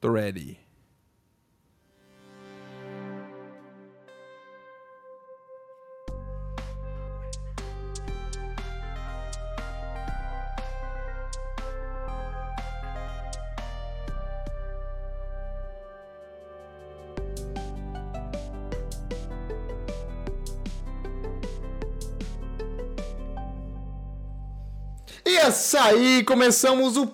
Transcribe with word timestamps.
Tô 0.00 0.12
ready. 0.12 0.58
E 25.28 25.38
é 25.38 25.48
isso 25.48 25.76
aí, 25.76 26.22
começamos 26.22 26.96
o 26.96 27.04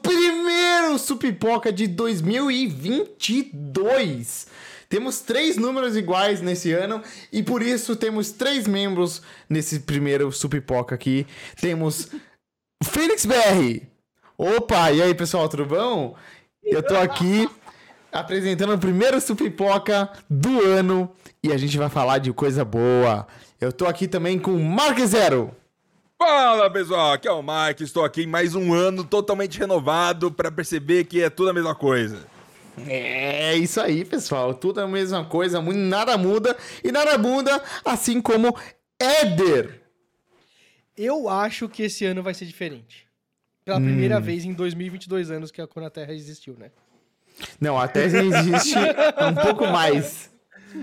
primeiro 0.92 0.98
Supipoca 0.98 1.72
de 1.72 1.86
2022. 1.86 4.46
Temos 4.88 5.20
três 5.20 5.56
números 5.56 5.96
iguais 5.96 6.42
nesse 6.42 6.72
ano 6.72 7.00
e 7.32 7.40
por 7.42 7.62
isso 7.62 7.96
temos 7.96 8.30
três 8.32 8.66
membros 8.66 9.22
nesse 9.48 9.80
primeiro 9.80 10.30
Supipoca 10.30 10.94
aqui. 10.94 11.26
Temos 11.60 12.10
Fênix 12.84 13.24
BR. 13.24 13.86
Opa, 14.36 14.92
e 14.92 15.00
aí 15.00 15.14
pessoal, 15.14 15.48
tudo 15.48 15.64
bom? 15.64 16.14
Eu 16.62 16.82
tô 16.82 16.96
aqui 16.96 17.48
apresentando 18.10 18.74
o 18.74 18.78
primeiro 18.78 19.18
Supipoca 19.20 20.10
do 20.28 20.60
ano 20.60 21.10
e 21.42 21.50
a 21.52 21.56
gente 21.56 21.78
vai 21.78 21.88
falar 21.88 22.18
de 22.18 22.30
coisa 22.32 22.64
boa. 22.64 23.26
Eu 23.60 23.72
tô 23.72 23.86
aqui 23.86 24.06
também 24.06 24.38
com 24.38 24.56
Mark 24.58 25.00
Zero. 25.00 25.56
Fala 26.24 26.70
pessoal, 26.70 27.14
aqui 27.14 27.26
é 27.26 27.32
o 27.32 27.42
Mike, 27.42 27.82
estou 27.82 28.04
aqui 28.04 28.22
em 28.22 28.28
mais 28.28 28.54
um 28.54 28.72
ano 28.72 29.02
totalmente 29.02 29.58
renovado 29.58 30.30
para 30.30 30.52
perceber 30.52 31.02
que 31.02 31.20
é 31.20 31.28
tudo 31.28 31.50
a 31.50 31.52
mesma 31.52 31.74
coisa. 31.74 32.24
É 32.86 33.56
isso 33.56 33.80
aí, 33.80 34.04
pessoal. 34.04 34.54
Tudo 34.54 34.80
a 34.80 34.86
mesma 34.86 35.24
coisa, 35.24 35.60
nada 35.60 36.16
muda 36.16 36.56
e 36.84 36.92
nada 36.92 37.18
muda, 37.18 37.60
assim 37.84 38.22
como 38.22 38.56
Éder. 39.00 39.82
Eu 40.96 41.28
acho 41.28 41.68
que 41.68 41.82
esse 41.82 42.04
ano 42.04 42.22
vai 42.22 42.34
ser 42.34 42.44
diferente. 42.44 43.08
Pela 43.64 43.80
primeira 43.80 44.20
vez 44.20 44.44
em 44.44 44.52
2022 44.52 45.28
anos 45.28 45.50
que 45.50 45.60
a 45.60 45.66
Quando 45.66 45.86
a 45.86 45.90
Terra 45.90 46.12
existiu, 46.12 46.54
né? 46.56 46.70
Não, 47.60 47.76
até 47.76 48.04
existe 48.04 48.78
um 49.28 49.34
pouco 49.42 49.66
mais 49.66 50.30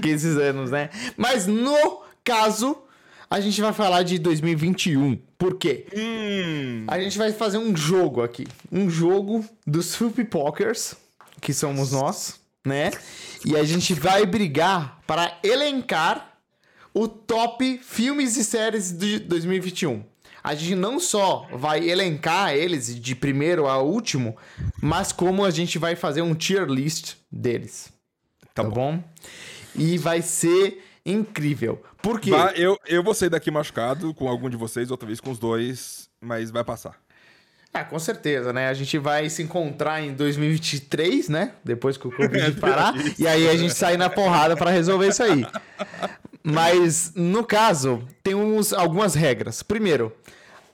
que 0.01 0.09
esses 0.09 0.35
anos, 0.35 0.69
né? 0.69 0.89
Mas 1.15 1.47
no 1.47 2.03
caso, 2.25 2.83
a 3.29 3.39
gente 3.39 3.61
vai 3.61 3.73
falar 3.73 4.03
de 4.03 4.17
2021. 4.19 5.17
Por 5.37 5.55
quê? 5.57 5.85
Hum, 5.95 6.85
A 6.87 6.99
gente 6.99 7.17
vai 7.17 7.31
fazer 7.31 7.57
um 7.57 7.75
jogo 7.75 8.21
aqui. 8.23 8.47
Um 8.71 8.89
jogo 8.89 9.45
dos 9.65 9.87
Super 9.87 10.25
Pokers, 10.25 10.95
que 11.41 11.53
somos 11.53 11.91
nós, 11.91 12.39
né? 12.65 12.91
E 13.45 13.55
a 13.55 13.63
gente 13.63 13.93
vai 13.93 14.25
brigar 14.25 14.99
para 15.05 15.37
elencar 15.43 16.37
o 16.93 17.07
top 17.07 17.79
filmes 17.83 18.35
e 18.35 18.43
séries 18.43 18.91
de 18.91 19.19
2021. 19.19 20.03
A 20.43 20.55
gente 20.55 20.75
não 20.75 20.99
só 20.99 21.47
vai 21.53 21.87
elencar 21.87 22.53
eles 22.53 22.99
de 22.99 23.13
primeiro 23.13 23.67
a 23.67 23.81
último, 23.81 24.35
mas 24.81 25.11
como 25.11 25.45
a 25.45 25.51
gente 25.51 25.77
vai 25.77 25.95
fazer 25.95 26.21
um 26.21 26.33
tier 26.33 26.65
list 26.65 27.15
deles. 27.31 27.91
Tá 28.55 28.63
Tá, 28.63 28.69
bom. 28.69 29.03
E 29.75 29.97
vai 29.97 30.21
ser 30.21 30.83
incrível. 31.05 31.81
Por 32.01 32.19
quê? 32.19 32.31
vai- 32.31 32.53
eu, 32.57 32.77
eu 32.87 33.03
vou 33.03 33.13
sair 33.13 33.29
daqui 33.29 33.49
machucado 33.51 34.13
com 34.13 34.27
algum 34.27 34.49
de 34.49 34.57
vocês, 34.57 34.91
outra 34.91 35.07
vez 35.07 35.19
com 35.19 35.31
os 35.31 35.39
dois, 35.39 36.09
mas 36.21 36.51
vai 36.51 36.63
passar. 36.63 36.95
Ah, 37.71 37.83
com 37.83 37.99
certeza, 37.99 38.51
né? 38.51 38.67
A 38.67 38.73
gente 38.73 38.97
vai 38.97 39.29
se 39.29 39.43
encontrar 39.43 40.01
em 40.01 40.13
2023, 40.13 41.29
né? 41.29 41.53
Depois 41.63 41.97
que 41.97 42.07
o 42.07 42.11
Covid 42.11 42.53
parar. 42.59 42.93
e 43.19 43.27
aí 43.27 43.47
a 43.47 43.55
gente 43.55 43.75
sai 43.75 43.95
na 43.95 44.09
porrada 44.09 44.55
pra 44.57 44.71
resolver 44.71 45.07
isso 45.09 45.21
aí. 45.21 45.45
Mas, 46.43 47.13
no 47.15 47.43
caso, 47.43 48.01
temos 48.23 48.73
algumas 48.73 49.13
regras. 49.13 49.61
Primeiro, 49.61 50.11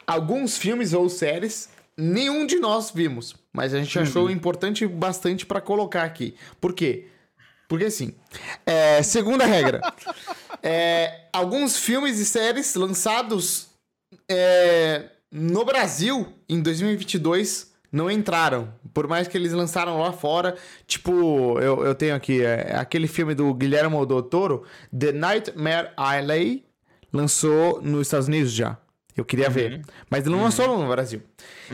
alguns 0.06 0.58
filmes 0.58 0.94
ou 0.94 1.10
séries 1.10 1.70
nenhum 1.98 2.46
de 2.46 2.58
nós 2.60 2.92
vimos. 2.92 3.36
Mas 3.52 3.74
a 3.74 3.78
gente 3.80 3.98
achou 4.00 4.30
importante 4.30 4.86
bastante 4.88 5.46
pra 5.46 5.60
colocar 5.62 6.04
aqui. 6.04 6.36
Por 6.62 6.74
quê? 6.74 7.08
Porque 7.68 7.86
assim, 7.86 8.14
é, 8.66 9.02
segunda 9.02 9.46
regra. 9.46 9.82
É, 10.62 11.28
alguns 11.32 11.78
filmes 11.78 12.20
e 12.20 12.26
séries 12.26 12.76
lançados 12.76 13.68
é, 14.30 15.10
no 15.32 15.66
Brasil 15.66 16.34
em 16.48 16.62
2022 16.62 17.74
não 17.92 18.12
entraram. 18.12 18.74
Por 18.94 19.08
mais 19.08 19.28
que 19.28 19.38
eles 19.38 19.54
lançaram 19.54 20.00
lá 20.00 20.12
fora. 20.12 20.56
Tipo, 20.86 21.60
eu, 21.60 21.86
eu 21.86 21.96
tenho 21.96 22.16
aqui 22.16 22.42
é, 22.42 22.76
aquele 22.76 23.08
filme 23.08 23.34
do 23.34 23.54
Guilherme 23.54 24.06
Del 24.06 24.24
Toro, 24.24 24.64
The 24.98 25.12
Nightmare 25.12 25.92
Alley, 25.96 26.66
lançou 27.12 27.82
nos 27.82 28.08
Estados 28.08 28.28
Unidos 28.28 28.52
já. 28.52 28.78
Eu 29.16 29.24
queria 29.24 29.50
ver. 29.50 29.82
Mas 30.10 30.26
ele 30.26 30.36
não 30.36 30.44
lançou 30.44 30.78
no 30.78 30.88
Brasil. 30.90 31.22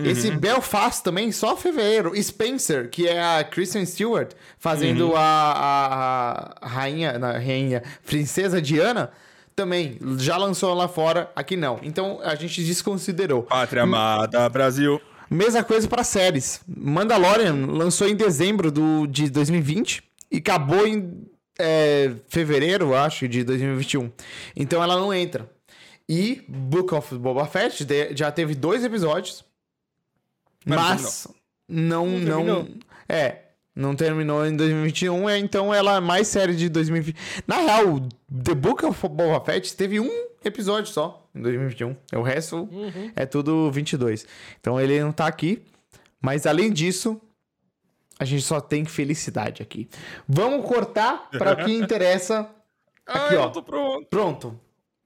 Esse 0.03 0.29
Belfast 0.29 1.03
também, 1.03 1.31
só 1.31 1.57
fevereiro. 1.57 2.12
Spencer, 2.22 2.90
que 2.90 3.07
é 3.07 3.22
a 3.22 3.44
Kristen 3.44 3.85
Stewart, 3.85 4.31
fazendo 4.59 5.16
a, 5.16 5.22
a, 5.22 6.56
a 6.62 6.68
rainha, 6.68 7.18
na 7.18 7.34
rainha, 7.34 7.81
princesa 8.06 8.62
Diana, 8.62 9.12
também 9.56 9.97
já 10.18 10.38
lançou 10.38 10.74
lá 10.74 10.88
fora, 10.88 11.31
aqui 11.35 11.57
não. 11.57 11.80
Então 11.81 12.19
a 12.24 12.35
gente 12.35 12.63
desconsiderou. 12.63 13.44
Pátria 13.44 13.84
amada, 13.84 14.47
Brasil. 14.47 15.01
Mesma 15.30 15.63
coisa 15.63 15.88
para 15.88 16.03
séries. 16.03 16.62
Mandalorian 16.68 17.66
lançou 17.68 18.07
em 18.07 18.16
dezembro 18.16 18.72
do, 18.72 19.07
de 19.07 19.30
2020 19.30 20.03
e 20.30 20.38
acabou 20.38 20.85
em 20.85 21.25
é, 21.57 22.12
fevereiro, 22.28 22.94
acho, 22.94 23.28
de 23.28 23.44
2021. 23.44 24.12
Então 24.56 24.84
ela 24.84 24.96
não 24.96 25.13
entra. 25.13 25.50
E 26.13 26.44
Book 26.45 26.94
of 26.94 27.16
Boba 27.17 27.45
Fett 27.45 27.88
já 28.13 28.29
teve 28.29 28.53
dois 28.53 28.83
episódios, 28.83 29.45
Mas 30.66 30.77
não 30.77 30.85
mas 30.89 31.27
não, 31.69 32.05
Não 32.05 32.19
não, 32.19 32.25
terminou. 32.25 32.67
é, 33.07 33.41
não 33.73 33.95
terminou 33.95 34.45
em 34.45 34.53
2021, 34.53 35.29
é, 35.29 35.38
então 35.38 35.73
ela 35.73 35.95
é 35.95 36.00
mais 36.01 36.27
série 36.27 36.53
de 36.53 36.67
2020. 36.67 37.16
Na 37.47 37.59
real, 37.61 38.01
The 38.44 38.53
Book 38.53 38.85
of 38.85 39.07
Boba 39.07 39.39
Fett 39.45 39.73
teve 39.73 40.01
um 40.01 40.09
episódio 40.44 40.91
só 40.91 41.29
em 41.33 41.41
2021. 41.41 41.95
O 42.13 42.21
resto 42.21 42.67
é 43.16 43.25
tudo 43.25 43.71
22. 43.71 44.27
Então 44.59 44.81
ele 44.81 45.00
não 45.01 45.13
tá 45.13 45.27
aqui, 45.27 45.61
mas 46.21 46.45
além 46.45 46.73
disso, 46.73 47.21
a 48.19 48.25
gente 48.25 48.44
só 48.44 48.59
tem 48.59 48.83
felicidade 48.83 49.63
aqui. 49.63 49.88
Vamos 50.27 50.67
cortar 50.67 51.29
para 51.29 51.53
o 51.63 51.66
que 51.66 51.71
interessa. 51.71 52.50
Aqui, 53.07 53.35
ah, 53.35 53.44
ó. 53.44 53.44
eu 53.45 53.51
tô 53.51 53.63
pronto. 53.63 54.07
Pronto. 54.09 54.59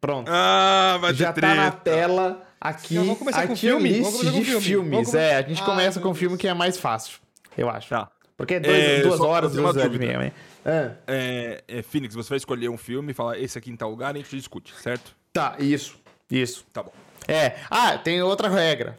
Pronto. 0.05 0.29
Ah, 0.31 0.97
vai 1.01 1.13
Já 1.13 1.33
ter 1.33 1.41
tá 1.41 1.55
na 1.55 1.71
tela 1.71 2.43
aqui 2.61 2.93
Então, 2.95 3.05
vamos 3.05 3.19
começar 3.19 3.41
a 3.41 3.47
com 3.47 3.55
filme? 3.55 3.89
list 3.89 4.01
Vamos 4.03 4.17
começar 4.19 4.31
com 4.33 4.39
de 4.39 4.45
filme. 4.45 4.61
filmes. 4.65 4.91
Vamos 4.91 5.09
come- 5.11 5.23
É, 5.23 5.35
a 5.37 5.41
gente 5.41 5.61
Ah, 5.61 5.65
começa 5.65 5.99
com 5.99 6.09
um 6.09 6.13
filme 6.13 6.37
que 6.37 6.47
é 6.47 6.53
mais 6.53 6.77
fácil, 6.77 7.19
eu 7.57 7.69
acho. 7.69 7.89
Tá. 7.89 8.11
Porque 8.37 8.55
é, 8.55 8.59
dois, 8.59 8.77
É, 8.83 9.01
duas 9.01 9.17
só 9.17 9.27
horas, 9.29 9.49
fazer 9.51 9.61
uma 9.61 9.73
duas 9.73 9.83
horas 9.85 9.95
e 9.95 9.97
dúvida. 9.97 10.19
meia. 10.19 10.25
né? 10.29 10.31
Ah, 10.65 10.95
É, 11.07 11.63
é, 11.67 11.81
Phoenix, 11.81 12.13
você 12.15 12.29
vai 12.29 12.37
escolher 12.37 12.69
um 12.69 12.77
filme 12.77 13.11
e 13.11 13.13
falar 13.15 13.39
esse 13.39 13.57
aqui 13.57 13.71
em 13.71 13.75
tal 13.75 13.89
lugar 13.89 14.15
e 14.15 14.19
a 14.19 14.21
gente 14.21 14.35
discute, 14.35 14.73
certo? 14.81 15.15
tá, 15.33 15.55
isso. 15.59 15.97
Isso. 16.29 16.65
Tá 16.73 16.83
bom. 16.83 16.91
É. 17.27 17.55
Ah, 17.69 17.97
tem 17.97 18.21
outra 18.21 18.49
regra. 18.49 18.97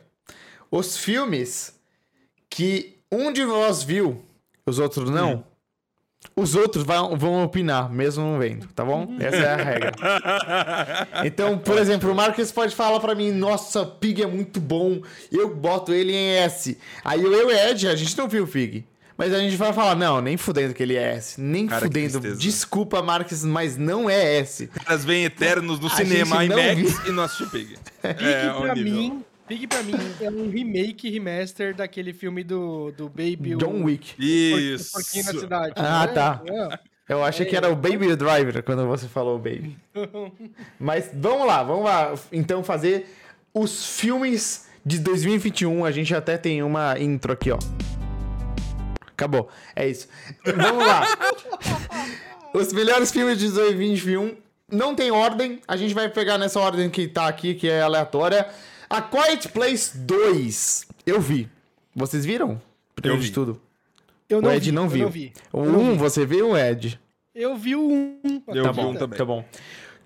Os 0.71 0.97
filmes 0.97 1.79
que 2.51 2.97
um 3.13 3.33
de 3.33 3.45
nós 3.45 3.83
viu, 3.83 4.25
os 4.65 4.79
outros 4.79 5.11
não, 5.11 5.45
os 6.35 6.55
outros 6.55 6.85
vão, 6.85 7.17
vão 7.17 7.45
opinar, 7.45 7.91
mesmo 7.91 8.25
não 8.25 8.39
vendo, 8.39 8.67
tá 8.75 8.85
bom? 8.85 9.17
Essa 9.19 9.37
é 9.37 9.53
a 9.53 9.57
regra. 9.57 9.93
Então, 11.25 11.59
por 11.59 11.79
exemplo, 11.79 12.11
o 12.11 12.15
Marcos 12.15 12.53
pode 12.53 12.75
falar 12.75 13.01
pra 13.01 13.15
mim, 13.15 13.33
nossa, 13.33 13.85
Pig 13.87 14.23
é 14.23 14.27
muito 14.27 14.61
bom, 14.61 15.01
eu 15.33 15.55
boto 15.55 15.93
ele 15.95 16.13
em 16.13 16.31
S. 16.37 16.77
Aí 17.05 17.23
eu 17.23 17.33
e 17.33 17.45
o 17.45 17.51
Ed, 17.51 17.89
a 17.89 17.97
gente 17.97 18.17
não 18.19 18.29
viu 18.29 18.45
o 18.45 18.47
Pig. 18.47 18.85
Mas 19.19 19.33
a 19.33 19.39
gente 19.39 19.57
vai 19.57 19.73
falar, 19.73 19.95
não, 19.95 20.21
nem 20.21 20.37
fudendo 20.37 20.75
que 20.75 20.83
ele 20.83 20.95
é 20.95 21.15
S. 21.15 21.41
Nem 21.41 21.67
Cara, 21.67 21.81
fudendo. 21.87 22.21
Desculpa, 22.37 23.01
Marques, 23.03 23.43
mas 23.47 23.75
não 23.79 24.11
é 24.11 24.37
S. 24.37 24.69
Elas 24.87 25.07
vêm 25.07 25.25
eternos 25.25 25.81
no 25.81 25.87
A 25.87 25.91
cinema 25.91 26.43
gente 26.43 26.51
não 26.51 26.59
IMAX 26.61 27.07
e 27.09 27.13
não 27.13 27.23
assistiu 27.23 27.49
Pig. 27.49 27.79
Pig 28.03 28.25
É, 28.25 28.53
o 28.53 28.61
pra 28.61 28.75
nível. 28.75 28.93
mim. 28.93 29.25
Pig 29.47 29.67
pra 29.67 29.83
mim 29.83 29.95
é 30.21 30.31
um 30.31 30.51
remake, 30.51 31.09
remaster 31.11 31.75
daquele 31.75 32.13
filme 32.13 32.43
do, 32.43 32.93
do 32.93 33.09
Baby. 33.09 33.55
o- 33.55 33.59
John 33.59 33.83
Wick. 33.85 34.15
o 34.19 34.23
Isso. 34.25 34.93
Porquinho 34.93 35.25
na 35.25 35.41
cidade. 35.41 35.73
Ah, 35.77 36.05
É, 36.05 36.07
tá. 36.09 36.43
é. 36.47 36.79
Eu 37.09 37.23
achei 37.23 37.47
que 37.47 37.55
era 37.57 37.71
o 37.71 37.77
Baby 37.77 38.17
Driver 38.17 38.63
quando 38.65 38.85
você 38.87 39.07
falou 39.07 39.39
Baby. 39.39 39.77
Mas 40.79 41.09
vamos 41.15 41.47
lá, 41.47 41.63
vamos 41.63 41.85
lá. 41.85 42.13
Então 42.33 42.65
fazer 42.65 43.07
os 43.55 43.97
filmes 43.97 44.67
de 44.85 44.99
2021. 44.99 45.85
A 45.85 45.93
gente 45.93 46.13
até 46.15 46.37
tem 46.37 46.63
uma 46.65 46.99
intro 46.99 47.33
aqui, 47.33 47.53
ó. 47.53 47.59
Acabou. 49.07 49.49
É 49.75 49.89
isso. 49.89 50.09
Vamos 50.45 50.85
lá. 50.85 51.07
Os 52.53 52.73
melhores 52.73 53.11
filmes 53.11 53.39
de 53.39 53.51
2021. 53.51 54.37
Não 54.71 54.95
tem 54.95 55.11
ordem. 55.11 55.61
A 55.69 55.77
gente 55.77 55.95
vai 55.95 56.09
pegar 56.09 56.37
nessa 56.39 56.59
ordem 56.61 56.91
que 56.91 57.07
tá 57.07 57.27
aqui, 57.29 57.55
que 57.55 57.69
é 57.69 57.81
aleatória. 57.83 58.47
A 58.89 59.03
Quiet 59.03 59.49
Place 59.49 59.97
2. 59.99 60.87
Eu 61.07 61.21
vi. 61.21 61.49
Vocês 61.95 62.25
viram? 62.25 62.61
Primeiro 62.95 63.19
Eu 63.19 63.23
de 63.23 63.29
vi. 63.29 63.35
tudo. 63.35 63.61
Eu 64.29 64.41
o 64.41 64.51
Ed 64.51 64.65
vi, 64.67 64.73
não 64.73 64.89
viu. 64.89 65.05
Não 65.05 65.11
vi. 65.11 65.33
O 65.53 65.65
Eu 65.65 65.73
não 65.73 65.81
1 65.81 65.93
vi. 65.93 65.99
você 65.99 66.27
viu, 66.27 66.51
o 66.51 66.57
Ed? 66.57 67.01
Eu 67.35 67.57
vi 67.57 67.77
o 67.77 67.81
1. 67.83 68.43
Eu 68.49 68.63
tá 68.65 68.73
vi 68.73 68.81
bom, 68.81 68.91
um 68.91 68.95
também. 68.95 69.19
Tá 69.19 69.25
bom. 69.25 69.45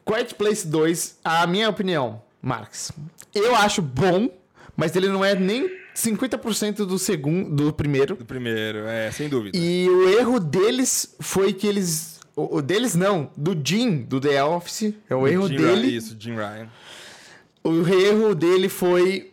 Quiet 0.04 0.34
Place 0.34 0.66
2, 0.66 1.18
a 1.24 1.46
minha 1.46 1.68
opinião, 1.68 2.20
Marx. 2.42 2.92
Eu 3.34 3.54
acho 3.54 3.80
bom, 3.80 4.28
mas 4.76 4.94
ele 4.96 5.08
não 5.08 5.24
é 5.24 5.34
nem 5.34 5.70
50% 5.94 6.84
do 6.84 6.98
segundo, 6.98 7.54
do 7.54 7.72
primeiro. 7.72 8.16
Do 8.16 8.24
primeiro, 8.24 8.80
é, 8.86 9.10
sem 9.10 9.28
dúvida. 9.28 9.56
E 9.56 9.88
o 9.88 10.08
erro 10.08 10.40
deles 10.40 11.14
foi 11.20 11.52
que 11.52 11.66
eles. 11.66 12.18
O, 12.34 12.60
deles 12.62 12.94
não, 12.94 13.30
do 13.36 13.58
Jim, 13.62 14.02
do 14.02 14.20
The 14.20 14.42
Office. 14.42 14.94
É 15.08 15.14
o 15.14 15.26
erro 15.28 15.48
Jim 15.48 15.56
dele. 15.56 15.82
Ryan, 15.88 15.96
isso, 15.96 16.16
Jim 16.18 16.34
Ryan. 16.34 16.68
O 17.62 17.86
erro 17.86 18.34
dele 18.34 18.68
foi 18.68 19.30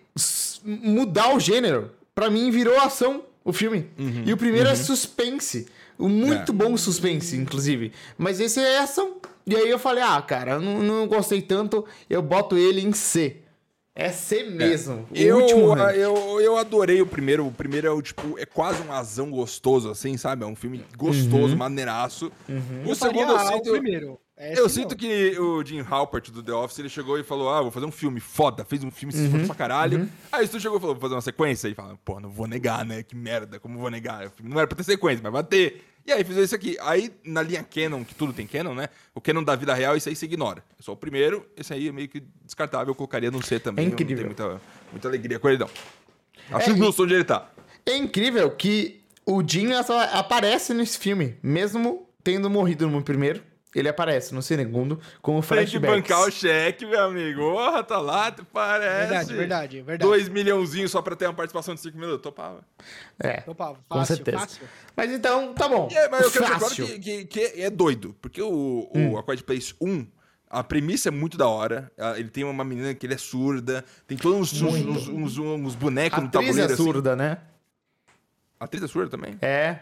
mudar 0.63 1.33
o 1.35 1.39
gênero. 1.39 1.91
Pra 2.13 2.29
mim, 2.29 2.49
virou 2.51 2.79
ação 2.79 3.23
o 3.43 3.53
filme. 3.53 3.87
Uhum, 3.97 4.23
e 4.25 4.33
o 4.33 4.37
primeiro 4.37 4.67
é 4.69 4.75
suspense. 4.75 5.67
Um 5.99 6.09
muito 6.09 6.51
É. 6.51 6.55
bom 6.55 6.75
suspense, 6.77 7.35
inclusive. 7.35 7.91
Mas 8.17 8.39
esse 8.39 8.59
é 8.59 8.79
ação. 8.79 9.17
E 9.45 9.55
aí 9.55 9.69
eu 9.69 9.79
falei, 9.79 10.03
ah, 10.03 10.21
cara, 10.21 10.59
não, 10.59 10.79
não 10.83 11.07
gostei 11.07 11.41
tanto, 11.41 11.85
eu 12.09 12.21
boto 12.21 12.57
ele 12.57 12.81
em 12.81 12.91
C. 12.93 13.37
É 13.95 14.09
C 14.11 14.43
mesmo. 14.43 15.07
O 15.09 15.15
Eu, 15.15 15.37
último 15.39 15.73
rank. 15.73 15.95
eu, 15.95 16.39
eu 16.39 16.55
adorei 16.57 17.01
o 17.01 17.07
primeiro. 17.07 17.47
O 17.47 17.51
primeiro 17.51 17.87
é 17.87 17.89
o 17.91 17.99
tipo, 17.99 18.37
é 18.37 18.45
quase 18.45 18.83
um 18.83 18.91
azão 18.91 19.31
gostoso, 19.31 19.89
assim, 19.89 20.17
sabe? 20.17 20.43
É 20.43 20.47
um 20.47 20.55
filme 20.55 20.83
gostoso, 20.95 21.53
Uhum. 21.53 21.57
maneiraço. 21.57 22.31
O 22.47 22.89
Eu 22.89 22.95
faria 22.95 23.21
segundo 23.25 23.31
eu 23.31 23.35
ah, 23.37 23.47
sinto. 23.47 23.69
o 23.69 23.71
primeiro. 23.71 24.19
Esse 24.39 24.59
Eu 24.59 24.63
não. 24.63 24.69
sinto 24.69 24.95
que 24.95 25.37
o 25.39 25.63
Jim 25.65 25.79
Halpert 25.89 26.29
do 26.29 26.43
The 26.43 26.51
Office, 26.53 26.77
ele 26.77 26.89
chegou 26.89 27.17
e 27.17 27.23
falou, 27.23 27.49
ah, 27.49 27.61
vou 27.61 27.71
fazer 27.71 27.87
um 27.87 27.91
filme 27.91 28.19
foda. 28.19 28.63
Fez 28.63 28.83
um 28.83 28.91
filme 28.91 29.11
se 29.11 29.19
Uhum. 29.19 29.25
esforçou 29.25 29.47
pra 29.47 29.55
caralho. 29.55 30.07
Aí 30.31 30.47
tu 30.47 30.59
chegou 30.59 30.77
e 30.77 30.79
falou, 30.81 30.93
vou 30.95 31.01
fazer 31.01 31.15
uma 31.15 31.21
sequência. 31.21 31.67
E 31.67 31.73
fala, 31.73 31.97
pô, 32.05 32.19
não 32.19 32.29
vou 32.29 32.45
negar, 32.47 32.85
né? 32.85 33.01
Que 33.01 33.15
merda, 33.15 33.59
como 33.59 33.79
vou 33.79 33.89
negar? 33.89 34.27
O 34.27 34.31
não 34.43 34.57
era 34.59 34.67
pra 34.67 34.77
ter 34.77 34.83
sequência, 34.83 35.21
mas 35.23 35.31
vai 35.33 35.43
ter. 35.43 35.83
E 36.05 36.11
aí 36.11 36.23
fiz 36.23 36.37
isso 36.37 36.55
aqui. 36.55 36.77
Aí, 36.81 37.11
na 37.25 37.41
linha 37.41 37.63
Canon, 37.63 38.05
que 38.05 38.13
tudo 38.15 38.31
tem 38.31 38.45
Canon, 38.47 38.73
né? 38.75 38.89
O 39.15 39.19
Canon 39.19 39.43
da 39.43 39.55
vida 39.55 39.73
real, 39.73 39.97
isso 39.97 40.07
aí 40.07 40.15
você 40.15 40.25
ignora. 40.25 40.63
É 40.79 40.83
só 40.83 40.93
o 40.93 40.95
primeiro, 40.95 41.45
esse 41.57 41.73
aí 41.73 41.87
é 41.87 41.91
meio 41.91 42.07
que 42.07 42.23
descartável. 42.45 42.91
Eu 42.91 42.95
colocaria 42.95 43.31
no 43.31 43.43
C 43.43 43.59
também. 43.59 43.85
É 43.85 43.87
incrível. 43.89 44.25
Não 44.27 44.33
tenho 44.35 44.49
muita, 44.49 44.61
muita 44.91 45.07
alegria 45.07 45.39
com 45.39 45.49
ele, 45.49 45.57
não. 45.57 45.69
Acho 46.51 46.69
É, 46.71 46.75
justo 46.77 47.03
onde 47.03 47.13
ele 47.15 47.23
tá. 47.25 47.49
É 47.85 47.97
incrível 47.97 48.49
que 48.51 49.01
o 49.25 49.41
Jim 49.45 49.69
aparece 49.73 50.73
nesse 50.73 50.97
filme. 50.97 51.35
Mesmo 51.43 52.07
tendo 52.23 52.49
morrido 52.49 52.87
no 52.89 53.01
primeiro, 53.01 53.41
ele 53.75 53.89
aparece 53.89 54.33
no 54.33 54.41
segundo 54.41 54.99
com 55.21 55.37
o 55.37 55.41
Tem 55.43 55.65
que 55.65 55.77
bancar 55.77 56.21
o 56.21 56.31
cheque, 56.31 56.85
meu 56.85 57.03
amigo. 57.03 57.41
Porra, 57.41 57.83
tá 57.83 57.99
lá, 57.99 58.31
tu 58.31 58.43
parece. 58.45 59.07
Verdade, 59.09 59.33
verdade, 59.35 59.81
verdade. 59.81 59.99
Dois 60.09 60.29
milhãozinhos 60.29 60.89
só 60.91 61.01
pra 61.01 61.15
ter 61.15 61.25
uma 61.27 61.33
participação 61.33 61.75
de 61.75 61.81
cinco 61.81 61.97
minutos. 61.97 62.21
Topava. 62.21 62.61
É, 63.21 63.43
Opa, 63.45 63.67
fácil, 63.67 63.83
com 63.87 64.05
certeza. 64.05 64.39
fácil. 64.39 64.67
Mas 64.95 65.11
então, 65.11 65.53
tá 65.53 65.67
bom. 65.67 65.87
É, 65.91 66.09
mas 66.09 66.21
eu 66.21 66.31
quero 66.31 66.45
agora 66.45 66.73
que, 66.73 66.99
que, 66.99 67.25
que 67.25 67.39
é 67.61 67.69
doido. 67.69 68.15
Porque 68.21 68.41
o, 68.41 68.89
o 68.95 69.17
A 69.17 69.23
Quiet 69.23 69.43
Place 69.43 69.75
1, 69.81 70.07
a 70.49 70.63
premissa 70.63 71.09
é 71.09 71.11
muito 71.11 71.37
da 71.37 71.47
hora. 71.47 71.91
Ah, 71.97 72.17
Ele 72.17 72.29
tem 72.29 72.43
uma 72.45 72.63
menina 72.63 72.93
que 72.95 73.05
ele 73.05 73.13
é 73.13 73.17
surda. 73.17 73.83
Tem 74.07 74.17
todos 74.17 74.53
uns, 74.53 74.61
uns, 74.61 75.07
uns, 75.07 75.07
uns- 75.09 75.37
uns 75.39 75.75
bonecos 75.75 76.17
A 76.17 76.21
no 76.21 76.27
atriz 76.27 76.45
tabuleiro. 76.47 76.73
é 76.73 76.75
surda, 76.75 77.15
né? 77.15 77.31
Assim. 77.33 77.41
A 78.59 78.65
atriz 78.65 78.81
é 78.83 78.87
surda 78.87 79.09
também? 79.11 79.37
É. 79.41 79.79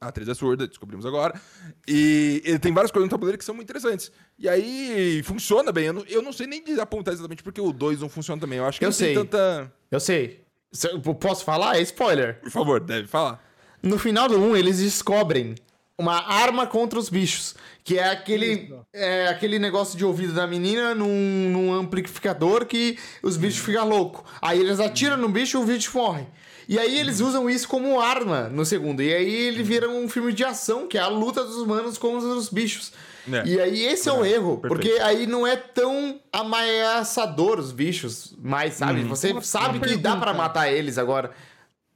A 0.00 0.08
atriz 0.08 0.28
é 0.28 0.34
surda, 0.34 0.66
descobrimos 0.66 1.06
agora. 1.06 1.40
E 1.88 2.42
ele 2.44 2.58
tem 2.58 2.72
várias 2.72 2.90
coisas 2.90 3.06
no 3.06 3.10
tabuleiro 3.10 3.38
que 3.38 3.44
são 3.44 3.54
muito 3.54 3.66
interessantes. 3.66 4.12
E 4.38 4.48
aí 4.48 5.22
funciona 5.24 5.72
bem. 5.72 5.86
Eu 5.86 5.92
não, 5.92 6.04
eu 6.06 6.22
não 6.22 6.32
sei 6.32 6.46
nem 6.46 6.62
apontar 6.80 7.14
exatamente 7.14 7.42
porque 7.42 7.60
o 7.60 7.72
2 7.72 8.00
não 8.00 8.08
funciona 8.08 8.40
também. 8.40 8.58
Eu 8.58 8.66
acho 8.66 8.78
que 8.78 8.84
Eu 8.84 8.90
não 8.90 8.96
tem 8.96 9.06
sei. 9.06 9.14
tanta. 9.14 9.72
Eu 9.90 10.00
sei. 10.00 10.44
Se 10.72 10.88
eu 10.90 11.00
Posso 11.00 11.44
falar? 11.44 11.78
É 11.78 11.80
spoiler. 11.82 12.40
Por 12.40 12.50
favor, 12.50 12.80
deve 12.80 13.06
falar. 13.08 13.42
No 13.82 13.98
final 13.98 14.28
do 14.28 14.38
1, 14.38 14.56
eles 14.56 14.78
descobrem 14.78 15.54
uma 15.98 16.20
arma 16.30 16.66
contra 16.66 16.98
os 16.98 17.08
bichos. 17.08 17.54
Que 17.82 17.98
é 17.98 18.10
aquele, 18.10 18.74
é 18.92 19.28
aquele 19.28 19.58
negócio 19.58 19.96
de 19.96 20.04
ouvido 20.04 20.34
da 20.34 20.46
menina 20.46 20.94
num, 20.94 21.50
num 21.50 21.72
amplificador 21.72 22.66
que 22.66 22.98
os 23.22 23.36
bichos 23.36 23.64
ficam 23.64 23.88
loucos. 23.88 24.30
Aí 24.42 24.60
eles 24.60 24.80
atiram 24.80 25.16
no 25.16 25.28
bicho 25.28 25.56
e 25.56 25.62
o 25.62 25.64
bicho 25.64 25.96
morre. 25.96 26.26
E 26.68 26.78
aí 26.78 26.98
eles 26.98 27.20
usam 27.20 27.48
isso 27.48 27.68
como 27.68 28.00
arma 28.00 28.48
no 28.48 28.64
segundo. 28.64 29.02
E 29.02 29.12
aí 29.14 29.34
ele 29.46 29.62
vira 29.62 29.88
um 29.88 30.08
filme 30.08 30.32
de 30.32 30.44
ação, 30.44 30.88
que 30.88 30.98
é 30.98 31.00
a 31.00 31.08
luta 31.08 31.44
dos 31.44 31.56
humanos 31.56 31.96
contra 31.98 32.26
os 32.28 32.48
bichos. 32.48 32.92
É. 33.32 33.44
E 33.46 33.60
aí 33.60 33.84
esse 33.84 34.08
é 34.08 34.12
o 34.12 34.24
erro, 34.24 34.58
perfeito. 34.58 34.68
porque 34.68 35.00
aí 35.02 35.26
não 35.26 35.46
é 35.46 35.56
tão 35.56 36.20
ameaçador 36.32 37.58
os 37.58 37.72
bichos, 37.72 38.34
mais, 38.38 38.74
sabe? 38.74 39.02
Você 39.04 39.32
Uma- 39.32 39.42
sabe 39.42 39.78
uma 39.78 39.86
que 39.86 39.96
dá 39.96 40.10
pra 40.16 40.26
pergunta. 40.26 40.42
matar 40.42 40.72
eles 40.72 40.98
agora. 40.98 41.30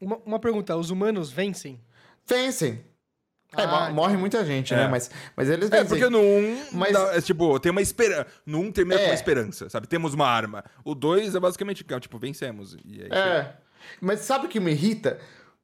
Uma, 0.00 0.16
uma 0.24 0.38
pergunta, 0.38 0.76
os 0.76 0.90
humanos 0.90 1.30
vencem? 1.30 1.80
Vencem. 2.26 2.80
É, 3.56 3.62
Ah, 3.64 3.88
mo- 3.88 3.96
morre 3.96 4.16
muita 4.16 4.44
gente, 4.44 4.72
É. 4.72 4.76
né? 4.76 4.88
Mas, 4.88 5.10
mas 5.36 5.48
eles 5.50 5.66
É, 5.70 5.82
vencem. 5.82 5.88
porque 5.88 6.08
no 6.08 6.20
1, 6.20 6.66
Mas- 6.72 6.92
dá- 6.92 7.16
é, 7.16 7.20
tipo, 7.20 7.58
tem 7.58 7.70
uma 7.72 7.82
esperança. 7.82 8.26
No 8.46 8.60
1 8.60 8.70
termina 8.72 8.94
É. 9.00 9.02
com 9.04 9.10
uma 9.10 9.14
esperança, 9.14 9.68
sabe? 9.68 9.88
Temos 9.88 10.14
uma 10.14 10.26
arma. 10.28 10.64
O 10.84 10.94
2 10.94 11.34
é 11.34 11.40
basicamente, 11.40 11.84
tipo, 12.00 12.18
vencemos. 12.18 12.76
E 12.84 13.02
aí, 13.02 13.08
É. 13.10 13.52
Mas 14.00 14.20
sabe 14.20 14.46
o 14.46 14.48
que 14.48 14.60
me 14.60 14.72
irrita? 14.72 15.18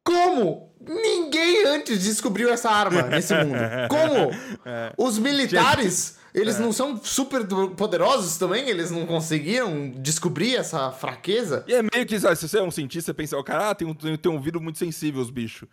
Como 0.07 0.73
ninguém 0.81 1.67
antes 1.67 2.05
descobriu 2.05 2.49
essa 2.49 2.71
arma 2.71 3.03
nesse 3.03 3.35
mundo? 3.35 3.59
Como? 3.91 4.31
É. 4.65 4.93
Os 4.97 5.19
militares, 5.19 6.17
eles 6.33 6.61
não 6.61 6.73
são 6.73 6.97
super 7.03 7.45
poderosos 7.77 8.37
também? 8.37 8.69
Eles 8.69 8.93
não 8.93 9.05
conseguiram 9.05 9.91
descobrir 9.97 10.55
essa 10.55 10.93
fraqueza? 10.93 11.65
E 11.67 11.75
é 11.75 11.83
meio 11.83 12.07
que, 12.07 12.21
sabe, 12.21 12.37
se 12.37 12.49
você 12.49 12.59
é 12.59 12.63
um 12.63 12.71
cientista, 12.71 13.11
você 13.11 13.15
pensa, 13.15 13.37
ó, 13.37 13.43
cara, 13.43 13.71
ah, 13.71 13.75
tem 13.75 13.89
um, 13.89 13.95
tem, 13.95 14.31
um 14.31 14.41
vidro 14.41 14.61
muito 14.61 14.79
sensível 14.79 15.21
os 15.21 15.31
bichos. 15.31 15.69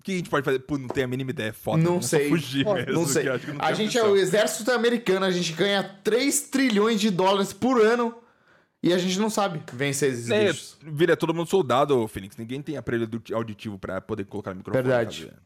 O 0.00 0.02
que 0.02 0.12
a 0.12 0.16
gente 0.16 0.30
pode 0.30 0.44
fazer? 0.46 0.60
Pô, 0.60 0.78
não 0.78 0.88
tenho 0.88 1.06
a 1.06 1.08
mínima 1.08 1.30
ideia, 1.30 1.48
é 1.48 1.52
foda. 1.52 1.82
Não 1.82 2.00
sei. 2.00 2.30
fugir 2.30 2.64
mesmo. 2.64 2.92
Não 2.92 3.06
sei. 3.06 3.24
não 3.24 3.38
A 3.58 3.74
gente 3.74 3.98
é 3.98 4.00
opção. 4.00 4.14
o 4.14 4.16
exército 4.16 4.70
americano, 4.70 5.26
a 5.26 5.30
gente 5.30 5.52
ganha 5.52 5.82
3 6.02 6.40
trilhões 6.42 7.00
de 7.00 7.10
dólares 7.10 7.52
por 7.52 7.80
ano 7.82 8.14
e 8.88 8.92
a 8.92 8.98
gente 8.98 9.18
não 9.18 9.30
sabe 9.30 9.62
vencer 9.72 10.12
esses 10.12 10.30
É, 10.30 10.46
bichos. 10.48 10.76
vira 10.82 11.16
todo 11.16 11.32
mundo 11.34 11.48
soldado, 11.48 12.06
Fênix. 12.08 12.36
Ninguém 12.36 12.60
tem 12.62 12.76
aparelho 12.76 13.04
audi- 13.12 13.34
auditivo 13.34 13.78
pra 13.78 14.00
poder 14.00 14.24
colocar 14.24 14.50
no 14.50 14.58
microfone. 14.58 14.82
Verdade. 14.86 15.22
sabe? 15.24 15.44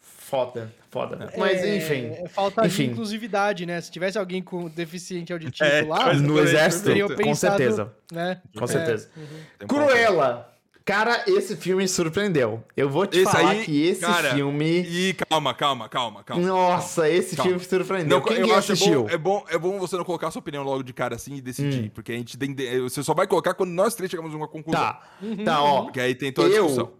Foda, 0.00 0.72
foda. 0.90 1.32
Mas 1.38 1.62
É, 1.62 1.76
enfim. 1.76 2.06
é 2.24 2.28
falta 2.28 2.66
Enfim. 2.66 2.86
de 2.86 2.90
inclusividade, 2.90 3.64
né? 3.64 3.80
Se 3.80 3.92
tivesse 3.92 4.18
alguém 4.18 4.42
com 4.42 4.68
deficiente 4.68 5.32
auditivo 5.32 5.64
É, 5.70 5.82
lá, 5.82 6.06
mas 6.06 6.20
No 6.20 6.36
exército, 6.40 6.86
perfeito. 6.86 7.14
com 7.14 7.22
pensado, 7.22 7.56
certeza. 7.56 7.92
Né? 8.10 8.42
Com 8.58 8.64
É, 8.64 8.66
certeza. 8.66 9.08
uhum. 9.16 9.24
Tem 9.58 9.64
um 9.64 9.68
Cruella. 9.68 10.52
Cara, 10.86 11.24
esse 11.26 11.56
filme 11.56 11.86
surpreendeu. 11.88 12.62
Eu 12.76 12.88
vou 12.88 13.04
te 13.08 13.18
Esse 13.18 13.24
falar 13.32 13.50
aí, 13.50 13.64
que 13.64 13.86
esse 13.86 14.00
cara, 14.02 14.32
filme. 14.36 14.82
Ih, 14.82 15.14
calma, 15.14 15.52
calma, 15.52 15.88
calma, 15.88 16.22
calma. 16.22 16.46
Nossa, 16.46 17.10
esse 17.10 17.34
Calma. 17.34 17.50
filme 17.58 17.64
surpreendeu. 17.66 18.18
Não, 18.18 18.24
Quem 18.24 18.36
eu 18.38 18.54
acho 18.54 18.72
assistiu? 18.72 19.02
bom, 19.02 19.10
é 19.10 19.18
bom, 19.18 19.44
é 19.50 19.58
bom 19.58 19.78
você 19.80 19.96
não 19.96 20.04
colocar 20.04 20.30
sua 20.30 20.38
opinião 20.38 20.62
logo 20.62 20.84
de 20.84 20.92
cara 20.92 21.16
assim 21.16 21.34
e 21.34 21.38
Hum. 21.40 21.42
decidir, 21.42 21.90
porque 21.90 22.12
a 22.12 22.14
gente 22.14 22.38
tem, 22.38 22.54
você 22.80 23.02
só 23.02 23.12
vai 23.14 23.26
colocar 23.26 23.52
quando 23.54 23.70
nós 23.72 23.96
três 23.96 24.08
chegamos 24.08 24.32
a 24.32 24.36
uma 24.36 24.46
conclusão. 24.46 24.80
Tá. 24.80 25.02
Tá, 25.44 25.60
ó. 25.60 25.82
Porque 25.82 25.98
aí 25.98 26.14
tem 26.14 26.32
toda 26.32 26.46
a 26.46 26.50
discussão. 26.52 26.92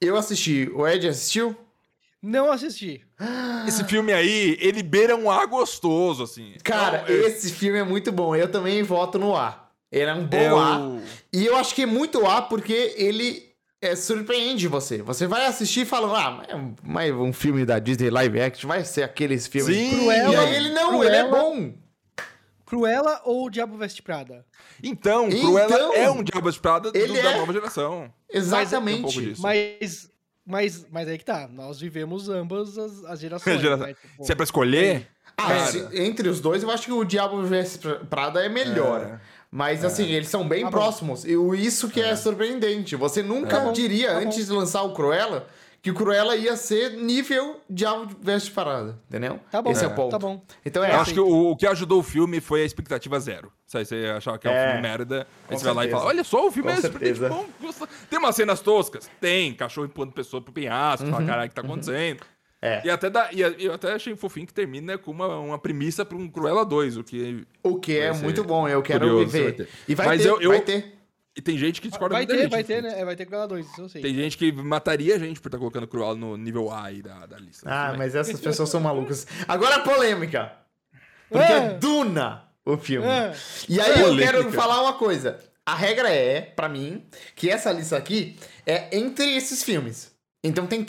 Eu, 0.00 0.08
eu 0.08 0.16
assisti. 0.16 0.70
O 0.74 0.88
Ed 0.88 1.06
assistiu? 1.06 1.54
Não 2.22 2.50
assisti. 2.50 3.04
Esse 3.66 3.84
filme 3.84 4.10
aí, 4.12 4.56
ele 4.58 4.82
beira 4.82 5.14
um 5.14 5.30
ar 5.30 5.46
gostoso, 5.46 6.22
assim. 6.22 6.54
Cara, 6.64 7.02
Então, 7.04 7.14
é- 7.14 7.18
esse 7.28 7.52
filme 7.52 7.78
é 7.78 7.84
muito 7.84 8.10
bom. 8.10 8.34
Eu 8.34 8.50
também 8.50 8.82
voto 8.82 9.18
no 9.18 9.36
A. 9.36 9.67
Ele 9.90 10.04
é 10.10 10.14
um 10.14 10.26
bom 10.26 10.36
é 10.36 10.48
A. 10.48 11.00
E 11.32 11.46
eu 11.46 11.56
acho 11.56 11.74
que 11.74 11.82
é 11.82 11.86
muito 11.86 12.26
A 12.26 12.42
porque 12.42 12.94
ele 12.96 13.42
é, 13.80 13.94
surpreende 13.96 14.68
você. 14.68 15.00
Você 15.02 15.26
vai 15.26 15.46
assistir 15.46 15.86
falando, 15.86 16.14
ah, 16.14 16.30
mas 16.32 16.48
é 16.48 16.60
mais 16.82 17.12
um 17.14 17.32
filme 17.32 17.64
da 17.64 17.78
Disney 17.78 18.10
live 18.10 18.40
action, 18.40 18.68
vai 18.68 18.84
ser 18.84 19.02
aqueles 19.02 19.46
filmes. 19.46 19.74
Sim, 19.76 19.98
Cruella. 20.00 20.32
E 20.32 20.36
aí 20.36 20.54
ele 20.56 20.68
não, 20.70 21.02
ele 21.02 21.16
é 21.16 21.28
bom. 21.28 21.72
Cruella 22.66 23.22
ou 23.24 23.46
o 23.46 23.50
Diabo 23.50 23.78
Veste 23.78 24.02
Prada? 24.02 24.44
Então, 24.82 25.28
Então, 25.28 25.40
Cruella 25.40 25.94
é 25.96 26.10
um 26.10 26.22
Diabo 26.22 26.50
de 26.52 26.60
Prada 26.60 26.92
do- 26.92 26.98
ele 26.98 27.20
da 27.22 27.30
é- 27.32 27.38
nova 27.38 27.52
geração. 27.52 28.12
Exatamente. 28.30 29.18
disso. 29.22 29.40
Mas, 29.40 30.10
mas, 30.44 30.86
mas 30.90 31.08
aí 31.08 31.16
que 31.16 31.24
tá. 31.24 31.48
Nós 31.50 31.80
vivemos 31.80 32.28
ambas 32.28 32.76
as, 32.76 33.04
as 33.04 33.20
gerações. 33.20 33.56
Né? 33.62 33.94
Tipo, 33.94 34.24
Se 34.24 34.32
é 34.32 34.34
pra 34.34 34.44
escolher, 34.44 35.08
Ah, 35.36 35.46
Cara. 35.48 35.66
se- 35.66 35.88
entre 36.02 36.28
os 36.28 36.40
dois, 36.40 36.62
eu 36.62 36.70
acho 36.70 36.84
que 36.84 36.92
o 36.92 37.04
Diabo 37.04 37.42
vs 37.42 37.78
Prada 38.10 38.44
é 38.44 38.48
melhor. 38.50 39.00
É. 39.02 39.20
Mas 39.50 39.84
assim, 39.84 40.04
eles 40.10 40.28
são 40.28 40.46
bem 40.46 40.64
Tá 40.64 40.70
próximos. 40.70 41.24
E 41.24 41.36
o- 41.36 41.54
isso 41.54 41.88
que 41.88 42.00
é, 42.00 42.14
surpreendente. 42.14 42.94
Você 42.96 43.22
nunca 43.22 43.60
Tá 43.60 43.70
diria, 43.72 44.08
tá 44.08 44.20
bom. 44.20 44.26
antes 44.26 44.46
de 44.46 44.52
lançar 44.52 44.82
o 44.82 44.92
Cruella, 44.92 45.46
que 45.80 45.90
o 45.90 45.94
Cruella 45.94 46.36
ia 46.36 46.54
ser 46.56 46.90
nível 46.98 47.58
Diabo 47.70 48.14
vs 48.20 48.48
Parada. 48.50 48.98
Entendeu? 49.08 49.40
Tá 49.50 49.62
bom, 49.62 49.70
Esse 49.70 49.84
é 49.84 49.88
o 49.88 49.94
ponto. 49.94 50.10
tá 50.10 50.18
bom. 50.18 50.42
Então 50.66 50.84
é 50.84 50.90
eu 50.90 50.94
É, 50.94 50.96
acho 50.96 51.14
que 51.14 51.20
o, 51.20 51.50
o 51.52 51.56
que 51.56 51.66
ajudou 51.66 52.00
o 52.00 52.02
filme 52.02 52.40
foi 52.42 52.62
a 52.62 52.64
expectativa 52.66 53.18
zero. 53.20 53.50
Sabe, 53.66 53.84
você 53.86 54.12
achava 54.16 54.38
que 54.38 54.48
é 54.48 54.50
um 54.50 54.54
É. 54.54 54.66
filme 54.66 54.82
merda, 54.82 55.26
aí 55.48 55.56
você 55.58 55.64
vai 55.64 55.74
lá 55.74 55.86
e 55.86 55.90
fala, 55.90 56.04
olha 56.06 56.24
só, 56.24 56.46
o 56.46 56.50
filme 56.50 56.70
Com 56.72 56.78
é 56.78 56.80
certeza. 56.82 57.28
bom. 57.28 57.46
Tem 58.10 58.18
umas 58.18 58.34
cenas 58.36 58.60
toscas? 58.60 59.08
Tem. 59.20 59.54
Cachorro 59.54 59.86
empurrando 59.86 60.12
pessoa 60.12 60.42
pro 60.42 60.52
penhasco, 60.52 61.06
fala, 61.06 61.24
caralho, 61.24 61.46
o 61.46 61.48
que 61.48 61.54
tá 61.54 61.62
acontecendo? 61.62 62.20
Uhum. 62.20 62.37
É. 62.60 62.82
E 62.84 62.90
até 62.90 63.08
dá, 63.08 63.28
e 63.32 63.40
eu 63.40 63.72
até 63.72 63.92
achei 63.92 64.16
fofinho 64.16 64.46
que 64.46 64.52
termina 64.52 64.98
com 64.98 65.12
uma, 65.12 65.38
uma 65.38 65.58
premissa 65.58 66.04
pra 66.04 66.16
um 66.18 66.28
Cruella 66.28 66.64
2, 66.64 66.96
o 66.96 67.04
que 67.04 67.46
O 67.62 67.76
que 67.78 67.96
é 67.98 68.12
muito 68.12 68.42
bom, 68.42 68.68
eu 68.68 68.82
quero 68.82 69.06
curioso, 69.08 69.30
ver. 69.30 69.42
vai 69.44 69.52
ter. 69.52 69.68
E 69.86 69.94
vai 69.94 70.06
Mas 70.08 70.22
ter, 70.22 70.28
eu- 70.28 70.40
eu- 70.40 70.50
vai 70.50 70.60
ter. 70.60 70.94
E 71.36 71.40
tem 71.40 71.56
gente 71.56 71.80
que 71.80 71.86
discorda 71.86 72.14
Vai 72.16 72.22
muito 72.26 72.34
ter, 72.34 72.42
gente, 72.42 72.50
vai 72.50 72.64
ter, 72.64 72.78
enfim. 72.80 72.88
né? 72.88 73.00
É, 73.00 73.04
vai 73.04 73.14
ter 73.14 73.24
Cruella 73.24 73.46
2, 73.46 73.64
isso 73.64 73.80
eu 73.82 73.88
sei. 73.88 74.02
Tem 74.02 74.12
gente 74.12 74.36
que 74.36 74.50
mataria 74.50 75.14
a 75.14 75.18
gente 75.20 75.40
por 75.40 75.46
estar 75.46 75.58
colocando 75.58 75.86
Cruella 75.86 76.16
no 76.16 76.36
nível 76.36 76.68
A 76.68 76.86
aí 76.86 77.00
da, 77.00 77.26
da 77.26 77.38
lista. 77.38 77.64
Ah, 77.70 77.94
mas 77.96 78.16
essas 78.16 78.40
pessoas 78.40 78.68
são 78.68 78.80
malucas. 78.80 79.24
Agora 79.46 79.76
a 79.76 79.80
polêmica. 79.80 80.50
Porque 81.30 81.44
Ah. 81.52 81.56
é 81.64 81.74
Duna 81.74 82.42
o 82.66 82.76
filme. 82.76 83.06
Ah. 83.06 83.32
E 83.68 83.80
aí 83.80 84.00
eu 84.00 84.06
Polêmica. 84.08 84.32
quero 84.32 84.50
falar 84.52 84.82
uma 84.82 84.94
coisa. 84.94 85.38
A 85.64 85.76
regra 85.76 86.10
é, 86.10 86.40
pra 86.40 86.68
mim, 86.68 87.04
que 87.36 87.48
essa 87.48 87.70
lista 87.70 87.96
aqui 87.96 88.36
é 88.66 88.88
entre 88.98 89.36
esses 89.36 89.62
filmes. 89.62 90.10
Então 90.42 90.66
tem, 90.66 90.82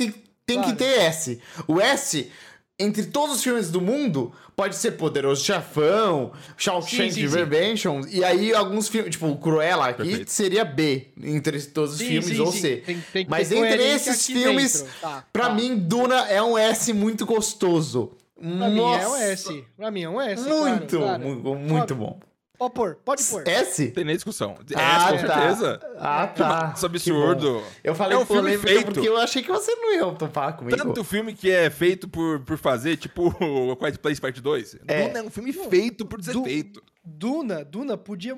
tem, 0.53 0.61
tem 0.61 0.75
que 0.75 0.83
Claro. 0.83 0.93
ter 0.95 0.99
S. 1.01 1.39
O 1.67 1.79
S, 1.79 2.31
entre 2.77 3.03
todos 3.07 3.35
os 3.37 3.43
filmes 3.43 3.69
do 3.69 3.81
mundo, 3.81 4.31
pode 4.55 4.75
ser 4.75 4.91
Poderoso 4.91 5.43
Chefão, 5.43 6.31
Shawshank 6.57 7.11
Sim, 7.13 7.27
sim. 7.27 7.35
Redemption, 7.35 8.01
e 8.09 8.23
aí 8.23 8.53
alguns 8.53 8.87
filmes, 8.87 9.11
tipo, 9.11 9.27
o 9.27 9.37
Cruella 9.37 9.89
aqui 9.89 10.03
Perfeito. 10.03 10.31
seria 10.31 10.63
B, 10.65 11.07
entre 11.21 11.61
todos 11.63 11.93
os 11.93 11.97
Sim, 11.99 12.07
filmes, 12.07 12.29
sim, 12.29 12.39
ou. 12.39 12.51
C. 12.51 12.77
Tem- 12.85 13.03
tem 13.13 13.25
Mas 13.29 13.51
entre 13.51 13.83
esses 13.83 14.25
filmes. 14.25 14.85
Tá, 15.01 15.25
pra 15.31 15.47
tá. 15.49 15.53
mim, 15.53 15.77
Duna 15.77 16.27
é 16.29 16.41
um 16.41 16.57
S 16.57 16.91
muito 16.93 17.25
gostoso. 17.25 18.11
Pra 18.39 18.45
mim 18.47 18.63
é 18.63 18.67
um 18.67 18.75
Nossa, 18.75 19.23
S. 19.23 19.63
Pra 19.75 19.91
mim 19.91 20.03
é 20.03 20.09
um 20.09 20.21
S. 20.21 20.41
Muito, 20.47 20.97
claro, 20.97 21.21
claro. 21.23 21.35
mu- 21.43 21.55
muito 21.55 21.93
bom. 21.95 22.17
Pode 22.59 22.73
pôr, 22.73 22.95
pode 23.05 23.23
pôr. 23.23 23.47
S? 23.47 23.85
Não 23.85 23.91
tem 23.93 24.03
nem 24.03 24.15
discussão. 24.15 24.57
É, 24.69 24.75
Ah, 24.75 25.11
com 25.11 25.17
tá. 25.25 25.33
certeza. 25.33 25.79
Ah, 25.97 26.27
tá. 26.27 26.73
Isso 26.75 26.85
é 26.85 26.89
absurdo. 26.89 27.63
Eu 27.83 27.95
falei 27.95 28.17
É 28.17 28.19
um 28.19 28.25
filme 28.25 28.57
feito. 28.57 28.85
porque 28.91 29.07
eu 29.07 29.17
achei 29.17 29.41
que 29.41 29.49
você 29.49 29.73
não 29.75 29.93
ia 29.93 30.11
topar 30.13 30.57
comigo. 30.57 30.75
Tanto 30.77 31.01
filme 31.05 31.33
que 31.33 31.49
é 31.49 31.69
feito 31.69 32.07
por, 32.09 32.41
por 32.41 32.57
fazer, 32.57 32.97
tipo 32.97 33.27
o 33.41 33.75
Quiet 33.77 33.97
Place 33.99 34.19
Part 34.19 34.39
2. 34.41 34.75
É. 34.87 35.07
Duna 35.07 35.19
é 35.19 35.23
um 35.23 35.29
filme 35.29 35.53
feito 35.53 36.05
por 36.05 36.21
ser 36.21 36.33
Du- 36.33 36.43
feito. 36.43 36.83
Duna, 37.03 37.63
Duna 37.63 37.97
podia 37.97 38.35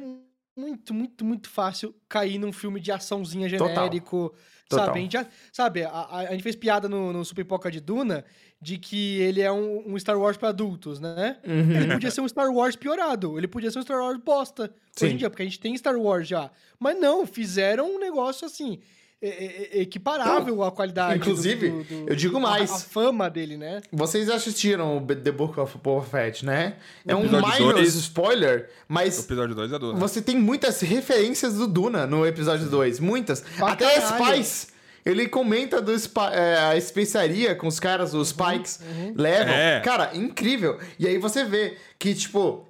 muito, 0.56 0.94
muito, 0.94 1.26
muito 1.26 1.50
fácil 1.50 1.94
cair 2.08 2.38
num 2.38 2.54
filme 2.54 2.80
de 2.80 2.92
açãozinha 2.92 3.50
genérico. 3.50 4.30
Total. 4.30 4.36
Sabe? 4.76 5.00
A 5.00 5.02
gente, 5.02 5.12
já, 5.14 5.26
sabe, 5.52 5.84
a, 5.84 5.90
a- 5.90 6.20
a 6.20 6.32
gente 6.32 6.44
fez 6.44 6.56
piada 6.56 6.88
no, 6.90 7.12
no 7.14 7.24
Super 7.26 7.44
Pipoca 7.44 7.70
de 7.72 7.80
Duna 7.80 8.24
de 8.62 8.78
que 8.78 9.20
ele 9.22 9.42
é 9.42 9.52
um, 9.52 9.94
um 9.94 9.98
Star 10.00 10.20
Wars 10.20 10.38
pra 10.38 10.50
adultos, 10.50 11.00
né? 11.00 11.38
Uhum. 11.48 11.72
Ele 11.72 11.94
podia 11.94 12.12
ser 12.12 12.22
um 12.22 12.28
Star 12.30 12.50
Wars 12.52 12.76
piorado. 12.76 13.38
Ele 13.38 13.48
podia 13.48 13.72
ser 13.72 13.80
um 13.80 13.82
Star 13.82 14.00
Wars 14.00 14.20
bosta. 14.24 14.72
Sim. 14.92 15.06
Hoje 15.06 15.14
em 15.16 15.18
dia, 15.18 15.30
porque 15.30 15.42
a 15.42 15.46
gente 15.46 15.60
tem 15.60 15.76
Star 15.76 15.96
Wars 15.98 16.28
já. 16.28 16.52
Mas 16.80 17.00
não, 17.00 17.26
fizeram 17.26 17.96
um 17.96 18.00
negócio 18.00 18.46
assim. 18.46 18.80
E- 19.28 19.82
Equiparável 19.82 20.64
à 20.64 20.72
qualidade. 20.72 21.20
do- 21.20 21.22
inclusive, 21.24 21.70
do- 21.70 21.84
do- 21.84 22.10
eu 22.10 22.16
digo 22.16 22.38
a- 22.38 22.42
mais. 22.42 22.72
A, 22.72 22.78
fama 22.80 23.30
dele, 23.30 23.58
né? 23.58 23.82
Vocês 23.92 24.30
assistiram 24.30 24.98
o 24.98 25.02
The 25.06 25.32
Book 25.32 25.60
of 25.60 25.78
Boba 25.78 26.06
Fett, 26.06 26.46
né? 26.46 26.74
É 27.08 27.16
um 27.16 27.24
minor 27.24 27.74
dois. 27.74 27.94
spoiler, 27.96 28.70
O 28.90 28.94
mas 28.94 29.20
episódio 29.20 29.54
2 29.56 29.72
é 29.72 29.80
Duna. 29.80 30.00
você 30.00 30.22
tem 30.22 30.38
muitas 30.38 30.82
referências 30.82 31.56
do 31.56 31.68
Duna 31.68 32.08
no 32.08 32.26
episódio 32.26 32.68
2. 32.70 33.00
Muitas. 33.00 33.42
Pra 33.42 33.74
Até 33.74 34.00
caralho. 34.00 34.36
Spice. 34.44 34.68
Ele 35.04 35.28
comenta 35.28 35.82
do 35.82 35.98
spa- 35.98 36.32
é, 36.32 36.58
a 36.60 36.78
especiaria 36.78 37.56
com 37.56 37.66
os 37.68 37.80
caras, 37.80 38.14
os 38.14 38.28
Spikes 38.30 38.80
levam. 39.16 39.52
É. 39.54 39.80
Cara, 39.80 40.12
incrível. 40.16 40.78
E 41.00 41.08
aí 41.08 41.18
você 41.18 41.44
vê 41.44 41.76
que, 41.98 42.14
tipo. 42.14 42.68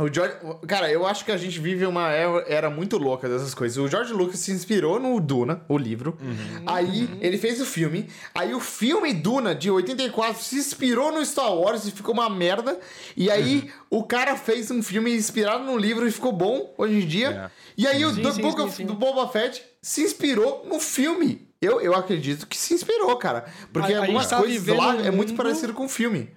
O 0.00 0.08
George, 0.10 0.34
cara, 0.66 0.90
eu 0.90 1.06
acho 1.06 1.22
que 1.22 1.30
a 1.30 1.36
gente 1.36 1.60
vive 1.60 1.84
uma 1.84 2.08
era, 2.10 2.70
muito 2.70 2.96
louca 2.96 3.28
dessas 3.28 3.52
coisas. 3.52 3.76
O 3.76 3.86
George 3.86 4.10
Lucas 4.14 4.38
se 4.40 4.50
inspirou 4.50 4.98
no 4.98 5.20
Duna, 5.20 5.62
o 5.68 5.76
livro. 5.76 6.16
Aí 6.64 7.10
ele 7.20 7.36
fez 7.36 7.60
o 7.60 7.66
filme. 7.66 8.08
Aí 8.34 8.54
o 8.54 8.58
filme 8.60 9.12
Duna 9.12 9.54
de 9.54 9.70
84 9.70 10.42
se 10.42 10.56
inspirou 10.56 11.12
no 11.12 11.22
Star 11.26 11.54
Wars 11.54 11.84
e 11.86 11.90
ficou 11.90 12.14
uma 12.14 12.30
merda. 12.30 12.80
E 13.14 13.30
aí 13.30 13.70
o 13.90 14.02
cara 14.02 14.34
fez 14.34 14.70
um 14.70 14.82
filme 14.82 15.14
inspirado 15.14 15.62
no 15.64 15.76
livro 15.76 16.08
e 16.08 16.10
ficou 16.10 16.32
bom 16.32 16.72
hoje 16.78 16.94
em 17.02 17.06
dia. 17.06 17.28
É. 17.30 17.50
E 17.76 17.86
aí 17.86 18.02
o 18.06 18.14
Sim, 18.14 18.22
The 18.22 18.32
sim, 18.32 18.40
Book 18.42 18.56
sim, 18.60 18.66
of 18.66 18.76
sim. 18.76 18.86
do 18.86 18.94
Boba 18.94 19.28
Fett 19.28 19.62
se 19.82 20.02
inspirou 20.02 20.64
no 20.66 20.80
filme. 20.80 21.48
Eu, 21.60 21.82
eu 21.82 21.94
acredito 21.94 22.46
que 22.46 22.56
se 22.56 22.72
inspirou, 22.72 23.14
cara. 23.16 23.44
Porque 23.70 23.92
A- 23.92 23.98
a 23.98 24.00
algumas 24.00 24.22
gente 24.22 24.30
tá 24.30 24.38
coisas 24.38 24.76
lá 24.76 24.96
é 24.96 25.10
muito 25.10 25.34
parecido 25.34 25.74
com 25.74 25.84
o 25.84 25.88
filme. 25.88 26.30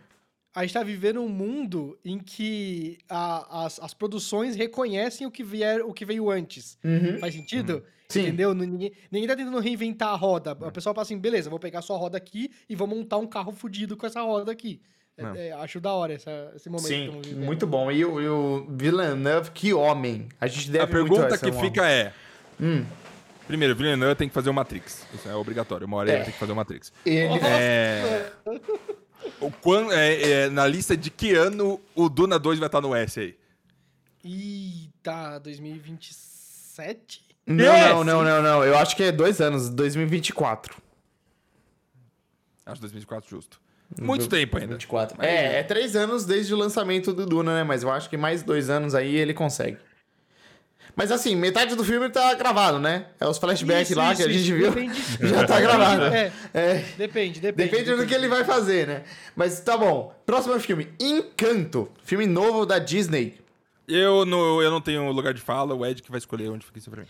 A 0.55 0.62
gente 0.63 0.74
tá 0.74 0.81
vivendo 0.83 1.21
um 1.21 1.27
mundo 1.29 2.00
em 2.03 2.17
que 2.17 2.97
a- 3.09 3.65
as, 3.65 3.79
as 3.79 3.93
produções 3.93 4.55
reconhecem 4.55 5.27
o 5.27 5.31
que, 5.31 5.43
vier, 5.43 5.81
o 5.81 5.93
que 5.93 6.05
veio 6.05 6.29
antes. 6.31 6.77
Faz 7.19 7.33
sentido? 7.33 7.83
Sim. 8.07 8.21
Entendeu? 8.21 8.53
Ninguém, 8.53 8.91
ninguém 9.12 9.27
tá 9.27 9.35
tentando 9.35 9.59
reinventar 9.59 10.09
a 10.09 10.15
roda. 10.15 10.51
A 10.51 10.71
pessoa 10.71 10.93
fala 10.93 11.03
assim, 11.03 11.17
beleza, 11.17 11.50
vou 11.50 11.59
pegar 11.59 11.81
sua 11.81 11.97
roda 11.97 12.17
aqui 12.17 12.50
e 12.69 12.75
vou 12.75 12.88
montar 12.88 13.17
um 13.17 13.27
carro 13.27 13.51
fudido 13.51 13.97
com 13.97 14.05
essa 14.05 14.21
roda 14.21 14.51
aqui. 14.51 14.79
É, 15.17 15.47
é, 15.47 15.51
acho 15.53 15.79
da 15.79 15.91
hora 15.93 16.13
essa- 16.13 16.51
esse 16.55 16.69
momento 16.69 16.88
que 16.88 16.93
Sim, 16.93 17.05
estamos 17.05 17.27
vivendo. 17.27 17.45
muito 17.45 17.65
bom. 17.65 17.91
E 17.91 18.03
o, 18.05 18.21
e 18.21 18.27
o 18.27 18.67
Villeneuve, 18.69 19.51
que 19.51 19.74
homem. 19.74 20.27
A 20.39 20.45
gente 20.47 20.69
deve 20.69 20.83
A 20.83 20.88
pergunta 20.88 21.38
que 21.38 21.51
fica 21.53 21.89
é... 21.89 22.13
Hum. 22.62 22.85
Primeiro, 23.47 23.75
Villeneuve 23.75 24.15
tem 24.15 24.27
que 24.27 24.33
fazer 24.33 24.50
o 24.50 24.53
Matrix. 24.53 25.05
Isso 25.13 25.27
é 25.29 25.35
obrigatório. 25.35 25.85
Uma 25.88 25.97
hora 25.97 26.09
ele 26.12 26.17
É. 26.19 26.24
tem 26.24 26.33
que 26.33 26.39
fazer 26.39 26.51
o 26.51 26.55
Matrix. 26.55 26.91
Ele... 27.05 27.39
É... 27.45 28.31
o 29.39 29.51
quan- 29.51 29.91
é, 29.91 30.32
é, 30.46 30.50
na 30.50 30.65
lista 30.67 30.96
de 30.96 31.10
que 31.10 31.34
ano 31.34 31.79
o 31.96 32.10
Duna 32.10 32.38
2 32.39 32.60
vai 32.60 32.67
estar 32.67 32.82
no 32.82 32.96
S 32.96 33.20
aí? 33.20 33.38
Eita, 34.24 35.39
2027? 35.39 37.24
Não, 37.48 37.63
Yes! 37.65 37.89
não, 37.89 38.03
não, 38.03 38.24
não, 38.24 38.41
não. 38.41 38.63
Eu 38.63 38.77
acho 38.77 38.96
que 38.96 39.03
é 39.03 39.12
dois 39.12 39.39
anos, 39.39 39.70
2024. 39.70 40.75
Acho 42.65 42.82
2024 42.82 43.29
justo. 43.29 43.62
Muito 44.01 44.27
tempo 44.27 44.58
ainda. 44.58 44.74
24. 44.74 45.24
É, 45.24 45.60
é 45.60 45.63
três 45.63 45.96
anos 45.96 46.25
desde 46.25 46.53
o 46.53 46.58
lançamento 46.58 47.13
do 47.13 47.24
Duna, 47.25 47.53
né? 47.58 47.63
Mas 47.63 47.84
eu 47.84 47.91
acho 47.91 48.10
que 48.10 48.17
mais 48.17 48.41
dois 48.41 48.67
anos 48.70 48.96
aí 48.96 49.15
ele 49.15 49.34
consegue. 49.34 49.77
Mas 50.95 51.11
assim, 51.11 51.35
metade 51.35 51.75
do 51.75 51.83
filme 51.83 52.09
tá 52.09 52.33
gravado, 52.35 52.79
né? 52.79 53.07
É 53.19 53.27
os 53.27 53.37
flashbacks 53.37 53.89
Isso, 53.89 53.99
lá 53.99 54.13
isso, 54.13 54.23
que 54.23 54.29
a 54.29 54.31
gente 54.31 54.53
viu. 54.53 54.71
Depende- 54.71 55.01
Já 55.27 55.45
tá 55.45 55.59
gravado. 55.59 56.05
É, 56.05 56.31
É. 56.53 56.85
depende, 56.97 57.39
depende. 57.41 57.69
Depende 57.69 57.95
do 57.95 58.07
que 58.07 58.13
ele 58.13 58.27
vai 58.29 58.43
fazer, 58.45 58.87
né? 58.87 59.03
Mas 59.35 59.59
tá 59.59 59.77
bom. 59.77 60.15
Próximo 60.25 60.57
filme, 60.59 60.87
Encanto. 60.99 61.91
Filme 62.03 62.25
novo 62.25 62.65
da 62.65 62.79
Disney. 62.79 63.37
Eu 63.87 64.25
não, 64.25 64.61
eu 64.61 64.71
não 64.71 64.79
tenho 64.81 65.11
lugar 65.11 65.33
de 65.33 65.41
fala, 65.41 65.75
o 65.75 65.85
Ed 65.85 66.01
que 66.01 66.09
vai 66.09 66.17
escolher 66.17 66.49
onde 66.49 66.65
fica 66.65 66.79
isso 66.79 66.89
pra 66.89 67.01
mim. 67.01 67.07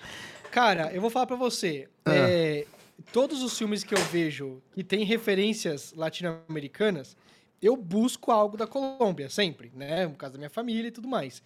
Cara, 0.51 0.91
eu 0.91 0.99
vou 0.99 1.09
falar 1.09 1.27
pra 1.27 1.35
você. 1.35 1.87
Ah. 2.05 2.11
é, 2.15 2.65
todos 3.13 3.43
os 3.43 3.57
filmes 3.57 3.83
que 3.83 3.93
eu 3.93 3.99
vejo 4.11 4.61
que 4.73 4.83
tem 4.83 5.03
referências 5.05 5.93
latino-americanas, 5.95 7.15
eu 7.61 7.77
busco 7.77 8.31
algo 8.31 8.57
da 8.57 8.65
Colômbia, 8.67 9.29
sempre, 9.29 9.71
né? 9.75 10.05
No 10.07 10.15
caso 10.15 10.33
da 10.33 10.37
minha 10.39 10.49
família 10.49 10.87
e 10.87 10.91
tudo 10.91 11.07
mais. 11.07 11.41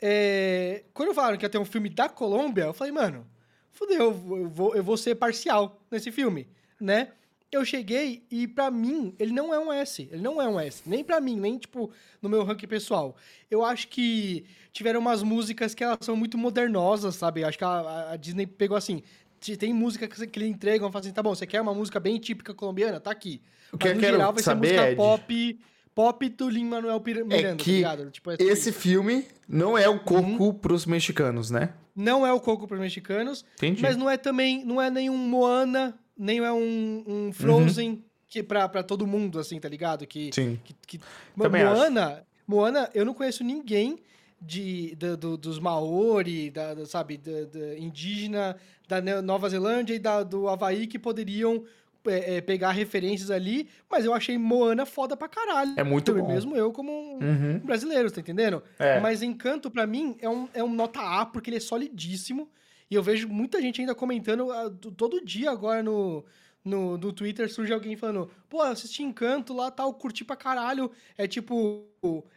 É, 0.00 0.84
quando 0.94 1.14
falaram 1.14 1.36
que 1.36 1.44
ia 1.44 1.48
ter 1.50 1.58
um 1.58 1.64
filme 1.64 1.88
da 1.88 2.08
Colômbia, 2.08 2.64
eu 2.64 2.72
falei, 2.72 2.92
mano, 2.92 3.26
fudeu, 3.70 4.04
eu 4.04 4.48
vou- 4.48 4.74
eu 4.74 4.82
vou, 4.82 4.96
ser 4.96 5.14
parcial 5.14 5.80
nesse 5.90 6.10
filme, 6.10 6.48
né? 6.80 7.08
Eu 7.52 7.64
cheguei 7.64 8.22
e 8.30 8.46
pra 8.46 8.70
mim 8.70 9.14
ele 9.18 9.32
não 9.32 9.52
é 9.52 9.58
um 9.58 9.72
S, 9.72 10.08
ele 10.10 10.22
não 10.22 10.40
é 10.40 10.48
um 10.48 10.58
S, 10.60 10.82
nem 10.86 11.02
pra 11.02 11.20
mim, 11.20 11.34
nem 11.36 11.58
tipo 11.58 11.90
no 12.22 12.28
meu 12.28 12.44
ranking 12.44 12.68
pessoal. 12.68 13.16
Eu 13.50 13.64
acho 13.64 13.88
que 13.88 14.44
tiveram 14.72 15.00
umas 15.00 15.22
músicas 15.22 15.74
que 15.74 15.82
elas 15.82 15.98
são 16.00 16.14
muito 16.16 16.38
modernosas, 16.38 17.16
sabe? 17.16 17.40
Eu 17.40 17.48
acho 17.48 17.58
que 17.58 17.64
a, 17.64 18.12
a 18.12 18.16
Disney 18.16 18.46
pegou 18.46 18.76
assim, 18.76 19.02
te- 19.40 19.56
tem 19.56 19.74
música 19.74 20.06
que, 20.06 20.26
que 20.28 20.38
eles 20.38 20.48
entregam, 20.48 20.92
falam 20.92 21.04
assim, 21.04 21.12
tá 21.12 21.22
bom, 21.24 21.34
você 21.34 21.44
quer 21.44 21.60
uma 21.60 21.74
música 21.74 21.98
bem 21.98 22.18
típica 22.20 22.54
colombiana? 22.54 23.00
Tá 23.00 23.10
aqui. 23.10 23.42
O 23.72 23.78
que 23.78 23.88
Mas 23.88 23.96
eu 23.96 24.00
no 24.00 24.06
geral 24.16 24.32
vai 24.32 24.42
ser 24.44 24.54
música 24.54 24.86
Ed, 24.88 24.96
pop, 24.96 25.60
pop 26.00 26.28
do 26.30 26.48
Lin-Manuel 26.48 27.00
Pir- 27.00 27.24
Miranda, 27.24 27.36
é 27.36 27.50
tá 27.50 27.56
que 27.64 27.72
ligado? 27.72 28.10
Tipo, 28.10 28.30
essa- 28.30 28.42
esse 28.42 28.72
filme 28.72 29.24
não 29.48 29.76
é 29.76 29.88
o 29.88 29.98
coco 30.00 30.44
Uhum. 30.44 30.52
pros 30.54 30.86
mexicanos, 30.86 31.50
né? 31.50 31.74
Não 31.94 32.26
é 32.26 32.32
o 32.32 32.40
Coco 32.40 32.66
para 32.66 32.78
mexicanos, 32.78 33.44
Entendi. 33.56 33.82
mas 33.82 33.96
não 33.96 34.08
é 34.08 34.16
também, 34.16 34.64
não 34.64 34.80
é 34.80 34.88
nenhum 34.90 35.16
Moana, 35.18 35.98
nem 36.16 36.38
é 36.38 36.52
um, 36.52 37.04
um 37.06 37.32
Frozen 37.32 38.02
que 38.28 38.42
pra, 38.42 38.66
pra 38.68 38.82
todo 38.82 39.06
mundo, 39.06 39.38
assim, 39.38 39.58
tá 39.60 39.68
ligado? 39.68 40.06
Que, 40.06 40.30
Sim. 40.32 40.58
que, 40.64 40.74
que- 40.86 41.00
Também 41.36 41.64
Moana, 41.64 42.22
Moana, 42.46 42.88
eu 42.94 43.04
não 43.04 43.12
conheço 43.12 43.42
ninguém 43.44 43.98
de, 44.40 44.94
da- 44.96 45.16
do- 45.16 45.36
dos 45.36 45.58
Maori, 45.58 46.48
da, 46.50 46.72
da, 46.74 46.86
sabe, 46.86 47.18
da, 47.18 47.44
da 47.44 47.76
indígena 47.78 48.56
da 48.88 49.00
Nova 49.20 49.48
Zelândia 49.50 49.94
e 49.94 49.98
da, 49.98 50.22
do 50.22 50.48
Havaí 50.48 50.86
que 50.86 50.98
poderiam 50.98 51.62
é, 52.06 52.36
é, 52.36 52.40
pegar 52.40 52.70
referências 52.72 53.30
ali, 53.30 53.68
mas 53.90 54.04
eu 54.04 54.14
achei 54.14 54.36
Moana 54.38 54.86
foda 54.86 55.16
pra 55.16 55.28
caralho. 55.28 55.74
É 55.76 55.82
muito 55.84 56.10
Eu- 56.12 56.22
bom. 56.22 56.28
Mesmo 56.28 56.56
eu 56.56 56.72
como 56.72 56.90
um 56.92 57.18
Uhum. 57.18 57.58
brasileiro, 57.58 58.10
tá 58.10 58.20
entendendo? 58.20 58.62
É. 58.78 58.98
Mas 59.00 59.22
Encanto, 59.22 59.70
pra 59.70 59.86
mim, 59.86 60.16
é 60.20 60.28
um, 60.28 60.48
é 60.54 60.62
um 60.64 60.72
nota 60.72 61.00
A, 61.00 61.26
porque 61.26 61.50
ele 61.50 61.56
é 61.58 61.60
solidíssimo. 61.60 62.48
E 62.90 62.94
eu 62.94 63.02
vejo 63.02 63.28
muita 63.28 63.60
gente 63.60 63.80
ainda 63.80 63.94
comentando 63.94 64.48
do- 64.70 64.90
todo 64.90 65.24
dia 65.24 65.50
agora 65.50 65.82
no, 65.82 66.24
no, 66.64 66.98
no 66.98 67.12
Twitter, 67.12 67.52
surge 67.52 67.72
alguém 67.72 67.96
falando, 67.96 68.28
pô, 68.48 68.60
assisti 68.62 69.02
Encanto 69.02 69.54
lá, 69.54 69.70
tal, 69.70 69.92
curti 69.94 70.24
pra 70.24 70.34
caralho. 70.36 70.90
É 71.16 71.26
tipo, 71.28 71.84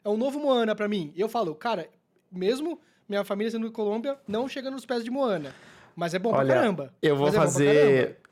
é 0.03 0.09
um 0.09 0.17
novo 0.17 0.39
Moana 0.39 0.75
pra 0.75 0.87
mim. 0.87 1.11
E 1.15 1.21
eu 1.21 1.27
falo, 1.29 1.55
cara, 1.55 1.89
mesmo 2.31 2.79
minha 3.09 3.23
família 3.23 3.49
sendo 3.51 3.67
de 3.67 3.73
Colômbia, 3.73 4.17
não 4.27 4.47
chega 4.47 4.69
nos 4.69 4.85
pés 4.85 5.03
de 5.03 5.09
Moana. 5.09 5.53
Mas 5.95 6.13
é 6.13 6.19
bom 6.19 6.31
Olha, 6.31 6.45
pra 6.45 6.55
caramba. 6.55 6.93
Eu 7.01 7.15
vou 7.15 7.27
é 7.27 7.31
bom 7.31 7.37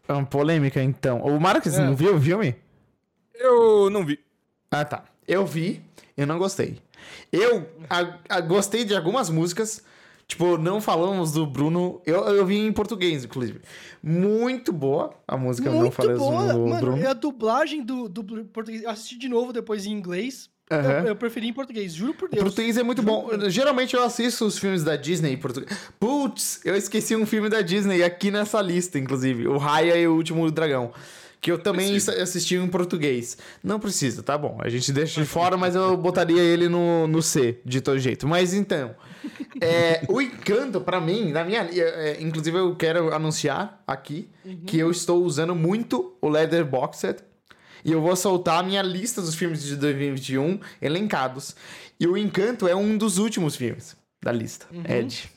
fazer 0.04 0.20
uma 0.20 0.26
polêmica, 0.26 0.82
então. 0.84 1.20
O 1.22 1.40
Marcos 1.40 1.74
É. 1.78 1.84
não 1.86 1.96
viu 1.96 2.16
o 2.16 2.22
filme? 2.22 2.56
Eu 3.36 3.90
não 3.90 4.06
vi. 4.06 4.20
Ah, 4.70 4.86
tá. 4.86 5.04
Eu 5.28 5.46
vi, 5.46 5.82
eu 6.16 6.26
não 6.28 6.38
gostei. 6.38 6.78
Eu 7.32 7.68
a- 7.90 8.18
a- 8.30 8.42
gostei 8.42 8.84
de 8.86 8.96
algumas 8.96 9.30
músicas, 9.30 9.84
Tipo, 10.28 10.58
não 10.58 10.80
falamos 10.80 11.34
do 11.34 11.46
Bruno. 11.46 12.02
Eu, 12.06 12.22
eu 12.30 12.46
vi 12.46 12.58
em 12.58 12.72
português, 12.72 13.26
inclusive. 13.26 13.60
Muito 14.02 14.72
boa 14.72 15.14
a 15.28 15.36
música, 15.36 15.70
não 15.70 15.80
Muito 15.80 15.92
falamos 15.94 16.20
boa. 16.20 16.54
do 16.54 16.68
Mano, 16.70 16.80
Bruno. 16.80 17.04
é 17.04 17.08
a 17.08 17.14
dublagem 17.14 17.84
do, 17.84 18.08
do 18.08 18.24
português. 18.46 18.82
Eu 18.84 18.90
assisti 18.92 19.18
de 19.18 19.28
novo 19.28 19.52
depois 19.52 19.86
em 19.86 19.92
inglês. 19.92 20.50
Aham. 20.72 21.00
Eu, 21.02 21.08
eu 21.08 21.16
preferi 21.16 21.48
em 21.48 21.54
português, 21.54 21.94
juro 21.94 22.14
por 22.14 22.30
Deus. 22.30 22.42
português 22.44 22.78
é 22.78 22.84
muito 22.84 23.04
bom. 23.04 23.30
Geralmente 23.50 23.94
eu 23.96 24.04
assisto 24.04 24.46
os 24.46 24.58
filmes 24.58 24.84
da 24.84 24.96
Disney 24.96 25.34
em 25.34 25.38
português. 25.38 25.78
Putz, 26.00 26.62
eu 26.64 26.76
esqueci 26.76 27.16
um 27.16 27.26
filme 27.26 27.50
da 27.50 27.62
Disney 27.62 28.04
aqui 28.04 28.32
nessa 28.32 28.62
lista, 28.62 28.98
inclusive. 28.98 29.48
O 29.48 29.58
Raya 29.58 29.98
e 29.98 30.08
o 30.08 30.16
Último 30.16 30.50
Dragão. 30.50 30.92
Que 31.42 31.52
eu 31.52 31.58
também 31.58 31.90
Precisa. 31.90 32.22
assisti 32.22 32.56
em 32.56 32.68
português. 32.68 33.36
Não 33.64 33.80
precisa, 33.80 34.22
tá 34.22 34.38
bom. 34.38 34.60
A 34.62 34.70
gente 34.70 34.92
deixa 34.94 35.20
de 35.20 35.26
fora, 35.28 35.58
mas 35.58 35.74
eu 35.74 35.98
botaria 35.98 36.40
ele 36.42 36.70
no, 36.70 37.08
no 37.08 37.20
C, 37.22 37.58
de 37.66 37.82
todo 37.82 37.98
jeito. 37.98 38.28
Mas 38.28 38.54
então. 38.54 38.94
é, 39.60 40.04
o 40.08 40.22
encanto, 40.22 40.80
pra 40.82 41.02
mim, 41.02 41.32
na 41.32 41.44
minha. 41.44 41.68
é, 41.74 42.18
inclusive, 42.22 42.58
eu 42.60 42.76
quero 42.76 43.12
anunciar 43.12 43.82
aqui 43.88 44.30
que 44.68 44.78
eu 44.78 44.92
estou 44.92 45.24
usando 45.24 45.56
muito 45.56 46.16
o 46.22 46.30
Leatherboxed. 46.30 47.18
E 47.84 47.92
eu 47.92 48.02
vou 48.02 48.16
soltar 48.16 48.60
a 48.60 48.64
minha 48.64 48.82
lista 48.82 49.22
dos 49.22 49.36
filmes 49.36 49.64
de 49.64 49.76
2021 49.76 50.60
elencados. 50.82 51.56
E 52.00 52.08
o 52.08 52.18
Encanto 52.18 52.68
é 52.68 52.76
um 52.76 52.98
dos 52.98 53.18
últimos 53.18 53.56
filmes 53.56 53.96
da 54.22 54.32
lista, 54.32 54.68
Ed. 54.88 55.30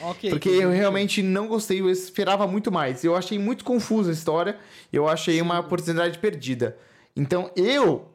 Ok. 0.00 0.30
Porque 0.30 0.48
eu 0.48 0.70
realmente 0.70 1.22
não 1.22 1.46
gostei, 1.48 1.80
eu 1.80 1.88
esperava 1.88 2.46
muito 2.46 2.70
mais. 2.70 3.04
Eu 3.04 3.16
achei 3.16 3.38
muito 3.38 3.64
confusa 3.64 4.10
a 4.10 4.12
história, 4.12 4.58
eu 4.92 5.08
achei 5.08 5.40
uma 5.40 5.60
oportunidade 5.60 6.18
perdida. 6.18 6.76
Então 7.16 7.50
eu 7.56 8.10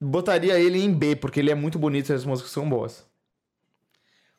botaria 0.00 0.58
ele 0.58 0.80
em 0.80 0.92
B, 0.92 1.16
porque 1.16 1.40
ele 1.40 1.50
é 1.50 1.54
muito 1.54 1.78
bonito 1.78 2.10
e 2.10 2.12
as 2.14 2.24
músicas 2.24 2.52
são 2.52 2.68
boas. 2.68 3.04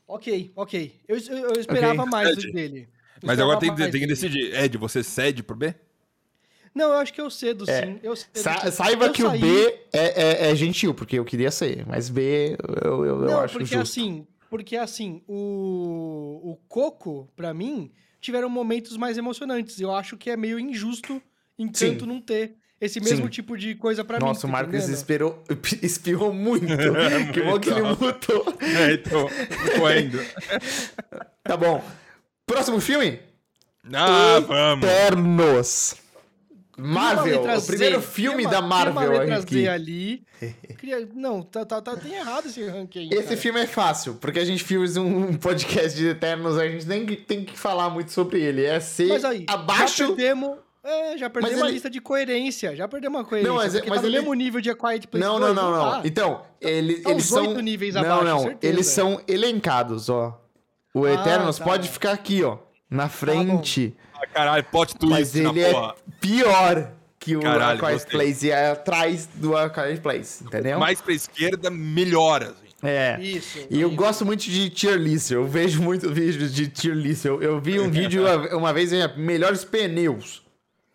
Ok, 0.07 0.51
ok. 0.55 1.01
Eu, 1.07 1.17
eu, 1.17 1.37
eu 1.49 1.59
esperava 1.59 2.01
Ok. 2.01 2.11
mais 2.11 2.29
Ed. 2.29 2.51
dele. 2.51 2.89
Eu 3.21 3.27
Mas 3.27 3.39
agora 3.39 3.59
tem, 3.59 3.73
tem 3.75 3.91
que 3.91 4.07
decidir. 4.07 4.53
Ed, 4.53 4.77
você 4.77 5.03
cede 5.03 5.41
pro 5.41 5.55
B? 5.55 5.73
Não, 6.75 6.91
eu 6.91 6.97
acho 6.97 7.13
que 7.13 7.21
eu 7.21 7.29
cedo, 7.29 7.63
É. 7.69 7.85
sim. 7.85 7.99
Eu 8.03 8.15
cedo, 8.15 8.29
Sa- 8.33 8.69
saiba 8.71 9.05
Eu 9.05 9.13
que 9.13 9.23
o 9.23 9.29
saí- 9.29 9.39
B 9.39 9.79
é, 9.93 10.47
é- 10.47 10.51
é 10.51 10.55
gentil, 10.55 10.93
porque 10.93 11.17
eu 11.17 11.23
queria 11.23 11.49
ser, 11.49 11.85
mas 11.87 12.09
B 12.09 12.57
eu, 12.83 13.05
eu, 13.05 13.05
eu 13.05 13.17
Não, 13.21 13.39
acho 13.39 13.53
porque 13.53 13.65
justo. 13.75 13.79
assim, 13.81 14.27
porque 14.49 14.75
assim, 14.75 15.21
o, 15.27 16.41
o 16.51 16.57
Coco, 16.67 17.29
pra 17.35 17.53
mim, 17.53 17.91
tiveram 18.19 18.49
momentos 18.49 18.97
mais 18.97 19.17
emocionantes. 19.17 19.79
Eu 19.79 19.95
acho 19.95 20.17
que 20.17 20.29
é 20.29 20.35
meio 20.37 20.59
injusto 20.59 21.21
Encanto 21.57 22.01
Sim. 22.01 22.05
não 22.05 22.19
ter 22.19 22.55
esse 22.81 22.99
mesmo 22.99 23.23
Sim. 23.27 23.29
tipo 23.29 23.57
de 23.57 23.75
coisa 23.75 24.03
pra 24.03 24.19
mim. 24.19 24.25
Nossa, 24.25 24.41
tá 24.41 24.47
o 24.47 24.51
Marcos 24.51 24.73
entendendo? 24.75 24.93
esperou, 24.95 25.43
espirrou 25.81 26.33
muito. 26.35 26.65
que 27.33 27.41
bom 27.41 27.57
que 27.57 27.69
ele 27.69 27.81
mutou. 27.81 28.45
É, 28.59 28.91
então, 28.93 29.29
correndo. 29.79 30.19
Tá 31.41 31.55
bom. 31.55 31.81
Próximo 32.45 32.81
filme? 32.81 33.19
Ah, 33.93 34.41
vamos. 34.45 34.83
Eternos. 34.85 35.95
Uma 36.77 36.87
Marvel, 37.15 37.41
o 37.57 37.61
primeiro 37.65 38.01
Z, 38.01 38.07
filme 38.07 38.43
da 38.45 38.59
uma- 38.59 38.81
cria 38.81 38.93
Marvel 38.93 39.11
uma 39.11 39.19
letra 39.19 39.37
aqui. 39.39 39.61
Z 39.61 39.67
ali. 39.69 40.23
Cria- 40.77 41.07
Não, 41.13 41.41
tá, 41.41 41.65
tá, 41.65 41.81
tá, 41.81 41.95
tem 41.95 42.13
errado 42.15 42.47
esse 42.47 42.63
ranking. 42.67 43.07
Esse 43.13 43.23
cara. 43.23 43.37
filme 43.37 43.59
é 43.61 43.67
fácil, 43.67 44.15
porque 44.15 44.39
a 44.39 44.45
gente 44.45 44.61
fez 44.63 44.97
um 44.97 45.33
podcast 45.35 45.97
de 45.97 46.09
Eternos, 46.09 46.57
a 46.57 46.67
gente 46.67 46.85
nem 46.85 47.05
tem 47.05 47.45
que 47.45 47.57
falar 47.57 47.89
muito 47.89 48.11
sobre 48.11 48.41
ele. 48.41 48.63
É 48.65 48.79
ser 48.81 49.07
Mas 49.07 49.23
aí, 49.23 49.45
já 49.47 49.53
abaixo. 49.55 50.07
perdemos, 50.07 50.57
é, 50.83 51.17
já 51.17 51.29
perdemos 51.29 51.55
Mas 51.55 51.63
a 51.63 51.65
ele- 51.67 51.73
lista 51.75 51.89
de 51.89 52.01
coerência. 52.01 52.75
Já 52.75 52.87
perdemos 52.89 53.21
a 53.21 53.23
coerência. 53.23 53.47
Não, 53.49 53.55
mas- 53.57 53.73
porque 53.73 53.89
mas 53.89 53.97
tá 53.99 54.01
no 54.01 54.07
ele- 54.09 54.17
mesmo 54.19 54.33
nível 54.33 54.59
de 54.59 54.69
A 54.69 54.75
Quiet 54.75 55.07
Place 55.07 55.25
Não, 55.25 55.39
2, 55.39 55.55
não, 55.55 55.71
não, 55.71 55.77
não. 55.77 55.91
tá. 55.91 56.01
Então, 56.03 56.41
ele, 56.59 56.95
Tá 57.01 57.11
eles 57.11 57.23
são. 57.25 57.53
níveis 57.61 57.95
não, 57.95 58.01
abaixo, 58.01 58.23
não. 58.25 58.39
certeza. 58.39 58.73
Eles 58.73 58.87
são 58.87 59.21
elencados, 59.27 60.09
ó. 60.09 60.41
O 60.93 61.05
Ah, 61.05 61.13
Eternos 61.13 61.57
tá. 61.57 61.63
pode 61.63 61.87
ficar 61.87 62.11
aqui, 62.11 62.43
ó. 62.43 62.57
Na 62.89 63.07
frente. 63.09 63.95
Ah, 64.35 64.39
caralho, 64.39 64.63
plot 64.65 64.95
twist 64.97 65.11
mas 65.11 65.33
na 65.33 65.49
ele 65.49 65.71
porra. 65.71 65.95
é 65.95 66.11
pior 66.19 66.91
que 67.19 67.35
o 67.35 67.41
Caralho, 67.41 67.79
Quiet 67.79 67.93
gostei. 67.93 68.11
Place 68.11 68.45
e 68.45 68.51
é 68.51 68.71
atrás 68.71 69.27
do 69.33 69.53
Quiet 69.71 70.01
Place, 70.01 70.43
entendeu? 70.43 70.77
Mais 70.77 71.01
pra 71.01 71.13
esquerda, 71.13 71.71
melhora. 71.71 72.49
Assim. 72.49 72.87
É. 72.87 73.17
Isso. 73.19 73.59
E 73.69 73.81
eu 73.81 73.87
isso. 73.87 73.97
gosto 73.97 74.25
muito 74.25 74.43
de 74.43 74.69
tier 74.69 74.97
list, 74.97 75.31
eu 75.31 75.47
vejo 75.47 75.81
muito 75.81 76.13
vídeos 76.13 76.53
de 76.53 76.67
tier 76.67 76.93
list. 76.93 77.25
Eu, 77.25 77.41
eu 77.41 77.59
vi 77.59 77.79
um 77.79 77.89
vídeo 77.89 78.21
uma, 78.23 78.55
uma 78.57 78.73
vez, 78.73 78.91
melhores 79.15 79.63
pneus. 79.63 80.43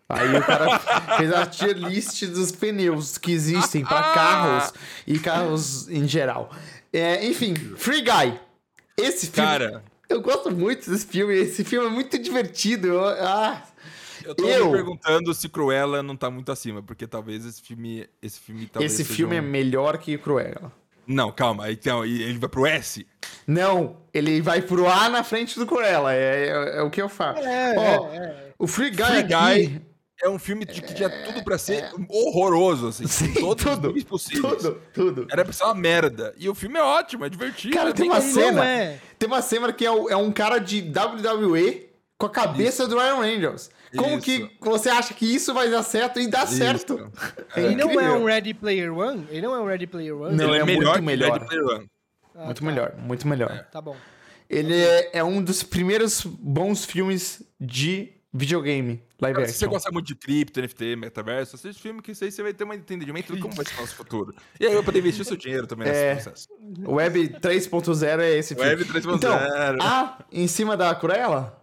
Aí 0.07 0.37
o 0.37 0.43
cara 0.43 0.79
fez 1.17 1.33
a 1.33 1.45
tier 1.45 1.75
list 1.77 2.23
dos 2.27 2.51
pneus 2.51 3.17
que 3.17 3.31
existem 3.31 3.83
para 3.83 4.13
carros 4.13 4.73
e 5.07 5.19
carros 5.19 5.89
em 5.89 6.07
geral. 6.07 6.51
É, 6.93 7.25
enfim, 7.25 7.55
Free 7.75 8.01
Guy. 8.01 8.39
Esse 8.97 9.27
filme. 9.27 9.49
Cara, 9.49 9.83
Eu 10.11 10.21
gosto 10.21 10.51
muito 10.51 10.89
desse 10.89 11.05
filme. 11.05 11.33
Esse 11.35 11.63
filme 11.63 11.87
é 11.87 11.89
muito 11.89 12.17
divertido. 12.19 12.87
Eu, 12.87 13.05
ah, 13.05 13.63
eu 14.23 14.35
tô 14.35 14.45
Eu- 14.47 14.65
me 14.67 14.71
perguntando 14.73 15.33
se 15.33 15.47
Cruella 15.49 16.03
não 16.03 16.15
tá 16.15 16.29
muito 16.29 16.51
acima, 16.51 16.81
porque 16.83 17.07
talvez 17.07 17.45
esse 17.45 17.61
filme. 17.61 18.07
Esse 18.21 18.39
filme 18.39 18.67
talvez 18.67 18.93
esse 18.93 19.05
filme 19.05 19.35
é 19.37 19.41
um- 19.41 19.45
melhor 19.45 19.97
que 19.97 20.17
Cruella. 20.17 20.71
Não, 21.07 21.31
calma. 21.31 21.71
Então, 21.71 22.05
ele 22.05 22.37
vai 22.37 22.47
pro 22.49 22.65
S? 22.65 23.05
Não, 23.47 23.97
ele 24.13 24.39
vai 24.39 24.61
pro 24.61 24.87
A 24.87 25.09
na 25.09 25.23
frente 25.23 25.57
do 25.57 25.65
Cruella. 25.65 26.13
É, 26.13 26.47
é- 26.47 26.77
é 26.77 26.81
o 26.83 26.89
que 26.89 27.01
eu 27.01 27.09
falo. 27.09 27.39
É, 27.39 27.75
é, 27.75 28.15
é. 28.17 28.53
O 28.57 28.67
Free 28.67 28.91
Guy 28.91 29.03
Free 29.05 29.33
aqui... 29.33 29.81
É 30.23 30.29
um 30.29 30.37
filme 30.37 30.65
que 30.65 30.81
tinha 30.81 31.09
tudo 31.25 31.43
pra 31.43 31.57
ser 31.57 31.89
horroroso, 32.09 32.89
assim. 32.89 33.07
Sim, 33.07 33.33
todos 33.33 33.65
os 33.65 33.71
tudo, 33.75 33.87
níveis 33.87 34.03
possíveis. 34.03 34.55
Tudo, 34.61 34.81
tudo. 34.93 35.27
Era 35.31 35.43
pra 35.43 35.53
ser 35.53 35.63
uma 35.63 35.73
merda. 35.75 36.33
E 36.37 36.47
o 36.47 36.53
filme 36.55 36.77
é 36.77 36.83
ótimo, 36.83 37.25
é 37.25 37.29
divertido. 37.29 37.73
Cara, 37.75 37.89
é 37.89 37.93
tem 37.93 38.07
uma 38.09 38.21
cena. 38.21 38.65
é. 38.65 38.99
Tem 39.17 39.27
uma 39.27 39.41
cena 39.41 39.73
que 39.73 39.85
é, 39.85 39.89
é 39.89 40.15
um 40.15 40.31
cara 40.31 40.59
de 40.59 40.81
WWE 40.81 41.89
com 42.17 42.27
a 42.27 42.29
cabeça 42.29 42.87
do 42.87 42.97
Ryan 42.97 43.19
Reynolds. 43.21 43.71
Como 43.97 44.17
Isso. 44.17 44.21
que 44.25 44.49
você 44.61 44.89
acha 44.89 45.13
que 45.13 45.25
isso 45.25 45.53
vai 45.53 45.69
dar 45.69 45.83
certo 45.83 46.19
e 46.19 46.27
dá 46.27 46.43
Isso. 46.45 46.55
certo? 46.55 47.11
É 47.55 47.61
Ele 47.63 47.75
não 47.75 47.99
é 47.99 48.11
um 48.11 48.23
Ready 48.23 48.53
Player 48.53 48.95
One? 48.95 49.27
Ele 49.29 49.41
não 49.41 49.55
é 49.55 49.59
um 49.59 49.65
Ready 49.65 49.87
Player 49.87 50.15
One? 50.15 50.35
Não, 50.35 50.45
Ele 50.49 50.57
é 50.57 50.61
é 50.61 50.65
melhor 50.65 50.93
muito 51.01 51.05
melhor. 51.05 51.31
Ready 51.33 51.45
Player 51.47 51.65
One. 51.65 51.87
Ah, 52.33 52.45
Muito 52.45 52.59
tá. 52.61 52.65
melhor, 52.65 52.93
muito 52.97 53.27
melhor. 53.27 53.67
Tá 53.71 53.81
bom. 53.81 53.95
Ele 54.49 54.73
é, 54.79 55.09
é 55.17 55.23
um 55.23 55.43
dos 55.43 55.63
primeiros 55.63 56.23
bons 56.25 56.85
filmes 56.85 57.43
de 57.59 58.13
videogame 58.33 59.01
live 59.19 59.35
Cara, 59.35 59.47
se 59.47 59.53
você 59.53 59.65
action. 59.65 59.69
gosta 59.73 59.91
muito 59.91 60.07
de 60.07 60.15
cripto, 60.15 60.61
NFT, 60.61 60.95
metaverso, 60.95 61.55
assiste 61.55 61.81
filme 61.81 62.01
que 62.01 62.11
isso 62.11 62.23
aí 62.23 62.31
você 62.31 62.41
vai 62.41 62.53
ter 62.53 62.63
um 62.63 62.73
entendimento 62.73 63.35
de 63.35 63.41
como 63.41 63.53
vai 63.53 63.65
ser 63.65 63.75
o 63.77 63.81
nosso 63.81 63.95
futuro. 63.95 64.33
E 64.59 64.65
aí 64.65 64.73
vai 64.73 64.83
poder 64.83 64.99
investir 64.99 65.25
seu 65.25 65.35
dinheiro 65.37 65.67
também 65.67 65.87
É. 65.89 66.13
nesse 66.15 66.23
processo. 66.29 66.47
Web 66.85 67.29
3.0 67.41 68.19
é 68.21 68.37
esse 68.37 68.55
filme. 68.55 68.69
Web 68.69 68.85
3.0. 68.85 69.15
Então, 69.15 69.33
A 69.81 70.17
em 70.31 70.47
cima 70.47 70.77
da 70.77 70.93
Cruella? 70.95 71.61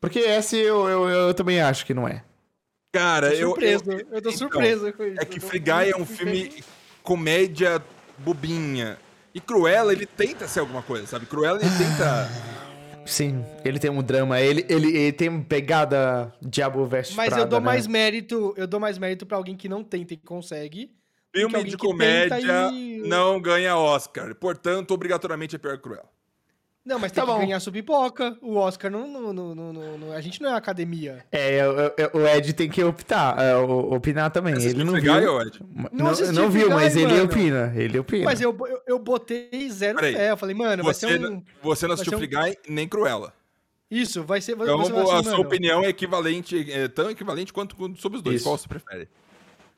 Porque 0.00 0.18
esse 0.18 0.56
eu, 0.56 0.88
eu, 0.88 1.08
eu 1.08 1.34
também 1.34 1.60
acho 1.60 1.84
que 1.86 1.94
não 1.94 2.08
é. 2.08 2.24
Cara, 2.92 3.28
Tô 3.30 3.36
eu, 3.36 3.48
surpreso. 3.50 3.84
eu, 3.86 3.98
Eu, 3.98 4.06
tô 4.06 4.16
então, 4.18 4.32
surpreso 4.32 4.92
com 4.94 5.04
isso. 5.04 5.20
É 5.20 5.24
que 5.24 5.38
Eu 5.38 5.42
Free 5.42 5.60
Guy 5.60 5.90
é 5.92 5.96
um 5.96 6.04
filme 6.06 6.64
comédia 7.02 7.80
bobinha. 8.18 8.98
E 9.32 9.40
Cruella, 9.40 9.92
ele 9.92 10.06
tenta 10.06 10.48
ser 10.48 10.58
alguma 10.60 10.82
coisa, 10.82 11.06
sabe? 11.06 11.24
Cruella, 11.26 11.60
ele 11.60 11.70
tenta... 11.78 12.28
Sim, 13.10 13.44
ele 13.64 13.80
tem 13.80 13.90
um 13.90 14.00
drama, 14.02 14.40
ele, 14.40 14.64
ele, 14.68 14.96
ele 14.96 15.12
tem 15.12 15.42
pegada 15.42 16.32
Diabo 16.40 16.86
Veste 16.86 17.16
Mas 17.16 17.28
Prada, 17.30 17.42
eu 17.42 17.48
dou 17.48 17.58
né? 17.58 17.66
mais 17.66 17.86
mérito, 17.88 18.54
eu 18.56 18.68
dou 18.68 18.78
mais 18.78 18.98
mérito 18.98 19.26
pra 19.26 19.36
alguém 19.36 19.56
que 19.56 19.68
não 19.68 19.82
tenta 19.82 20.14
e 20.14 20.16
consegue. 20.16 20.94
Filme 21.34 21.64
de 21.64 21.76
comédia 21.76 22.70
e- 22.72 23.02
não 23.08 23.40
ganha 23.40 23.76
Oscar. 23.76 24.32
Portanto, 24.36 24.92
obrigatoriamente 24.92 25.56
é 25.56 25.58
pior 25.58 25.76
que 25.76 25.82
Cruella. 25.82 26.08
Não, 26.90 26.98
mas 26.98 27.12
tem 27.12 27.22
Tá 27.24 27.26
que 27.26 27.32
bom. 27.32 27.38
ganhar 27.46 27.60
sua 27.60 27.72
pipoca. 27.72 28.36
O 28.42 28.56
Oscar 28.56 28.90
não, 28.90 29.06
não, 29.06 29.32
não, 29.32 29.54
não- 29.54 29.72
não- 29.72 29.98
não- 29.98 30.12
A 30.12 30.20
gente 30.20 30.42
não 30.42 30.50
é 30.50 30.56
academia. 30.56 31.24
É, 31.30 31.60
eu- 31.60 31.76
eu- 31.96 32.10
o 32.14 32.26
Ed 32.26 32.52
tem 32.52 32.68
que 32.68 32.82
optar, 32.82 33.38
é, 33.40 33.54
opinar 33.56 34.28
também. 34.32 34.54
Ele 34.60 34.82
não 34.82 34.94
viu. 34.94 35.02
Guy, 35.14 35.26
ô, 35.28 35.40
Ed? 35.40 35.60
Não, 35.92 36.12
Não 36.32 36.50
viu, 36.50 36.66
Guy, 36.66 36.74
mas 36.74 36.96
ele 36.96 37.20
opina. 37.20 37.72
Ele 37.76 37.96
opina. 37.98 38.24
Mas 38.24 38.40
eu, 38.40 38.56
eu, 38.66 38.82
eu 38.88 38.98
botei 38.98 39.70
zero 39.70 39.96
Peraí. 39.98 40.14
fé. 40.16 40.30
Eu 40.32 40.36
falei, 40.36 40.54
mano, 40.56 40.82
vai 40.82 40.92
Você, 40.92 41.06
ser 41.06 41.24
um... 41.30 41.42
você 41.62 41.86
não 41.86 41.94
assistiu 41.94 42.18
Free 42.18 42.26
Guy 42.26 42.56
nem 42.68 42.88
Cruella. 42.88 43.32
Isso, 43.88 44.24
vai 44.24 44.40
ser... 44.40 44.52
Então, 44.52 44.78
você 44.78 44.92
vai 44.92 45.00
a 45.00 45.04
assim, 45.04 45.22
sua 45.22 45.32
mano, 45.32 45.44
opinião 45.44 45.84
é 45.84 45.88
equivalente, 45.88 46.72
é 46.72 46.88
tão 46.88 47.08
equivalente 47.08 47.52
quanto 47.52 47.76
sobre 48.00 48.18
os 48.18 48.22
dois. 48.22 48.36
Isso. 48.36 48.44
Qual 48.44 48.58
você 48.58 48.66
prefere? 48.68 49.08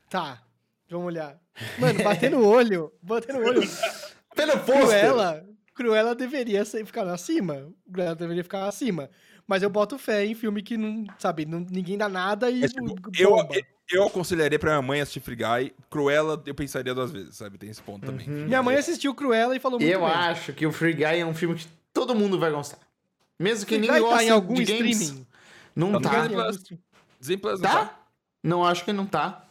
Tá, 0.09 0.41
vamos 0.89 1.07
olhar. 1.07 1.37
Mano, 1.77 2.03
bater 2.03 2.31
no 2.31 2.43
olho, 2.43 2.91
bater 3.01 3.33
no 3.35 3.45
olho. 3.45 3.61
Pelo 4.35 4.53
pôster. 4.59 4.79
Cruella, 4.87 5.45
Cruella 5.73 6.13
deveria 6.15 6.63
ser, 6.65 6.85
ficar 6.85 7.07
acima. 7.07 7.67
Cruella 7.91 8.15
deveria 8.15 8.43
ficar 8.43 8.67
acima. 8.67 9.09
Mas 9.47 9.61
eu 9.63 9.69
boto 9.69 9.97
fé 9.97 10.25
em 10.25 10.33
filme 10.35 10.61
que 10.61 10.77
não, 10.77 11.05
sabe, 11.19 11.45
não, 11.45 11.59
ninguém 11.69 11.97
dá 11.97 12.07
nada 12.07 12.49
e 12.49 12.63
É, 12.63 12.67
tipo, 12.67 12.85
bomba. 12.95 13.55
eu, 13.55 13.63
eu 13.91 14.03
aconselharia 14.07 14.57
pra 14.57 14.71
minha 14.71 14.81
mãe 14.81 15.01
assistir 15.01 15.19
Free 15.19 15.35
Guy. 15.35 15.73
Cruella, 15.89 16.41
eu 16.45 16.55
pensaria 16.55 16.93
duas 16.93 17.11
vezes, 17.11 17.35
sabe? 17.35 17.57
Tem 17.57 17.69
esse 17.69 17.81
ponto 17.81 18.05
também. 18.05 18.27
Minha 18.29 18.63
mãe 18.63 18.75
assistiu 18.77 19.13
Cruella 19.13 19.55
e 19.55 19.59
falou 19.59 19.79
muito 19.79 19.91
Eu 19.91 19.99
bem. 20.01 20.09
acho 20.09 20.53
que 20.53 20.65
o 20.65 20.71
Free 20.71 20.93
Guy 20.93 21.03
é 21.19 21.25
um 21.25 21.33
filme 21.35 21.55
que 21.55 21.67
todo 21.91 22.15
mundo 22.15 22.39
vai 22.39 22.51
gostar. 22.51 22.79
Mesmo 23.37 23.65
que 23.65 23.75
Free 23.75 23.85
ninguém 23.87 24.01
goste 24.01 24.15
tá 24.17 24.23
em 24.23 24.29
algum 24.29 24.53
de 24.53 24.63
games. 24.63 24.99
streaming? 25.01 25.27
Não 25.75 25.91
Tá 26.01 26.09
tá. 26.09 26.27
Disney 27.19 27.37
Plus, 27.37 27.59
não 27.59 27.69
Tá? 27.69 27.99
Não 28.41 28.63
acho 28.65 28.85
que 28.85 28.93
não 28.93 29.05
tá. 29.05 29.45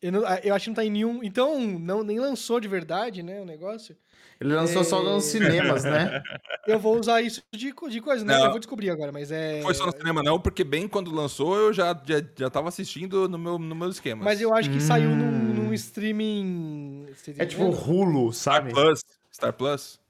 Eu, 0.00 0.10
não- 0.10 0.22
eu 0.42 0.54
acho 0.54 0.64
que 0.64 0.70
não 0.70 0.74
tá 0.74 0.84
em 0.84 0.90
nenhum. 0.90 1.22
Então, 1.22 1.60
não, 1.60 2.02
nem 2.02 2.18
lançou 2.18 2.58
de 2.58 2.66
verdade, 2.66 3.22
né? 3.22 3.40
O 3.40 3.44
negócio. 3.44 3.96
Ele 4.42 4.54
lançou 4.54 4.82
só 4.82 5.00
nos 5.02 5.24
cinemas, 5.24 5.84
né? 5.84 6.20
Eu 6.66 6.78
vou 6.78 6.98
usar 6.98 7.22
isso 7.22 7.42
de, 7.52 7.72
de 7.88 8.00
coisa, 8.00 8.24
né? 8.24 8.36
Não. 8.36 8.44
Eu 8.46 8.50
vou 8.50 8.58
descobrir 8.58 8.90
agora, 8.90 9.12
mas 9.12 9.30
é. 9.30 9.62
Foi 9.62 9.72
só 9.72 9.86
no 9.86 9.92
cinema, 9.92 10.22
não, 10.22 10.40
porque 10.40 10.64
bem 10.64 10.88
quando 10.88 11.14
lançou 11.14 11.56
eu 11.56 11.72
já, 11.72 11.92
já, 12.04 12.22
já 12.36 12.50
tava 12.50 12.68
assistindo 12.68 13.28
no 13.28 13.38
meu, 13.38 13.58
no 13.58 13.74
meu 13.74 13.88
esquema. 13.88 14.24
Mas 14.24 14.40
eu 14.40 14.52
acho 14.52 14.68
que 14.70 14.80
saiu 14.80 15.10
num, 15.10 15.30
num 15.30 15.74
streaming. 15.74 17.06
É 17.38 17.46
tipo? 17.46 17.64
Hulu, 17.64 18.32
Star 18.32 18.56
sabe? 18.62 18.72
Plus. 18.72 19.00
Star 19.32 19.52
Plus. 19.52 20.00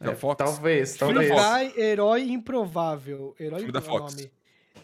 Da 0.00 0.12
É, 0.12 0.14
Fox. 0.14 0.36
Talvez, 0.38 0.96
Free 0.96 1.14
talvez. 1.14 1.30
Guy, 1.30 1.80
Herói 1.80 2.22
Improvável. 2.30 3.34
Herói 3.38 3.58
Filme 3.60 3.72
da 3.72 3.78
Improvável. 3.80 4.08
Fox. 4.08 4.16
nome. 4.16 4.32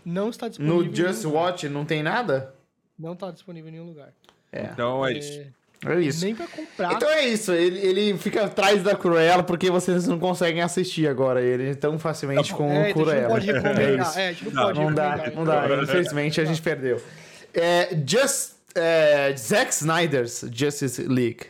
Não 0.05 0.29
está 0.31 0.49
disponível. 0.49 0.85
No 0.85 0.95
Just. 0.95 1.25
Watch 1.25 1.69
não 1.69 1.85
tem 1.85 2.03
nada? 2.03 2.55
Não 2.99 3.13
está 3.13 3.31
disponível 3.31 3.69
em 3.69 3.73
nenhum 3.73 3.87
lugar. 3.87 4.13
É, 4.53 4.63
Então 4.65 5.05
é 5.07 5.13
isso. 5.13 5.43
É 5.87 6.01
isso. 6.01 6.25
Nem 6.25 6.35
pra 6.35 6.47
comprar. 6.47 6.93
Então 6.95 7.09
é 7.09 7.27
isso, 7.27 7.53
ele, 7.53 7.79
ele 7.79 8.19
fica 8.19 8.45
atrás 8.45 8.83
da 8.83 8.97
Cruella 8.97 9.43
porque 9.43 9.71
vocês 9.71 10.07
não 10.09 10.19
conseguem 10.19 10.61
assistir 10.62 11.07
agora 11.09 11.41
ele 11.41 11.75
tão 11.75 11.99
facilmente 11.99 12.53
com 12.53 12.71
é, 12.71 12.77
o 12.77 12.81
a 12.81 12.85
gente 12.87 12.97
não 12.97 13.05
Cruella. 13.05 13.29
pode 13.29 13.51
É 13.51 13.53
recomendar. 13.53 14.19
É, 14.19 14.33
gente 14.33 14.45
não, 14.47 14.53
Não, 14.53 14.62
pode 14.64 14.81
Não 14.81 14.95
dá, 14.95 15.31
não 15.35 15.45
dá. 15.45 15.83
Infelizmente 15.83 16.41
a 16.41 16.45
gente 16.45 16.61
perdeu. 16.62 17.01
É, 17.55 17.88
Just, 18.07 18.53
é, 18.75 19.35
Zack 19.37 19.73
Snyder's 19.73 20.45
Justice 20.53 21.03
League. 21.03 21.47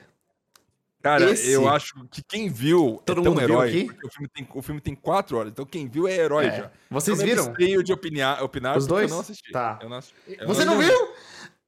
Cara, 1.00 1.30
esse- 1.30 1.50
eu 1.52 1.68
acho 1.68 1.94
que 2.10 2.22
quem 2.26 2.48
viu 2.50 3.00
Todo 3.06 3.20
é 3.20 3.24
tão 3.24 3.32
mundo 3.32 3.46
viu 3.46 3.54
herói. 3.54 3.88
O 4.04 4.10
filme, 4.10 4.28
tem, 4.28 4.48
o 4.52 4.62
filme 4.62 4.80
tem 4.80 4.94
quatro 4.96 5.36
horas, 5.38 5.52
então 5.52 5.64
quem 5.64 5.88
viu 5.88 6.08
é 6.08 6.12
herói 6.16 6.46
É. 6.46 6.56
já. 6.56 6.70
Vocês 6.90 7.20
eu 7.20 7.24
viram? 7.24 7.54
Eu 7.58 7.82
de 7.84 7.92
opinar, 7.92 8.42
opinar 8.42 8.76
Os 8.76 8.84
porque 8.84 8.94
dois? 9.00 9.10
Eu 9.10 9.14
não 9.14 9.22
assisti. 9.22 9.52
Tá. 9.52 9.78
Eu 9.80 9.88
não 9.88 9.96
assisti. 9.98 10.16
Eu 10.26 10.46
Você 10.48 10.64
não 10.64 10.76
vi. 10.76 10.86
viu? 10.86 11.08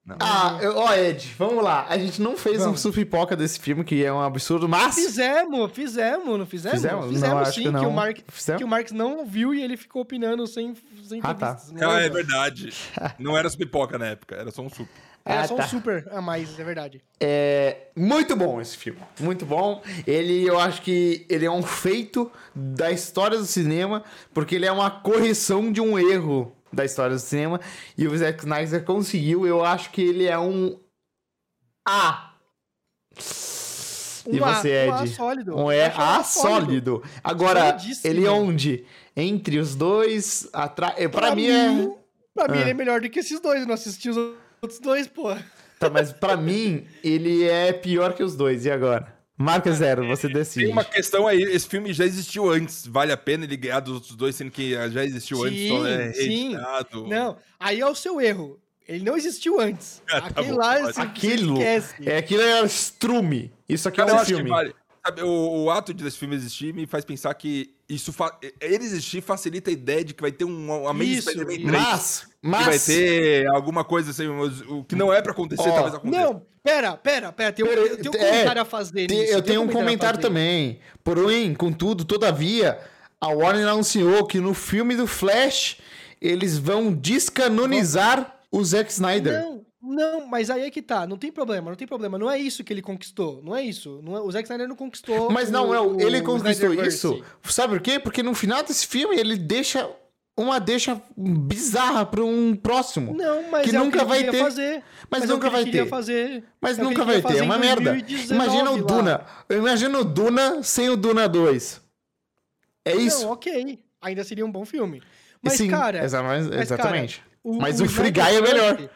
Não. 0.05 0.17
Ah, 0.19 0.59
eu- 0.63 0.77
ó, 0.77 0.95
Ed, 0.95 1.35
vamos 1.39 1.63
lá. 1.63 1.87
A 1.89 1.97
gente 1.99 2.21
não 2.23 2.37
fez 2.37 2.61
um 2.61 2.65
Vamos. 2.65 2.81
supipoca 2.81 3.37
desse 3.37 3.61
filme, 3.61 3.85
que 3.85 4.03
é 4.05 4.13
um 4.13 4.21
absurdo, 4.21 4.69
mas. 4.69 4.95
Fizemos, 4.95 5.71
fizemos, 5.73 6.39
não 6.39 6.47
fizemos? 6.47 6.81
Fizemos? 6.81 7.21
Não, 7.21 7.39
acho 7.39 7.53
sim, 7.53 7.63
que 7.65 7.71
não. 7.71 7.89
o 7.89 7.93
Mark, 7.93 8.19
Fizemos? 8.29 8.59
que 8.59 8.65
o 8.65 8.69
Marx 8.69 8.93
não 8.93 9.27
viu 9.27 9.55
e 9.55 9.63
ele 9.63 9.77
ficou 9.77 10.03
opinando 10.03 10.47
sem, 10.47 10.75
sem 11.07 11.21
Ah, 11.23 11.35
tá. 11.35 11.59
Não 11.73 11.93
é 11.97 12.09
verdade. 12.09 12.73
Não 13.19 13.37
era 13.37 13.49
pipoca 13.51 13.99
na 13.99 14.07
época, 14.07 14.35
era 14.37 14.51
só 14.51 14.63
um 14.63 14.71
suco. 14.71 14.89
Era 15.23 15.43
Ah, 15.43 15.47
só 15.49 15.55
tá. 15.57 15.65
um 15.65 15.69
super 15.69 16.09
a 16.11 16.23
mais, 16.23 16.59
é 16.59 16.65
verdade. 16.65 17.03
É 17.21 17.89
muito 17.95 18.35
bom 18.35 18.59
esse 18.59 18.77
filme, 18.79 18.99
muito 19.21 19.45
bom. 19.45 19.83
Ele, 20.07 20.47
eu 20.49 20.59
acho 20.59 20.81
que 20.81 21.27
ele 21.29 21.45
é 21.45 21.51
um 21.51 21.63
feito 21.63 22.33
da 22.55 22.91
história 22.91 23.37
do 23.37 23.45
cinema, 23.45 24.03
porque 24.33 24.55
ele 24.55 24.65
é 24.65 24.73
uma 24.73 24.91
correção 24.91 25.71
de 25.71 25.81
um 25.81 25.99
erro 25.99 26.57
da 26.73 26.85
história 26.85 27.15
do 27.17 27.21
cinema 27.21 27.61
e 27.97 28.07
o 28.07 28.17
Zack 28.17 28.41
Snyder 28.41 28.85
conseguiu. 28.85 29.47
Eu 29.47 29.65
acho 29.65 29.91
que 29.91 30.03
ele 30.03 30.27
é 30.27 30.39
um 30.39 30.79
A. 31.87 32.35
E 34.31 34.39
A- 34.43 34.55
você, 34.61 34.87
um 34.89 34.95
A 34.95 35.03
Ed? 35.05 35.15
sólido. 35.15 35.57
Um 35.57 35.71
é 35.71 35.89
um 35.89 36.01
A 36.01 36.17
A 36.19 36.25
sólido. 36.25 37.03
Agora, 37.25 37.77
ele 38.05 38.27
é 38.27 38.31
onde? 38.31 38.85
Entre 39.17 39.59
os 39.59 39.75
dois, 39.75 40.49
atrás. 40.53 40.95
Pra, 41.11 41.35
mim 41.35 41.47
é. 41.47 41.89
Pra 42.35 42.49
mim 42.49 42.59
Ah. 42.59 42.61
ele 42.61 42.71
é 42.71 42.75
melhor 42.75 43.01
do 43.01 43.09
que 43.11 43.19
esses 43.21 43.41
dois, 43.41 43.61
eu 43.63 43.67
não 43.67 43.75
assisti 43.75 44.09
os 44.11 44.17
outros 44.63 44.79
dois, 44.81 45.07
pô. 45.09 45.35
Tá, 45.79 45.89
mas 45.89 46.13
pra 46.13 46.37
mim, 46.37 46.87
ele 47.03 47.45
é 47.49 47.73
pior 47.73 48.13
que 48.15 48.23
os 48.23 48.37
dois. 48.37 48.67
E 48.67 48.71
agora? 48.71 49.19
Marca 49.41 49.73
zero, 49.73 50.07
você 50.07 50.29
decide. 50.29 50.67
Tem 50.67 50.73
uma 50.73 50.85
questão 50.85 51.27
aí, 51.27 51.41
esse 51.43 51.67
filme 51.67 51.95
já 51.95 52.05
existiu 52.05 52.51
antes. 52.51 52.87
Vale 52.87 53.11
a 53.11 53.17
pena 53.17 53.45
ele 53.45 53.57
ganhar 53.57 53.81
dos 53.81 53.95
outros 53.95 54.15
dois, 54.15 54.37
sendo 54.37 54.51
que 54.51 54.73
já 54.91 55.03
existiu 55.03 55.43
antes, 55.45 55.67
só 55.67 55.87
é 55.87 56.13
Sim, 56.13 56.23
sim. 56.23 56.49
reeditado. 56.51 57.07
Não, 57.07 57.37
aí 57.59 57.81
é 57.81 57.87
o 57.87 57.95
seu 57.95 58.21
erro. 58.21 58.61
Ele 58.87 59.03
não 59.03 59.17
existiu 59.17 59.59
antes. 59.59 60.03
Ah, 60.13 60.21
tá 60.21 60.27
Aquele 60.27 60.51
bom, 60.51 60.59
lá, 60.59 60.75
Aquilo 60.97 61.55
esquece. 61.55 61.95
É 62.07 62.19
aquilo 62.19 62.43
é 62.43 62.65
strume. 62.67 63.51
Isso 63.67 63.89
aqui 63.89 63.97
Cara, 63.97 64.11
é 64.11 64.15
um 64.21 64.25
filme. 64.27 64.51
vale. 64.51 64.75
Sabe, 65.07 65.23
o, 65.23 65.65
o 65.65 65.71
ato 65.71 65.95
de 65.95 66.07
esse 66.07 66.19
filme 66.19 66.35
existir 66.35 66.75
me 66.75 66.87
faz 66.87 67.03
pensar 67.07 67.33
que 67.33 67.75
isso 67.91 68.13
fa- 68.13 68.39
ele 68.61 68.85
existir 68.85 69.21
facilita 69.21 69.69
a 69.69 69.73
ideia 69.73 70.05
de 70.05 70.15
que 70.15 70.23
vai 70.23 70.33
ter 70.33 70.45
um 70.45 70.69
Isso, 71.03 71.31
Spider-Man 71.31 71.53
isso. 71.55 71.67
3. 71.67 71.73
Mas, 71.73 72.21
que 72.21 72.49
vai 72.49 72.65
mas 72.67 72.87
ter 72.87 73.47
alguma 73.49 73.85
coisa 73.85 74.11
assim, 74.13 74.27
o 74.69 74.85
que 74.85 74.95
não 74.97 75.13
é 75.13 75.21
pra 75.21 75.33
acontecer, 75.33 75.69
Ó, 75.69 75.73
talvez 75.75 75.95
aconteça. 75.95 76.25
Não, 76.25 76.43
pera, 76.63 76.97
pera, 76.97 77.33
pera. 77.33 77.53
Tem 77.53 77.65
um, 77.65 77.69
Pera, 77.69 77.97
tem 77.97 78.11
um 78.11 78.15
é, 78.15 78.19
comentário 78.31 78.63
a 78.63 78.65
fazer 78.65 79.07
te- 79.07 79.15
nisso. 79.15 79.33
eu 79.33 79.43
tem 79.43 79.53
tenho 79.53 79.63
um 79.63 79.69
comentário 79.69 80.19
também. 80.21 80.79
Porém, 81.05 81.53
contudo, 81.55 82.05
todavia, 82.05 82.79
a 83.21 83.29
Warner 83.29 83.67
anunciou 83.67 84.27
que 84.27 84.39
no 84.41 84.55
filme 84.55 84.97
do 84.97 85.07
Flash 85.07 85.79
eles 86.21 86.57
vão 86.59 86.93
descanonizar 86.95 88.37
o 88.51 88.65
Zack 88.65 88.91
Snyder. 88.93 89.43
Não, 89.43 89.65
não, 89.83 90.27
mas 90.27 90.51
aí 90.51 90.63
é 90.63 90.71
que 90.71 90.83
tá. 90.83 91.07
Não 91.07 91.17
tem 91.17 91.33
problema, 91.33 91.71
não 91.71 91.77
tem 91.77 91.87
problema. 91.89 92.19
Não 92.19 92.31
é 92.31 92.39
isso 92.39 92.63
que 92.63 92.73
ele 92.73 92.83
conquistou. 92.83 93.41
Não 93.43 93.57
é 93.57 93.63
isso. 93.63 94.01
Não 94.03 94.17
é- 94.17 94.21
o 94.21 94.31
Zack 94.31 94.45
Snyder 94.45 94.69
não 94.69 94.77
conquistou. 94.77 95.31
Mas 95.31 95.51
não, 95.51 95.69
o- 95.71 95.97
o 95.97 96.01
ele 96.01 96.21
conquistou 96.23 96.73
isso. 96.85 97.23
Sabe 97.45 97.75
por 97.75 97.81
quê? 97.83 97.99
Porque 97.99 98.23
no 98.23 98.35
final 98.35 98.63
desse 98.63 98.87
filme 98.87 99.17
ele 99.17 99.37
deixa 99.37 99.89
uma 100.37 100.59
deixa 100.59 101.01
bizarra 101.17 102.05
para 102.07 102.25
um 102.25 102.55
próximo. 102.57 103.15
Não, 103.15 103.51
mas 103.51 103.69
Que 103.69 103.77
é 103.77 103.79
nunca 103.79 103.99
o 103.99 104.01
que 104.03 104.07
vai 104.07 104.25
ter. 104.25 104.43
fazer. 104.43 104.83
Mas 105.11 105.23
é 105.23 105.27
o 105.27 105.29
nunca 105.29 105.47
ele 105.49 105.57
vai 105.57 105.65
ter. 105.67 105.87
Fazer. 105.87 106.45
Mas 106.61 106.79
É 106.79 106.81
o 106.81 106.85
nunca 106.85 107.05
vai 107.05 107.21
ter, 107.23 107.37
é 107.39 107.43
uma 107.43 107.59
merda. 107.59 107.91
2019 107.93 108.35
Imagina 108.35 108.71
o 108.71 108.77
lá. 108.77 108.83
Duna. 108.83 109.27
Eu 109.49 109.59
imagino 109.59 109.99
o 110.01 110.05
Duna 110.05 110.63
sem 110.63 110.89
o 110.89 110.97
Duna 110.97 111.29
2. 111.29 111.81
É 112.85 112.95
isso. 112.95 113.25
Não, 113.25 113.33
ok. 113.33 113.79
Ainda 114.01 114.25
seria 114.25 114.47
um 114.47 114.51
bom 114.51 114.65
filme. 114.65 115.03
Mas, 115.43 115.55
Sim, 115.55 115.69
cara. 115.69 116.03
exa- 116.05 116.23
mas- 116.23 116.49
mas, 116.49 116.61
exatamente. 116.61 117.19
cara, 117.19 117.31
o, 117.43 117.55
Mas 117.61 117.81
o 117.81 117.87
Free 117.89 118.09
Snyder 118.09 118.25
Guy 118.27 118.37
é 118.37 118.41
melhor. 118.41 118.91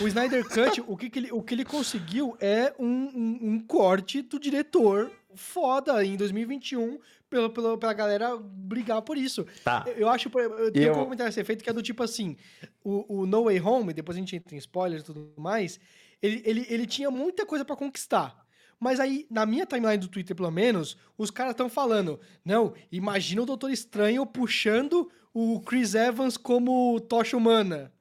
O 0.00 0.06
Snyder 0.08 0.42
Cut, 0.48 0.82
o 0.86 0.96
que, 0.96 1.10
que 1.10 1.18
ele, 1.18 1.32
o 1.32 1.42
que 1.42 1.54
ele 1.54 1.64
conseguiu 1.64 2.36
é 2.40 2.74
um, 2.78 2.86
um, 2.86 3.38
um 3.42 3.60
corte 3.60 4.22
do 4.22 4.38
diretor 4.38 5.10
foda 5.34 6.02
em 6.04 6.16
2021 6.16 6.98
pelo, 7.28 7.50
pelo, 7.50 7.76
pra 7.76 7.92
galera 7.92 8.36
brigar 8.38 9.02
por 9.02 9.18
isso. 9.18 9.46
Tá. 9.62 9.84
Eu, 9.86 9.92
eu 9.94 10.08
acho, 10.08 10.30
eu 10.34 10.72
tenho 10.72 10.86
eu- 10.86 10.92
um 10.94 11.04
comentário 11.04 11.28
a 11.28 11.32
ser 11.32 11.44
feito 11.44 11.62
que 11.62 11.68
é 11.68 11.72
do 11.74 11.82
tipo 11.82 12.02
assim, 12.02 12.36
o, 12.82 13.20
o 13.22 13.26
No 13.26 13.44
Way 13.44 13.60
Home, 13.60 13.92
depois 13.92 14.16
a 14.16 14.20
gente 14.20 14.34
entra 14.34 14.54
em 14.54 14.58
spoilers 14.58 15.02
e 15.02 15.06
tudo 15.06 15.32
mais, 15.36 15.78
ele, 16.22 16.40
ele, 16.46 16.66
ele 16.70 16.86
tinha 16.86 17.10
muita 17.10 17.44
coisa 17.44 17.64
pra 17.64 17.76
conquistar. 17.76 18.46
Mas 18.80 18.98
aí, 19.00 19.26
na 19.30 19.44
minha 19.46 19.66
timeline 19.66 19.98
do 19.98 20.08
Twitter, 20.08 20.34
pelo 20.36 20.50
menos, 20.50 20.96
os 21.16 21.30
caras 21.30 21.52
estão 21.52 21.68
falando, 21.68 22.18
não, 22.44 22.74
imagina 22.92 23.42
o 23.42 23.46
Doutor 23.46 23.70
Estranho 23.70 24.24
puxando 24.26 25.10
o 25.34 25.60
Chris 25.60 25.94
Evans 25.94 26.36
como 26.38 26.98
tocha 27.00 27.36
humana. 27.36 27.92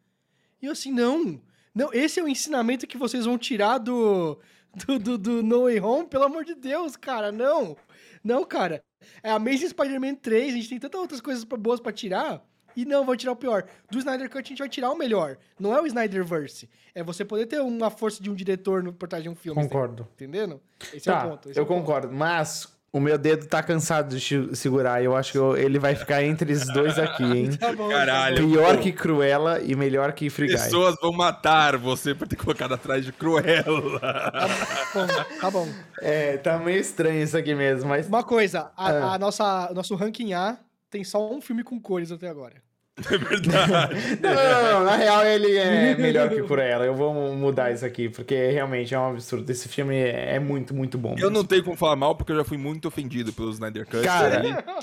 E 0.61 0.65
eu 0.67 0.71
assim, 0.73 0.91
não, 0.91 1.41
não, 1.75 1.91
esse 1.93 2.19
é 2.19 2.23
o 2.23 2.27
ensinamento 2.27 2.87
que 2.87 2.97
vocês 2.97 3.25
vão 3.25 3.37
tirar 3.37 3.77
do, 3.77 4.39
do, 4.87 4.97
do, 4.97 5.17
do 5.17 5.43
No 5.43 5.63
Way 5.63 5.79
Home, 5.81 6.07
pelo 6.07 6.23
amor 6.23 6.45
de 6.45 6.55
Deus, 6.55 6.95
cara, 6.95 7.31
não. 7.31 7.75
Não, 8.23 8.43
cara. 8.45 8.81
É 9.21 9.29
Amazing 9.29 9.69
Spider-Man 9.69 10.15
3, 10.15 10.53
a 10.53 10.57
gente 10.57 10.69
tem 10.69 10.79
tantas 10.79 10.99
outras 11.01 11.21
coisas 11.21 11.43
boas 11.43 11.79
pra 11.79 11.91
tirar. 11.91 12.43
E 12.75 12.83
não, 12.83 13.05
vão 13.05 13.15
tirar 13.15 13.31
o 13.31 13.35
pior. 13.37 13.65
Do 13.89 13.97
Snyder 13.99 14.29
Cut 14.29 14.39
a 14.43 14.49
gente 14.49 14.59
vai 14.59 14.67
tirar 14.67 14.91
o 14.91 14.97
melhor. 14.97 15.37
Não 15.57 15.73
é 15.73 15.79
o 15.81 15.85
Snyderverse. 15.87 16.69
É 16.93 17.01
você 17.03 17.23
poder 17.23 17.45
ter 17.45 17.61
uma 17.61 17.89
força 17.89 18.21
de 18.21 18.29
um 18.29 18.35
diretor 18.35 18.83
no 18.83 18.91
por 18.91 19.07
trás 19.07 19.23
de 19.23 19.29
um 19.29 19.35
filme. 19.35 19.61
Concordo. 19.61 20.05
Entendendo? 20.13 20.61
Esse 20.93 21.09
é 21.09 21.13
Tá, 21.13 21.25
o 21.25 21.29
ponto. 21.29 21.49
esse 21.49 21.57
é 21.57 21.61
eu 21.61 21.63
o 21.63 21.67
ponto. 21.67 21.79
concordo. 21.81 22.11
Mas 22.11 22.74
o 22.95 22.99
meu 23.01 23.17
dedo 23.17 23.45
tá 23.45 23.61
cansado 23.61 24.15
de 24.17 24.55
segurar. 24.55 25.03
Eu 25.03 25.15
acho 25.15 25.33
que 25.33 25.37
eu- 25.37 25.57
ele 25.57 25.77
vai 25.77 25.95
ficar 25.95 26.23
entre 26.23 26.53
os 26.53 26.65
dois 26.73 26.97
aqui, 26.97 27.23
hein? 27.27 27.49
Tá 27.57 27.73
bom, 27.73 27.89
Caralho. 27.89 28.47
Pior 28.49 28.75
pô. 28.77 28.81
que 28.81 28.91
Cruella 28.93 29.61
e 29.61 29.75
melhor 29.75 30.13
que 30.13 30.29
Free 30.29 30.47
Guy. 30.47 30.55
Pessoas 30.55 30.95
vão 31.01 31.11
matar 31.11 31.75
você 31.77 32.15
por 32.15 32.27
ter 32.27 32.37
colocado 32.37 32.73
atrás 32.73 33.03
de 33.03 33.11
Cruella. 33.11 33.99
Tá 33.99 34.47
bom, 34.93 35.07
tá 35.41 35.51
bom. 35.51 35.67
É, 36.01 36.37
tá 36.37 36.57
meio 36.57 36.79
estranho 36.79 37.21
isso 37.23 37.37
aqui 37.37 37.53
mesmo, 37.53 37.89
mas... 37.89 38.07
Uma 38.07 38.23
coisa, 38.23 38.71
a, 38.77 38.89
Ah. 38.89 39.13
a 39.15 39.17
nossa, 39.19 39.71
o 39.71 39.73
nosso 39.73 39.93
ranking 39.95 40.33
A 40.33 40.57
tem 40.89 41.03
só 41.03 41.31
um 41.33 41.41
filme 41.41 41.63
com 41.63 41.79
cores 41.79 42.11
até 42.11 42.29
agora. 42.29 42.55
É 42.97 43.17
verdade. 43.17 43.93
Não, 44.21 44.33
não, 44.33 44.63
não, 44.79 44.83
na 44.85 44.95
real 44.95 45.25
ele 45.25 45.57
é 45.57 45.95
melhor 45.99 46.29
que 46.29 46.41
Cruella. 46.43 46.85
Eu 46.85 46.95
vou 46.95 47.13
mudar 47.35 47.71
isso 47.73 47.85
aqui, 47.85 48.07
porque 48.07 48.51
realmente 48.51 48.93
é 48.95 48.99
um 48.99 49.09
absurdo. 49.11 49.51
Esse 49.51 49.67
filme 49.67 49.95
é 49.97 50.39
muito, 50.39 50.73
muito 50.73 50.97
bom. 50.97 51.13
Eu 51.17 51.29
não 51.29 51.43
tenho 51.43 51.61
como 51.63 51.75
falar 51.75 51.97
mal 51.97 52.15
porque 52.15 52.31
eu 52.31 52.37
já 52.37 52.45
fui 52.45 52.57
muito 52.57 52.87
ofendido 52.87 53.33
pelo 53.33 53.51
Snyder 53.51 53.85
Cut. 53.85 54.01
Cara. 54.03 54.41
Então, 54.47 54.77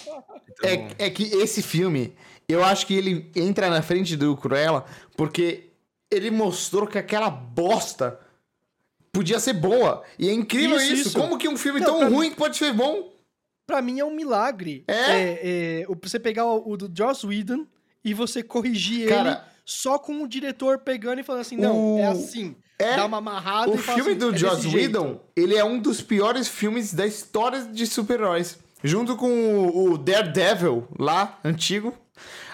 É, 0.98 1.06
é 1.06 1.10
que 1.10 1.22
esse 1.36 1.62
filme, 1.62 2.14
eu 2.46 2.62
acho 2.62 2.86
que 2.86 2.94
ele 2.94 3.30
entra 3.34 3.70
na 3.70 3.80
frente 3.80 4.14
do 4.14 4.36
Cruella 4.36 4.84
porque 5.16 5.70
ele 6.10 6.30
mostrou 6.30 6.86
que 6.86 6.98
aquela 6.98 7.30
bosta 7.30 8.20
podia 9.10 9.40
ser 9.40 9.54
boa. 9.54 10.02
E 10.18 10.28
é 10.28 10.32
incrível 10.34 10.76
Isso, 10.76 10.92
isso. 10.92 11.08
isso. 11.08 11.18
Como 11.18 11.38
que 11.38 11.48
um 11.48 11.56
filme 11.56 11.80
Não, 11.80 11.86
tão 11.86 12.10
mim- 12.10 12.14
ruim 12.16 12.30
pode 12.32 12.58
ser 12.58 12.74
bom? 12.74 13.10
Pra 13.66 13.80
mim 13.80 14.00
é 14.00 14.04
um 14.04 14.14
milagre. 14.14 14.84
É? 14.86 14.92
É, 14.94 15.40
é, 15.82 15.86
você 16.02 16.18
pegar 16.20 16.44
o, 16.44 16.72
o 16.72 16.76
do 16.76 16.90
Joss 16.94 17.26
Whedon 17.26 17.66
e 18.04 18.12
você 18.14 18.42
corrigir 18.42 19.02
ele 19.02 19.08
Cara, 19.10 19.46
só 19.64 19.98
com 19.98 20.22
o 20.22 20.28
diretor 20.28 20.78
pegando 20.78 21.20
e 21.20 21.22
falando 21.22 21.40
assim, 21.42 21.56
não, 21.56 21.94
o- 21.94 21.98
é 21.98 22.06
assim. 22.06 22.56
é, 22.78 22.96
Dá 22.96 23.06
uma 23.06 23.18
amarrada 23.18 23.70
O 23.70 23.74
e 23.74 23.78
fala 23.78 23.96
filme 23.98 24.10
assim, 24.12 24.18
do 24.18 24.34
é 24.34 24.38
Joss. 24.38 24.66
Whedon, 24.68 25.20
ele 25.36 25.56
é 25.56 25.64
um 25.64 25.78
dos 25.78 26.00
piores 26.00 26.48
filmes 26.48 26.92
da 26.92 27.06
história 27.06 27.62
de 27.66 27.86
super-heróis. 27.86 28.58
Junto 28.84 29.14
com 29.16 29.28
o, 29.30 29.92
o 29.92 29.98
Daredevil, 29.98 30.88
lá, 30.98 31.38
antigo. 31.44 31.94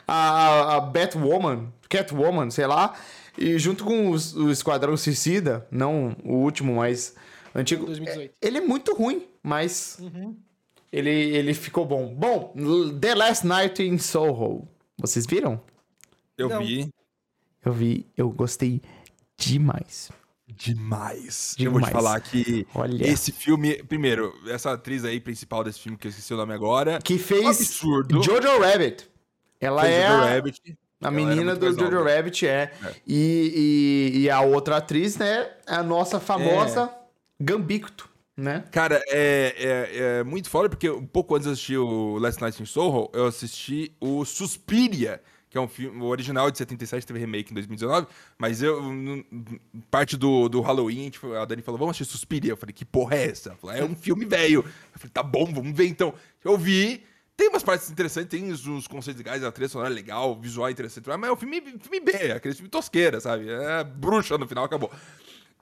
A, 0.07 0.77
a 0.77 0.81
Batwoman, 0.81 1.73
Catwoman, 1.89 2.51
sei 2.51 2.67
lá. 2.67 2.95
E 3.37 3.59
junto 3.59 3.85
com 3.85 4.11
os- 4.11 4.35
o 4.37 4.51
Esquadrão 4.51 4.97
Suicida, 4.97 5.67
não 5.71 6.15
o 6.25 6.35
último, 6.35 6.75
mas 6.77 7.15
antigo. 7.55 7.87
2018. 7.87 8.33
é- 8.43 8.47
ele 8.47 8.59
é 8.59 8.61
muito 8.61 8.95
ruim, 8.95 9.27
mas 9.43 9.97
Uhum. 10.01 10.37
ele, 10.93 11.11
ele 11.11 11.55
ficou 11.55 11.87
bom. 11.87 12.15
Bom, 12.15 12.53
The 13.01 13.15
Last 13.15 13.47
Night 13.47 13.83
in 13.83 13.97
Soho. 13.99 14.69
Vocês 15.01 15.27
viram? 15.27 15.61
Eu 16.37 16.49
Não. 16.49 16.59
vi 16.65 16.91
Eu 17.65 17.73
vi, 17.73 18.07
eu 18.17 18.31
gostei 18.31 18.81
demais. 19.37 20.11
demais. 20.47 21.55
Eu 21.59 21.71
vou 21.71 21.81
te 21.81 21.87
Demais. 21.87 21.93
falar 21.93 22.21
que 22.21 22.67
Olha. 22.75 23.07
esse 23.07 23.33
filme. 23.33 23.83
Primeiro, 23.85 24.33
essa 24.49 24.73
atriz 24.73 25.05
aí 25.05 25.21
principal 25.21 25.63
desse 25.65 25.81
filme, 25.81 25.97
que 25.99 26.07
eu 26.07 26.11
esqueci 26.11 26.33
o 26.33 26.37
nome 26.37 26.55
agora. 26.55 26.99
Que 27.03 27.15
Um 27.15 27.19
fez 27.19 27.47
absurdo. 27.47 28.23
Jojo 28.23 28.59
Rabbit. 28.61 29.09
Ela 29.61 29.83
Fez 29.83 29.95
é 29.95 30.09
Jojo 30.09 30.23
a, 30.23 30.27
Rabbit. 30.31 30.79
a 31.03 31.11
menina 31.11 31.55
do 31.57 31.67
Jojo 31.73 31.91
nova. 31.91 32.15
Rabbit, 32.15 32.47
é. 32.47 32.73
É. 32.83 32.95
E, 33.07 34.13
e, 34.15 34.19
e 34.23 34.31
a 34.31 34.41
outra 34.41 34.77
atriz, 34.79 35.17
né? 35.17 35.51
é 35.67 35.75
A 35.75 35.83
nossa 35.83 36.19
famosa 36.21 36.91
Gambicto, 37.41 38.08
né? 38.39 38.65
Cara, 38.71 39.03
é, 39.09 39.55
é, 39.59 39.99
é 40.21 40.25
muito 40.25 40.49
foda, 40.49 40.69
porque 40.69 40.89
um 40.89 41.05
pouco 41.05 41.35
antes 41.35 41.49
de 41.49 41.53
assistir 41.53 41.77
o 41.77 42.19
Last 42.19 42.41
Night 42.41 42.63
in 42.63 42.67
Soho, 42.67 43.11
eu 43.13 43.27
assisti 43.27 43.93
o 44.01 44.25
Suspiria, 44.25 45.21
que 45.51 45.59
é 45.59 45.61
um 45.61 45.67
filme, 45.67 46.01
original 46.05 46.49
de 46.49 46.57
77, 46.59 47.05
teve 47.05 47.19
remake 47.19 47.51
em 47.51 47.55
2019, 47.55 48.07
mas 48.39 48.63
eu, 48.63 48.81
parte 49.91 50.17
do, 50.17 50.49
do 50.49 50.61
Halloween, 50.61 51.11
tipo, 51.11 51.35
a 51.35 51.45
Dani 51.45 51.63
falou, 51.63 51.81
vamos 51.81 51.97
assistir 51.97 52.13
Suspiria. 52.13 52.53
Eu 52.53 52.57
falei, 52.57 52.73
que 52.73 52.85
porra 52.85 53.17
é 53.17 53.31
essa? 53.31 53.59
É 53.75 53.83
um 53.83 53.97
filme 53.97 54.25
velho. 54.25 54.65
Eu 54.65 54.99
falei, 55.01 55.11
tá 55.13 55.23
bom, 55.23 55.53
vamos 55.53 55.77
ver 55.77 55.89
então. 55.89 56.15
Eu 56.45 56.57
vi, 56.57 57.03
tem 57.37 57.49
umas 57.49 57.65
partes 57.65 57.91
interessantes, 57.91 58.31
tem 58.31 58.53
uns, 58.53 58.87
conceitos 58.87 59.19
legais, 59.19 59.43
a 59.43 59.51
trilha 59.51 59.69
sonora 59.69 59.91
é 59.91 59.95
legal, 59.95 60.31
o 60.31 60.41
visual 60.41 60.69
é 60.69 60.71
interessante, 60.71 61.09
mas 61.09 61.29
é 61.29 61.33
um 61.33 61.37
filme, 61.37 61.61
filme 61.61 61.99
B, 61.99 62.31
aquele 62.31 62.55
filme 62.55 62.69
tosqueira, 62.69 63.21
sabe? 63.21 63.49
É 63.49 63.83
bruxa 63.83 64.39
no 64.39 64.47
final, 64.47 64.65
acabou. 64.65 64.93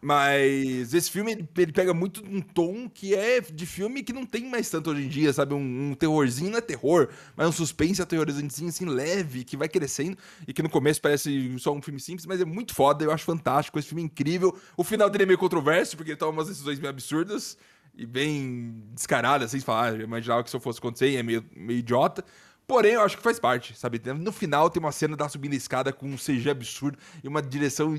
Mas 0.00 0.92
esse 0.92 1.10
filme, 1.10 1.32
ele, 1.32 1.48
ele 1.56 1.72
pega 1.72 1.94
muito 1.94 2.22
um 2.24 2.40
tom 2.40 2.88
que 2.88 3.14
é 3.14 3.40
de 3.40 3.64
filme 3.64 4.02
que 4.02 4.12
não 4.12 4.26
tem 4.26 4.48
mais 4.48 4.68
tanto 4.68 4.90
hoje 4.90 5.04
em 5.04 5.08
dia, 5.08 5.32
sabe? 5.32 5.54
Um, 5.54 5.90
um 5.90 5.94
terrorzinho 5.94 6.50
não 6.50 6.58
é 6.58 6.60
terror, 6.60 7.08
mas 7.34 7.48
um 7.48 7.52
suspense 7.52 8.00
aterrorizantezinho, 8.02 8.68
assim, 8.68 8.84
leve, 8.84 9.42
que 9.42 9.56
vai 9.56 9.68
crescendo 9.68 10.16
e 10.46 10.52
que 10.52 10.62
no 10.62 10.68
começo 10.68 11.00
parece 11.00 11.58
só 11.58 11.72
um 11.72 11.80
filme 11.80 11.98
simples, 11.98 12.26
mas 12.26 12.40
é 12.40 12.44
muito 12.44 12.74
foda, 12.74 13.04
eu 13.04 13.10
acho 13.10 13.24
fantástico, 13.24 13.78
esse 13.78 13.88
filme 13.88 14.02
é 14.02 14.06
incrível. 14.06 14.56
O 14.76 14.84
final 14.84 15.08
dele 15.08 15.24
é 15.24 15.26
meio 15.26 15.38
controverso, 15.38 15.96
porque 15.96 16.10
ele 16.10 16.18
toma 16.18 16.32
umas 16.32 16.48
decisões 16.48 16.78
meio 16.78 16.90
absurdas 16.90 17.56
e 17.96 18.04
bem 18.04 18.82
descaradas, 18.92 19.48
assim, 19.48 19.60
falar, 19.64 19.92
ah, 19.92 19.96
eu 19.96 20.02
imaginava 20.02 20.44
que 20.44 20.50
se 20.50 20.56
eu 20.56 20.60
fosse 20.60 20.78
acontecer, 20.78 21.08
e 21.08 21.16
é 21.16 21.22
meio, 21.22 21.44
meio 21.56 21.78
idiota. 21.78 22.22
Porém, 22.66 22.92
eu 22.92 23.00
acho 23.00 23.16
que 23.16 23.22
faz 23.22 23.38
parte, 23.38 23.76
sabe? 23.78 24.00
No 24.12 24.32
final 24.32 24.68
tem 24.68 24.80
uma 24.80 24.92
cena 24.92 25.16
da 25.16 25.28
subindo 25.28 25.52
a 25.52 25.56
escada 25.56 25.92
com 25.92 26.06
um 26.06 26.16
CG 26.16 26.50
absurdo 26.50 26.98
e 27.22 27.28
uma 27.28 27.40
direção 27.40 27.94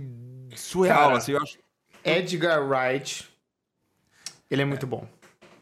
surreal, 0.55 1.07
Cara, 1.07 1.17
assim, 1.17 1.31
eu 1.31 1.41
acho. 1.41 1.57
Edgar 2.09 2.67
Wright. 2.67 3.27
Ele 4.49 4.61
é 4.61 4.65
muito 4.65 4.87
bom. 4.87 5.07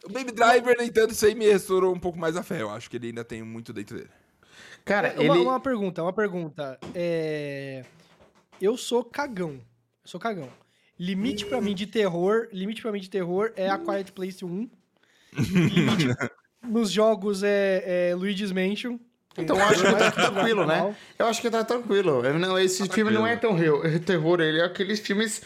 O 0.04 0.10
Baby 0.10 0.32
Driver, 0.32 0.76
no 0.78 0.84
entanto, 0.84 1.12
isso 1.12 1.26
aí 1.26 1.34
me 1.34 1.46
restaurou 1.48 1.94
um 1.94 2.00
pouco 2.00 2.20
mais 2.20 2.36
a 2.38 2.44
fé. 2.44 2.62
Eu 2.62 2.70
acho 2.70 2.90
que 2.90 2.98
ele 2.98 3.08
ainda 3.08 3.24
tem 3.24 3.42
muito 3.42 3.74
dentro 3.74 3.98
dele. 3.98 4.10
Cara, 4.84 5.08
É, 5.10 5.20
uma, 5.20 5.36
ele. 5.36 5.44
uma 5.46 5.60
pergunta, 5.60 6.04
uma 6.04 6.14
pergunta. 6.14 6.80
É... 6.94 7.84
Eu 8.62 8.78
sou 8.78 9.04
cagão. 9.04 9.54
Eu 9.54 10.10
sou 10.10 10.20
cagão. 10.20 10.48
Limite 10.98 11.46
pra 11.46 11.60
mim 11.60 11.74
de 11.76 11.88
terror, 11.88 12.48
limite 12.54 12.82
para 12.82 12.92
mim 12.92 13.00
de 13.02 13.10
terror 13.10 13.52
é 13.56 13.68
a 13.70 13.78
Quiet 13.78 14.12
Place 14.14 14.46
1. 14.46 14.70
Limite 15.34 16.08
nos 16.64 16.90
jogos 16.92 17.44
é, 17.44 18.10
é 18.12 18.16
Luigi's 18.16 18.52
Mansion. 18.52 18.98
Então 19.38 19.58
eu 19.58 19.64
acho 19.66 19.84
que 19.84 19.92
tá 19.92 20.12
tranquilo, 20.12 20.66
né? 20.66 20.96
Eu 21.20 21.26
acho 21.26 21.42
que 21.42 21.50
tá 21.50 21.64
tranquilo. 21.66 22.22
Não, 22.40 22.58
esse 22.58 22.88
Tá 22.88 22.94
filme 22.94 23.12
não 23.12 23.28
é 23.28 23.36
tão 23.36 23.58
tranquilo. 23.58 24.00
terror, 24.00 24.40
ele 24.40 24.62
é 24.62 24.64
aqueles 24.64 25.00
filmes 25.02 25.42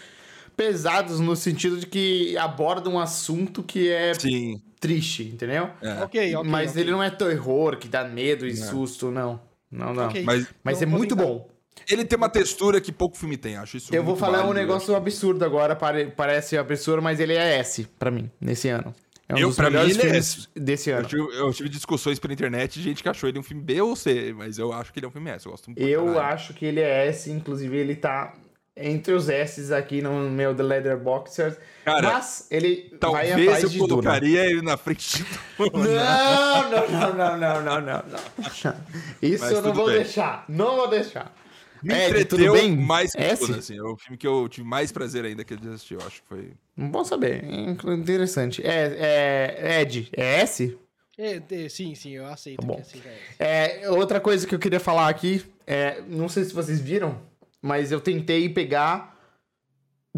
pesados 0.60 1.22
no 1.22 1.38
sentido 1.38 1.78
de 1.80 1.86
que 1.86 2.38
aborda 2.38 2.90
um 2.90 3.00
assunto 3.00 3.64
que 3.64 3.90
é 3.90 4.14
Sim. 4.14 4.62
triste, 4.78 5.24
entendeu? 5.24 5.70
É. 5.82 6.04
Ok, 6.04 6.36
ok. 6.36 6.50
Mas 6.52 6.72
ok. 6.72 6.82
ele 6.82 6.92
não 6.92 7.02
é 7.02 7.10
terror 7.10 7.78
que 7.78 7.88
dá 7.88 8.04
medo 8.04 8.46
e 8.46 8.54
susto, 8.58 9.10
não. 9.10 9.40
Não, 9.72 9.94
não. 9.94 10.10
Mas 10.26 10.48
Mas 10.62 10.82
é 10.82 10.86
muito 10.86 11.16
tentar. 11.16 11.28
bom. 11.30 11.48
ele 11.90 12.04
tem 12.04 12.18
uma 12.18 12.28
textura 12.28 12.82
que 12.82 12.92
pouco 12.92 13.18
filme 13.18 13.38
tem. 13.38 13.56
Acho 13.56 13.78
isso 13.78 13.96
Eu 13.96 14.04
vou 14.04 14.18
falar 14.18 14.40
um 14.40 14.48
válido, 14.48 14.60
negócio 14.60 14.94
absurdo 14.98 15.46
agora, 15.46 15.78
pare- 15.78 16.08
parece 16.08 16.58
absurdo, 16.58 17.02
mas 17.02 17.22
ele 17.22 17.36
é 17.36 17.58
S 17.60 17.88
pra 17.98 18.12
mim, 18.12 18.30
nesse 18.42 18.68
ano. 18.68 18.94
É 19.30 19.36
um 19.36 19.38
Eu, 19.38 19.48
dos 19.48 19.56
pra 19.56 19.70
mim, 19.70 19.78
melhores 19.78 19.96
ele 19.98 20.08
é 20.08 20.10
filmes 20.12 20.50
desse 20.54 20.90
Eu 20.90 20.98
ano. 20.98 21.08
tive, 21.08 21.22
eu 21.38 21.54
tive 21.54 21.70
discussões 21.70 22.20
pela 22.20 22.34
internet 22.34 22.74
de 22.74 22.82
gente 22.84 23.02
que 23.02 23.08
achou 23.08 23.30
ele 23.30 23.40
um 23.40 23.44
filme 23.44 23.64
B 23.64 23.80
ou 23.80 23.96
C, 23.96 24.34
mas 24.36 24.58
eu 24.58 24.74
acho 24.74 24.92
que 24.92 25.00
ele 25.00 25.06
é 25.06 25.10
um 25.10 25.12
filme 25.12 25.30
S. 25.30 25.46
Eu 25.46 25.52
gosto 25.52 25.68
muito. 25.68 25.80
Eu 25.82 26.06
caralho. 26.08 26.34
acho 26.34 26.54
que 26.54 26.66
ele 26.66 26.82
é 26.82 27.08
S, 27.08 27.32
inclusive 27.32 27.78
ele 27.78 27.96
tá 27.96 28.34
entre 28.80 29.14
os 29.14 29.30
S's 29.30 29.72
aqui 29.72 30.02
no 30.02 30.30
meu 30.30 30.56
The 30.56 30.64
Letterboxd. 30.64 31.58
Cara, 31.86 32.14
mas 32.14 32.48
ele 32.52 32.88
vai 32.92 33.00
Talvez 33.00 33.32
atrás 33.32 33.64
eu 33.64 33.70
de 33.70 33.78
Duna. 33.78 33.90
colocaria 33.90 34.46
ele 34.46 34.62
na 34.62 34.78
frente 34.78 35.18
de 35.18 35.26
tudo. 35.58 35.80
Não, 35.80 36.70
não, 36.70 36.90
não, 36.90 37.14
não, 37.16 37.38
não, 37.38 37.62
não, 37.62 37.82
não, 37.82 38.04
não. 38.10 38.76
Isso 39.22 39.44
Mas 39.44 39.52
eu 39.52 39.62
não 39.62 39.74
vou 39.74 39.88
bem. 39.88 39.96
deixar. 39.96 40.46
Não 40.48 40.76
vou 40.76 40.88
deixar. 40.88 41.34
Me 41.82 41.94
Ed, 41.94 42.06
entreteu 42.10 42.38
tudo 42.38 42.52
bem? 42.54 42.76
mais 42.76 43.12
que 43.14 43.22
S? 43.22 43.46
tudo, 43.46 43.58
assim. 43.60 43.78
É 43.78 43.82
o 43.82 43.96
filme 43.98 44.18
que 44.18 44.28
eu 44.28 44.48
tive 44.50 44.68
mais 44.68 44.92
prazer 44.92 45.24
ainda 45.26 45.44
que 45.44 45.54
eu 45.54 45.58
assisti. 45.74 45.94
Eu 45.94 46.02
acho 46.06 46.22
que 46.22 46.28
foi... 46.28 46.52
Bom 46.76 47.04
saber. 47.04 47.44
Interessante. 47.46 48.62
É, 48.66 49.56
é, 49.68 49.82
Ed, 49.82 50.10
é 50.16 50.42
S? 50.42 50.78
É, 51.18 51.42
é, 51.52 51.70
sim, 51.70 51.96
sim, 51.96 52.12
eu 52.12 52.26
aceito 52.28 52.62
Tá 52.62 52.68
bom. 52.68 52.82
que. 52.82 53.02
É, 53.38 53.90
outra 53.90 54.20
coisa 54.22 54.46
que 54.48 54.56
eu 54.56 54.60
queria 54.60 54.80
falar 54.80 55.10
aqui, 55.10 55.44
é, 55.68 56.02
não 56.08 56.30
sei 56.30 56.44
se 56.46 56.54
vocês 56.54 56.80
viram, 56.80 57.18
mas 57.62 57.92
eu 57.92 58.00
tentei 58.02 58.50
pegar 58.50 59.18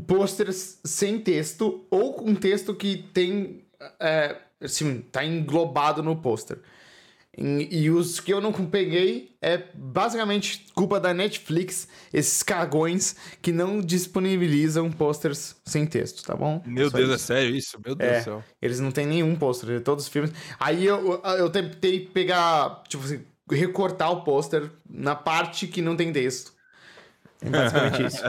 pôsteres 0.07 0.79
sem 0.83 1.19
texto 1.19 1.85
ou 1.89 2.13
com 2.13 2.33
texto 2.35 2.73
que 2.73 2.97
tem, 3.13 3.65
é, 3.99 4.37
assim, 4.61 5.01
tá 5.01 5.23
englobado 5.25 6.01
no 6.01 6.15
pôster. 6.15 6.59
E, 7.37 7.83
e 7.83 7.89
os 7.89 8.19
que 8.19 8.33
eu 8.33 8.41
não 8.41 8.51
peguei 8.51 9.37
é 9.41 9.57
basicamente 9.73 10.65
culpa 10.75 10.99
da 10.99 11.13
Netflix, 11.13 11.87
esses 12.11 12.43
cagões 12.43 13.15
que 13.41 13.53
não 13.53 13.79
disponibilizam 13.79 14.91
posters 14.91 15.55
sem 15.65 15.85
texto, 15.85 16.23
tá 16.23 16.35
bom? 16.35 16.61
Meu 16.65 16.89
Só 16.89 16.97
Deus, 16.97 17.09
isso. 17.09 17.15
é 17.15 17.17
sério 17.17 17.55
isso? 17.55 17.77
Meu 17.85 17.95
Deus 17.95 18.11
É. 18.11 18.19
do 18.19 18.23
céu. 18.23 18.43
Eles 18.61 18.79
não 18.81 18.91
têm 18.91 19.05
nenhum 19.05 19.35
pôster, 19.35 19.77
de 19.77 19.83
todos 19.83 20.05
os 20.05 20.11
filmes. 20.11 20.31
Aí 20.59 20.85
eu, 20.85 21.21
eu 21.23 21.49
tentei 21.49 22.05
pegar, 22.05 22.83
tipo 22.89 23.03
assim, 23.03 23.21
recortar 23.49 24.11
o 24.11 24.23
pôster 24.23 24.69
na 24.89 25.15
parte 25.15 25.67
que 25.67 25.81
não 25.81 25.95
tem 25.95 26.11
texto. 26.11 26.53
É 27.41 27.49
basicamente 27.49 28.05
isso. 28.05 28.23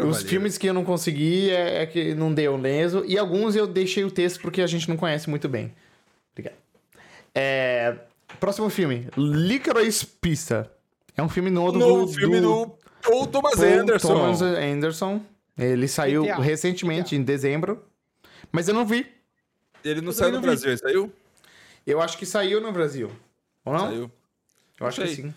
Os 0.08 0.22
filmes 0.22 0.56
que 0.56 0.66
eu 0.66 0.74
não 0.74 0.84
consegui 0.84 1.50
é, 1.50 1.82
é 1.82 1.86
que 1.86 2.14
não 2.14 2.32
deu 2.32 2.56
mesmo. 2.56 3.04
E 3.04 3.18
alguns 3.18 3.54
eu 3.54 3.66
deixei 3.66 4.04
o 4.04 4.10
texto 4.10 4.40
porque 4.40 4.62
a 4.62 4.66
gente 4.66 4.88
não 4.88 4.96
conhece 4.96 5.28
muito 5.28 5.48
bem. 5.48 5.72
Obrigado. 6.32 6.56
É, 7.34 7.96
próximo 8.40 8.70
filme. 8.70 9.08
Licorice 9.16 10.06
Pizza. 10.06 10.70
É 11.16 11.22
um 11.22 11.28
filme 11.28 11.50
novo, 11.50 11.78
Novo 11.78 12.06
do, 12.06 12.12
filme 12.12 12.40
do 12.40 12.72
Paul 13.02 13.26
Thomas 13.26 13.56
Paul 13.56 13.66
Anderson. 13.66 14.08
Thomas 14.08 14.42
Anderson. 14.42 15.20
Ele 15.58 15.88
saiu 15.88 16.22
GTA. 16.22 16.40
recentemente, 16.40 17.16
em 17.16 17.22
dezembro. 17.22 17.84
Mas 18.52 18.68
eu 18.68 18.74
não 18.74 18.86
vi. 18.86 19.06
Ele 19.84 20.00
não 20.00 20.08
Eu 20.08 20.12
saiu 20.12 20.30
no 20.30 20.36
não. 20.36 20.42
Brasil, 20.42 20.70
ele 20.70 20.78
saiu? 20.78 21.12
Eu 21.86 22.00
acho 22.00 22.16
que 22.16 22.24
saiu 22.24 22.60
no 22.60 22.72
Brasil. 22.72 23.10
Ou 23.64 23.72
não? 23.72 23.88
Saiu. 23.88 24.12
Eu 24.80 24.86
acho 24.86 25.00
que 25.00 25.06
sei. 25.08 25.16
sim. 25.16 25.34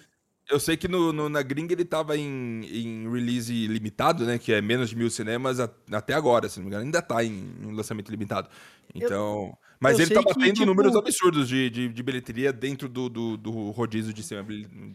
Eu 0.51 0.59
sei 0.59 0.75
que 0.75 0.87
no, 0.87 1.13
no- 1.13 1.29
na 1.29 1.41
gringa 1.41 1.73
ele 1.73 1.85
tava 1.85 2.17
em, 2.17 2.61
em 2.65 3.09
release 3.09 3.67
limitado, 3.67 4.25
né? 4.25 4.37
Que 4.37 4.51
é 4.53 4.61
menos 4.61 4.89
de 4.89 4.95
mil 4.97 5.09
cinemas 5.09 5.59
a- 5.59 5.69
até 5.91 6.13
agora, 6.13 6.49
se 6.49 6.57
não 6.59 6.65
me 6.65 6.69
engano. 6.69 6.83
Ainda 6.83 7.01
tá 7.01 7.23
em, 7.23 7.53
em 7.63 7.71
lançamento 7.73 8.09
limitado. 8.11 8.49
Então. 8.93 9.57
mas 9.79 9.97
eu 9.97 10.05
ele 10.05 10.13
tá 10.13 10.19
que, 10.21 10.27
batendo 10.33 10.53
tipo- 10.53 10.65
números 10.65 10.93
absurdos 10.95 11.47
de, 11.47 11.69
de, 11.69 11.87
de 11.87 12.03
bilheteria 12.03 12.51
dentro 12.51 12.89
do, 12.89 13.07
do, 13.07 13.37
do 13.37 13.71
rodízio 13.71 14.13
de 14.13 14.21
cinema 14.21 14.49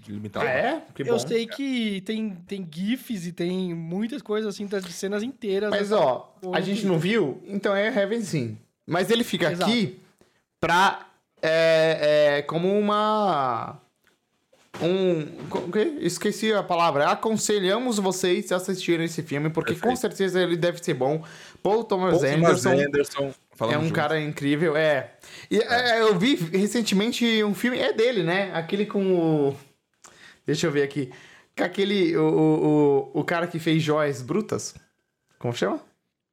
limitado. 0.07 0.45
Ah, 0.47 0.51
é? 0.51 0.83
Que 0.95 1.03
bom. 1.03 1.12
Eu 1.12 1.19
sei 1.19 1.47
que 1.47 2.03
tem, 2.03 2.31
tem 2.47 2.69
GIFs 2.71 3.27
e 3.27 3.33
tem 3.33 3.75
muitas 3.75 4.21
coisas 4.21 4.55
assim, 4.55 4.66
das 4.66 4.85
cenas 4.95 5.23
inteiras. 5.23 5.71
Mas, 5.71 5.88
dessa 5.88 5.97
ó, 5.99 6.29
a 6.53 6.61
gente 6.61 6.85
não 6.85 6.99
viu, 6.99 7.42
então 7.47 7.75
é 7.75 7.87
Heaven 7.88 8.21
sim. 8.21 8.59
Mas 8.87 9.11
ele 9.11 9.25
fica 9.25 9.51
Exato. 9.51 9.71
aqui 9.71 9.99
pra. 10.61 11.07
É, 11.42 12.37
é, 12.38 12.42
como 12.42 12.79
uma. 12.79 13.81
Um. 14.83 15.27
co- 15.49 15.59
o 15.61 15.71
quê? 15.73 15.97
Esqueci 16.01 16.53
a 16.53 16.62
palavra. 16.62 17.09
Aconselhamos 17.09 17.99
vocês 17.99 18.51
a 18.53 18.57
assistirem 18.57 19.07
esse 19.07 19.23
filme, 19.23 19.51
porque 19.51 19.75
com 19.75 19.81
Perfeito. 19.81 20.01
certeza 20.01 20.43
ele 20.43 20.57
deve 20.57 20.83
ser 20.83 20.95
bom. 20.95 21.25
Paul 21.62 21.85
Thomas 21.85 22.21
Paul 22.21 22.31
Thomas 22.33 22.67
Anderson. 22.67 22.87
Anderson. 22.87 23.35
É 23.59 23.79
um 23.79 23.85
junto. 23.85 23.95
cara 23.95 24.21
incrível, 24.21 24.77
é. 24.77 25.15
E 25.51 25.59
é, 25.59 26.03
eu 26.03 26.19
vi 26.19 26.35
recentemente 26.35 27.43
um 27.43 27.55
filme, 27.55 27.79
é 27.79 27.93
dele, 27.93 28.23
né? 28.23 28.51
Aquele 28.55 28.85
com 28.85 29.49
o. 29.49 29.57
Deixa 30.45 30.67
eu 30.67 30.71
ver 30.71 30.83
aqui. 30.83 31.11
Com 31.57 31.65
aquele. 31.65 32.17
O, 32.17 33.11
o, 33.15 33.21
o, 33.21 33.25
cara 33.25 33.47
que 33.47 33.59
fez 33.59 33.83
Joias 33.83 34.21
Brutas. 34.21 34.75
Como 35.39 35.55
chama? 35.55 35.81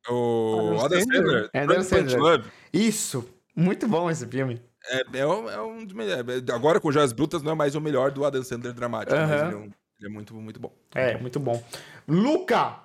O 0.09 0.75
Adam 0.79 0.85
Adam 0.85 0.99
Sandler. 0.99 1.49
Adam 1.53 1.83
Sandler. 1.83 2.19
Love. 2.19 2.49
Isso! 2.73 3.25
Muito 3.55 3.87
bom 3.87 4.09
esse 4.09 4.27
filme. 4.27 4.59
É, 4.89 5.19
é, 5.19 5.27
um, 5.27 5.49
é 5.49 5.61
um 5.61 5.85
dos 5.85 5.93
melhores. 5.93 6.43
Agora 6.49 6.79
com 6.79 6.91
Joias 6.91 7.13
Brutas 7.13 7.41
não 7.41 7.51
é 7.53 7.55
mais 7.55 7.75
o 7.75 7.81
melhor 7.81 8.11
do 8.11 8.25
Adam 8.25 8.43
Sandler 8.43 8.73
dramático, 8.73 9.15
mas 9.15 9.31
Aham. 9.31 9.45
ele 9.45 9.53
é 9.53 9.57
um, 9.57 9.63
ele 9.63 9.73
É 10.05 10.09
muito, 10.09 10.33
muito 10.35 10.59
bom. 10.59 10.73
É, 10.93 11.17
muito 11.17 11.39
bom. 11.39 11.63
Luca! 12.07 12.81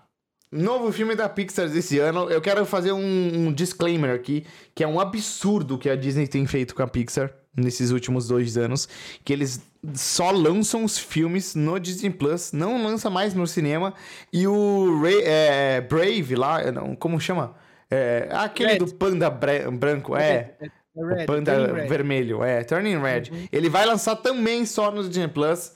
Novo 0.50 0.90
filme 0.92 1.14
da 1.14 1.28
Pixar 1.28 1.68
desse 1.68 1.98
ano. 1.98 2.30
Eu 2.30 2.40
quero 2.40 2.64
fazer 2.64 2.92
um, 2.92 3.00
um 3.48 3.52
disclaimer 3.52 4.14
aqui, 4.14 4.46
que 4.74 4.82
é 4.82 4.88
um 4.88 4.98
absurdo 4.98 5.76
que 5.76 5.90
a 5.90 5.96
Disney 5.96 6.26
tem 6.26 6.46
feito 6.46 6.74
com 6.74 6.82
a 6.82 6.86
Pixar 6.88 7.30
nesses 7.54 7.90
últimos 7.90 8.28
dois 8.28 8.56
anos, 8.56 8.88
que 9.24 9.32
eles 9.32 9.60
só 9.94 10.30
lançam 10.30 10.84
os 10.84 10.96
filmes 10.96 11.54
no 11.54 11.78
Disney 11.78 12.10
Plus, 12.10 12.52
não 12.52 12.82
lança 12.82 13.10
mais 13.10 13.34
no 13.34 13.46
cinema, 13.46 13.92
e 14.32 14.46
o 14.46 15.00
Ray, 15.02 15.22
é, 15.24 15.80
Brave 15.80 16.34
lá, 16.36 16.70
não, 16.72 16.94
como 16.94 17.20
chama? 17.20 17.54
É, 17.90 18.28
aquele 18.32 18.72
Red. 18.72 18.78
do 18.78 18.94
panda 18.94 19.28
branco, 19.30 20.16
é. 20.16 20.54
É 20.98 21.00
O 21.00 21.06
red, 21.06 21.26
panda 21.26 21.54
turning 21.54 21.72
red. 21.72 21.86
vermelho, 21.88 22.42
é, 22.42 22.64
Turning 22.64 22.98
Red. 22.98 23.48
Ele 23.52 23.68
vai 23.68 23.86
lançar 23.86 24.16
também 24.16 24.66
só 24.66 24.90
no 24.90 25.08
Disney 25.08 25.28
Plus. 25.28 25.72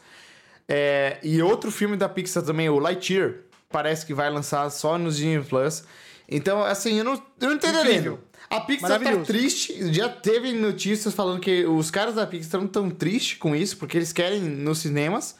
É, 0.69 1.19
e 1.23 1.41
outro 1.43 1.71
filme 1.71 1.97
da 1.97 2.09
Pixar 2.09 2.43
também, 2.43 2.69
o 2.69 2.79
Lightyear, 2.79 3.37
parece 3.71 4.05
que 4.07 4.15
vai 4.15 4.31
lançar 4.31 4.69
só 4.71 4.99
no 4.99 5.11
Disney 5.11 5.41
Plus. 5.43 5.85
Então, 6.29 6.63
assim, 6.63 6.99
eu 6.99 7.05
não, 7.05 7.23
eu 7.41 7.51
não. 7.51 7.57
Incrível. 7.57 8.19
A 8.51 8.61
Pixar 8.61 9.01
tá 9.01 9.17
triste, 9.25 9.93
já 9.93 10.09
teve 10.09 10.53
notícias 10.53 11.15
falando 11.15 11.41
que 11.41 11.65
os 11.65 11.91
caras 11.91 12.17
da 12.17 12.27
Pixar 12.27 12.61
não 12.61 12.69
tão 12.69 12.91
tristes 12.91 13.39
com 13.39 13.57
isso, 13.57 13.77
porque 13.79 13.97
eles 13.97 14.13
querem 14.13 14.41
nos 14.41 14.79
cinemas. 14.81 15.37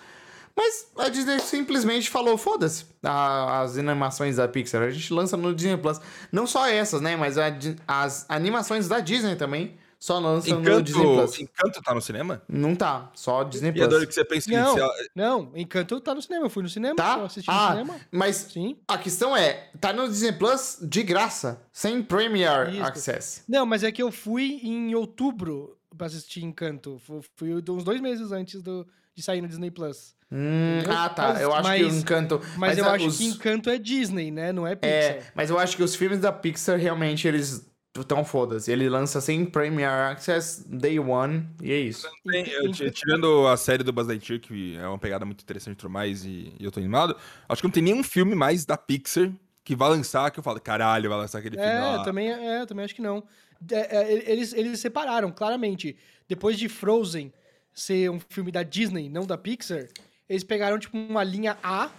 Mas 0.57 0.91
a 0.99 1.09
Disney 1.09 1.39
simplesmente 1.41 2.11
falou: 2.11 2.37
foda-se 2.37 2.85
as 3.03 3.79
animações 3.79 4.37
da 4.37 4.47
Pixar. 4.49 4.83
A 4.83 4.91
gente 4.91 5.13
lança 5.13 5.37
no 5.37 5.55
Disney 5.55 5.77
Plus. 5.77 6.01
Não 6.31 6.47
só 6.47 6.67
essas, 6.69 7.01
né? 7.01 7.17
Mas 7.17 7.39
a 7.39 7.47
as 7.89 8.27
animações 8.29 8.89
da 8.89 9.01
Disney 9.01 9.37
também 9.37 9.77
só 9.99 10.19
lançam 10.19 10.59
no 10.61 10.83
Disney 10.83 11.01
Encanto, 11.01 11.15
Plus. 11.33 11.39
Encanto 11.41 11.81
tá 11.81 11.95
no 11.95 12.01
cinema? 12.01 12.43
Não 12.49 12.75
tá, 12.75 13.11
só 13.15 13.45
Disney 13.45 13.73
E 13.75 13.83
a 13.83 13.87
dor 13.87 13.99
Plus. 14.01 14.09
que 14.09 14.15
você 14.15 14.25
pensa 14.25 14.49
que 14.51 14.57
Não, 14.57 14.77
ela- 14.77 14.93
não, 15.15 15.53
Encanto 15.55 16.01
tá 16.01 16.13
no 16.15 16.21
cinema. 16.21 16.47
Eu 16.47 16.51
fui 16.51 16.63
no 16.65 16.69
cinema, 16.69 16.93
eu 16.93 16.97
Tá? 16.97 17.23
assisti 17.23 17.49
no 17.49 17.57
Ah, 17.57 17.69
cinema. 17.71 18.01
mas 18.11 18.37
Sim. 18.37 18.77
a 18.89 18.99
questão 18.99 19.37
é: 19.37 19.71
tá 19.81 19.93
no 19.93 20.09
Disney 20.09 20.33
Plus 20.33 20.79
de 20.83 21.03
graça, 21.05 21.63
sem 21.73 22.03
Premier 22.03 22.71
Isso. 22.75 22.83
Access. 22.83 23.43
Não, 23.49 23.65
mas 23.65 23.85
é 23.85 23.93
que 23.93 24.03
eu 24.03 24.11
fui 24.11 24.59
em 24.65 24.93
outubro 24.95 25.79
pra 25.97 26.09
assistir 26.09 26.43
Encanto. 26.45 26.99
Fu- 26.99 27.23
Fui 27.37 27.55
uns 27.55 27.85
dois 27.85 28.01
meses 28.01 28.33
antes 28.33 28.61
do, 28.61 28.85
de 29.15 29.23
sair 29.23 29.41
no 29.41 29.49
Disney 29.49 29.71
Plus. 29.71 30.15
Hum, 30.31 30.81
ah, 30.89 31.09
tá. 31.11 31.29
Mas- 31.35 31.41
eu 31.43 31.53
acho 31.55 31.73
que 31.75 31.83
o 31.83 31.87
mas- 31.87 31.97
Encanto. 31.99 32.41
Mas, 32.57 32.79
eu 32.79 32.87
a- 32.87 32.93
acho 32.95 33.07
os- 33.07 33.19
que 33.19 33.25
Encanto 33.25 33.69
é 33.69 33.79
Disney, 33.79 34.31
né? 34.31 34.53
Não 34.53 34.67
é 34.67 34.75
Pixar. 34.75 34.95
É, 34.97 35.23
mas 35.35 35.51
eu 35.51 35.59
acho 35.59 35.77
que 35.77 35.83
os 35.83 35.95
filmes 35.95 36.21
da 36.21 36.33
Pixar 36.33 36.79
realmente 36.79 37.29
eles 37.29 37.71
tão 38.09 38.25
foda-se. 38.25 38.73
Ele 38.73 38.89
lança 38.89 39.21
sem 39.21 39.45
Premier 39.45 39.91
Access 39.91 40.65
Day 40.67 40.99
One 40.99 41.47
e 41.63 41.71
é 41.71 41.79
isso. 41.79 42.09
Tem- 42.27 42.49
eu 42.49 42.73
ti- 42.73 42.91
tirando 42.91 43.47
a 43.47 43.57
série 43.59 43.83
do 43.85 43.93
Buzz 43.93 44.09
Lightyear, 44.09 44.41
que 44.41 44.77
é 44.79 44.89
uma 44.89 44.99
pegada 44.99 45.27
muito 45.27 45.43
interessante 45.43 45.75
e 45.75 45.77
tudo 45.77 45.91
mais, 45.91 46.25
e, 46.25 46.55
e 46.59 46.65
eu 46.65 46.71
tô 46.71 46.81
animado, 46.81 47.15
acho 47.47 47.61
que 47.61 47.69
não 47.69 47.73
tem 47.73 47.83
nenhum 47.83 48.03
filme 48.03 48.35
mais 48.35 48.65
da 48.65 48.79
Pixar 48.79 49.31
que 49.63 49.77
vai 49.77 49.91
lançar 49.91 50.31
que 50.31 50.39
eu 50.39 50.43
falo, 50.43 50.59
caralho, 50.59 51.11
vai 51.11 51.19
lançar 51.19 51.41
aquele 51.41 51.57
filme 51.57 51.71
É, 51.71 51.79
lá. 51.81 51.97
eu 51.97 52.03
também, 52.03 52.33
é, 52.33 52.63
eu 52.63 52.67
também 52.67 52.85
acho 52.87 52.95
que 52.95 53.03
não. 53.03 53.23
É, 53.71 53.97
é, 53.99 54.33
eles, 54.33 54.55
eles 54.55 54.81
separaram, 54.81 55.31
claramente. 55.31 55.95
Depois 56.27 56.59
de 56.59 56.71
Frozen 56.71 57.31
ser 57.75 58.11
um 58.11 58.21
filme 58.21 58.51
da 58.51 58.63
Disney, 58.63 59.09
não 59.09 59.27
da 59.27 59.39
Pixar, 59.39 59.89
eles 60.29 60.45
pegaram, 60.45 60.79
tipo, 60.79 60.97
uma 60.97 61.25
linha 61.25 61.57
A 61.63 61.91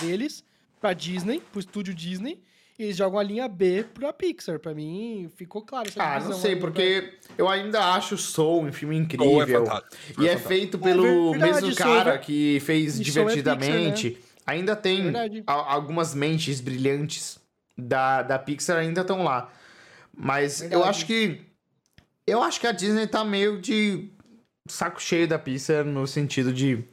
deles 0.00 0.44
pra 0.80 0.92
Disney, 0.92 1.40
pro 1.50 1.60
estúdio 1.60 1.94
Disney, 1.94 2.42
e 2.78 2.84
eles 2.84 2.96
jogam 2.96 3.18
a 3.18 3.22
linha 3.22 3.46
B 3.48 3.84
pra 3.94 4.12
Pixar. 4.12 4.58
Pra 4.58 4.74
mim, 4.74 5.30
ficou 5.36 5.62
claro 5.62 5.88
essa 5.88 6.02
Ah, 6.02 6.20
não 6.20 6.32
sei, 6.32 6.54
aí, 6.54 6.60
porque 6.60 7.14
eu 7.38 7.48
ainda 7.48 7.94
acho 7.94 8.16
Soul 8.16 8.64
um 8.64 8.72
filme 8.72 8.96
é 8.96 8.98
incrível. 8.98 9.64
fantástico, 9.66 10.22
e 10.22 10.28
é 10.28 10.32
é 10.32 10.36
feito 10.36 10.76
É 10.76 10.80
pelo 10.80 11.32
verdade, 11.32 11.52
mesmo 11.52 11.70
é 11.70 11.74
cara 11.74 12.18
que 12.18 12.58
fez 12.60 12.98
e 12.98 13.04
Soul 13.04 13.28
é 13.28 13.34
Divertidamente. 13.34 14.18
Ainda 14.44 14.74
tem 14.74 15.12
algumas 15.46 16.14
mentes 16.14 16.60
brilhantes 16.60 17.38
da, 17.78 18.22
da 18.22 18.38
Pixar 18.38 18.78
ainda 18.78 19.02
estão 19.02 19.22
lá. 19.22 19.50
Mas 20.14 20.60
eu 20.70 20.84
acho 20.84 21.06
que. 21.06 21.40
Eu 22.26 22.42
acho 22.42 22.60
que 22.60 22.66
a 22.66 22.72
Disney 22.72 23.06
tá 23.06 23.24
meio 23.24 23.60
de 23.60 24.08
saco 24.68 25.00
cheio 25.00 25.26
da 25.26 25.38
Pixar 25.38 25.84
no 25.84 26.06
sentido 26.06 26.52
de. 26.52 26.84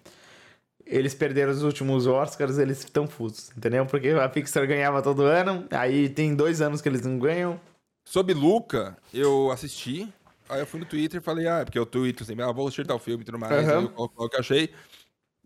Eles 0.85 1.13
perderam 1.13 1.51
os 1.51 1.61
últimos 1.61 2.07
Oscars, 2.07 2.57
eles 2.57 2.79
estão 2.79 3.07
fusos, 3.07 3.51
entendeu? 3.55 3.85
Porque 3.85 4.09
a 4.09 4.27
Pixar 4.27 4.65
ganhava 4.65 5.03
todo 5.03 5.21
ano, 5.21 5.67
aí 5.69 6.09
tem 6.09 6.35
dois 6.35 6.61
anos 6.61 6.81
que 6.81 6.89
eles 6.89 7.01
não 7.01 7.19
ganham. 7.19 7.61
Sobre 8.07 8.33
Luca, 8.33 8.97
eu 9.13 9.51
assisti, 9.51 10.11
aí 10.49 10.59
eu 10.59 10.65
fui 10.65 10.79
no 10.79 10.85
Twitter 10.87 11.21
e 11.21 11.23
falei, 11.23 11.47
ah, 11.47 11.61
porque 11.63 11.77
eu 11.77 11.85
tweeto 11.85 12.25
sempre, 12.25 12.43
ah, 12.43 12.51
vou 12.51 12.65
assistir 12.65 12.87
tal 12.87 12.97
filme 12.97 13.21
e 13.21 13.25
tudo 13.25 13.37
mais, 13.37 13.69
aí 13.69 13.75
eu 13.75 13.93
o 13.95 14.29
que 14.29 14.35
eu 14.35 14.39
achei. 14.39 14.73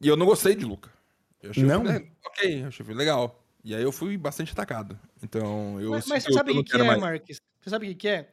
E 0.01 0.07
eu 0.07 0.15
não 0.15 0.25
gostei 0.25 0.55
de 0.55 0.63
Luca. 0.63 0.89
Eu 1.41 1.49
achei 1.49 1.63
Não? 1.63 1.81
O 1.81 1.85
filme, 1.85 1.99
le- 1.99 2.11
ok, 2.25 2.63
eu 2.63 2.67
achei 2.67 2.83
o 2.83 2.85
filme 2.85 2.99
legal. 2.99 3.43
E 3.65 3.75
aí 3.75 3.83
eu 3.83 3.91
fui 3.91 4.17
bastante 4.17 4.53
atacado. 4.53 4.97
Então, 5.21 5.79
eu 5.81 5.91
Mas, 5.91 6.07
mas 6.07 6.23
você 6.23 6.31
sabe 6.31 6.51
eu 6.51 6.59
o 6.59 6.63
que, 6.63 6.71
que 6.71 6.81
é, 6.81 6.83
mais. 6.85 7.01
Marques? 7.01 7.41
Você 7.61 7.69
sabe 7.69 7.85
o 7.85 7.89
que, 7.89 7.95
que 7.95 8.07
é? 8.07 8.29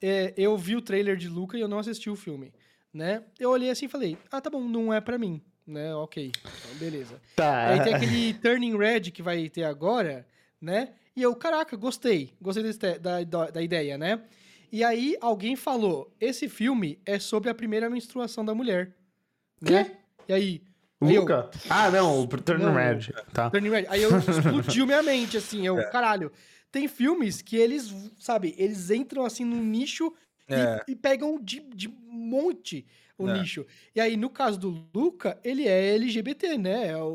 É, 0.00 0.34
Eu 0.36 0.56
vi 0.56 0.76
o 0.76 0.82
trailer 0.82 1.16
de 1.16 1.28
Luca 1.28 1.58
e 1.58 1.60
eu 1.60 1.68
não 1.68 1.78
assisti 1.78 2.08
o 2.08 2.16
filme, 2.16 2.52
né? 2.94 3.24
Eu 3.38 3.50
olhei 3.50 3.70
assim 3.70 3.86
e 3.86 3.88
falei, 3.88 4.16
ah, 4.30 4.40
tá 4.40 4.48
bom, 4.48 4.62
não 4.62 4.94
é 4.94 5.00
pra 5.00 5.18
mim, 5.18 5.42
né? 5.66 5.92
Ok, 5.96 6.30
então 6.40 6.78
beleza. 6.78 7.20
Tá. 7.34 7.66
Aí 7.66 7.82
tem 7.82 7.92
aquele 7.92 8.34
Turning 8.34 8.78
Red 8.78 9.10
que 9.10 9.20
vai 9.20 9.48
ter 9.48 9.64
agora, 9.64 10.24
né? 10.60 10.90
E 11.16 11.22
eu, 11.22 11.34
caraca, 11.34 11.76
gostei. 11.76 12.32
Gostei 12.40 12.62
desse 12.62 12.78
da, 12.78 13.24
da, 13.24 13.50
da 13.50 13.62
ideia, 13.62 13.98
né? 13.98 14.22
E 14.70 14.82
aí 14.82 15.16
alguém 15.20 15.56
falou, 15.56 16.12
esse 16.20 16.48
filme 16.48 16.98
é 17.04 17.18
sobre 17.18 17.50
a 17.50 17.54
primeira 17.54 17.90
menstruação 17.90 18.44
da 18.44 18.54
mulher. 18.54 18.92
Né? 19.60 19.92
E 20.28 20.32
aí... 20.32 20.62
aí 21.00 21.14
eu, 21.14 21.20
Luca? 21.20 21.50
Ah, 21.68 21.90
não, 21.90 22.20
o 22.20 22.26
Turn 22.26 22.64
Não, 22.64 22.74
Red. 22.74 23.12
Tá. 23.32 23.50
Turning 23.50 23.70
Red. 23.70 23.86
Aí 23.88 24.02
eu 24.02 24.10
explodiu 24.18 24.86
minha 24.86 25.02
mente, 25.02 25.36
assim, 25.36 25.66
eu, 25.66 25.76
caralho. 25.90 26.30
Tem 26.72 26.88
filmes 26.88 27.40
que 27.40 27.56
eles, 27.56 27.94
sabe, 28.18 28.52
eles 28.58 28.90
entram 28.90 29.24
assim 29.24 29.44
num 29.44 29.62
nicho 29.62 30.12
É. 30.48 30.82
e, 30.88 30.94
pegam 30.96 31.40
de, 31.42 31.60
de 31.74 31.88
monte 31.88 32.86
o 33.16 33.28
É. 33.28 33.38
nicho. 33.40 33.64
E 33.94 34.00
aí, 34.00 34.16
no 34.16 34.28
caso 34.28 34.58
do 34.58 34.86
Luca, 34.94 35.38
ele 35.44 35.66
é 35.66 35.94
LGBT, 35.94 36.58
né? 36.58 36.88
É 36.88 36.96
o, 36.96 37.06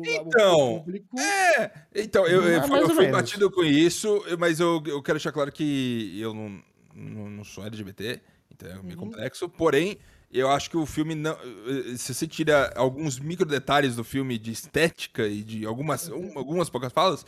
o, 0.00 0.02
Então, 0.04 0.76
o 0.76 0.78
público. 0.80 1.18
É, 1.20 1.70
então, 1.94 2.26
eu, 2.26 2.42
eu, 2.42 2.50
eu 2.52 2.60
ou 2.62 2.88
fui 2.88 3.04
menos. 3.04 3.12
batido 3.12 3.50
com 3.50 3.62
isso, 3.62 4.24
mas 4.38 4.58
eu, 4.58 4.82
eu 4.86 5.02
quero 5.02 5.18
deixar 5.18 5.32
claro 5.32 5.52
que 5.52 6.18
eu 6.18 6.32
não, 6.34 6.62
não, 6.94 7.30
não 7.30 7.44
sou 7.44 7.64
LGBT, 7.64 8.20
então 8.50 8.68
é 8.70 8.74
meio 8.82 8.98
Uhum. 8.98 9.04
complexo, 9.04 9.48
porém, 9.48 9.98
eu 10.32 10.50
acho 10.50 10.68
que 10.70 10.76
o 10.76 10.84
filme 10.86 11.14
não. 11.14 11.32
eh, 11.32 11.96
Se 11.96 12.12
você 12.14 12.26
tira 12.26 12.72
alguns 12.74 13.18
micro 13.18 13.46
detalhes 13.46 13.96
do 13.96 14.02
filme 14.04 14.38
de 14.38 14.50
estética 14.50 15.26
e 15.28 15.42
de 15.42 15.64
algumas, 15.66 16.08
Uhum. 16.08 16.32
um- 16.34 16.38
algumas 16.38 16.68
poucas 16.70 16.92
falas, 16.92 17.24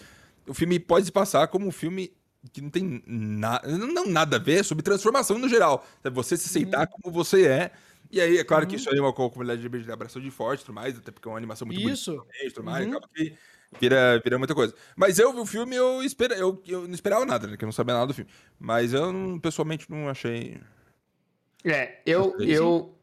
o 0.47 0.55
filme 0.55 0.79
pode 0.81 1.07
se 1.07 1.13
passar 1.13 1.47
como 1.49 1.67
um 1.67 1.71
filme 1.71 2.11
que 2.53 2.61
não 2.61 2.71
tem 2.71 3.03
na, 3.07 3.61
não 3.67 4.07
nada 4.07 4.37
a 4.37 4.41
ver 4.41 4.65
sobre 4.65 4.83
transformação 4.83 5.39
no 5.39 5.49
geral. 5.49 5.87
É 6.03 6.11
você 6.11 6.37
se 6.37 6.47
aceitar 6.49 6.87
Uhum. 6.87 7.01
como 7.03 7.15
você 7.15 7.47
é. 7.47 7.71
E 8.11 8.21
aí, 8.21 8.39
é 8.39 8.45
claro 8.45 8.67
que 8.67 8.75
isso 8.77 8.91
aí 8.91 8.99
é 8.99 9.01
uma 9.01 9.13
co- 9.13 9.31
comunidade 9.31 9.61
LGBT 9.61 9.93
abraçou 9.93 10.21
de 10.21 10.31
forte 10.31 10.63
e 10.63 10.65
tudo 10.65 10.75
mais, 10.75 10.99
até 10.99 11.13
porque 11.13 11.29
é 11.29 11.31
uma 11.31 11.37
animação 11.39 11.67
muito 11.67 11.79
bonita 11.79 11.95
Isso. 11.95 12.27
tudo 12.55 12.65
mais, 12.65 12.85
Uhum. 12.87 12.93
acaba 12.93 13.09
que 13.15 13.35
vira, 13.81 14.21
vira 14.25 14.39
muita 14.39 14.55
coisa. 14.55 14.75
Mas 14.97 15.19
eu 15.19 15.33
vi 15.33 15.39
o 15.41 15.47
filme 15.47 15.77
eu, 15.77 16.03
espera, 16.03 16.35
eu, 16.35 16.61
eu 16.67 16.89
não 16.89 16.95
esperava 16.95 17.25
nada, 17.25 17.47
né? 17.47 17.57
Que 17.57 17.65
eu 17.65 17.69
não 17.69 17.73
sabia 17.73 17.95
nada 17.95 18.09
do 18.09 18.15
filme. 18.15 18.31
Mas 18.59 18.93
eu, 18.93 19.13
não- 19.13 19.39
pessoalmente, 19.39 19.89
não 19.89 20.09
achei. 20.09 20.61
É, 21.65 22.01
eu, 22.07 22.35
eu, 22.41 22.99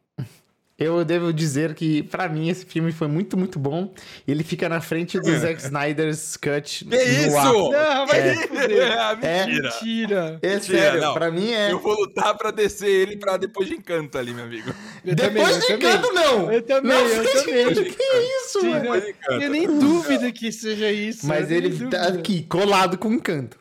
eu 0.78 1.04
devo 1.04 1.32
dizer 1.32 1.74
que, 1.74 2.04
pra 2.04 2.28
mim, 2.28 2.48
esse 2.48 2.64
filme 2.64 2.92
foi 2.92 3.08
muito, 3.08 3.36
muito 3.36 3.58
bom. 3.58 3.92
Ele 4.26 4.44
fica 4.44 4.68
na 4.68 4.80
frente 4.80 5.18
do 5.18 5.36
Zack 5.36 5.60
Snyder's 5.60 6.36
Cut 6.36 6.84
Que 6.84 6.96
isso? 6.96 7.36
ar. 7.36 7.52
Não, 7.52 8.06
vai 8.06 8.20
É. 8.28 8.34
fuder. 8.46 8.98
Ah, 8.98 9.16
mentira. 9.16 10.38
É 10.40 10.54
Mentira, 10.54 10.60
sério, 10.78 11.00
não. 11.00 11.14
pra 11.14 11.30
mim 11.30 11.50
é. 11.50 11.72
Eu 11.72 11.80
vou 11.80 11.94
lutar 11.94 12.36
pra 12.38 12.50
descer 12.52 12.88
ele 12.88 13.16
pra 13.16 13.36
depois 13.36 13.68
de 13.68 13.74
encanto 13.74 14.16
ali, 14.16 14.32
meu 14.32 14.44
amigo. 14.44 14.72
Eu 15.04 15.14
Depois 15.16 15.58
também, 15.58 15.66
de 15.66 15.72
encanto, 15.86 16.12
não! 16.12 16.52
Eu 16.52 16.62
também, 16.62 16.88
Na 16.92 17.00
eu 17.00 17.32
também. 17.32 17.72
de- 17.72 17.84
Que 17.90 18.02
isso, 18.02 18.60
Sim, 18.60 18.68
mano? 18.70 18.84
não, 18.84 18.96
encanto. 18.96 19.42
Eu 19.42 19.50
nem 19.50 19.66
dúvido 19.66 20.32
que 20.32 20.52
seja 20.52 20.92
isso. 20.92 21.26
Mas 21.26 21.50
ele 21.50 21.88
tá 21.88 22.08
aqui, 22.08 22.42
colado 22.44 22.96
com 22.98 23.12
encanto. 23.12 23.58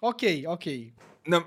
Ok, 0.00 0.46
ok. 0.46 0.92
Não, 1.26 1.38
é. 1.40 1.44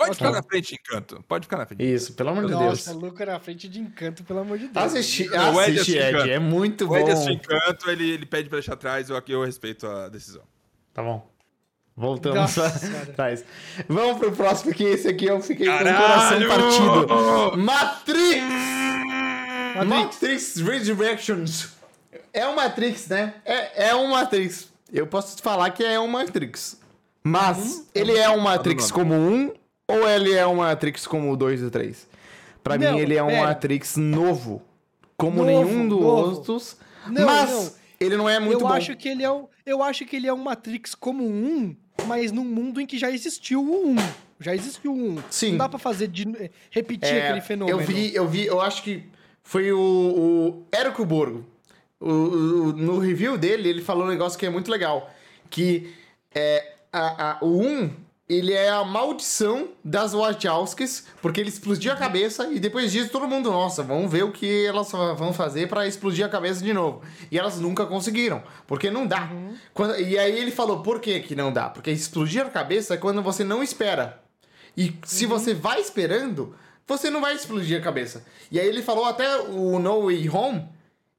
Pode 0.00 0.16
ficar 0.16 0.30
na 0.30 0.42
frente, 0.42 0.74
encanto. 0.74 1.24
Pode 1.28 1.44
ficar 1.44 1.58
na 1.58 1.66
frente. 1.66 1.84
Isso, 1.92 2.14
pelo 2.14 2.30
amor 2.30 2.46
de 2.46 2.52
Nossa, 2.52 2.90
Deus. 2.90 3.02
Luca 3.02 3.26
na 3.26 3.38
frente 3.38 3.68
de 3.68 3.80
encanto, 3.80 4.24
pelo 4.24 4.38
amor 4.40 4.58
de 4.58 4.68
Deus. 4.68 4.86
Assisti, 4.86 5.28
o 5.28 5.60
Ed 5.60 5.78
Encanto. 5.80 6.30
é 6.30 6.38
muito 6.38 6.88
O 6.88 6.96
Ed 6.96 7.04
bom. 7.04 7.12
assiste 7.12 7.32
encanto, 7.32 7.90
ele, 7.90 8.10
ele 8.10 8.24
pede 8.24 8.48
pra 8.48 8.56
deixar 8.58 8.72
atrás, 8.74 9.10
eu 9.10 9.16
aqui 9.16 9.32
eu 9.32 9.44
respeito 9.44 9.86
a 9.86 10.08
decisão. 10.08 10.42
Tá 10.94 11.02
bom. 11.02 11.28
Voltamos 11.94 12.36
Nossa 12.38 12.66
atrás. 13.02 13.44
Vamos 13.86 14.18
pro 14.18 14.32
próximo, 14.32 14.72
que 14.72 14.84
esse 14.84 15.06
aqui 15.06 15.26
eu 15.26 15.38
fiquei 15.42 15.66
com 15.66 15.72
o 15.74 15.78
Caralho! 15.78 16.48
coração 16.48 17.06
partido. 17.06 17.58
Matrix! 17.58 18.42
Matrix. 19.76 19.86
Matrix 19.86 20.56
Resurrections. 20.56 21.68
É 22.32 22.46
um 22.48 22.54
Matrix, 22.54 23.06
né? 23.08 23.34
É, 23.44 23.88
é 23.90 23.94
um 23.94 24.08
Matrix. 24.08 24.68
Eu 24.92 25.06
posso 25.06 25.36
te 25.36 25.42
falar 25.42 25.70
que 25.70 25.84
é 25.84 26.00
um 26.00 26.08
Matrix. 26.08 26.80
Mas, 27.22 27.86
ele 27.94 28.16
é 28.16 28.30
um 28.30 28.40
Matrix 28.40 28.90
como 28.90 29.14
um 29.14 29.52
ou 29.90 30.08
ele 30.08 30.32
é 30.32 30.46
um 30.46 30.56
Matrix 30.56 31.06
como 31.06 31.30
o 31.32 31.36
2 31.36 31.62
e 31.62 31.70
3? 31.70 32.08
Pra 32.62 32.76
Não, 32.78 32.92
mim, 32.94 32.98
ele 33.00 33.16
é 33.16 33.22
um 33.22 33.28
pera. 33.28 33.46
Matrix 33.46 33.96
novo. 33.96 34.62
Como 35.16 35.44
Novo, 35.44 35.46
nenhum 35.46 35.88
dos 35.88 36.00
outros. 36.02 36.76
Mas 37.06 37.50
não. 37.50 37.72
ele 37.98 38.16
não 38.16 38.28
é 38.28 38.38
muito 38.38 38.62
eu 38.62 38.68
bom. 38.68 38.72
acho 38.72 38.96
que 38.96 39.08
ele 39.08 39.22
é 39.22 39.30
um, 39.30 39.46
eu 39.66 39.82
acho 39.82 40.04
que 40.06 40.16
ele 40.16 40.26
é 40.26 40.32
um 40.32 40.38
Matrix 40.42 40.94
como 40.94 41.24
um, 41.26 41.74
mas 42.06 42.32
num 42.32 42.44
mundo 42.44 42.80
em 42.80 42.86
que 42.86 42.98
já 42.98 43.10
existiu 43.10 43.62
o 43.62 43.90
1. 43.92 43.96
Já 44.40 44.54
existiu 44.54 44.92
o 44.92 44.96
1. 45.18 45.22
Sim. 45.30 45.50
Não 45.52 45.58
dá 45.58 45.68
pra 45.68 45.78
fazer 45.78 46.08
de 46.08 46.26
repetir 46.70 47.14
É, 47.14 47.24
aquele 47.28 47.40
fenômeno. 47.42 47.78
Eu 47.80 47.84
vi, 47.86 48.14
eu 48.14 48.26
vi, 48.28 48.46
eu 48.46 48.60
acho 48.60 48.82
que 48.82 49.04
foi 49.42 49.70
o, 49.72 49.78
o 49.78 50.66
Érico 50.72 51.04
Borgo. 51.04 51.44
O, 52.00 52.08
o- 52.10 52.72
no 52.72 52.98
review 52.98 53.36
dele, 53.36 53.68
ele 53.68 53.82
falou 53.82 54.04
um 54.06 54.08
negócio 54.08 54.38
que 54.38 54.46
é 54.46 54.50
muito 54.50 54.70
legal. 54.70 55.10
Que 55.50 55.92
é, 56.34 56.72
a, 56.90 57.32
a- 57.32 57.38
o 57.44 57.60
1, 57.60 57.90
ele 58.32 58.52
é 58.52 58.68
a 58.70 58.84
maldição 58.84 59.68
das 59.84 60.12
Wachowskis, 60.12 61.06
porque 61.20 61.40
ele 61.40 61.48
explodiu 61.48 61.92
a 61.92 61.96
cabeça 61.96 62.46
e 62.52 62.60
depois 62.60 62.92
disso 62.92 63.10
todo 63.10 63.26
mundo, 63.26 63.50
nossa, 63.50 63.82
vamos 63.82 64.10
ver 64.10 64.22
o 64.24 64.30
que 64.32 64.64
elas 64.66 64.90
vão 64.92 65.32
fazer 65.32 65.68
pra 65.68 65.86
explodir 65.86 66.24
a 66.24 66.28
cabeça 66.28 66.62
de 66.62 66.72
novo. 66.72 67.02
E 67.30 67.38
elas 67.38 67.58
nunca 67.58 67.84
conseguiram, 67.86 68.42
porque 68.66 68.90
não 68.90 69.06
dá. 69.06 69.28
Quando- 69.74 69.98
e 70.00 70.18
aí 70.18 70.38
ele 70.38 70.50
falou, 70.50 70.80
por 70.82 71.00
que 71.00 71.20
que 71.20 71.34
não 71.34 71.52
dá? 71.52 71.68
Porque 71.68 71.90
explodir 71.90 72.46
a 72.46 72.50
cabeça 72.50 72.94
é 72.94 72.96
quando 72.96 73.20
você 73.22 73.42
não 73.42 73.62
espera. 73.62 74.22
E 74.76 74.94
se 75.04 75.26
você 75.26 75.52
vai 75.52 75.80
esperando, 75.80 76.54
você 76.86 77.10
não 77.10 77.20
vai 77.20 77.34
explodir 77.34 77.78
a 77.78 77.82
cabeça. 77.82 78.24
E 78.50 78.58
aí 78.60 78.66
ele 78.68 78.82
falou 78.82 79.04
até 79.04 79.38
o 79.40 79.78
No 79.78 80.04
Way 80.06 80.28
Home, 80.30 80.68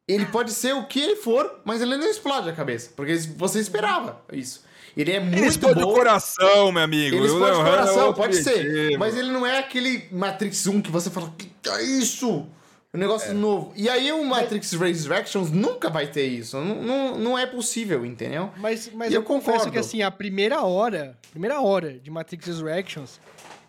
ele 0.08 0.26
pode 0.26 0.52
ser 0.52 0.74
o 0.74 0.86
que 0.86 1.00
ele 1.00 1.16
for, 1.18 1.60
mas 1.64 1.82
ele 1.82 1.96
não 1.98 2.08
explode 2.10 2.50
a 2.50 2.54
cabeça. 2.54 2.92
Porque 2.96 3.16
você 3.38 3.60
esperava 3.60 4.22
isso. 4.34 4.64
Ele 4.96 5.12
é 5.12 5.20
muito 5.20 5.44
explode 5.46 5.82
bom. 5.82 5.92
o 5.92 5.94
coração, 5.94 6.72
meu 6.72 6.84
amigo. 6.84 7.16
Ele 7.16 7.28
é 7.28 7.30
coração, 7.64 8.08
outro 8.08 8.22
pode 8.22 8.36
ser. 8.44 8.98
Mas 8.98 9.16
ele 9.16 9.32
não 9.32 9.46
é 9.46 9.58
aquele 9.60 10.08
Matrix 10.12 10.68
1 10.68 10.82
que 10.82 10.92
você 10.92 11.10
fala, 11.10 11.34
que 11.38 11.50
que 11.62 11.70
é 11.70 11.84
isso? 11.84 12.46
Um 12.94 12.98
negócio 12.98 13.34
novo. 13.34 13.72
E 13.78 13.88
aí 13.88 14.12
o 14.12 14.22
Matrix 14.26 14.74
Resurrections 14.74 15.50
nunca 15.50 15.90
vai 15.90 16.08
ter 16.08 16.26
isso. 16.26 16.58
Não, 16.60 16.82
não, 16.82 17.18
não 17.18 17.40
é 17.40 17.46
possível, 17.46 18.06
entendeu? 18.06 18.52
Mas, 18.58 18.92
mas 18.94 19.12
E 19.12 19.16
eu, 19.16 19.22
eu 19.22 19.24
confesso 19.24 19.52
concordo. 19.60 19.72
que 19.72 19.80
assim, 19.80 20.02
a 20.02 20.12
primeira 20.12 20.62
hora, 20.64 21.18
primeira 21.32 21.62
hora 21.62 21.94
de 21.98 22.12
Matrix 22.12 22.46
Resurrections, 22.48 23.18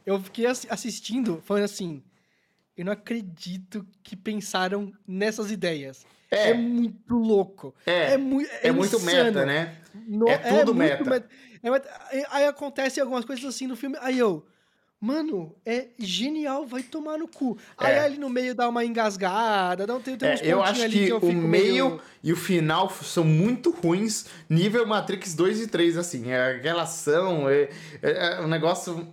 eu 0.05 0.19
fiquei 0.21 0.47
assi- 0.47 0.67
assistindo, 0.69 1.41
falando 1.45 1.63
assim, 1.65 2.03
eu 2.77 2.85
não 2.85 2.93
acredito 2.93 3.87
que 4.03 4.17
pensaram 4.17 4.93
nessas 5.07 5.53
ideias. 5.53 6.05
É. 6.29 6.51
É, 6.51 6.55
muito 6.55 7.15
louco. 7.15 7.75
É, 7.87 8.15
é, 8.15 8.17
mui- 8.19 8.49
É, 8.63 8.73
muito 8.73 8.97
insano. 8.97 9.25
meta, 9.25 9.47
né? 9.47 9.77
No- 10.07 10.29
É 10.29 10.39
tudo 10.39 10.75
muito 10.75 11.05
meta. 11.05 11.29
É 11.63 11.71
meta. 11.71 11.89
Aí- 12.11 12.25
Aí 12.31 12.45
acontecem 12.47 13.01
algumas 13.03 13.25
coisas 13.25 13.45
assim 13.45 13.67
no 13.67 13.77
filme, 13.77 13.97
aí 14.01 14.19
eu... 14.19 14.45
Mano, 15.05 15.53
é 15.67 15.89
genial, 15.99 16.65
vai 16.65 16.81
tomar 16.81 17.19
no 17.19 17.27
cu. 17.27 17.59
Aí 17.77 17.95
É. 17.95 17.99
ali 18.05 18.19
no 18.19 18.29
meio 18.31 18.55
dá 18.55 18.69
uma 18.69 18.85
engasgada, 18.85 19.85
dá, 19.85 19.99
tem, 19.99 20.17
tem 20.17 20.29
É, 20.29 20.35
uns 20.35 20.41
eu 20.43 20.63
acho 20.63 20.81
ali 20.81 21.07
que, 21.07 21.09
eu 21.09 21.17
o 21.19 21.33
meio 21.33 21.89
meio- 21.89 22.01
e 22.23 22.33
o 22.33 22.37
final 22.37 22.89
são 22.89 23.25
muito 23.25 23.73
ruins, 23.73 24.27
nível 24.49 24.87
Matrix 24.87 25.35
2 25.35 25.61
e 25.61 25.67
3, 25.67 25.99
assim. 25.99 26.31
É 26.31 26.57
relação, 26.63 27.49
é, 27.51 27.69
é, 28.01 28.35
é 28.37 28.41
um 28.43 28.47
negócio. 28.47 29.09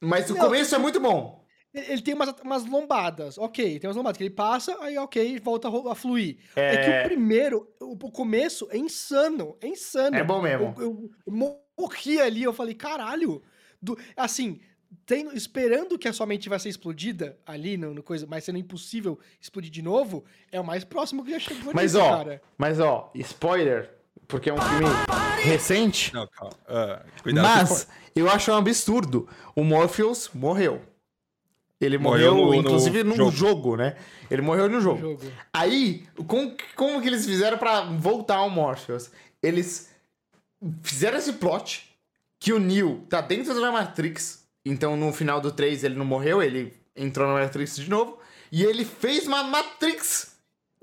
Mas 0.00 0.30
o 0.30 0.34
Não, 0.34 0.40
começo 0.42 0.72
é 0.72 0.78
muito 0.78 1.00
bom. 1.00 1.43
Ele 1.74 2.00
tem 2.02 2.14
umas, 2.14 2.32
umas 2.40 2.64
lombadas, 2.64 3.36
ok, 3.36 3.80
tem 3.80 3.88
umas 3.88 3.96
lombadas 3.96 4.16
que 4.16 4.22
ele 4.22 4.30
passa, 4.30 4.76
aí 4.80 4.96
ok, 4.96 5.40
volta 5.40 5.68
a 5.90 5.94
fluir. 5.96 6.36
É, 6.54 6.76
que 6.76 6.90
É. 6.90 7.00
o 7.00 7.04
primeiro, 7.04 7.68
o, 7.80 7.92
o 7.94 8.10
começo 8.12 8.68
é 8.70 8.78
insano, 8.78 9.56
é 9.60 9.66
insano. 9.66 10.14
É 10.16 10.22
bom 10.22 10.40
mesmo. 10.40 10.72
Eu, 10.78 10.82
eu, 10.82 11.10
eu 11.26 11.32
morri 11.76 12.20
ali, 12.20 12.44
eu 12.44 12.52
falei, 12.52 12.74
caralho. 12.74 13.42
Do, 13.82 13.98
assim, 14.16 14.60
tem- 15.04 15.28
esperando 15.34 15.98
que 15.98 16.06
a 16.06 16.12
sua 16.12 16.26
mente 16.26 16.48
vai 16.48 16.60
ser 16.60 16.68
explodida 16.68 17.36
ali 17.44 17.76
no, 17.76 17.92
no 17.92 18.04
coisa, 18.04 18.24
mas 18.24 18.44
sendo 18.44 18.58
impossível 18.58 19.18
explodir 19.40 19.70
de 19.72 19.82
novo, 19.82 20.24
é 20.52 20.60
o 20.60 20.64
mais 20.64 20.84
próximo 20.84 21.24
que 21.24 21.32
já 21.32 21.40
chegou 21.40 21.72
Mas 21.74 21.92
nisso, 21.94 22.04
ó, 22.04 22.16
cara. 22.18 22.40
mas 22.56 22.78
ó, 22.78 23.10
spoiler, 23.16 23.90
porque 24.28 24.48
é 24.48 24.54
um 24.54 24.60
filme 24.60 24.86
recente. 25.42 26.14
Não, 26.14 26.26
calma. 26.28 26.54
Cuidado 27.22 27.66
com 27.66 27.74
Mas 27.74 27.88
eu 28.14 28.30
acho 28.30 28.52
um 28.52 28.56
absurdo. 28.56 29.28
O 29.56 29.64
Morpheus 29.64 30.30
morreu. 30.32 30.80
Ele 31.80 31.98
Morreu 31.98 32.34
morreu, 32.34 32.46
no- 32.62 32.68
inclusive 32.68 33.02
no 33.04 33.14
jogo. 33.16 33.30
jogo. 33.32 33.76
né? 33.76 33.96
Ele 34.30 34.40
morreu 34.42 34.68
no 34.70 34.80
jogo. 34.80 35.00
Jogo. 35.00 35.32
Aí, 35.52 36.06
como, 36.26 36.56
como 36.76 37.00
que 37.02 37.08
eles 37.08 37.26
fizeram 37.26 37.58
pra 37.58 37.82
voltar 37.82 38.36
ao 38.36 38.48
Morpheus? 38.48 39.10
Eles 39.42 39.90
fizeram 40.82 41.18
esse 41.18 41.34
plot 41.34 41.90
que 42.40 42.52
o 42.52 42.58
Neo 42.58 43.04
tá 43.08 43.20
dentro 43.20 43.58
da 43.60 43.70
Matrix. 43.72 44.44
Então, 44.64 44.96
no 44.96 45.12
final 45.12 45.40
do 45.40 45.50
3, 45.52 45.84
ele 45.84 45.94
não 45.96 46.04
morreu, 46.06 46.42
ele 46.42 46.72
entrou 46.96 47.26
na 47.28 47.34
Matrix 47.40 47.76
de 47.76 47.90
novo. 47.90 48.18
E 48.50 48.62
ele 48.62 48.84
fez 48.84 49.26
uma 49.26 49.42
Matrix 49.42 50.36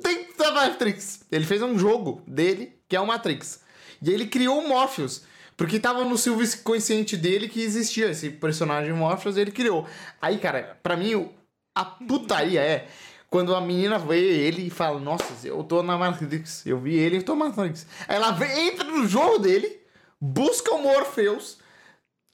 dentro 0.04 0.38
da 0.38 0.52
Matrix. 0.52 1.22
Ele 1.32 1.46
fez 1.46 1.62
um 1.62 1.80
jogo 1.80 2.22
dele, 2.28 2.74
que 2.88 2.96
é 2.96 3.00
o 3.02 3.08
Matrix. 3.08 3.62
E 4.02 4.12
ele 4.12 4.28
criou 4.28 4.60
o 4.60 4.68
Morpheus. 4.68 5.24
Porque 5.62 5.80
tava 5.80 6.04
no 6.04 6.18
subconsciente 6.18 7.16
dele 7.16 7.48
que 7.48 7.62
existia 7.62 8.10
esse 8.10 8.32
personagem 8.32 8.92
Morpheus, 8.94 9.38
ele 9.38 9.52
criou. 9.52 9.88
Aí, 10.20 10.40
cara, 10.40 10.80
pra 10.82 10.98
mim, 10.98 11.30
a 11.76 11.86
putaria 11.86 12.60
é 12.60 12.88
quando 13.30 13.54
a 13.54 13.62
menina 13.62 14.00
vê 14.00 14.20
ele 14.20 14.66
e 14.66 14.70
fala: 14.72 15.00
Nossa, 15.00 15.48
eu 15.48 15.64
tô 15.64 15.84
na 15.84 15.96
Matrix. 16.00 16.66
Eu 16.66 16.80
vi 16.80 16.96
ele 16.96 17.18
e 17.18 17.22
tô 17.22 17.36
na 17.36 17.46
Matrix. 17.46 17.86
Aí 18.08 18.16
ela 18.16 18.32
vem, 18.32 18.70
entra 18.70 18.86
no 18.86 19.08
jogo 19.08 19.38
dele, 19.38 19.80
busca 20.20 20.74
o 20.74 20.82
Morpheus, 20.82 21.60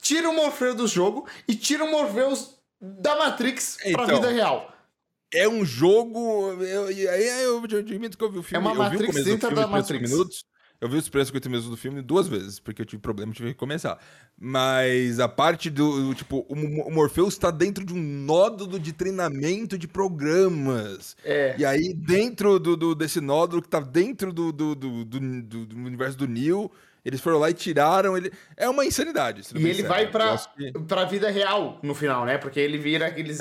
tira 0.02 0.30
o 0.30 0.34
Morpheus 0.34 0.76
do 0.76 0.88
jogo 0.88 1.28
e 1.46 1.54
tira 1.54 1.84
o 1.84 1.92
Morpheus 1.92 2.56
da 2.80 3.18
Matrix 3.18 3.78
pra 3.92 4.06
Então, 4.06 4.06
vida 4.06 4.30
real. 4.30 4.74
É 5.34 5.50
um 5.50 5.66
jogo. 5.66 6.54
Eu, 6.64 6.90
e 6.90 7.06
aí 7.10 7.28
eu, 7.44 7.62
eu 7.70 7.80
admito 7.80 8.18
que 8.18 8.24
eu 8.24 8.32
vi 8.32 8.40
o 8.40 8.44
filme. 8.44 8.66
É 8.66 8.72
uma 8.72 8.74
eu 8.74 8.90
Matrix 8.90 9.26
dentro 9.26 9.54
da 9.54 9.68
Matrix. 9.68 10.10
minutos. 10.10 10.46
Eu 10.80 10.88
vi 10.88 10.98
os 10.98 11.10
primeiros 11.10 11.30
50 11.30 11.50
minutos 11.50 11.70
do 11.72 11.76
filme 11.78 12.02
duas 12.04 12.28
vezes, 12.28 12.60
porque 12.60 12.82
eu 12.82 12.86
tive 12.86 13.02
problema 13.02 13.32
e 13.32 13.36
tive 13.36 13.50
que 13.50 13.56
começar. 13.56 13.98
Mas 14.40 15.20
a 15.20 15.28
parte 15.28 15.70
do. 15.70 16.14
Tipo, 16.14 16.46
o, 16.48 16.56
Mo- 16.56 16.84
o 16.88 16.92
Morpheus 16.92 17.34
está 17.34 17.50
dentro 17.50 17.84
de 17.84 17.94
um 17.94 18.02
nódulo 18.02 18.80
de 18.80 18.94
treinamento 18.94 19.78
de 19.78 19.88
programas. 19.88 21.16
É. 21.26 21.56
E 21.58 21.66
aí, 21.66 21.94
dentro 21.94 22.60
do, 22.60 22.78
do- 22.78 22.94
desse 22.96 23.20
nódulo 23.20 23.62
que 23.62 23.68
tá 23.70 23.80
dentro 23.80 24.32
do, 24.32 24.52
do, 24.52 24.76
do, 24.76 25.04
do- 25.06 25.76
universo 25.76 26.18
do 26.18 26.28
Neo, 26.28 26.72
eles 27.04 27.20
foram 27.22 27.40
lá 27.40 27.50
e 27.50 27.54
tiraram 27.54 28.16
ele. 28.16 28.32
É 28.56 28.70
uma 28.70 28.86
insanidade. 28.86 29.42
E 29.56 29.68
ele 29.68 29.84
vai 29.84 30.06
acho 30.34 30.54
que- 30.54 30.72
pra 30.88 31.06
vida 31.06 31.30
real 31.32 31.80
no 31.82 31.96
final, 31.96 32.26
né? 32.26 32.38
Porque 32.38 32.60
ele 32.60 32.78
vira 32.78 33.08
aqueles. 33.08 33.40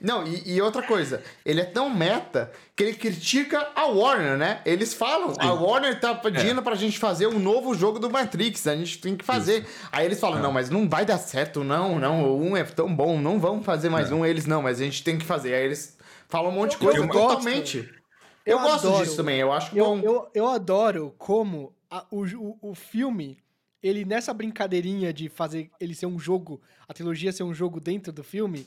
Não, 0.00 0.26
e, 0.26 0.54
e 0.54 0.62
outra 0.62 0.82
coisa, 0.82 1.22
ele 1.44 1.60
é 1.60 1.64
tão 1.64 1.88
meta 1.88 2.50
que 2.74 2.82
ele 2.82 2.94
critica 2.94 3.68
a 3.74 3.86
Warner, 3.86 4.36
né? 4.36 4.60
Eles 4.64 4.92
falam, 4.94 5.34
a 5.38 5.52
Warner 5.52 5.98
tá 6.00 6.14
pedindo 6.14 6.62
pra 6.62 6.74
gente 6.74 6.98
fazer 6.98 7.26
um 7.26 7.38
novo 7.38 7.74
jogo 7.74 7.98
do 7.98 8.10
Matrix, 8.10 8.66
a 8.66 8.76
gente 8.76 8.98
tem 8.98 9.16
que 9.16 9.24
fazer. 9.24 9.66
Aí 9.92 10.04
eles 10.04 10.20
falam, 10.20 10.40
não, 10.42 10.52
mas 10.52 10.68
não 10.70 10.88
vai 10.88 11.04
dar 11.04 11.18
certo, 11.18 11.64
não, 11.64 11.98
não, 11.98 12.24
o 12.30 12.40
um 12.42 12.56
é 12.56 12.64
tão 12.64 12.94
bom, 12.94 13.18
não 13.20 13.38
vamos 13.40 13.64
fazer 13.64 13.88
mais 13.88 14.10
um. 14.12 14.24
Eles, 14.24 14.46
não, 14.46 14.62
mas 14.62 14.80
a 14.80 14.84
gente 14.84 15.02
tem 15.02 15.16
que 15.18 15.24
fazer. 15.24 15.54
Aí 15.54 15.64
eles 15.64 15.96
falam 16.28 16.50
um 16.50 16.54
monte 16.54 16.70
de 16.70 16.76
Eu- 16.76 16.90
coisa 16.90 16.98
eu 16.98 17.06
gosto. 17.08 17.28
totalmente. 17.36 17.78
Eu, 18.44 18.58
Eu 18.58 18.62
gosto 18.62 18.86
adoro. 18.88 19.04
disso 19.04 19.16
também, 19.16 19.40
eu 19.40 19.52
acho 19.52 19.76
Eu, 19.76 19.84
bom. 19.84 20.00
eu, 20.00 20.28
eu 20.34 20.48
adoro 20.48 21.12
como 21.18 21.74
a- 21.90 22.04
o, 22.12 22.24
o, 22.24 22.58
o 22.70 22.74
filme, 22.76 23.38
ele 23.82 24.04
nessa 24.04 24.32
brincadeirinha 24.32 25.12
de 25.12 25.28
fazer 25.28 25.68
ele 25.80 25.94
ser 25.96 26.06
um 26.06 26.16
jogo, 26.18 26.60
a 26.88 26.94
trilogia 26.94 27.32
ser 27.32 27.42
um 27.42 27.52
jogo 27.52 27.80
dentro 27.80 28.12
do 28.12 28.22
filme, 28.22 28.64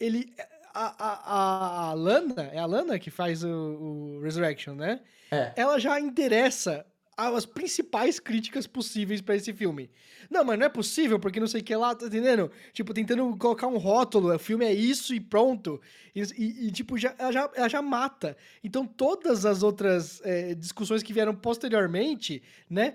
ele. 0.00 0.32
A, 0.72 0.94
a, 0.98 1.90
a, 1.90 1.92
Lana, 1.94 2.42
é 2.52 2.58
a 2.58 2.64
Lana 2.66 2.96
que 2.98 3.10
faz 3.10 3.42
o, 3.42 3.48
o 3.48 4.20
Resurrection, 4.22 4.74
né? 4.74 5.00
É. 5.30 5.52
Ela 5.56 5.78
já 5.80 6.00
endereça 6.00 6.86
as 7.16 7.44
principais 7.44 8.18
críticas 8.18 8.66
possíveis 8.66 9.20
pra 9.20 9.34
esse 9.36 9.52
filme. 9.52 9.90
Não, 10.30 10.42
mas 10.44 10.58
não 10.58 10.66
é 10.66 10.68
possível, 10.68 11.18
porque 11.18 11.40
não 11.40 11.46
sei 11.48 11.60
o 11.60 11.64
que 11.64 11.74
lá, 11.74 11.94
tá 11.94 12.06
entendendo? 12.06 12.50
Tipo, 12.72 12.94
tentando 12.94 13.36
colocar 13.36 13.66
um 13.66 13.76
rótulo, 13.78 14.34
o 14.34 14.38
filme 14.38 14.64
é 14.64 14.72
isso 14.72 15.12
e 15.12 15.20
pronto. 15.20 15.80
E, 16.14 16.22
e- 16.22 16.68
e, 16.68 16.70
tipo, 16.70 16.96
já, 16.96 17.14
ela, 17.18 17.32
já, 17.32 17.50
ela 17.54 17.68
já 17.68 17.82
mata. 17.82 18.36
Então, 18.64 18.86
todas 18.86 19.44
as 19.44 19.62
outras 19.62 20.20
é, 20.24 20.54
discussões 20.54 21.02
que 21.02 21.12
vieram 21.12 21.34
posteriormente, 21.34 22.42
né? 22.70 22.94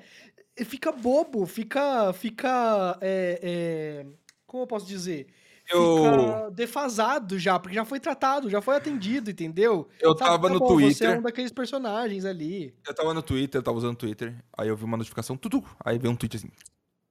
Fica 0.66 0.92
bobo, 0.92 1.46
fica. 1.46 2.14
Fica. 2.14 2.98
é, 3.02 3.40
é, 3.44 4.06
como 4.48 4.64
eu 4.64 4.68
posso 4.68 4.88
dizer? 4.88 5.28
Eu- 5.70 5.98
Fica 5.98 6.52
defasado 6.52 7.40
já, 7.40 7.58
porque 7.60 7.76
já 7.76 7.84
foi 7.86 8.00
tratado, 8.00 8.50
já 8.50 8.62
foi 8.62 8.76
atendido, 8.76 9.32
entendeu? 9.32 9.88
Eu 10.00 10.12
Sabe, 10.18 10.30
tava 10.32 10.48
tá 10.48 10.54
no 10.54 10.60
bom, 10.60 10.68
Você 10.68 10.84
é 10.84 10.88
Twitter. 10.88 11.20
um 11.20 11.22
daqueles 11.24 11.52
personagens 11.52 12.24
ali. 12.26 12.74
Eu 12.88 12.94
tava 12.94 13.14
no 13.14 13.22
Twitter, 13.22 13.60
eu 13.60 13.64
tava 13.64 13.78
usando 13.78 13.94
o 13.94 13.98
Twitter, 13.98 14.36
aí 14.58 14.68
eu 14.68 14.76
vi 14.78 14.84
uma 14.84 14.98
notificação, 14.98 15.36
tudo, 15.36 15.64
aí 15.84 15.98
veio 15.98 16.14
um 16.14 16.16
tweet 16.16 16.38
assim. 16.38 16.50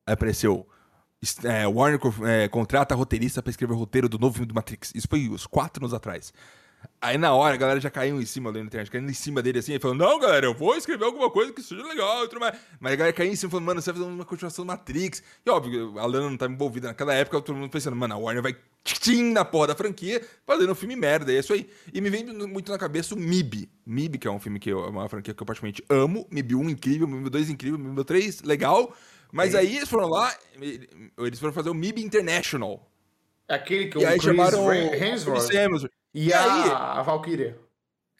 Aí 0.06 0.14
apareceu. 0.14 0.66
é, 1.44 1.66
Warner 1.66 1.98
é, 2.28 2.48
contrata 2.48 2.94
roteirista 2.94 3.42
pra 3.42 3.50
escrever 3.50 3.72
o 3.72 3.76
roteiro 3.78 4.08
do 4.08 4.18
novo 4.18 4.34
filme 4.34 4.46
do 4.46 4.54
Matrix. 4.54 4.92
Isso 4.94 5.08
foi 5.08 5.28
uns 5.28 5.46
quatro 5.46 5.82
anos 5.82 5.94
atrás. 5.94 6.32
Aí 7.00 7.18
na 7.18 7.34
hora 7.34 7.54
a 7.54 7.56
galera 7.56 7.80
já 7.80 7.90
caiu 7.90 8.20
em 8.20 8.26
cima, 8.26 8.50
lendo 8.50 8.62
na 8.62 8.66
internet, 8.66 8.90
caindo 8.90 9.10
em 9.10 9.14
cima 9.14 9.42
dele 9.42 9.58
assim, 9.58 9.74
e 9.74 9.78
falando, 9.78 10.00
não, 10.00 10.18
galera, 10.18 10.46
eu 10.46 10.54
vou 10.54 10.76
escrever 10.76 11.04
alguma 11.04 11.30
coisa 11.30 11.52
que 11.52 11.62
seja 11.62 11.82
legal 11.82 12.24
e 12.24 12.28
tudo 12.28 12.40
mais. 12.40 12.58
Mas 12.80 12.92
a 12.92 12.96
galera 12.96 13.16
caiu 13.16 13.32
em 13.32 13.36
cima 13.36 13.50
falando, 13.50 13.66
mano, 13.66 13.82
você 13.82 13.92
vai 13.92 14.00
fazer 14.00 14.12
uma 14.12 14.24
continuação 14.24 14.64
do 14.64 14.68
Matrix. 14.68 15.22
E 15.44 15.50
óbvio, 15.50 15.98
a 15.98 16.06
Lana 16.06 16.30
não 16.30 16.36
tava 16.36 16.52
envolvida 16.52 16.88
naquela 16.88 17.14
época, 17.14 17.40
todo 17.40 17.56
mundo 17.56 17.70
pensando, 17.70 17.96
mano, 17.96 18.14
a 18.14 18.16
Warner 18.16 18.42
vai 18.42 18.56
tchim 18.84 19.32
na 19.32 19.44
porra 19.44 19.68
da 19.68 19.74
franquia, 19.74 20.22
fazendo 20.46 20.70
um 20.70 20.74
filme 20.74 20.94
merda, 20.94 21.32
é 21.32 21.38
isso 21.38 21.52
aí. 21.52 21.68
E 21.92 22.00
me 22.00 22.10
vem 22.10 22.24
muito 22.24 22.70
na 22.70 22.78
cabeça 22.78 23.14
o 23.14 23.18
MIB. 23.18 23.68
MIB, 23.86 24.18
que 24.18 24.28
é 24.28 24.30
um 24.30 24.38
filme 24.38 24.58
que 24.58 24.70
eu, 24.70 24.84
é 24.84 24.88
uma 24.88 25.08
franquia 25.08 25.32
que 25.32 25.42
eu 25.42 25.46
particularmente 25.46 25.82
amo. 25.88 26.26
MIB 26.30 26.54
1 26.54 26.70
incrível, 26.70 27.08
MIB 27.08 27.30
2 27.30 27.50
incrível, 27.50 27.78
MIB 27.78 28.04
3 28.04 28.42
legal. 28.42 28.94
Mas 29.32 29.54
aí 29.54 29.78
eles 29.78 29.88
foram 29.88 30.08
lá, 30.08 30.32
eles 31.18 31.40
foram 31.40 31.52
fazer 31.52 31.68
o 31.68 31.74
MIB 31.74 32.02
International. 32.02 32.88
Aquele 33.48 33.88
que 33.88 33.98
E 33.98 34.04
o 34.04 34.08
aí 34.08 34.18
Chris 34.18 34.24
chamaram 34.24 34.72
Hemsworth 34.72 35.50
Hemsworth. 35.54 35.92
e, 36.14 36.26
E 36.28 36.32
a, 36.32 36.42
aí? 36.54 36.70
a 36.98 37.02
Valkyria. 37.02 37.58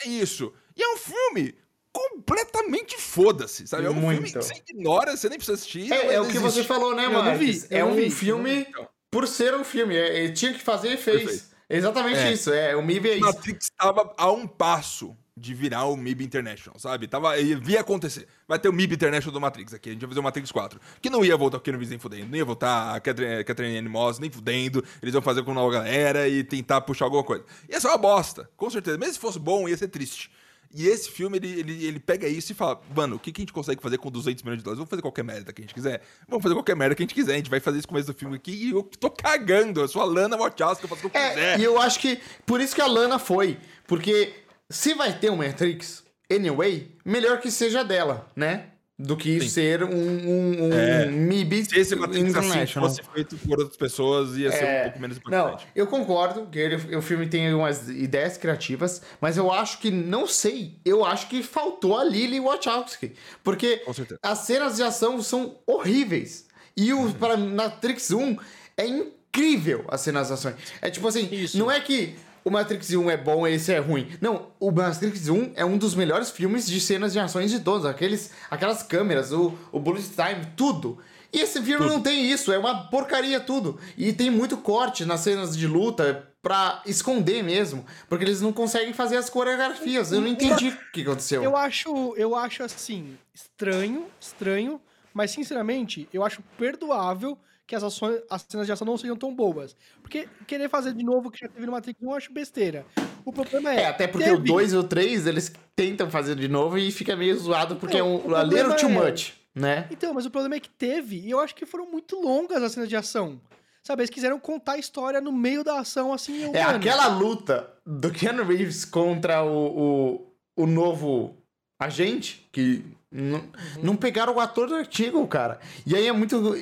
É 0.05 0.09
isso. 0.09 0.53
E 0.77 0.83
é 0.83 0.89
um 0.93 0.97
filme 0.97 1.55
completamente 1.93 2.99
foda-se, 3.01 3.66
sabe? 3.66 3.87
É 3.87 3.91
um 3.91 3.95
Muito. 3.95 4.11
filme 4.27 4.33
que 4.33 4.43
você 4.43 4.62
ignora, 4.68 5.16
você 5.16 5.29
nem 5.29 5.39
precisa 5.39 5.55
assistir. 5.57 5.89
não 5.89 5.97
É, 5.97 6.14
é 6.14 6.20
o 6.20 6.27
que 6.29 6.39
você 6.39 6.64
falou, 6.64 6.95
né, 6.95 7.07
eu 7.07 7.12
é 7.12 7.85
um 7.85 7.95
vi. 7.95 8.11
filme 8.11 8.66
Então. 8.68 8.89
por 9.11 9.27
ser 9.29 9.55
um 9.55 9.62
filme. 9.64 9.97
É, 9.97 10.25
é, 10.27 10.33
tinha 10.33 10.53
que 10.53 10.61
fazer 10.61 10.89
e 10.95 10.97
fez. 10.97 11.22
Perfeito. 11.22 11.55
Exatamente 11.70 12.18
É. 12.18 12.33
isso. 12.33 12.53
É, 12.53 12.77
o 12.77 12.83
MIB 12.83 13.09
é 13.09 13.14
isso. 13.14 13.20
Matrix 13.25 13.66
estava 13.66 14.12
a 14.18 14.31
um 14.31 14.47
passo 14.47 15.16
de 15.37 15.53
virar 15.53 15.87
o 15.87 15.97
MIB 15.97 16.22
International, 16.24 16.78
sabe? 16.78 17.09
Tava, 17.09 17.37
ia 17.39 17.59
via 17.59 17.80
acontecer. 17.80 18.28
Vai 18.47 18.59
ter 18.59 18.68
o 18.68 18.72
MIB 18.72 18.95
International 18.95 19.32
do 19.32 19.41
Matrix 19.41 19.74
aqui. 19.74 19.89
A 19.89 19.93
gente 19.93 20.03
vai 20.03 20.09
fazer 20.11 20.20
o 20.20 20.22
Matrix 20.22 20.53
4. 20.53 20.80
Que 21.03 21.11
não 21.11 21.24
ia 21.24 21.37
voltar 21.37 21.57
o 21.57 21.61
Keanu 21.61 21.78
Reeves 21.78 21.91
nem 21.91 21.99
fudendo. 21.99 22.28
Não 22.30 22.37
ia 22.37 22.45
voltar 22.45 22.95
a 22.95 23.01
Catherine, 23.01 23.43
Catherine 23.43 23.76
Anne 23.78 23.89
Moss 23.89 24.20
nem 24.20 24.30
fudendo. 24.30 24.85
Eles 25.03 25.12
iam 25.12 25.22
fazer 25.22 25.43
com 25.43 25.53
nova 25.53 25.72
galera 25.72 26.28
e 26.28 26.45
tentar 26.45 26.82
puxar 26.82 27.07
alguma 27.07 27.24
coisa. 27.24 27.45
Ia 27.68 27.80
ser 27.80 27.89
uma 27.89 27.99
bosta, 27.99 28.49
com 28.57 28.70
certeza. 28.70 28.97
Mesmo 28.97 29.14
se 29.14 29.18
fosse 29.20 29.41
bom, 29.41 29.68
ia 29.68 29.76
ser 29.76 29.89
triste. 29.89 30.30
E 30.76 30.87
esse 30.89 31.09
filme, 31.11 31.39
ele, 31.39 31.61
ele, 31.61 31.85
ele 31.87 32.01
pega 32.01 32.26
isso 32.28 32.51
e 32.51 32.55
fala, 32.55 32.80
mano, 32.97 33.14
o 33.14 33.18
que, 33.18 33.30
que 33.30 33.41
a 33.41 33.43
gente 33.43 33.53
consegue 33.53 33.80
fazer 33.80 33.97
com 33.99 34.11
200 34.11 34.43
milhões 34.43 34.59
de 34.59 34.64
dólares? 34.64 34.78
Vamos 34.78 34.91
fazer 34.91 35.03
qualquer 35.03 35.22
merda 35.22 35.53
que 35.53 35.62
a 35.62 35.64
gente 35.64 35.74
quiser. 35.74 36.01
Vamos 36.28 36.43
fazer 36.43 36.55
qualquer 36.55 36.74
merda 36.76 36.95
que 36.97 37.03
a 37.03 37.05
gente 37.07 37.14
quiser. 37.14 37.35
A 37.35 37.37
gente 37.37 37.51
vai 37.51 37.61
fazer 37.61 37.78
esse 37.78 37.87
começo 37.87 38.07
do 38.12 38.14
filme 38.16 38.35
aqui 38.37 38.51
e 38.53 38.70
eu 38.70 38.82
tô 38.82 39.09
cagando. 39.11 39.80
Eu 39.80 39.89
sou 39.89 40.03
a 40.03 40.05
Lana 40.05 40.37
Wachowski, 40.37 40.85
eu 40.85 40.89
faço 40.89 41.07
o 41.07 41.11
que 41.11 41.16
eu 41.16 41.20
É, 41.20 41.28
quiser. 41.30 41.61
e 41.61 41.64
eu 41.64 41.80
acho 41.80 41.99
que 42.01 42.20
por 42.47 42.61
isso 42.61 42.74
que 42.74 42.80
a 42.80 42.87
Lana 42.87 43.18
foi. 43.20 43.57
Porque 43.87 44.32
se 44.71 44.95
vai 44.95 45.12
ter 45.19 45.31
um 45.31 45.37
Matrix, 45.37 46.03
anyway, 46.31 46.91
melhor 47.05 47.41
que 47.41 47.51
seja 47.51 47.83
dela, 47.85 48.31
né? 48.35 48.67
Do 48.97 49.17
que 49.17 49.41
Sim. 49.41 49.49
ser 49.49 49.83
um, 49.83 49.89
um, 49.91 50.65
um 50.69 50.73
É. 50.73 51.07
MIB 51.07 51.65
Se 51.65 51.81
esse 51.81 51.97
Matrix 51.97 52.33
assim 52.37 52.67
fosse 52.79 53.03
feito 53.12 53.37
por 53.39 53.59
outras 53.59 53.77
pessoas, 53.77 54.37
ia 54.37 54.53
ser 54.53 54.65
um 54.65 54.83
pouco 54.85 55.01
menos 55.01 55.19
Não, 55.27 55.49
impactante. 55.49 55.67
eu 55.75 55.87
concordo 55.89 56.47
que 56.47 56.59
ele- 56.61 56.97
o 56.97 57.03
filme 57.03 57.27
tem 57.29 57.53
umas 57.53 57.89
ideias 57.89 58.37
criativas, 58.37 59.03
mas 59.21 59.37
eu 59.37 59.51
acho 59.51 59.81
que, 59.81 59.91
não 59.91 60.29
sei, 60.29 60.79
eu 60.85 61.05
acho 61.05 61.29
que 61.29 61.43
faltou 61.43 61.99
a 61.99 62.05
Lily 62.05 62.39
Wachowski. 62.39 63.15
Porque 63.43 63.83
as 64.23 64.39
cenas 64.39 64.77
de 64.77 64.85
ação 64.85 65.21
são 65.21 65.59
horríveis. 65.67 66.47
E 66.77 66.93
o 66.93 67.12
para 67.15 67.37
Matrix 67.37 68.12
1 68.12 68.37
é 68.77 68.87
incrível 68.87 69.85
as 69.89 70.03
cenas 70.03 70.29
de 70.29 70.35
ações. 70.35 70.55
É 70.81 70.89
tipo 70.89 71.07
assim, 71.09 71.29
Isso. 71.33 71.59
não 71.59 71.69
é 71.69 71.81
que 71.81 72.15
o 72.45 72.51
Matrix 72.51 72.90
1 72.90 73.11
é 73.11 73.16
bom 73.16 73.47
e 73.49 73.55
esse 73.55 73.72
é 73.72 73.78
ruim. 73.78 74.07
Não, 74.20 74.51
o 74.61 74.70
Matrix 74.70 75.28
1 75.28 75.53
é 75.57 75.64
um 75.64 75.78
dos 75.78 75.95
melhores 75.95 76.30
filmes 76.30 76.66
de 76.66 76.78
cenas 76.78 77.12
de 77.12 77.18
ações 77.18 77.51
de 77.51 77.61
todos. 77.61 77.86
Aqueles, 77.86 78.30
aquelas 78.51 78.82
câmeras, 78.82 79.32
o, 79.32 79.55
o 79.72 79.80
bullet 79.80 80.07
time, 80.11 80.47
tudo. 80.55 80.99
E 81.32 81.40
esse 81.40 81.61
filme 81.62 81.86
não 81.86 82.01
tem 82.01 82.30
isso, 82.30 82.53
é 82.53 82.59
uma 82.59 82.88
porcaria 82.88 83.40
tudo. 83.40 83.80
E 83.97 84.12
tem 84.12 84.30
muito 84.30 84.59
corte 84.59 85.05
nas 85.05 85.20
cenas 85.20 85.57
de 85.57 85.66
luta 85.66 86.28
pra 86.42 86.82
esconder 86.86 87.42
mesmo. 87.42 87.84
Porque 88.09 88.24
eles 88.24 88.40
não 88.42 88.53
conseguem 88.53 88.92
fazer 88.92 89.16
as 89.16 89.30
coreografias. 89.30 90.12
Eu 90.12 90.20
não 90.20 90.28
entendi 90.28 90.68
o 90.68 90.92
que 90.92 91.01
aconteceu. 91.01 91.42
Eu 91.42 91.57
acho, 91.57 92.14
eu 92.16 92.36
acho 92.36 92.62
assim, 92.62 93.16
estranho, 93.34 94.07
estranho, 94.20 94.80
mas 95.14 95.30
sinceramente, 95.30 96.09
eu 96.12 96.22
acho 96.22 96.42
perdoável 96.59 97.38
que 97.67 97.75
as, 97.75 97.83
ações, 97.83 98.21
as 98.31 98.43
cenas 98.49 98.67
de 98.67 98.73
ação 98.73 98.87
não 98.87 98.97
sejam 98.99 99.17
tão 99.17 99.35
boas. 99.35 99.75
Porque 100.03 100.29
querer 100.47 100.69
fazer 100.69 100.93
de 100.93 101.03
novo 101.05 101.29
o 101.29 101.31
que 101.31 101.39
já 101.41 101.49
teve 101.49 101.65
no 101.67 101.73
Matrix 101.73 102.01
1 102.03 102.07
eu 102.11 102.15
acho 102.15 102.33
besteira. 102.33 102.85
O 103.25 103.33
problema 103.33 103.73
é. 103.73 103.83
É, 103.83 103.87
até 103.87 104.07
porque 104.07 104.27
teve- 104.27 104.37
o 104.37 104.41
2 104.45 104.73
e 104.73 104.77
o 104.77 104.85
3, 104.85 105.27
eles 105.27 105.53
tentam 105.75 106.11
fazer 106.11 106.37
de 106.37 106.47
novo 106.49 106.77
e 106.77 106.91
fica 106.93 107.17
meio 107.17 107.37
zoado 107.39 107.77
porque 107.77 107.99
Não, 107.99 108.07
é 108.07 108.29
um 108.29 108.35
a 108.37 108.43
little 108.43 108.77
too 108.77 108.91
é- 108.91 109.11
much, 109.11 109.33
né? 109.55 109.89
Então, 109.91 110.12
mas 110.12 110.27
o 110.27 110.31
problema 110.31 110.57
é 110.57 110.61
que 110.61 110.69
teve, 110.69 111.19
e 111.21 111.31
eu 111.31 111.41
acho 111.41 111.55
que 111.55 111.65
foram 111.65 111.91
muito 111.91 112.21
longas 112.21 112.62
as 112.62 112.73
cenas 112.73 112.89
de 112.89 112.97
ação. 112.97 113.41
Sabe, 113.83 114.01
eles 114.01 114.11
quiseram 114.11 114.39
contar 114.39 114.73
a 114.73 114.79
história 114.79 115.21
no 115.21 115.31
meio 115.33 115.62
da 115.62 115.79
ação, 115.81 116.12
assim, 116.12 116.51
É 116.55 116.62
aquela 116.62 117.07
luta 117.07 117.71
do 117.85 118.11
Keanu 118.11 118.43
Reeves 118.45 118.83
contra 118.85 119.43
o, 119.45 120.17
o, 120.57 120.62
o 120.62 120.67
novo 120.67 121.37
agente, 121.79 122.47
que 122.53 122.83
não, 123.11 123.39
Uhum. 123.41 123.45
não 123.83 123.97
pegaram 123.97 124.35
o 124.35 124.41
ator 124.41 124.73
antigo, 124.73 125.27
cara. 125.29 125.61
E 125.87 125.95
aí 125.95 126.07
é 126.07 126.12
muito 126.12 126.57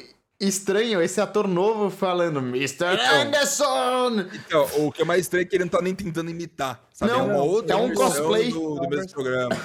estranho 0.49 1.01
esse 1.01 1.21
ator 1.21 1.47
novo 1.47 1.89
falando 1.91 2.41
Mr. 2.41 2.85
Anderson! 2.87 4.27
Então, 4.35 4.69
o 4.87 4.93
que 4.93 5.03
é 5.03 5.05
mais 5.05 5.23
estranho 5.23 5.43
é 5.43 5.45
que 5.47 5.57
ele 5.57 5.65
não 5.65 5.71
tá 5.71 5.81
nem 5.81 5.95
tentando 5.95 6.31
imitar, 6.31 6.85
sabe? 6.93 7.13
Não, 7.13 7.21
é 7.21 7.23
uma 7.35 7.43
outra 7.43 7.75
é 7.75 7.77
um 7.77 7.95
cosplay. 7.95 8.51
do, 8.51 8.75
do 8.75 8.89
mesmo 8.89 9.11
programa. 9.13 9.57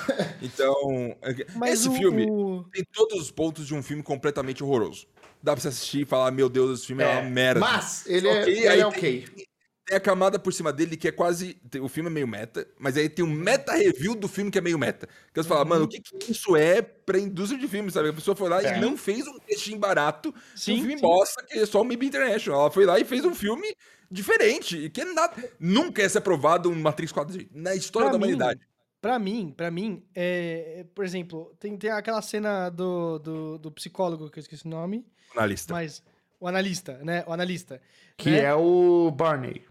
Então, 0.42 1.16
é 1.22 1.46
Mas 1.56 1.80
esse 1.80 1.90
o- 1.90 1.94
filme 1.94 2.26
tem 2.72 2.84
todos 2.94 3.20
os 3.20 3.32
pontos 3.32 3.66
de 3.68 3.74
um 3.74 3.82
filme 3.82 4.04
completamente 4.04 4.64
horroroso. 4.64 5.08
Dá 5.42 5.54
pra 5.54 5.62
você 5.62 5.68
assistir 5.68 6.02
e 6.02 6.06
falar, 6.06 6.32
meu 6.32 6.50
Deus, 6.50 6.80
esse 6.80 6.88
filme 6.88 7.04
é, 7.04 7.08
É, 7.14 7.20
uma 7.20 7.30
merda. 7.30 7.60
Mas 7.60 8.06
ele 8.08 8.28
é, 8.28 8.44
que 8.44 8.50
ele 8.50 8.68
aí 8.68 8.80
é 8.80 8.86
ok. 8.86 9.26
Tem 9.36 9.47
a 9.96 10.00
camada 10.00 10.38
por 10.38 10.52
cima 10.54 10.74
dele 10.74 10.98
que 10.98 11.08
é 11.08 11.12
quase. 11.12 11.54
tem- 11.70 11.82
O 11.82 11.88
filme 11.88 12.10
é 12.10 12.14
meio 12.14 12.28
meta, 12.28 12.68
mas 12.80 12.98
aí 12.98 13.08
tem 13.08 13.24
um 13.24 13.30
meta 13.32 13.74
review 13.74 14.16
do 14.16 14.28
filme 14.28 14.52
que 14.52 14.58
é 14.58 14.62
meio 14.62 14.78
meta. 14.78 15.08
Que 15.34 15.42
você 15.42 15.48
fala, 15.48 15.62
Uhum. 15.62 15.70
mano, 15.70 15.86
o 15.86 15.88
que, 15.88 16.02
que 16.02 16.32
isso 16.32 16.56
é 16.56 16.82
pra 16.82 17.18
indústria 17.20 17.60
de 17.60 17.68
filme, 17.68 17.90
sabe? 17.92 18.10
A 18.10 18.14
pessoa 18.14 18.36
foi 18.36 18.50
lá 18.50 18.62
É. 18.62 18.78
e 18.78 18.82
não 18.82 18.98
fez 18.98 19.28
um 19.28 19.38
textinho 19.40 19.80
barato 19.80 20.34
Sim, 20.56 20.74
um 20.74 20.78
filme 20.80 20.96
sim. 20.96 21.02
bosta, 21.02 21.44
que 21.48 21.60
é 21.60 21.66
só 21.66 21.82
o 21.82 21.86
MIB 21.86 22.06
International. 22.08 22.62
Ela 22.62 22.72
foi 22.72 22.86
lá 22.86 23.00
e 23.00 23.06
fez 23.06 23.24
um 23.26 23.34
filme 23.34 23.68
diferente. 24.12 24.78
E 24.78 24.90
que 24.90 25.04
nada, 25.06 25.34
nunca 25.60 26.02
ia 26.02 26.10
ser 26.10 26.18
aprovado 26.20 26.70
um 26.70 26.76
Matrix 26.76 27.12
4 27.12 27.38
na 27.52 27.76
história 27.76 28.10
Pra 28.10 28.18
da 28.18 28.26
mim, 28.26 28.34
humanidade. 28.34 28.62
Pra 29.00 29.20
mim, 29.20 29.54
pra 29.56 29.70
mim, 29.70 30.04
é, 30.16 30.80
é, 30.80 30.84
por 30.84 31.06
exemplo, 31.06 31.56
tem, 31.60 31.78
tem 31.78 31.92
aquela 31.92 32.22
cena 32.22 32.70
do, 32.70 33.20
do, 33.20 33.58
do 33.60 33.72
psicólogo, 33.72 34.30
que 34.30 34.40
eu 34.40 34.42
esqueci 34.42 34.66
o 34.66 34.70
nome, 34.70 35.06
Na 35.36 35.46
lista. 35.46 35.72
mas 35.72 36.02
o 36.40 36.48
analista, 36.48 36.98
né? 37.04 37.24
O 37.28 37.32
analista. 37.32 37.80
Que 38.18 38.32
né? 38.32 38.40
é 38.46 38.56
o 38.56 39.12
Barney. 39.12 39.64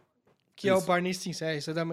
Que 0.56 0.68
é 0.68 0.74
o 0.74 0.78
Isso. 0.78 0.86
Barney 0.86 1.12
Stinson, 1.12 1.44
é, 1.44 1.58
isso 1.58 1.70
é, 1.70 1.74
da, 1.74 1.86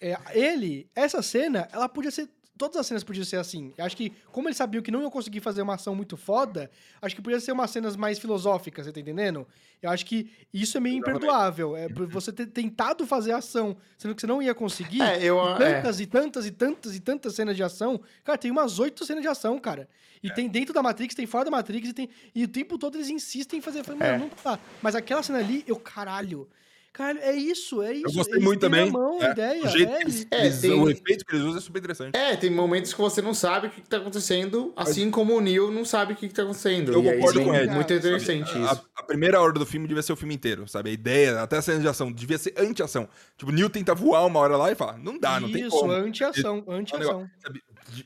é, 0.00 0.16
ele, 0.38 0.86
essa 0.94 1.22
cena, 1.22 1.66
ela 1.72 1.88
podia 1.88 2.10
ser, 2.10 2.28
todas 2.58 2.76
as 2.76 2.86
cenas 2.86 3.02
podiam 3.02 3.24
ser 3.24 3.36
assim. 3.36 3.72
Eu 3.78 3.84
acho 3.86 3.96
que, 3.96 4.12
como 4.30 4.46
eles 4.46 4.58
sabiam 4.58 4.82
que 4.82 4.90
não 4.90 5.00
iam 5.00 5.10
conseguir 5.10 5.40
fazer 5.40 5.62
uma 5.62 5.74
ação 5.76 5.94
muito 5.94 6.14
foda, 6.14 6.70
acho 7.00 7.16
que 7.16 7.22
podia 7.22 7.40
ser 7.40 7.52
umas 7.52 7.70
cenas 7.70 7.96
mais 7.96 8.18
filosóficas, 8.18 8.84
você 8.84 8.92
tá 8.92 9.00
entendendo? 9.00 9.46
Eu 9.80 9.88
acho 9.90 10.04
que 10.04 10.30
isso 10.52 10.76
é 10.76 10.80
meio 10.80 10.96
imperdoável, 10.98 11.74
é 11.76 11.88
por 11.88 12.06
você 12.06 12.30
ter 12.30 12.46
tentado 12.46 13.06
fazer 13.06 13.32
ação, 13.32 13.74
sendo 13.96 14.14
que 14.14 14.20
você 14.20 14.26
não 14.26 14.42
ia 14.42 14.54
conseguir, 14.54 15.00
É, 15.00 15.22
eu. 15.24 15.38
e 15.38 15.62
É. 15.62 15.74
tantas 15.80 15.98
e 16.00 16.06
tantas 16.06 16.46
e 16.46 16.50
tantas 16.50 16.94
e 16.96 17.00
tantas 17.00 17.34
cenas 17.34 17.56
de 17.56 17.62
ação. 17.62 17.98
Cara, 18.22 18.36
tem 18.36 18.50
umas 18.50 18.78
oito 18.78 19.04
cenas 19.06 19.22
de 19.22 19.28
ação, 19.28 19.58
cara. 19.58 19.88
E 20.22 20.30
tem 20.30 20.48
dentro 20.48 20.72
da 20.74 20.82
Matrix, 20.82 21.14
tem 21.14 21.26
fora 21.26 21.46
da 21.46 21.50
Matrix, 21.50 21.88
e, 21.88 21.92
tem, 21.94 22.08
e 22.34 22.44
o 22.44 22.48
tempo 22.48 22.76
todo 22.78 22.96
eles 22.98 23.08
insistem 23.10 23.58
em 23.58 23.62
fazer. 23.62 23.80
Eu 23.80 23.84
falei, 23.84 23.98
mano, 24.00 24.12
É. 24.14 24.18
não 24.18 24.28
tá. 24.28 24.58
Mas 24.82 24.94
aquela 24.94 25.22
cena 25.22 25.38
ali, 25.38 25.64
eu, 25.66 25.76
caralho. 25.76 26.48
Caralho, 26.94 27.18
é 27.22 27.34
isso, 27.34 27.82
é 27.82 27.92
isso. 27.92 28.06
Eu 28.06 28.12
gostei 28.12 28.34
Eles 28.36 28.44
muito 28.44 28.60
também. 28.60 28.88
Mão, 28.88 29.20
a 29.20 29.26
é. 29.26 29.30
ideia, 29.32 29.64
o 29.64 29.68
jeito 29.68 29.90
é, 29.92 29.96
que 29.96 30.02
eles, 30.04 30.26
É, 30.30 30.40
eles- 30.46 30.60
tem- 30.60 30.70
O 30.80 30.88
efeito 30.88 31.24
que 31.26 31.34
eles 31.34 31.44
usam 31.44 31.58
é 31.58 31.60
super 31.60 31.78
interessante. 31.80 32.16
É, 32.16 32.36
tem 32.36 32.48
momentos 32.50 32.94
que 32.94 33.00
você 33.00 33.20
não 33.20 33.34
sabe 33.34 33.66
o 33.66 33.70
que, 33.70 33.80
que 33.80 33.88
tá 33.88 33.96
acontecendo, 33.96 34.72
assim 34.76 35.10
como 35.10 35.34
o 35.36 35.40
Neo 35.40 35.72
não 35.72 35.84
sabe 35.84 36.12
o 36.12 36.16
que, 36.16 36.28
que 36.28 36.34
tá 36.34 36.44
acontecendo. 36.44 36.92
Eu 36.92 37.02
e 37.04 37.14
concordo 37.16 37.42
com 37.42 37.52
ele. 37.52 37.66
Muito 37.72 37.88
Sabe, 37.88 37.98
interessante 37.98 38.56
A, 38.56 38.72
isso. 38.72 38.86
a 38.94 39.02
primeira 39.02 39.40
hora 39.40 39.52
do 39.52 39.66
filme 39.66 39.88
devia 39.88 40.04
ser 40.04 40.12
o 40.12 40.16
filme 40.16 40.34
inteiro, 40.36 40.68
sabe? 40.68 40.90
A 40.90 40.92
ideia, 40.92 41.42
até 41.42 41.56
a 41.56 41.62
cena 41.62 41.80
de 41.80 41.88
ação, 41.88 42.12
devia 42.12 42.38
ser 42.38 42.54
anti-ação. 42.56 43.08
Tipo, 43.36 43.50
o 43.50 43.54
Neil 43.54 43.68
tenta 43.68 43.92
voar 43.92 44.24
uma 44.24 44.38
hora 44.38 44.56
lá 44.56 44.70
e 44.70 44.76
fala, 44.76 44.96
não 44.96 45.18
dá, 45.18 45.40
não 45.40 45.50
tem 45.50 45.62
isso, 45.66 45.70
como. 45.76 45.90
anti-ação, 45.90 46.62
É 46.68 46.74
anti-ação. 46.74 47.28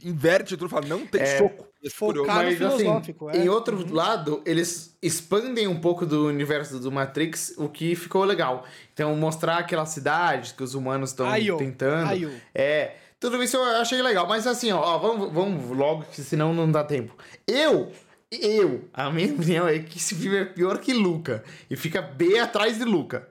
Inverte 0.04 0.56
tudo, 0.56 0.68
fala, 0.68 0.86
não 0.86 1.06
tem 1.06 1.20
É, 1.20 1.38
soco. 1.38 1.66
Cara 2.24 2.42
Mas 2.44 2.60
assim, 2.60 2.88
é. 3.32 3.38
em 3.38 3.48
outro 3.48 3.76
Uhum. 3.78 3.94
lado, 3.94 4.42
eles 4.44 4.96
expandem 5.00 5.68
um 5.68 5.78
pouco 5.80 6.04
do 6.04 6.26
universo 6.26 6.78
do 6.80 6.90
Matrix, 6.90 7.54
o 7.56 7.68
que 7.68 7.94
ficou 7.94 8.24
legal. 8.24 8.64
Então, 8.92 9.14
mostrar 9.14 9.58
aquela 9.58 9.86
cidade 9.86 10.54
que 10.54 10.62
os 10.62 10.74
humanos 10.74 11.10
estão 11.10 11.28
tentando. 11.56 12.08
É, 12.54 12.96
tudo 13.20 13.40
isso 13.42 13.56
eu 13.56 13.62
achei 13.80 14.02
legal. 14.02 14.26
Mas 14.26 14.46
assim, 14.46 14.72
ó, 14.72 14.80
ó, 14.80 14.98
vamos, 14.98 15.32
vamos 15.32 15.76
logo, 15.76 16.04
que 16.10 16.20
senão 16.22 16.52
não 16.52 16.70
dá 16.70 16.82
tempo. 16.82 17.16
Eu, 17.46 17.92
eu, 18.30 18.88
a 18.92 19.08
minha 19.10 19.32
opinião 19.32 19.68
é 19.68 19.78
que 19.78 19.98
esse 19.98 20.14
filme 20.16 20.36
é 20.38 20.44
pior 20.44 20.78
que 20.78 20.92
Luca. 20.92 21.44
E 21.70 21.76
fica 21.76 22.02
bem 22.02 22.40
atrás 22.40 22.76
de 22.78 22.84
Luca. 22.84 23.28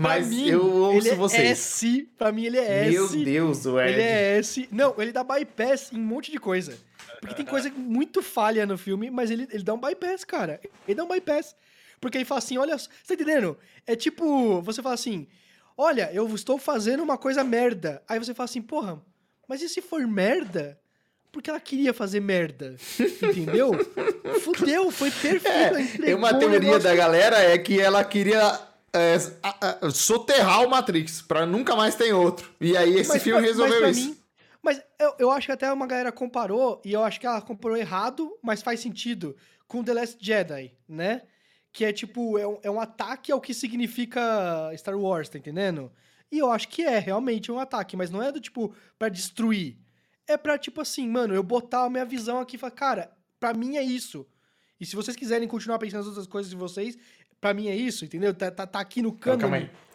Mas 0.00 0.28
mim, 0.28 0.48
eu 0.48 0.64
ouço 0.64 1.08
ele 1.08 1.16
vocês. 1.16 1.42
é 1.42 1.50
S, 1.50 2.08
pra 2.16 2.30
mim 2.30 2.44
ele 2.44 2.58
é 2.58 2.88
Meu 2.88 3.04
S. 3.04 3.24
Deus, 3.24 3.66
o 3.66 3.80
Ed. 3.80 3.92
Ele 3.92 4.02
é 4.02 4.38
S. 4.38 4.68
Não, 4.70 4.94
ele 4.98 5.12
dá 5.12 5.24
bypass 5.24 5.92
em 5.92 5.98
um 5.98 6.04
monte 6.04 6.30
de 6.30 6.38
coisa. 6.38 6.78
Porque 7.20 7.34
tem 7.34 7.44
coisa 7.44 7.68
muito 7.70 8.22
falha 8.22 8.64
no 8.64 8.78
filme, 8.78 9.10
mas 9.10 9.30
ele, 9.30 9.48
ele 9.50 9.64
dá 9.64 9.74
um 9.74 9.80
bypass, 9.80 10.24
cara. 10.24 10.60
Ele 10.86 10.94
dá 10.94 11.04
um 11.04 11.08
bypass. 11.08 11.56
Porque 12.00 12.16
ele 12.16 12.24
fala 12.24 12.38
assim, 12.38 12.56
olha, 12.58 12.78
você 12.78 12.88
tá 13.06 13.14
entendendo? 13.14 13.58
É 13.86 13.96
tipo, 13.96 14.62
você 14.62 14.80
fala 14.80 14.94
assim, 14.94 15.26
olha, 15.76 16.10
eu 16.12 16.32
estou 16.32 16.58
fazendo 16.58 17.02
uma 17.02 17.18
coisa 17.18 17.42
merda. 17.42 18.00
Aí 18.08 18.18
você 18.20 18.32
fala 18.32 18.44
assim, 18.44 18.62
porra, 18.62 19.02
mas 19.48 19.62
e 19.62 19.68
se 19.68 19.80
for 19.80 20.06
merda? 20.06 20.78
Porque 21.32 21.50
ela 21.50 21.60
queria 21.60 21.92
fazer 21.92 22.20
merda. 22.20 22.76
Entendeu? 22.98 23.72
Fudeu, 24.40 24.90
foi 24.90 25.10
perfeito. 25.10 26.04
É, 26.04 26.14
uma 26.14 26.32
teoria 26.38 26.78
da 26.78 26.94
galera 26.94 27.42
é 27.42 27.58
que 27.58 27.80
ela 27.80 28.04
queria 28.04 28.67
é, 28.92 29.16
a- 29.42 29.86
a- 29.86 29.90
soterrar 29.90 30.64
o 30.64 30.70
Matrix, 30.70 31.20
pra 31.22 31.44
nunca 31.46 31.74
mais 31.76 31.94
ter 31.94 32.12
outro. 32.12 32.50
E 32.60 32.76
aí 32.76 32.94
esse 32.94 33.08
Mas 33.10 33.22
filme 33.22 33.40
resolveu 33.40 33.78
pra 33.80 33.90
isso. 33.90 34.00
mim- 34.10 34.18
mas 34.62 34.82
eu, 34.98 35.14
eu 35.18 35.30
acho 35.30 35.46
que 35.46 35.52
até 35.52 35.72
uma 35.72 35.86
galera 35.86 36.10
comparou, 36.12 36.80
e 36.84 36.92
eu 36.92 37.02
acho 37.04 37.20
que 37.20 37.26
ela 37.26 37.40
comparou 37.40 37.76
errado, 37.76 38.36
mas 38.42 38.62
faz 38.62 38.80
sentido, 38.80 39.36
com 39.66 39.84
The 39.84 39.94
Last 39.94 40.16
Jedi, 40.20 40.72
né? 40.88 41.22
Que 41.72 41.84
é 41.84 41.92
tipo, 41.92 42.38
é 42.38 42.46
um, 42.46 42.58
é 42.62 42.70
um 42.70 42.80
ataque 42.80 43.30
ao 43.30 43.40
que 43.40 43.54
significa 43.54 44.20
Star 44.76 44.98
Wars, 44.98 45.28
tá 45.28 45.38
entendendo? 45.38 45.92
E 46.30 46.38
eu 46.38 46.50
acho 46.50 46.68
que 46.68 46.82
é 46.82 46.98
realmente 46.98 47.50
um 47.52 47.58
ataque, 47.58 47.96
mas 47.96 48.10
não 48.10 48.22
é 48.22 48.30
do 48.32 48.40
tipo, 48.40 48.74
pra 48.98 49.08
destruir. 49.08 49.78
É 50.26 50.36
pra, 50.36 50.58
tipo 50.58 50.80
assim, 50.80 51.08
mano, 51.08 51.34
eu 51.34 51.42
botar 51.42 51.84
a 51.84 51.90
minha 51.90 52.04
visão 52.04 52.40
aqui 52.40 52.56
e 52.56 52.58
falar, 52.58 52.72
cara, 52.72 53.16
pra 53.40 53.54
mim 53.54 53.76
é 53.76 53.82
isso. 53.82 54.26
E 54.80 54.84
se 54.86 54.94
vocês 54.94 55.16
quiserem 55.16 55.48
continuar 55.48 55.78
pensando 55.78 55.98
nas 56.00 56.08
outras 56.08 56.26
coisas 56.26 56.50
de 56.50 56.56
vocês, 56.56 56.96
pra 57.40 57.54
mim 57.54 57.68
é 57.68 57.76
isso, 57.76 58.04
entendeu? 58.04 58.32
Tá, 58.34 58.50
tá, 58.50 58.66
tá 58.66 58.80
aqui 58.80 59.02
no 59.02 59.12
cano 59.12 59.46
o 59.46 59.50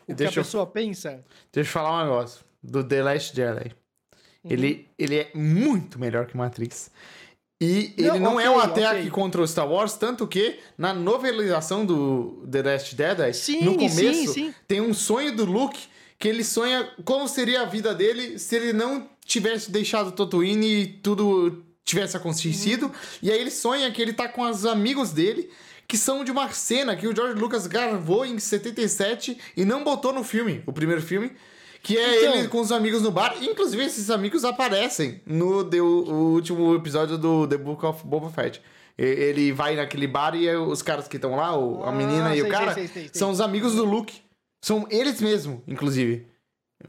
que 0.06 0.14
Deixa 0.16 0.40
a 0.40 0.42
eu- 0.42 0.44
pessoa 0.44 0.66
pensa. 0.68 1.24
Deixa 1.52 1.70
eu 1.70 1.72
falar 1.74 2.02
um 2.02 2.04
negócio 2.06 2.42
do 2.62 2.84
The 2.84 3.04
Last 3.04 3.36
Jedi. 3.36 3.72
Uhum. 4.44 4.52
Ele, 4.52 4.88
ele 5.00 5.16
é 5.18 5.32
muito 5.34 5.98
melhor 5.98 6.26
que 6.26 6.36
Matrix. 6.36 6.92
E 7.62 7.94
ele 7.98 8.20
Não, 8.20 8.34
não 8.34 8.40
é 8.40 8.50
ok, 8.50 8.58
um 8.58 8.60
ataque 8.60 9.00
ok. 9.02 9.10
contra 9.12 9.42
o 9.42 9.48
Star 9.48 9.70
Wars, 9.70 9.94
tanto 9.94 10.28
que 10.28 10.60
na 10.78 10.94
novelização 10.94 11.86
do 11.86 12.46
The 12.52 12.62
Last 12.62 12.96
Jedi, 12.98 13.34
Sim, 13.34 13.62
no 13.64 13.76
começo, 13.76 13.98
sim, 13.98 14.28
sim. 14.28 14.54
tem 14.68 14.82
um 14.82 14.94
sonho 14.94 15.34
do 15.36 15.46
Luke 15.46 15.80
que 16.20 16.28
ele 16.28 16.44
sonha 16.44 16.90
como 17.06 17.28
seria 17.28 17.62
a 17.62 17.66
vida 17.66 17.94
dele 17.96 18.38
se 18.38 18.56
ele 18.56 18.74
não 18.74 19.10
tivesse 19.26 19.72
deixado 19.72 20.12
Tatooine 20.12 20.68
e 20.82 20.88
tudo 20.88 21.64
tivesse 21.86 22.18
acontecido. 22.18 22.92
E 23.22 23.32
aí 23.32 23.40
ele 23.40 23.52
sonha 23.52 23.90
que 23.92 24.02
ele 24.02 24.12
tá 24.14 24.28
com 24.28 24.42
os 24.42 24.66
amigos 24.66 25.12
dele, 25.12 25.50
que 25.94 25.98
são 26.00 26.24
de 26.24 26.32
uma 26.32 26.50
cena 26.50 26.96
que 26.96 27.08
o 27.08 27.16
George 27.16 27.40
Lucas 27.40 27.68
gravou 27.68 28.26
em 28.26 28.40
77 28.40 29.38
e 29.56 29.64
não 29.64 29.84
botou 29.84 30.12
no 30.12 30.24
filme, 30.24 30.64
o 30.66 30.74
primeiro 30.74 31.04
filme. 31.04 31.32
Que 31.84 31.96
é 31.96 32.18
Então. 32.24 32.34
ele 32.40 32.48
com 32.48 32.60
os 32.62 32.72
amigos 32.72 33.04
no 33.04 33.12
bar. 33.12 33.36
Inclusive, 33.44 33.84
esses 33.84 34.10
amigos 34.10 34.44
aparecem 34.44 35.22
no 35.24 35.64
The- 35.64 35.82
o 35.82 36.32
último 36.34 36.74
episódio 36.74 37.16
do 37.16 37.46
The 37.48 37.58
Book 37.58 37.86
of 37.86 38.08
Boba 38.08 38.32
Fett. 38.32 38.60
E- 38.98 39.04
Ele 39.04 39.52
vai 39.52 39.76
naquele 39.76 40.08
bar 40.08 40.34
e 40.36 40.50
os 40.56 40.82
caras 40.82 41.08
que 41.08 41.18
estão 41.18 41.36
lá, 41.36 41.56
o- 41.56 41.84
a 41.84 41.90
Ah, 41.90 41.92
menina 41.92 42.36
e 42.36 42.40
o 42.40 42.46
sei, 42.46 42.52
cara, 42.52 42.74
sei, 42.74 42.88
sei, 42.88 42.94
sei, 42.94 43.02
sei. 43.04 43.20
são 43.20 43.30
os 43.30 43.40
amigos 43.40 43.76
do 43.76 43.86
Luke. 43.86 44.20
São 44.66 44.88
eles 44.90 45.22
mesmo, 45.22 45.62
inclusive. 45.68 46.26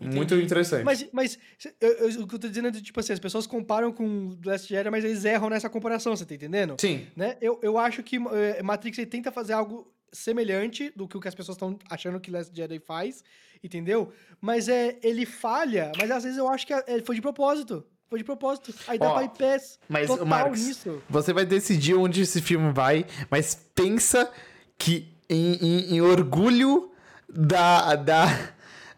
Muito 0.00 0.34
interessante. 0.34 0.84
Mas, 0.84 1.06
mas 1.12 1.38
eu- 1.80 1.92
eu- 1.92 2.22
o 2.22 2.26
que 2.26 2.34
eu 2.34 2.38
tô 2.38 2.48
dizendo 2.48 2.68
é, 2.68 2.72
tipo 2.72 2.98
assim, 3.00 3.12
as 3.12 3.18
pessoas 3.20 3.46
comparam 3.46 3.92
com 3.92 4.30
The 4.36 4.50
Last 4.50 4.68
Jedi, 4.68 4.90
mas 4.90 5.04
eles 5.04 5.24
erram 5.24 5.48
nessa 5.48 5.68
comparação, 5.70 6.14
você 6.16 6.24
tá 6.24 6.34
entendendo? 6.34 6.76
Sim. 6.80 7.06
Né? 7.16 7.36
Eu, 7.40 7.58
eu 7.62 7.78
acho 7.78 8.02
que 8.02 8.16
eh, 8.16 8.62
Matrix 8.62 8.98
ele 8.98 9.06
tenta 9.06 9.30
fazer 9.32 9.52
algo 9.52 9.90
semelhante 10.12 10.92
do 10.94 11.08
que 11.08 11.16
o 11.16 11.20
que 11.20 11.28
as 11.28 11.34
pessoas 11.34 11.56
estão 11.56 11.78
achando 11.90 12.20
que 12.20 12.30
Last 12.30 12.54
Jedi 12.54 12.78
faz, 12.78 13.22
entendeu? 13.62 14.12
Mas 14.40 14.68
é, 14.68 14.96
ele 15.02 15.26
falha, 15.26 15.90
mas 15.98 16.10
às 16.10 16.22
vezes 16.24 16.38
eu 16.38 16.48
acho 16.48 16.66
que 16.66 16.72
é, 16.72 16.84
foi 17.04 17.14
de 17.16 17.20
propósito. 17.22 17.84
Foi 18.08 18.18
de 18.18 18.24
propósito. 18.24 18.72
Aí 18.86 18.98
dá 18.98 19.14
bypass 19.18 19.78
Mas, 19.88 20.06
total 20.06 20.26
Marcos, 20.26 20.60
nisso. 20.64 21.02
você 21.08 21.32
vai 21.32 21.44
decidir 21.44 21.94
onde 21.94 22.20
esse 22.22 22.40
filme 22.40 22.72
vai, 22.72 23.06
mas 23.30 23.54
pensa 23.74 24.30
que 24.78 25.08
em, 25.28 25.54
em- 25.54 25.94
em 25.96 26.00
orgulho 26.00 26.92
da, 27.28 27.96
da, 27.96 28.26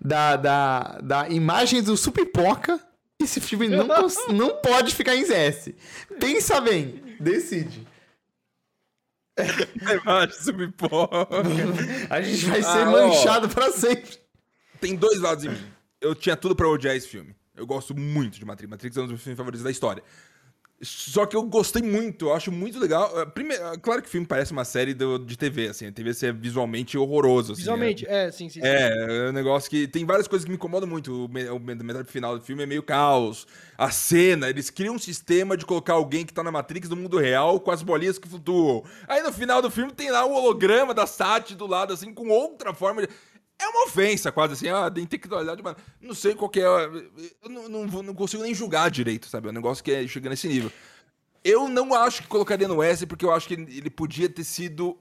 da, 0.01 0.37
da, 0.37 0.99
da 1.03 1.29
imagem 1.29 1.83
do 1.83 1.97
Supipoca, 1.97 2.81
esse 3.21 3.41
filme 3.41 3.69
não, 3.69 3.87
cons- 3.89 4.29
não 4.29 4.57
pode 4.61 4.95
ficar 4.95 5.15
em 5.17 5.25
ZS. 5.25 5.71
Pensa 6.21 6.61
bem, 6.61 7.03
decide. 7.21 7.87
Me 10.57 10.73
porra. 10.73 11.27
A 12.11 12.23
gente 12.23 12.47
vai 12.47 12.63
ser 12.63 12.69
Ah, 12.85 12.89
ó. 12.91 12.93
manchado 13.09 13.49
pra 13.49 13.71
sempre. 13.71 14.19
Tem 14.81 14.95
dois 14.97 15.21
lados 15.21 15.45
em 15.45 15.51
mim. 15.51 15.73
Eu 16.01 16.15
tinha 16.15 16.37
tudo 16.37 16.55
pra 16.57 16.69
odiar 16.69 16.95
esse 16.97 17.09
filme. 17.09 17.35
Eu 17.55 17.67
gosto 17.67 17.95
muito 17.95 18.39
de 18.39 18.45
Matrix. 18.45 18.71
Matrix 18.71 18.97
é 18.97 19.01
um 19.01 19.05
dos 19.05 19.13
meus 19.13 19.23
filmes 19.23 19.37
favoritos 19.37 19.63
da 19.65 19.71
história. 19.71 20.03
Só 20.83 21.25
que 21.25 21.35
eu 21.35 21.43
gostei 21.43 21.81
muito, 21.81 22.27
eu 22.27 22.35
acho 22.35 22.53
muito 22.53 22.79
legal. 22.79 23.11
Eh, 23.19 23.25
Primeiro, 23.25 23.63
eh, 23.65 23.79
claro 23.81 24.03
que 24.03 24.09
o 24.09 24.11
filme 24.11 24.27
parece 24.27 24.53
uma 24.53 24.65
série 24.65 24.93
do- 24.93 25.19
de 25.19 25.35
TV, 25.35 25.69
assim. 25.69 25.87
A 25.87 25.93
TV 25.93 26.11
é 26.23 26.33
visualmente 26.33 26.99
horroroso. 26.99 27.53
Assim, 27.53 27.63
Visualmente, 27.63 28.07
é, 28.07 28.31
sim, 28.31 28.51
sim. 28.51 28.61
sim. 28.61 28.67
É, 28.67 29.27
é 29.27 29.31
um 29.31 29.33
negócio 29.33 29.71
que 29.71 29.89
tem 29.89 30.05
várias 30.05 30.29
coisas 30.29 30.45
que 30.45 30.51
me 30.51 30.57
incomodam 30.57 30.87
muito. 30.87 31.25
O, 31.25 31.29
me- 31.29 31.49
o 31.49 31.59
me- 31.59 31.75
metade 31.77 32.11
final 32.11 32.39
do 32.39 32.45
filme 32.45 32.63
é 32.63 32.67
meio 32.67 32.83
caos. 32.83 33.47
A 33.79 33.91
cena, 33.91 34.51
eles 34.51 34.69
criam 34.69 34.97
um 34.97 34.99
sistema 34.99 35.57
de 35.57 35.65
colocar 35.65 35.95
alguém 35.95 36.27
que 36.27 36.33
tá 36.35 36.43
na 36.43 36.53
Matrix 36.53 36.91
do 36.91 36.97
mundo 36.97 37.17
real 37.19 37.59
com 37.59 37.71
as 37.71 37.83
bolinhas 37.83 38.19
que 38.19 38.29
flutuam. 38.29 38.85
Aí 39.09 39.23
no 39.23 39.33
final 39.33 39.63
do 39.63 39.71
filme 39.71 39.93
tem 39.93 40.11
lá 40.11 40.27
o 40.27 40.33
holograma 40.35 40.93
da 40.93 41.07
Sati 41.07 41.55
do 41.55 41.67
lado, 41.67 41.95
assim, 41.95 42.13
com 42.13 42.29
outra 42.29 42.75
forma 42.75 43.01
de... 43.01 43.09
É 43.59 43.67
uma 43.69 43.85
ofensa, 43.85 44.31
quase 44.31 44.53
assim, 44.53 44.69
ah, 44.69 44.91
tem 44.91 45.05
intelectualidade, 45.05 45.63
mas 45.63 45.77
não 46.01 46.15
sei 46.15 46.35
qual 46.35 46.51
que 46.51 46.61
é. 46.61 46.65
Eu 46.65 47.49
não, 47.49 47.69
não, 47.69 48.03
não 48.03 48.15
consigo 48.15 48.43
nem 48.43 48.55
julgar 48.55 48.91
direito, 48.91 49.27
sabe? 49.29 49.49
É 49.49 49.51
um 49.51 49.55
negócio 49.55 49.83
que 49.83 49.91
é, 49.91 50.07
chega 50.07 50.29
nesse 50.29 50.47
nível. 50.47 50.71
Eu 51.43 51.69
não 51.69 51.95
acho 51.95 52.23
que 52.23 52.29
colocaria 52.29 52.69
no 52.69 52.83
S, 52.83 53.07
porque 53.07 53.25
eu 53.25 53.33
acho 53.33 53.49
que 53.49 53.55
ele 53.55 53.89
podia 53.89 54.29
ter 54.29 54.45
sido 54.45 54.99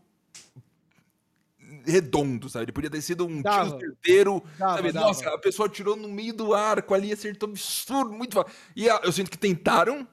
redondo, 1.85 2.49
sabe? 2.49 2.65
Ele 2.65 2.71
podia 2.71 2.89
ter 2.89 3.01
sido 3.01 3.25
um 3.25 3.41
Dava. 3.41 3.65
tiro 3.65 3.79
certeiro, 3.79 4.43
Dava, 4.57 4.75
sabe? 4.77 4.91
dava. 4.91 5.07
Nossa, 5.07 5.29
a 5.29 5.37
pessoa 5.37 5.69
tirou 5.69 5.95
no 5.95 6.07
meio 6.07 6.33
do 6.33 6.53
arco 6.53 6.93
ali, 6.93 7.11
acertou 7.11 7.49
absurdo, 7.49 8.11
muito. 8.11 8.43
E 8.75 8.89
ah, 8.89 9.01
eu 9.03 9.11
sinto 9.11 9.29
que 9.29 9.37
tentaram, 9.37 10.07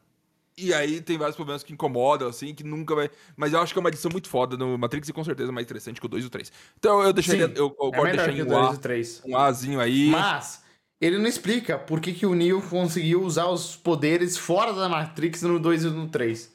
e 0.56 0.72
aí 0.74 1.00
tem 1.00 1.18
vários 1.18 1.36
problemas 1.36 1.62
que 1.62 1.72
incomodam, 1.72 2.28
assim, 2.28 2.54
que 2.54 2.64
nunca 2.64 2.94
vai... 2.94 3.10
Mas 3.36 3.52
eu 3.52 3.60
acho 3.60 3.72
que 3.72 3.78
é 3.78 3.80
uma 3.80 3.88
edição 3.88 4.10
muito 4.10 4.28
foda 4.28 4.56
no 4.56 4.76
Matrix 4.76 5.08
e 5.08 5.12
com 5.12 5.24
certeza 5.24 5.52
mais 5.52 5.64
interessante 5.64 6.00
que 6.00 6.06
o 6.06 6.08
2 6.08 6.24
e 6.24 6.26
o 6.26 6.30
3. 6.30 6.52
Então 6.78 7.02
eu 7.02 7.12
deixaria... 7.12 7.48
Sim, 7.48 7.54
eu, 7.56 7.76
eu 7.80 7.90
é 7.94 8.02
melhor 8.02 8.16
deixar 8.16 8.32
que 8.32 8.38
em 8.38 8.42
o 8.42 8.46
2 8.46 8.68
A, 8.68 8.72
e 8.72 8.74
o 8.74 8.78
3. 8.78 9.22
um 9.26 9.36
Azinho 9.36 9.80
aí. 9.80 10.08
Mas 10.08 10.62
ele 11.00 11.18
não 11.18 11.26
explica 11.26 11.76
por 11.76 12.00
que, 12.00 12.12
que 12.12 12.24
o 12.24 12.34
Neo 12.34 12.62
conseguiu 12.62 13.22
usar 13.22 13.48
os 13.48 13.74
poderes 13.74 14.36
fora 14.36 14.72
da 14.72 14.88
Matrix 14.88 15.42
no 15.42 15.58
2 15.58 15.84
e 15.84 15.90
no 15.90 16.08
3. 16.08 16.52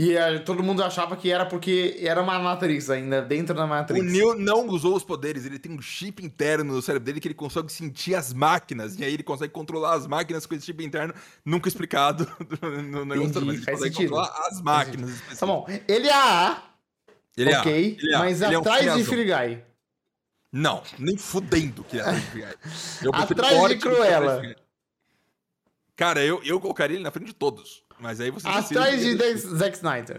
E 0.00 0.16
eh, 0.16 0.38
todo 0.38 0.62
mundo 0.62 0.80
achava 0.80 1.16
que 1.16 1.28
era 1.28 1.44
porque 1.44 1.96
era 2.00 2.22
uma 2.22 2.38
Matrix 2.38 2.88
ainda, 2.88 3.20
dentro 3.20 3.52
da 3.52 3.66
Matrix. 3.66 4.00
O 4.00 4.08
Neo 4.08 4.32
não 4.36 4.68
usou 4.68 4.94
os 4.94 5.02
poderes, 5.02 5.44
ele 5.44 5.58
tem 5.58 5.72
um 5.72 5.82
chip 5.82 6.24
interno 6.24 6.72
no 6.72 6.80
cérebro 6.80 7.04
dele 7.04 7.18
que 7.18 7.26
ele 7.26 7.34
consegue 7.34 7.72
sentir 7.72 8.14
as 8.14 8.32
máquinas, 8.32 8.96
e 8.96 9.04
aí 9.04 9.12
ele 9.12 9.24
consegue 9.24 9.52
controlar 9.52 9.94
as 9.94 10.06
máquinas 10.06 10.46
com 10.46 10.54
esse 10.54 10.66
chip 10.66 10.84
interno, 10.84 11.12
nunca 11.44 11.68
explicado 11.68 12.30
no 12.62 13.04
negócio 13.04 13.44
mas 13.44 13.56
ele 13.56 13.64
faz 13.64 13.76
consegue 13.78 13.94
sentido. 13.96 14.10
controlar 14.10 14.46
as 14.46 14.62
máquinas. 14.62 15.20
Tá 15.36 15.44
bom, 15.44 15.66
ele 15.88 16.06
é 16.06 16.14
A, 16.14 16.62
Ele 17.36 17.50
é, 17.50 17.58
ok, 17.58 17.96
ele 18.00 18.14
é, 18.14 18.18
mas 18.18 18.40
ele 18.40 18.54
é 18.54 18.58
um 18.58 18.60
atrás 18.60 19.04
de 19.04 19.24
Guy. 19.24 19.64
Não, 20.52 20.80
nem 20.96 21.16
fudendo 21.16 21.82
que 21.82 21.98
é 21.98 22.02
atrás 22.02 22.22
de 22.22 22.30
prefiro 22.30 23.10
Atrás 23.12 23.68
de 23.68 23.76
Cruella. 23.78 24.34
atrás. 24.36 24.56
Cara, 25.96 26.24
eu, 26.24 26.40
eu 26.44 26.60
colocaria 26.60 26.94
ele 26.94 27.02
na 27.02 27.10
frente 27.10 27.26
de 27.26 27.34
todos, 27.34 27.82
mas 28.00 28.20
aí 28.20 28.30
você 28.30 28.46
Atrás 28.48 29.00
de 29.00 29.16
Zack 29.16 29.38
Zack 29.38 29.76
Snyder. 29.76 30.18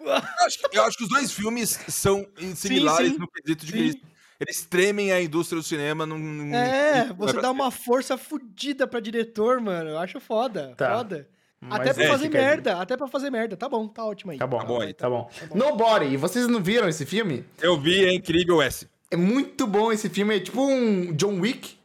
Eu 0.00 0.12
acho, 0.12 0.58
que- 0.58 0.78
eu 0.78 0.82
acho 0.84 0.96
que 0.98 1.04
os 1.04 1.08
dois 1.08 1.32
filmes 1.32 1.78
são 1.88 2.26
similares 2.54 3.12
sim. 3.12 3.18
no 3.18 3.28
quesito 3.28 3.64
de 3.64 3.72
que 3.72 3.78
Sim. 3.78 3.84
eles, 3.84 3.96
eles 4.40 4.64
tremem 4.64 5.12
a 5.12 5.20
indústria 5.22 5.58
do 5.60 5.64
cinema 5.66 6.04
num... 6.04 6.18
num- 6.18 6.54
É, 6.54 7.06
num- 7.06 7.14
você 7.14 7.34
dá 7.34 7.40
pra 7.40 7.50
uma 7.52 7.70
força 7.70 8.18
fodida 8.18 8.86
pra 8.86 9.00
diretor, 9.00 9.60
mano. 9.60 9.90
Eu 9.90 9.98
acho 9.98 10.20
foda. 10.20 10.74
Tá. 10.76 10.96
Foda. 10.98 11.28
Mas 11.60 11.80
Até 11.80 11.94
pra 11.94 12.04
é, 12.04 12.08
fazer 12.08 12.24
fica 12.26 12.38
aí. 12.38 12.44
merda. 12.44 12.76
Até 12.78 12.96
pra 12.96 13.08
fazer 13.08 13.30
merda. 13.30 13.56
Tá 13.56 13.66
bom, 13.68 13.88
tá 13.88 14.04
ótimo 14.04 14.32
aí. 14.32 14.38
Tá 14.38 14.46
bom, 14.46 14.58
Tá 14.58 14.64
bom 14.66 14.80
aí, 14.82 14.92
tá 14.92 15.08
bom. 15.08 15.30
Nobody, 15.54 16.06
e 16.12 16.16
vocês 16.18 16.46
não 16.46 16.62
viram 16.62 16.86
esse 16.88 17.06
filme? 17.06 17.42
Eu 17.62 17.80
vi, 17.80 18.04
é 18.04 18.12
incrível 18.12 18.62
esse. 18.62 18.86
É 19.10 19.16
muito 19.16 19.66
bom 19.66 19.90
esse 19.90 20.10
filme, 20.10 20.36
é 20.36 20.40
tipo 20.40 20.60
um 20.60 21.14
John 21.14 21.40
Wick. 21.40 21.78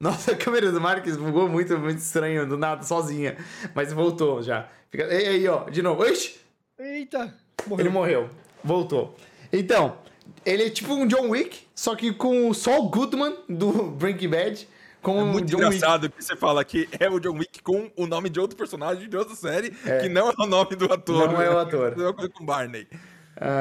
Nossa, 0.00 0.32
a 0.32 0.36
câmera 0.36 0.70
do 0.70 0.80
Marcos 0.80 1.16
bugou 1.16 1.48
muito, 1.48 1.78
muito 1.78 1.98
estranho, 1.98 2.46
do 2.46 2.56
nada, 2.56 2.82
sozinha. 2.82 3.36
Mas 3.74 3.92
voltou 3.92 4.42
já. 4.42 4.68
Fica... 4.90 5.04
Ei, 5.12 5.26
aí, 5.28 5.48
ó, 5.48 5.68
de 5.70 5.82
novo. 5.82 6.04
Ixi, 6.04 6.36
Eita. 6.78 7.34
ele 7.78 7.88
morreu. 7.88 8.28
Voltou. 8.62 9.16
Então, 9.52 9.96
ele 10.44 10.64
é 10.64 10.70
tipo 10.70 10.92
um 10.94 11.06
John 11.06 11.28
Wick, 11.30 11.60
só 11.74 11.94
que 11.94 12.12
com 12.12 12.48
o 12.48 12.54
Saul 12.54 12.88
Goodman 12.88 13.36
do 13.48 13.84
Breaking 13.90 14.28
Bad. 14.28 14.68
Com 15.02 15.20
É 15.20 15.22
o 15.22 15.26
muito 15.26 15.46
John 15.48 15.58
engraçado 15.58 16.10
que 16.10 16.22
você 16.22 16.34
fala 16.34 16.64
que 16.64 16.88
é 16.98 17.08
o 17.08 17.20
John 17.20 17.38
Wick 17.38 17.62
com 17.62 17.90
o 17.96 18.06
nome 18.08 18.28
de 18.28 18.40
outro 18.40 18.56
personagem 18.56 19.08
de 19.08 19.16
outra 19.16 19.36
série, 19.36 19.72
É. 19.84 20.00
que 20.00 20.08
não 20.08 20.28
é 20.30 20.34
o 20.36 20.46
nome 20.46 20.74
do 20.74 20.92
ator. 20.92 21.32
Não 21.32 21.40
é 21.40 21.48
o 21.48 21.58
ator. 21.58 21.96
Mesma 21.96 22.12
coisa 22.12 22.28
com 22.30 22.44
Barney. 22.44 22.88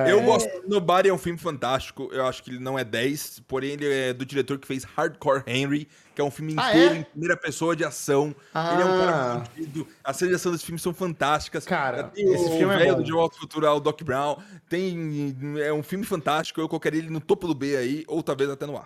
Eu 0.07 0.21
gosto. 0.23 0.49
Nobody 0.67 1.09
é 1.09 1.13
um 1.13 1.17
filme 1.17 1.37
fantástico. 1.37 2.09
Eu 2.11 2.25
acho 2.25 2.41
que 2.43 2.49
ele 2.49 2.59
não 2.59 2.79
é 2.79 2.83
10, 2.83 3.41
porém 3.47 3.71
ele 3.71 3.87
é 3.91 4.13
do 4.13 4.25
diretor 4.25 4.57
que 4.57 4.65
fez 4.67 4.83
Hardcore 4.83 5.43
Henry, 5.45 5.87
que 6.13 6.21
é 6.21 6.23
um 6.23 6.31
filme 6.31 6.53
Ah, 6.57 6.69
inteiro 6.69 6.95
é? 6.95 6.97
em 6.99 7.03
primeira 7.03 7.35
pessoa 7.35 7.75
de 7.75 7.83
ação. 7.83 8.33
Ah. 8.53 8.73
Ele 8.73 8.81
é 8.81 8.85
um 8.85 8.99
cara 8.99 9.45
fudido. 9.45 9.87
As 10.03 10.15
cenas 10.17 10.35
ação 10.35 10.51
desse 10.53 10.65
filme 10.65 10.79
são 10.79 10.93
fantásticas. 10.93 11.65
Cara, 11.65 12.05
tem 12.05 12.25
esse 12.33 12.45
o 12.45 12.57
filme 12.57 12.73
é 12.73 12.77
velho 12.77 12.91
bom. 12.93 12.97
do 12.99 13.03
De 13.03 13.11
Volta 13.11 13.35
ao 13.35 13.41
Futuro, 13.41 13.67
o 13.69 13.79
Doc 13.79 14.01
Brown. 14.03 14.37
Tem. 14.69 15.35
É 15.61 15.73
um 15.73 15.83
filme 15.83 16.05
fantástico. 16.05 16.61
Eu 16.61 16.69
colocaria 16.69 16.99
ele 16.99 17.09
no 17.09 17.19
topo 17.19 17.45
do 17.47 17.53
B 17.53 17.75
aí, 17.75 18.05
ou 18.07 18.23
talvez 18.23 18.49
até 18.49 18.65
no 18.65 18.77
A. 18.77 18.85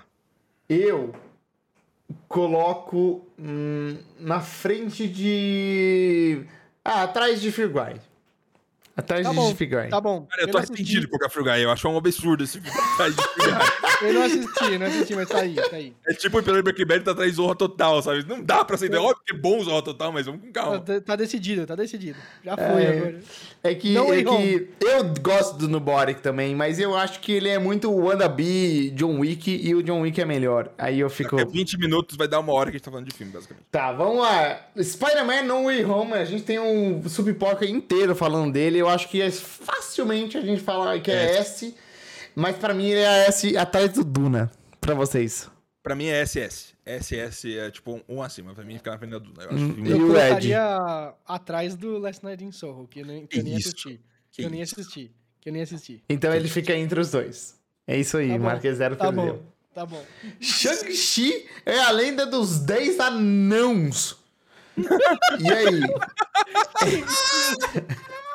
Eu 0.67 1.13
coloco 2.27 3.27
hum, 3.37 3.97
na 4.19 4.39
frente 4.41 5.07
de. 5.07 6.45
Ah, 6.83 7.03
atrás 7.03 7.39
de 7.41 7.51
Fear 7.51 7.69
Guy. 7.69 8.01
Atrás 8.99 9.23
Tá 9.25 9.31
de 9.33 9.65
Guy. 9.65 9.89
tá 9.89 9.99
bom. 10.01 10.25
Cara, 10.29 10.41
eu 10.43 10.47
tô 10.47 10.53
não 10.53 10.59
assisti, 10.59 10.73
arrependido 10.73 11.01
de 11.01 11.07
colocar 11.07 11.29
Free 11.29 11.43
Guy. 11.43 11.61
Eu 11.63 11.71
acho 11.71 11.87
um 11.89 11.97
absurdo 11.97 12.43
esse 12.43 12.59
filme. 12.59 12.69
atrás 12.93 13.15
de. 13.15 13.21
Eu 14.01 14.13
não 14.13 14.23
assisti, 14.23 14.77
não 14.77 14.85
assisti, 14.87 15.13
mas 15.13 15.27
tá 15.27 15.39
aí, 15.39 15.55
tá 15.55 15.75
aí. 15.75 15.93
É 16.07 16.13
tipo 16.13 16.41
pelo 16.41 16.63
Breaking 16.63 16.85
Bad 16.85 17.03
tá 17.03 17.11
atrás 17.11 17.29
de 17.31 17.35
Zorra 17.35 17.53
Total, 17.53 18.01
sabe? 18.01 18.23
Não 18.25 18.41
dá 18.41 18.63
pra 18.63 18.75
aceitar. 18.75 18.97
Óbvio 19.01 19.17
que 19.25 19.35
é 19.35 19.37
bom 19.37 19.61
Zorra 19.61 19.81
Total, 19.81 20.09
mas 20.13 20.25
vamos 20.25 20.39
com 20.41 20.53
calma. 20.53 20.79
Tá, 20.79 21.01
tá 21.01 21.15
decidido, 21.17 21.65
tá 21.67 21.75
decidido. 21.75 22.17
Já 22.41 22.55
foi 22.55 22.83
É. 22.83 22.97
agora. 22.97 23.19
É 23.61 23.75
que, 23.75 23.93
No 23.93 24.13
é 24.13 24.23
que 24.23 24.69
eu 24.79 25.03
gosto 25.21 25.57
do 25.57 25.67
Nuboric 25.67 26.21
também, 26.21 26.55
mas 26.55 26.79
eu 26.79 26.95
acho 26.95 27.19
que 27.19 27.33
ele 27.33 27.49
é 27.49 27.59
muito 27.59 27.91
wannabe 27.91 28.89
John 28.91 29.19
Wick 29.19 29.51
e 29.61 29.75
o 29.75 29.83
John 29.83 29.99
Wick 30.01 30.19
é 30.21 30.23
melhor. 30.25 30.69
Aí 30.77 31.01
eu 31.01 31.09
fico. 31.09 31.35
Daqui 31.35 31.49
a 31.49 31.51
20 31.51 31.77
minutos 31.77 32.15
vai 32.15 32.27
dar 32.27 32.39
uma 32.39 32.53
hora 32.53 32.71
que 32.71 32.77
a 32.77 32.79
gente 32.79 32.85
tá 32.85 32.91
falando 32.91 33.07
de 33.09 33.13
filme, 33.15 33.33
basicamente. 33.33 33.65
Tá, 33.69 33.91
vamos 33.91 34.21
lá. 34.21 34.61
Spider-Man 34.81 35.43
No 35.43 35.65
Way 35.65 35.83
Home, 35.85 36.13
a 36.13 36.23
gente 36.25 36.43
tem 36.43 36.57
um 36.57 37.01
subpipoca 37.07 37.65
inteiro 37.65 38.15
falando 38.15 38.53
dele. 38.53 38.79
Eu 38.79 38.87
acho 38.89 39.07
que 39.09 39.21
é 39.21 39.29
facilmente 39.31 40.37
a 40.37 40.41
gente 40.41 40.61
fala 40.61 40.99
que 40.99 41.11
é 41.11 41.37
S, 41.37 41.75
mas 42.35 42.55
pra 42.57 42.73
mim 42.73 42.87
ele 42.89 43.01
é 43.01 43.27
S 43.27 43.55
atrás 43.57 43.91
do 43.93 44.03
Duna. 44.03 44.51
Pra 44.81 44.93
vocês. 44.93 45.49
Pra 45.81 45.95
mim 45.95 46.05
é 46.07 46.21
SS. 46.25 46.73
SS 46.85 47.57
é 47.57 47.71
tipo 47.71 48.01
um 48.09 48.21
acima. 48.21 48.53
Pra 48.53 48.63
mim 48.63 48.77
ficar 48.77 48.91
na 48.91 48.97
frente 48.97 49.11
da 49.11 49.19
Duna. 49.19 49.43
Eu 49.43 49.49
acho 49.49 49.57
Hum, 49.57 49.85
E 49.85 49.91
Eu 49.91 49.97
o 49.97 50.07
colocaria 50.07 51.13
atrás 51.27 51.75
do 51.75 51.97
Last 51.97 52.23
Night 52.23 52.43
in 52.43 52.51
Soho, 52.51 52.87
que 52.87 52.99
eu 53.01 53.05
nem, 53.05 53.25
que 53.27 53.39
eu 53.39 53.43
nem 53.43 53.55
assisti. 53.55 53.99
Que 54.31 54.41
Que 54.41 54.43
eu 54.43 54.49
nem 54.49 54.61
assisti. 54.61 55.11
Que 55.41 55.49
eu 55.49 55.53
nem 55.53 55.61
assisti. 55.61 56.03
Então 56.09 56.33
ele 56.33 56.47
fica 56.49 56.75
entre 56.75 56.99
os 56.99 57.11
dois. 57.11 57.57
É 57.87 57.97
isso 57.97 58.17
aí, 58.17 58.29
Tá 58.29 58.37
marca 58.39 58.73
zero 58.73 58.95
Tá 58.95 59.05
perdeu. 59.11 59.35
bom, 59.35 59.43
tá 59.73 59.85
bom. 59.85 60.03
Shang-Chi 60.39 61.47
é 61.65 61.79
a 61.79 61.91
lenda 61.91 62.25
dos 62.25 62.59
10 62.59 62.99
anãos. 62.99 64.17
E 65.39 65.49
aí? 65.51 65.81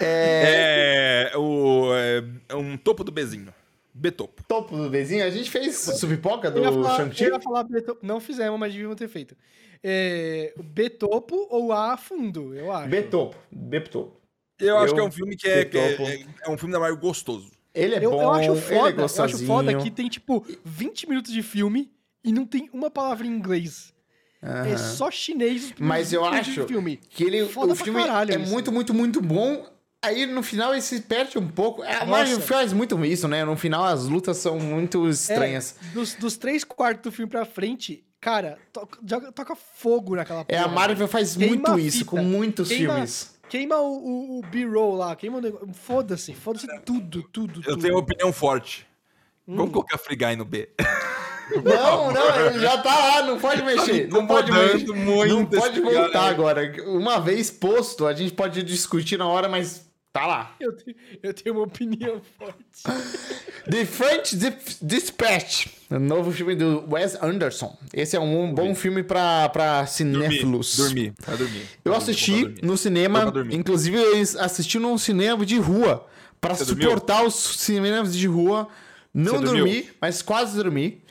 É, 0.00 1.30
É, 1.32 1.36
o, 1.36 1.90
é, 1.94 2.24
é 2.50 2.56
um 2.56 2.76
topo 2.76 3.02
do 3.04 3.10
Bezinho. 3.12 3.52
B-topo. 3.94 4.44
topo 4.46 4.76
do 4.76 4.88
vizinho. 4.88 5.24
A 5.24 5.30
gente 5.30 5.50
fez 5.50 5.74
ia 6.62 6.70
do 6.70 6.96
Shang-Chi? 6.96 7.24
eu 7.24 7.34
ia 7.34 7.40
falar 7.40 7.64
B-topo. 7.64 8.06
Não 8.06 8.20
fizemos, 8.20 8.58
mas 8.60 8.72
devíamos 8.72 8.96
ter 8.96 9.08
feito. 9.08 9.36
É, 9.82 10.54
B-topo 10.56 11.46
ou 11.50 11.72
A 11.72 11.96
fundo, 11.96 12.54
eu 12.54 12.70
acho. 12.70 12.88
B-topo. 12.88 13.36
B-topo. 13.50 14.20
Eu, 14.60 14.78
acho 14.78 14.92
Eu- 14.92 14.94
que 14.94 15.00
é 15.00 15.04
um 15.04 15.10
filme 15.10 15.36
que 15.36 15.48
é, 15.48 15.64
que 15.64 15.76
é, 15.78 15.94
é- 15.94 16.26
é 16.44 16.50
um 16.50 16.56
filme 16.58 16.72
da 16.72 16.78
Marvel 16.80 16.98
gostoso. 16.98 17.50
Ele 17.74 17.94
é 17.96 18.04
Eu, 18.04 18.10
bom, 18.10 18.22
eu 18.22 18.30
acho 18.30 18.50
ele 18.50 18.58
é 18.58 18.60
foda, 18.60 18.76
eu 18.76 18.84
acho 18.86 18.96
gostosinho. 18.96 19.46
foda 19.46 19.74
que 19.76 19.90
tem, 19.90 20.08
tipo, 20.08 20.44
20 20.64 21.08
minutos 21.08 21.32
de 21.32 21.42
filme 21.42 21.90
e 22.24 22.32
não 22.32 22.44
tem 22.46 22.68
uma 22.72 22.90
palavra 22.90 23.26
em 23.26 23.30
inglês. 23.30 23.92
É 24.40 24.46
Aham. 24.74 24.78
só 24.78 25.10
chinês. 25.10 25.72
Mas 25.78 26.12
eu 26.12 26.24
acho 26.24 26.64
filme. 26.66 26.96
que 27.10 27.24
ele, 27.24 27.46
Foda 27.48 27.72
o 27.72 27.76
filme 27.76 28.00
caralho 28.00 28.32
é 28.34 28.38
isso. 28.38 28.50
muito, 28.52 28.70
muito, 28.70 28.94
muito 28.94 29.20
bom. 29.20 29.66
Aí 30.00 30.26
no 30.26 30.44
final 30.44 30.72
ele 30.72 30.80
se 30.80 31.00
perde 31.00 31.36
um 31.38 31.48
pouco. 31.48 31.82
É, 31.82 31.96
A 31.96 32.06
Marvel 32.06 32.40
faz 32.40 32.72
muito 32.72 33.04
isso, 33.04 33.26
né? 33.26 33.44
No 33.44 33.56
final 33.56 33.84
as 33.84 34.04
lutas 34.04 34.36
são 34.36 34.58
muito 34.60 35.08
estranhas. 35.08 35.74
É, 35.82 35.92
dos, 35.92 36.14
dos 36.14 36.36
três 36.36 36.62
quartos 36.62 37.10
do 37.10 37.12
filme 37.16 37.28
pra 37.28 37.44
frente, 37.44 38.04
cara, 38.20 38.58
toca, 38.72 38.96
joga- 39.04 39.32
toca 39.32 39.56
fogo 39.56 40.14
naquela 40.14 40.44
É, 40.48 40.56
a. 40.58 40.68
Marvel 40.68 41.08
faz 41.08 41.34
Queima 41.36 41.70
muito 41.70 41.78
isso 41.80 41.98
fita. 41.98 42.10
com 42.12 42.22
muitos 42.22 42.68
Queima- 42.68 42.92
filmes. 42.94 43.36
Queima 43.48 43.76
o, 43.80 43.96
o, 43.96 44.38
o 44.38 44.42
B-roll 44.42 44.94
lá, 44.94 45.16
queima 45.16 45.38
o 45.38 45.40
negócio. 45.40 45.68
Foda-se, 45.72 46.32
foda-se 46.34 46.66
tudo, 46.84 47.22
tudo, 47.32 47.58
Eu 47.60 47.72
tudo. 47.72 47.82
tenho 47.82 47.94
uma 47.94 48.00
opinião 48.00 48.32
forte. 48.32 48.86
Hum. 49.48 49.56
Vamos 49.56 49.72
colocar 49.72 49.98
Free 49.98 50.14
Guy 50.16 50.36
no 50.36 50.44
B. 50.44 50.68
Não, 51.64 52.12
não, 52.12 52.46
ele 52.46 52.58
já 52.60 52.78
tá 52.78 52.94
lá, 52.94 53.22
não 53.22 53.38
pode 53.38 53.62
mexer. 53.62 54.08
não 54.08 54.26
pode 54.26 54.50
mexer. 54.52 54.86
muito 54.92 55.34
Não 55.34 55.46
pode 55.46 55.80
cara, 55.80 55.94
voltar 56.00 56.22
né? 56.24 56.28
agora. 56.30 56.74
Uma 56.86 57.18
vez 57.20 57.50
posto, 57.50 58.06
a 58.06 58.12
gente 58.12 58.32
pode 58.32 58.62
discutir 58.62 59.16
na 59.18 59.26
hora, 59.26 59.48
mas 59.48 59.86
tá 60.12 60.26
lá. 60.26 60.54
Eu, 60.60 60.76
te- 60.76 60.96
eu 61.22 61.32
tenho 61.34 61.54
uma 61.56 61.64
opinião 61.64 62.20
forte. 62.38 62.56
The 63.70 63.84
French 63.84 64.34
Dis- 64.36 64.78
Dispatch, 64.80 65.66
o 65.90 65.98
novo 65.98 66.32
filme 66.32 66.54
do 66.54 66.84
Wes 66.90 67.16
Anderson. 67.22 67.76
Esse 67.92 68.16
é 68.16 68.20
um 68.20 68.52
bom 68.54 68.74
filme 68.74 69.02
pra, 69.02 69.48
pra 69.50 69.86
cinéfilos. 69.86 70.76
Dormir, 70.76 71.12
vai 71.26 71.36
dormir. 71.36 71.62
Eu 71.84 71.92
Dormir, 71.92 71.98
assisti 71.98 72.48
pra 72.48 72.66
no 72.66 72.76
cinema, 72.78 73.30
pra 73.32 73.42
inclusive 73.54 73.96
eu 73.98 74.12
assisti 74.40 74.78
num 74.78 74.96
cinema 74.96 75.44
de 75.44 75.58
rua, 75.58 76.06
pra 76.40 76.54
Você 76.54 76.64
dormiu? 76.64 76.84
suportar 76.90 77.24
os 77.24 77.34
cinemas 77.34 78.16
de 78.16 78.26
rua. 78.26 78.68
Não 79.12 79.32
Você 79.32 79.44
dormiu? 79.44 79.64
dormi, 79.66 79.88
mas 80.00 80.22
quase 80.22 80.56
dormi. 80.56 81.02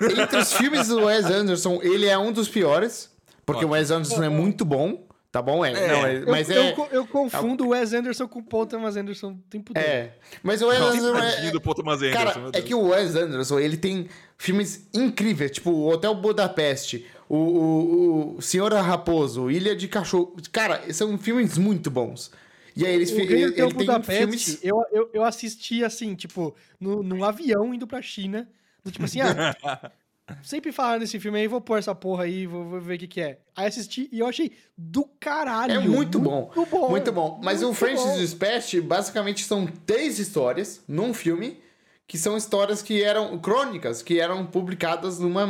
Entre 0.00 0.36
os 0.38 0.52
filmes 0.52 0.88
do 0.88 1.04
Wes 1.04 1.24
Anderson, 1.26 1.80
ele 1.82 2.06
é 2.06 2.16
um 2.18 2.30
dos 2.32 2.48
piores, 2.48 3.10
porque 3.44 3.64
o 3.64 3.70
Wes 3.70 3.90
Anderson 3.90 4.22
é 4.22 4.28
muito 4.28 4.64
bom, 4.64 5.06
tá 5.32 5.42
bom? 5.42 5.64
É, 5.64 5.72
É. 5.72 5.88
não, 5.88 6.06
é- 6.06 6.16
Eu, 6.18 6.26
mas 6.26 6.48
eu, 6.50 6.62
é, 6.62 6.72
co- 6.72 6.88
eu 6.92 7.06
confundo 7.06 7.64
o 7.66 7.68
Wes 7.70 7.92
Anderson 7.92 8.28
com 8.28 8.38
o 8.38 8.42
Paul 8.42 8.66
Thomas 8.66 8.96
Anderson 8.96 9.32
o 9.32 9.38
tempo 9.50 9.72
todo. 9.74 9.82
é. 9.82 10.12
Mas 10.42 10.62
o 10.62 10.68
Wes 10.68 10.78
Não, 10.78 10.86
Anderson 10.88 11.18
é, 11.46 11.50
do 11.50 11.60
Paul 11.60 11.74
Thomas 11.74 12.00
Anderson, 12.02 12.18
Cara, 12.42 12.50
é 12.52 12.60
que 12.62 12.74
o 12.74 12.88
Wes 12.88 13.14
Anderson, 13.16 13.58
ele 13.58 13.76
tem 13.76 14.08
filmes 14.36 14.88
incríveis, 14.94 15.50
tipo 15.50 15.70
o 15.70 15.88
Hotel 15.88 16.14
Budapeste, 16.14 17.04
o, 17.28 17.36
o, 17.36 18.36
o 18.38 18.42
Senhor 18.42 18.72
Raposo, 18.72 19.50
Ilha 19.50 19.74
de 19.74 19.88
Cachorro. 19.88 20.34
Cara, 20.52 20.82
são 20.92 21.18
filmes 21.18 21.58
muito 21.58 21.90
bons. 21.90 22.30
E 22.76 22.86
aí 22.86 22.94
eles 22.94 23.10
O 23.10 23.18
ele, 23.18 23.46
Hotel 23.46 23.66
ele 23.66 23.74
tem 23.74 23.86
Budapeste, 23.86 24.16
filmes. 24.20 24.58
eu, 24.62 24.80
eu, 24.92 25.10
eu 25.12 25.24
assisti 25.24 25.82
assim, 25.84 26.14
tipo, 26.14 26.54
no, 26.78 27.02
num 27.02 27.24
avião 27.24 27.74
indo 27.74 27.86
pra 27.88 28.00
China. 28.00 28.48
Tipo 28.90 29.04
assim, 29.04 29.20
ah, 29.20 29.90
sempre 30.42 30.72
falaram 30.72 31.00
desse 31.00 31.18
filme 31.18 31.38
aí, 31.38 31.48
vou 31.48 31.60
pôr 31.60 31.78
essa 31.78 31.94
porra 31.94 32.24
aí, 32.24 32.46
vou, 32.46 32.64
vou 32.64 32.80
ver 32.80 32.96
o 32.96 32.98
que 32.98 33.08
que 33.08 33.20
é. 33.20 33.38
Aí 33.56 33.66
assisti 33.66 34.08
e 34.12 34.20
eu 34.20 34.26
achei 34.26 34.52
do 34.76 35.04
caralho. 35.20 35.72
É 35.72 35.78
muito 35.80 36.18
bom. 36.18 36.50
Muito 36.54 36.70
bom. 36.70 36.90
Muito 36.90 37.12
bom. 37.12 37.40
Mas 37.42 37.62
o 37.62 37.66
muito 37.66 37.78
Francis 37.78 38.06
bom. 38.06 38.18
Dispatch, 38.18 38.74
basicamente, 38.80 39.44
são 39.44 39.66
três 39.66 40.18
histórias 40.18 40.82
num 40.86 41.12
filme, 41.14 41.60
que 42.06 42.18
são 42.18 42.36
histórias 42.36 42.82
que 42.82 43.02
eram 43.02 43.38
crônicas, 43.38 44.02
que 44.02 44.18
eram 44.20 44.46
publicadas 44.46 45.18
numa 45.18 45.46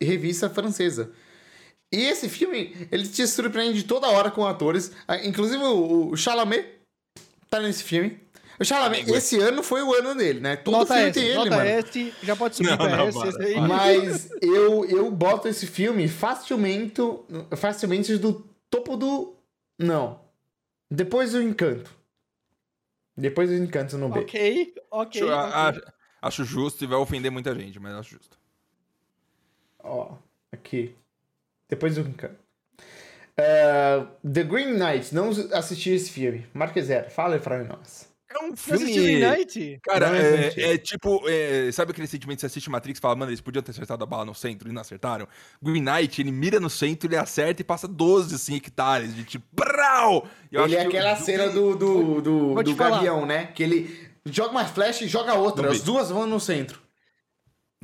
revista 0.00 0.50
francesa. 0.50 1.10
E 1.92 2.02
esse 2.02 2.28
filme, 2.28 2.88
ele 2.90 3.06
te 3.06 3.26
surpreende 3.26 3.84
toda 3.84 4.08
hora 4.08 4.30
com 4.30 4.44
atores. 4.44 4.92
Ah, 5.06 5.24
Inclusive 5.24 5.62
o 5.62 6.10
o 6.10 6.16
Chalamet 6.16 6.66
tá 7.48 7.60
nesse 7.60 7.82
filme. 7.84 8.18
O 8.58 8.64
Chalamet, 8.64 9.02
Amigo, 9.02 9.16
esse 9.16 9.38
ano 9.38 9.62
foi 9.62 9.82
o 9.82 9.92
ano 9.94 10.14
dele, 10.14 10.40
né? 10.40 10.56
Todo 10.56 10.78
Nota 10.78 10.94
filme 10.94 11.08
S, 11.10 11.12
tem 11.20 11.24
ele, 11.28 11.34
nota 11.36 11.50
mano. 11.50 11.68
S, 11.68 12.14
já 12.22 12.36
pode 12.36 12.56
subir 12.56 12.70
Não, 12.70 12.76
pra 12.78 12.96
não, 12.96 13.06
S. 13.08 13.18
para, 13.18 13.28
esse 13.28 13.42
aí. 13.42 13.60
Mas 13.60 14.30
eu, 14.40 14.84
eu 14.86 15.10
boto 15.10 15.46
esse 15.48 15.66
filme 15.66 16.08
facilmente, 16.08 17.00
facilmente 17.56 18.16
do 18.16 18.48
topo 18.70 18.96
do. 18.96 19.34
Não. 19.78 20.20
Depois 20.90 21.32
do 21.32 21.42
Encanto. 21.42 21.94
Depois 23.16 23.50
do 23.50 23.56
Encanto 23.56 23.98
no 23.98 24.08
B. 24.08 24.20
Ok, 24.20 24.74
ok. 24.90 25.22
Acho, 25.22 25.30
ok. 25.32 25.82
a- 25.82 25.92
acho 26.22 26.44
justo 26.44 26.82
e 26.84 26.86
vai 26.86 26.98
ofender 26.98 27.30
muita 27.30 27.54
gente, 27.54 27.78
mas 27.78 27.94
acho 27.94 28.10
justo. 28.12 28.38
Ó, 29.80 30.14
aqui. 30.52 30.94
Depois 31.68 31.94
do 31.96 32.00
Encanto. 32.02 32.36
Ah, 33.38 34.06
The 34.22 34.44
Green 34.44 34.74
Knight. 34.78 35.14
Não 35.14 35.28
assisti 35.52 35.90
esse 35.90 36.10
filme. 36.10 36.46
Marca 36.54 36.80
zero. 36.82 37.10
Fala 37.10 37.34
aí 37.34 37.40
pra 37.40 37.62
nós. 37.62 38.05
É 38.28 38.44
um 38.44 38.56
filme. 38.56 39.20
Knight? 39.20 39.78
Cara, 39.84 40.08
Não 40.08 40.16
é, 40.16 40.48
é 40.74 40.78
tipo. 40.78 41.22
é, 41.28 41.70
sabe 41.70 41.92
aquele 41.92 42.08
sentimento 42.08 42.36
que 42.38 42.40
você 42.40 42.46
assiste 42.46 42.68
Matrix 42.68 42.98
e 42.98 43.00
fala, 43.00 43.14
mano, 43.14 43.30
eles 43.30 43.40
podiam 43.40 43.62
ter 43.62 43.70
acertado 43.70 44.02
a 44.02 44.06
bala 44.06 44.24
no 44.24 44.34
centro 44.34 44.68
e 44.68 44.72
não 44.72 44.80
acertaram? 44.80 45.28
Green 45.62 45.80
Knight, 45.82 46.20
ele 46.20 46.32
mira 46.32 46.58
no 46.58 46.68
centro, 46.68 47.08
ele 47.08 47.16
acerta 47.16 47.62
e 47.62 47.64
passa 47.64 47.86
12, 47.86 48.34
assim, 48.34 48.56
hectares 48.56 49.14
de 49.14 49.22
tipo. 49.24 49.46
Brau! 49.52 50.26
Eu 50.50 50.64
ele 50.64 50.74
é 50.74 50.82
aquela 50.82 51.12
o- 51.14 51.16
cena 51.24 51.48
do, 51.48 51.76
do, 51.76 52.20
do, 52.20 52.62
do. 52.62 52.74
Gavião, 52.74 53.24
né? 53.24 53.46
Que 53.46 53.62
ele 53.62 54.08
joga 54.24 54.50
uma 54.50 54.64
flecha 54.64 55.04
e 55.04 55.08
joga 55.08 55.34
outra. 55.34 55.70
As 55.70 55.82
duas 55.82 56.10
vão 56.10 56.26
no 56.26 56.40
centro. 56.40 56.80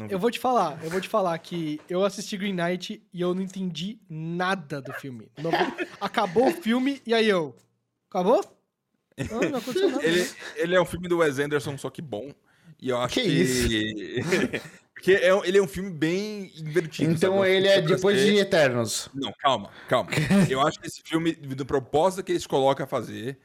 Eu 0.08 0.18
vou 0.18 0.30
te 0.30 0.40
falar, 0.40 0.82
eu 0.82 0.90
vou 0.90 1.00
te 1.00 1.08
falar 1.08 1.38
que 1.38 1.78
eu 1.88 2.04
assisti 2.04 2.36
Green 2.36 2.54
Knight 2.54 3.00
e 3.12 3.20
eu 3.20 3.32
não 3.34 3.42
entendi 3.42 4.00
nada 4.08 4.80
do 4.82 4.92
filme. 4.94 5.30
Não- 5.38 5.50
acabou 6.00 6.48
o 6.48 6.50
filme 6.52 7.00
e 7.06 7.14
aí 7.14 7.28
eu. 7.28 7.54
Acabou? 8.10 8.42
Não, 9.30 9.40
não 9.50 9.58
aconteceu 9.58 9.90
nada. 9.90 10.04
Ele, 10.04 10.26
ele 10.56 10.74
é 10.74 10.80
um 10.80 10.84
filme 10.86 11.08
do 11.08 11.18
Wes 11.18 11.38
Anderson, 11.38 11.76
só 11.78 11.90
que 11.90 12.02
bom. 12.02 12.32
E 12.80 12.88
eu 12.88 12.98
acho 12.98 13.14
Que 13.14 13.22
que. 13.22 14.22
Porque 14.94 15.12
é, 15.14 15.30
ele 15.48 15.58
é 15.58 15.62
um 15.62 15.66
filme 15.66 15.90
bem 15.90 16.52
invertido. 16.56 17.10
Então 17.12 17.38
sabe? 17.38 17.50
ele 17.50 17.66
é 17.66 17.80
depois 17.82 18.20
ser- 18.20 18.30
de 18.32 18.36
Eternos. 18.38 19.08
Não, 19.12 19.32
calma, 19.32 19.70
calma. 19.88 20.10
Eu 20.48 20.60
acho 20.60 20.78
que 20.78 20.86
esse 20.86 21.02
filme, 21.02 21.32
do 21.32 21.66
propósito 21.66 22.22
que 22.22 22.30
eles 22.30 22.46
colocam 22.46 22.84
a 22.84 22.86
fazer, 22.86 23.36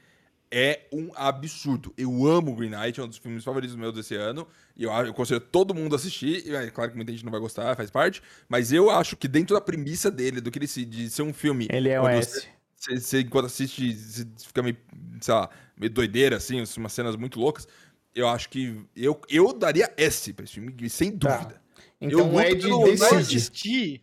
é 0.52 0.82
um 0.94 1.10
absurdo. 1.16 1.92
Eu 1.98 2.28
amo 2.28 2.56
Green 2.56 2.70
Knight, 2.70 3.00
é 3.00 3.04
um 3.04 3.08
dos 3.08 3.18
filmes 3.18 3.44
favoritos 3.44 3.76
meus 3.76 3.92
desse 3.94 4.14
ano. 4.14 4.48
E 4.76 4.84
eu, 4.84 4.92
eu 4.92 5.14
considero 5.16 5.44
todo 5.44 5.74
mundo 5.74 5.96
assistir. 5.96 6.46
E, 6.46 6.56
é 6.56 6.70
claro 6.70 6.92
que 6.92 6.96
muita 6.96 7.12
gente 7.12 7.26
não 7.26 7.32
vai 7.32 7.42
gostar, 7.42 7.76
faz 7.76 7.90
parte. 7.90 8.22
Mas 8.48 8.72
eu 8.72 8.92
acho 8.92 9.18
que 9.18 9.28
dentro 9.28 9.56
da 9.56 9.62
premissa 9.62 10.12
dele, 10.12 10.40
do 10.40 10.52
que 10.52 10.60
ele 10.60 10.68
se, 10.68 10.86
de 10.86 11.10
ser 11.10 11.24
um 11.24 11.34
filme. 11.34 11.68
Ele 11.72 11.90
é 11.90 12.00
o 12.00 12.08
S. 12.08 12.42
Você, 12.42 12.48
você, 12.78 13.22
enquanto 13.22 13.46
assiste, 13.48 13.94
você 13.94 14.26
fica 14.46 14.62
meio, 14.64 14.78
sei 15.20 15.34
lá, 15.34 15.50
meio 15.76 15.92
doideira, 15.92 16.38
assim, 16.38 16.64
umas 16.78 16.94
cenas 16.94 17.16
muito 17.16 17.40
loucas. 17.40 17.68
Eu 18.14 18.28
acho 18.28 18.50
que. 18.50 18.86
Eu, 18.96 19.20
eu 19.30 19.54
daria 19.54 19.94
S 19.98 20.32
pra 20.34 20.46
esse 20.46 20.54
filme, 20.54 20.90
sem 20.90 21.18
Tá. 21.18 21.38
dúvida. 21.38 21.62
Então 22.00 22.20
Eu 22.20 22.26
o 22.26 22.30
luto 22.32 22.42
Ed 22.42 22.62
pelo- 22.62 22.88
Eu 22.88 23.18
assisti. 23.18 24.02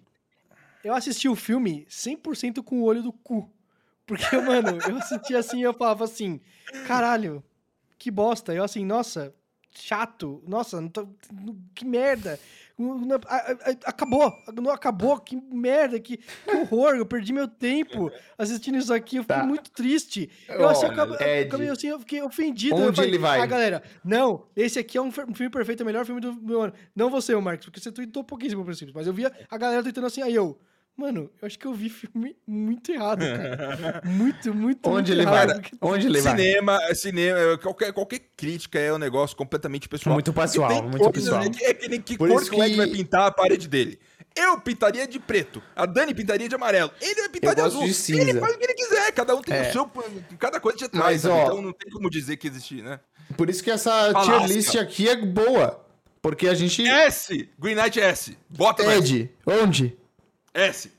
Eu 0.83 0.95
assisti 0.95 1.29
o 1.29 1.35
filme 1.37 1.87
100% 1.89 2.63
com 2.63 2.81
o 2.81 2.85
olho 2.85 3.03
do 3.03 3.13
cu. 3.13 3.51
Porque, 4.07 4.37
mano, 4.39 4.79
eu 4.89 4.97
assisti 4.99 5.35
assim 5.35 5.61
e 5.61 5.63
eu 5.63 5.73
falava 5.73 6.05
assim: 6.05 6.41
caralho, 6.87 7.43
que 7.99 8.11
bosta. 8.11 8.53
Eu 8.55 8.65
assim, 8.65 8.85
nossa, 8.85 9.35
chato. 9.77 10.43
Nossa, 10.47 10.81
não 10.81 10.89
tô- 10.89 11.09
que 11.75 11.85
merda. 11.85 12.39
Acabou, 13.85 14.33
não 14.61 14.71
acabou, 14.73 15.19
que 15.21 15.37
merda, 15.37 15.99
que, 16.01 16.17
que 16.17 16.57
horror, 16.57 16.97
eu 16.97 17.07
perdi 17.07 17.33
meu 17.33 17.47
tempo 17.47 18.11
assistindo 18.37 18.77
isso 18.79 18.93
aqui, 18.93 19.17
eu 19.17 19.23
fiquei 19.23 19.37
Tá. 19.37 19.45
muito 19.45 19.71
triste. 19.71 20.29
Eu, 20.49 20.69
assim, 20.69 20.87
eu, 20.87 20.91
acabei- 20.93 21.69
assim, 21.71 21.87
eu 21.89 22.01
fiquei 22.01 22.23
ofendido. 22.23 22.77
eu 22.77 22.87
onde 22.89 22.97
falei, 22.97 23.11
ele 23.11 23.19
vai? 23.19 23.41
Ah, 23.41 23.47
galera, 23.47 23.83
não, 24.05 24.47
esse 24.57 24.79
aqui 24.79 24.99
é 24.99 25.01
um 25.03 25.11
filme 25.13 25.51
perfeito, 25.51 25.81
é 25.81 25.85
o 25.85 25.87
melhor 25.87 26.05
filme 26.05 26.21
do 26.21 26.35
meu 26.35 26.63
ano. 26.63 26.73
Não 26.97 27.11
você, 27.11 27.35
Marcos, 27.37 27.67
porque 27.67 27.81
você 27.81 27.93
tweetou 27.93 28.25
pouquíssimo 28.25 28.65
princípio, 28.65 28.93
mas 28.95 29.07
eu 29.07 29.13
via 29.13 29.33
a 29.51 29.57
galera 29.59 29.83
tweetando 29.83 30.07
assim, 30.07 30.23
aí 30.23 30.35
eu, 30.35 30.59
mano, 30.97 31.31
eu 31.41 31.47
acho 31.47 31.59
que 31.59 31.67
eu 31.67 31.75
vi 31.75 31.89
filme 31.89 32.37
muito 32.47 32.91
errado, 32.93 33.21
cara. 33.21 34.03
muito, 34.07 34.55
muito, 34.55 34.89
Onde 34.89 34.95
muito 34.95 35.13
ele 35.13 35.23
errado. 35.23 35.49
vai? 35.49 35.63
Onde 35.81 36.07
ele 36.07 36.21
vai? 36.21 36.37
cinema, 36.37 36.79
cinema, 36.95 37.59
qualquer, 37.59 37.93
qualquer 37.93 38.21
crítica 38.37 38.79
é 38.79 38.93
um 38.93 38.99
negócio 38.99 39.37
completamente 39.37 39.89
pessoal. 39.89 40.15
Muito 40.15 40.33
pessoal, 40.33 40.83
muito 40.83 41.11
pessoal. 41.11 41.51
que 41.51 41.65
É 41.65 41.75
que 41.75 41.89
nem 41.89 42.01
que 42.01 42.17
Por 42.19 42.29
cor 42.29 42.41
isso 42.43 42.51
que 42.51 42.57
o 42.57 42.77
vai 42.77 42.87
pintar 42.89 43.27
a 43.27 43.31
parede 43.31 43.69
dele. 43.69 43.99
Eu 44.37 44.61
pintaria 44.61 45.07
de 45.07 45.21
preto. 45.21 45.63
A 45.77 45.87
Dani 45.87 46.13
pintaria 46.13 46.49
de 46.49 46.55
amarelo. 46.57 46.91
Ele 47.01 47.21
vai 47.21 47.29
pintar 47.29 47.51
Eu 47.51 47.55
de 47.55 47.61
gosto 47.63 47.77
azul. 47.77 47.87
de 47.87 47.95
cinza. 47.95 48.21
Ele 48.23 48.41
faz 48.41 48.55
o 48.55 48.59
que 48.59 48.65
ele 48.65 48.75
quiser. 48.75 49.13
Cada 49.13 49.37
um 49.37 49.41
tem 49.41 49.55
É. 49.57 49.69
o 49.69 49.73
seu. 49.73 49.91
Cada 50.41 50.59
coisa 50.59 50.77
de 50.77 50.85
Mas, 50.93 50.93
trás. 50.93 51.21
sabe? 51.21 51.35
ó- 51.35 51.45
Então 51.45 51.63
não 51.63 51.73
tem 51.73 51.89
como 51.93 52.11
dizer 52.11 52.37
que 52.37 52.49
existir, 52.49 52.83
né? 52.83 52.99
Por 53.37 53.49
isso 53.49 53.63
que 53.63 53.71
essa 53.71 53.91
Falasca. 54.13 54.23
tier 54.39 54.49
list 54.49 54.75
aqui 54.75 55.09
é 55.09 55.17
boa. 55.17 55.81
Porque 56.21 56.49
a 56.49 56.55
gente. 56.55 56.85
S! 56.85 57.49
Green 57.59 57.77
Knight 57.77 58.01
S. 58.01 58.37
Bota. 58.51 58.83
Ed, 58.97 59.31
onde? 59.47 59.97
S. 60.55 60.91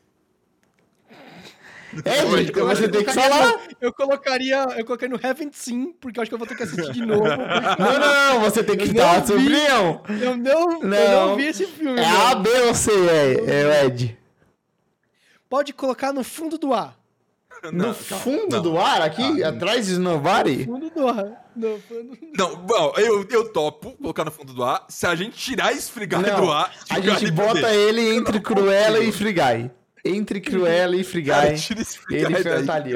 Eu 2.03 2.67
acho 2.69 2.81
você 2.81 2.89
tem 2.89 3.05
que 3.05 3.13
colocaria 3.13 3.13
falar. 3.13 3.51
no- 3.53 3.59
Eu 3.79 3.93
colocaria, 3.93 4.57
eu 4.77 4.85
coloquei 4.85 5.07
no 5.07 5.15
Heaven 5.21 5.49
Sim, 5.53 5.93
porque 5.93 6.19
eu 6.19 6.21
acho 6.23 6.29
que 6.29 6.35
eu 6.35 6.39
vou 6.39 6.45
ter 6.47 6.55
que 6.55 6.63
assistir 6.63 6.91
de 6.91 7.05
novo. 7.05 7.23
Não, 7.79 7.99
não, 8.33 8.39
você 8.41 8.61
tem 8.63 8.75
que 8.77 8.91
dar 8.91 9.15
a 9.15 9.19
não 9.19 9.27
sua 9.27 9.35
opinião. 9.37 10.03
Eu 10.09 10.35
não, 10.35 10.71
eu 10.81 10.87
Não. 10.87 11.27
não 11.29 11.35
vi 11.37 11.45
esse 11.47 11.65
filme. 11.65 11.97
É. 11.99 12.05
A, 12.05 12.35
B 12.35 12.49
ou 12.67 12.75
C, 12.75 12.91
é, 12.91 13.61
é 13.61 13.65
o 13.65 13.85
Ed. 13.87 14.17
Pode 15.49 15.71
colocar 15.71 16.11
no 16.11 16.23
fundo 16.23 16.57
do 16.57 16.73
ar. 16.73 16.97
No 17.71 17.93
fundo 17.93 18.61
do 18.61 18.77
ar, 18.77 19.01
aqui, 19.01 19.43
Ah, 19.43 19.49
atrás 19.49 19.87
de 19.87 19.97
Nobody? 19.99 20.65
Fundo 20.65 20.89
do 20.89 21.07
ar. 21.07 21.45
No 21.55 21.79
fundo- 21.79 22.17
Não, 22.37 22.55
bom, 22.57 22.93
eu, 22.97 23.25
eu 23.29 23.49
topo 23.51 23.91
colocar 24.01 24.25
no 24.25 24.31
fundo 24.31 24.53
do 24.53 24.63
ar. 24.63 24.85
Se 24.89 25.05
a 25.07 25.15
gente 25.15 25.37
tirar 25.37 25.71
esse 25.71 25.91
frigar 25.91 26.21
do 26.21 26.29
Não, 26.29 26.51
ar. 26.51 26.71
a 26.89 26.99
gente 26.99 27.31
bota 27.31 27.53
dentro. 27.53 27.69
ele 27.69 28.15
entre 28.15 28.39
Cruella 28.39 28.99
e 28.99 29.11
Free 29.11 29.33
Entre 30.07 30.39
Cruella 30.39 30.95
e 30.95 31.03
Free 31.03 31.23
Ele 32.11 32.65
tá 32.65 32.75
ali. 32.75 32.93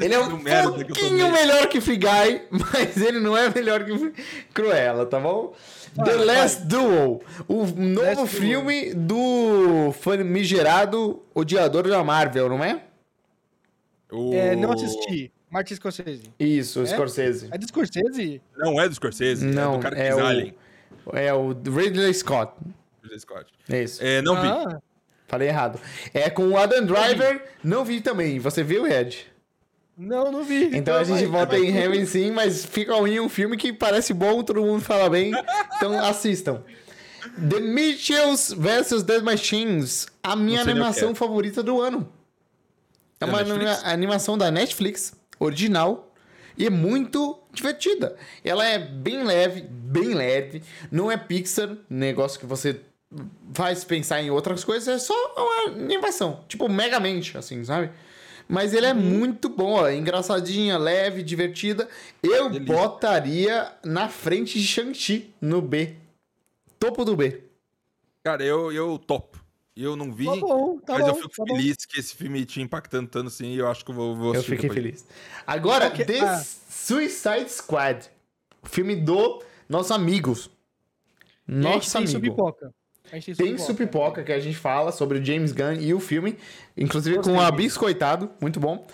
Ele 0.00 0.14
é 0.14 0.18
um 0.18 0.36
Que 0.36 0.44
merda 0.44 0.72
que 0.84 0.90
eu 0.90 0.94
tô 0.94 1.00
pouquinho 1.00 1.32
melhor 1.32 1.66
que 1.68 1.80
Guy, 1.96 2.42
mas 2.50 2.96
ele 2.96 3.20
não 3.20 3.36
é 3.36 3.48
melhor 3.48 3.84
que 3.84 4.12
Cruella, 4.52 5.06
tá 5.06 5.18
bom? 5.18 5.54
The 5.94 6.14
Vai, 6.16 6.24
Last 6.24 6.64
Duel, 6.66 7.20
o 7.46 7.54
novo 7.66 8.00
Last 8.00 8.14
Duel. 8.14 8.26
filme 8.26 8.94
do 8.94 9.92
famigerado 10.00 11.22
odiador 11.34 11.86
da 11.88 12.02
Marvel, 12.02 12.48
não 12.48 12.64
é? 12.64 12.80
O- 14.12 14.34
É, 14.34 14.54
não 14.54 14.72
assisti. 14.72 15.32
Martin 15.50 15.74
Scorsese. 15.74 16.22
Isso, 16.38 16.80
o 16.80 16.82
É? 16.84 16.86
Scorsese. 16.86 17.48
É 17.50 17.58
do 17.58 17.66
Scorsese? 17.66 18.40
Não 18.56 18.80
é 18.80 18.88
do 18.88 18.94
Scorsese, 18.94 19.44
é 19.46 19.50
Não, 19.50 19.76
do 19.76 19.82
cara 19.82 19.96
que 19.96 20.02
é 20.02 20.04
fez 20.12 20.16
o- 20.16 20.20
Alien. 20.26 20.54
É 21.14 21.32
o 21.34 21.48
Ridley 21.48 22.14
Scott. 22.14 22.52
Ridley 23.02 23.20
Scott. 23.20 23.46
É 23.68 23.82
isso. 23.82 24.02
É, 24.02 24.22
não 24.22 24.40
vi. 24.40 24.48
Ah, 24.48 24.80
Falei 25.26 25.48
errado. 25.48 25.80
É 26.12 26.28
com 26.28 26.46
o 26.48 26.58
Adam 26.58 26.84
Driver, 26.84 27.42
não 27.64 27.84
vi 27.86 28.02
também. 28.02 28.38
Você 28.38 28.62
viu, 28.62 28.86
Ed? 28.86 29.26
não, 29.96 30.30
não 30.32 30.42
vi. 30.44 30.76
Então 30.76 30.94
a 30.96 31.04
gente 31.04 31.24
vai- 31.26 31.40
vota 31.40 31.56
vai- 31.58 31.64
em 31.66 31.74
Heaven 31.74 32.04
sim, 32.04 32.30
mas 32.30 32.64
fica 32.66 32.94
ruim 32.94 33.18
um 33.20 33.28
filme 33.30 33.56
que 33.56 33.72
parece 33.72 34.12
bom, 34.12 34.42
todo 34.42 34.60
mundo 34.60 34.82
fala 34.82 35.08
bem. 35.08 35.32
Então 35.76 35.98
assistam. 36.04 36.62
The 37.48 37.60
Mitchells 37.60 38.54
vs. 38.54 39.02
The 39.04 39.20
Machines, 39.20 40.06
a 40.22 40.34
minha 40.36 40.60
animação 40.60 41.12
é. 41.12 41.14
favorita 41.14 41.62
do 41.62 41.80
ano. 41.80 42.06
É 43.22 43.24
uma 43.26 43.38
Netflix? 43.42 43.70
anima- 43.78 43.92
animação 43.92 44.38
da 44.38 44.50
Netflix, 44.50 45.14
original, 45.38 46.12
e 46.56 46.66
é 46.66 46.70
muito 46.70 47.38
divertida. 47.52 48.16
Ela 48.44 48.64
é 48.66 48.78
bem 48.78 49.24
leve, 49.24 49.62
bem 49.62 50.14
leve, 50.14 50.62
não 50.90 51.10
é 51.10 51.16
Pixar, 51.16 51.76
negócio 51.88 52.38
que 52.38 52.46
você 52.46 52.80
faz 53.52 53.84
pensar 53.84 54.22
em 54.22 54.30
outras 54.30 54.64
coisas, 54.64 54.88
é 54.88 54.98
só 54.98 55.14
uma 55.36 55.72
animação, 55.82 56.44
tipo 56.48 56.68
Megamente, 56.68 57.36
assim, 57.36 57.62
sabe? 57.64 57.90
Mas 58.48 58.74
ele 58.74 58.86
é 58.86 58.92
muito 58.92 59.48
bom, 59.48 59.86
é 59.86 59.94
engraçadinha, 59.94 60.76
leve, 60.76 61.22
divertida. 61.22 61.88
Eu 62.22 62.50
Delícia. 62.50 62.74
botaria 62.74 63.72
na 63.84 64.08
frente 64.08 64.58
de 64.58 64.66
Shang-Chi, 64.66 65.32
no 65.40 65.62
B. 65.62 65.94
Topo 66.78 67.04
do 67.04 67.16
B. 67.16 67.44
Cara, 68.24 68.42
eu, 68.44 68.70
eu 68.72 68.98
topo. 68.98 69.41
Eu 69.76 69.96
não 69.96 70.12
vi, 70.12 70.26
Tá 70.26 70.36
bom, 70.36 70.78
tá 70.80 70.92
mas 70.94 71.02
bom. 71.02 71.08
eu 71.08 71.14
fico 71.14 71.28
tá 71.30 71.44
bom. 71.46 71.56
feliz 71.56 71.76
que 71.86 71.98
esse 71.98 72.14
filme 72.14 72.44
te 72.44 72.60
impactando 72.60 73.08
tanto 73.08 73.28
assim 73.28 73.52
e 73.52 73.58
eu 73.58 73.68
acho 73.68 73.84
que 73.84 73.90
eu 73.90 73.94
vou, 73.94 74.14
vou 74.14 74.26
Eu 74.28 74.32
assistir 74.40 74.56
fiquei 74.56 74.68
depois. 74.68 74.84
feliz. 75.00 75.06
Agora, 75.46 75.86
Ok, 75.88 76.04
The 76.04 76.20
ah. 76.20 76.42
Suicide 76.68 77.48
Squad. 77.50 78.10
O 78.62 78.68
filme 78.68 78.94
do 78.96 79.42
nossos 79.68 79.90
amigos. 79.92 80.50
Nosso 81.46 81.90
tem 81.92 82.02
amigo. 82.02 82.10
Supipoca. 82.12 82.74
A 83.10 83.16
gente 83.18 83.34
Tem 83.36 83.58
Supipoca 83.58 84.22
que 84.22 84.32
a 84.32 84.40
gente 84.40 84.56
fala 84.56 84.92
sobre 84.92 85.18
o 85.18 85.24
James 85.24 85.52
Gunn 85.52 85.74
e 85.80 85.92
o 85.92 86.00
filme. 86.00 86.38
Inclusive 86.76 87.16
Gostei 87.16 87.34
com 87.34 87.40
a. 87.40 87.50
Biscoitado. 87.50 88.30
Muito 88.40 88.60
bom. 88.60 88.86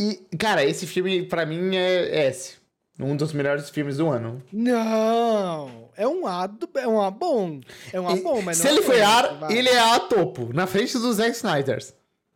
E, 0.00 0.20
cara, 0.38 0.64
esse 0.64 0.86
filme 0.86 1.24
pra 1.24 1.46
mim 1.46 1.74
é 1.76 2.26
S. 2.26 2.56
Um 2.98 3.16
dos 3.16 3.32
melhores 3.32 3.70
filmes 3.70 3.96
do 3.96 4.08
ano. 4.08 4.42
Não, 4.52 5.83
é 5.96 6.06
um 6.06 6.26
A, 6.26 6.46
do- 6.46 6.68
é 6.76 6.86
um 6.88 7.00
A 7.00 7.10
bom. 7.10 7.60
É 7.92 8.00
um 8.00 8.08
A 8.08 8.16
E 8.16 8.22
bom, 8.22 8.40
mas 8.42 8.58
Se 8.58 8.68
ele 8.68 8.80
é 8.80 8.82
foi 8.82 9.00
A, 9.02 9.48
ele 9.50 9.68
é 9.68 9.78
A 9.78 9.98
topo. 10.00 10.52
Na 10.52 10.66
frente 10.66 10.98
do 10.98 11.12
Zack 11.12 11.36
Snyder. 11.36 11.84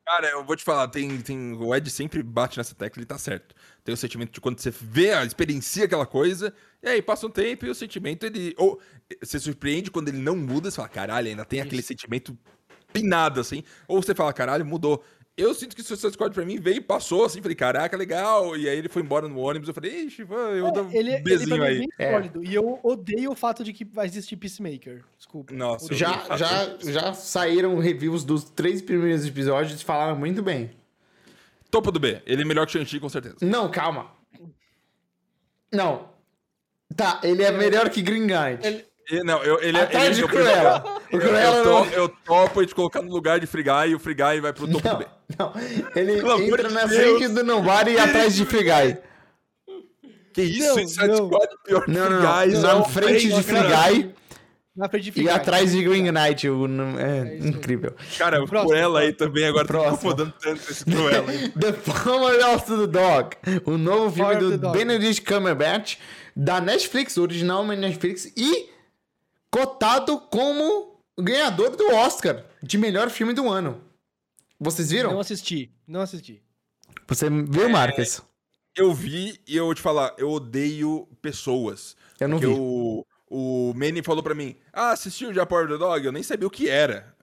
Cara, 0.06 0.26
eu 0.30 0.42
vou 0.42 0.56
te 0.56 0.64
falar, 0.64 0.88
tem, 0.88 1.20
tem, 1.20 1.52
o 1.52 1.74
Ed 1.74 1.90
sempre 1.90 2.22
bate 2.22 2.56
nessa 2.56 2.74
tecla, 2.74 2.98
ele 3.00 3.06
tá 3.06 3.18
certo. 3.18 3.54
Tem 3.84 3.92
o 3.92 3.96
sentimento 3.96 4.32
de 4.32 4.40
quando 4.40 4.59
você 4.59 4.70
vê, 4.70 5.12
a- 5.12 5.22
experiencia 5.24 5.84
aquela 5.84 6.06
coisa, 6.06 6.54
e 6.82 6.88
aí 6.88 7.02
passa 7.02 7.26
um 7.26 7.30
tempo 7.30 7.66
e 7.66 7.68
o 7.70 7.74
sentimento, 7.74 8.24
ele. 8.24 8.54
Ou 8.56 8.80
você 9.22 9.38
surpreende 9.38 9.90
quando 9.90 10.09
ele 10.09 10.16
não 10.18 10.34
muda, 10.34 10.70
você 10.70 10.76
fala, 10.76 10.88
caralho, 10.88 11.28
ainda 11.28 11.44
tem 11.44 11.61
aquele 11.61 11.82
sentimento 11.82 12.36
pinado, 12.90 13.38
assim. 13.38 13.62
Ou 13.86 14.00
você 14.02 14.14
fala, 14.14 14.32
caralho, 14.32 14.64
mudou. 14.64 15.04
Eu 15.39 15.55
sinto 15.55 15.76
que 15.76 15.80
o 15.80 15.84
Suicide 15.84 16.12
Squad 16.14 16.34
pra 16.34 16.45
mim 16.45 16.59
veio 16.59 16.78
e 16.78 16.80
passou, 16.80 17.24
assim, 17.24 17.41
falei, 17.41 17.55
caraca, 17.55 17.97
legal. 17.97 18.57
E 18.57 18.68
aí 18.68 18.76
ele 18.76 18.89
foi 18.89 19.03
embora 19.03 19.28
no 19.28 19.39
ônibus, 19.39 19.68
eu 19.68 19.74
falei, 19.74 20.03
ixi, 20.03 20.22
eu 20.22 20.72
dou 20.72 20.84
um 20.84 20.91
Ele, 20.91 21.12
ele 21.12 21.22
bezinho 21.22 21.57
pra 21.57 21.59
mim 21.59 21.64
é 21.64 21.68
aí. 21.68 21.78
bem 21.78 21.89
É. 21.99 22.11
sólido. 22.12 22.45
E 22.45 22.53
eu 22.55 22.80
odeio 22.82 23.30
o 23.30 23.36
fato 23.36 23.62
de 23.62 23.72
que 23.72 23.84
vai 23.84 24.07
existir 24.07 24.36
Peacemaker. 24.36 25.05
Desculpa. 25.16 25.55
Nossa, 25.55 25.93
eu- 25.93 25.97
Já, 25.97 26.36
já, 26.36 26.76
já 26.80 27.14
saíram 27.14 27.78
reviews 27.78 28.24
dos 28.24 28.45
três 28.51 28.82
primeiros 28.82 29.24
episódios 29.24 29.80
e 29.80 29.84
falaram 29.84 30.16
muito 30.16 30.43
bem. 30.43 30.70
Topo 31.70 31.93
do 31.93 32.01
B, 32.01 32.20
ele 32.26 32.43
é 32.43 32.45
melhor 32.45 32.66
que 32.66 32.72
Shang-Chi, 32.72 32.99
com 32.99 33.09
certeza. 33.09 33.36
Não, 33.41 33.70
calma. 33.70 34.11
Não. 35.72 36.09
Tá, 36.97 37.20
ele 37.22 37.43
é 37.45 37.53
melhor 37.53 37.91
que 37.91 38.03
Green 38.03 38.22
Knight. 38.26 38.66
Ele- 38.66 38.84
E, 39.11 39.22
não, 39.24 39.43
eu, 39.43 39.62
ele, 39.62 39.78
é- 39.78 39.82
Atrás 39.82 40.07
ele, 40.07 40.14
de 40.16 40.20
eu- 40.22 40.28
Cruella. 40.28 40.84
O 41.11 41.16
Eu, 41.16 41.20
Cruella 41.20 41.57
eu, 41.57 41.64
não... 41.64 41.84
to- 41.86 41.95
eu 41.95 42.09
topo 42.09 42.66
de 42.66 42.74
colocar 42.74 43.01
no 43.01 43.11
lugar 43.11 43.41
de 43.41 43.47
Frigai 43.47 43.91
e 43.91 43.95
o 43.95 43.99
Frigai 43.99 44.39
vai 44.41 44.53
pro 44.53 44.66
topo 44.66 44.82
do 44.82 44.89
Não, 44.89 44.99
B. 44.99 45.07
não. 45.39 45.53
Ele 45.97 46.16
Pelo 46.22 46.41
entra 46.43 46.70
na 46.70 46.85
Deus. 46.87 47.01
frente 47.18 47.29
do 47.29 47.43
Nobody 47.45 47.91
e 47.93 47.99
atrás 47.99 48.35
de 48.35 48.45
Free 48.47 48.62
Guy. 48.64 48.99
Que 50.33 50.43
isso, 50.43 50.76
Não, 51.01 51.07
não. 51.09 51.26
Squad 51.26 51.45
é 51.53 51.68
pior 51.68 51.85
que 51.85 51.91
Não, 51.91 52.11
não, 52.11 52.20
Free 52.20 52.47
Guy. 52.51 52.55
não. 52.55 52.62
Na 52.62 52.74
não, 52.74 52.85
frente 52.85 53.29
de 53.29 53.43
Free 53.43 53.61
Guy 53.62 54.14
Na 54.76 54.89
frente 54.89 55.03
de 55.05 55.09
e 55.11 55.12
Free 55.12 55.22
Guy. 55.24 55.31
atrás 55.33 55.72
de 55.72 55.83
Green 55.83 56.11
Knight. 56.12 56.49
O, 56.49 56.66
é, 56.99 57.35
É 57.35 57.39
incrível. 57.39 57.95
Cara, 58.16 58.43
o 58.43 58.47
Cruella 58.47 59.01
aí 59.01 59.12
também 59.12 59.45
agora 59.47 59.66
tá 59.66 59.72
Próximo. 59.72 59.97
incomodando 59.97 60.35
tanto 60.41 60.70
esse 60.70 60.85
Cruella. 60.85 61.31
aí. 61.31 61.49
The 61.59 61.72
Power 61.72 62.55
of 62.55 62.64
the 62.66 62.87
Dog. 62.87 63.37
O 63.64 63.76
novo 63.76 64.14
filme 64.14 64.37
Power 64.37 64.59
do. 64.59 64.70
Benedict 64.70 65.22
Cumberbatch 65.22 65.97
da 66.37 66.61
Netflix, 66.61 67.16
original 67.18 67.64
na 67.64 67.74
Netflix 67.74 68.33
e 68.37 68.68
cotado 69.51 70.20
como 70.31 71.01
ganhador 71.18 71.70
do 71.74 71.93
Oscar 71.95 72.45
de 72.62 72.79
melhor 72.79 73.11
filme 73.11 73.33
do 73.33 73.49
ano. 73.49 73.81
Vocês 74.59 74.90
viram? 74.90 75.12
Não 75.12 75.20
assisti. 75.20 75.70
Não 75.86 76.00
assisti. 76.00 76.42
Você 77.06 77.28
viu, 77.30 77.68
Marcos? 77.68 78.22
eu 78.78 78.94
vi 78.94 79.40
e 79.46 79.56
eu 79.56 79.66
vou 79.66 79.74
te 79.74 79.82
falar, 79.82 80.14
eu 80.18 80.30
odeio 80.30 81.09
pessoas. 81.20 81.96
Eu 82.20 82.28
não 82.28 82.38
vi. 82.38 82.46
o, 82.46 83.04
o 83.28 83.72
Manny 83.74 84.02
falou 84.02 84.22
pra 84.22 84.34
mim, 84.34 84.56
ah, 84.72 84.92
assistiu 84.92 85.34
já 85.34 85.44
Power 85.44 85.64
of 85.64 85.72
the 85.72 85.78
Dog? 85.78 86.04
Eu 86.04 86.12
nem 86.12 86.22
sabia 86.22 86.46
o 86.46 86.50
que 86.50 86.68
era, 86.68 87.14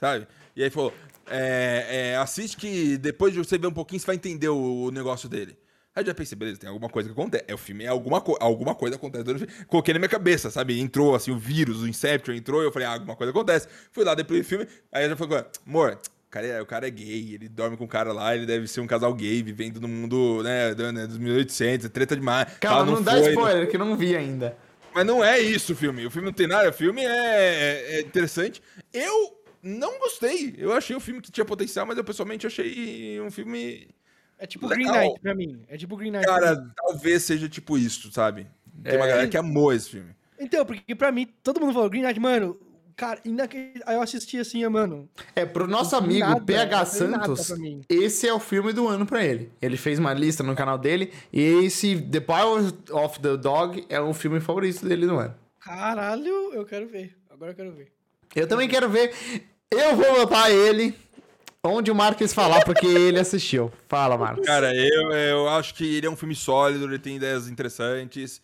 sabe? 0.00 0.26
E 0.56 0.62
aí 0.62 0.70
falou, 0.70 0.92
é, 1.28 2.12
é, 2.12 2.16
assiste 2.16 2.56
que 2.56 2.96
depois 2.96 3.32
de 3.32 3.38
você 3.38 3.58
ver 3.58 3.66
um 3.66 3.72
pouquinho, 3.72 4.00
você 4.00 4.06
vai 4.06 4.16
entender 4.16 4.48
o, 4.48 4.84
o 4.84 4.90
negócio 4.90 5.28
dele. 5.28 5.56
Aí 5.94 6.02
eu 6.02 6.06
já 6.06 6.14
pensei, 6.14 6.36
beleza, 6.36 6.60
tem 6.60 6.70
alguma 6.70 6.88
coisa 6.88 7.08
que 7.08 7.12
acontece. 7.12 7.44
É 7.46 7.52
o 7.52 7.58
filme, 7.58 7.84
é 7.84 7.88
alguma, 7.88 8.18
co 8.18 8.34
alguma 8.40 8.74
coisa 8.74 8.96
acontece 8.96 9.24
durante 9.24 9.44
o 9.44 9.46
filme. 9.46 9.64
Coloquei 9.66 9.92
na 9.92 10.00
minha 10.00 10.08
cabeça, 10.08 10.50
sabe? 10.50 10.80
Entrou 10.80 11.14
assim, 11.14 11.30
o 11.30 11.38
vírus, 11.38 11.82
o 11.82 11.88
Inception 11.88 12.34
entrou, 12.34 12.62
eu 12.62 12.72
falei, 12.72 12.88
ah, 12.88 12.94
alguma 12.94 13.14
coisa 13.14 13.30
acontece. 13.30 13.68
Fui 13.90 14.02
lá 14.02 14.14
depois 14.14 14.40
do 14.40 14.44
filme, 14.44 14.66
aí 14.90 15.04
eu 15.04 15.10
já 15.10 15.16
falei, 15.16 15.44
amor, 15.66 16.00
cara, 16.32 16.46
é, 16.46 16.60
o 16.62 16.66
cara 16.66 16.88
é 16.88 16.90
gay, 16.90 17.34
ele 17.34 17.48
dorme 17.48 17.76
com 17.76 17.84
um 17.84 17.88
cara 17.88 18.12
lá, 18.12 18.34
ele 18.34 18.46
deve 18.46 18.66
ser 18.66 18.80
um 18.80 18.86
casal 18.86 19.12
gay, 19.14 19.40
vivendo 19.42 19.80
no 19.80 19.86
mundo, 19.86 20.42
né, 20.42 20.74
né, 20.92 21.06
dos 21.06 21.18
1800, 21.18 21.86
é 21.86 21.88
treta 21.88 22.16
demais. 22.16 22.48
Calma, 22.58 22.80
Ela 22.80 22.90
não, 22.96 23.02
dá 23.02 23.12
foi, 23.12 23.28
spoiler, 23.30 23.68
que 23.70 23.76
eu 23.76 23.80
não 23.80 23.94
vi 23.96 24.16
ainda. 24.16 24.56
Mas 24.94 25.06
não 25.06 25.22
é 25.24 25.38
isso 25.38 25.72
o 25.72 25.76
filme. 25.76 26.04
O 26.04 26.10
filme 26.10 26.26
não 26.26 26.32
tem 26.34 26.46
nada. 26.46 26.68
O 26.68 26.72
filme 26.72 27.02
é, 27.02 27.06
é- 27.06 27.94
é 27.96 28.00
interessante. 28.00 28.60
Eu 28.92 29.38
não 29.62 29.98
gostei. 29.98 30.54
Eu 30.58 30.72
achei 30.74 30.94
um 30.96 31.00
filme 31.00 31.20
que 31.20 31.30
tinha 31.32 31.44
potencial, 31.46 31.86
mas 31.86 31.96
eu 31.96 32.04
pessoalmente 32.04 32.46
achei 32.46 33.18
um 33.20 33.30
filme. 33.30 33.88
É 34.38 34.46
tipo 34.46 34.66
Legal. 34.66 34.92
Green 34.92 35.00
Knight 35.08 35.20
pra 35.20 35.34
mim. 35.34 35.62
É 35.68 35.76
tipo 35.78 35.96
Green 35.96 36.10
Knight. 36.10 36.26
Cara, 36.26 36.66
talvez 36.76 37.22
seja 37.22 37.48
tipo 37.48 37.78
isso, 37.78 38.12
sabe? 38.12 38.46
Tem 38.82 38.96
uma 38.96 39.06
É. 39.06 39.08
galera 39.08 39.28
que 39.28 39.36
amou 39.38 39.72
esse 39.72 39.88
filme. 39.88 40.14
Então, 40.38 40.66
porque 40.66 40.94
pra 40.94 41.10
mim, 41.12 41.26
todo 41.42 41.58
mundo 41.60 41.72
falou 41.72 41.88
Green 41.88 42.02
Knight, 42.02 42.18
mano. 42.20 42.58
Cara, 43.02 43.18
inaque- 43.24 43.72
aí 43.84 43.96
eu 43.96 44.00
assisti 44.00 44.38
assim, 44.38 44.64
mano. 44.68 45.08
É, 45.34 45.44
pro 45.44 45.66
nosso 45.66 45.96
amigo 45.96 46.20
nada, 46.24 46.40
PH 46.40 46.84
Santos, 46.86 47.52
esse 47.88 48.28
é 48.28 48.32
o 48.32 48.38
filme 48.38 48.72
do 48.72 48.86
ano 48.86 49.04
pra 49.04 49.24
ele. 49.24 49.50
Ele 49.60 49.76
fez 49.76 49.98
uma 49.98 50.14
lista 50.14 50.44
no 50.44 50.54
canal 50.54 50.78
dele 50.78 51.12
e 51.32 51.40
esse 51.64 52.00
The 52.00 52.20
Power 52.20 52.62
of 52.92 53.18
the 53.18 53.36
Dog 53.36 53.84
é 53.88 54.00
o 54.00 54.14
filme 54.14 54.38
favorito 54.38 54.86
dele 54.86 55.04
do 55.04 55.18
ano. 55.18 55.34
Caralho, 55.58 56.54
eu 56.54 56.64
quero 56.64 56.86
ver. 56.86 57.16
Agora 57.28 57.50
eu 57.50 57.56
quero 57.56 57.72
ver. 57.72 57.90
Eu 58.36 58.46
também 58.46 58.68
quero 58.68 58.88
ver. 58.88 59.12
Eu 59.68 59.96
vou 59.96 60.14
botar 60.20 60.48
ele 60.52 60.94
onde 61.64 61.90
o 61.90 61.94
Marcos 61.96 62.32
falar, 62.32 62.64
porque 62.64 62.86
ele 62.86 63.18
assistiu. 63.18 63.72
Fala, 63.88 64.16
Marcos. 64.16 64.46
Cara, 64.46 64.72
eu, 64.76 65.10
eu 65.10 65.48
acho 65.48 65.74
que 65.74 65.96
ele 65.96 66.06
é 66.06 66.10
um 66.10 66.14
filme 66.14 66.36
sólido, 66.36 66.84
ele 66.84 67.00
tem 67.00 67.16
ideias 67.16 67.48
interessantes. 67.48 68.40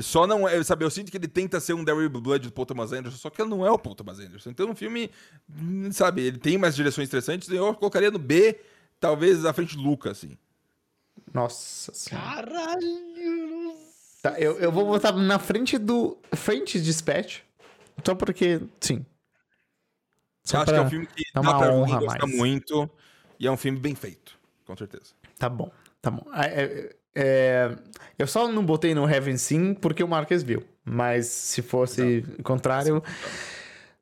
Só 0.00 0.26
não 0.26 0.48
é, 0.48 0.62
sabe, 0.62 0.84
eu 0.84 0.90
sinto 0.90 1.10
que 1.10 1.16
ele 1.16 1.28
tenta 1.28 1.60
ser 1.60 1.72
um 1.72 1.84
Daryl 1.84 2.10
Blood 2.10 2.48
do 2.48 2.52
Paul 2.52 2.66
Thomas 2.66 2.92
Anderson, 2.92 3.16
só 3.16 3.30
que 3.30 3.40
ele 3.40 3.48
não 3.48 3.64
é 3.64 3.70
o 3.70 3.78
Paul 3.78 3.94
Thomas 3.94 4.18
Anderson. 4.18 4.50
Então, 4.50 4.68
um 4.68 4.74
filme, 4.74 5.10
hum, 5.48 5.90
sabe, 5.92 6.22
ele 6.22 6.38
tem 6.38 6.56
umas 6.56 6.74
direções 6.74 7.08
interessantes, 7.08 7.48
eu 7.48 7.72
colocaria 7.74 8.10
no 8.10 8.18
B, 8.18 8.58
talvez 8.98 9.44
à 9.44 9.52
frente 9.52 9.76
do 9.76 9.82
Luca, 9.82 10.10
assim. 10.10 10.36
Nossa 11.32 11.94
senhora. 11.94 12.46
Caralho! 12.46 13.76
Tá, 14.22 14.40
eu, 14.40 14.58
eu 14.58 14.72
vou 14.72 14.86
botar 14.86 15.12
na 15.12 15.38
frente 15.38 15.78
do. 15.78 16.18
Frente 16.34 16.80
Dispatch. 16.80 17.42
Só 18.04 18.14
porque. 18.14 18.60
Sim. 18.80 18.96
Eu 18.96 20.50
Só 20.50 20.56
acho 20.58 20.72
que 20.72 20.78
é 20.78 20.80
um 20.80 20.90
filme 20.90 21.06
que 21.06 21.24
dá 21.32 21.40
uma 21.40 21.58
pra 21.58 21.72
honra 21.72 22.00
mais. 22.00 22.34
muito, 22.34 22.90
e 23.38 23.46
é 23.46 23.50
um 23.50 23.56
filme 23.56 23.78
bem 23.78 23.94
feito, 23.94 24.38
com 24.64 24.76
certeza. 24.76 25.12
Tá 25.38 25.48
bom, 25.48 25.70
tá 26.00 26.10
bom. 26.10 26.24
É, 26.34 26.62
é, 26.62 26.96
é, 27.16 27.74
eu 28.18 28.26
só 28.26 28.46
não 28.46 28.64
botei 28.64 28.94
no 28.94 29.08
Heaven 29.08 29.36
Sim 29.36 29.74
porque 29.74 30.04
o 30.04 30.08
Marques 30.08 30.42
viu. 30.42 30.62
Mas 30.84 31.26
se 31.26 31.62
fosse 31.62 32.24
o 32.38 32.42
contrário. 32.44 33.02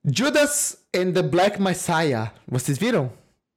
Judas 0.04 0.84
and 0.94 1.12
the 1.12 1.22
Black 1.22 1.60
Messiah. 1.60 2.30
Vocês 2.46 2.76
viram? 2.76 3.10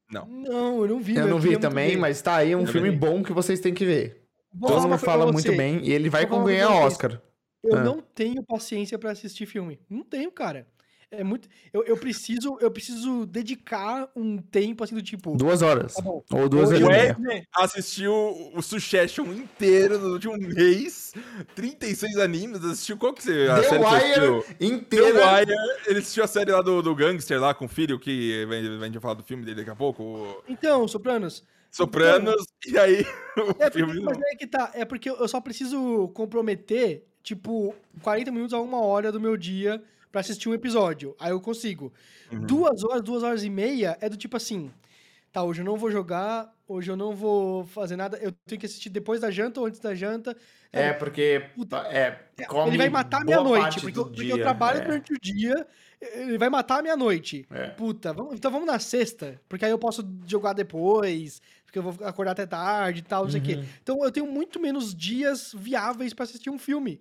Não. 0.09 0.25
Não, 0.25 0.81
eu 0.83 0.87
não 0.87 0.99
vi. 1.01 1.15
Eu 1.17 1.27
não 1.27 1.39
vi 1.39 1.57
também, 1.57 1.97
mas 1.97 2.21
tá 2.21 2.37
aí 2.37 2.55
um 2.55 2.61
Eu 2.61 2.67
filme 2.67 2.89
vi. 2.91 2.95
bom 2.95 3.21
que 3.21 3.33
vocês 3.33 3.59
têm 3.59 3.73
que 3.73 3.83
ver. 3.85 4.23
Vou 4.53 4.69
Todo 4.69 4.87
mundo 4.87 4.97
fala 4.97 5.29
muito 5.31 5.51
bem 5.55 5.81
e 5.83 5.91
ele 5.91 6.09
vai 6.09 6.25
ganhar. 6.25 6.69
Oscar. 6.69 7.21
Eu 7.63 7.75
Ah. 7.77 7.83
não 7.83 8.01
tenho 8.15 8.41
paciência 8.43 8.97
pra 8.97 9.11
assistir 9.11 9.45
filme. 9.45 9.77
Não 9.89 10.03
tenho, 10.03 10.31
cara. 10.31 10.65
É 11.09 11.23
muito. 11.23 11.47
Eu, 11.71 11.83
eu 11.85 11.95
preciso, 11.95 12.57
eu 12.59 12.69
preciso 12.69 13.25
dedicar 13.25 14.09
um 14.13 14.37
tempo 14.37 14.83
assim 14.83 14.93
do 14.93 15.01
tipo. 15.01 15.37
Duas 15.37 15.61
horas. 15.61 15.93
Tá. 15.93 16.03
Ou 16.05 16.49
duas 16.49 16.69
horas 16.69 16.81
meia. 16.81 17.15
Wesley 17.17 17.47
assistiu 17.55 18.13
o 18.53 18.61
Succession 18.61 19.23
inteiro 19.31 19.97
no 19.97 20.13
último 20.13 20.37
mês, 20.37 21.13
36 21.55 22.17
animes, 22.17 22.63
assistiu 22.63 22.97
qual 22.97 23.13
que 23.13 23.23
você... 23.23 23.47
a 23.49 23.55
The 23.61 23.69
série? 23.69 23.83
Wire 23.85 24.43
The 24.43 24.65
inteira. 24.65 25.37
Wire, 25.39 25.53
ele 25.85 25.99
assistiu 25.99 26.25
a 26.25 26.27
série 26.27 26.51
lá 26.51 26.61
do, 26.61 26.81
do 26.81 26.93
Gangster 26.93 27.39
lá 27.39 27.53
com 27.53 27.65
o 27.65 27.69
filho, 27.69 27.97
que 27.97 28.45
a 28.49 28.53
gente 28.55 28.77
vai 28.77 29.01
falar 29.01 29.13
do 29.13 29.23
filme 29.23 29.45
dele 29.45 29.57
daqui 29.57 29.69
a 29.69 29.75
pouco, 29.75 30.03
o 30.03 30.43
Então, 30.49 30.85
Sopranos. 30.89 31.41
Sopranos, 31.71 32.45
e 32.65 32.77
aí 32.77 33.05
o 33.37 33.63
É 33.63 33.71
filme... 33.71 34.01
porque, 34.01 34.19
mas 34.19 34.33
é 34.33 34.35
que 34.35 34.47
tá. 34.47 34.71
É 34.73 34.83
porque 34.83 35.09
eu 35.09 35.27
só 35.27 35.39
preciso 35.39 36.09
comprometer, 36.09 37.05
tipo, 37.23 37.73
40 38.01 38.29
minutos 38.31 38.53
a 38.53 38.59
uma 38.59 38.81
hora 38.81 39.09
do 39.11 39.21
meu 39.21 39.37
dia 39.37 39.81
pra 40.11 40.21
assistir 40.21 40.49
um 40.49 40.53
episódio. 40.53 41.15
Aí 41.19 41.31
eu 41.31 41.41
consigo. 41.41 41.93
Uhum. 42.31 42.39
Duas 42.41 42.83
horas, 42.83 43.01
duas 43.01 43.23
horas 43.23 43.43
e 43.43 43.49
meia 43.49 43.97
é 44.01 44.09
do 44.09 44.17
tipo 44.17 44.35
assim. 44.37 44.71
Tá, 45.31 45.43
hoje 45.43 45.61
eu 45.61 45.65
não 45.65 45.75
vou 45.77 45.91
jogar, 45.91 46.51
hoje 46.67 46.89
eu 46.89 46.95
não 46.95 47.13
vou 47.15 47.65
fazer 47.65 47.95
nada. 47.95 48.17
Eu 48.17 48.31
tenho 48.45 48.59
que 48.59 48.65
assistir 48.65 48.89
depois 48.89 49.21
da 49.21 49.29
janta 49.29 49.59
ou 49.59 49.65
antes 49.67 49.79
da 49.79 49.93
janta. 49.93 50.35
É, 50.71 50.93
porque. 50.93 51.43
Puta, 51.55 51.77
É, 51.87 52.19
ele 52.67 52.77
vai 52.77 52.89
matar 52.89 53.21
a 53.21 53.25
minha 53.25 53.41
boa 53.41 53.59
noite, 53.59 53.79
porque, 53.81 53.99
porque 53.99 54.23
dia, 54.23 54.33
eu 54.33 54.41
trabalho 54.41 54.79
é. 54.79 54.85
durante 54.85 55.13
o 55.13 55.17
dia, 55.21 55.67
ele 56.13 56.37
vai 56.37 56.49
matar 56.49 56.79
a 56.79 56.81
minha 56.81 56.95
noite. 56.97 57.45
É. 57.51 57.67
Puta, 57.67 58.13
vamos- 58.13 58.35
então 58.35 58.49
vamos 58.49 58.65
na 58.67 58.79
sexta, 58.79 59.39
porque 59.47 59.65
aí 59.65 59.71
eu 59.71 59.77
posso 59.79 60.03
jogar 60.25 60.53
depois, 60.53 61.41
porque 61.65 61.77
eu 61.79 61.83
vou 61.83 62.07
acordar 62.07 62.31
até 62.31 62.45
tarde 62.45 62.99
e 62.99 63.03
tal, 63.03 63.23
não 63.25 63.31
sei 63.31 63.39
o 63.39 63.43
Uhum. 63.43 63.49
quê. 63.49 63.63
Então 63.83 64.03
eu 64.03 64.11
tenho 64.11 64.25
muito 64.27 64.59
menos 64.59 64.95
dias 64.95 65.53
viáveis 65.55 66.13
pra 66.13 66.23
assistir 66.23 66.49
um 66.49 66.57
filme. 66.59 66.99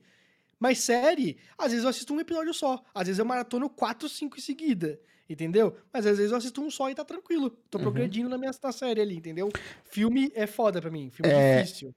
Mas 0.58 0.78
série, 0.78 1.36
às 1.58 1.70
vezes 1.70 1.84
eu 1.84 1.90
assisto 1.90 2.14
um 2.14 2.20
episódio 2.20 2.54
só. 2.54 2.82
Às 2.94 3.06
vezes 3.08 3.18
eu 3.18 3.24
maratono 3.24 3.68
quatro, 3.68 4.08
cinco 4.08 4.36
em 4.38 4.40
seguida. 4.40 4.98
Entendeu? 5.28 5.76
Mas 5.92 6.06
às 6.06 6.16
vezes 6.18 6.30
eu 6.30 6.38
assisto 6.38 6.60
um 6.62 6.70
só 6.70 6.88
e 6.88 6.94
tá 6.94 7.04
tranquilo. 7.04 7.50
Tô 7.68 7.78
Uhum. 7.78 7.84
progredindo 7.84 8.28
na 8.28 8.38
minha 8.38 8.52
na 8.62 8.72
série 8.72 9.00
ali, 9.00 9.16
entendeu? 9.16 9.50
Filme 9.84 10.30
é 10.34 10.46
foda 10.46 10.80
pra 10.80 10.90
mim. 10.90 11.10
Filme 11.10 11.30
É, 11.32 11.62
difícil. 11.62 11.92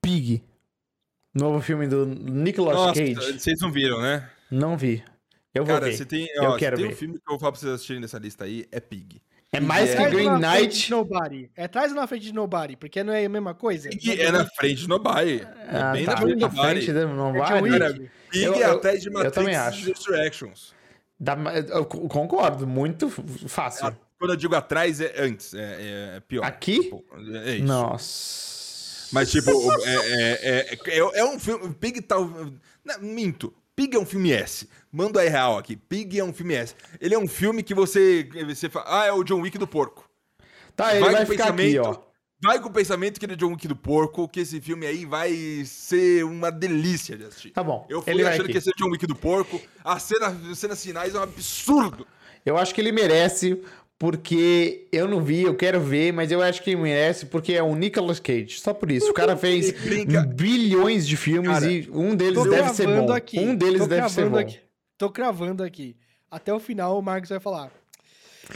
Pig. 0.00 0.42
Novo 1.34 1.60
filme 1.60 1.86
do 1.86 2.06
Nicolas 2.06 2.74
Nossa, 2.76 2.94
Cage. 3.00 3.14
vocês 3.38 3.58
não 3.60 3.70
viram, 3.70 4.00
né? 4.00 4.30
Não 4.50 4.76
vi. 4.76 5.02
Eu 5.54 5.64
vou 5.64 5.74
Cara, 5.74 5.86
ver. 5.86 5.96
você 5.96 6.04
tem, 6.04 6.28
Eu 6.34 6.44
ó, 6.50 6.56
quero 6.56 6.76
se 6.76 6.82
tem 6.82 6.88
ver. 6.88 6.94
um 6.94 6.96
filme 6.98 7.14
que 7.14 7.20
eu 7.26 7.32
vou 7.32 7.38
falar 7.38 7.52
pra 7.52 7.60
vocês 7.60 7.72
assistirem 7.72 8.00
nessa 8.00 8.18
lista 8.18 8.44
aí, 8.44 8.66
é 8.70 8.80
Pig. 8.80 9.20
É 9.50 9.60
mais 9.60 9.90
É. 9.90 9.96
que 9.96 10.10
Green 10.10 10.38
Knight. 10.38 10.84
de 10.86 10.90
Nobody? 10.90 11.50
É 11.56 11.64
atrás 11.64 11.90
ou 11.90 11.96
na 11.96 12.06
frente 12.06 12.24
de 12.24 12.34
Nobody? 12.34 12.76
Porque 12.76 13.02
não 13.02 13.12
é 13.14 13.24
a 13.24 13.28
mesma 13.28 13.54
coisa? 13.54 13.88
Pig 13.88 14.20
é 14.20 14.30
na 14.30 14.44
frente 14.44 14.82
do 14.82 14.88
Nobody. 14.88 15.40
É 15.40 15.76
Ah, 15.78 15.92
bem 15.92 16.04
tá 16.04 16.12
na 16.12 16.16
frente 16.18 16.36
na 16.40 16.48
Nobody. 16.48 16.68
frente, 16.86 16.92
né? 16.92 17.00
É. 17.00 17.60
Wick? 17.62 17.78
Cara, 17.78 17.94
Pig 18.30 18.44
Eu- 18.44 18.54
é 18.54 18.64
eu- 18.64 18.72
atrás 18.72 19.00
de 19.00 19.08
eu 19.08 19.12
Matrix 19.14 19.34
também 19.34 19.54
e 19.54 19.56
acho. 19.56 19.86
Resurrections. 19.86 20.74
Dá- 21.18 21.36
eu 21.70 21.84
concordo, 21.86 22.66
muito 22.66 23.08
fácil. 23.48 23.86
Ah, 23.86 23.94
Quando 24.18 24.32
eu 24.32 24.36
digo 24.36 24.54
atrás, 24.56 25.00
é 25.00 25.14
antes. 25.18 25.54
É, 25.54 25.60
é- 25.60 26.16
é 26.16 26.20
pior. 26.20 26.44
Aqui? 26.44 26.80
Tipo, 26.82 27.04
É 27.46 27.54
isso. 27.54 27.64
Nossa. 27.64 29.08
Mas, 29.12 29.30
tipo, 29.30 29.50
é, 29.84 29.94
é, 29.94 30.30
é, 30.42 30.78
é, 30.88 30.98
é 31.20 31.24
um 31.24 31.38
filme. 31.38 31.72
Pig 31.74 32.02
tal. 32.02 32.24
Não, 32.84 32.98
minto. 33.00 33.54
Pig 33.78 33.94
é 33.94 34.00
um 34.00 34.04
filme 34.04 34.32
S. 34.32 34.68
Manda 34.90 35.20
aí 35.20 35.28
real 35.28 35.56
aqui. 35.56 35.76
Pig 35.76 36.18
é 36.18 36.24
um 36.24 36.32
filme 36.32 36.52
S. 36.54 36.74
Ele 37.00 37.14
é 37.14 37.18
um 37.18 37.28
filme 37.28 37.62
que 37.62 37.72
você. 37.72 38.28
Você 38.48 38.68
fala. 38.68 38.86
Ah, 38.88 39.06
é 39.06 39.12
o 39.12 39.22
John 39.22 39.40
Wick 39.40 39.56
do 39.56 39.68
porco. 39.68 40.04
Tá, 40.74 40.96
ele 40.96 41.04
vai, 41.04 41.22
o 41.22 41.26
ficar 41.28 41.50
aqui, 41.50 41.78
ó. 41.78 41.96
Vai 42.42 42.60
com 42.60 42.68
o 42.68 42.72
pensamento 42.72 43.20
que 43.20 43.26
ele 43.26 43.34
é 43.34 43.36
John 43.36 43.50
Wick 43.50 43.68
do 43.68 43.76
porco, 43.76 44.28
que 44.28 44.40
esse 44.40 44.60
filme 44.60 44.84
aí 44.84 45.04
vai 45.04 45.62
ser 45.64 46.24
uma 46.24 46.50
delícia 46.50 47.16
de 47.16 47.26
assistir. 47.26 47.50
Tá 47.50 47.62
bom. 47.62 47.86
Eu 47.88 48.02
fui 48.02 48.12
ele 48.12 48.24
vai 48.24 48.34
achando 48.34 48.46
que 48.46 48.54
ia 48.54 48.60
ser 48.60 48.72
John 48.76 48.90
Wick 48.90 49.06
do 49.06 49.14
porco. 49.14 49.60
A 49.84 49.96
cena, 50.00 50.26
as 50.50 50.58
cenas 50.58 50.82
finais 50.82 51.14
é 51.14 51.18
um 51.20 51.22
absurdo. 51.22 52.04
Eu 52.44 52.56
acho 52.56 52.74
que 52.74 52.80
ele 52.80 52.90
merece, 52.90 53.62
porque 53.98 54.86
eu 54.92 55.08
não 55.08 55.20
vi, 55.22 55.42
eu 55.42 55.54
quero 55.56 55.80
ver, 55.80 56.12
mas 56.12 56.30
eu 56.30 56.40
acho 56.40 56.62
que 56.62 56.76
merece 56.76 57.26
porque 57.26 57.54
é 57.54 57.62
o 57.62 57.74
Nicolas 57.74 58.20
Cage. 58.20 58.60
Só 58.60 58.72
por 58.72 58.90
isso. 58.90 59.10
O 59.10 59.14
cara 59.14 59.34
fez 59.36 59.72
bilhões 60.34 61.06
de 61.06 61.16
filmes 61.16 61.50
Cara, 61.50 61.70
e 61.70 61.88
um 61.92 62.14
deles 62.14 62.42
deve 62.44 62.68
ser 62.74 62.86
bom. 62.86 63.12
aqui. 63.12 63.38
Um 63.40 63.54
deles 63.54 63.86
deve 63.86 64.08
ser 64.08 64.28
bom. 64.28 64.38
Aqui. 64.38 64.58
Tô 64.96 65.10
cravando 65.10 65.62
aqui. 65.62 65.96
Até 66.30 66.52
o 66.52 66.60
final 66.60 66.98
o 66.98 67.02
Marcos 67.02 67.30
vai 67.30 67.40
falar. 67.40 67.70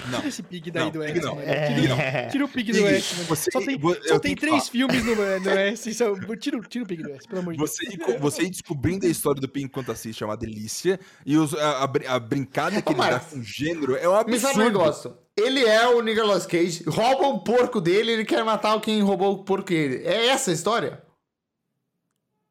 Não. 0.09 0.17
Tira 0.21 0.29
esse 0.29 0.43
pig 0.43 0.71
daí 0.71 0.85
Não, 0.85 0.91
do 0.91 1.03
X, 1.03 1.23
não. 1.23 1.39
É. 1.41 1.75
Tira, 1.75 2.29
tira 2.31 2.45
o 2.47 2.49
pig 2.49 2.73
do 2.73 2.81
mano. 2.81 2.99
você- 3.29 3.51
só 3.51 3.61
tem, 3.61 3.79
eu 3.79 4.05
só 4.09 4.19
tem 4.19 4.35
três 4.35 4.69
filmes 4.71 5.05
no, 5.05 5.15
no 5.15 5.23
S. 5.51 5.93
Só, 5.93 6.15
tira, 6.37 6.57
o- 6.57 6.63
tira 6.65 6.85
o 6.85 6.87
pig 6.87 7.03
do 7.03 7.11
S, 7.13 7.29
pelo 7.29 7.41
amor 7.43 7.53
de 7.53 7.59
Deus. 7.59 7.71
Você, 7.71 7.85
ir- 7.91 8.19
você 8.19 8.49
descobrindo 8.49 9.05
a 9.07 9.09
história 9.11 9.39
do 9.39 9.47
Pig 9.49 9.67
enquanto 9.67 9.93
assiste 9.93 10.23
é 10.23 10.27
uma 10.27 10.37
delícia. 10.37 10.99
E 11.27 11.37
os- 11.37 11.53
a, 11.55 11.85
a 11.85 12.15
a 12.15 12.19
brincada 12.19 12.81
que 12.81 12.89
Ô, 12.89 12.93
ele 12.93 13.01
dá 13.03 13.11
Marcos, 13.11 13.33
com 13.35 13.39
o 13.41 13.43
gênero 13.43 13.95
é 13.97 14.09
um 14.09 14.13
Me 14.25 14.39
sabe 14.39 14.61
um 14.61 14.63
absurdo. 14.63 14.63
negócio. 14.65 15.17
Ele 15.37 15.65
é 15.65 15.87
o 15.89 16.03
Nicolas 16.03 16.45
Cage, 16.47 16.85
rouba 16.87 17.27
o 17.29 17.39
porco 17.43 17.81
dele 17.81 18.13
ele 18.13 18.25
quer 18.25 18.45
matar 18.45 18.79
quem 18.81 19.01
roubou 19.03 19.33
o 19.33 19.45
porco 19.45 19.69
dele. 19.69 20.03
É 20.07 20.27
essa 20.27 20.51
a 20.51 20.55
história? 20.55 21.03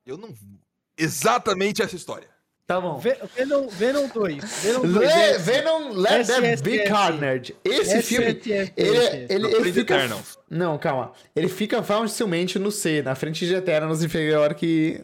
Eu 0.05 0.17
não. 0.17 0.33
Exatamente 0.97 1.81
essa 1.81 1.95
história. 1.95 2.27
Tá 2.65 2.79
bom. 2.79 2.97
Ve- 2.97 3.17
Venom, 3.35 3.67
Venom 3.67 4.07
2. 4.07 4.63
Venom 4.63 4.81
2. 4.81 4.95
Le- 4.95 5.05
é- 5.05 5.37
Venom 5.37 5.89
Let 5.93 6.25
There 6.25 6.61
Be. 6.61 6.83
Carnage. 6.85 7.55
Esse 7.63 8.01
filme, 8.01 8.27
ele, 8.45 8.71
ele, 8.77 9.27
ele 9.29 9.49
Frente 9.55 9.73
fica... 9.73 10.07
Não, 10.49 10.77
calma. 10.77 11.11
Ele 11.35 11.49
fica 11.49 11.83
facilmente 11.83 12.57
no 12.57 12.71
C, 12.71 13.01
na 13.01 13.13
frente 13.13 13.45
de 13.45 13.53
Eternals, 13.53 14.01
inferior 14.03 14.53
que 14.55 15.03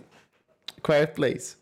Quiet 0.81 1.13
Place. 1.13 1.57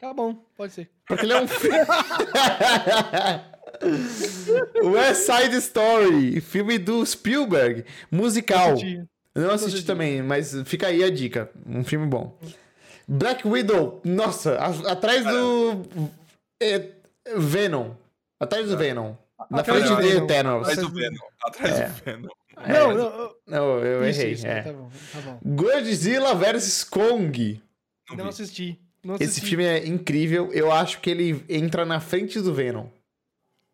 Tá 0.00 0.12
bom, 0.14 0.34
pode 0.56 0.72
ser. 0.72 0.90
Porque 1.06 1.24
ele 1.26 1.34
é 1.34 1.40
um 1.42 1.46
filme... 1.46 1.76
West 4.82 5.26
Side 5.26 5.56
Story, 5.56 6.40
filme 6.40 6.78
do 6.78 7.04
Spielberg, 7.04 7.84
musical. 8.10 8.72
Assisti. 8.72 9.02
Eu 9.34 9.42
não 9.42 9.50
assisti 9.54 9.84
também, 9.84 10.22
mas 10.22 10.54
fica 10.66 10.88
aí 10.88 11.02
a 11.02 11.10
dica. 11.10 11.50
Um 11.66 11.82
filme 11.84 12.06
bom. 12.06 12.38
Black 13.08 13.46
Widow. 13.48 14.00
Nossa, 14.04 14.56
a- 14.58 14.92
atrás 14.92 15.24
do. 15.24 15.82
é, 16.62 16.88
Venom. 17.36 17.92
Atrás 18.38 18.68
do 18.68 18.76
Venom. 18.76 19.14
Na 19.50 19.60
Atrás 19.60 19.80
frente 19.84 19.96
do 19.96 20.02
de 20.02 20.08
Venom. 20.08 20.24
Eternals. 20.24 20.68
Atrás 20.68 20.88
do 20.88 20.94
Venom. 20.94 21.16
Atrás 21.42 21.80
É. 21.80 21.86
do 21.88 21.94
Venom. 22.04 22.28
Não, 22.68 22.94
não. 22.94 23.34
Não, 23.46 23.78
eu 23.80 24.08
Isso, 24.08 24.20
errei. 24.20 24.32
isso, 24.34 24.46
é. 24.46 24.62
Tá 24.62 24.72
bom, 24.72 24.90
tá 25.12 25.20
bom. 25.22 25.38
Godzilla 25.56 26.34
vs 26.34 26.84
Kong. 26.84 27.60
Não 28.16 28.28
assisti. 28.28 28.78
Não 29.04 29.14
Esse 29.16 29.24
assisti. 29.24 29.48
filme 29.48 29.64
é 29.64 29.86
incrível. 29.86 30.50
Eu 30.52 30.70
acho 30.70 31.00
que 31.00 31.10
ele 31.10 31.42
entra 31.48 31.84
na 31.84 31.98
frente 32.00 32.40
do 32.40 32.52
Venom. 32.54 32.86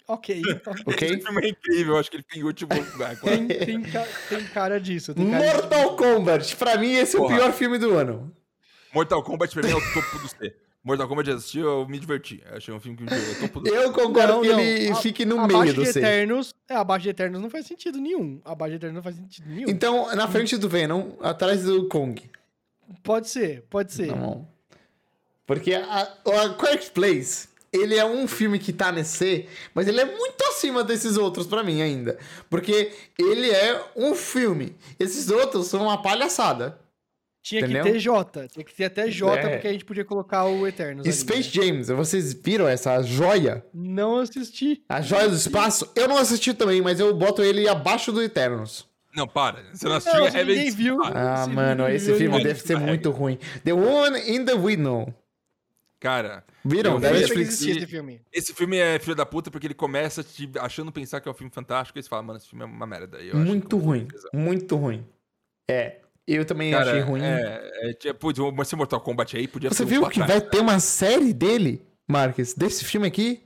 Ok. 0.09 0.40
Ok? 0.86 1.09
Esse 1.09 1.20
filme 1.20 1.46
é 1.46 1.48
incrível, 1.50 1.96
acho 1.98 2.11
que 2.11 2.16
ele 2.16 2.24
fica 2.26 2.38
em 2.40 2.44
último 2.44 2.70
lugar. 2.74 3.16
quase. 3.20 3.36
Tem, 3.46 3.48
tem, 3.59 3.82
ca- 3.82 4.06
tem 4.28 4.44
cara 4.46 4.80
disso. 4.80 5.14
Tem 5.14 5.30
cara 5.30 5.44
Mortal 5.44 5.96
Kombat. 5.96 6.56
Pra 6.56 6.76
mim, 6.78 6.92
esse 6.94 7.14
é 7.16 7.18
o 7.18 7.22
Porra. 7.22 7.36
pior 7.36 7.52
filme 7.52 7.76
do 7.78 7.94
ano. 7.94 8.34
Mortal 8.94 9.22
Kombat 9.22 9.52
pra 9.54 9.62
mim 9.62 9.70
é 9.72 9.76
o 9.76 9.92
topo 9.92 10.18
do 10.18 10.28
C. 10.28 10.54
Mortal 10.82 11.06
Kombat 11.09 11.30
assisti, 11.32 11.59
eu 11.59 11.86
me 11.86 11.98
diverti. 11.98 12.42
Eu 12.50 12.56
achei 12.56 12.72
um 12.72 12.80
filme 12.80 12.96
que 12.96 13.02
me 13.04 13.11
divertiu. 13.11 13.34
É 13.34 13.36
o 13.36 13.40
topo 13.48 13.61
do 13.61 13.68
C. 13.68 13.76
Eu 13.76 13.92
concordo 13.92 14.32
Não, 14.32 14.40
que 14.42 14.48
não. 14.48 14.61
ele 14.61 14.90
A- 14.90 14.94
fique 14.96 15.26
no 15.26 15.46
meio 15.46 15.74
do 15.74 15.84
de 15.84 15.92
C. 15.92 15.98
Eternos, 15.98 16.54
é, 16.68 16.74
abaixo 16.74 17.02
de 17.02 17.11
Eternos 17.11 17.42
não 17.42 17.50
faz 17.50 17.66
sentido 17.66 17.98
nenhum. 18.00 18.40
Abaixo 18.44 18.70
de 18.70 18.76
Eternos 18.76 18.96
não 18.96 19.02
faz 19.02 19.16
sentido 19.16 19.48
nenhum. 19.50 19.68
Então, 19.68 20.14
na 20.16 20.26
frente 20.26 20.56
do 20.56 20.68
Venom, 20.68 21.11
atrás 21.20 21.64
do 21.64 21.86
Kong. 21.88 22.22
Pode 23.02 23.28
ser, 23.28 23.64
pode 23.68 23.92
ser. 23.92 24.09
Tá 24.09 24.14
bom. 24.16 24.48
Porque 25.46 25.74
a, 25.74 26.02
a 26.02 26.54
Quiet 26.54 26.90
Place, 26.92 27.48
ele 27.72 27.96
é 27.96 28.04
um 28.04 28.26
filme 28.26 28.58
que 28.58 28.72
tá 28.72 28.90
nesse 28.92 29.46
mas 29.74 29.86
ele 29.88 30.00
é 30.00 30.04
muito 30.04 30.42
acima 30.44 30.82
desses 30.84 31.16
outros 31.16 31.46
pra 31.46 31.62
mim 31.62 31.82
ainda. 31.82 32.18
Porque 32.48 32.92
ele 33.18 33.50
é 33.50 33.82
um 33.96 34.14
filme. 34.14 34.76
Esses 34.98 35.30
outros 35.30 35.66
são 35.66 35.82
uma 35.82 36.00
palhaçada. 36.02 36.78
Tinha 37.42 37.60
Entendeu? 37.62 37.84
que 37.84 37.92
ter 37.92 37.98
J. 37.98 38.48
Tinha 38.48 38.64
que 38.64 38.74
ter 38.74 38.84
até 38.84 39.08
J, 39.10 39.38
É. 39.38 39.48
porque 39.52 39.68
a 39.68 39.72
gente 39.72 39.84
podia 39.84 40.04
colocar 40.04 40.44
o 40.44 40.66
Eternos. 40.66 41.06
ali, 41.06 41.14
Space 41.14 41.56
né? 41.58 41.64
James, 41.66 41.88
vocês 41.88 42.34
viram 42.34 42.68
essa 42.68 43.00
joia? 43.02 43.64
Não 43.72 44.18
assisti. 44.18 44.82
A 44.88 45.00
joia 45.00 45.28
do 45.28 45.34
espaço? 45.36 45.90
Eu 45.94 46.08
não 46.08 46.18
assisti 46.18 46.52
também, 46.52 46.82
mas 46.82 47.00
eu 47.00 47.14
boto 47.14 47.42
ele 47.42 47.66
abaixo 47.68 48.12
do 48.12 48.20
Eternos. 48.22 48.86
Não, 49.16 49.26
para. 49.26 49.64
Você 49.72 49.88
não 49.88 49.94
assistiu 49.96 50.20
Não, 50.20 50.26
Heaven 50.26 50.44
ninguém 50.56 50.70
viu. 50.70 50.98
Ah, 51.02 51.40
Esse 51.44 51.50
mano, 51.50 51.88
esse 51.88 52.14
filme 52.14 52.42
deve 52.42 52.60
ser 52.60 52.78
muito 52.78 53.10
ruim. 53.10 53.38
The 53.64 53.72
One 53.72 54.18
in 54.30 54.44
the 54.44 54.54
Window. 54.54 55.12
Cara, 56.01 56.44
Viram? 56.64 56.92
Eu 56.94 57.01
Netflix. 57.01 57.61
esse 57.61 57.86
filme. 57.86 58.20
esse 58.32 58.55
filme 58.55 58.76
é 58.76 58.99
filho 59.01 59.16
da 59.16 59.26
puta 59.26 59.51
porque 59.51 59.66
ele 59.66 59.74
começa 59.74 60.22
te 60.22 60.49
achando 60.61 60.92
pensar 60.92 61.20
que 61.20 61.28
é 61.28 61.30
um 61.30 61.34
filme 61.34 61.51
fantástico 61.53 61.99
e 61.99 62.03
você 62.03 62.09
fala, 62.09 62.22
mano, 62.22 62.38
esse 62.38 62.49
filme 62.49 62.64
é 62.64 62.66
uma 62.68 62.86
merda. 62.86 63.18
Muito 63.34 63.76
ruim. 63.76 64.07
Muito 64.32 64.76
ruim. 64.76 65.05
É. 65.68 65.96
Eu 66.26 66.44
também 66.44 66.70
Cara, 66.72 66.90
achei 66.90 67.01
ruim. 67.01 67.22
É, 67.22 67.94
é, 68.05 68.12
putz, 68.12 68.38
esse 68.62 68.76
Mortal 68.76 69.01
Kombat 69.01 69.36
aí 69.36 69.49
podia 69.49 69.70
Você 69.70 69.76
ser 69.78 69.86
viu 69.86 70.07
que 70.09 70.20
vai 70.20 70.40
ter 70.40 70.61
uma 70.61 70.78
série 70.78 71.32
dele, 71.32 71.82
Marques, 72.07 72.55
desse 72.55 72.84
filme 72.84 73.07
aqui? 73.09 73.42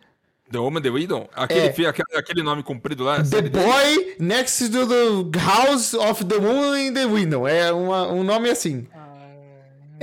The 0.51 0.59
Woman, 0.59 0.83
The 0.83 0.91
Widow? 0.91 1.31
Aquele, 1.35 1.61
É. 1.69 1.73
fi- 1.73 1.87
aquele, 1.87 2.19
aquele 2.19 2.43
nome 2.43 2.63
comprido 2.63 3.05
lá? 3.05 3.19
The 3.19 3.25
série 3.25 3.49
dele? 3.49 3.65
Boy 3.65 4.17
Next 4.19 4.69
to 4.71 4.87
the 4.87 5.39
House 5.39 5.95
of 5.95 6.25
the 6.27 6.39
Moon 6.39 6.77
in 6.77 6.93
the 6.93 7.07
Window. 7.07 7.47
É 7.49 7.73
uma- 7.73 8.13
um 8.13 8.23
nome 8.23 8.51
assim. 8.51 8.87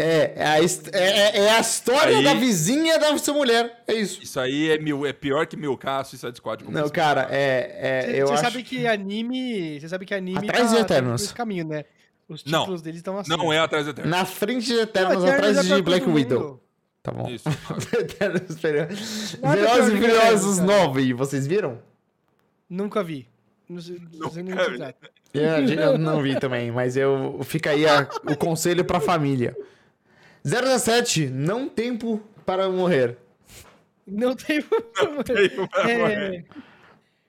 É, 0.02 0.34
é, 0.36 0.46
a, 0.46 0.60
é- 0.60 0.64
é- 0.94 1.38
é 1.46 1.52
a 1.52 1.60
história 1.60 2.18
Aí- 2.20 2.24
da 2.24 2.34
vizinha 2.34 2.98
da 2.98 3.18
sua 3.18 3.34
mulher. 3.34 3.84
É 3.86 3.94
isso. 3.94 4.24
Isso 4.24 4.40
aí 4.40 4.70
é, 4.72 4.78
mil, 4.78 5.06
é 5.06 5.12
pior 5.12 5.46
que 5.46 5.58
mil 5.58 5.76
K 5.78 6.06
Suicide 6.06 6.38
Squad. 6.38 6.64
como 6.64 6.76
Não, 6.78 6.88
você- 6.88 6.94
cara, 6.94 7.28
é. 7.30 7.78
é 7.82 8.02
Você 8.14 8.22
eu 8.22 8.28
você 8.28 8.34
acho. 8.36 8.44
sabe 8.44 8.64
que 8.64 8.88
anime. 8.88 9.80
Você 9.80 9.90
sabe 9.90 10.06
que 10.06 10.14
anime. 10.14 10.38
Atrás 10.38 10.70
de 10.70 10.76
tá, 10.76 10.82
Eternos. 10.82 11.22
Tá 11.22 11.26
esse 11.26 11.34
caminho, 11.34 11.66
né? 11.68 11.84
Os 12.30 12.46
Não. 12.46 12.60
títulos 12.62 12.82
deles 12.82 13.00
estão 13.00 13.18
assim. 13.18 13.30
Não 13.30 13.52
é 13.52 13.60
atrás 13.60 13.86
do 13.86 13.92
Eterno. 13.92 14.10
Na 14.10 14.24
frente 14.24 14.66
de 14.68 14.74
Não, 14.74 14.82
Eternos, 14.84 15.24
Eternos 15.24 15.34
atrás 15.36 15.72
é 15.72 15.76
de 15.76 15.82
Black 15.82 16.10
Widow. 16.10 16.64
Tá 17.04 17.12
bom. 17.12 17.28
Isso. 17.30 17.50
Eternos 18.00 18.56
Velozes 18.60 19.34
e 19.34 19.38
Furiosos 19.38 19.90
Eternos, 19.94 20.60
cara. 20.60 20.84
9, 20.88 21.14
vocês 21.14 21.46
viram? 21.48 21.80
Nunca 22.70 23.04
vi. 23.04 23.28
Não 23.68 23.82
sei, 23.82 24.00
não 24.14 24.32
sei 24.32 24.44
nem. 24.44 24.56
Eu, 25.34 25.42
eu 25.92 25.98
não 26.00 26.22
vi 26.22 26.40
também, 26.40 26.72
mas 26.72 26.96
eu 26.98 27.40
fica 27.44 27.72
aí 27.72 27.86
a- 27.88 28.08
o 28.30 28.36
conselho 28.36 28.84
pra 28.86 29.00
família. 29.00 29.56
017, 30.44 31.28
não 31.28 31.68
tempo 31.68 32.22
para 32.46 32.70
morrer. 32.70 33.18
Não 34.08 34.36
tem. 34.36 34.62
tempo 34.62 35.68
pra 35.70 35.90
É, 35.90 35.98
morrer. 35.98 36.46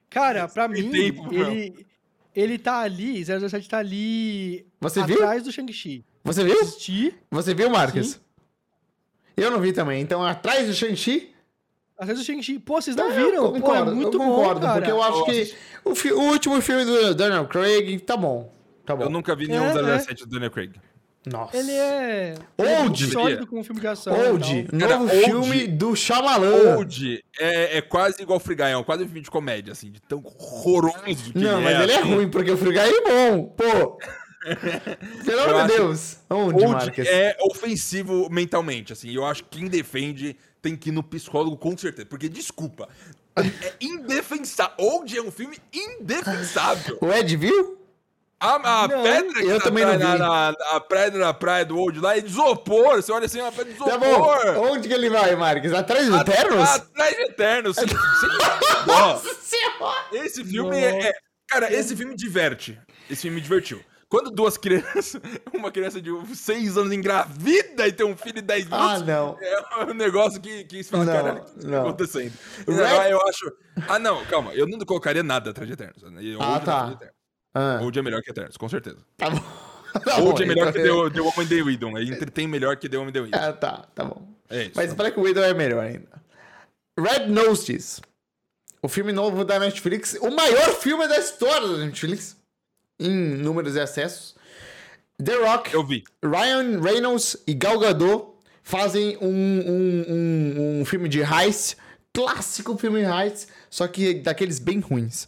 Cara, 0.09 0.49
pra 0.49 0.69
Tem 0.69 0.83
mim, 0.83 0.91
tempo, 0.91 1.33
ele, 1.33 1.87
ele 2.35 2.59
tá 2.59 2.81
ali, 2.81 3.23
017 3.25 3.69
tá 3.69 3.79
ali 3.79 4.67
Você 4.81 5.05
viu? 5.05 5.17
atrás 5.17 5.43
do 5.45 5.53
Shang-Chi. 5.53 6.05
Você 6.25 6.45
viu? 6.45 6.61
Assisti, 6.61 7.15
Você 7.31 7.55
viu, 7.55 7.71
Marcos? 7.71 8.13
Sim. 8.13 8.19
Eu 9.37 9.51
não 9.51 9.61
vi 9.61 9.73
também. 9.73 10.01
Então, 10.03 10.25
atrás 10.25 10.67
do 10.67 10.75
Shang-Chi, 10.75 11.33
atrás 11.97 12.19
do 12.19 12.25
Shang-Chi. 12.25 12.59
Pô, 12.59 12.81
vocês 12.81 12.97
não 12.97 13.11
eu 13.11 13.25
viram? 13.27 13.51
Pô, 13.51 13.57
é 13.57 13.61
concordo, 13.61 13.95
muito 13.97 14.17
eu 14.17 14.21
concordo, 14.21 14.61
bom, 14.61 14.67
cara. 14.67 14.81
porque 14.81 14.91
eu 14.91 15.03
acho 15.03 15.25
que 15.27 15.55
o, 15.85 15.95
fi- 15.95 16.13
o 16.13 16.21
último 16.21 16.61
filme 16.61 16.85
do 16.85 17.15
Daniel 17.15 17.47
Craig 17.47 17.99
tá 18.01 18.17
bom. 18.17 18.53
Tá 18.85 18.97
bom. 18.97 19.05
Eu 19.05 19.11
nunca 19.11 19.35
vi 19.37 19.47
nenhum 19.49 19.65
É, 19.65 19.99
007 20.01 20.25
do 20.25 20.31
Daniel 20.31 20.51
Craig. 20.51 20.73
Nossa. 21.27 21.57
Ele 21.57 21.73
é... 21.73 22.35
ele 22.57 22.69
é 22.69 22.81
Old. 22.81 23.07
sólido 23.13 23.47
com 23.47 23.61
um 23.61 23.65
filme 23.65 23.81
de 23.81 23.87
ação. 23.87 24.15
Old. 24.15 24.69
Cara, 24.79 24.99
novo 24.99 25.13
Old- 25.15 25.25
filme 25.25 25.67
do 25.67 25.95
Shyamalan. 25.95 26.77
Old 26.79 27.23
é, 27.39 27.79
é 27.79 27.83
quase 27.83 28.23
igual 28.23 28.41
Frigaião, 28.41 28.83
quase 28.83 29.03
um 29.05 29.07
filme 29.07 29.21
de 29.21 29.31
comédia, 29.31 29.73
assim, 29.73 29.91
de 29.91 30.01
tão 30.01 30.23
horroroso 30.25 31.33
que 31.33 31.39
Não, 31.39 31.61
mas 31.61 31.79
ele 31.81 31.93
é 31.93 31.99
assim. 31.99 32.15
ruim, 32.15 32.29
porque 32.31 32.51
o 32.51 32.57
Frigay 32.57 32.91
é 32.91 33.03
bom. 33.03 33.45
Pô. 33.57 33.99
Pelo 35.25 35.41
amor 35.43 35.67
de 35.67 35.77
Deus. 35.77 36.17
Onde, 36.31 36.65
Old 36.65 36.73
Marcos? 36.73 37.07
é 37.07 37.37
ofensivo 37.43 38.29
mentalmente, 38.31 38.93
assim. 38.93 39.13
Eu 39.15 39.27
acho 39.27 39.45
que 39.45 39.59
quem 39.59 39.69
defende 39.69 40.35
tem 40.63 40.75
que 40.75 40.89
ir 40.89 40.93
no 40.93 41.03
psicólogo 41.03 41.59
com 41.59 41.77
certeza. 41.77 42.07
Porque, 42.07 42.27
desculpa, 42.29 42.89
é 43.37 43.73
indefensável. 43.79 44.75
Old 44.79 45.17
é 45.19 45.21
um 45.23 45.31
filme 45.31 45.59
indefensável. 45.73 46.97
O 47.03 47.13
Ed 47.13 47.37
viu? 47.37 47.79
A, 48.41 48.55
a 48.85 48.89
Não, 48.89 49.03
pedra 49.03 49.33
que 49.35 49.47
eu 49.47 49.59
tá 49.59 49.65
também 49.65 49.85
não 49.85 49.99
na, 49.99 50.13
vi. 50.15 50.19
na- 50.19 50.55
a 50.71 50.81
pedra 50.81 51.21
na 51.27 51.35
praia 51.35 51.63
do 51.65 51.79
Old 51.79 52.01
lá 52.01 52.17
é 52.17 52.21
de 52.23 52.29
isopor. 52.31 52.97
Você 52.97 53.13
olha 53.13 53.27
assim, 53.27 53.39
é 53.39 53.43
uma 53.43 53.53
pedra 53.53 53.73
de 53.73 53.79
Tá 53.79 53.99
bom. 53.99 54.07
isopor. 54.07 54.57
Onde 54.71 54.89
que 54.89 54.95
ele 54.95 55.11
vai, 55.11 55.37
Marcos? 55.37 55.73
Atrás 55.75 56.07
do 56.09 56.17
At- 56.17 56.27
Eternos? 56.29 56.69
Atrás 56.71 57.17
de 57.17 57.23
Eternos. 57.23 57.77
Nossa 58.87 59.35
senhora! 59.43 60.05
Esse 60.13 60.45
filme 60.45 60.77
é, 60.79 61.09
é- 61.09 61.13
Cara, 61.49 61.73
esse 61.73 61.97
filme 61.97 62.15
diverte. 62.15 62.81
Esse 63.11 63.23
filme 63.23 63.37
me 63.37 63.41
divertiu. 63.43 63.83
Quando 64.09 64.31
duas 64.31 64.57
crianças, 64.57 65.21
uma 65.55 65.71
criança 65.71 66.01
de 66.01 66.11
6 66.35 66.77
anos 66.77 66.93
engravida 66.93 67.87
e 67.87 67.93
tem 67.93 68.05
um 68.07 68.17
filho 68.17 68.37
de 68.37 68.43
10 68.43 68.67
Ah, 68.71 68.77
minutos, 68.99 69.07
não. 69.07 69.37
é 69.41 69.85
um 69.85 69.95
negócio 69.95 70.41
que, 70.41 70.65
que 70.65 70.83
você 70.83 70.91
fala, 70.91 71.05
Não, 71.05 71.13
caralho, 71.13 71.43
o 71.43 71.45
que 71.61 71.67
não. 71.67 71.71
tá 71.73 71.81
acontecendo? 71.89 72.33
Red- 72.67 73.11
Eu 73.11 73.21
acho. 73.29 73.53
Ah, 73.89 73.99
não, 73.99 74.25
calma. 74.27 74.53
Eu 74.55 74.67
não 74.67 74.79
colocaria 74.81 75.23
nada 75.23 75.51
atrás 75.51 75.67
de 75.69 75.75
Eternos. 75.75 76.03
Eu- 76.25 76.41
Ah, 76.43 76.59
tá. 76.59 76.99
Ah, 77.55 77.81
Old 77.83 77.99
é 77.99 78.03
melhor 78.03 78.23
que 78.23 78.31
Eternos, 78.31 78.57
com 78.57 78.69
certeza. 78.69 78.99
tá 79.17 79.31
bom. 79.31 79.41
Tá 80.05 80.19
Old 80.19 80.41
é 80.41 80.47
bom, 80.47 80.55
melhor 80.55 80.73
que 80.73 80.79
então- 80.81 81.09
The, 81.11 81.15
The 81.17 81.21
Woman 81.21 81.47
The 81.49 81.63
Widow. 81.63 81.99
Ele 81.99 82.15
entretém 82.15 82.47
melhor 82.47 82.77
que 82.77 82.89
The 82.89 82.97
Woman 82.97 83.11
The 83.13 83.21
Widow. 83.23 83.41
Ah, 83.41 83.53
tá, 83.53 83.89
tá 83.93 84.05
bom. 84.05 84.29
É 84.49 84.63
isso. 84.63 84.73
Mas 84.77 84.95
Black 84.95 85.19
Widow 85.19 85.43
é 85.43 85.53
melhor 85.53 85.83
ainda. 85.85 86.23
Red 86.97 87.27
Notice. 87.27 88.01
O 88.81 88.87
filme 88.89 89.11
novo 89.11 89.45
da 89.45 89.59
Netflix. 89.59 90.17
O 90.21 90.31
maior 90.31 90.75
filme 90.75 91.09
da 91.09 91.19
história 91.19 91.67
da 91.67 91.79
Netflix. 91.79 92.37
Em 93.01 93.11
números 93.11 93.75
e 93.75 93.81
acessos. 93.81 94.37
The 95.23 95.35
Rock, 95.45 95.75
Eu 95.75 95.85
vi. 95.85 96.05
Ryan 96.25 96.81
Reynolds 96.81 97.37
e 97.47 97.53
Gal 97.53 97.79
Gadot 97.81 98.29
fazem 98.63 99.19
um, 99.21 99.27
um, 99.27 100.05
um, 100.09 100.81
um 100.81 100.85
filme 100.85 101.09
de 101.09 101.21
heist. 101.21 101.77
Clássico 102.15 102.79
filme 102.79 103.01
de 103.01 103.07
heist. 103.11 103.49
Só 103.69 103.89
que 103.89 104.15
daqueles 104.15 104.61
bem 104.61 104.79
ruins. 104.79 105.27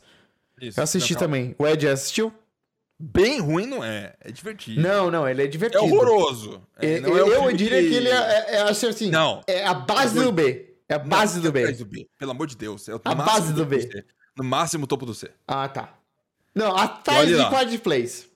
Isso. 0.62 0.78
Eu 0.80 0.84
assisti 0.84 1.12
Não, 1.14 1.20
também. 1.20 1.54
O 1.58 1.66
Ed 1.66 1.88
assistiu? 1.88 2.32
Bem 2.98 3.40
ruim 3.40 3.66
não 3.66 3.82
é. 3.82 4.14
É 4.20 4.30
divertido. 4.30 4.80
Não, 4.80 5.10
não, 5.10 5.28
ele 5.28 5.42
é 5.42 5.44
É 5.44 5.48
divertido. 5.48 5.82
horroroso. 5.82 6.62
É, 6.78 6.94
É, 6.94 7.00
não 7.00 7.16
é 7.16 7.20
eu 7.20 7.52
diria 7.56 7.80
que, 7.82 7.94
ele 7.94 8.08
é, 8.08 8.12
é, 8.14 8.54
é 8.58 8.62
assim, 8.62 9.10
Não. 9.10 9.42
é 9.48 9.64
a 9.66 9.74
base 9.74 10.14
do 10.22 10.30
B. 10.30 10.76
É 10.88 10.94
a 10.94 10.98
Não, 11.00 11.08
base 11.08 11.40
do 11.40 11.48
atrás 11.48 11.78
B. 11.78 11.84
do 11.84 11.90
B. 11.90 12.08
Pelo 12.18 12.30
amor 12.30 12.46
de 12.46 12.56
Deus. 12.56 12.88
É 12.88 12.94
o 12.94 13.00
A 13.04 13.14
base 13.14 13.52
do 13.52 13.60
topo 13.64 13.70
B. 13.70 13.80
C. 13.80 14.04
No 14.36 14.44
máximo 14.44 14.86
topo 14.86 15.04
do 15.04 15.14
C. 15.14 15.30
Ah, 15.48 15.68
tá. 15.68 15.94
Não, 16.54 16.76
atrás 16.76 17.28
de. 17.28 17.34
Quiet 17.48 17.78
Place. 17.78 18.26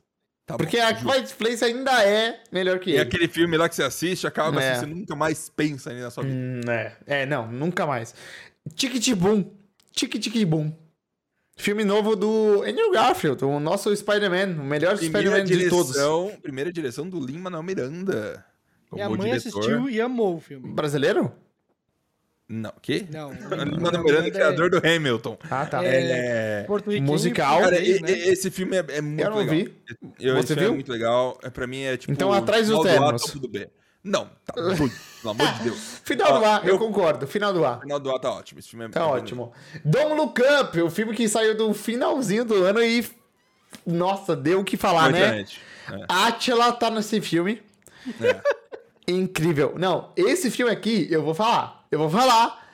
Tá 0.46 0.56
Porque 0.56 0.78
bom, 0.78 0.84
a. 0.86 0.94
Quiet 0.94 1.34
Place 1.34 1.64
ainda 1.64 2.02
é 2.02 2.42
melhor 2.50 2.78
que 2.80 2.90
E 2.90 2.92
ele. 2.94 3.02
aquele 3.02 3.28
filme 3.28 3.56
lá 3.56 3.68
que 3.68 3.74
você 3.76 3.82
assiste, 3.84 4.26
acaba 4.26 4.60
É. 4.62 4.72
assim, 4.72 4.80
você 4.80 4.86
nunca 4.86 5.14
mais 5.14 5.48
pensa 5.48 5.90
ali 5.90 6.00
na 6.00 6.10
sua 6.10 6.24
vida. 6.24 6.34
Hum, 6.36 6.60
é. 6.70 6.96
é, 7.06 7.26
não, 7.26 7.46
nunca 7.52 7.86
mais. 7.86 8.14
Ticket 8.74 9.14
Boom. 9.14 10.72
Filme 11.58 11.84
novo 11.84 12.14
do 12.14 12.62
Andrew 12.62 12.90
Garfield, 12.92 13.42
o 13.44 13.58
nosso 13.58 13.94
Spider-Man, 13.96 14.60
o 14.60 14.64
melhor 14.64 14.96
Spider-Man 14.98 15.44
de 15.44 15.68
todos. 15.70 15.92
direção, 15.92 16.32
primeira 16.42 16.70
direção 16.70 17.08
do 17.08 17.18
Lin-Manuel 17.18 17.62
Miranda. 17.62 18.44
como 18.90 19.02
Minha 19.02 19.08
mãe 19.08 19.30
diretor. 19.40 19.58
assistiu 19.60 19.88
e 19.90 19.98
amou 20.00 20.36
o 20.36 20.40
filme. 20.40 20.68
Brasileiro? 20.70 21.32
Não, 22.48 22.70
o 22.70 22.80
quê? 22.80 23.06
Não. 23.10 23.30
Lin-Manuel 23.64 24.04
Miranda 24.04 24.28
é 24.28 24.30
criador 24.30 24.68
do 24.70 24.76
Hamilton. 24.86 25.38
Ah, 25.50 25.64
tá. 25.66 25.82
É, 25.82 26.00
Ele 26.02 26.12
é... 26.12 27.00
Musical. 27.00 27.60
Cara, 27.62 27.80
e- 27.80 28.00
né? 28.00 28.10
esse 28.12 28.50
filme 28.50 28.76
é, 28.76 28.84
é 28.90 29.00
muito 29.00 29.22
Eu 29.24 29.30
não 29.30 29.38
legal. 29.38 29.54
vi. 29.56 29.74
Eu, 30.20 30.36
Você 30.36 30.48
filme 30.48 30.60
viu? 30.62 30.70
É 30.70 30.74
muito 30.74 30.92
legal. 30.92 31.38
É, 31.42 31.48
pra 31.50 31.66
mim 31.66 31.80
é 31.82 31.96
tipo... 31.96 32.12
Então, 32.12 32.32
atrás 32.32 32.68
do 32.68 32.82
final 32.82 32.96
A, 32.96 33.06
Thanos. 33.06 33.22
topo 33.22 33.38
do 33.40 33.48
B. 33.48 33.68
Não, 34.08 34.30
tá 34.44 34.52
doido, 34.54 34.76
pelo 35.20 35.30
amor 35.32 35.52
de 35.54 35.62
Deus. 35.64 36.00
Final 36.04 36.38
do 36.38 36.44
Ó, 36.44 36.46
A, 36.46 36.60
eu 36.62 36.68
eu- 36.74 36.78
concordo. 36.78 37.26
Final 37.26 37.52
do 37.52 37.64
A. 37.64 37.80
Final 37.80 37.98
do 37.98 38.10
A 38.14 38.18
tá 38.20 38.30
ótimo. 38.30 38.60
Esse 38.60 38.68
filme 38.68 38.84
é 38.84 38.88
Tá 38.88 39.00
é 39.00 39.04
ótimo. 39.04 39.52
Don't 39.84 40.14
Look 40.14 40.40
Up, 40.60 40.80
o 40.80 40.90
filme 40.90 41.14
que 41.14 41.28
saiu 41.28 41.56
do 41.56 41.74
finalzinho 41.74 42.44
do 42.44 42.54
ano 42.64 42.82
e. 42.82 43.04
Nossa, 43.84 44.36
deu 44.36 44.60
o 44.60 44.64
que 44.64 44.76
falar, 44.76 45.10
bonito. 45.10 45.20
né? 45.20 45.40
Exatamente. 45.40 45.60
Atila 46.08 46.72
tá 46.72 46.90
nesse 46.90 47.20
filme. 47.20 47.60
É, 48.20 48.28
é. 48.28 48.42
Incrível. 49.08 49.74
Não, 49.76 50.12
esse 50.16 50.50
filme 50.50 50.72
aqui, 50.72 51.06
eu 51.10 51.22
vou 51.22 51.34
falar. 51.34 51.86
Eu 51.90 51.98
vou 51.98 52.10
falar 52.10 52.64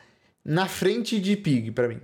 na 0.45 0.67
frente 0.67 1.19
de 1.21 1.37
Pig 1.37 1.71
pra 1.73 1.89
mim. 1.89 2.01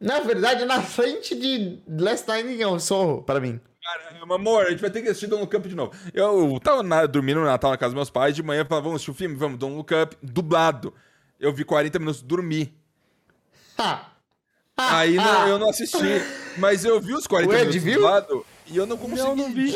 Na 0.00 0.18
verdade, 0.20 0.64
na 0.64 0.82
frente 0.82 1.34
de 1.36 1.80
Last 1.88 2.26
Night 2.26 2.48
in 2.62 2.78
Soho 2.80 3.22
pra 3.22 3.38
mim. 3.40 3.60
Caramba, 3.82 4.34
amor, 4.36 4.66
a 4.66 4.70
gente 4.70 4.80
vai 4.80 4.90
ter 4.90 5.02
que 5.02 5.08
assistir 5.08 5.26
Don't 5.26 5.42
Look 5.42 5.56
Up 5.56 5.68
de 5.68 5.74
novo. 5.74 5.92
Eu 6.14 6.58
tava 6.62 6.82
na- 6.82 7.04
dormindo 7.06 7.40
no 7.40 7.46
Natal 7.46 7.70
na 7.72 7.76
casa 7.76 7.90
dos 7.90 7.96
meus 7.96 8.10
pais, 8.10 8.34
de 8.34 8.42
manhã 8.42 8.60
eu 8.62 8.66
falava, 8.66 8.84
vamos 8.84 8.96
assistir 8.96 9.10
o 9.10 9.14
filme? 9.14 9.34
Vamos, 9.34 9.58
Don't 9.58 9.74
Look 9.76 9.92
Up, 9.92 10.16
dublado. 10.22 10.94
Eu 11.40 11.52
vi 11.52 11.64
40 11.64 11.98
minutos, 11.98 12.22
dormi. 12.22 12.72
Aí 14.76 15.16
não- 15.16 15.48
eu 15.48 15.58
não 15.58 15.68
assisti, 15.70 15.96
mas 16.58 16.84
eu 16.84 17.00
vi 17.00 17.12
os 17.14 17.26
40 17.26 17.50
O 17.52 17.54
Ed 17.56 17.60
minutos 17.62 17.82
viu? 17.82 17.94
dublado 17.94 18.46
e 18.66 18.76
eu 18.76 18.86
não 18.86 18.96
consegui 18.96 19.20
Não, 19.20 19.36
não 19.36 19.52
vi. 19.52 19.68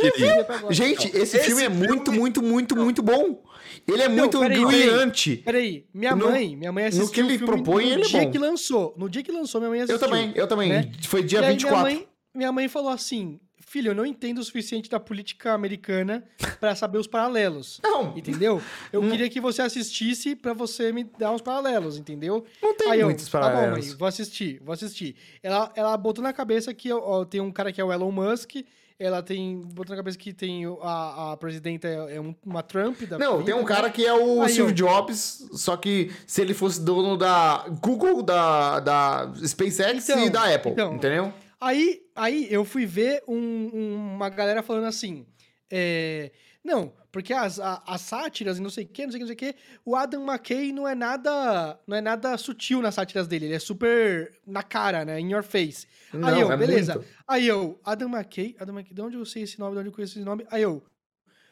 Gente, 0.70 1.08
esse, 1.08 1.36
Esse 1.36 1.40
filme 1.40 1.62
é 1.64 1.70
filme- 1.70 1.86
muito, 1.88 2.12
muito, 2.12 2.42
muito, 2.42 2.76
muito 2.76 3.02
bom. 3.02 3.42
Ele 3.86 4.02
é 4.02 4.08
muito 4.08 4.38
peraí, 4.40 4.64
peraí. 4.64 4.66
brilhante. 4.66 5.36
Peraí, 5.44 5.86
minha 5.92 6.16
No- 6.16 6.30
mãe, 6.30 6.56
minha 6.56 6.72
mãe 6.72 6.86
assistiu 6.86 7.08
que 7.10 7.20
ele 7.20 7.34
o 7.34 7.38
filme 7.38 7.46
propõe, 7.62 7.84
no 7.86 7.90
ele 7.92 8.02
é 8.02 8.06
dia 8.06 8.20
bom. 8.22 8.30
que 8.32 8.38
lançou. 8.38 8.94
No 8.96 9.08
dia 9.10 9.22
que 9.22 9.30
lançou, 9.30 9.60
minha 9.60 9.70
mãe 9.70 9.80
assistiu. 9.80 9.96
Eu 9.96 10.00
também, 10.00 10.32
eu 10.34 10.46
também. 10.48 10.68
né? 10.70 10.90
Foi 11.06 11.22
dia 11.22 11.40
E 11.40 11.44
aí 11.44 11.52
24. 11.52 11.84
Minha 11.84 11.96
mãe, 11.98 12.08
minha 12.34 12.52
mãe 12.52 12.68
falou 12.68 12.90
assim: 12.90 13.38
Filho, 13.76 13.90
eu 13.90 13.94
não 13.94 14.06
entendo 14.06 14.38
o 14.38 14.42
suficiente 14.44 14.88
da 14.88 14.98
política 14.98 15.52
americana 15.52 16.24
pra 16.58 16.74
saber 16.74 16.96
os 16.96 17.06
paralelos. 17.06 17.78
Não, 17.82 18.16
Entendeu? 18.16 18.62
Eu 18.90 19.02
Hum. 19.02 19.10
queria 19.10 19.28
que 19.28 19.38
você 19.38 19.60
assistisse 19.60 20.34
pra 20.34 20.54
você 20.54 20.90
me 20.92 21.04
dar 21.18 21.30
uns 21.32 21.42
paralelos, 21.42 21.98
entendeu? 21.98 22.42
não 22.62 22.74
tem 22.74 22.90
Aí 22.90 23.00
eu, 23.00 23.06
muitos 23.08 23.28
tá 23.28 23.38
bom, 23.38 23.44
paralelos. 23.48 23.86
mãe, 23.88 23.96
vou 23.98 24.08
assistir, 24.08 24.60
vou 24.64 24.72
assistir. 24.72 25.14
Ela, 25.42 25.70
ela 25.76 25.94
botou 25.98 26.24
na 26.24 26.32
cabeça 26.32 26.72
que 26.72 26.90
ó, 26.90 27.24
tem 27.26 27.40
um 27.42 27.52
cara 27.52 27.70
que 27.70 27.78
é 27.78 27.84
o 27.84 27.92
Elon 27.92 28.10
Musk, 28.10 28.52
ela 28.98 29.22
tem 29.22 29.60
botou 29.74 29.90
na 29.94 29.96
cabeça 29.96 30.16
que 30.16 30.32
tem 30.32 30.64
a, 30.80 31.32
a 31.32 31.36
presidenta 31.36 31.86
é, 31.86 32.16
é 32.16 32.20
um- 32.20 32.34
uma 32.46 32.62
Trump 32.62 33.02
da 33.02 33.18
Não, 33.18 33.36
tem 33.36 33.44
vida, 33.46 33.56
um 33.58 33.60
né? 33.60 33.66
cara 33.68 33.90
que 33.90 34.06
é 34.06 34.14
o 34.14 34.40
Aí 34.40 34.48
Steve 34.54 34.72
Jobs, 34.72 35.46
só 35.52 35.76
que 35.76 36.10
se 36.26 36.40
ele 36.40 36.54
fosse 36.54 36.80
dono 36.82 37.14
da 37.18 37.66
Google, 37.82 38.22
da, 38.22 38.80
da 38.80 39.32
SpaceX 39.46 40.08
Então, 40.08 40.24
e 40.24 40.30
da 40.30 40.54
Apple, 40.54 40.72
então. 40.72 40.94
entendeu? 40.94 41.30
Aí, 41.60 42.02
aí 42.14 42.46
eu 42.50 42.64
fui 42.64 42.84
ver 42.86 43.22
um- 43.26 43.70
um- 43.72 44.14
uma 44.14 44.28
galera 44.28 44.62
falando 44.62 44.86
assim. 44.86 45.26
é, 45.70 46.30
não, 46.62 46.92
porque 47.10 47.32
as, 47.32 47.58
a- 47.58 47.82
as 47.86 48.00
sátiras 48.02 48.58
e 48.58 48.60
não 48.60 48.70
sei 48.70 48.84
o 48.84 48.88
que, 48.88 49.04
não 49.04 49.10
sei 49.10 49.18
o 49.20 49.26
que, 49.26 49.32
não 49.32 49.36
sei 49.38 49.50
o 49.50 49.52
que, 49.54 49.58
o 49.84 49.96
Adam 49.96 50.24
McKay 50.24 50.70
não 50.72 50.86
é 50.86 50.94
nada. 50.94 51.76
Não 51.86 51.96
é 51.96 52.00
nada 52.00 52.36
sutil 52.38 52.80
nas 52.82 52.94
sátiras 52.94 53.26
dele. 53.26 53.46
Ele 53.46 53.54
é 53.54 53.58
super 53.58 54.32
na 54.46 54.62
cara, 54.62 55.04
né? 55.04 55.18
In 55.18 55.30
your 55.32 55.42
face. 55.42 55.86
Não, 56.12 56.28
aí 56.28 56.40
eu, 56.40 56.52
é 56.52 56.56
beleza. 56.56 56.94
muito. 56.96 57.08
Aí 57.26 57.46
eu, 57.48 57.80
Adam 57.84 58.08
McKay, 58.10 58.54
Adam 58.60 58.74
McKay, 58.76 58.94
de 58.94 59.00
onde 59.02 59.16
eu 59.16 59.24
sei 59.24 59.42
esse 59.42 59.58
nome, 59.58 59.72
de 59.74 59.78
onde 59.80 59.88
eu 59.88 59.92
conheço 59.92 60.18
esse 60.18 60.24
nome? 60.24 60.46
Aí 60.50 60.62
eu, 60.62 60.84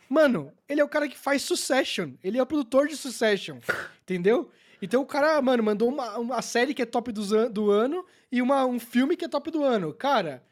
mano, 0.09 0.53
ele 0.69 0.81
é 0.81 0.85
o 0.85 0.89
cara 0.89 1.09
que 1.09 1.17
faz 1.19 1.43
Succession. 1.43 2.13
Ele 2.23 2.39
é 2.39 2.43
o 2.43 2.47
produtor 2.47 2.87
de 2.89 2.97
Succession. 2.97 3.59
entendeu? 4.03 4.51
Então 4.85 5.03
o 5.03 5.07
cara, 5.07 5.41
mano, 5.43 5.63
mandou 5.63 5.89
uma, 5.89 6.19
uma 6.19 6.43
série 6.43 6.75
que 6.75 6.83
é 6.83 6.87
top 6.87 7.11
an- 7.11 7.51
do 7.51 7.71
ano 7.71 8.05
e 8.31 8.41
uma, 8.43 8.65
um 8.65 8.79
filme 8.79 9.17
que 9.17 9.25
é 9.25 9.29
top 9.29 9.51
do 9.51 9.63
ano. 9.65 9.93
Cara, 9.93 10.43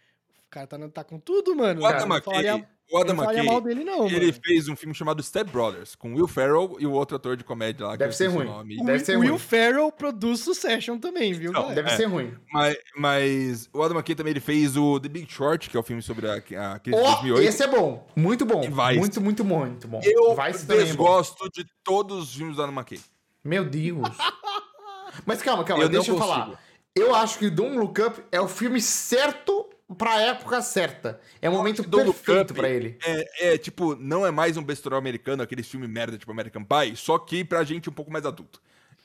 o 0.46 0.50
cara 0.50 0.66
tá, 0.66 0.78
tá 0.88 1.04
com 1.04 1.18
tudo, 1.18 1.54
mano. 1.54 1.82
O 1.82 1.86
Adam 1.86 2.06
McKay, 2.06 2.64
o 2.90 2.98
Adam 2.98 3.14
não 3.16 3.24
falaria 3.24 3.42
mal 3.44 3.54
McKay, 3.56 3.74
dele, 3.74 3.84
não, 3.90 4.06
ele 4.06 4.26
mano. 4.26 4.38
fez 4.44 4.68
um 4.68 4.76
filme 4.76 4.94
chamado 4.94 5.22
Step 5.22 5.50
Brothers, 5.50 5.94
com 5.94 6.12
Will 6.14 6.28
Ferrell 6.28 6.76
e 6.78 6.86
o 6.86 6.92
outro 6.92 7.16
ator 7.16 7.38
de 7.38 7.42
comédia 7.44 7.86
lá. 7.86 7.96
Deve 7.96 8.12
ser 8.14 8.26
ruim. 8.26 8.44
nome. 8.44 8.74
O 8.74 8.84
deve 8.84 8.92
Will- 8.98 9.04
ser 9.04 9.16
o 9.16 9.20
Will 9.20 9.30
ruim. 9.30 9.38
Ferrell 9.38 9.90
produz 9.92 10.40
Succession 10.40 10.98
também, 10.98 11.32
viu, 11.32 11.52
Não? 11.52 11.72
Deve 11.72 11.88
É. 11.90 11.96
ser 11.96 12.04
ruim. 12.04 12.34
Mas, 12.52 12.76
mas 12.96 13.70
o 13.72 13.82
Adam 13.82 13.96
McKay 13.96 14.14
também 14.14 14.32
ele 14.32 14.40
fez 14.40 14.76
o 14.76 15.00
The 15.00 15.08
Big 15.08 15.32
Short, 15.32 15.70
que 15.70 15.76
é 15.76 15.80
o 15.80 15.82
filme 15.82 16.02
sobre 16.02 16.26
a, 16.28 16.34
a 16.34 16.78
crise 16.78 16.98
de 17.00 17.02
Ó, 17.06 17.10
2008. 17.12 17.48
esse 17.48 17.62
é 17.62 17.66
bom. 17.66 18.06
Muito 18.14 18.44
bom. 18.44 18.60
Vice. 18.60 18.98
Muito, 18.98 19.20
muito, 19.22 19.44
muito 19.44 19.88
bom. 19.88 20.00
Eu 20.04 20.34
Vice 20.36 20.66
também 20.66 20.76
é 20.76 20.80
bom. 20.80 20.86
desgosto 20.88 21.48
de 21.50 21.64
todos 21.82 22.18
os 22.28 22.34
filmes 22.34 22.56
do 22.56 22.62
Adam 22.62 22.74
McKay. 22.74 23.00
Meu 23.44 23.64
Deus. 23.64 24.00
Mas 25.26 25.42
calma, 25.42 25.64
calma, 25.64 25.82
Eu 25.82 25.86
não 25.88 25.92
deixa 25.92 26.10
eu 26.10 26.16
consigo. 26.16 26.34
falar. 26.34 26.62
Eu 26.94 27.14
acho 27.14 27.38
que 27.38 27.48
Don't 27.50 27.76
Look 27.76 28.00
Up 28.00 28.22
é 28.30 28.40
o 28.40 28.48
filme 28.48 28.80
certo 28.80 29.68
pra 29.96 30.20
época 30.20 30.60
certa. 30.62 31.20
É 31.40 31.48
o 31.48 31.52
momento 31.52 31.82
Don't 31.82 32.06
Look 32.06 32.18
perfeito 32.20 32.50
Up 32.52 32.60
pra 32.60 32.68
ele. 32.68 32.98
É, 33.04 33.54
é, 33.54 33.58
tipo, 33.58 33.94
não 33.96 34.26
é 34.26 34.30
mais 34.30 34.56
um 34.56 34.62
besterol 34.62 34.98
americano, 34.98 35.42
aquele 35.42 35.62
filme 35.62 35.86
merda, 35.88 36.16
tipo 36.18 36.30
American 36.30 36.64
Pie, 36.64 36.96
só 36.96 37.18
que 37.18 37.44
pra 37.44 37.64
gente 37.64 37.88
um 37.88 37.92
pouco 37.92 38.10
mais 38.10 38.24
adulto. 38.26 38.60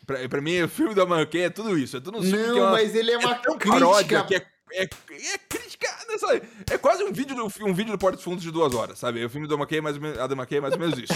Pra, 0.06 0.28
pra 0.30 0.40
mim, 0.42 0.62
o 0.62 0.70
filme 0.70 0.92
Adam 0.94 1.18
McKay 1.20 1.44
é 1.44 1.50
tudo 1.50 1.78
isso. 1.78 1.98
É 1.98 2.00
tudo 2.00 2.20
um 2.20 2.22
filme 2.24 2.38
que 2.38 2.50
é 2.50 2.54
Não, 2.54 2.60
uma, 2.60 2.72
mas 2.72 2.96
ele 2.96 3.12
é 3.12 3.18
uma 3.18 3.36
tão 3.36 3.58
crítica. 3.58 4.24
que 4.24 4.36
é, 4.36 4.46
é, 4.74 4.84
é 4.84 5.38
crítica, 5.50 5.88
não 6.08 6.18
sei, 6.20 6.42
é 6.72 6.78
quase 6.78 7.04
um 7.04 7.12
vídeo, 7.12 7.36
do, 7.36 7.46
um 7.66 7.74
vídeo 7.74 7.92
do 7.92 7.98
Porta 7.98 8.16
dos 8.18 8.24
Fundos 8.24 8.44
de 8.44 8.52
duas 8.52 8.74
horas, 8.74 9.00
sabe? 9.00 9.24
O 9.24 9.30
filme 9.30 9.48
do 9.48 9.56
McKay 9.56 9.80
é 9.80 9.82
mais 9.82 9.96
ou 9.96 10.02
menos, 10.02 10.18
Adam 10.20 10.38
McKay 10.38 10.58
é 10.58 10.62
mais 10.62 10.74
ou 10.74 10.80
menos 10.80 11.00
isso. 11.00 11.14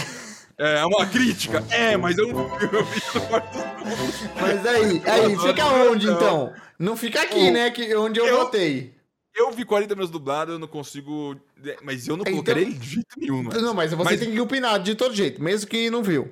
É 0.58 0.84
uma 0.84 1.06
crítica, 1.06 1.64
é, 1.70 1.96
mas 1.96 2.16
é 2.18 2.22
um 2.22 2.26
filme 2.28 2.68
do 2.68 3.20
Porta 3.28 3.48
dos 3.58 3.94
Fundos. 3.94 4.30
Mas 4.40 4.66
aí, 4.66 5.02
aí, 5.06 5.38
fica 5.38 5.66
onde 5.66 6.06
então? 6.08 6.52
Não 6.78 6.96
fica 6.96 7.22
aqui, 7.22 7.48
O- 7.48 7.52
né? 7.52 7.70
Que, 7.70 7.94
onde 7.94 8.18
eu, 8.20 8.26
eu- 8.26 8.36
votei. 8.38 8.94
Eu 9.34 9.50
vi 9.50 9.64
40 9.64 9.94
minutos 9.94 10.10
dublado, 10.10 10.52
eu 10.52 10.58
não 10.58 10.68
consigo. 10.68 11.34
Mas 11.82 12.06
eu 12.06 12.16
não 12.18 12.22
Então- 12.22 12.32
colocaria 12.34 12.62
ele 12.64 12.74
de 12.74 12.86
jeito 12.96 13.08
nenhum, 13.16 13.42
mano. 13.44 13.60
Não, 13.62 13.72
mas 13.72 13.90
você 13.92 14.04
Mas- 14.04 14.20
tem 14.20 14.30
que 14.30 14.38
opinar 14.40 14.78
de 14.78 14.94
todo 14.94 15.14
jeito, 15.14 15.42
mesmo 15.42 15.70
que 15.70 15.88
não 15.88 16.02
viu. 16.02 16.30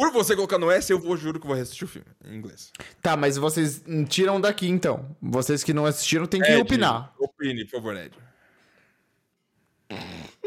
Por 0.00 0.10
você 0.12 0.34
colocar 0.34 0.56
no 0.56 0.70
S, 0.70 0.90
eu 0.90 0.98
vou, 0.98 1.14
juro 1.14 1.38
que 1.38 1.46
vou 1.46 1.54
reassistir 1.54 1.84
o 1.84 1.88
filme 1.88 2.06
em 2.24 2.34
inglês. 2.34 2.72
Tá, 3.02 3.18
mas 3.18 3.36
vocês 3.36 3.82
tiram 4.08 4.40
daqui 4.40 4.66
então. 4.66 5.14
Vocês 5.20 5.62
que 5.62 5.74
não 5.74 5.84
assistiram 5.84 6.24
têm 6.24 6.40
que 6.40 6.50
Ed, 6.50 6.62
opinar. 6.62 7.12
Opine, 7.18 7.66
por 7.66 7.72
favor, 7.72 7.94
Ed. 7.94 8.16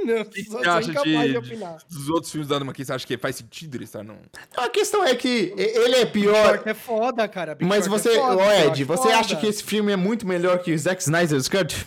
Não, 0.03 0.21
O 0.21 0.25
que 0.25 0.41
você 0.43 0.67
acha 0.67 0.91
de, 0.91 1.27
de 1.31 1.37
opinar. 1.37 1.77
dos 1.87 2.09
outros 2.09 2.31
filmes 2.31 2.47
da 2.49 2.55
Adam 2.55 2.67
McKay? 2.67 2.83
Você 2.83 2.93
acha 2.93 3.05
que 3.05 3.15
faz 3.15 3.35
sentido 3.35 3.75
ele 3.75 3.83
estar 3.83 4.03
num... 4.03 4.17
A 4.57 4.67
questão 4.69 5.05
é 5.05 5.15
que 5.15 5.53
ele 5.55 5.97
é 5.97 6.05
Big 6.05 6.11
pior. 6.21 6.55
Short 6.55 6.69
é 6.69 6.73
foda, 6.73 7.27
cara. 7.27 7.53
Big 7.53 7.69
Mas 7.69 7.85
Short 7.85 8.01
você, 8.01 8.09
é 8.09 8.19
foda, 8.19 8.35
Big 8.43 8.67
Ed, 8.67 8.81
é 8.81 8.85
você 8.85 9.09
acha 9.09 9.29
foda. 9.29 9.41
que 9.41 9.45
esse 9.47 9.63
filme 9.63 9.91
é 9.91 9.95
muito 9.95 10.25
melhor 10.25 10.63
que 10.63 10.73
o 10.73 10.79
Zack 10.79 10.99
Snyder's 10.99 11.47
Cut? 11.47 11.85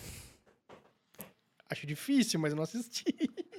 Acho 1.68 1.84
difícil, 1.84 2.38
mas 2.38 2.52
eu 2.52 2.56
não 2.56 2.62
assisti. 2.62 3.04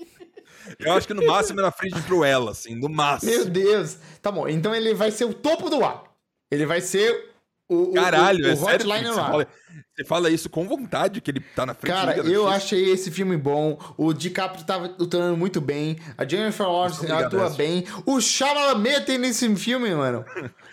Eu 0.80 0.94
acho 0.94 1.08
que 1.08 1.14
no 1.14 1.26
máximo 1.26 1.60
é 1.60 1.64
na 1.64 1.72
frente 1.72 1.96
de 1.96 2.02
Cruella, 2.04 2.52
assim, 2.52 2.76
no 2.76 2.90
máximo. 2.90 3.32
Meu 3.32 3.46
Deus. 3.46 3.98
Tá 4.22 4.32
bom, 4.32 4.48
então 4.48 4.74
ele 4.74 4.94
vai 4.94 5.12
ser 5.12 5.26
o 5.26 5.34
topo 5.34 5.70
do 5.70 5.84
ar. 5.84 6.04
Ele 6.52 6.66
vai 6.66 6.82
ser 6.82 7.36
o, 7.70 7.92
o- 7.92 7.94
Caralho, 7.94 8.46
o, 8.46 8.48
o 8.48 8.52
é 8.52 8.56
sério? 8.56 8.86
Hotline 8.88 9.08
Você 9.08 9.14
fala, 9.16 9.48
você 9.96 10.04
fala 10.06 10.30
isso 10.30 10.50
com 10.50 10.68
vontade, 10.68 11.20
que 11.22 11.32
ele 11.32 11.40
tá 11.56 11.66
na 11.66 11.74
frente 11.74 11.94
Cara, 11.94 12.18
eu 12.20 12.48
achei 12.48 12.90
esse 12.92 13.12
filme 13.12 13.36
bom. 13.36 13.78
O 13.98 14.14
DiCaprio 14.14 14.64
tava 14.66 14.86
atuando 14.86 15.36
muito 15.36 15.60
bem. 15.60 15.98
A 16.18 16.24
Jennifer 16.26 16.66
Lawrence 16.68 17.12
atua 17.12 17.50
bem. 17.52 17.84
O 18.06 18.22
Chalamet 18.22 19.06
tem 19.06 19.18
nesse 19.18 19.54
filme, 19.56 19.94
mano. 19.94 20.24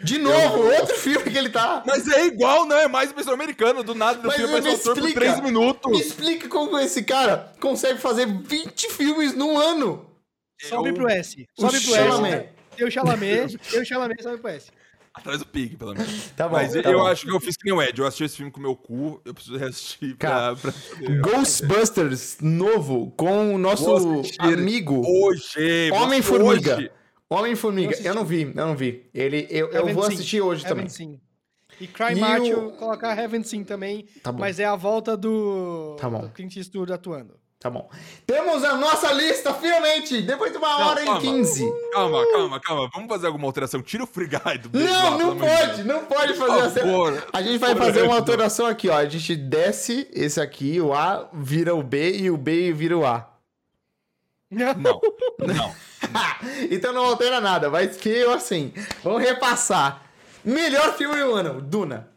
De 0.02 0.18
novo, 0.18 0.62
outro 0.70 0.94
filme 0.96 1.30
que 1.30 1.36
ele 1.38 1.48
tá. 1.50 1.82
Mas 1.86 2.06
é 2.06 2.26
igual, 2.26 2.66
não 2.66 2.76
é 2.76 2.86
mais 2.86 3.10
o 3.10 3.14
pessoal 3.14 3.34
americano, 3.34 3.82
do 3.82 3.94
nada 3.94 4.18
do 4.20 4.26
Mas 4.28 4.36
filme 4.36 4.54
me 4.54 4.60
mais 4.60 4.74
autor 4.74 4.94
por 4.94 4.98
explica. 5.08 5.20
3 5.20 5.36
Me 5.36 5.42
minutos. 5.42 6.00
explica 6.00 6.48
como 6.48 6.78
esse 6.78 7.02
cara 7.02 7.52
consegue 7.60 7.98
fazer 7.98 8.26
20 8.26 8.88
filmes 8.90 9.34
num 9.34 9.58
ano. 9.58 10.10
Sobe 10.62 10.90
Eu- 10.90 10.94
pro 10.94 11.08
S. 11.08 11.46
O 11.58 11.62
Sobe 11.62 11.80
pro 11.80 11.94
Chalamet. 11.94 12.34
S. 12.34 12.48
Tem 12.76 12.86
o 12.86 12.90
Chalamet, 12.90 13.58
tem 13.70 13.80
o 13.80 13.84
Chalamet, 13.86 14.22
sobe 14.22 14.38
pro 14.38 14.50
S. 14.50 14.70
Atrás 15.15 15.39
do 15.39 15.47
Pig, 15.47 15.77
pelo 15.77 15.95
menos. 15.95 16.31
Tá 16.36 16.49
bom, 16.49 16.57
Mas 16.57 16.73
tá 16.73 16.91
eu 16.91 16.99
bom. 16.99 17.07
acho 17.07 17.24
que 17.24 17.31
eu 17.31 17.39
fiz 17.41 17.57
que 17.57 17.65
nem 17.65 17.73
o 17.74 17.81
Ed. 17.81 18.01
Eu 18.01 18.07
assisti 18.07 18.24
esse 18.24 18.36
filme 18.36 18.51
com 18.51 18.59
o 18.59 18.62
meu 18.62 18.74
cu, 18.74 19.20
eu 19.24 19.32
preciso 19.32 19.57
reassistir 19.57 20.16
Cara, 20.16 20.57
pra, 20.57 20.73
pra 20.73 21.15
Ghostbusters 21.20 22.39
novo 22.41 23.12
com 23.16 23.55
o 23.55 23.59
nosso 23.59 24.23
amigo 24.41 25.03
Hoje! 25.07 25.91
Homem-Formiga. 25.93 26.77
hoje. 26.77 26.91
Homem-Formiga. 27.31 27.97
Eu 28.03 28.15
não 28.15 28.24
vi, 28.24 28.43
eu 28.43 28.66
não 28.66 28.77
vi. 28.77 29.09
Ele, 29.15 29.47
eu, 29.51 29.69
eu 29.69 29.81
Heaven 29.82 29.95
vou 29.95 30.05
assistir 30.05 30.41
hoje 30.41 30.62
Heaven 30.65 30.77
também. 30.77 30.89
Seen. 30.89 31.20
E 31.81 31.86
Cry 31.89 32.12
E 32.12 32.20
Macho, 32.20 32.66
o- 32.69 32.73
colocar 32.73 33.16
Heaven 33.19 33.43
Seen 33.43 33.65
também. 33.65 34.07
Tá. 34.23 34.31
Mas 34.32 34.59
é 34.61 34.65
a 34.65 34.77
volta 34.77 35.16
do, 35.16 35.97
Tá 35.99 36.09
bom. 36.11 36.20
do 36.20 36.28
Clint 36.31 36.57
Eastwood 36.57 36.93
atuando. 36.93 37.35
Tá 37.65 37.70
bom. 37.70 37.89
Temos 38.27 38.62
a 38.62 38.77
nossa 38.77 39.11
lista, 39.11 39.55
finalmente! 39.55 40.20
Depois 40.20 40.53
de 40.53 40.59
uma 40.59 40.69
Não, 40.69 40.86
hora 40.86 41.03
calma. 41.03 41.19
e 41.19 41.23
quinze. 41.23 41.65
Calma, 41.95 42.23
calma, 42.31 42.61
calma. 42.61 42.91
Vamos 42.93 43.09
fazer 43.09 43.27
alguma 43.27 43.47
alteração. 43.47 43.81
Tira 43.81 44.05
o 44.05 44.07
Free 44.07 44.27
Guy 44.27 44.59
do 44.59 44.69
B 44.69 44.81
lá, 44.86 45.12
Não, 45.12 45.19
não 45.19 45.39
pode, 45.39 45.82
não 45.85 46.05
pode 46.05 46.35
fazer 46.35 46.82
favor. 46.82 47.27
A 47.32 47.41
gente 47.41 47.57
vai 47.57 47.74
fazer 47.74 48.03
uma 48.03 48.16
alteração 48.16 48.66
aqui, 48.66 48.91
ó. 48.91 48.99
A 48.99 49.07
gente 49.07 49.35
desce 49.35 50.07
esse 50.12 50.39
aqui, 50.43 50.78
o 50.78 50.93
A 50.93 51.27
vira 51.32 51.74
o 51.74 51.82
B 51.82 52.15
e 52.19 52.31
o 52.31 52.36
B 52.36 52.70
vira 52.70 52.99
o 52.99 53.07
A. 53.07 53.31
Não, 54.51 54.74
não. 54.74 55.01
então 56.70 56.93
não 56.93 57.07
altera 57.07 57.41
nada, 57.41 57.70
vai 57.70 57.91
ser 57.91 58.28
assim. 58.28 58.74
Vamos 59.03 59.23
repassar. 59.23 60.03
Melhor 60.45 60.99
filme 60.99 61.16
do 61.16 61.32
ano, 61.32 61.62
Duna. 61.62 62.11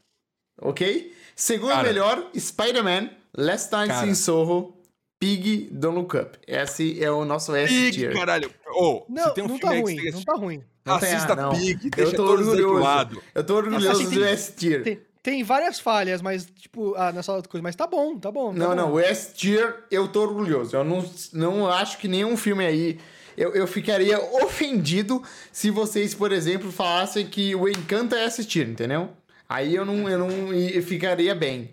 Ok? 0.62 1.16
Segundo 1.38 1.70
Cara. 1.72 1.88
melhor, 1.88 2.32
Spider-Man, 2.38 3.12
Last 3.34 3.72
Night 3.72 3.94
Cara. 3.94 4.08
in 4.08 4.14
Soho, 4.14 4.77
Pig, 5.20 5.70
Don't 5.72 5.98
Look 5.98 6.16
Up. 6.16 6.38
Esse 6.48 7.04
é 7.04 7.10
o 7.10 7.26
nosso 7.26 7.56
S 7.56 7.74
Pig, 7.74 7.92
tier. 7.98 8.14
caralho. 8.14 8.52
Ô, 8.70 9.04
Não, 9.10 9.24
um 9.24 9.26
não 9.28 9.34
filme 9.36 9.60
tá 9.60 9.72
que 9.72 9.80
ruim, 9.82 9.96
que 9.98 10.12
não 10.12 10.22
tá 10.24 10.34
ruim. 10.34 10.64
Assista 10.86 11.34
ah, 11.34 11.36
não. 11.36 11.50
Pig, 11.52 11.86
Eu 11.86 11.90
deixa 11.92 12.16
tô 12.16 12.26
todos 12.26 12.48
orgulhoso. 12.48 12.84
lado. 12.84 13.24
Eu 13.34 13.44
tô 13.44 13.56
orgulhoso 13.56 13.88
Nossa, 13.88 14.04
do 14.04 14.10
tem- 14.12 14.24
S 14.30 14.54
tier. 14.54 14.84
Tem, 14.84 15.00
tem 15.24 15.44
várias 15.44 15.80
falhas, 15.80 16.22
mas, 16.22 16.46
tipo, 16.46 16.94
ah, 16.96 17.12
nessa 17.12 17.34
outra 17.34 17.50
coisa, 17.50 17.64
mas 17.64 17.76
tá 17.76 17.88
bom, 17.88 18.18
tá 18.18 18.32
bom. 18.32 18.54
tá 18.54 18.60
Não, 18.60 18.70
bom. 18.70 18.76
não, 18.76 18.94
o 18.94 19.00
S 19.00 19.34
tier 19.34 19.84
eu 19.90 20.08
tô 20.08 20.22
orgulhoso. 20.22 20.76
Eu 20.76 20.84
não, 20.84 21.04
não 21.34 21.68
acho 21.68 21.98
que 21.98 22.08
nenhum 22.08 22.38
filme 22.38 22.66
aí. 22.66 23.00
Eu, 23.36 23.54
eu 23.54 23.68
ficaria 23.68 24.20
ofendido 24.44 25.22
se 25.52 25.70
vocês, 25.70 26.14
por 26.14 26.32
exemplo, 26.32 26.72
falassem 26.72 27.26
que 27.28 27.54
o 27.56 27.68
Encanto 27.68 28.16
é 28.16 28.24
S 28.26 28.44
tier, 28.46 28.68
entendeu? 28.70 29.10
Aí 29.50 29.76
eu 29.76 29.86
não, 29.86 30.10
eu 30.10 30.18
não 30.20 30.54
e- 30.54 30.82
ficaria 30.82 31.34
bem. 31.36 31.70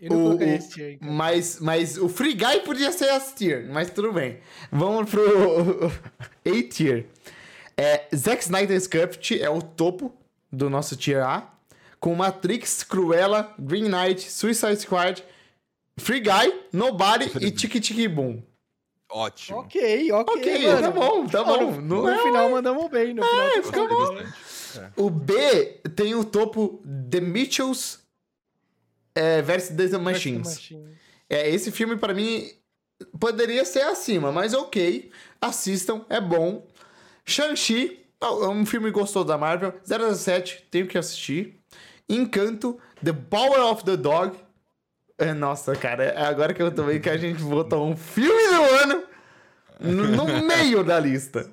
Eu 0.00 0.10
não 0.10 0.16
O- 0.20 0.24
colocaria 0.28 0.56
esse 0.56 0.70
tier, 0.70 0.92
então. 0.94 1.12
mas, 1.12 1.58
mas 1.60 1.98
o 1.98 2.08
Free 2.08 2.34
Guy 2.34 2.60
podia 2.64 2.90
ser 2.92 3.06
S 3.06 3.34
tier, 3.34 3.68
mas 3.70 3.90
tudo 3.90 4.12
bem. 4.12 4.38
Vamos 4.72 5.10
pro 5.10 5.22
A 6.46 6.62
tier. 6.72 7.06
É, 7.76 8.06
Zack 8.14 8.42
Snyder's 8.42 8.86
Cut 8.86 9.40
é 9.40 9.48
o 9.50 9.60
topo 9.62 10.12
do 10.52 10.68
nosso 10.70 10.96
tier 10.96 11.22
A. 11.24 11.52
Com 11.98 12.14
Matrix, 12.14 12.82
Cruella, 12.82 13.54
Green 13.58 13.88
Knight, 13.88 14.30
Suicide 14.30 14.76
Squad, 14.80 15.22
Free 15.98 16.20
Guy, 16.20 16.60
Nobody 16.72 17.30
e 17.40 17.50
Tiki 17.50 17.78
Tiki 17.78 18.08
Boom. 18.08 18.42
Ótimo. 19.12 19.58
Ok, 19.58 20.12
ok. 20.12 20.34
Ok, 20.36 20.66
mano. 20.66 20.80
tá 20.80 20.90
bom, 20.90 21.26
tá 21.26 21.44
bom. 21.44 21.70
No, 21.80 22.02
no 22.02 22.08
é 22.08 22.22
final 22.22 22.50
mandamos 22.50 22.88
bem, 22.90 23.12
no 23.12 23.22
final. 23.22 23.50
tá 23.50 23.62
fica 23.62 23.86
bom. 23.86 24.14
bom. 24.14 24.22
O 24.96 25.10
B 25.10 25.80
tem 25.96 26.14
o 26.14 26.24
topo 26.24 26.80
The 27.10 27.20
Mitchells 27.20 27.98
é, 29.14 29.42
versus 29.42 29.74
The 29.90 29.98
Machines. 29.98 30.48
Machine. 30.54 30.96
É, 31.28 31.48
esse 31.50 31.70
filme 31.70 31.96
pra 31.96 32.12
mim 32.14 32.50
poderia 33.18 33.64
ser 33.64 33.82
acima, 33.82 34.30
mas 34.32 34.52
ok. 34.54 35.10
Assistam, 35.40 36.04
é 36.08 36.20
bom. 36.20 36.66
Shang-Chi 37.24 38.00
é 38.20 38.26
um 38.48 38.66
filme 38.66 38.90
gostoso 38.90 39.24
da 39.26 39.38
Marvel. 39.38 39.72
007, 39.84 40.66
tenho 40.70 40.86
que 40.86 40.98
assistir. 40.98 41.58
Encanto, 42.08 42.78
The 43.04 43.12
Power 43.12 43.60
of 43.66 43.84
the 43.84 43.96
Dog. 43.96 44.36
É, 45.16 45.32
nossa, 45.32 45.76
cara, 45.76 46.04
é 46.04 46.24
agora 46.24 46.52
que 46.54 46.62
eu 46.62 46.70
tô 46.74 46.82
vendo 46.84 47.00
que 47.02 47.10
a 47.10 47.16
gente 47.16 47.42
botou 47.42 47.86
um 47.86 47.96
filme 47.96 48.48
do 48.48 48.62
ano 48.82 49.02
no, 49.78 50.08
no 50.08 50.24
meio 50.42 50.82
da 50.82 50.98
lista. 50.98 51.48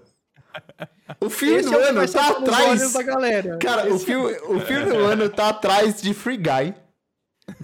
O 1.21 1.29
filme 1.29 1.57
Esse 1.59 1.69
do 1.69 1.75
é 1.79 1.89
ano 1.89 2.07
tá 2.11 2.29
atrás. 2.29 2.93
da 2.93 3.03
galera. 3.03 3.57
Cara, 3.59 3.91
o 3.91 3.95
Esse- 3.95 4.05
filme, 4.05 4.31
o 4.47 4.59
filme 4.61 4.85
do 4.89 4.97
ano 5.05 5.29
tá 5.29 5.49
atrás 5.49 6.01
de 6.01 6.13
Free 6.13 6.37
Guy. 6.37 6.73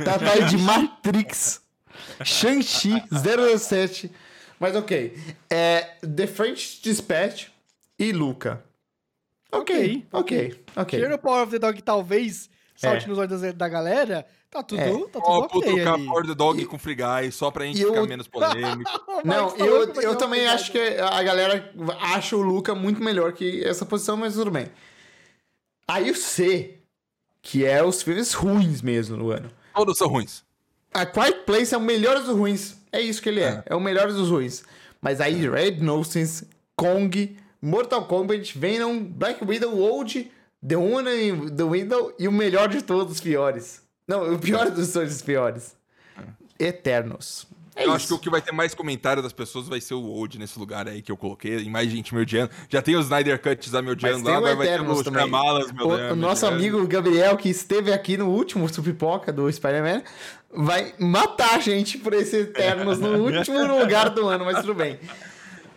Tá 0.03 0.15
atrás 0.15 0.49
de 0.49 0.57
Matrix. 0.57 1.61
Shang-Chi 2.23 3.03
007. 3.57 4.11
Mas 4.59 4.75
ok. 4.75 5.17
É 5.49 5.95
The 6.01 6.27
French 6.27 6.81
Dispatch 6.81 7.47
e 7.99 8.11
Luca. 8.11 8.63
Ok, 9.51 10.07
ok, 10.11 10.63
ok. 10.75 10.99
Tirando 10.99 11.13
o 11.15 11.19
Power 11.19 11.43
of 11.43 11.51
the 11.51 11.59
Dog, 11.59 11.79
talvez 11.83 12.49
salte 12.75 13.05
É. 13.05 13.07
nos 13.07 13.19
olhos 13.19 13.39
da- 13.55 13.69
galera, 13.69 14.25
tá 14.49 14.63
tudo, 14.63 14.81
É. 14.81 14.85
tá 14.89 14.91
tudo 14.91 15.21
Ó, 15.23 15.33
vou 15.33 15.43
ok 15.43 15.61
trocar 15.75 15.93
ali. 15.93 16.05
Power 16.07 16.25
the 16.25 16.33
Dog 16.33 16.65
com 16.65 16.79
Free 16.79 16.95
Guy, 16.95 17.31
só 17.31 17.51
pra 17.51 17.63
gente 17.65 17.79
E 17.79 17.85
ficar 17.85 17.97
eu- 17.97 18.07
menos 18.07 18.27
polêmico. 18.27 18.89
Não, 19.23 19.55
eu, 19.57 19.93
eu 19.93 19.93
ter 19.93 20.15
também 20.17 20.47
acho 20.47 20.71
que 20.71 20.79
a 20.79 21.21
galera 21.21 21.71
acha 22.01 22.35
o 22.35 22.41
Luca 22.41 22.73
muito 22.73 23.01
melhor 23.03 23.31
que 23.33 23.63
essa 23.63 23.85
posição, 23.85 24.17
mas 24.17 24.33
tudo 24.33 24.49
bem. 24.49 24.67
Aí 25.87 26.09
o 26.09 26.15
C, 26.15 26.79
que 27.41 27.63
é 27.63 27.83
os 27.83 28.01
filmes 28.01 28.33
ruins 28.33 28.81
mesmo 28.81 29.15
no 29.17 29.29
ano. 29.29 29.51
Todos 29.73 29.97
são 29.97 30.07
ruins. 30.07 30.43
A 30.93 31.05
Quiet 31.05 31.43
Place 31.45 31.73
é 31.73 31.77
o 31.77 31.81
melhor 31.81 32.19
dos 32.19 32.35
ruins. 32.35 32.75
É 32.91 33.01
isso 33.01 33.21
que 33.21 33.29
ele 33.29 33.41
é. 33.41 33.63
É, 33.65 33.75
o 33.75 33.79
melhor 33.79 34.11
dos 34.11 34.29
ruins. 34.29 34.63
Mas 35.01 35.19
aí 35.19 35.49
Red 35.49 35.77
Nonsense, 35.77 36.47
Kong, 36.75 37.37
Mortal 37.61 38.05
Kombat, 38.05 38.57
Venom, 38.57 39.03
Black 39.03 39.43
Widow, 39.43 39.75
Old, 39.77 40.31
The 40.65 40.77
One 40.77 41.09
and 41.09 41.55
The 41.55 41.63
Window 41.63 42.13
e 42.19 42.27
o 42.27 42.31
melhor 42.31 42.69
de 42.69 42.81
todos 42.81 43.13
os 43.13 43.21
piores. 43.21 43.81
Não, 44.07 44.33
o 44.33 44.39
pior 44.39 44.69
dos 44.69 44.91
todos 44.91 45.15
os 45.15 45.21
piores. 45.21 45.75
Eternos. 46.59 47.47
É 47.75 47.81
eu 47.83 47.87
isso. 47.87 47.95
acho 47.95 48.07
que 48.07 48.13
o 48.13 48.19
que 48.19 48.29
vai 48.29 48.41
ter 48.41 48.51
mais 48.51 48.73
comentário 48.75 49.21
das 49.23 49.33
pessoas 49.33 49.67
vai 49.67 49.81
ser 49.81 49.93
o 49.95 50.03
Old 50.03 50.37
nesse 50.37 50.57
lugar 50.59 50.87
aí 50.87 51.01
que 51.01 51.11
eu 51.11 51.17
coloquei. 51.17 51.57
E 51.59 51.69
mais 51.69 51.89
gente 51.89 52.13
me 52.13 52.21
odiando. 52.21 52.51
Já 52.69 52.81
tem 52.81 52.95
os 52.95 53.05
Snyder 53.05 53.41
Cuts 53.41 53.71
lá 53.71 53.81
me 53.81 53.87
Mas 53.87 53.93
odiando 53.97 54.25
lá, 54.25 54.31
o 54.33 54.37
agora 54.37 54.55
vai 54.55 54.67
ter 54.67 54.73
Eternos 54.73 54.97
os 54.99 55.03
também. 55.03 55.21
Chamalas 55.21 55.71
me 55.71 55.81
O, 55.83 55.87
odiando. 55.87 56.13
o 56.13 56.15
nosso 56.15 56.45
amigo 56.45 56.87
Gabriel, 56.87 57.35
que 57.37 57.49
esteve 57.49 57.91
aqui 57.91 58.15
no 58.17 58.27
último 58.29 58.67
Supipoca 58.71 59.31
do 59.33 59.51
Spider-Man, 59.51 60.03
vai 60.55 60.93
matar 60.99 61.55
a 61.55 61.59
gente 61.59 61.97
por 61.97 62.13
esse 62.13 62.37
Eternos 62.41 62.99
no 62.99 63.17
último 63.25 63.79
lugar 63.79 64.09
do 64.09 64.27
ano, 64.27 64.45
mas 64.45 64.61
tudo 64.61 64.75
bem. 64.75 64.99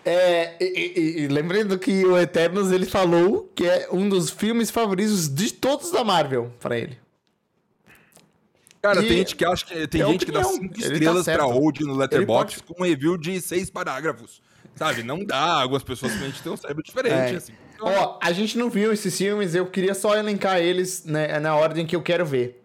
É, 0.05 0.55
e, 0.61 0.65
e- 0.65 1.21
e 1.25 1.29
lembrando 1.29 1.77
que 1.79 2.05
o 2.05 2.17
Eternos 2.17 2.71
ele 2.71 2.87
falou 2.87 3.51
que 3.57 3.67
é 3.67 3.89
um 3.91 4.09
dos 4.09 4.31
filmes 4.31 4.71
favoritos 4.71 5.29
de 5.29 5.53
todos 5.53 5.91
da 5.91 6.05
Marvel 6.05 6.53
pra 6.61 6.79
ele. 6.79 6.97
Cara, 8.83 9.03
E 9.03 9.09
tem 9.09 9.17
gente 9.19 9.35
que 9.37 9.45
acha 9.45 9.65
que 9.65 9.87
tem 9.89 10.03
é 10.03 10.07
gente 10.07 10.27
que 10.27 10.33
dá 10.33 10.41
opinião. 10.41 10.63
5 10.63 10.75
Ele 10.75 10.89
tá 10.89 10.93
estrelas 10.95 11.25
certo. 11.25 11.39
pra 11.39 11.47
Old 11.47 11.85
no 11.85 11.95
Letterboxd 11.97 12.63
pode- 12.63 12.75
com 12.75 12.83
um 12.83 12.87
review 12.87 13.17
de 13.17 13.41
6 13.41 13.71
parágrafos. 13.71 14.41
Sabe? 14.75 15.03
Não 15.03 15.25
dá. 15.25 15.63
Algumas 15.63 15.83
pessoas 15.83 16.13
simplesmente 16.13 16.43
têm 16.43 16.53
um 16.53 16.57
cérebro 16.57 16.83
diferente, 16.83 17.35
É. 17.35 17.37
assim. 17.37 17.53
Ó, 17.81 18.19
a 18.23 18.33
gente 18.33 18.57
não 18.59 18.71
viu 18.71 18.93
esses 18.93 19.17
filmes, 19.17 19.55
eu 19.55 19.67
queria 19.67 19.95
só 19.95 20.17
elencar 20.17 20.59
eles 20.59 21.05
né, 21.05 21.39
na 21.41 21.55
ordem 21.57 21.87
que 21.87 21.97
eu 21.97 22.03
quero 22.03 22.25
ver. 22.25 22.63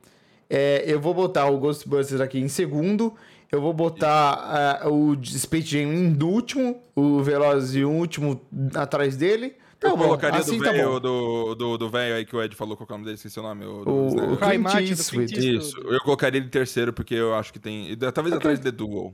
É, 0.49 0.83
eu 0.85 0.99
vou 0.99 1.13
botar 1.13 1.45
o 1.47 1.57
Ghostbusters 1.57 2.19
aqui 2.21 2.37
em 2.39 2.47
segundo, 2.49 3.13
eu 3.51 3.61
vou 3.61 3.73
botar 3.73 4.79
ah, 4.83 4.89
o 4.89 5.17
Space 5.23 5.65
Jam 5.67 5.81
em 5.93 6.21
último, 6.23 6.81
o 6.95 7.21
Velozes 7.23 7.75
e 7.75 7.83
o 7.85 7.89
último 7.89 8.41
atrás 8.75 9.15
dele. 9.15 9.55
Tá 9.81 9.89
eu 9.89 9.97
bom, 9.97 10.03
colocaria 10.03 10.39
assim 10.39 10.59
do 10.59 10.63
tá 10.63 10.71
velho 10.71 10.91
bom. 10.91 10.99
do, 10.99 11.55
do, 11.55 11.77
do 11.79 11.89
velho 11.89 12.15
aí 12.15 12.23
que 12.25 12.35
o 12.35 12.41
Ed 12.43 12.55
falou, 12.55 12.77
qual 12.77 12.85
é 12.87 12.91
o 12.91 12.93
nome 12.93 13.05
dele? 13.05 13.15
Esqueci 13.15 13.39
o 13.39 13.43
nome. 13.43 13.65
O, 13.65 13.83
do- 13.83 13.91
O- 13.91 14.15
né? 14.15 14.23
o 14.33 14.37
Clint 14.37 14.63
do 14.71 14.79
Eastwood. 14.79 15.57
Isso, 15.57 15.77
eu 15.79 15.99
colocaria 16.01 16.37
ele 16.37 16.45
em 16.45 16.49
terceiro, 16.49 16.93
porque 16.93 17.15
eu 17.15 17.33
acho 17.33 17.51
que 17.51 17.57
tem. 17.59 17.97
Talvez 18.13 18.35
atrás 18.35 18.59
de 18.59 18.65
The 18.65 18.71
Duel. 18.71 19.13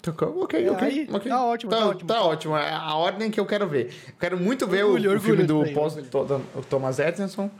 Tocou? 0.00 0.44
Ok, 0.44 0.64
É, 0.64 0.70
ok. 0.70 0.86
aí, 0.88 1.06
tá 1.06 1.44
ótimo, 1.44 1.70
tá 1.70 1.86
ótimo. 1.88 2.08
Tá 2.08 2.22
ótimo, 2.24 2.56
é 2.56 2.72
a 2.72 2.94
ordem 2.94 3.30
que 3.30 3.38
eu 3.38 3.44
quero 3.44 3.68
ver. 3.68 3.92
Eu 4.08 4.14
quero 4.18 4.38
muito 4.40 4.66
ver 4.66 4.84
o- 4.84 4.92
Orgulho, 4.92 5.14
o, 5.16 5.20
filme 5.20 5.42
orgulho 5.42 5.66
do 5.66 5.74
pós 5.74 5.94
o 5.96 6.62
Thomas 6.62 6.98
Edison. 6.98 7.50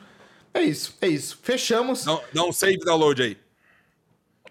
É 0.55 0.63
isso, 0.63 0.97
é 1.03 1.09
isso. 1.09 1.39
Fechamos. 1.43 2.05
Dá, 2.07 2.19
dá 2.33 2.45
um 2.45 2.53
save 2.53 2.79
download 2.79 3.23
aí. 3.23 3.37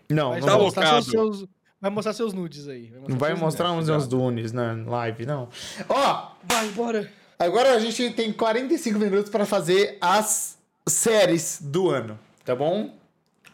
Não, 0.09 0.29
Mas 0.31 0.41
não, 0.41 0.47
Tá 0.47 0.53
vai, 0.55 0.63
mostrar 0.65 1.01
seus, 1.01 1.45
vai 1.81 1.91
mostrar 1.91 2.13
seus 2.13 2.33
nudes 2.33 2.67
aí. 2.67 2.91
não 3.07 3.17
vai 3.17 3.31
seus 3.31 3.39
mostrar 3.41 3.69
nudes, 3.69 3.89
uns, 3.89 4.03
cuidado. 4.03 4.03
uns 4.03 4.07
Dunes 4.07 4.51
na 4.51 4.73
live, 4.85 5.25
não. 5.25 5.49
Ó, 5.89 6.13
nudes. 6.13 6.27
Vai, 6.43 6.67
bora. 6.69 7.11
Agora 7.39 7.73
a 7.73 7.79
gente 7.79 8.11
tem 8.11 8.31
45 8.31 8.97
minutos 8.99 9.29
pra 9.31 9.45
fazer 9.45 9.97
as 10.01 10.57
séries 10.87 11.59
do 11.61 11.89
ano, 11.89 12.19
tá 12.45 12.55
bom? 12.55 12.97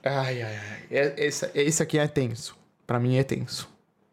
Ai, 0.04 0.42
ai, 0.42 0.56
ai. 0.58 0.88
É- 0.92 1.26
Esse, 1.26 1.50
esse 1.54 1.82
aqui 1.84 1.98
é 1.98 2.08
tenso. 2.08 2.56
Pra 2.86 3.00
mim 3.00 3.16
é 3.18 3.24
tenso. 3.24 3.70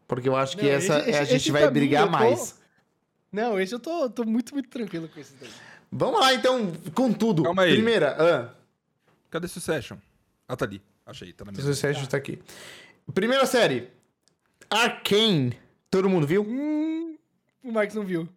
Porque 0.06 0.28
eu 0.28 0.36
acho 0.36 0.56
que 0.56 0.64
Não, 0.64 0.70
essa 0.70 0.98
esse- 1.01 1.10
é, 1.10 1.18
a 1.18 1.24
gente 1.24 1.36
esse 1.42 1.51
vai 1.52 1.68
brigar 1.70 2.05
tô- 2.06 2.10
mais. 2.12 2.59
Não, 3.32 3.60
esse 3.60 3.74
eu 3.74 3.78
tô, 3.80 4.09
tô 4.10 4.24
muito, 4.24 4.52
muito 4.55 4.68
tranquilo 4.68 5.09
com 5.09 5.20
esse 5.20 5.34
daí. 5.40 5.51
Vamos 5.92 6.20
lá, 6.20 6.32
então, 6.34 6.72
com 6.94 7.12
tudo. 7.12 7.42
Calma 7.42 7.62
aí. 7.62 7.72
Primeira, 7.74 8.16
ah, 8.18 8.55
Cadê 9.30 9.47
Succession? 9.48 9.97
Ah, 10.48 10.56
tá 10.56 10.64
ali. 10.64 10.80
Achei, 11.06 11.32
tá 11.32 11.44
na 11.44 11.52
minha. 11.52 11.64
o 11.64 11.74
Sérgio 11.74 12.06
tá 12.09 12.16
aqui. 12.16 12.40
Primeira 13.14 13.47
série. 13.47 13.88
Arcane. 14.68 15.59
Todo 15.90 16.09
mundo 16.09 16.26
viu? 16.26 16.42
Hum, 16.42 17.16
o 17.62 17.72
Marcos 17.72 17.94
não 17.97 18.05
viu. 18.05 18.28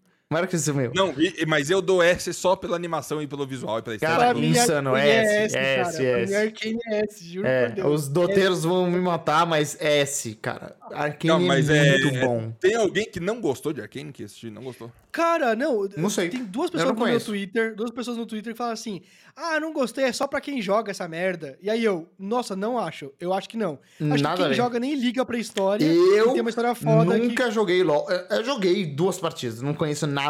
Sumiu. 0.60 0.92
Não, 0.96 1.14
e- 1.18 1.46
mas 1.48 1.70
eu 1.70 1.82
dou 1.82 2.02
S 2.02 2.34
só 2.34 2.56
pela 2.56 2.76
animação 2.76 3.22
e 3.22 3.28
pelo 3.28 3.46
visual 3.46 3.80
e 3.80 3.82
pela 3.82 3.98
Cara. 4.00 4.18
Pra 4.18 4.34
mim, 4.34 4.48
insano, 4.50 4.96
é 4.96 5.44
S, 5.46 5.54
cara. 5.56 5.68
S, 5.68 6.00
mim, 6.02 6.06
S. 6.08 6.36
Arcane 6.36 6.80
é 6.88 7.00
S, 7.06 7.26
juro 7.26 7.48
É, 7.48 7.66
por 7.70 7.76
Deus. 7.76 8.02
os 8.02 8.08
doteiros 8.08 8.64
vão 8.64 8.90
me 8.90 9.00
matar, 9.00 9.46
mas 9.46 9.78
é 9.80 10.00
S, 10.02 10.36
cara. 10.36 10.76
Arcane 10.92 11.28
Não, 11.28 11.40
mas 11.40 11.70
é 11.70 11.88
é, 11.88 11.92
muito 12.00 12.16
é- 12.18 12.26
bom. 12.26 12.52
Tem 12.60 12.76
alguém 12.76 13.06
que 13.06 13.20
não 13.20 13.40
gostou 13.42 13.74
de 13.74 13.82
Arkane, 13.82 14.12
que 14.12 14.24
assistiu 14.24 14.52
não 14.52 14.64
gostou? 14.64 14.92
Cara, 15.12 15.56
não. 15.56 15.88
Não 15.96 16.10
sei. 16.10 16.30
Tem 16.30 16.44
duas 16.44 16.72
pessoas 16.72 16.92
no 16.96 17.06
meu. 17.06 17.20
Twitter, 17.22 17.76
duas 17.76 17.92
pessoas 17.92 18.18
no 18.18 18.26
Twitter 18.26 18.52
que 18.54 18.58
falam 18.58 18.74
assim: 18.74 19.02
Ah, 19.36 19.60
não 19.60 19.72
gostei, 19.72 20.06
é 20.06 20.12
só 20.12 20.26
pra 20.28 20.42
quem 20.42 20.60
joga 20.62 20.90
essa 20.90 21.08
merda. 21.08 21.56
E 21.62 21.70
aí 21.70 21.84
eu, 21.84 22.10
nossa, 22.18 22.56
não 22.56 22.80
acho. 22.80 23.12
Eu 23.20 23.32
acho 23.32 23.48
que 23.48 23.56
não. 23.58 23.78
Acho 24.12 24.24
Nada 24.24 24.38
que 24.38 24.44
quem 24.46 24.54
joga 24.54 24.80
nem 24.80 24.96
liga 24.96 25.24
pra 25.24 25.38
história. 25.38 25.86
Eu 25.86 26.32
tem 26.32 26.42
uma 26.42 26.50
história 26.50 26.74
foda 26.74 27.20
que 27.20 27.28
Nunca 27.28 27.52
joguei 27.52 27.84
LOL. 27.84 28.10
Eu, 28.10 28.38
eu 28.38 28.44
joguei 28.44 28.86
duas 28.88 29.20
partidas, 29.20 29.62
não 29.62 29.74
conheço 29.76 30.08
nada. 30.08 30.23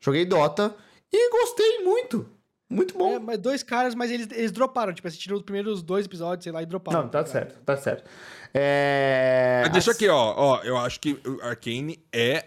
Joguei 0.00 0.24
Dota 0.24 0.74
e 1.12 1.30
gostei 1.30 1.84
muito. 1.84 2.28
Muito 2.68 2.98
bom. 2.98 3.12
É, 3.14 3.18
mas 3.20 3.38
dois 3.38 3.62
caras, 3.62 3.94
mas 3.94 4.10
eles, 4.10 4.28
eles 4.32 4.50
droparam, 4.50 4.92
tipo, 4.92 5.06
assistiram 5.06 5.36
os 5.36 5.42
primeiros 5.42 5.82
dois 5.82 6.04
episódios, 6.06 6.42
sei 6.42 6.52
lá, 6.52 6.62
e 6.62 6.66
droparam. 6.66 7.02
não, 7.02 7.08
tá 7.08 7.24
certo, 7.24 7.60
tá 7.64 7.76
certo. 7.76 8.08
É... 8.52 9.60
Mas 9.64 9.72
deixa 9.72 9.90
as- 9.92 9.96
aqui, 9.96 10.08
ó, 10.08 10.34
ó. 10.36 10.62
Eu 10.64 10.76
acho 10.76 10.98
que 10.98 11.16
Arkane 11.42 12.02
é. 12.12 12.46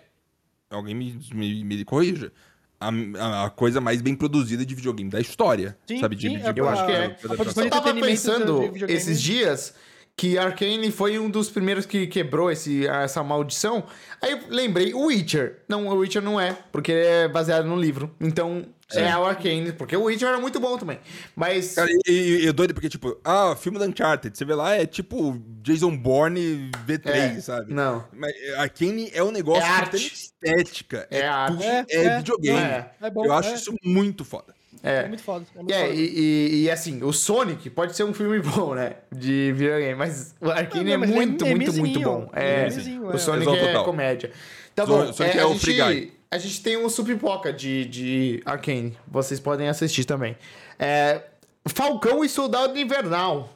Alguém 0.69 0.93
me, 0.93 1.19
me, 1.33 1.63
me 1.63 1.85
corrija. 1.85 2.31
A, 2.79 2.89
a- 3.17 3.45
a 3.45 3.49
coisa 3.49 3.79
mais 3.81 4.01
bem 4.01 4.15
produzida 4.15 4.65
de 4.65 4.75
videogame 4.75 5.09
da 5.09 5.19
história. 5.19 5.77
Sim, 5.87 5.99
sabe? 5.99 6.15
De, 6.15 6.27
sim, 6.29 6.37
de- 6.37 6.45
é 6.47 6.53
de- 6.53 6.59
Eu 6.59 6.65
pra- 6.65 6.73
acho 6.73 6.85
que 6.85 6.91
é. 6.91 7.07
de- 7.09 7.15
produção 7.37 7.63
Eu 7.63 7.69
de 7.69 7.75
tava 7.75 7.93
pensando 7.93 8.69
de 8.71 8.85
esses 8.93 9.21
dias 9.21 9.73
que 10.19 10.37
Arkane 10.37 10.91
foi 10.91 11.17
um 11.17 11.29
dos 11.29 11.49
primeiros 11.49 11.85
que 11.85 12.05
quebrou 12.05 12.51
esse, 12.51 12.85
essa 12.85 13.23
maldição. 13.23 13.85
Aí 14.21 14.33
eu 14.33 14.39
lembrei, 14.49 14.93
o 14.93 15.05
Witcher. 15.05 15.59
Não, 15.65 15.87
o 15.87 15.93
Witcher 15.95 16.21
não 16.21 16.37
é, 16.37 16.57
porque 16.73 16.91
ele 16.91 17.05
é 17.07 17.27
baseado 17.29 17.65
no 17.65 17.77
livro. 17.79 18.13
Então, 18.19 18.65
é 18.91 19.15
o 19.15 19.23
Arkane, 19.23 19.71
porque 19.71 19.95
o 19.95 20.03
Witcher 20.03 20.27
era 20.27 20.37
muito 20.37 20.59
bom 20.59 20.77
também. 20.77 20.99
Mas... 21.33 21.75
Cara, 21.75 21.89
e, 22.05 22.41
e, 22.43 22.47
é 22.47 22.51
doido 22.51 22.73
porque, 22.73 22.89
tipo, 22.89 23.17
ah, 23.23 23.55
filme 23.55 23.79
da 23.79 23.85
Uncharted, 23.85 24.37
você 24.37 24.43
vê 24.43 24.53
lá, 24.55 24.73
é 24.75 24.85
tipo 24.85 25.41
Jason 25.61 25.95
Bourne 25.95 26.69
V3, 26.85 27.07
É, 27.07 27.39
sabe? 27.39 27.73
Não. 27.73 28.03
Mas 28.11 28.33
Arkane 28.57 29.09
é 29.13 29.23
um 29.23 29.31
negócio 29.31 29.63
É 29.63 29.67
arte. 29.69 30.05
estética. 30.05 31.07
É 31.09 31.25
arte. 31.25 31.53
tudo- 31.53 31.63
É, 31.63 31.85
É, 31.91 32.05
é, 32.07 32.17
videogame. 32.17 32.59
é. 32.59 32.91
É 33.03 33.09
bom, 33.09 33.23
Eu 33.25 33.31
acho 33.31 33.51
é. 33.51 33.53
isso 33.53 33.73
muito 33.81 34.25
foda. 34.25 34.53
É 34.83 35.01
É. 35.03 35.07
muito 35.07 35.21
foda. 35.23 35.45
É 35.53 35.57
muito 35.57 35.73
É, 35.73 35.81
foda. 35.81 35.93
e, 35.93 35.99
e- 36.01 36.63
e, 36.63 36.71
assim, 36.71 37.03
o 37.03 37.11
Sonic 37.11 37.69
pode 37.69 37.95
ser 37.95 38.03
um 38.03 38.13
filme 38.13 38.39
bom, 38.41 38.73
né? 38.73 38.95
De 39.11 39.51
videogame, 39.53 39.95
mas 39.95 40.35
o 40.39 40.49
Arkane 40.49 40.83
Não, 40.85 40.91
é 40.91 40.93
é 40.93 40.97
muito, 40.97 41.13
muito, 41.15 41.45
muito 41.45 41.73
memezinho. 41.73 42.01
bom. 42.01 42.29
É 42.33 42.65
É, 42.65 42.67
o 43.01 43.13
é. 43.13 43.17
Sonic 43.17 43.49
é 43.55 43.67
total. 43.67 43.85
comédia. 43.85 44.31
Tá 44.75 44.85
Son- 44.85 45.05
bom, 45.07 45.13
Sonic 45.13 45.37
é, 45.37 45.39
é 45.39 45.43
a, 45.43 45.47
o 45.47 45.59
Free 45.59 45.75
gente, 45.75 45.93
Guy. 45.93 46.13
a 46.31 46.37
gente 46.37 46.63
tem 46.63 46.77
um 46.77 46.87
Supipoca 46.89 47.51
de, 47.51 47.85
de 47.85 48.41
Arkane. 48.45 48.97
Vocês 49.07 49.39
podem 49.39 49.67
assistir 49.67 50.05
também. 50.05 50.37
É, 50.77 51.23
Falcão 51.67 52.23
e 52.23 52.29
Soldado 52.29 52.77
Invernal. 52.79 53.49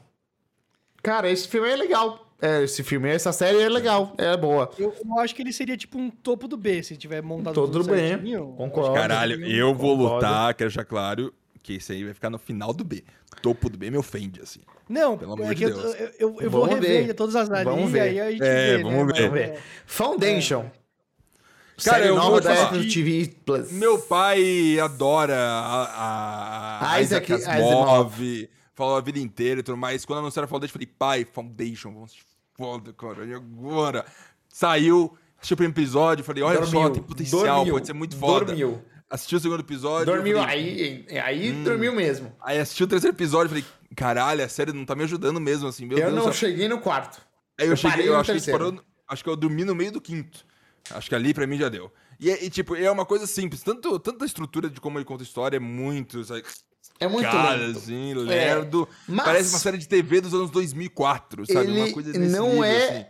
Cara, 1.01 1.29
esse 1.29 1.47
filme 1.47 1.69
é 1.69 1.75
legal. 1.75 2.22
É, 2.45 2.63
esse 2.63 2.83
filme, 2.83 3.07
essa 3.09 3.31
série 3.31 3.61
é 3.61 3.69
legal, 3.69 4.13
é 4.17 4.35
boa. 4.35 4.69
Eu, 4.77 4.93
eu 5.05 5.19
acho 5.19 5.33
que 5.33 5.41
ele 5.41 5.53
seria 5.53 5.77
tipo 5.77 5.97
um 5.97 6.09
topo 6.09 6.47
do 6.47 6.57
B, 6.57 6.83
se 6.83 6.97
tiver 6.97 7.21
montado 7.23 7.53
Tudo 7.53 7.79
tudo 7.83 7.91
bem, 7.91 8.09
certinho. 8.09 8.53
concordo. 8.57 8.93
Caralho, 8.93 9.45
eu 9.45 9.73
vou 9.73 9.95
Concordo. 9.95 10.15
lutar, 10.15 10.53
quero 10.53 10.69
deixar 10.69 10.83
claro 10.83 11.33
que 11.61 11.75
esse 11.75 11.93
aí 11.93 12.03
vai 12.03 12.13
ficar 12.13 12.29
no 12.29 12.37
final 12.37 12.73
do 12.73 12.83
B. 12.83 13.03
Topo 13.41 13.69
do 13.69 13.77
B 13.77 13.89
me 13.89 13.97
ofende, 13.97 14.41
assim. 14.41 14.59
Não, 14.89 15.17
Pelo 15.17 15.33
amor 15.33 15.51
é 15.51 15.53
de 15.55 15.65
Deus. 15.65 15.95
eu, 15.97 16.11
eu, 16.19 16.41
eu 16.41 16.51
vou 16.51 16.65
rever 16.65 17.13
todas 17.15 17.35
as 17.37 17.49
ali, 17.49 17.63
Vamos 17.63 17.89
ver. 17.89 18.01
aí 18.01 18.19
a 18.19 18.31
gente 18.31 18.43
É, 18.43 18.77
vê, 18.77 18.83
vamos 18.83 19.07
né? 19.07 19.13
ver. 19.13 19.21
Vamos 19.21 19.33
ver. 19.33 19.49
é. 19.51 19.59
Foundation. 19.85 20.61
Cara, 21.83 21.97
série 21.97 22.07
eu 22.09 22.15
nova 22.15 22.29
vou 22.31 22.41
da 22.41 22.53
falar. 22.55 22.67
Apple 22.67 22.87
TV 22.93 23.33
Plus. 23.45 23.71
Meu 23.71 23.97
pai 23.99 24.77
adora 24.79 25.35
a, 25.37 26.93
a 26.95 27.01
Isaac 27.01 27.31
Isaac 27.33 27.49
Asimov, 27.61 28.49
falou 28.75 28.97
a 28.97 29.01
vida 29.01 29.19
inteira 29.19 29.61
e 29.61 29.63
tudo 29.63 29.77
mais. 29.77 30.03
Quando 30.05 30.19
anunciaram 30.19 30.45
a 30.45 30.49
Foundation, 30.49 30.71
eu 30.71 30.73
falei, 30.73 30.87
pai, 30.99 31.25
Foundation, 31.31 31.93
vamos 31.93 32.11
se 32.11 32.17
foda, 32.57 32.93
cara. 32.93 33.25
E 33.25 33.33
agora? 33.33 34.05
Saiu, 34.49 35.17
assisti 35.37 35.53
o 35.53 35.57
primeiro 35.57 35.79
episódio, 35.79 36.23
falei, 36.23 36.43
olha 36.43 36.65
só, 36.65 36.71
Dormiu, 36.71 36.89
tem 36.91 37.03
potencial, 37.03 37.55
dormiu, 37.57 37.73
pode 37.73 37.87
ser 37.87 37.93
muito 37.93 38.15
foda. 38.17 38.45
Dormiu. 38.45 38.81
Assisti 39.09 39.35
o 39.35 39.39
segundo 39.39 39.59
episódio. 39.59 40.09
eu 40.11 40.15
Dormiu, 40.15 40.37
falei, 40.37 41.05
aí, 41.09 41.19
aí 41.19 41.51
dormiu 41.63 41.93
mesmo. 41.93 42.35
Aí 42.41 42.59
assisti 42.59 42.83
o 42.83 42.87
terceiro 42.87 43.15
episódio, 43.15 43.49
falei, 43.49 43.65
caralho, 43.95 44.43
a 44.43 44.49
série 44.49 44.73
não 44.73 44.85
tá 44.85 44.95
me 44.95 45.03
ajudando 45.03 45.39
mesmo, 45.39 45.67
assim, 45.67 45.85
meu 45.85 45.97
eu 45.97 46.05
Deus 46.05 46.15
não 46.15 46.21
do 46.29 46.33
céu. 46.33 46.49
cheguei 46.49 46.67
no 46.67 46.79
quarto. 46.79 47.21
Aí 47.59 47.67
eu, 47.67 47.71
eu 47.73 47.75
cheguei, 47.77 47.91
parei 47.97 48.09
eu 48.09 48.17
acho 48.17 48.33
que, 48.33 48.51
parou, 48.51 48.81
acho 49.07 49.23
que 49.23 49.29
eu 49.29 49.35
dormi 49.35 49.63
no 49.63 49.75
meio 49.75 49.91
do 49.91 50.01
quinto. 50.01 50.45
Acho 50.91 51.09
que 51.09 51.15
ali 51.15 51.33
pra 51.33 51.45
mim 51.45 51.57
já 51.57 51.69
deu. 51.69 51.91
E, 52.19 52.29
e, 52.29 52.49
tipo, 52.49 52.75
é 52.75 52.89
uma 52.89 53.05
coisa 53.05 53.27
simples. 53.27 53.61
Tanto, 53.63 53.99
tanto 53.99 54.23
a 54.23 54.25
estrutura 54.25 54.69
de 54.69 54.81
como 54.81 54.97
ele 54.97 55.05
conta 55.05 55.23
a 55.23 55.25
história 55.25 55.57
é 55.57 55.59
muito. 55.59 56.23
Sabe, 56.23 56.43
É 57.03 57.07
muito 57.07 57.29
cara, 57.29 57.55
lento. 57.55 57.77
assim, 57.79 58.13
lerdo. 58.13 58.87
mas- 59.07 59.25
Parece 59.25 59.49
uma 59.49 59.59
série 59.59 59.77
de 59.77 59.87
TV 59.87 60.21
dos 60.21 60.33
anos 60.33 60.49
2004, 60.51 61.45
sabe? 61.45 61.67
Ele 61.71 61.81
uma 61.81 61.91
coisa 61.91 62.11
nesse 62.17 62.31
não 62.35 62.47
nível, 62.49 62.63
é 62.63 62.87
assim. 62.87 63.05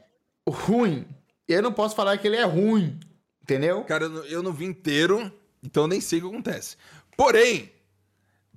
ruim. 0.49 1.05
Eu 1.47 1.61
não 1.61 1.71
posso 1.73 1.95
falar 1.95 2.17
que 2.17 2.27
ele 2.27 2.37
é 2.37 2.43
ruim. 2.43 2.99
Entendeu? 3.41 3.83
Cara, 3.83 4.05
eu 4.05 4.09
não- 4.09 4.23
eu 4.25 4.43
não 4.43 4.53
vi 4.53 4.65
inteiro, 4.65 5.31
então 5.61 5.83
eu 5.83 5.87
nem 5.87 5.99
sei 5.99 6.19
o 6.19 6.21
que 6.23 6.27
acontece. 6.29 6.77
Porém, 7.17 7.71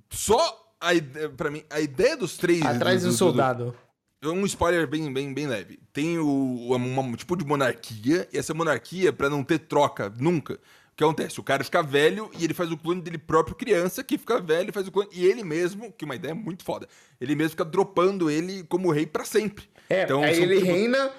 só 0.09 0.73
a 0.79 0.93
ideia, 0.93 1.29
pra 1.29 1.51
mim, 1.51 1.63
a 1.69 1.79
ideia 1.79 2.15
dos 2.15 2.37
três. 2.37 2.61
Atrás 2.65 3.01
do 3.01 3.07
do- 3.09 3.11
do- 3.13 3.17
soldado. 3.17 3.75
Um 4.23 4.45
spoiler 4.45 4.87
bem, 4.87 5.11
bem, 5.13 5.31
bem 5.33 5.45
leve. 5.45 5.79
Tem 5.93 6.17
o, 6.17 6.27
uma- 6.73 7.01
um 7.01 7.15
tipo 7.15 7.35
de 7.35 7.45
monarquia, 7.45 8.27
e 8.33 8.37
essa 8.37 8.53
monarquia, 8.53 9.13
pra 9.13 9.29
não 9.29 9.43
ter 9.43 9.59
troca 9.59 10.11
nunca, 10.19 10.59
que 10.97 11.03
acontece? 11.03 11.39
O 11.39 11.43
cara 11.43 11.63
fica 11.63 11.81
velho 11.83 12.29
e 12.39 12.43
ele 12.43 12.53
faz 12.53 12.71
o 12.71 12.77
clone 12.77 13.01
dele 13.01 13.17
próprio 13.17 13.55
criança, 13.55 14.03
que 14.03 14.17
fica 14.17 14.39
velho 14.39 14.69
e 14.69 14.73
faz 14.73 14.87
o 14.87 14.91
clone. 14.91 15.09
E 15.13 15.25
ele 15.25 15.43
mesmo, 15.43 15.91
que 15.91 16.03
é 16.03 16.07
uma 16.07 16.15
ideia 16.15 16.33
muito 16.35 16.63
foda, 16.63 16.87
ele 17.21 17.35
mesmo 17.35 17.51
fica 17.51 17.63
dropando 17.65 18.29
ele 18.29 18.63
como 18.63 18.91
rei 18.91 19.05
pra 19.05 19.23
sempre. 19.23 19.65
É, 19.89 20.03
Então, 20.03 20.23
aí 20.23 20.41
ele 20.41 20.55
tipo, 20.55 20.65
reina 20.67 21.11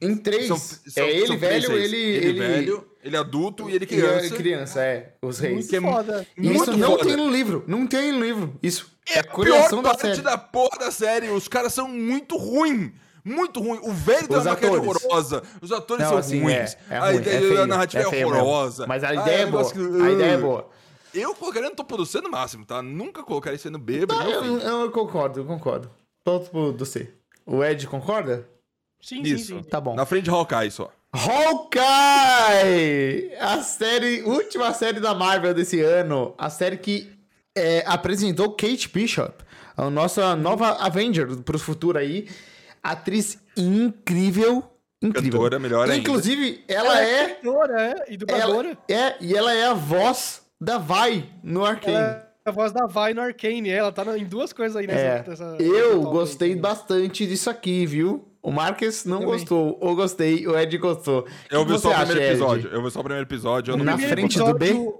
em 0.00 0.16
três. 0.16 0.48
são- 0.48 0.56
são- 0.58 1.04
é 1.04 1.10
ele 1.10 1.26
três 1.26 1.40
velho, 1.40 1.68
reis. 1.70 1.84
ele, 1.92 1.96
ele, 1.96 2.26
ele... 2.26 2.38
velho, 2.40 2.86
ele 3.04 3.16
adulto 3.16 3.70
e 3.70 3.74
ele 3.76 3.86
criança. 3.86 4.34
a 4.34 4.36
criança, 4.36 4.84
é. 4.84 5.14
Os 5.22 5.38
reis. 5.38 5.54
Muito 5.54 5.68
que 5.70 5.76
é 5.76 5.80
foda. 5.80 6.26
Isso 6.36 6.52
muito 6.52 6.76
não 6.76 6.90
foda. 6.90 7.04
tem 7.04 7.16
no 7.16 7.30
livro. 7.30 7.64
Não 7.66 7.86
tem 7.86 8.12
no 8.12 8.20
livro. 8.24 8.58
Isso. 8.62 8.90
É, 9.08 9.14
É 9.14 9.18
a 9.18 9.20
a 9.20 9.24
pior 9.24 9.40
criação 9.44 9.82
da 9.82 9.90
parte 9.90 10.02
série. 10.08 10.20
da 10.22 10.36
porra 10.36 10.78
da 10.78 10.90
série. 10.90 11.28
Os 11.30 11.46
caras 11.48 11.72
são 11.72 11.88
muito 11.88 12.36
ruins. 12.36 12.90
Muito 13.24 13.60
ruim. 13.60 13.78
O 13.82 13.92
velho 13.92 14.26
tem 14.28 14.36
uma 14.38 14.52
atores. 14.52 14.76
horrorosa. 15.04 15.42
Os 15.60 15.70
atores 15.72 16.02
Não, 16.02 16.10
são 16.10 16.18
assim, 16.18 16.40
ruins. 16.42 16.76
é, 16.90 16.94
é 16.94 16.96
a 16.96 17.06
ruim, 17.06 17.16
ideia 17.16 17.36
é 17.36 17.40
feio, 17.40 17.56
da 17.56 17.66
narrativa 17.66 18.02
é, 18.02 18.06
é 18.06 18.10
mesmo. 18.10 18.28
horrorosa. 18.34 18.86
Mas 18.86 19.04
a 19.04 19.08
Ah, 19.10 19.14
ideia 19.14 19.42
é 19.42 19.46
um 19.46 19.50
boa. 19.50 19.72
que- 19.72 19.78
A 20.02 20.10
ideia 20.10 20.30
é 20.32 20.38
boa. 20.38 20.68
Eu 21.14 21.34
colocaria 21.34 21.68
no 21.68 21.76
topo 21.76 21.96
do 21.96 22.06
C 22.06 22.20
no 22.20 22.30
máximo, 22.30 22.64
tá? 22.64 22.80
Nunca 22.82 23.22
colocaria 23.22 23.56
isso 23.56 23.70
no 23.70 23.78
B. 23.78 24.06
Tá, 24.06 24.24
é 24.24 24.34
eu, 24.34 24.58
eu 24.58 24.90
concordo, 24.90 25.40
eu 25.40 25.44
concordo. 25.44 25.90
Topo 26.24 26.72
do 26.72 26.86
C. 26.86 27.10
O 27.44 27.62
Ed 27.62 27.86
concorda? 27.86 28.48
Sim, 29.00 29.20
Isso. 29.22 29.46
sim, 29.46 29.56
sim. 29.58 29.62
Tá 29.64 29.80
bom. 29.80 29.94
Na 29.94 30.06
frente 30.06 30.24
de 30.24 30.30
Hawkeye 30.30 30.70
só. 30.70 30.90
Hawkeye! 31.92 33.34
A 33.38 33.62
série, 33.62 34.22
última 34.22 34.72
série 34.72 35.00
da 35.00 35.14
Marvel 35.14 35.52
desse 35.54 35.80
ano. 35.80 36.34
A 36.38 36.48
série 36.50 36.76
que 36.76 37.10
é, 37.56 37.82
apresentou 37.86 38.50
Kate 38.52 38.88
Bishop, 38.88 39.32
a 39.76 39.90
nossa 39.90 40.34
nova 40.36 40.70
Avenger 40.84 41.36
pro 41.42 41.58
futuro 41.58 41.98
aí. 41.98 42.28
Atriz 42.82 43.38
incrível. 43.56 44.64
Incrível. 45.00 45.32
Cantora, 45.40 45.58
melhor 45.58 45.82
ainda. 45.88 45.96
Inclusive, 45.96 46.64
ela 46.68 47.00
é. 47.00 47.28
cantora, 47.34 47.82
é, 47.82 48.12
e 48.12 48.16
dubladora. 48.16 48.78
Ela 48.88 49.00
é, 49.00 49.16
e 49.20 49.34
ela 49.36 49.52
é 49.52 49.66
a 49.66 49.74
voz 49.74 50.42
da 50.60 50.78
Vi 50.78 51.28
no 51.42 51.64
Arcane. 51.64 51.96
É 51.96 52.32
a 52.44 52.50
voz 52.52 52.72
da 52.72 52.86
Vai 52.86 53.14
no 53.14 53.20
Arcane. 53.20 53.68
Ela 53.70 53.90
tá 53.92 54.16
em 54.18 54.24
duas 54.24 54.52
coisas 54.52 54.76
aí 54.76 54.86
nessa. 54.86 55.00
É, 55.00 55.24
nessa- 55.28 55.56
eu 55.60 56.02
gostei 56.02 56.52
aí. 56.52 56.56
bastante 56.58 57.26
disso 57.26 57.48
aqui, 57.50 57.84
viu? 57.86 58.28
O 58.42 58.50
Marques 58.50 59.04
não 59.04 59.20
Também. 59.20 59.34
gostou, 59.34 59.78
ou 59.80 59.94
gostei, 59.94 60.46
o 60.48 60.58
Ed 60.58 60.76
gostou. 60.78 61.26
Eu 61.48 61.64
vi 61.64 61.78
só 61.78 61.90
o 61.90 61.92
acha, 61.92 62.06
primeiro 62.06 62.20
Ed? 62.22 62.30
episódio. 62.32 62.70
Eu 62.72 62.82
vi 62.82 62.90
só 62.90 62.98
o 63.00 63.04
primeiro 63.04 63.24
episódio. 63.28 63.72
Eu 63.72 63.76
não 63.76 63.84
Na 63.84 63.96
frente 63.96 64.36
do 64.38 64.54
B? 64.54 64.92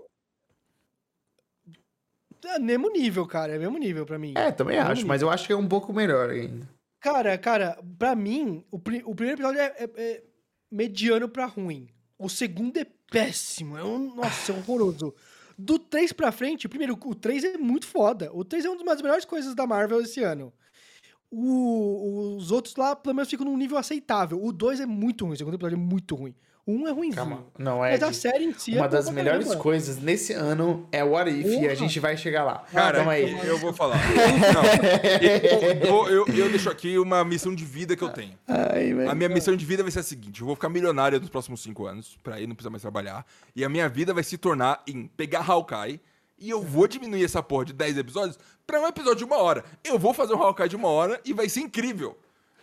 É 2.45 2.59
mesmo 2.59 2.91
nível, 2.91 3.27
cara. 3.27 3.55
É 3.55 3.59
mesmo 3.59 3.79
nível 3.79 4.05
pra 4.05 4.19
mim. 4.19 4.35
É, 4.37 4.51
também 4.51 4.77
Mesmo 4.77 4.91
acho, 4.91 4.97
nível. 5.01 5.09
mas 5.09 5.23
eu 5.23 5.31
acho 5.31 5.47
que 5.47 5.53
é 5.53 5.57
um 5.57 5.67
pouco 5.69 5.93
melhor 5.93 6.29
ainda. 6.31 6.69
Cara, 7.03 7.37
cara, 7.37 7.83
pra 7.99 8.15
mim, 8.15 8.65
o, 8.70 8.77
o 8.77 9.15
primeiro 9.15 9.33
episódio 9.41 9.61
é, 9.61 9.74
é- 9.77 9.91
é 9.97 10.23
mediano 10.70 11.29
pra 11.29 11.47
ruim. 11.47 11.89
O 12.16 12.29
segundo 12.29 12.77
é 12.79 12.87
péssimo. 13.11 13.77
É 13.77 13.83
um, 13.85 14.15
nossa, 14.15 14.53
é 14.53 14.57
horroroso. 14.57 15.12
Do 15.59 15.79
3 15.81 16.12
pra 16.12 16.31
frente, 16.31 16.69
primeiro, 16.69 16.97
o 17.05 17.15
3 17.15 17.43
é 17.45 17.59
muito 17.59 17.87
foda. 17.87 18.31
O 18.33 18.45
3 18.45 18.65
é 18.65 18.70
uma 18.70 18.85
das 18.95 19.03
melhores 19.03 19.24
coisas 19.24 19.53
da 19.55 19.66
Marvel 19.66 20.01
esse 20.01 20.23
ano. 20.23 20.53
O- 21.31 22.37
os 22.37 22.53
outros 22.53 22.77
lá, 22.77 22.95
pelo 22.95 23.16
menos, 23.16 23.29
ficam 23.29 23.47
num 23.47 23.57
nível 23.57 23.77
aceitável. 23.79 24.43
O 24.43 24.53
2 24.53 24.79
é 24.81 24.87
muito 24.87 25.24
ruim. 25.24 25.35
O 25.35 25.37
segundo 25.39 25.55
episódio 25.55 25.77
é 25.77 25.81
muito 25.81 26.15
ruim. 26.15 26.35
1 26.66 26.86
é 26.86 26.90
ruimzinho. 26.93 27.14
Calma. 27.16 27.44
Não, 27.59 27.84
é. 27.84 27.90
Mas 27.93 28.02
a 28.05 28.12
série 28.12 28.44
em 28.44 28.52
si 28.55 28.70
é 28.72 28.74
Uma 28.80 28.86
boa 28.89 29.02
das 29.02 29.10
melhores 29.10 29.47
caramba. 29.47 29.62
coisas 29.62 29.97
nesse 29.98 30.32
ano 30.32 30.86
é 30.93 31.02
o 31.02 31.10
What 31.10 31.28
If 31.28 31.47
e 31.60 31.66
a 31.68 31.74
gente 31.74 31.98
vai 31.98 32.16
chegar 32.16 32.44
lá. 32.44 32.64
Cara, 32.72 32.98
Calma 32.98 33.12
aí. 33.12 33.36
eu 33.47 33.59
vou 33.59 33.72
falar. 33.72 33.97
Não, 34.55 34.62
eu, 36.06 36.09
eu, 36.09 36.26
eu 36.34 36.48
deixo 36.51 36.70
aqui 36.70 36.97
uma 36.98 37.24
missão 37.24 37.55
de 37.55 37.64
vida 37.64 37.97
que 37.97 38.02
eu 38.02 38.10
tenho. 38.10 38.34
Ai. 38.47 38.93
A 39.09 39.14
minha 39.14 39.28
missão 39.28 39.56
de 39.56 39.64
vida 39.64 39.82
vai 39.82 39.90
ser 39.90 40.01
a 40.01 40.02
seguinte: 40.05 40.40
eu 40.40 40.47
vou 40.47 40.55
ficar 40.55 40.68
milionário 40.68 41.18
nos 41.20 41.28
próximos 41.28 41.62
cinco 41.62 41.86
anos, 41.86 42.16
pra 42.22 42.36
aí 42.36 42.47
não 42.47 42.55
precisar 42.55 42.70
mais 42.70 42.82
trabalhar. 42.82 43.26
E 43.56 43.64
a 43.64 43.68
minha 43.68 43.89
vida 43.89 44.14
vai 44.14 44.22
se 44.22 44.39
tornar 44.39 44.82
em 44.86 45.06
pegar 45.09 45.44
Hawkeye 45.48 46.01
e 46.39 46.51
eu 46.51 46.62
vou 46.62 46.86
diminuir 46.86 47.24
essa 47.24 47.43
porra 47.43 47.64
de 47.66 47.72
10 47.72 47.98
episódios 47.98 48.39
pra 48.66 48.80
um 48.80 48.86
episódio 48.86 49.18
de 49.18 49.24
uma 49.24 49.39
hora. 49.39 49.64
Eu 49.84 49.98
vou 49.98 50.14
fazer 50.14 50.34
um 50.34 50.43
Hawkeye 50.43 50.68
de 50.68 50.76
uma 50.76 50.89
hora 50.89 51.20
e 51.24 51.32
vai 51.32 51.48
ser 51.48 51.60
incrível. 51.60 52.16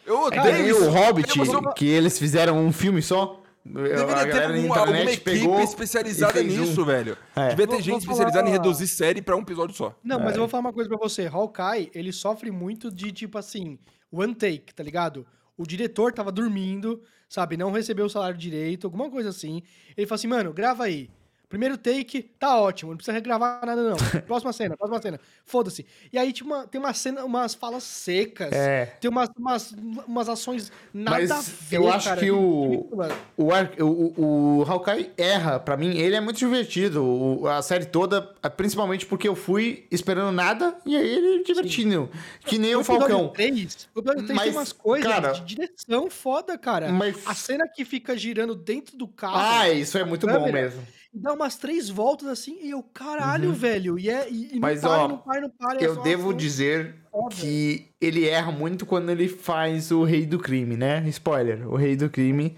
Eu 0.06 0.22
odeio 0.24 0.42
Cara, 0.42 0.58
e 0.60 0.70
isso. 0.70 0.86
o 0.86 0.90
Hobbit, 0.90 1.38
vou- 1.44 1.74
que 1.74 1.86
eles 1.86 2.18
fizeram 2.18 2.58
um 2.58 2.72
filme 2.72 3.02
só. 3.02 3.42
Deveria 3.74 4.28
ter 4.32 4.48
na 4.50 4.76
alguma, 4.80 5.00
equipe 5.04 5.24
pegou 5.24 5.60
especializada 5.62 6.34
fez 6.34 6.58
um. 6.58 6.62
nisso, 6.62 6.86
velho. 6.86 7.18
É. 7.36 7.50
Devia 7.50 7.68
ter 7.68 7.74
Vou- 7.74 7.82
gente 7.82 7.90
vou 8.06 8.14
especializada 8.14 8.48
em 8.50 8.52
falar- 8.54 8.64
reduzir 8.64 8.88
série 8.88 9.22
pra 9.22 9.36
um 9.36 9.42
episódio 9.42 9.76
só. 9.76 9.96
Não, 10.04 10.20
mas 10.20 10.30
É. 10.34 10.36
eu 10.36 10.40
vou 10.40 10.48
falar 10.48 10.62
uma 10.62 10.74
coisa 10.74 10.90
pra 10.90 10.98
você. 10.98 11.28
Hawkeye, 11.28 11.92
ele 11.94 12.12
sofre 12.12 12.50
muito 12.52 12.92
de, 12.92 13.12
tipo 13.12 13.38
assim, 13.38 13.78
one 14.12 14.34
take, 14.34 14.74
tá 14.74 14.84
ligado? 14.84 15.26
O 15.58 15.66
diretor 15.66 16.12
tava 16.14 16.32
dormindo, 16.32 17.02
sabe? 17.28 17.58
Não 17.58 17.72
recebeu 17.72 18.06
o 18.06 18.10
salário 18.10 18.38
direito, 18.38 18.88
alguma 18.88 19.10
coisa 19.10 19.30
assim. 19.30 19.62
Ele 19.96 20.08
falou 20.08 20.16
assim, 20.18 20.28
mano, 20.28 20.54
grava 20.54 20.86
aí. 20.86 21.10
Primeiro 21.50 21.80
take, 21.80 22.22
tá 22.22 22.60
ótimo, 22.60 22.92
não 22.92 22.98
precisa 22.98 23.12
regravar 23.12 23.66
nada, 23.66 23.82
não. 23.90 23.98
Próxima 24.28 24.54
cena, 24.54 24.78
próxima 24.78 25.02
cena. 25.02 25.20
Foda-se. 25.44 25.84
E 26.14 26.18
aí, 26.20 26.32
tipo, 26.32 26.48
uma- 26.48 26.68
tem 26.68 26.80
uma 26.80 26.94
cena, 26.94 27.26
umas 27.26 27.56
falas 27.56 27.82
secas. 27.84 28.52
É. 28.54 28.86
Tem 29.02 29.10
umas, 29.10 29.30
umas, 29.36 29.72
umas 30.08 30.30
ações 30.30 30.72
nada 30.94 31.18
Mas 31.18 31.32
a 31.32 31.40
ver, 31.42 31.78
eu 31.78 31.90
acho 31.92 32.08
cara, 32.08 32.22
que 32.22 32.30
o-. 32.30 32.88
O, 33.36 33.52
Ar- 33.52 33.72
o, 33.80 33.84
o, 33.84 34.58
o 34.60 34.64
Hawkeye 34.72 35.12
erra, 35.18 35.60
pra 35.60 35.76
mim, 35.76 35.98
ele 35.98 36.16
é 36.16 36.22
muito 36.22 36.38
divertido. 36.38 37.04
O- 37.04 37.48
a 37.48 37.64
série 37.64 37.86
toda, 37.86 38.22
principalmente 38.56 39.08
porque 39.08 39.28
eu 39.28 39.36
fui 39.36 39.88
esperando 39.90 40.32
nada 40.32 40.78
e 40.86 40.96
aí 40.96 41.08
ele 41.10 41.40
é 41.40 41.44
divertindo. 41.44 42.12
Que 42.46 42.60
nem 42.60 42.76
o, 42.76 42.82
episódio 42.82 43.08
Falcão. 43.08 43.30
3, 43.30 43.90
o 43.96 44.00
episódio 44.02 44.24
3 44.26 44.36
Mas, 44.38 44.44
tem 44.44 44.54
umas 44.54 44.72
coisas 44.72 45.12
cara- 45.12 45.32
de 45.32 45.42
direção 45.56 46.10
foda, 46.12 46.56
cara. 46.60 46.90
Mas- 46.92 47.26
A 47.26 47.34
cena 47.34 47.68
que 47.68 47.84
fica 47.84 48.16
girando 48.16 48.54
dentro 48.54 48.96
do 48.96 49.08
carro 49.08 49.34
Ah, 49.40 49.68
isso 49.68 49.98
é 49.98 50.04
muito 50.04 50.28
bom 50.28 50.52
mesmo. 50.52 50.84
Dá 51.14 51.34
umas 51.34 51.58
três 51.58 51.90
voltas 51.90 52.28
assim 52.28 52.58
e 52.62 52.72
eu, 52.72 52.84
caralho, 52.84 53.54
velho. 53.54 53.98
E, 53.98 54.10
é, 54.10 54.30
e, 54.30 54.50
e 54.52 54.54
não 54.54 54.60
Mas, 54.62 54.82
para, 54.82 54.92
ó, 54.92 55.08
não 55.08 55.18
para, 55.18 55.42
não 55.42 55.50
para. 55.50 55.82
é 55.82 55.86
Eu 55.86 56.02
devo 56.02 56.28
ação 56.28 56.38
dizer 56.38 56.96
foda. 57.12 57.36
que 57.36 57.88
ele 58.00 58.28
erra 58.28 58.52
muito 58.52 58.86
quando 58.86 59.10
ele 59.10 59.28
faz 59.28 59.92
o 59.92 60.04
Rei 60.04 60.26
do 60.26 60.40
Crime, 60.40 60.78
né? 60.78 61.04
Spoiler, 61.10 61.68
o 61.68 61.76
Rei 61.76 61.96
do 61.96 62.10
Crime 62.10 62.56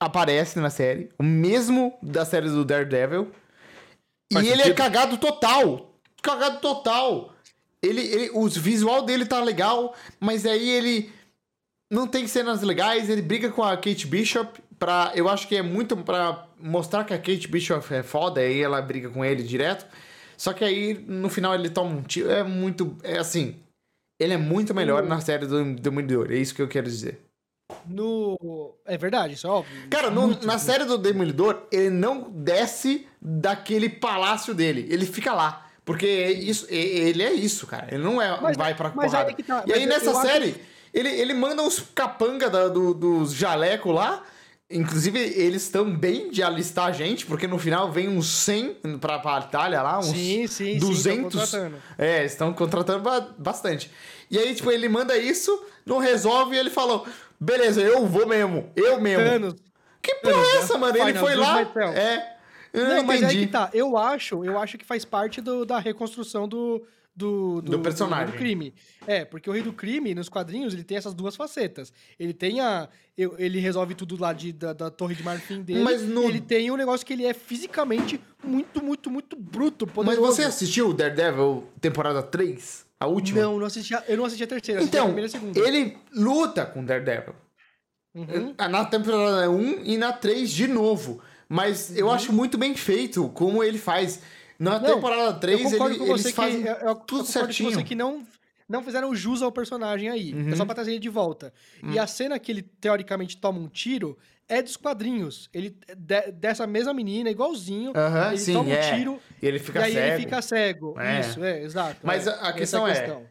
aparece 0.00 0.58
na 0.60 0.68
série, 0.70 1.10
o 1.18 1.22
mesmo 1.22 1.96
da 2.02 2.24
série 2.24 2.48
do 2.48 2.64
Daredevil. 2.64 3.30
Faz 4.32 4.44
e 4.44 4.48
ele 4.48 4.60
é 4.60 4.64
sentido. 4.64 4.76
cagado 4.76 5.16
total. 5.18 5.94
Cagado 6.22 6.60
total. 6.60 7.32
Ele, 7.82 8.00
ele, 8.00 8.30
o 8.34 8.48
visual 8.48 9.02
dele 9.02 9.24
tá 9.24 9.40
legal, 9.42 9.94
mas 10.18 10.44
aí 10.44 10.68
ele 10.68 11.12
não 11.90 12.06
tem 12.06 12.26
cenas 12.26 12.62
legais, 12.62 13.08
ele 13.08 13.22
briga 13.22 13.50
com 13.50 13.62
a 13.62 13.76
Kate 13.76 14.06
Bishop 14.06 14.60
pra. 14.78 15.12
Eu 15.14 15.28
acho 15.28 15.46
que 15.46 15.56
é 15.56 15.62
muito 15.62 15.96
pra 15.96 16.45
mostrar 16.60 17.04
que 17.04 17.14
a 17.14 17.18
Kate 17.18 17.48
Bishop 17.48 17.92
é 17.94 18.02
foda, 18.02 18.40
aí 18.40 18.60
ela 18.62 18.80
briga 18.82 19.08
com 19.08 19.24
ele 19.24 19.42
direto. 19.42 19.86
Só 20.36 20.52
que 20.52 20.64
aí, 20.64 20.94
no 21.06 21.28
final, 21.30 21.54
ele 21.54 21.70
toma 21.70 21.90
um 21.96 22.02
tiro. 22.02 22.30
É 22.30 22.42
muito. 22.42 22.96
É 23.02 23.18
assim. 23.18 23.56
Ele 24.20 24.32
é 24.34 24.36
muito 24.38 24.74
melhor 24.74 25.02
na 25.02 25.20
série 25.20 25.46
do 25.46 25.74
Demolidor. 25.74 26.30
É 26.30 26.36
isso 26.36 26.54
que 26.54 26.62
eu 26.62 26.68
quero 26.68 26.86
dizer. 26.86 27.20
No... 27.86 28.74
É 28.84 28.96
verdade, 28.96 29.34
isso 29.34 29.46
é 29.46 29.50
óbvio. 29.50 29.88
Cara, 29.90 30.10
no- 30.10 30.40
na 30.42 30.58
série 30.58 30.84
do 30.84 30.96
Demolidor, 30.98 31.62
ele 31.70 31.90
não 31.90 32.30
desce 32.30 33.06
daquele 33.20 33.88
palácio 33.88 34.54
dele. 34.54 34.86
Ele 34.90 35.04
fica 35.06 35.32
lá. 35.32 35.66
Porque 35.84 36.06
é 36.06 36.32
isso, 36.32 36.66
ele 36.68 37.22
é 37.22 37.32
isso, 37.32 37.66
cara. 37.66 37.88
Ele 37.92 38.02
não 38.02 38.20
é, 38.20 38.40
Mas- 38.40 38.56
vai 38.56 38.74
pra 38.74 38.90
mas 38.94 39.10
porrada. 39.12 39.30
aí 39.36 39.42
tá, 39.42 39.64
e 39.66 39.72
aí, 39.72 39.86
nessa 39.86 40.06
eu 40.06 40.18
acho 40.18 40.26
série, 40.26 40.56
ele, 40.92 41.08
ele 41.08 41.32
manda 41.34 41.62
os 41.62 41.78
capanga 41.94 42.50
da- 42.50 42.68
do- 42.68 42.92
dos 42.94 43.32
jaleco 43.32 43.92
lá. 43.92 44.24
Inclusive, 44.68 45.16
eles 45.20 45.62
estão 45.62 45.88
bem 45.94 46.28
de 46.28 46.42
alistar 46.42 46.86
a 46.86 46.92
gente, 46.92 47.24
porque 47.24 47.46
no 47.46 47.56
final 47.56 47.92
vem 47.92 48.08
uns 48.08 48.26
100 48.26 48.74
pra 49.00 49.16
batalha 49.18 49.80
lá, 49.80 50.00
uns 50.00 50.06
Sim, 50.06 50.46
sim, 50.48 50.74
sim, 50.74 50.78
tão 50.80 50.88
200. 50.88 51.22
contratando. 51.40 51.76
é, 51.96 52.24
estão 52.24 52.52
contratando 52.52 53.00
ba- 53.00 53.28
bastante. 53.38 53.88
E 54.28 54.36
aí, 54.36 54.52
tipo, 54.56 54.72
ele 54.72 54.88
manda 54.88 55.16
isso, 55.16 55.64
não 55.84 55.98
resolve 55.98 56.56
e 56.56 56.58
ele 56.58 56.70
falou: 56.70 57.06
beleza, 57.38 57.80
eu 57.80 58.04
vou 58.06 58.26
mesmo, 58.26 58.68
eu 58.74 59.00
mesmo. 59.00 59.24
Anos. 59.24 59.54
Que 60.02 60.14
porra 60.16 60.34
é 60.44 60.56
essa, 60.56 60.76
mano? 60.76 60.96
Ele 60.98 61.14
foi 61.18 61.36
lá. 61.36 61.60
É. 61.94 62.36
Eu 62.72 62.88
Não, 62.88 62.96
não, 62.96 63.04
mas 63.04 63.22
aí 63.22 63.46
que 63.46 63.46
tá. 63.46 63.70
Eu 63.72 63.96
acho, 63.96 64.44
eu 64.44 64.58
acho 64.58 64.76
que 64.76 64.84
faz 64.84 65.04
parte 65.04 65.40
do- 65.40 65.64
da 65.64 65.78
reconstrução 65.78 66.46
do, 66.48 66.82
do, 67.16 67.62
Do 67.62 67.78
personagem. 67.80 68.26
do 68.32 68.36
crime. 68.36 68.74
É, 69.06 69.24
porque 69.24 69.48
o 69.48 69.52
Rei 69.52 69.62
do 69.62 69.72
Crime, 69.72 70.14
nos 70.14 70.28
quadrinhos, 70.28 70.74
ele 70.74 70.84
tem 70.84 70.98
essas 70.98 71.14
duas 71.14 71.34
facetas. 71.34 71.92
Ele 72.18 72.34
tem 72.34 72.60
a. 72.60 72.88
Ele 73.16 73.58
resolve 73.58 73.94
tudo 73.94 74.20
lá 74.20 74.34
de, 74.34 74.52
da, 74.52 74.74
da 74.74 74.90
Torre 74.90 75.14
de 75.14 75.22
Marfim 75.22 75.62
dele. 75.62 75.80
Mas 75.82 76.02
no- 76.02 76.24
Ele 76.24 76.40
tem 76.40 76.70
um 76.70 76.76
negócio 76.76 77.06
que 77.06 77.14
ele 77.14 77.24
é 77.24 77.32
fisicamente 77.32 78.20
muito, 78.44 78.84
muito, 78.84 79.10
muito 79.10 79.34
bruto, 79.34 79.86
Mas 79.86 79.94
poderoso. 79.94 80.32
você 80.32 80.42
assistiu 80.42 80.92
Daredevil 80.92 81.64
temporada 81.80 82.22
3? 82.22 82.84
A 83.00 83.06
última? 83.06 83.40
Não, 83.40 83.58
não 83.58 83.66
assisti 83.66 83.94
a- 83.94 84.04
eu 84.06 84.16
não 84.18 84.24
assisti 84.26 84.44
a 84.44 84.46
terceira, 84.46 84.80
assisti 84.80 84.96
a 84.96 85.00
Então, 85.00 85.12
primeira 85.14 85.38
a 85.64 85.68
ele 85.68 85.96
luta 86.14 86.66
com 86.66 86.84
Daredevil. 86.84 87.34
Uhum. 88.14 88.54
Na 88.70 88.84
temporada 88.84 89.50
1 89.50 89.84
e 89.84 89.96
na 89.96 90.12
3 90.12 90.50
de 90.50 90.66
novo. 90.66 91.20
Mas 91.48 91.96
eu 91.96 92.10
acho 92.10 92.32
muito 92.32 92.58
bem 92.58 92.74
feito 92.74 93.28
como 93.30 93.62
ele 93.62 93.78
faz. 93.78 94.20
Na 94.58 94.76
Uhum. 94.76 94.82
Não, 94.82 94.94
temporada 94.94 95.34
3, 95.34 95.60
eu 95.60 95.70
concordo 95.70 95.94
ele, 95.96 96.04
eles 96.10 96.22
você 96.22 96.28
que, 96.30 96.34
fazem 96.34 96.62
eu, 96.66 96.74
eu 96.76 96.94
tudo 96.94 97.24
certinho. 97.26 97.70
com 97.70 97.76
você 97.76 97.84
que 97.84 97.94
não, 97.94 98.26
não 98.68 98.82
fizeram 98.82 99.14
jus 99.14 99.42
ao 99.42 99.52
personagem 99.52 100.08
aí. 100.08 100.30
É 100.30 100.54
só 100.56 100.62
Uhum. 100.62 100.66
pra 100.66 100.74
trazer 100.74 100.92
ele 100.92 100.98
de 101.00 101.08
volta. 101.08 101.52
Hum. 101.82 101.92
E 101.92 101.98
a 101.98 102.06
cena 102.06 102.38
que 102.38 102.50
ele, 102.52 102.62
teoricamente, 102.62 103.36
toma 103.36 103.58
um 103.58 103.68
tiro 103.68 104.16
é 104.48 104.62
dos 104.62 104.76
quadrinhos. 104.76 105.48
Ele, 105.52 105.76
de- 105.96 106.32
dessa 106.32 106.66
mesma 106.66 106.94
menina, 106.94 107.28
igualzinho, 107.28 107.92
Aham, 107.96 108.28
ele 108.28 108.38
sim, 108.38 108.52
toma 108.52 108.70
é. 108.72 108.78
um 108.92 108.96
tiro 108.96 109.20
E 109.42 109.46
ele 109.46 109.58
fica 109.58 109.80
e 109.80 109.82
aí 109.82 109.92
cego. 109.92 110.06
ele 110.14 110.22
fica 110.22 110.42
cego. 110.42 111.00
É. 111.00 111.20
Isso, 111.20 111.44
é, 111.44 111.62
exato. 111.62 111.96
Mas 112.02 112.26
é. 112.26 112.30
a- 112.30 112.34
a 112.48 112.52
questão 112.52 112.86
é, 112.86 112.94
questão. 112.94 113.22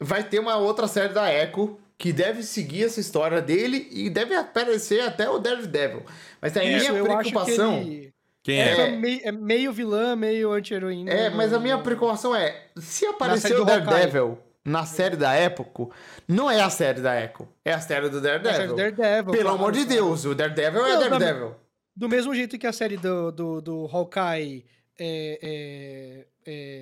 Vai 0.00 0.22
ter 0.24 0.38
uma 0.38 0.56
outra 0.56 0.86
série 0.88 1.12
da 1.12 1.32
Echo 1.32 1.76
que 1.98 2.12
deve 2.12 2.42
seguir 2.42 2.84
essa 2.84 3.00
história 3.00 3.40
dele 3.42 3.88
e 3.90 4.08
deve 4.10 4.34
aparecer 4.34 5.00
até 5.00 5.28
o 5.28 5.38
Daredevil. 5.38 6.02
Mas 6.40 6.56
a 6.56 6.60
minha 6.60 6.92
preocupação. 6.92 7.78
ele... 7.80 8.13
Quem 8.44 8.60
É, 8.60 8.68
é? 8.76 8.80
É. 8.88 8.90
meio, 8.96 9.20
é 9.24 9.32
meio 9.32 9.72
vilã, 9.72 10.14
meio 10.14 10.52
anti-heroína. 10.52 11.10
É, 11.10 11.30
mas 11.30 11.52
a 11.52 11.58
minha 11.58 11.78
preocupação 11.78 12.36
é, 12.36 12.66
se 12.76 13.06
aparecer 13.06 13.48
série 13.48 13.60
o. 13.60 13.64
Daredevil 13.64 14.38
na 14.64 14.84
série 14.86 15.16
da 15.16 15.38
Echo, 15.38 15.90
não 16.28 16.50
é 16.50 16.60
a 16.62 16.70
série 16.70 17.00
da 17.00 17.18
Echo, 17.20 17.48
é 17.64 17.72
a 17.72 17.80
série 17.80 18.08
do 18.08 18.16
na 18.18 18.22
série 18.22 18.38
Daredevil. 18.38 18.68
do 18.68 18.76
Daredevil. 18.76 19.32
Pelo 19.32 19.42
claro, 19.44 19.58
amor 19.58 19.72
de. 19.72 19.84
Deus, 19.86 20.24
o 20.26 20.34
Daredevil 20.34 20.86
é 20.86 20.92
Não, 20.92 21.00
também- 21.02 21.18
Daredevil. 21.18 21.56
Do 21.96 22.08
mesmo 22.08 22.34
jeito 22.34 22.58
que 22.58 22.66
a 22.66 22.72
série 22.72 22.96
do, 22.96 23.30
do, 23.32 23.60
do 23.62 23.86
Hawkeye 23.92 24.64
é, 24.98 25.38
é, 25.42 26.26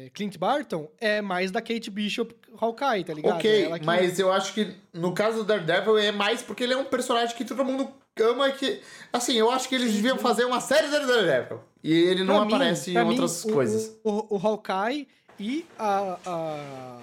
é, 0.05 0.10
Clint 0.14 0.39
Barton 0.39 0.90
é 1.01 1.20
mais 1.20 1.51
da 1.51 1.60
Kate 1.60 1.90
Bishop 1.90 2.34
Hawkeye, 2.60 3.05
tá 3.05 3.14
ligado? 3.14 3.36
Ok, 3.36 3.78
que- 3.78 3.84
mas 3.86 4.18
eu 4.18 4.32
acho 4.32 4.52
que 4.55 4.74
no 4.93 5.12
caso 5.14 5.39
do 5.39 5.44
Daredevil 5.44 5.98
é 5.98 6.10
mais 6.12 6.43
porque 6.43 6.64
ele 6.64 6.72
é 6.72 6.76
um 6.76 6.84
personagem 6.84 7.36
que 7.36 7.44
todo 7.44 7.64
mundo 7.64 7.89
ama 8.20 8.48
e 8.48 8.52
que... 8.52 8.80
Assim, 9.12 9.34
eu 9.34 9.51
acho 9.51 9.68
que 9.68 9.74
eles 9.74 9.93
deviam 9.93 10.18
fazer 10.18 10.44
uma 10.44 10.60
série 10.60 10.89
do 10.89 11.06
Daredevil. 11.06 11.60
E 11.82 11.93
ele 11.93 12.24
não 12.24 12.36
Pra 12.36 12.44
mim- 12.47 12.55
aparece 12.55 12.90
em 12.90 12.94
mim, 12.94 13.10
outras 13.10 13.44
o- 13.44 13.52
coisas. 13.52 13.98
O, 14.05 14.10
o, 14.10 14.36
o 14.36 14.47
Hawkeye 14.47 15.09
e 15.40 15.64
a, 15.78 16.18
a, 16.24 16.98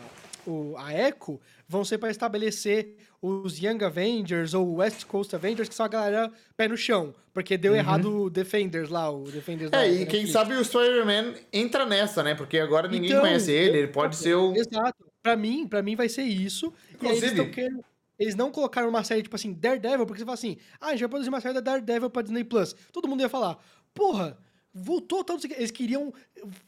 o, 0.45 0.76
a 0.77 0.94
Echo 0.94 1.40
vão 1.68 1.84
ser 1.84 1.98
para 1.98 2.10
estabelecer 2.11 2.95
os 3.22 3.60
Young 3.61 3.84
Avengers 3.84 4.53
ou 4.53 4.76
West 4.76 5.03
Coast 5.06 5.36
Avengers, 5.36 5.68
que 5.68 5.76
são 5.76 5.86
a 5.86 5.90
galera 5.90 6.31
pé 6.56 6.68
no 6.69 6.77
chão. 6.77 7.14
Porque 7.34 7.57
deu 7.57 7.76
errado 7.76 8.23
o 8.23 8.30
Defenders 8.30 8.90
lá, 8.90 9.10
o 9.11 9.23
Defenders 9.23 9.69
da- 9.69 9.80
Uhum. 9.80 9.84
É, 9.84 9.88
da 9.90 9.94
e 10.02 10.06
quem 10.06 10.26
sabe 10.27 10.53
o 10.56 10.64
Spider-Man 10.64 11.34
entra 11.52 11.86
nessa, 11.86 12.23
né? 12.23 12.34
Porque 12.36 12.57
agora 12.60 12.88
ninguém 12.88 13.10
Então, 13.10 13.22
conhece 13.22 13.52
ele, 13.52 13.77
ele 13.80 13.88
pode 13.88 14.15
ser 14.15 14.36
o... 14.36 14.53
Exato. 14.56 15.06
Pra 15.22 15.36
mim, 15.36 15.68
pra 15.68 15.81
mim 15.84 15.95
vai 15.98 16.07
ser 16.07 16.22
isso. 16.23 16.68
E 17.02 17.06
aí 17.07 17.11
eles 17.11 17.23
Inclusive- 17.23 17.27
estão 17.27 17.52
querendo. 17.52 17.84
Eles 18.19 18.35
não 18.35 18.51
colocaram 18.51 18.89
uma 18.89 19.03
série, 19.03 19.23
tipo 19.23 19.35
assim, 19.35 19.53
Daredevil, 19.53 20.05
porque 20.05 20.19
você 20.19 20.25
fala 20.25 20.33
assim, 20.35 20.57
ah, 20.81 20.87
a 20.87 20.91
gente 20.91 20.99
vai 20.99 21.09
produzir 21.09 21.29
uma 21.29 21.39
série 21.39 21.53
da 21.53 21.61
Daredevil 21.61 22.09
pra 22.09 22.21
Disney 22.21 22.43
Plus. 22.43 22.75
Todo 22.91 23.07
mundo 23.07 23.21
ia 23.21 23.29
falar, 23.29 23.57
porra, 23.93 24.37
voltou 24.73 25.23
tal, 25.23 25.35
não 25.37 25.41
sei 25.41 25.49
o 25.49 25.53
quê. 25.53 25.59
Eles 25.61 25.71
queriam 25.71 26.13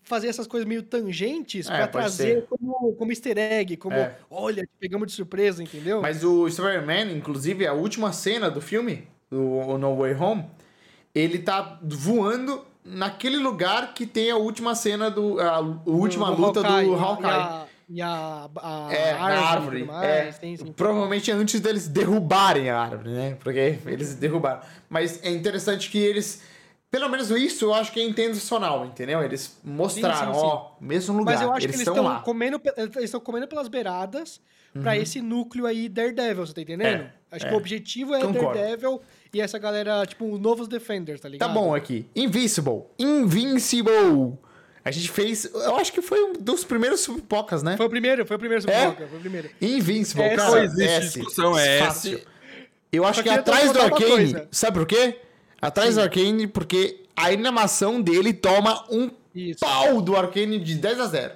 fazer 0.03 0.27
essas 0.29 0.47
coisas 0.47 0.67
meio 0.67 0.81
tangentes 0.81 1.67
É, 1.69 1.77
pra 1.77 1.87
trazer 1.87 2.45
como, 2.47 2.93
como 2.95 3.11
easter 3.11 3.37
egg, 3.37 3.75
como, 3.77 3.95
É. 3.95 4.15
olha, 4.29 4.63
pegamos 4.79 5.07
de 5.09 5.13
surpresa, 5.13 5.61
entendeu? 5.61 6.01
Mas 6.01 6.23
o 6.23 6.49
Spider-Man, 6.49 7.11
inclusive, 7.11 7.67
a 7.67 7.73
última 7.73 8.13
cena 8.13 8.49
do 8.49 8.61
filme, 8.61 9.05
o 9.29 9.77
No 9.77 9.95
Way 9.97 10.15
Home, 10.15 10.45
ele 11.13 11.39
tá 11.39 11.79
voando 11.83 12.65
naquele 12.83 13.37
lugar 13.37 13.93
que 13.93 14.05
tem 14.05 14.31
a 14.31 14.37
última 14.37 14.73
cena 14.73 15.11
do. 15.11 15.39
a 15.39 15.59
última 15.85 16.27
Do- 16.31 16.35
do 16.37 16.41
luta 16.41 16.61
Hawkeye, 16.65 16.85
do 16.87 16.95
a- 16.95 16.99
Hawkeye. 17.01 17.70
E 17.93 18.01
a, 18.01 18.49
a, 18.55 18.87
a 18.87 18.93
É, 18.93 19.13
na 19.13 19.19
árvore. 19.41 19.77
e 19.77 19.79
tudo 19.81 19.91
mais, 19.91 20.07
é. 20.07 20.31
sim. 20.31 20.55
Provavelmente 20.75 21.29
antes 21.31 21.59
deles 21.59 21.87
derrubarem 21.89 22.69
a 22.69 22.79
árvore, 22.79 23.09
né? 23.09 23.37
Porque 23.39 23.77
eles 23.85 24.15
derrubaram. 24.15 24.61
Mas 24.89 25.19
é 25.23 25.29
interessante 25.29 25.89
que 25.89 25.97
eles. 25.97 26.41
Pelo 26.89 27.07
menos 27.09 27.29
isso 27.31 27.65
eu 27.65 27.73
acho 27.73 27.91
que 27.91 27.99
é 27.99 28.03
intencional, 28.03 28.85
entendeu? 28.85 29.21
Eles 29.23 29.57
mostraram, 29.63 30.33
Sim, 30.33 30.39
ó, 30.41 30.71
mesmo 30.79 31.17
lugar. 31.17 31.33
Mas 31.35 31.41
eu 31.41 31.51
acho 31.51 31.65
eles 31.65 31.75
que 31.77 31.81
eles 31.81 31.87
estão. 31.87 32.05
Uhum. 32.05 32.21
comendo, 32.21 32.59
pe- 32.59 32.73
eles 32.77 32.95
estão 33.05 33.19
comendo 33.19 33.47
pelas 33.47 33.67
beiradas 33.67 34.39
pra 34.81 34.97
esse 34.97 35.21
núcleo 35.21 35.65
aí 35.65 35.89
Daredevil, 35.89 36.45
você 36.45 36.53
tá 36.53 36.61
entendendo? 36.61 37.01
É, 37.03 37.11
acho 37.31 37.45
é. 37.45 37.49
que 37.49 37.53
o 37.55 37.57
objetivo 37.57 38.13
é 38.15 38.21
Concordo. 38.21 38.57
Daredevil 38.57 39.01
e 39.33 39.39
essa 39.41 39.57
galera, 39.57 40.05
tipo, 40.05 40.25
os 40.33 40.39
novos 40.39 40.67
Defenders, 40.69 41.19
tá 41.19 41.27
Tá 41.27 41.29
ligado? 41.31 41.53
bom 41.53 41.73
aqui. 41.75 42.05
Invincible. 42.15 42.83
Invincible. 42.97 44.37
A 44.83 44.89
gente 44.91 45.09
fez. 45.11 45.45
Eu 45.53 45.75
acho 45.75 45.93
que 45.93 46.01
foi 46.01 46.21
um 46.23 46.33
dos 46.33 46.63
primeiros 46.63 47.05
pipocas, 47.05 47.61
né? 47.61 47.77
Foi 47.77 47.85
o 47.85 47.89
primeiro, 47.89 48.25
foi 48.25 48.35
o 48.35 48.39
primeiro 48.39 48.69
É? 48.69 48.81
Suboca, 48.85 49.07
foi 49.07 49.17
o 49.17 49.21
primeiro. 49.21 49.49
Invincible, 49.61 50.23
É, 50.23 50.35
cara. 50.35 50.63
Existe 50.63 50.83
S. 50.91 51.19
discussão, 51.19 51.57
é 51.57 51.79
Fácil. 51.79 52.17
S. 52.17 52.27
Eu 52.91 53.05
acho 53.05 53.21
que 53.23 53.29
atrás 53.29 53.71
do 53.71 53.79
Arcane. 53.81 54.47
Sabe 54.51 54.79
por 54.79 54.85
quê? 54.87 55.19
Atrás 55.61 55.95
do 55.95 56.01
Arcane, 56.01 56.47
porque 56.47 57.05
a 57.15 57.27
animação 57.27 58.01
dele 58.01 58.33
toma 58.33 58.83
um 58.91 59.11
Isso. 59.35 59.59
pau 59.59 60.01
do 60.01 60.15
Arcane 60.15 60.59
de 60.59 60.75
10 60.75 60.99
a 60.99 61.05
0. 61.07 61.33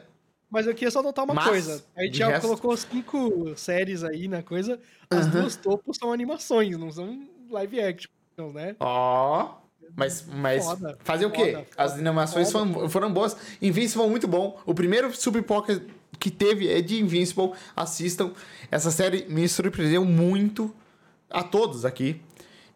Mas 0.50 0.66
eu 0.68 0.74
queria 0.74 0.90
só 0.92 1.02
notar 1.04 1.24
uma 1.26 1.34
Mas, 1.34 1.48
coisa. 1.48 1.86
A 1.96 2.04
gente 2.04 2.18
já 2.18 2.28
resto- 2.30 2.48
colocou 2.48 2.76
cinco 2.78 3.54
séries 3.56 4.04
aí 4.04 4.28
na 4.28 4.42
coisa. 4.42 4.80
As 5.10 5.28
duas 5.28 5.56
topos 5.56 5.98
são 5.98 6.12
animações, 6.12 6.78
não 6.78 6.92
são 6.92 7.28
live 7.52 7.80
action, 7.82 8.10
né? 8.54 8.76
Ó. 8.80 9.54
Mas, 9.96 10.26
mas 10.32 10.64
Foda, 10.66 10.98
fazer 11.04 11.26
o 11.26 11.32
quê? 11.32 11.52
foda, 11.54 11.66
As 11.78 11.92
foda, 11.92 12.02
animações 12.02 12.52
foda. 12.52 12.74
foram, 12.74 12.90
foram 12.90 13.14
boas. 13.14 13.36
Invincible 13.62 14.08
muito 14.10 14.28
bom. 14.28 14.60
O 14.66 14.74
primeiro 14.74 15.16
Super 15.16 15.44
Pocket 15.44 15.82
que 16.20 16.32
teve 16.32 16.72
é 16.72 16.82
de 16.82 17.00
Invincible. 17.02 17.52
Assistam. 17.76 18.32
Essa 18.72 18.92
série 18.92 19.26
me 19.30 19.48
surpreendeu 19.48 20.04
muito 20.06 20.74
a 21.30 21.44
todos 21.44 21.86
aqui. 21.86 22.22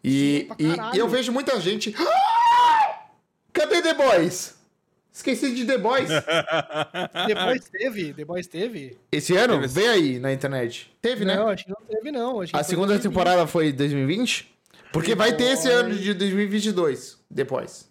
E, 0.02 0.48
Sim, 0.58 0.72
e- 0.92 0.96
e 0.96 0.98
eu 0.98 1.08
vejo 1.08 1.30
muita 1.32 1.58
gente. 1.60 1.94
Ah! 1.98 3.04
Cadê 3.52 3.82
The 3.82 3.94
Boys? 3.94 4.54
Esqueci 5.12 5.54
de 5.54 5.64
The 5.66 5.76
Boys. 5.78 6.08
The 7.26 7.34
Boys 7.34 7.68
teve? 7.68 8.14
The 8.14 8.24
Boys 8.24 8.46
teve? 8.46 8.96
Esse 9.12 9.36
ano? 9.36 9.54
Teve. 9.60 9.66
Vê 9.66 9.88
aí 9.88 10.18
na 10.18 10.32
internet. 10.32 10.90
Teve, 11.02 11.24
né? 11.24 11.36
Não, 11.36 11.48
acho 11.48 11.64
que 11.64 11.70
não 11.70 11.80
teve, 11.86 12.10
não. 12.12 12.40
Acho 12.40 12.52
que 12.52 12.58
A 12.58 12.62
segunda 12.62 12.88
2020. 12.94 13.02
temporada 13.12 13.46
foi 13.46 13.72
2020? 13.72 14.54
Porque 14.92 15.14
vai 15.14 15.34
ter 15.36 15.44
esse 15.52 15.68
ano 15.70 15.94
de 15.94 16.14
2022 16.14 17.18
depois. 17.30 17.88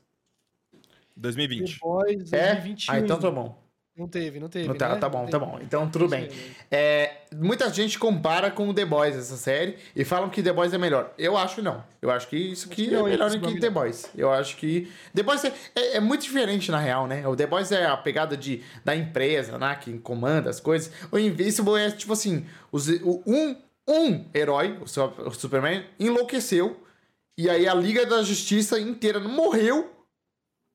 The 0.71 0.77
2020. 1.15 1.79
Boys 1.79 2.33
É? 2.33 2.53
2021. 2.55 2.93
Ah, 2.93 2.99
então 2.99 3.19
tá 3.19 3.29
bom. 3.31 3.57
Não 3.97 4.07
teve, 4.07 4.39
não 4.39 4.47
teve. 4.47 4.65
Não 4.65 4.75
tá, 4.75 4.89
né? 4.89 4.95
tá 4.95 5.09
bom, 5.09 5.23
Não 5.23 5.29
tá 5.29 5.37
teve. 5.37 5.51
bom. 5.51 5.59
Então 5.61 5.89
tudo 5.89 6.07
bem. 6.07 6.29
É, 6.71 7.17
muita 7.35 7.69
gente 7.69 7.99
compara 7.99 8.49
com 8.49 8.69
o 8.69 8.73
The 8.73 8.85
Boys 8.85 9.13
essa 9.13 9.35
série 9.35 9.75
e 9.93 10.05
falam 10.05 10.29
que 10.29 10.41
The 10.41 10.53
Boys 10.53 10.73
é 10.73 10.77
melhor. 10.77 11.13
Eu 11.17 11.35
acho 11.35 11.61
não. 11.61 11.83
Eu 12.01 12.09
acho 12.09 12.29
que 12.29 12.37
isso 12.37 12.69
aqui 12.71 12.93
é 12.95 13.03
melhor 13.03 13.29
do 13.29 13.37
que 13.37 13.45
nome 13.45 13.59
The. 13.59 13.69
Boys. 13.69 14.09
Eu 14.15 14.31
acho 14.31 14.55
que 14.55 14.89
The 15.13 15.21
Boys 15.21 15.43
é, 15.43 15.53
é- 15.75 15.97
é 15.97 15.99
muito 15.99 16.21
diferente 16.21 16.71
na 16.71 16.79
real, 16.79 17.07
né? 17.07 17.27
O 17.27 17.35
The 17.35 17.45
Boys 17.47 17.73
é 17.73 17.85
a 17.87 17.97
pegada 17.97 18.37
de, 18.37 18.63
da 18.85 18.95
empresa, 18.95 19.57
né? 19.57 19.75
Que 19.75 19.97
comanda 19.99 20.49
as 20.49 20.61
coisas. 20.61 20.89
O 21.11 21.19
Invincible 21.19 21.75
é 21.77 21.91
tipo 21.91 22.13
assim, 22.13 22.45
os, 22.71 22.87
o- 22.87 23.21
um, 23.27 23.57
um 23.85 24.25
herói, 24.33 24.77
o, 24.79 24.83
o 25.27 25.31
Superman, 25.33 25.83
enlouqueceu 25.99 26.81
e 27.41 27.49
aí 27.49 27.67
a 27.69 27.73
Liga 27.73 28.05
da 28.05 28.21
Justiça 28.21 28.77
inteira 28.77 29.17
morreu. 29.19 29.89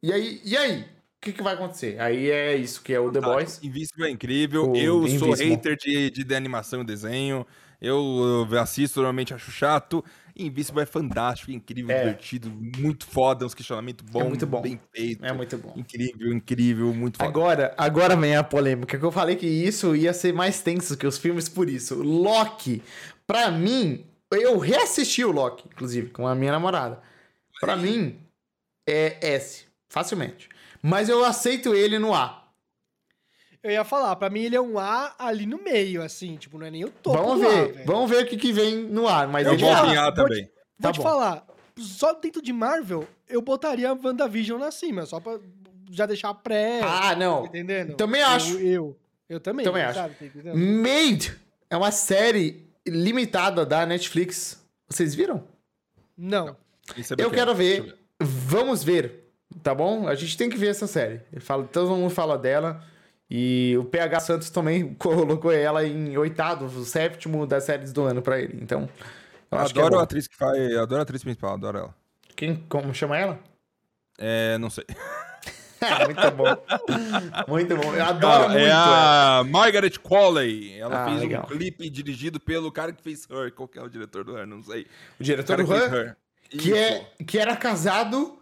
E 0.02 0.10
aí, 0.10 0.40
e 0.42 0.56
aí? 0.56 0.80
O 0.80 0.86
que, 1.20 1.32
que 1.34 1.42
vai 1.42 1.52
acontecer? 1.54 2.00
Aí 2.00 2.30
é 2.30 2.56
isso 2.56 2.82
que 2.82 2.92
é 2.94 2.98
o 2.98 3.10
The 3.12 3.20
Boys. 3.20 3.60
Invincible 3.62 4.06
é 4.06 4.10
incrível. 4.10 4.70
O 4.70 4.76
eu 4.76 5.06
sou 5.18 5.28
Invincible. 5.28 5.50
hater 5.50 5.76
de, 5.76 6.10
de, 6.10 6.24
de 6.24 6.34
animação 6.34 6.80
e 6.80 6.84
desenho. 6.84 7.46
Eu, 7.80 8.46
eu 8.50 8.58
assisto, 8.60 8.98
normalmente 9.00 9.34
acho 9.34 9.50
chato. 9.50 10.02
Invincible 10.34 10.82
é 10.82 10.86
fantástico, 10.86 11.50
incrível, 11.50 11.94
É. 11.94 11.98
divertido, 12.04 12.50
muito 12.78 13.06
foda, 13.06 13.44
uns 13.44 13.52
questionamentos 13.54 14.04
bons, 14.10 14.28
muito 14.28 14.46
bom. 14.46 14.62
bem 14.62 14.80
feito. 14.90 15.22
É 15.24 15.32
muito 15.34 15.58
bom. 15.58 15.74
Incrível, 15.76 16.32
incrível, 16.32 16.94
muito 16.94 17.18
foda. 17.18 17.28
Agora, 17.28 17.74
agora 17.76 18.16
vem 18.16 18.34
a 18.36 18.42
polêmica, 18.42 18.98
que 18.98 19.04
eu 19.04 19.12
falei 19.12 19.36
que 19.36 19.46
isso 19.46 19.94
ia 19.94 20.14
ser 20.14 20.32
mais 20.32 20.62
tenso 20.62 20.96
que 20.96 21.06
os 21.06 21.18
filmes 21.18 21.46
por 21.48 21.68
isso. 21.68 21.94
Loki, 22.02 22.82
pra 23.26 23.50
mim, 23.50 24.04
eu 24.36 24.58
reassisti 24.58 25.24
o 25.24 25.30
Loki, 25.32 25.64
inclusive, 25.72 26.10
com 26.10 26.26
a 26.26 26.34
minha 26.34 26.52
namorada. 26.52 27.00
Pra 27.60 27.76
mim, 27.76 28.18
é 28.86 29.16
S, 29.34 29.64
facilmente. 29.88 30.48
Mas 30.82 31.08
eu 31.08 31.24
aceito 31.24 31.74
ele 31.74 31.98
no 31.98 32.12
A. 32.14 32.42
Eu 33.62 33.70
ia 33.70 33.84
falar, 33.84 34.14
pra 34.16 34.28
mim 34.28 34.42
ele 34.42 34.56
é 34.56 34.60
um 34.60 34.78
A 34.78 35.14
ali 35.18 35.46
no 35.46 35.56
meio, 35.62 36.02
assim, 36.02 36.36
tipo, 36.36 36.58
não 36.58 36.66
é 36.66 36.70
nem 36.70 36.84
o 36.84 36.90
topo 36.90 37.16
vamos 37.16 37.40
ver, 37.40 37.84
vamos 37.86 38.10
ver 38.10 38.24
o 38.24 38.26
que, 38.26 38.36
que 38.36 38.52
vem 38.52 38.76
no 38.84 39.08
A. 39.08 39.26
Mas 39.26 39.46
Eu 39.46 39.54
ele 39.54 39.62
vou 39.62 39.70
é 39.70 39.86
em 39.86 39.96
A 39.96 40.04
vou 40.04 40.14
também. 40.14 40.42
Vou 40.44 40.52
Tá 40.82 40.92
te 40.92 40.96
bom. 40.98 41.02
falar, 41.02 41.46
só 41.78 42.12
dentro 42.12 42.42
de 42.42 42.52
Marvel, 42.52 43.08
eu 43.26 43.40
botaria 43.40 43.88
a 43.88 43.94
WandaVision 43.94 44.60
lá 44.60 44.70
cima, 44.70 45.06
só 45.06 45.18
pra 45.18 45.38
já 45.90 46.04
deixar 46.04 46.34
pré, 46.34 46.80
Ah, 46.82 47.10
tá 47.10 47.16
não. 47.16 47.46
entendendo? 47.46 47.94
também 47.96 48.20
Eu- 48.20 48.26
acho. 48.28 48.58
Eu, 48.58 48.98
eu, 49.30 49.40
também, 49.40 49.64
Também 49.64 49.82
acho. 49.82 49.94
sabe, 49.98 50.14
tá? 50.14 50.54
Made 50.54 51.34
é 51.70 51.76
uma 51.78 51.90
série 51.90 52.63
limitada 52.86 53.64
da 53.64 53.84
Netflix. 53.86 54.62
Vocês 54.88 55.14
viram? 55.14 55.44
Não. 56.16 56.56
Isso 56.96 57.14
é 57.14 57.16
Eu 57.18 57.30
quero 57.30 57.54
ver. 57.54 57.96
Vamos 58.20 58.84
ver. 58.84 59.30
Tá 59.62 59.74
bom? 59.74 60.08
A 60.08 60.14
gente 60.14 60.36
tem 60.36 60.50
que 60.50 60.56
ver 60.56 60.68
essa 60.68 60.86
série. 60.86 61.20
Ele 61.32 61.40
fala, 61.40 61.64
todo 61.64 61.90
mundo 61.96 62.10
fala 62.10 62.36
dela. 62.36 62.82
E 63.30 63.74
o 63.78 63.84
PH 63.84 64.20
Santos 64.20 64.50
também 64.50 64.94
colocou 64.98 65.52
ela 65.52 65.84
em 65.86 66.16
oitavo, 66.16 66.66
o 66.66 66.84
sétimo 66.84 67.46
das 67.46 67.64
séries 67.64 67.92
do 67.92 68.02
ano 68.02 68.22
pra 68.22 68.38
ele. 68.38 68.58
Então, 68.60 68.88
eu 69.50 69.58
acho 69.58 69.72
que 69.72 69.80
é 69.80 69.82
adoro 69.82 70.00
a 70.00 70.04
atriz 70.04 70.28
que 70.28 70.36
faz. 70.36 70.58
eu 70.58 70.82
Adoro 70.82 71.00
a 71.00 71.02
atriz 71.02 71.22
principal, 71.22 71.54
adoro 71.54 71.78
ela. 71.78 71.94
Quem, 72.36 72.56
como 72.68 72.94
chama 72.94 73.16
ela? 73.16 73.38
É, 74.18 74.58
não 74.58 74.70
sei. 74.70 74.84
muito 76.04 76.30
bom. 76.32 76.56
Muito 77.48 77.76
bom. 77.76 77.94
Eu 77.94 78.04
adoro 78.04 78.44
Ah, 78.44 78.48
muito 78.48 78.58
é 78.60 78.68
ela. 78.68 79.38
a 79.38 79.44
Margaret 79.44 79.92
Qualley. 80.02 80.78
Ela 80.78 81.02
Ah, 81.04 81.08
fez 81.08 81.20
legal. 81.20 81.42
um 81.44 81.46
clipe 81.46 81.90
dirigido 81.90 82.38
pelo 82.40 82.70
cara 82.72 82.92
que 82.92 83.02
fez 83.02 83.26
Her. 83.30 83.52
Qual 83.52 83.68
que 83.68 83.78
é 83.78 83.82
o 83.82 83.88
diretor 83.88 84.24
do 84.24 84.36
Her? 84.36 84.46
Não 84.46 84.62
sei. 84.62 84.82
O 84.82 85.22
O 85.22 85.24
diretor 85.24 85.56
cara 85.56 85.64
do 85.64 85.74
Her, 85.74 85.94
Her. 85.94 86.16
que, 86.50 86.56
Isso. 86.56 86.74
é, 86.74 87.06
que 87.26 87.38
era 87.38 87.56
casado 87.56 88.38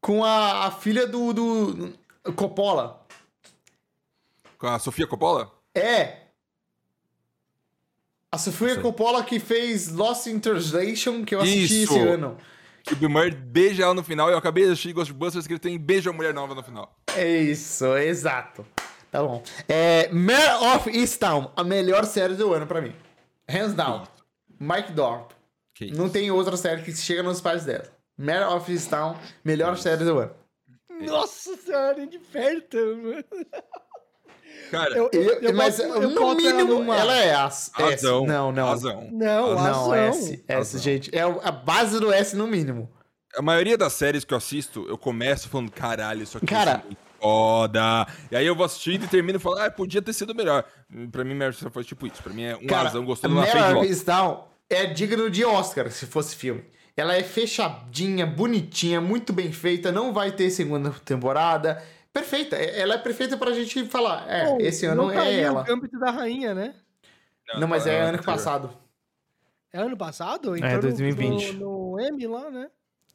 com 0.00 0.24
a, 0.24 0.66
a 0.66 0.70
filha 0.70 1.06
do, 1.06 1.32
do 1.32 1.94
Coppola. 2.34 3.00
Com 4.58 4.66
a 4.66 4.78
Sofia 4.78 5.06
Coppola? 5.06 5.50
É. 5.74 6.18
A 8.30 8.38
Sofia. 8.38 8.80
Coppola 8.80 9.22
que 9.22 9.38
fez 9.38 9.88
Lost 9.92 10.26
in 10.26 10.40
Translation, 10.40 11.24
que 11.24 11.34
eu 11.34 11.40
assisti 11.40 11.82
Isso. 11.84 11.94
esse 11.96 12.08
ano. 12.08 12.36
Que 12.84 12.92
o 12.92 12.96
Bill 12.96 13.08
Murray 13.08 13.30
beija 13.30 13.82
ela 13.82 13.94
no 13.94 14.04
final. 14.04 14.28
E 14.28 14.32
eu 14.32 14.38
acabei 14.38 14.64
de 14.64 14.72
assistir 14.72 14.92
Ghostbusters 14.92 15.46
que 15.46 15.54
ele 15.54 15.60
tem 15.60 15.78
beijo 15.78 16.10
a 16.10 16.12
mulher 16.12 16.34
nova 16.34 16.54
no 16.54 16.62
final. 16.62 16.94
É 17.16 17.26
isso, 17.26 17.96
exato. 17.96 18.64
Tá 19.10 19.22
bom. 19.22 19.42
É, 19.68 20.10
Mare 20.12 20.76
of 20.76 20.90
Easttown, 20.90 21.50
a 21.56 21.64
melhor 21.64 22.04
série 22.04 22.34
do 22.34 22.52
ano 22.52 22.66
pra 22.66 22.82
mim. 22.82 22.94
Hands 23.48 23.72
down. 23.72 24.04
Mike 24.60 24.92
Dorp. 24.92 25.30
Não 25.96 26.08
tem 26.08 26.30
outra 26.30 26.56
série 26.56 26.82
que 26.82 26.94
chega 26.94 27.22
nos 27.22 27.40
pais 27.40 27.64
dela. 27.64 27.84
Mare 28.18 28.44
of 28.44 28.70
Easttown, 28.70 29.16
melhor 29.44 29.76
série 29.78 30.04
do 30.04 30.18
ano. 30.18 30.34
Nossa 31.00 31.56
senhora, 31.56 32.06
de 32.06 32.18
perto, 32.18 32.76
mano. 32.76 33.24
Cara, 34.70 34.96
Eu, 34.96 35.08
eu, 35.12 35.40
eu 35.40 35.54
mas 35.54 35.78
eu 35.78 35.88
no 36.10 36.20
ela 36.22 36.34
mínimo, 36.34 36.74
numa- 36.80 36.96
ela 36.96 37.16
é 37.16 37.34
as, 37.34 37.70
S. 37.78 37.82
razão. 37.82 38.26
Não, 38.26 38.50
não. 38.52 38.66
Razão. 38.68 39.08
Não, 39.12 39.54
Não, 39.54 39.58
ação. 39.58 39.94
S. 39.94 40.32
S, 40.48 40.52
Razão. 40.52 40.80
gente. 40.80 41.10
É 41.16 41.20
a 41.22 41.52
base 41.52 42.00
do 42.00 42.12
S 42.12 42.34
no 42.34 42.46
mínimo. 42.46 42.90
A 43.36 43.42
maioria 43.42 43.76
das 43.76 43.92
séries 43.92 44.24
que 44.24 44.32
eu 44.32 44.38
assisto, 44.38 44.84
eu 44.88 44.96
começo 44.96 45.48
falando, 45.48 45.70
caralho, 45.70 46.22
isso 46.22 46.36
aqui 46.38 46.46
Cara. 46.46 46.82
é 46.90 46.94
foda. 47.20 48.06
E 48.30 48.36
aí 48.36 48.46
eu 48.46 48.54
vou 48.54 48.64
assistindo 48.64 49.04
e 49.04 49.08
termino 49.08 49.38
e 49.38 49.40
falo, 49.40 49.58
ah, 49.58 49.70
podia 49.70 50.00
ter 50.02 50.12
sido 50.12 50.34
melhor. 50.34 50.64
Pra 51.10 51.24
mim, 51.24 51.34
Mary 51.34 51.54
foi 51.72 51.82
tipo 51.84 52.06
isso. 52.06 52.22
Pra 52.22 52.32
mim 52.32 52.44
é 52.44 52.56
um 52.56 52.66
Cara, 52.66 52.84
razão 52.84 53.04
gostando 53.04 53.34
Mare 53.34 53.50
frente 53.50 53.64
é 54.70 54.86
digno 54.86 55.28
de 55.30 55.44
Oscar, 55.44 55.90
se 55.90 56.06
fosse 56.06 56.36
filme. 56.36 56.64
Ela 56.96 57.16
é 57.16 57.22
fechadinha, 57.22 58.24
bonitinha, 58.24 59.00
muito 59.00 59.32
bem 59.32 59.50
feita, 59.52 59.90
não 59.90 60.12
vai 60.12 60.30
ter 60.32 60.48
segunda 60.50 60.90
temporada. 61.04 61.82
Perfeita, 62.14 62.54
é- 62.56 62.78
ela 62.80 62.94
é 62.94 62.98
perfeita 62.98 63.36
pra 63.36 63.52
gente 63.52 63.84
falar. 63.86 64.24
É, 64.30 64.46
Pô, 64.46 64.58
esse 64.60 64.86
ano 64.86 65.02
não 65.02 65.12
tá 65.12 65.24
é 65.24 65.28
aí 65.28 65.40
ela. 65.40 65.62
O 65.62 65.64
Gambit 65.64 65.98
da 65.98 66.10
Rainha, 66.12 66.54
né? 66.54 66.74
Não, 67.58 67.66
mas 67.66 67.86
é 67.86 67.98
Ah, 68.00 68.04
ano 68.04 68.08
anterior. 68.18 68.24
passado. 68.24 68.78
É 69.72 69.80
ano 69.80 69.96
passado? 69.96 70.56
É, 70.56 70.74
no- 70.76 70.80
2020. 70.80 71.52
No, 71.54 71.90
no 71.96 72.00
M 72.00 72.26
lá, 72.28 72.50
né? 72.50 72.70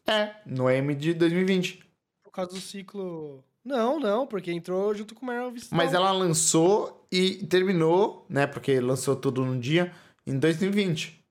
É, 0.06 0.36
no 0.46 0.70
M 0.70 0.94
de 0.94 1.14
2020. 1.14 1.82
Por 2.22 2.32
causa 2.32 2.52
do 2.52 2.60
ciclo... 2.60 3.42
Não, 3.64 4.00
não, 4.00 4.28
porque 4.28 4.52
entrou 4.52 4.94
junto 4.94 5.16
com 5.16 5.26
o 5.26 5.30
Meryl 5.30 5.56
Streep. 5.56 5.74
Mas 5.78 5.94
ela 5.94 6.12
lançou 6.12 7.06
e 7.12 7.46
terminou, 7.46 8.26
né? 8.30 8.46
Porque 8.48 8.80
lançou 8.82 9.16
tudo 9.16 9.46
num 9.46 9.60
dia, 9.60 9.94
em 10.28 10.38
2020. 10.38 11.24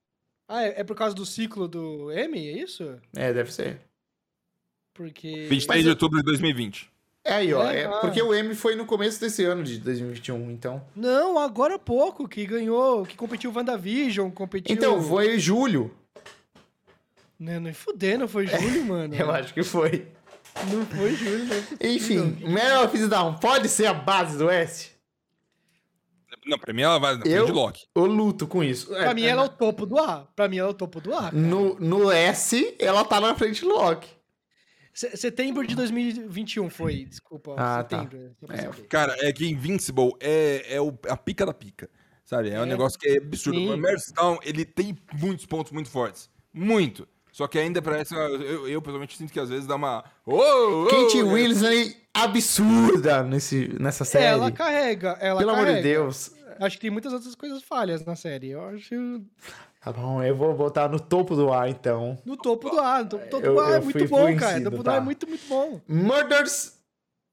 Ah, 0.47 0.63
é, 0.63 0.81
é 0.81 0.83
por 0.83 0.95
causa 0.95 1.13
do 1.15 1.25
ciclo 1.25 1.67
do 1.67 2.11
M, 2.11 2.37
é 2.37 2.63
isso? 2.63 2.99
É, 3.15 3.31
deve 3.33 3.53
ser. 3.53 3.81
Porque... 4.93 5.47
23 5.47 5.83
de 5.83 5.89
outubro 5.89 6.17
de 6.19 6.25
2020. 6.25 6.89
É 7.29 7.33
aí, 7.35 7.53
ó. 7.53 7.63
É, 7.63 7.81
É, 7.81 7.87
porque 8.01 8.21
o 8.21 8.33
M 8.33 8.53
foi 8.55 8.75
no 8.75 8.85
começo 8.85 9.19
desse 9.19 9.43
ano 9.43 9.63
de 9.63 9.77
2021, 9.79 10.49
então. 10.51 10.81
Não, 10.95 11.37
agora 11.39 11.75
há 11.75 11.79
pouco, 11.79 12.27
que 12.27 12.45
ganhou, 12.45 13.05
que 13.05 13.15
competiu 13.15 13.51
WandaVision, 13.55 14.29
competiu... 14.31 14.73
Então, 14.75 15.01
foi 15.01 15.37
julho. 15.39 15.93
Não, 17.39 17.59
não 17.59 17.73
fudeu, 17.73 18.19
não 18.19 18.27
foi 18.27 18.45
julho, 18.47 18.85
mano. 18.85 19.15
Eu 19.15 19.31
acho 19.31 19.53
que 19.53 19.63
foi. 19.63 20.07
Não 20.73 20.85
foi 20.85 21.15
julho, 21.15 21.45
não 21.45 21.55
é 21.55 21.61
possível. 21.61 21.77
Enfim, 21.91 22.37
Meryl 22.47 22.83
of 22.85 23.07
Down 23.07 23.35
pode 23.35 23.69
ser 23.69 23.85
a 23.85 23.93
base 23.93 24.37
do 24.37 24.49
S? 24.49 24.89
Não, 26.45 26.57
pra 26.57 26.73
mim 26.73 26.81
ela 26.81 26.97
vai 26.99 27.13
na 27.15 27.19
Eu- 27.25 27.43
frente 27.43 27.45
de 27.45 27.51
Loki. 27.51 27.81
Eu 27.95 28.05
luto 28.05 28.47
com 28.47 28.63
isso. 28.63 28.87
Pra 28.87 29.11
É, 29.11 29.13
mim 29.13 29.23
ela 29.23 29.43
é 29.43 29.45
o 29.45 29.49
topo 29.49 29.85
do 29.85 29.99
A. 29.99 30.27
Pra 30.35 30.47
mim 30.47 30.57
ela 30.57 30.69
é 30.69 30.71
o 30.71 30.73
topo 30.73 30.99
do 30.99 31.13
A. 31.13 31.31
no, 31.31 31.75
no 31.79 32.11
S, 32.11 32.75
ela 32.79 33.03
tá 33.05 33.21
na 33.21 33.35
frente 33.35 33.61
do 33.61 33.69
Loki. 33.69 34.09
Se- 34.99 35.15
Setembro 35.15 35.65
de 35.65 35.75
2021 35.77 36.69
foi, 36.69 37.05
desculpa. 37.05 37.55
Ah, 37.57 37.81
tá. 37.85 37.99
setembro. 38.01 38.35
pra 38.45 38.55
É. 38.57 38.69
Cara, 38.89 39.15
é 39.19 39.31
que 39.31 39.47
Invincible 39.47 40.11
é, 40.19 40.75
é 40.75 40.81
o- 40.81 40.93
a 41.07 41.15
pica 41.15 41.45
da 41.45 41.53
pica. 41.53 41.89
Sabe? 42.25 42.49
É, 42.49 42.59
um 42.59 42.63
É. 42.63 42.65
negócio 42.65 42.99
que 42.99 43.07
é 43.07 43.17
absurdo. 43.17 43.57
Sim. 43.57 43.69
O 43.71 43.77
Merstown, 43.77 44.37
ele 44.43 44.65
tem 44.65 44.97
muitos 45.17 45.45
pontos 45.45 45.71
muito 45.71 45.89
fortes. 45.89 46.29
Muito. 46.53 47.07
Só 47.31 47.47
que 47.47 47.57
ainda 47.57 47.81
parece. 47.81 48.13
Eu, 48.13 48.67
eu 48.67 48.81
pessoalmente 48.81 49.15
sinto 49.15 49.31
que 49.31 49.39
às 49.39 49.47
vezes 49.49 49.65
dá 49.65 49.75
uma. 49.75 50.03
Oh, 50.25 50.83
oh, 50.83 50.87
Kate 50.87 51.23
oh, 51.23 51.33
Winslet 51.33 51.95
absurda 52.13 53.23
nesse, 53.23 53.69
nessa 53.79 54.03
série. 54.03 54.25
Ela 54.25 54.51
carrega, 54.51 55.17
ela 55.21 55.39
Pelo 55.39 55.51
amor 55.51 55.61
de 55.65 55.71
carrega. 55.75 55.87
Deus. 55.87 56.31
Acho 56.59 56.75
que 56.75 56.81
tem 56.81 56.91
muitas 56.91 57.13
outras 57.13 57.35
coisas 57.35 57.63
falhas 57.63 58.03
na 58.03 58.17
série. 58.17 58.49
Eu 58.49 58.61
acho 58.67 59.23
Tá 59.81 59.93
bom, 59.93 60.21
eu 60.21 60.35
vou 60.35 60.53
botar 60.53 60.89
no 60.89 60.99
topo 60.99 61.35
do 61.35 61.53
ar, 61.53 61.69
então. 61.69 62.17
no 62.25 62.35
topo 62.35 62.69
do 62.69 62.79
A. 62.79 63.01
No 63.03 63.09
topo, 63.09 63.27
topo 63.29 63.45
Eu- 63.45 63.53
do 63.55 63.61
A 63.61 63.71
é 63.75 63.79
muito 63.79 64.07
bom, 64.09 64.17
cara. 64.17 64.31
influenciado, 64.33 64.63
Topo 64.71 64.83
do 64.83 64.89
A 64.89 64.93
é 64.93 64.95
tá. 64.97 65.01
muito, 65.01 65.27
muito 65.27 65.47
bom. 65.47 65.81
Murders 65.87 66.73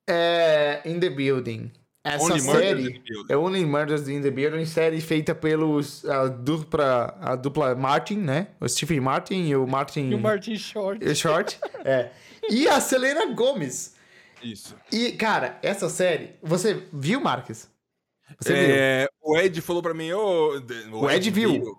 é, 0.09 0.81
in 0.85 1.01
the 1.01 1.11
Building. 1.11 1.73
Essa 2.05 2.23
Only 2.25 2.41
Murders 2.41 2.65
série 2.65 2.81
in 2.83 2.93
the 2.93 2.99
Building. 3.01 3.33
é 3.33 3.37
Only 3.37 3.65
Murders 3.67 4.09
in 4.09 4.23
the 4.23 4.31
Building, 4.31 4.65
série 4.65 5.01
feita 5.01 5.35
pelos 5.35 6.05
a 6.09 6.29
dupla, 6.29 7.19
a 7.21 7.35
dupla 7.35 7.75
Martin, 7.75 8.19
né? 8.19 8.47
O 8.61 8.69
Stephen 8.69 9.01
Martin 9.01 9.43
e 9.49 9.57
o 9.57 9.67
Martin 9.67 10.11
E 10.11 10.15
o 10.15 10.19
Martin 10.21 10.57
Short. 10.57 11.15
Short. 11.17 11.59
é. 11.85 12.11
E 12.49 12.69
a 12.69 12.81
Selena 12.81 13.27
Gomes. 13.35 13.97
Isso. 14.41 14.77
E, 14.93 15.11
cara, 15.13 15.59
essa 15.63 15.89
série, 15.89 16.37
você 16.41 16.87
viu, 16.93 17.21
Marques? 17.21 17.69
Você 18.39 18.53
viu? 18.53 18.77
É, 18.77 19.09
o 19.21 19.37
Ed 19.37 19.61
falou 19.61 19.83
pra 19.83 19.93
mim, 19.95 20.13
ô. 20.13 20.61
O 20.93 21.11
Ed 21.11 21.29
viu. 21.33 21.77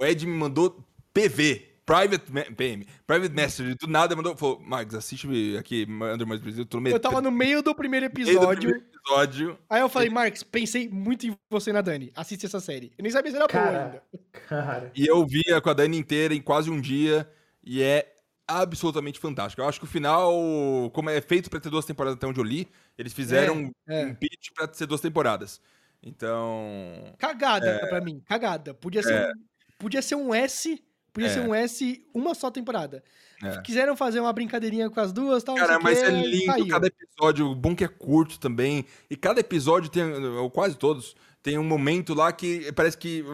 O 0.00 0.04
Ed 0.04 0.26
me 0.26 0.32
mandou 0.32 0.82
PV, 1.12 1.68
Private 1.84 2.54
PM, 2.56 2.86
Private 3.06 3.34
Message, 3.34 3.74
do 3.74 3.86
nada 3.86 4.16
mandou, 4.16 4.34
falou, 4.34 4.58
Max, 4.58 4.94
assiste 4.94 5.28
aqui, 5.58 5.86
Under 5.86 6.26
Mais 6.26 6.40
Brasil, 6.40 6.62
eu 6.62 6.66
tô 6.66 6.78
no 6.78 6.84
meio 6.84 6.96
Eu 6.96 7.00
tava 7.00 7.20
no 7.20 7.30
meio 7.30 7.62
do 7.62 7.74
primeiro 7.74 8.08
do 8.08 8.12
episódio. 8.12 8.70
primeiro 8.70 8.86
episódio. 8.86 9.58
Aí 9.68 9.82
eu 9.82 9.90
falei, 9.90 10.08
Marcos, 10.08 10.42
pensei 10.42 10.88
muito 10.88 11.26
em 11.26 11.36
você 11.50 11.70
na 11.70 11.82
Dani. 11.82 12.10
Assiste 12.16 12.46
essa 12.46 12.60
série. 12.60 12.92
Eu 12.96 13.02
nem 13.02 13.12
sabia 13.12 13.30
se 13.30 13.36
era 13.36 13.46
boa 13.46 13.62
Cara, 13.62 13.84
ainda. 13.84 14.02
cara. 14.48 14.92
E 14.96 15.06
eu 15.06 15.26
via 15.26 15.60
com 15.60 15.68
a 15.68 15.74
Dani 15.74 15.98
inteira 15.98 16.32
em 16.32 16.40
quase 16.40 16.70
um 16.70 16.80
dia, 16.80 17.30
e 17.62 17.82
é 17.82 18.10
absolutamente 18.48 19.18
fantástico. 19.18 19.60
Eu 19.60 19.68
acho 19.68 19.78
que 19.78 19.84
o 19.84 19.88
final, 19.88 20.32
como 20.94 21.10
é 21.10 21.20
feito 21.20 21.50
pra 21.50 21.60
ter 21.60 21.68
duas 21.68 21.84
temporadas 21.84 22.16
até 22.16 22.26
onde 22.26 22.40
eu 22.40 22.44
li, 22.44 22.66
eles 22.96 23.12
fizeram 23.12 23.70
é. 23.86 24.06
um 24.06 24.14
pitch 24.14 24.48
pra 24.54 24.72
ser 24.72 24.86
duas 24.86 25.02
temporadas. 25.02 25.60
Então... 26.02 27.14
Cagada 27.18 27.86
pra 27.90 28.00
mim, 28.00 28.22
cagada. 28.24 28.72
Podia 28.72 29.02
ser, 29.02 29.28
um, 29.28 29.49
podia 29.80 30.00
ser 30.02 30.14
um 30.14 30.32
S, 30.32 30.80
podia 31.12 31.28
É. 31.28 31.32
ser 31.32 31.40
um 31.40 31.54
S 31.54 32.06
uma 32.14 32.34
só 32.34 32.50
temporada. 32.50 33.02
É. 33.42 33.60
Quiseram 33.62 33.96
fazer 33.96 34.20
uma 34.20 34.32
brincadeirinha 34.32 34.90
com 34.90 35.00
as 35.00 35.12
duas, 35.12 35.42
tal, 35.42 35.56
Cara, 35.56 35.80
mas 35.80 35.98
é 35.98 36.10
lindo, 36.10 36.44
saiu. 36.44 36.68
cada 36.68 36.86
episódio, 36.86 37.46
o 37.50 37.54
bom 37.54 37.74
que 37.74 37.82
é 37.82 37.88
curto 37.88 38.38
também, 38.38 38.84
e 39.08 39.16
cada 39.16 39.40
episódio 39.40 39.88
tem, 39.90 40.04
ou 40.04 40.50
quase 40.50 40.76
todos, 40.76 41.16
tem 41.42 41.56
um 41.56 41.64
momento 41.64 42.12
lá 42.12 42.30
que 42.32 42.70
parece 42.72 42.98
que 42.98 43.24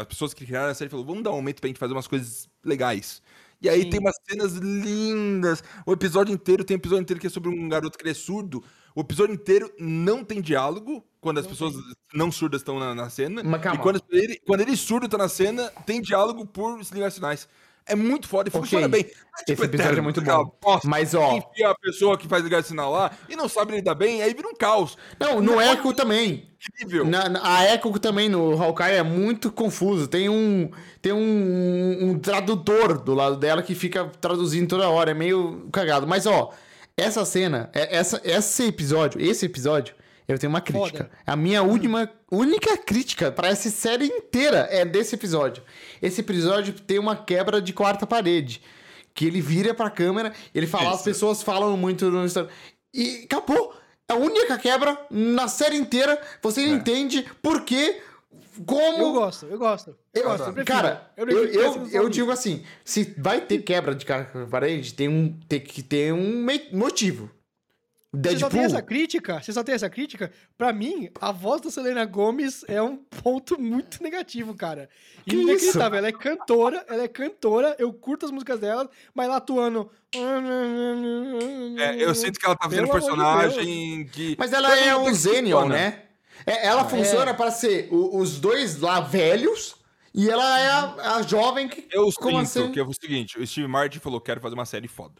as 0.00 0.06
pessoas 0.06 0.32
que 0.32 0.46
criaram 0.46 0.70
a 0.70 0.74
série 0.74 0.88
falaram, 0.88 1.08
vamos 1.08 1.24
dar 1.24 1.32
um 1.32 1.36
momento 1.36 1.60
pra 1.60 1.66
gente 1.66 1.78
fazer 1.80 1.92
umas 1.92 2.06
coisas 2.06 2.48
legais. 2.64 3.20
E 3.60 3.68
aí 3.68 3.82
Sim. 3.82 3.90
tem 3.90 4.00
umas 4.00 4.14
cenas 4.28 4.52
lindas, 4.54 5.62
o 5.86 5.92
episódio 5.92 6.32
inteiro, 6.32 6.62
tem 6.64 6.76
um 6.76 6.78
episódio 6.78 7.02
inteiro 7.02 7.20
que 7.20 7.26
é 7.26 7.30
sobre 7.30 7.48
um 7.50 7.68
garoto 7.68 7.98
que 7.98 8.04
ele 8.04 8.10
é 8.12 8.14
surdo, 8.14 8.62
o 8.94 9.00
episódio 9.00 9.34
inteiro 9.34 9.70
não 9.78 10.22
tem 10.24 10.40
diálogo, 10.40 11.04
quando 11.20 11.38
as 11.38 11.46
pessoas 11.46 11.74
não 12.12 12.30
surdas 12.30 12.60
estão 12.60 12.78
na, 12.78 12.94
na 12.94 13.08
cena, 13.10 13.42
Mas 13.42 13.62
calma. 13.62 13.78
e 13.78 13.82
quando 13.82 14.02
ele, 14.10 14.40
quando 14.46 14.60
ele 14.60 14.76
surdo 14.76 15.08
tá 15.08 15.16
na 15.18 15.28
cena, 15.28 15.70
tem 15.86 16.00
diálogo 16.02 16.46
por 16.46 16.78
linguagens 16.78 17.14
sinais. 17.14 17.48
É 17.86 17.94
muito 17.94 18.26
foda 18.26 18.48
e 18.48 18.52
funciona 18.52 18.88
bem. 18.88 19.02
Não 19.02 19.10
é, 19.10 19.52
Esse 19.52 19.62
episódio 19.62 19.98
é 19.98 20.00
muito 20.00 20.18
aquela 20.20 20.42
bom. 20.44 20.56
bosta 20.62 20.88
Mas, 20.88 21.14
ó, 21.14 21.36
enfia 21.36 21.68
a 21.68 21.74
pessoa 21.74 22.16
que 22.16 22.26
faz 22.26 22.42
ligar 22.42 22.62
de 22.62 22.68
sinal 22.68 22.90
lá 22.90 23.10
e 23.28 23.36
não 23.36 23.46
sabe 23.46 23.74
lidar 23.76 23.94
bem, 23.94 24.22
aí 24.22 24.32
vira 24.32 24.48
um 24.48 24.54
caos. 24.54 24.96
Não, 25.20 25.38
no 25.42 25.60
Echo 25.60 25.92
também. 25.92 26.48
Incrível. 26.80 27.04
Na, 27.04 27.28
na- 27.28 27.42
a 27.58 27.74
Echo 27.74 27.90
também 27.98 28.30
no 28.30 28.52
Hawkeye 28.62 28.94
é 28.96 29.02
muito 29.02 29.52
confuso. 29.52 30.08
Tem 30.08 30.30
um 30.30 30.70
tem 31.02 31.12
um, 31.12 32.08
um 32.10 32.18
tradutor 32.18 32.98
do 33.02 33.12
lado 33.12 33.36
dela 33.36 33.62
que 33.62 33.74
fica 33.74 34.06
traduzindo 34.18 34.66
toda 34.68 34.88
hora. 34.88 35.10
É 35.10 35.14
meio 35.14 35.68
cagado. 35.70 36.06
Mas, 36.06 36.24
ó, 36.24 36.52
essa 36.96 37.24
cena, 37.24 37.70
é- 37.72 37.96
essa, 37.96 38.20
esse 38.24 38.64
episódio, 38.64 39.20
esse 39.20 39.46
episódio, 39.46 39.94
eu 40.26 40.38
tenho 40.38 40.50
uma 40.50 40.60
crítica. 40.60 41.04
Foda. 41.04 41.10
A 41.26 41.36
minha 41.36 41.62
última, 41.62 42.10
única 42.30 42.76
crítica 42.78 43.30
para 43.30 43.48
essa 43.48 43.68
série 43.70 44.06
inteira 44.06 44.68
é 44.70 44.84
desse 44.84 45.14
episódio. 45.14 45.62
Esse 46.00 46.20
episódio 46.20 46.72
tem 46.72 46.98
uma 46.98 47.14
quebra 47.16 47.60
de 47.60 47.72
quarta 47.72 48.06
parede. 48.06 48.62
Que 49.12 49.26
ele 49.26 49.40
vira 49.40 49.72
pra 49.74 49.90
câmera, 49.90 50.32
ele 50.54 50.66
fala, 50.66 50.92
as 50.92 51.02
pessoas 51.02 51.42
falam 51.42 51.76
muito 51.76 52.10
no 52.10 52.24
Instagram. 52.24 52.50
E 52.92 53.22
acabou. 53.24 53.74
A 54.08 54.14
única 54.16 54.58
quebra 54.58 54.98
na 55.10 55.46
série 55.48 55.76
inteira, 55.76 56.20
você 56.42 56.62
É. 56.62 56.68
entende 56.68 57.24
por 57.42 57.62
quê, 57.64 58.02
como. 58.66 58.98
Eu 58.98 59.12
gosto, 59.12 59.46
eu 59.46 59.58
gosto. 59.58 59.96
Eu, 60.12 60.22
Eu- 60.22 60.28
gosto, 60.28 60.58
eu 60.58 60.64
cara, 60.64 61.10
eu, 61.16 61.28
eu, 61.28 61.86
eu, 61.90 62.06
um. 62.06 62.08
digo 62.08 62.30
assim: 62.30 62.62
se 62.84 63.14
vai 63.18 63.40
ter 63.40 63.58
quebra 63.62 63.94
de 63.94 64.04
quarta 64.06 64.46
parede, 64.46 64.94
tem, 64.94 65.08
um, 65.08 65.38
tem 65.48 65.60
que 65.60 65.82
ter 65.82 66.12
um 66.12 66.46
motivo. 66.72 67.30
Você 68.16 68.38
só 68.38 68.48
tem 68.48 68.60
Deadpool. 68.60 68.60
essa 68.76 68.80
crítica? 68.82 69.42
Você 69.42 69.52
só 69.52 69.64
tem 69.64 69.74
essa 69.74 69.90
crítica? 69.90 70.30
Pra 70.56 70.72
mim, 70.72 71.10
a 71.20 71.32
voz 71.32 71.60
da 71.60 71.68
Selena 71.68 72.04
Gomes 72.04 72.64
é 72.68 72.80
um 72.80 72.96
ponto 72.96 73.60
muito 73.60 74.00
negativo, 74.00 74.54
cara. 74.54 74.88
Que 75.28 75.34
Inacreditável. 75.34 75.98
Ela 75.98 76.06
é 76.06 76.12
cantora, 76.12 76.84
ela 76.88 77.02
é 77.02 77.08
cantora, 77.08 77.74
eu 77.76 77.92
curto 77.92 78.24
as 78.24 78.30
músicas 78.30 78.60
dela, 78.60 78.88
mas 79.12 79.26
ela 79.26 79.38
atuando. 79.38 79.90
É, 81.76 82.04
eu 82.04 82.14
sinto 82.14 82.38
que 82.38 82.46
ela 82.46 82.54
tá 82.56 82.68
fazendo 82.68 82.84
um 82.84 82.92
Pelo 82.92 83.04
amor 83.10 83.48
de 83.48 83.54
personagem 83.54 84.06
que. 84.12 84.36
Mas 84.38 84.52
ela 84.52 84.78
é 84.78 84.96
um 84.96 85.12
Zenion, 85.12 85.62
funciona. 85.62 85.74
né? 85.74 86.03
É, 86.46 86.66
ela 86.66 86.84
funciona 86.84 87.32
para 87.34 87.50
ser 87.50 87.88
o- 87.90 88.18
os 88.18 88.38
dois 88.38 88.78
lá 88.80 89.00
velhos 89.00 89.76
e 90.14 90.28
ela 90.30 90.60
é 90.60 90.68
a, 90.70 91.16
a 91.16 91.22
jovem 91.22 91.68
que. 91.68 91.86
Eu 91.90 92.10
como 92.12 92.44
sinto 92.44 92.64
assim? 92.64 92.72
que 92.72 92.80
é 92.80 92.82
o 92.84 92.92
seguinte: 92.92 93.38
o 93.38 93.46
Steve 93.46 93.66
Martin 93.68 93.98
falou, 93.98 94.20
quero 94.20 94.40
fazer 94.40 94.54
uma 94.54 94.66
série 94.66 94.88
foda. 94.88 95.14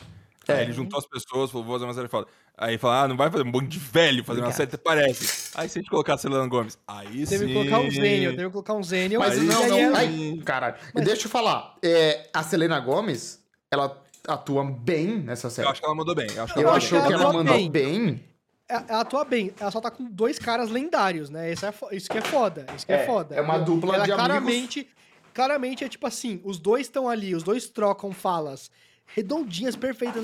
É. 0.47 0.53
Aí 0.57 0.63
ele 0.65 0.73
juntou 0.73 0.99
as 0.99 1.07
pessoas, 1.07 1.51
falou, 1.51 1.65
vou 1.67 1.75
fazer 1.77 1.87
uma 1.87 1.95
série 1.95 2.09
foda. 2.09 2.27
Aí 2.57 2.77
fala, 2.79 3.03
ah, 3.03 3.09
não 3.09 3.17
vai 3.17 3.31
fazer 3.31 3.43
um 3.45 3.51
monte 3.51 3.67
de 3.69 3.79
velho 3.79 4.23
fazer 4.23 4.41
uma 4.41 4.49
Obrigado. 4.49 4.57
série, 4.57 4.69
até 4.69 4.77
parece. 4.77 5.51
Aí 5.57 5.69
se 5.69 5.79
a 5.79 5.81
gente 5.81 5.91
colocar 5.91 6.15
a 6.15 6.19
Selena 6.19 6.47
Gomes, 6.47 6.79
aí 6.87 7.27
Teve 7.27 7.39
sim. 7.39 7.47
que 7.49 7.53
colocar 7.55 7.79
um 7.81 7.91
Zênio, 7.91 8.31
teve 8.31 8.45
que 8.45 8.51
colocar 8.53 8.75
um 8.75 8.83
Zênio. 8.83 9.19
Mas 9.21 9.33
Aí- 9.39 9.41
não, 9.45 9.63
aí 9.63 9.69
não. 9.71 9.79
ela- 9.79 9.99
Ai, 9.99 10.41
caralho. 10.45 10.75
Deixa 10.95 11.27
eu 11.27 11.31
falar. 11.31 11.75
É, 11.83 12.29
a 12.33 12.43
Selena 12.45 12.79
Gomes, 12.79 13.43
ela 13.73 14.01
atua 14.29 14.63
bem 14.65 15.19
nessa 15.19 15.49
série. 15.51 15.67
Eu 15.67 15.73
acho 15.73 15.81
que 15.81 15.87
ela 15.87 15.95
mandou 15.97 16.15
bem. 16.15 16.27
Eu 16.37 16.45
acho 16.45 16.53
que 16.55 16.61
Eu 16.61 16.69
ela 16.69 16.77
acho 16.77 16.95
mandou 16.95 17.09
que 17.09 17.15
ela 17.15 17.33
mandou 17.33 17.55
bem. 17.55 17.71
bem. 17.71 18.25
Ela 18.69 18.85
ela 18.89 19.01
atua 19.01 19.25
bem, 19.25 19.53
ela 19.61 19.71
só 19.71 19.81
tá 19.81 19.91
com 19.91 20.05
dois 20.05 20.39
caras 20.39 20.71
lendários, 20.71 21.29
né? 21.29 21.53
Isso, 21.53 21.67
é 21.67 21.73
isso 21.93 22.09
que 22.09 22.17
é 22.19 22.23
foda. 22.23 22.65
Isso 22.75 22.87
que 22.87 22.93
é, 22.93 23.03
É, 23.03 23.07
foda. 23.07 23.35
é 23.35 23.41
uma 23.41 23.59
dupla 23.59 23.95
ela 23.97 24.05
de 24.05 24.13
amigos. 24.13 24.27
claramente, 24.27 24.89
Claramente 25.35 25.85
é 25.85 25.89
tipo 25.89 26.07
assim: 26.07 26.41
os 26.45 26.59
dois 26.59 26.87
estão 26.87 27.09
ali, 27.09 27.35
os 27.35 27.43
dois 27.43 27.67
trocam 27.69 28.13
falas 28.13 28.71
redondinhas, 29.07 29.77
perfeitas, 29.77 30.23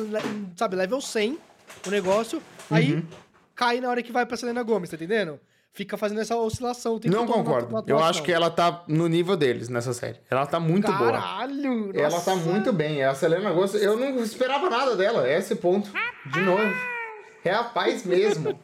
sabe? 0.56 0.76
Level 0.76 1.00
100 1.00 1.38
o 1.86 1.90
negócio, 1.90 2.42
aí 2.70 2.94
Uhum. 2.94 3.02
cai 3.54 3.80
na 3.80 3.88
hora 3.90 4.02
que 4.02 4.10
vai 4.12 4.24
pra 4.24 4.36
Selena 4.36 4.62
Gomes, 4.62 4.88
tá 4.90 4.96
entendendo? 4.96 5.38
Fica 5.72 5.96
fazendo 5.96 6.20
essa 6.20 6.36
oscilação. 6.36 6.98
Não 7.04 7.26
concordo. 7.26 7.84
Eu 7.86 8.02
acho 8.02 8.22
que 8.24 8.32
ela 8.32 8.50
tá 8.50 8.82
no 8.88 9.06
nível 9.06 9.36
deles 9.36 9.68
nessa 9.68 9.92
série. 9.92 10.18
Ela 10.28 10.44
tá 10.46 10.58
muito 10.58 10.90
boa. 10.92 11.12
Caralho! 11.12 11.92
Ela 11.94 12.20
tá 12.20 12.34
muito 12.34 12.72
bem. 12.72 13.04
A 13.04 13.14
Selena 13.14 13.52
Gomez, 13.52 13.74
eu 13.74 13.96
não 13.96 14.16
esperava 14.20 14.68
nada 14.68 14.96
dela. 14.96 15.28
É 15.28 15.38
esse 15.38 15.54
ponto. 15.54 15.88
De 16.26 16.40
novo. 16.40 16.62
É 17.44 17.52
a 17.52 17.64
paz 17.64 18.04
mesmo. 18.04 18.58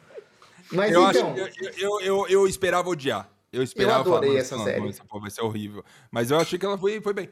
Mas 0.71 0.91
Eu, 0.91 1.05
acho, 1.05 1.19
então. 1.19 1.37
eu, 1.37 1.49
eu, 1.77 2.01
eu, 2.01 2.27
eu 2.27 2.47
esperava 2.47 2.89
odiar. 2.89 3.29
Eu 3.51 3.63
esperava 3.63 4.01
adorei 4.01 4.33
"Nossa, 4.37 4.55
essa 4.55 4.63
série." 4.63 4.89
Essa 4.89 5.05
porra 5.05 5.21
vai 5.21 5.31
ser 5.31 5.41
horrível. 5.41 5.83
Mas 6.11 6.29
eu 6.29 6.37
achei 6.37 6.59
que 6.59 6.65
ela 6.65 6.77
foi, 6.77 6.99
foi 6.99 7.13
bem. 7.13 7.29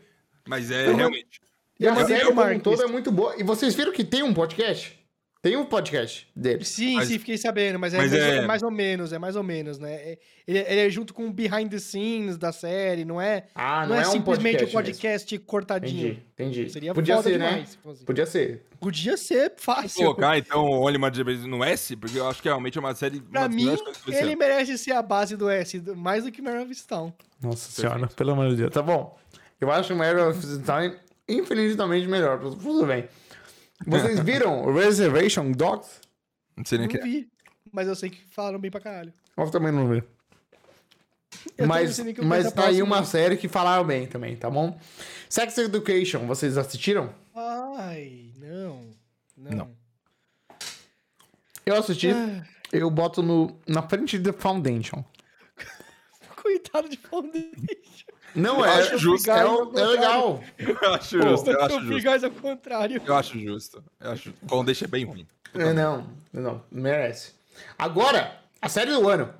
Mas 0.47 0.71
é 0.71 0.87
Eu- 0.87 0.95
realmente. 0.95 1.41
E 1.77 1.85
a 1.87 2.05
série 2.05 2.25
como 2.25 2.41
um 2.41 2.59
todo 2.59 2.81
é 2.81 2.87
muito 2.87 3.11
boa. 3.11 3.35
E 3.37 3.43
vocês 3.43 3.75
viram 3.75 3.91
que 3.91 4.03
tem 4.03 4.23
um 4.23 4.33
podcast? 4.33 4.94
Tem 5.45 5.55
um 5.55 5.63
podcast 5.63 6.27
dele. 6.35 6.65
Sim, 6.65 6.95
Mas- 6.95 7.07
sim, 7.07 7.19
fiquei 7.19 7.37
sabendo, 7.37 7.77
mas, 7.77 7.93
é, 7.93 7.97
mas 7.97 8.11
mais, 8.11 8.23
é- 8.23 8.37
é 8.37 8.47
mais 8.47 8.63
ou 8.63 8.71
menos, 8.71 9.13
é 9.13 9.19
mais 9.19 9.35
ou 9.35 9.43
menos, 9.43 9.77
né? 9.77 9.93
É- 9.93 10.17
Ele, 10.47 10.57
ele 10.57 10.79
é 10.79 10.89
junto 10.89 11.13
com 11.13 11.27
o 11.27 11.31
behind 11.31 11.69
the 11.69 11.77
scenes 11.77 12.35
da 12.35 12.51
série, 12.51 13.05
não 13.05 13.21
é, 13.21 13.43
Ah, 13.53 13.85
não, 13.85 13.95
é, 13.95 14.03
simplesmente 14.05 14.57
o 14.57 14.59
mesmo. 14.61 14.71
podcast 14.73 15.37
cortadinho. 15.39 16.07
Entendi, 16.33 16.61
entendi. 16.61 16.69
Seria 16.71 16.93
Podia 16.95 17.17
foda 17.17 17.29
ser, 17.29 17.33
demais, 17.33 17.55
né? 17.59 17.65
se 17.67 17.77
fosse. 17.77 18.03
Podia 18.03 18.25
ser. 18.25 18.65
Podia 18.79 19.17
ser 19.17 19.53
fácil. 19.57 20.01
Colocar, 20.03 20.35
então, 20.35 20.65
o 20.65 20.81
Only 20.83 20.97
Murders 20.97 21.45
no 21.45 21.63
S, 21.63 21.95
porque 21.95 22.17
eu 22.17 22.27
acho 22.27 22.41
que 22.41 22.47
realmente 22.47 22.79
é 22.79 22.81
uma 22.81 22.95
série... 22.95 23.17
uma 23.19 23.29
Pra 23.29 23.45
das 23.47 23.55
mim, 23.55 23.75
ele 24.07 24.35
merece 24.35 24.79
ser 24.79 24.93
a 24.93 25.01
base 25.03 25.37
do 25.37 25.47
S, 25.47 25.79
mais 25.95 26.23
do 26.23 26.31
que 26.31 26.41
Mary 26.41 26.63
of 26.63 26.87
Town. 26.87 27.13
Nossa 27.39 27.69
senhora, 27.69 28.07
pelo 28.07 28.31
amor 28.31 28.49
de 28.49 28.55
Deus. 28.55 28.71
Tá 28.73 28.81
bom. 28.81 29.15
Eu 29.61 29.71
acho 29.71 29.93
o 29.93 29.95
Mary 29.95 30.19
of 30.19 30.39
Time 30.41 30.95
infinitamente 31.29 32.07
melhor. 32.07 32.39
Tudo 32.39 32.85
bem. 32.87 33.07
Vocês 33.85 34.19
viram 34.21 34.73
Reservation 34.73 35.51
Dogs? 35.51 36.01
Não 36.55 36.65
sei 36.65 36.77
nem 36.77 36.87
o 36.87 36.89
que 36.89 36.97
é. 36.97 37.01
vi, 37.01 37.29
mas 37.71 37.87
eu 37.87 37.95
sei 37.95 38.09
que 38.09 38.23
falaram 38.29 38.59
bem 38.59 38.71
pra 38.71 38.79
caralho. 38.79 39.13
Eu 39.37 39.51
também 39.51 39.71
não 39.71 39.87
vi. 39.89 40.03
Eu 41.57 41.67
Mas, 41.67 41.99
mas 42.23 42.51
tá 42.51 42.67
aí 42.67 42.81
uma 42.81 43.03
série 43.03 43.37
que 43.37 43.47
falaram 43.47 43.85
bem 43.85 44.07
também, 44.07 44.35
tá 44.35 44.49
bom? 44.49 44.79
Sex 45.29 45.57
Education, 45.57 46.25
vocês 46.25 46.57
assistiram? 46.57 47.13
Ai, 47.35 48.31
não. 48.37 48.89
Não. 49.37 49.51
Não. 49.51 49.71
Eu 51.65 51.75
assisti. 51.75 52.09
Ah, 52.11 52.43
Eu 52.71 52.89
boto 52.89 53.21
no, 53.21 53.59
na 53.67 53.81
frente 53.81 54.17
de 54.17 54.31
Foundation. 54.31 55.03
coitado 56.41 56.87
de 56.87 56.97
Foundation. 56.97 58.04
Não 58.35 58.59
Eu 58.59 58.65
é. 58.65 58.79
acho 58.79 58.97
justo. 58.97 59.31
É, 59.31 59.39
É 59.39 59.81
é 59.81 59.85
legal. 59.85 60.43
Eu 60.57 60.93
acho 60.93 61.21
justo, 61.21 61.49
eu 61.51 61.61
acho 61.63 61.75
Eu 61.75 61.81
justo. 61.81 62.03
gás 62.03 62.23
ao 62.23 62.31
contrário. 62.31 63.01
Eu 63.05 63.15
acho 63.15 63.39
justo. 63.39 63.83
Eu 63.99 64.11
acho... 64.11 64.33
Bom, 64.41 64.63
deixa 64.65 64.87
bem 64.87 65.05
ruim. 65.05 65.25
É, 65.53 65.71
não, 65.71 66.05
não, 66.33 66.61
merece. 66.69 67.31
Agora, 67.77 68.39
a 68.61 68.67
série 68.67 68.91
do 68.91 69.07
ano. 69.07 69.33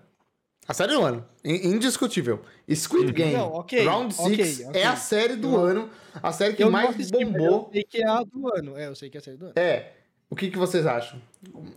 A 0.68 0.74
série 0.74 0.94
do 0.94 1.02
ano. 1.04 1.26
in- 1.44 1.68
Indiscutível. 1.74 2.42
Squid 2.74 3.12
Game. 3.12 3.34
Não, 3.34 3.52
ok, 3.54 3.86
Round 3.86 4.16
ok, 4.18 4.36
6 4.46 4.68
ok. 4.70 4.82
é 4.82 4.86
a 4.86 4.96
série 4.96 5.36
do 5.36 5.56
ano. 5.58 5.90
A 6.24 6.32
série 6.32 6.54
que 6.56 6.64
eu 6.64 6.68
não 6.68 6.72
mais 6.72 6.90
assisti, 6.92 7.12
bombou. 7.26 7.66
Eu 7.68 7.70
sei 7.74 7.84
que 7.84 7.98
é 8.02 8.08
a 8.08 8.24
do 8.24 8.56
ano. 8.56 8.78
É, 8.78 8.88
eu 8.88 8.96
sei 8.96 9.10
que 9.10 9.18
é 9.18 9.20
a 9.20 9.24
série 9.24 9.38
do 9.38 9.46
ano. 9.46 9.54
É. 9.58 9.92
O 10.30 10.36
que, 10.36 10.50
que 10.50 10.58
vocês 10.58 10.88
acham? 10.88 11.22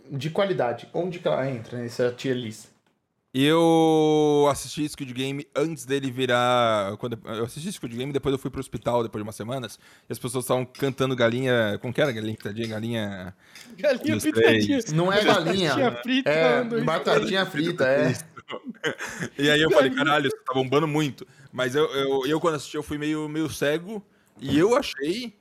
De 0.09 0.29
qualidade. 0.31 0.89
Onde 0.93 1.19
que 1.19 1.27
ela 1.27 1.47
entra 1.47 1.77
nessa 1.77 2.11
tier 2.11 2.35
list? 2.35 2.65
Eu 3.31 4.47
assisti 4.49 4.89
Squid 4.89 5.13
Game 5.13 5.47
antes 5.55 5.85
dele 5.85 6.09
virar. 6.09 6.97
Quando 6.97 7.19
eu 7.25 7.43
assisti 7.43 7.71
Squid 7.71 7.95
Game, 7.95 8.11
depois 8.11 8.33
eu 8.33 8.39
fui 8.39 8.49
pro 8.49 8.59
hospital 8.59 9.03
depois 9.03 9.21
de 9.21 9.27
umas 9.27 9.35
semanas. 9.35 9.79
E 10.09 10.11
as 10.11 10.17
pessoas 10.17 10.45
estavam 10.45 10.65
cantando 10.65 11.15
galinha. 11.15 11.77
Como 11.79 11.93
que 11.93 12.01
era? 12.01 12.11
Galinha 12.11 12.35
pitadinha? 12.35 12.67
Galinha. 12.67 13.35
Galinha 13.77 14.15
Dos 14.15 14.23
pitadinha. 14.23 14.79
Não 14.93 15.13
é 15.13 15.23
galinha. 15.23 15.75
Batatinha 15.75 16.01
frita. 16.01 16.29
É, 16.29 16.63
batatinha 16.83 17.45
frita, 17.45 17.87
é. 17.87 18.13
E 19.37 19.47
aí 19.47 19.61
eu 19.61 19.69
falei, 19.69 19.91
caralho, 19.91 20.25
isso 20.25 20.37
tá 20.43 20.55
bombando 20.55 20.87
muito. 20.87 21.27
Mas 21.53 21.75
eu, 21.75 21.85
eu, 21.93 22.25
eu 22.25 22.39
quando 22.39 22.55
assisti, 22.55 22.77
eu 22.77 22.83
fui 22.83 22.97
meio, 22.97 23.29
meio 23.29 23.47
cego. 23.47 24.03
E 24.41 24.57
eu 24.57 24.75
achei 24.75 25.35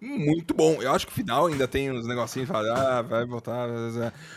muito 0.00 0.54
bom. 0.54 0.80
Eu 0.82 0.92
acho 0.92 1.06
que 1.06 1.12
o 1.12 1.14
final 1.14 1.46
ainda 1.46 1.68
tem 1.68 1.90
uns 1.90 2.06
negocinhos, 2.06 2.48
fala, 2.48 2.98
ah, 2.98 3.02
vai 3.02 3.24
voltar. 3.26 3.68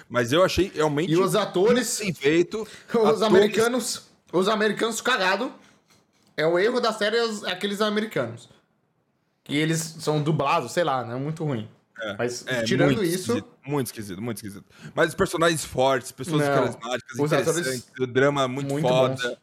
Mas 0.10 0.32
eu 0.32 0.44
achei 0.44 0.72
realmente 0.74 1.12
E 1.12 1.18
os 1.18 1.36
atores, 1.36 2.00
bem 2.00 2.14
feito. 2.14 2.64
os 2.90 2.96
Atores- 2.96 3.22
americanos, 3.22 4.04
os 4.32 4.48
americanos 4.48 5.02
cagados. 5.02 5.50
É 6.36 6.46
o 6.48 6.58
erro 6.58 6.80
da 6.80 6.92
série, 6.92 7.18
é 7.18 7.24
os- 7.24 7.44
aqueles 7.44 7.80
americanos. 7.82 8.50
Que 9.44 9.56
eles 9.56 9.80
são 10.00 10.22
dublados, 10.22 10.72
sei 10.72 10.84
lá, 10.84 11.04
né? 11.04 11.16
Muito 11.16 11.44
ruim. 11.44 11.70
Mas 12.18 12.46
É, 12.48 12.64
tirando 12.64 12.88
muito 12.88 13.04
isso, 13.04 13.32
esquisito, 13.32 13.48
muito 13.66 13.88
esquisito, 13.88 14.22
muito 14.22 14.38
esquisito. 14.38 14.66
Mas 14.94 15.10
os 15.10 15.16
personagens 15.16 15.64
fortes, 15.64 16.12
pessoas 16.12 16.42
Não. 16.42 16.54
carismáticas, 16.54 17.20
interessantes, 17.20 17.84
atores 17.88 18.04
o 18.04 18.08
drama 18.08 18.48
muito, 18.48 18.72
muito 18.74 18.88
foda. 18.88 19.16
bons. 19.16 19.38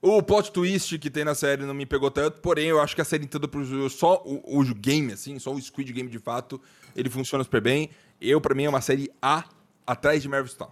O 0.00 0.22
plot 0.22 0.52
twist 0.52 0.96
que 0.98 1.10
tem 1.10 1.24
na 1.24 1.34
série 1.34 1.64
não 1.64 1.74
me 1.74 1.84
pegou 1.84 2.10
tanto, 2.10 2.40
porém 2.40 2.66
eu 2.68 2.80
acho 2.80 2.94
que 2.94 3.00
a 3.00 3.04
série 3.04 3.26
toda, 3.26 3.48
só 3.90 4.22
o, 4.24 4.60
o 4.60 4.74
game, 4.74 5.12
assim, 5.12 5.38
só 5.40 5.52
o 5.52 5.60
Squid 5.60 5.92
Game 5.92 6.08
de 6.08 6.18
fato, 6.20 6.60
ele 6.94 7.10
funciona 7.10 7.42
super 7.42 7.60
bem. 7.60 7.90
Eu, 8.20 8.40
pra 8.40 8.54
mim, 8.54 8.64
é 8.64 8.68
uma 8.68 8.80
série 8.80 9.10
A 9.20 9.44
atrás 9.86 10.22
de 10.22 10.28
Marvel 10.28 10.48
Stone. 10.48 10.70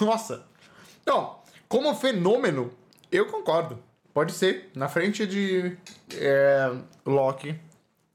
Nossa. 0.00 0.44
Então, 1.02 1.38
como 1.68 1.94
fenômeno, 1.94 2.72
eu 3.10 3.26
concordo. 3.26 3.78
Pode 4.14 4.32
ser. 4.32 4.70
Na 4.74 4.88
frente 4.88 5.26
de 5.26 5.76
é, 6.14 6.70
Loki 7.06 7.58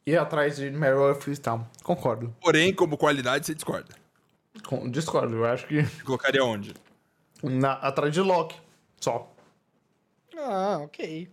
e 0.06 0.16
atrás 0.16 0.56
de 0.58 0.70
Meryl 0.70 1.16
Freestyle. 1.16 1.62
Concordo. 1.84 2.34
Porém, 2.42 2.74
como 2.74 2.98
qualidade, 2.98 3.46
você 3.46 3.54
discorda. 3.54 3.94
Com- 4.68 4.90
discordo. 4.90 5.36
Eu 5.36 5.46
acho 5.46 5.68
que 5.68 5.84
Colocaria 6.04 6.44
onde? 6.44 6.74
na- 7.44 7.74
atrás 7.74 8.14
de 8.14 8.22
Loki. 8.22 8.58
Só. 9.00 9.34
Ah, 10.48 10.80
ok. 10.84 11.28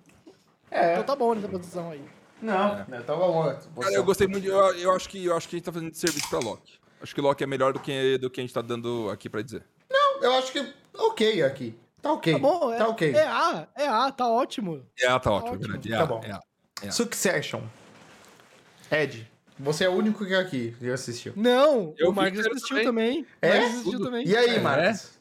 É. 0.70 0.92
Então 0.92 1.04
tá 1.04 1.14
bom 1.16 1.34
nessa 1.34 1.48
posição 1.48 1.90
aí. 1.90 2.02
Não, 2.40 2.76
né, 2.88 3.00
tava 3.06 3.26
bom. 3.28 3.44
Cara, 3.80 3.94
eu 3.94 4.04
gostei 4.04 4.26
muito. 4.26 4.46
Eu, 4.48 4.74
eu 4.78 4.92
acho 4.96 5.08
que, 5.08 5.24
eu 5.24 5.36
acho 5.36 5.48
que 5.48 5.54
a 5.54 5.58
gente 5.58 5.66
tá 5.66 5.72
fazendo 5.72 5.94
serviço 5.94 6.28
pra 6.28 6.38
Loki. 6.40 6.80
Acho 7.00 7.14
que 7.14 7.20
Loki 7.20 7.44
é 7.44 7.46
melhor 7.46 7.72
do 7.72 7.78
que, 7.80 8.16
do 8.18 8.30
que 8.30 8.40
a 8.40 8.42
gente 8.44 8.54
tá 8.54 8.62
dando 8.62 9.10
aqui 9.10 9.28
pra 9.28 9.42
dizer. 9.42 9.64
Não, 9.90 10.22
eu 10.22 10.32
acho 10.34 10.50
que 10.52 10.72
ok 10.96 11.42
aqui. 11.42 11.78
Tá 12.00 12.12
ok. 12.12 12.32
Tá 12.32 12.38
bom, 12.38 12.72
é, 12.72 12.78
Tá 12.78 12.88
ok. 12.88 13.12
é 13.14 13.22
A, 13.26 13.68
é 13.76 13.86
A, 13.86 14.10
tá 14.10 14.28
ótimo. 14.28 14.84
É, 14.98 15.06
tá 15.18 15.30
ótimo, 15.30 15.54
é 15.54 15.76
Ótimo. 15.76 15.94
É, 15.94 15.98
Tá 15.98 16.06
bom. 16.06 16.20
é, 16.24 16.86
é. 16.86 16.90
Succession. 16.90 17.60
Ed, 18.90 19.30
você 19.58 19.84
é 19.84 19.88
o 19.88 19.92
único 19.92 20.26
que 20.26 20.34
aqui 20.34 20.74
que 20.78 20.90
assistiu. 20.90 21.32
Não, 21.36 21.94
Eu 21.96 22.10
o 22.10 22.12
Marcos 22.12 22.44
assistiu 22.44 22.82
também. 22.82 23.24
É? 23.40 23.48
O 23.48 23.52
Marcos 23.52 23.70
assistiu 23.74 23.92
Tudo. 23.92 24.04
também. 24.06 24.26
E 24.26 24.36
aí, 24.36 24.56
É? 24.56 24.60
Marcos? 24.60 25.12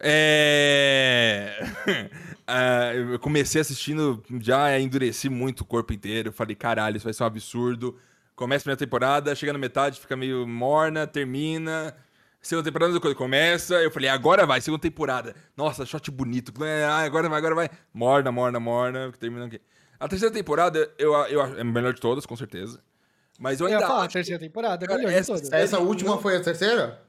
É. 0.00 1.56
Ah, 2.46 2.92
eu 2.94 3.18
comecei 3.18 3.60
assistindo, 3.60 4.22
já 4.40 4.78
endureci 4.78 5.28
muito 5.28 5.62
o 5.62 5.64
corpo 5.64 5.92
inteiro. 5.92 6.32
Falei, 6.32 6.54
caralho, 6.54 6.96
isso 6.96 7.04
vai 7.04 7.12
ser 7.12 7.22
um 7.22 7.26
absurdo. 7.26 7.98
Começa 8.34 8.62
a 8.62 8.64
primeira 8.64 8.78
temporada, 8.78 9.34
chega 9.34 9.52
na 9.52 9.58
metade, 9.58 9.98
fica 10.00 10.16
meio 10.16 10.46
morna, 10.46 11.06
termina. 11.06 11.94
Segunda 12.40 12.64
temporada, 12.70 12.96
a 12.96 13.00
coisa 13.00 13.16
começa. 13.16 13.74
Eu 13.82 13.90
falei, 13.90 14.08
agora 14.08 14.46
vai, 14.46 14.60
segunda 14.60 14.80
temporada. 14.82 15.34
Nossa, 15.56 15.84
shot 15.84 16.08
bonito. 16.10 16.52
Ah, 16.88 17.00
agora 17.00 17.28
vai, 17.28 17.38
agora 17.38 17.54
vai. 17.56 17.70
Morna, 17.92 18.30
morna, 18.30 18.60
morna. 18.60 19.10
Termina 19.18 19.46
aqui. 19.46 19.60
A 19.98 20.06
terceira 20.06 20.32
temporada, 20.32 20.78
eu, 20.98 21.12
eu, 21.26 21.40
acho- 21.42 21.56
é 21.56 21.60
a 21.62 21.64
melhor 21.64 21.92
de 21.94 22.00
todas, 22.00 22.24
com 22.26 22.36
certeza. 22.36 22.80
Mas 23.40 23.58
eu 23.60 23.66
Eu 23.66 23.70
ia 23.70 23.76
ainda 23.78 23.88
falar, 23.88 24.00
a 24.02 24.04
acho 24.04 24.12
terceira 24.12 24.38
temporada, 24.38 24.84
é 24.86 24.88
a 24.92 24.96
melhor 24.96 25.08
de 25.10 25.14
essa 25.16 25.32
todas. 25.32 25.48
série- 25.48 25.62
Essa 25.62 25.78
última 25.80 26.10
não- 26.12 26.20
foi 26.22 26.36
a 26.36 26.40
terceira? 26.40 27.02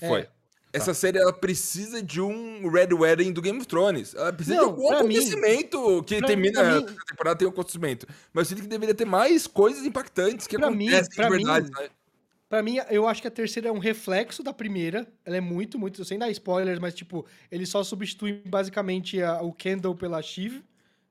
Foi. 0.00 0.20
É. 0.22 0.28
Essa 0.72 0.94
série, 0.94 1.18
ela 1.18 1.32
precisa 1.32 2.02
de 2.02 2.20
um 2.20 2.68
Red 2.70 2.94
Wedding 2.94 3.32
do 3.32 3.42
Game 3.42 3.58
of 3.58 3.66
Thrones. 3.66 4.14
Ela 4.14 4.32
precisa 4.32 4.56
Não, 4.56 4.64
de 4.64 4.70
algum 4.70 4.88
pra 4.88 5.02
mim- 5.04 5.16
acontecimento 5.16 6.02
que 6.04 6.18
pra- 6.18 6.26
termina 6.28 6.60
pra 6.60 6.80
mim- 6.80 6.86
a 6.98 7.04
temporada, 7.04 7.36
tem 7.38 7.46
um 7.46 7.50
acontecimento. 7.50 8.06
Mas 8.32 8.44
eu 8.50 8.56
sinto 8.56 8.62
que 8.64 8.68
deveria 8.70 8.94
ter 8.94 9.04
mais 9.04 9.46
coisas 9.46 9.84
impactantes 9.84 10.46
que 10.46 10.56
Pra 10.56 10.70
mim- 10.70 10.88
acontecem 10.88 11.14
pra 11.14 11.24
de 11.28 11.30
verdade. 11.36 11.66
mim-? 11.70 11.88
Pra 12.48 12.62
mim, 12.62 12.78
eu 12.90 13.06
acho 13.08 13.20
que 13.22 13.28
a 13.28 13.30
terceira 13.30 13.68
é 13.68 13.72
um 13.72 13.78
reflexo 13.78 14.42
da 14.42 14.52
primeira. 14.52 15.06
Ela 15.24 15.36
é 15.38 15.40
muito, 15.40 15.78
muito. 15.78 16.04
Sem 16.04 16.18
dar 16.18 16.30
spoilers, 16.30 16.78
mas, 16.78 16.94
tipo, 16.94 17.24
ele 17.50 17.64
só 17.66 17.82
substitui 17.84 18.42
basicamente 18.46 19.22
a- 19.22 19.40
o 19.42 19.52
Kendall 19.52 19.94
pela 19.94 20.20
Shiv, 20.22 20.62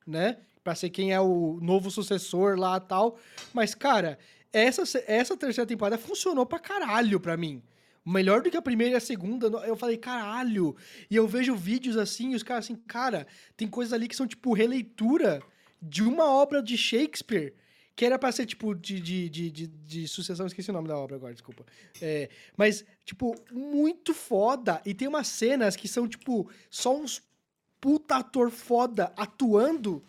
né? 0.05 0.37
Pra 0.63 0.75
ser 0.75 0.89
quem 0.91 1.11
é 1.13 1.19
o 1.19 1.57
novo 1.61 1.89
sucessor 1.89 2.57
lá 2.59 2.77
e 2.77 2.81
tal. 2.87 3.17
Mas, 3.53 3.73
cara, 3.73 4.19
essa, 4.53 4.83
essa 5.07 5.35
terceira 5.35 5.67
temporada 5.67 5.97
funcionou 5.97 6.45
pra 6.45 6.59
caralho 6.59 7.19
pra 7.19 7.35
mim. 7.35 7.61
Melhor 8.05 8.41
do 8.41 8.49
que 8.49 8.57
a 8.57 8.61
primeira 8.61 8.93
e 8.93 8.97
a 8.97 8.99
segunda. 8.99 9.47
Eu 9.65 9.75
falei, 9.75 9.97
caralho. 9.97 10.75
E 11.09 11.15
eu 11.15 11.27
vejo 11.27 11.55
vídeos 11.55 11.97
assim, 11.97 12.31
e 12.31 12.35
os 12.35 12.43
caras 12.43 12.65
assim, 12.65 12.75
cara, 12.75 13.27
tem 13.55 13.67
coisas 13.67 13.93
ali 13.93 14.07
que 14.07 14.15
são, 14.15 14.27
tipo, 14.27 14.53
releitura 14.53 15.41
de 15.81 16.03
uma 16.03 16.25
obra 16.25 16.61
de 16.61 16.77
Shakespeare 16.77 17.53
que 17.95 18.05
era 18.05 18.17
pra 18.17 18.31
ser, 18.31 18.45
tipo, 18.45 18.73
de, 18.73 18.99
de, 18.99 19.29
de, 19.29 19.51
de, 19.51 19.67
de 19.67 20.07
sucessão, 20.07 20.47
esqueci 20.47 20.69
o 20.69 20.73
nome 20.73 20.87
da 20.87 20.97
obra 20.97 21.17
agora, 21.17 21.33
desculpa. 21.33 21.65
É, 22.01 22.29
mas, 22.57 22.85
tipo, 23.05 23.35
muito 23.51 24.13
foda. 24.13 24.81
E 24.85 24.93
tem 24.93 25.07
umas 25.07 25.27
cenas 25.27 25.75
que 25.75 25.87
são, 25.87 26.07
tipo, 26.07 26.49
só 26.69 26.97
uns 26.97 27.21
puta 27.79 28.17
ator 28.17 28.49
foda 28.49 29.11
atuando 29.17 30.03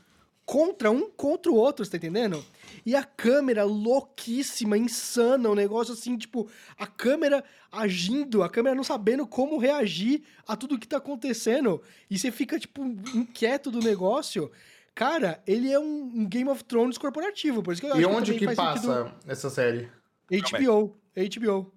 contra 0.53 0.91
um 0.91 1.09
contra 1.09 1.51
o 1.51 1.55
outro, 1.55 1.83
você 1.83 1.93
tá 1.93 1.97
entendendo? 1.97 2.45
E 2.85 2.95
a 2.95 3.03
câmera 3.03 3.65
louquíssima, 3.65 4.77
insana, 4.77 5.49
um 5.49 5.55
negócio 5.55 5.95
assim, 5.95 6.15
tipo, 6.19 6.47
a 6.79 6.87
câmera 6.87 7.43
agindo, 7.71 8.43
a 8.43 8.51
câmera 8.51 8.75
não 8.75 8.85
sabendo 8.85 9.27
como 9.27 9.57
reagir 9.57 10.23
a 10.47 10.55
tudo 10.55 10.79
que 10.79 10.87
tá 10.87 10.99
acontecendo. 10.99 11.81
E 12.11 12.19
você 12.19 12.31
fica, 12.31 12.59
tipo, 12.59 12.85
inquieto 13.15 13.71
do 13.71 13.79
negócio. 13.81 14.51
Cara, 14.95 15.43
ele 15.47 15.73
é 15.73 15.79
um, 15.79 16.27
Game 16.27 16.51
of 16.51 16.63
Thrones 16.65 16.99
corporativo, 16.99 17.63
por 17.63 17.73
isso 17.73 17.81
que 17.81 17.87
eu 17.87 17.97
E 17.99 18.05
acho 18.05 18.09
onde 18.11 18.33
também 18.35 18.49
que 18.51 18.55
faz 18.55 18.81
sentido- 18.81 18.93
passa 19.05 19.15
essa 19.27 19.49
série? 19.49 19.89
HBO. 20.31 20.95
HBO. 21.17 21.73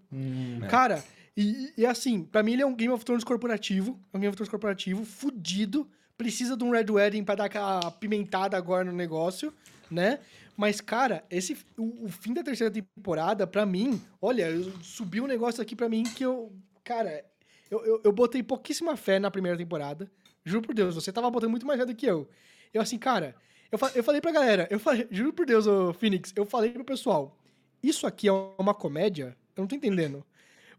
É. 0.63 0.67
Cara, 0.67 1.01
e, 1.37 1.71
e 1.77 1.85
assim, 1.85 2.23
pra 2.25 2.43
mim 2.43 2.53
ele 2.53 2.61
é 2.63 2.65
um 2.65 2.75
Game 2.75 2.93
of 2.93 3.05
Thrones 3.05 3.23
corporativo. 3.23 3.97
É 4.13 4.17
um 4.17 4.19
Game 4.19 4.27
of 4.29 4.35
Thrones 4.35 4.49
corporativo, 4.51 5.05
fudido. 5.05 5.87
Precisa 6.17 6.55
de 6.55 6.63
um 6.63 6.71
Red 6.71 6.85
Wedding 6.89 7.23
pra 7.23 7.35
dar 7.35 7.45
aquela 7.45 7.91
pimentada 7.91 8.55
agora 8.57 8.83
no 8.83 8.93
negócio, 8.93 9.53
né? 9.91 10.19
Mas, 10.55 10.79
cara, 10.79 11.23
esse, 11.29 11.57
o, 11.77 12.05
o 12.05 12.09
fim 12.09 12.33
da 12.33 12.41
terceira 12.41 12.71
temporada, 12.71 13.45
pra 13.45 13.65
mim, 13.65 14.01
olha, 14.21 14.47
subiu 14.81 15.25
um 15.25 15.27
negócio 15.27 15.61
aqui 15.61 15.75
pra 15.75 15.89
mim 15.89 16.03
que 16.03 16.23
eu. 16.23 16.53
Cara, 16.83 17.25
eu, 17.69 17.85
eu, 17.85 18.01
eu 18.05 18.11
botei 18.11 18.41
pouquíssima 18.41 18.95
fé 18.95 19.19
na 19.19 19.29
primeira 19.29 19.57
temporada. 19.57 20.09
Juro 20.45 20.61
por 20.61 20.75
Deus, 20.75 20.95
você 20.95 21.11
tava 21.11 21.29
botando 21.29 21.49
muito 21.49 21.65
mais 21.65 21.79
fé 21.79 21.85
do 21.85 21.95
que 21.95 22.05
eu. 22.05 22.29
Eu, 22.73 22.81
assim, 22.81 22.97
cara, 22.97 23.35
eu, 23.71 23.79
eu 23.95 24.03
falei 24.03 24.21
pra 24.21 24.31
galera, 24.31 24.67
eu 24.69 24.79
falei, 24.79 25.07
juro 25.11 25.33
por 25.33 25.45
Deus, 25.45 25.67
ô 25.67 25.93
Phoenix, 25.93 26.31
eu 26.35 26.45
falei 26.45 26.71
pro 26.71 26.85
pessoal, 26.85 27.37
isso 27.83 28.07
aqui 28.07 28.27
é 28.27 28.31
uma 28.31 28.73
comédia? 28.73 29.35
Eu 29.55 29.61
não 29.61 29.67
tô 29.67 29.75
entendendo. 29.75 30.25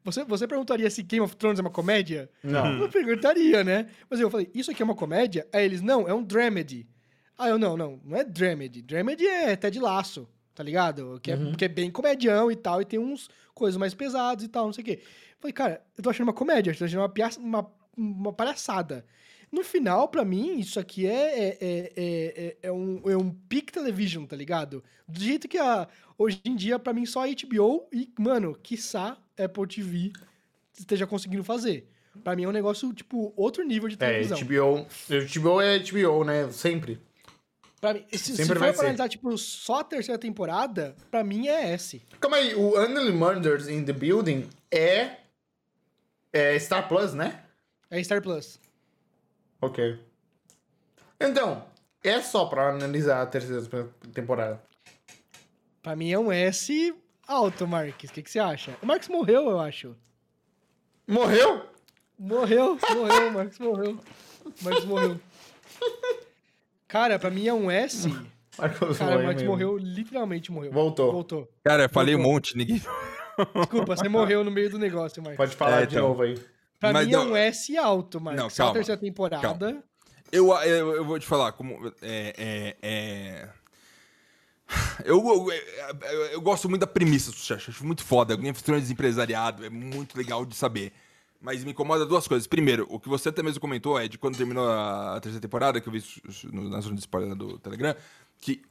Você, 0.06 0.24
você 0.24 0.46
perguntaria 0.46 0.88
se 0.88 1.02
Game 1.02 1.20
of 1.22 1.36
Thrones 1.36 1.58
é 1.58 1.62
uma 1.62 1.70
comédia? 1.70 2.30
Não. 2.42 2.78
Eu 2.78 2.88
perguntaria, 2.88 3.62
né? 3.62 3.88
Mas 4.08 4.20
eu 4.20 4.30
falei, 4.30 4.48
isso 4.54 4.70
aqui 4.70 4.80
é 4.80 4.84
uma 4.84 4.94
comédia? 4.94 5.46
Aí 5.52 5.64
eles, 5.64 5.82
não, 5.82 6.08
é 6.08 6.14
um 6.14 6.22
dramedy. 6.22 6.86
Ah, 7.36 7.48
eu, 7.50 7.58
não, 7.58 7.76
não, 7.76 8.00
não 8.04 8.16
é 8.16 8.24
dramedy. 8.24 8.80
Dramedy 8.80 9.26
é 9.26 9.54
Ted 9.56 9.78
Laço, 9.78 10.26
tá 10.54 10.62
ligado? 10.62 11.20
Que 11.22 11.32
é, 11.32 11.36
que 11.58 11.64
é 11.66 11.68
bem 11.68 11.90
comedião 11.90 12.50
e 12.50 12.56
tal, 12.56 12.80
e 12.80 12.84
tem 12.86 12.98
uns 12.98 13.28
coisas 13.52 13.76
mais 13.76 13.92
pesadas 13.92 14.44
e 14.44 14.48
tal, 14.48 14.64
não 14.66 14.72
sei 14.72 14.82
o 14.82 14.84
quê. 14.86 15.00
Eu 15.02 15.36
falei, 15.40 15.52
cara, 15.52 15.82
eu 15.98 16.02
tô 16.02 16.08
achando 16.08 16.28
uma 16.28 16.32
comédia, 16.32 16.70
eu 16.70 16.76
tô 16.78 16.84
achando 16.86 17.00
uma, 17.00 17.08
pia- 17.10 17.28
uma, 17.38 17.70
uma 17.96 18.32
palhaçada. 18.32 19.04
No 19.50 19.62
final, 19.62 20.08
pra 20.08 20.24
mim, 20.24 20.58
isso 20.58 20.78
aqui 20.78 21.06
é, 21.06 21.12
é, 21.38 21.58
é, 21.60 21.92
é, 21.96 22.46
é- 22.46 22.56
é 22.64 22.72
um, 22.72 23.00
é 23.08 23.16
um 23.16 23.30
peak 23.30 23.72
television, 23.72 24.24
tá 24.26 24.36
ligado? 24.36 24.82
Do 25.06 25.20
jeito 25.20 25.46
que 25.48 25.56
a, 25.56 25.86
hoje 26.18 26.40
em 26.44 26.56
dia, 26.56 26.78
pra 26.78 26.92
mim, 26.92 27.06
só 27.06 27.24
a 27.24 27.28
HBO 27.28 27.88
e, 27.92 28.12
mano, 28.18 28.54
quiçá 28.60 29.16
Apple 29.38 29.66
TV 29.66 30.12
esteja 30.78 31.06
conseguindo 31.06 31.44
fazer. 31.44 31.88
Pra 32.24 32.34
mim 32.34 32.44
é 32.44 32.48
um 32.48 32.52
negócio, 32.52 32.92
tipo, 32.92 33.32
outro 33.36 33.62
nível 33.62 33.88
de 33.88 33.94
É, 33.94 33.98
televisão. 33.98 34.38
HBO. 34.38 34.86
HBO 35.08 35.60
é 35.60 35.78
HBO, 35.78 36.24
né? 36.24 36.50
Sempre. 36.50 36.98
Pra 37.80 37.94
mim, 37.94 38.04
se, 38.10 38.18
se 38.18 38.36
Sempre 38.36 38.54
for 38.54 38.58
vai 38.60 38.72
pra 38.72 38.80
analisar, 38.82 39.08
tipo, 39.08 39.36
só 39.38 39.80
a 39.80 39.84
terceira 39.84 40.18
temporada, 40.18 40.96
pra 41.10 41.22
mim 41.22 41.46
é 41.46 41.72
S. 41.72 42.02
Calma 42.18 42.38
aí, 42.38 42.54
o 42.54 42.78
Undead 42.80 43.12
Murders 43.12 43.68
in 43.68 43.84
the 43.84 43.92
Building 43.92 44.48
é. 44.70 45.18
É 46.32 46.58
Star 46.58 46.88
Plus, 46.88 47.14
né? 47.14 47.42
É 47.90 48.02
Star 48.02 48.20
Plus. 48.22 48.58
Ok. 49.60 49.98
Então, 51.20 51.64
é 52.04 52.20
só 52.20 52.46
pra 52.46 52.70
analisar 52.70 53.22
a 53.22 53.26
terceira 53.26 53.62
temporada. 54.12 54.62
Pra 55.82 55.96
mim 55.96 56.10
é 56.12 56.18
um 56.18 56.30
S 56.32 56.94
alto, 57.26 57.66
Marques. 57.66 58.10
O 58.10 58.12
que, 58.12 58.22
que 58.22 58.30
você 58.30 58.38
acha? 58.38 58.76
O 58.82 58.86
Marques 58.86 59.08
morreu, 59.08 59.48
eu 59.50 59.58
acho. 59.60 59.96
Morreu? 61.06 61.64
Morreu, 62.18 62.78
morreu, 62.94 63.28
o 63.28 63.32
Marques 63.32 63.58
morreu. 63.58 64.00
O 64.44 64.64
Marques 64.64 64.84
morreu. 64.84 65.20
Cara, 66.88 67.18
pra 67.18 67.30
mim 67.30 67.46
é 67.46 67.52
um 67.54 67.70
S. 67.70 68.08
Marcos 68.58 68.98
Cara, 68.98 69.18
o 69.18 69.22
Marques 69.24 69.42
mesmo. 69.42 69.50
morreu, 69.50 69.76
literalmente 69.76 70.50
morreu. 70.50 70.72
Voltou. 70.72 71.12
Voltou. 71.12 71.48
Cara, 71.64 71.84
eu 71.84 71.88
falei 71.88 72.14
um 72.14 72.18
Voltou. 72.18 72.32
monte, 72.34 72.56
ninguém. 72.56 72.80
Desculpa, 73.54 73.96
você 73.96 74.08
morreu 74.08 74.42
no 74.42 74.50
meio 74.50 74.70
do 74.70 74.78
negócio, 74.78 75.22
Marques. 75.22 75.36
Pode 75.36 75.54
falar 75.56 75.82
É, 75.82 75.86
de 75.86 75.96
então. 75.96 76.08
novo 76.08 76.22
aí. 76.22 76.38
Pra 76.90 76.92
Mas 76.92 77.06
mim 77.06 77.12
é 77.12 77.16
não- 77.16 77.30
um 77.32 77.36
S 77.36 77.76
alto, 77.76 78.20
Marques. 78.20 78.42
Não, 78.42 78.50
calma, 78.50 78.72
terceira 78.74 79.00
temporada. 79.00 79.82
Eu, 80.32 80.52
eu, 80.54 80.94
eu 80.96 81.04
vou 81.04 81.18
te 81.18 81.26
falar, 81.26 81.52
como. 81.52 81.92
É. 82.02 82.34
é, 82.36 82.76
é... 82.82 83.48
Eu, 85.04 85.24
eu, 85.24 85.52
eu, 86.10 86.24
eu 86.32 86.40
gosto 86.40 86.68
muito 86.68 86.80
da 86.80 86.86
premissa 86.88 87.30
do 87.30 87.36
Sucesso, 87.36 87.70
acho 87.70 87.86
muito 87.86 88.02
foda. 88.04 88.34
Game 88.34 88.50
of 88.50 88.62
Thrones 88.64 88.90
empresariado, 88.90 89.64
é 89.64 89.70
muito 89.70 90.16
legal 90.18 90.44
de 90.44 90.56
saber. 90.56 90.92
Mas 91.40 91.62
me 91.62 91.70
incomoda 91.70 92.04
duas 92.04 92.26
coisas. 92.26 92.48
Primeiro, 92.48 92.84
o 92.90 92.98
que 92.98 93.08
você 93.08 93.28
até 93.28 93.42
mesmo 93.42 93.60
comentou 93.60 93.96
é 94.00 94.08
de 94.08 94.18
quando 94.18 94.36
terminou 94.36 94.68
a 94.68 95.20
terceira 95.20 95.40
temporada, 95.40 95.80
que 95.80 95.88
eu 95.88 95.92
vi 95.92 96.02
na 96.52 96.80
zona 96.80 96.94
de 96.94 97.00
spoiler 97.00 97.36
do 97.36 97.58
Telegram, 97.58 97.94
que 98.40 98.62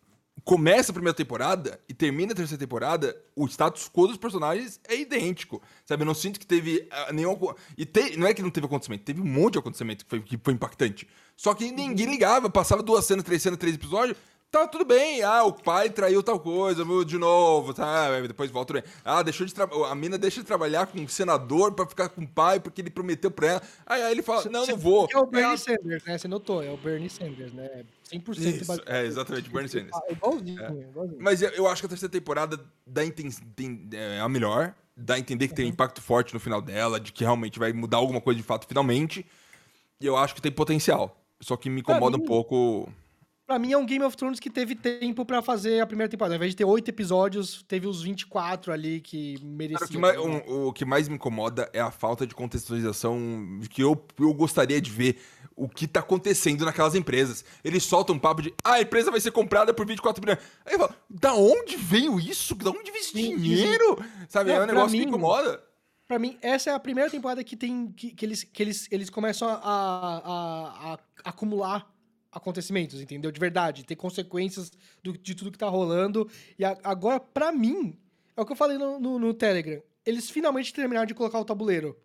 começa 0.43 0.91
a 0.91 0.93
primeira 0.93 1.15
temporada 1.15 1.79
e 1.87 1.93
termina 1.93 2.33
a 2.33 2.35
terceira 2.35 2.59
temporada, 2.59 3.15
o 3.35 3.47
status 3.47 3.89
quo 3.89 4.07
dos 4.07 4.17
personagens 4.17 4.79
é 4.87 4.95
idêntico. 4.95 5.61
Sabe, 5.85 6.03
eu 6.03 6.05
não 6.05 6.13
sinto 6.13 6.39
que 6.39 6.45
teve 6.45 6.87
ah, 6.91 7.11
nenhum. 7.11 7.37
E 7.77 7.85
te- 7.85 8.17
não 8.17 8.27
é 8.27 8.33
que 8.33 8.41
não 8.41 8.49
teve 8.51 8.65
acontecimento, 8.65 9.03
teve 9.03 9.21
um 9.21 9.25
monte 9.25 9.53
de 9.53 9.59
acontecimento 9.59 10.03
que 10.03 10.09
foi, 10.09 10.21
que 10.21 10.39
foi 10.43 10.53
impactante. 10.53 11.07
Só 11.35 11.53
que 11.53 11.71
ninguém 11.71 12.05
ligava, 12.07 12.49
passava 12.49 12.83
duas 12.83 13.05
cenas, 13.05 13.23
três 13.23 13.41
cenas, 13.41 13.57
três 13.59 13.75
episódios. 13.75 14.17
Tá 14.55 14.65
tudo 14.65 14.85
bem, 14.85 15.21
ah, 15.21 15.43
o 15.43 15.51
pai 15.51 15.89
traiu 15.89 16.23
tal 16.23 16.39
coisa, 16.39 16.85
meu, 16.85 17.03
de 17.03 17.17
novo, 17.17 17.73
tá? 17.73 18.21
Depois 18.21 18.49
volta. 18.49 18.71
bem. 18.73 18.83
Ah, 19.03 19.21
deixou 19.21 19.45
de 19.45 19.53
trabalhar. 19.53 19.87
A 19.91 19.95
mina 19.95 20.17
deixa 20.17 20.39
de 20.39 20.47
trabalhar 20.47 20.87
com 20.87 20.97
um 21.01 21.07
senador 21.09 21.73
pra 21.73 21.85
ficar 21.85 22.07
com 22.07 22.21
o 22.21 22.27
pai 22.27 22.57
porque 22.61 22.79
ele 22.81 22.89
prometeu 22.89 23.29
pra 23.29 23.47
ela. 23.47 23.61
Aí, 23.85 24.01
aí 24.01 24.11
ele 24.13 24.21
fala: 24.21 24.45
Não, 24.49 24.65
não 24.65 24.77
vou. 24.77 25.09
É 25.11 25.17
o 25.17 25.25
Bernie 25.25 25.49
Ela- 25.49 25.57
Sanders, 25.57 26.03
né? 26.05 26.17
Você 26.17 26.27
notou, 26.29 26.63
é 26.63 26.71
o 26.71 26.77
Bernie 26.77 27.09
Sanders, 27.09 27.51
né? 27.51 27.83
100% 28.09 28.61
Isso, 28.61 28.81
é, 28.85 29.05
exatamente, 29.05 29.49
Bernie 29.49 29.67
Sanders. 29.67 29.91
Ah, 29.93 30.11
igualzinho, 30.11 30.81
igualzinho. 30.89 31.17
Mas 31.19 31.41
eu, 31.41 31.49
eu 31.49 31.67
acho 31.67 31.81
que 31.81 31.87
a 31.87 31.89
terceira 31.89 32.11
temporada 32.13 32.57
dá 32.87 33.03
inten- 33.03 33.29
tem- 33.57 33.89
é 33.91 34.21
a 34.21 34.29
melhor. 34.29 34.73
Dá 34.95 35.15
a 35.15 35.19
entender 35.19 35.47
que 35.47 35.51
Uhum. 35.51 35.55
tem 35.57 35.65
um 35.65 35.69
impacto 35.69 36.01
forte 36.01 36.33
no 36.33 36.39
final 36.39 36.61
dela, 36.61 36.97
de 36.97 37.11
que 37.11 37.25
realmente 37.25 37.59
vai 37.59 37.73
mudar 37.73 37.97
alguma 37.97 38.21
coisa 38.21 38.37
de 38.39 38.45
fato 38.45 38.65
finalmente. 38.65 39.25
E 39.99 40.05
eu 40.05 40.15
acho 40.15 40.33
que 40.33 40.41
tem 40.41 40.49
potencial. 40.51 41.19
Só 41.41 41.57
que 41.57 41.69
me 41.69 41.81
incomoda 41.81 42.17
mim- 42.17 42.23
um 42.23 42.25
pouco. 42.25 42.87
Pra 43.47 43.59
mim 43.59 43.71
é 43.71 43.77
um 43.77 43.85
Game 43.85 44.03
of 44.03 44.17
Thrones 44.17 44.39
que 44.39 44.49
teve 44.49 44.73
tempo 44.73 45.23
pra 45.23 45.39
fazer 45.41 45.79
a 45.79 45.85
primeira 45.85 46.09
temporada. 46.09 46.33
Ao 46.33 46.37
invés 46.37 46.51
de 46.53 46.57
ter 46.57 46.65
oito 46.65 46.89
episódios, 46.89 47.63
teve 47.67 47.85
os 47.87 48.01
24 48.01 48.71
ali 48.73 48.99
que 48.99 49.35
Cara, 49.35 49.45
merecia. 49.47 49.85
o, 49.85 49.89
que 49.89 49.97
mais, 49.99 50.17
um- 50.17 50.67
o 50.67 50.73
que 50.73 50.83
mais 50.85 51.07
me 51.07 51.13
incomoda 51.15 51.69
é 51.71 51.79
a 51.79 51.91
falta 51.91 52.25
de 52.25 52.33
contextualização 52.33 53.59
que 53.69 53.83
eu, 53.83 54.03
eu 54.19 54.33
gostaria 54.33 54.81
de 54.81 54.89
ver 54.89 55.19
o 55.55 55.69
que 55.69 55.87
tá 55.87 55.99
acontecendo 55.99 56.65
naquelas 56.65 56.95
empresas. 56.95 57.45
Eles 57.63 57.83
soltam 57.83 58.15
um 58.15 58.19
papo 58.19 58.41
de 58.41 58.51
ah, 58.63 58.73
a 58.73 58.81
empresa 58.81 59.11
vai 59.11 59.21
ser 59.21 59.29
comprada 59.31 59.73
por 59.75 59.85
24 59.85 60.19
bilhões. 60.21 60.39
Aí 60.65 60.73
eu 60.73 60.79
falo, 60.79 60.95
da 61.07 61.33
onde 61.35 61.75
veio 61.77 62.19
isso? 62.19 62.55
Da 62.55 62.71
onde 62.71 62.91
veio 62.91 63.01
esse 63.01 63.13
dinheiro? 63.13 63.97
Sabe, 64.27 64.49
Não, 64.49 64.57
é 64.61 64.63
um 64.63 64.67
negócio 64.67 64.91
que 64.91 64.97
mim- 64.97 65.05
incomoda. 65.07 65.63
Pra 66.07 66.19
mim, 66.19 66.37
essa 66.41 66.71
é 66.71 66.73
a 66.73 66.79
primeira 66.79 67.09
temporada 67.09 67.43
que 67.43 67.55
tem. 67.55 67.87
que, 67.91 68.11
que 68.11 68.25
eles, 68.25 68.43
que 68.43 68.61
eles, 68.61 68.87
eles 68.91 69.09
começam 69.09 69.47
a, 69.49 69.59
a- 69.63 70.93
a 70.93 71.29
acumular 71.29 71.87
acontecimentos, 72.35 73.01
entendeu? 73.01 73.31
De 73.31 73.39
verdade, 73.39 73.83
ter 73.85 73.95
consequências 73.95 74.71
do- 75.03 75.17
de 75.17 75.33
tudo 75.33 75.51
que 75.51 75.57
tá 75.57 75.67
rolando. 75.69 76.29
E 76.59 76.63
a- 76.65 76.77
agora, 76.83 77.19
pra 77.19 77.51
mim, 77.51 77.97
é 78.35 78.41
o 78.41 78.45
que 78.45 78.51
eu 78.51 78.55
falei 78.57 78.77
no, 78.77 78.99
no- 78.99 79.17
no 79.19 79.33
Telegram. 79.33 79.81
Eles 80.05 80.29
finalmente 80.29 80.73
terminaram 80.73 81.05
de 81.07 81.13
colocar 81.15 81.39
o 81.39 81.45
tabuleiro. 81.45 81.97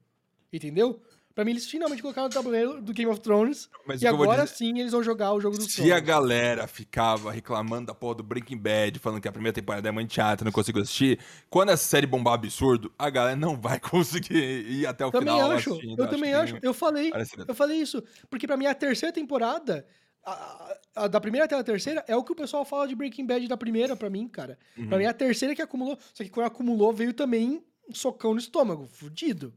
Entendeu? 0.53 1.01
Pra 1.33 1.45
mim, 1.45 1.53
eles 1.53 1.71
finalmente 1.71 2.03
colocaram 2.03 2.27
o 2.27 2.31
tabuleiro 2.31 2.83
do 2.83 2.93
Game 2.93 3.09
of 3.11 3.21
Thrones. 3.21 3.71
Mas 3.87 4.03
e 4.03 4.07
agora 4.07 4.43
dizer- 4.43 4.57
sim 4.57 4.81
eles 4.81 4.91
vão 4.91 5.01
jogar 5.03 5.33
o 5.33 5.41
jogo 5.41 5.57
do 5.57 5.63
Se 5.63 5.93
a 5.93 6.01
galera 6.01 6.67
ficava 6.67 7.31
reclamando 7.31 7.87
da 7.87 7.95
porra 7.95 8.17
do 8.17 8.23
Breaking 8.25 8.59
Bad, 8.59 8.99
falando 8.99 9.21
que 9.23 9.29
a 9.29 9.33
primeira 9.33 9.55
temporada 9.55 9.89
é 9.89 9.93
muito 9.93 10.13
chata, 10.13 10.45
não 10.45 10.51
consigo 10.51 10.81
assistir, 10.81 11.21
quando 11.49 11.71
essa 11.71 11.85
série 11.85 12.05
bombar 12.07 12.35
absurdo, 12.35 12.93
a 12.99 13.09
galera 13.09 13.37
não 13.37 13.57
vai 13.57 13.79
conseguir 14.29 14.35
ir 14.69 14.87
até 14.87 15.07
o 15.07 15.13
Também 15.13 15.33
final 15.35 15.53
acho, 15.53 15.71
assistindo. 15.71 16.03
eu 16.03 16.09
também 16.11 16.31
que 16.31 16.37
acho. 16.37 16.59
Eu 16.63 16.75
falei, 16.75 17.11
parece- 17.13 17.37
eu 17.47 17.55
falei 17.55 17.81
isso. 17.81 18.03
Porque 18.29 18.47
pra 18.47 18.57
mim 18.57 18.67
a 18.67 18.75
terceira 18.75 19.13
temporada, 19.13 19.87
a, 20.25 20.33
a- 20.33 20.77
a 21.05 21.07
da 21.09 21.21
primeira 21.21 21.45
até 21.47 21.57
a 21.57 21.63
terceira, 21.65 22.05
é 22.09 22.17
o 22.17 22.23
que 22.25 22.33
o 22.33 22.37
pessoal 22.37 22.65
fala 22.65 22.87
de 22.87 22.95
Breaking 22.95 23.27
Bad 23.27 23.47
da 23.49 23.57
primeira 23.57 23.97
pra 23.97 24.11
mim, 24.11 24.29
cara. 24.29 24.59
Uhum. 24.77 24.89
Pra 24.89 24.99
mim 24.99 25.05
a 25.07 25.13
terceira 25.15 25.55
que 25.55 25.63
acumulou. 25.63 25.99
Só 26.15 26.23
que 26.25 26.31
quando 26.31 26.47
acumulou 26.47 26.93
veio 26.93 27.13
também 27.15 27.65
um 27.89 27.95
socão 27.95 28.33
no 28.35 28.41
estômago. 28.41 28.87
Fudido. 28.87 29.55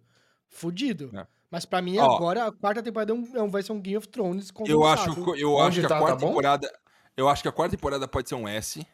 Fudido. 0.49 1.11
É. 1.17 1.25
Mas 1.51 1.65
pra 1.65 1.81
mim 1.81 1.97
Ó. 1.99 2.15
agora 2.15 2.47
a 2.47 2.51
quarta 2.51 2.81
temporada 2.81 3.11
é 3.11 3.15
um- 3.15 3.37
é 3.37 3.41
um- 3.43 3.49
vai 3.49 3.61
ser 3.61 3.71
um 3.73 3.79
Game 3.81 3.97
of 3.97 4.07
Thrones 4.07 4.51
Eu 4.65 4.83
acho, 4.85 5.09
eu 5.37 5.59
acho 5.59 5.81
que 5.81 5.87
tá, 5.87 5.95
a 5.95 5.99
tá 5.99 6.05
quarta 6.05 6.19
bom? 6.19 6.27
temporada. 6.29 6.73
Eu 7.15 7.29
acho 7.29 7.41
que 7.43 7.47
a 7.47 7.51
quarta 7.51 7.75
temporada 7.75 8.07
pode 8.07 8.27
ser 8.29 8.35
um 8.35 8.47
S. 8.47 8.85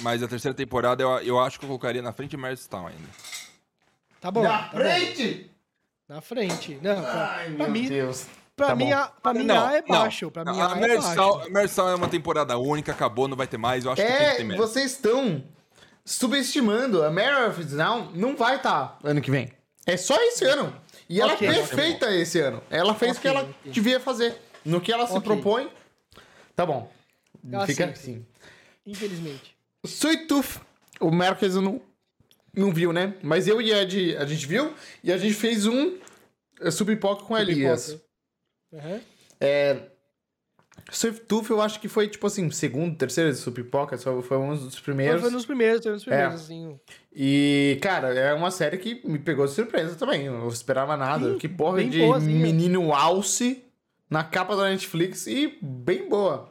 Mas 0.00 0.22
a 0.22 0.28
terceira 0.28 0.54
temporada 0.54 1.02
eu, 1.02 1.08
eu 1.20 1.40
acho 1.40 1.58
que 1.58 1.64
eu 1.64 1.68
colocaria 1.68 2.02
na 2.02 2.12
frente 2.12 2.30
de 2.32 2.36
Marstown 2.36 2.86
ainda. 2.88 3.08
Tá 4.20 4.30
bom. 4.30 4.42
Na 4.42 4.64
tá 4.64 4.70
bom. 4.72 4.78
frente! 4.78 5.50
Na 6.08 6.20
frente. 6.20 6.74
Não, 6.82 7.00
pra, 7.00 7.30
Ai, 7.30 7.54
pra 7.54 7.64
meu 7.64 7.70
mim, 7.70 7.88
Deus. 7.88 8.26
Pra 8.58 8.66
Tá 8.66 8.76
mim, 8.76 8.92
a, 8.92 9.06
pra 9.06 9.32
mim 9.32 9.48
A 9.50 9.72
é 9.72 9.82
baixo. 9.82 10.30
Pra 10.30 10.44
mim 10.44 10.60
a 10.60 10.74
A 10.74 10.78
é 10.78 10.98
baixo. 10.98 11.20
a 11.22 11.48
Marstown 11.48 11.88
é 11.90 11.94
uma 11.94 12.08
temporada 12.08 12.58
única, 12.58 12.92
acabou, 12.92 13.26
não 13.28 13.36
vai 13.36 13.46
ter 13.46 13.56
mais. 13.56 13.84
Eu 13.86 13.92
acho 13.92 14.02
que 14.02 14.06
tem 14.08 14.16
que 14.18 14.34
ter 14.36 14.40
É, 14.40 14.44
mesmo. 14.44 14.62
vocês 14.66 14.90
estão 14.92 15.42
subestimando. 16.04 17.02
A 17.04 17.10
Mare 17.10 17.46
of 17.48 17.64
Now 17.74 18.10
não 18.14 18.36
vai 18.36 18.56
estar 18.56 18.98
ano 19.04 19.20
que 19.20 19.30
vem. 19.30 19.50
É 19.86 19.96
só 19.96 20.16
esse 20.22 20.44
ano. 20.44 20.74
E 21.08 21.20
ela 21.20 21.32
Ok. 21.32 21.48
é 21.48 21.52
perfeita 21.54 22.10
esse 22.14 22.38
ano. 22.40 22.62
Ela 22.68 22.94
fez 22.94 23.16
o 23.16 23.20
que 23.20 23.28
ela 23.28 23.42
ok. 23.42 23.72
devia 23.72 23.98
fazer. 23.98 24.36
No 24.64 24.80
que 24.80 24.92
ela 24.92 25.06
se 25.06 25.18
propõe. 25.20 25.70
Tá 26.54 26.66
bom. 26.66 26.90
Ah, 27.54 27.64
Fica 27.66 27.86
sim. 27.86 27.92
assim. 27.92 28.26
Infelizmente. 28.84 29.56
Sweet 29.86 30.26
Tooth. 30.26 30.60
O 31.00 31.10
Marcos 31.10 31.54
não, 31.54 31.80
não 32.54 32.72
viu, 32.72 32.92
né? 32.92 33.14
Mas 33.22 33.46
eu 33.46 33.62
e 33.62 33.72
Ed, 33.72 34.16
a 34.16 34.26
gente 34.26 34.46
viu. 34.46 34.74
E 35.02 35.12
a 35.12 35.16
gente 35.16 35.34
fez 35.34 35.64
um 35.66 35.96
eh, 36.60 36.70
Supipoca 36.70 37.22
com 37.24 37.38
Elias. 37.38 37.96
Aham. 38.72 39.00
É, 39.40 39.80
Sweet 40.90 41.20
Tooth 41.22 41.50
eu 41.50 41.60
acho 41.60 41.80
que 41.80 41.88
foi, 41.88 42.08
tipo 42.08 42.26
assim, 42.26 42.50
segundo, 42.50 42.96
terceiro 42.96 43.30
de 43.30 43.36
Supipoca. 43.38 43.96
Só 43.98 44.20
foi 44.22 44.36
um 44.36 44.54
dos 44.54 44.78
primeiros. 44.80 45.20
Foi 45.20 45.30
nos 45.30 45.44
primeiros, 45.46 45.82
foi 45.82 45.92
nos 45.92 46.04
primeiros, 46.04 46.32
É. 46.32 46.36
assim. 46.36 46.80
E, 47.14 47.78
cara, 47.82 48.14
é 48.14 48.32
uma 48.32 48.50
série 48.50 48.78
que 48.78 49.00
me 49.06 49.18
pegou 49.18 49.46
de 49.46 49.52
surpresa 49.52 49.94
também. 49.96 50.26
Eu 50.26 50.34
não 50.38 50.48
esperava 50.48 50.96
nada. 50.96 51.32
Sim, 51.32 51.38
que 51.38 51.48
porra 51.48 51.84
de 51.84 51.98
boazinha. 52.00 52.40
menino 52.40 52.92
alce 52.94 53.64
na 54.08 54.24
capa 54.24 54.56
da 54.56 54.64
Netflix 54.70 55.26
e 55.26 55.58
bem 55.60 56.08
boa. 56.08 56.48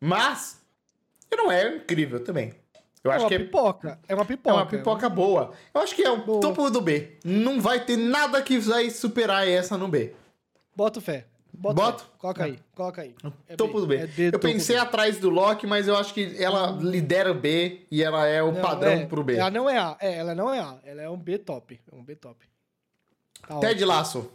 Mas, 0.00 0.60
não 1.34 1.50
é 1.50 1.76
incrível 1.76 2.20
também. 2.22 2.52
Eu 3.02 3.12
É 3.12 3.14
acho 3.14 3.24
uma 3.24 3.28
que 3.28 3.34
é, 3.36 3.38
pipoca. 3.38 3.98
É 4.08 4.14
uma 4.14 4.24
é 4.24 4.26
pipoca. 4.26 4.54
uma 4.56 4.66
pipoca 4.66 5.08
boa. 5.08 5.52
Eu 5.72 5.80
acho 5.80 5.94
que 5.94 6.02
é 6.02 6.10
o 6.10 6.18
Boa. 6.24 6.40
topo 6.40 6.68
do 6.70 6.80
B. 6.80 7.12
Não 7.24 7.60
vai 7.60 7.84
ter 7.84 7.96
nada 7.96 8.42
que 8.42 8.58
vai 8.58 8.90
superar 8.90 9.46
essa 9.46 9.78
no 9.78 9.86
B. 9.86 10.12
Bota 10.76 11.00
fé. 11.00 11.26
Bota 11.52 11.74
Boto? 11.74 12.04
fé. 12.04 12.10
Coloca 12.18 12.44
aí. 12.44 12.58
Coloca 12.74 13.02
aí. 13.02 13.14
É 13.48 13.56
topo 13.56 13.80
do 13.80 13.86
B. 13.86 13.96
É 13.96 14.06
D, 14.06 14.30
eu 14.32 14.38
pensei 14.38 14.76
B. 14.76 14.82
atrás 14.82 15.18
do 15.18 15.30
Loki, 15.30 15.66
mas 15.66 15.88
eu 15.88 15.96
acho 15.96 16.12
que 16.12 16.36
ela 16.38 16.70
lidera 16.72 17.32
o 17.32 17.34
B 17.34 17.86
e 17.90 18.02
ela 18.02 18.26
é 18.26 18.42
o 18.42 18.52
Não, 18.52 18.60
padrão 18.60 18.92
é, 18.92 19.06
pro 19.06 19.24
B. 19.24 19.36
Ela 19.36 19.50
não 19.50 19.68
é 19.68 19.78
A. 19.78 19.96
É, 19.98 20.16
ela 20.18 20.34
não 20.34 20.52
é 20.52 20.60
A. 20.60 20.78
Ela 20.84 21.02
é 21.02 21.08
um 21.08 21.16
B 21.16 21.38
top. 21.38 21.80
É 21.90 21.94
um 21.94 22.04
B 22.04 22.14
top. 22.14 22.46
Tá 23.48 23.58
Ted 23.60 23.74
ótimo. 23.74 23.88
Laço. 23.88 24.32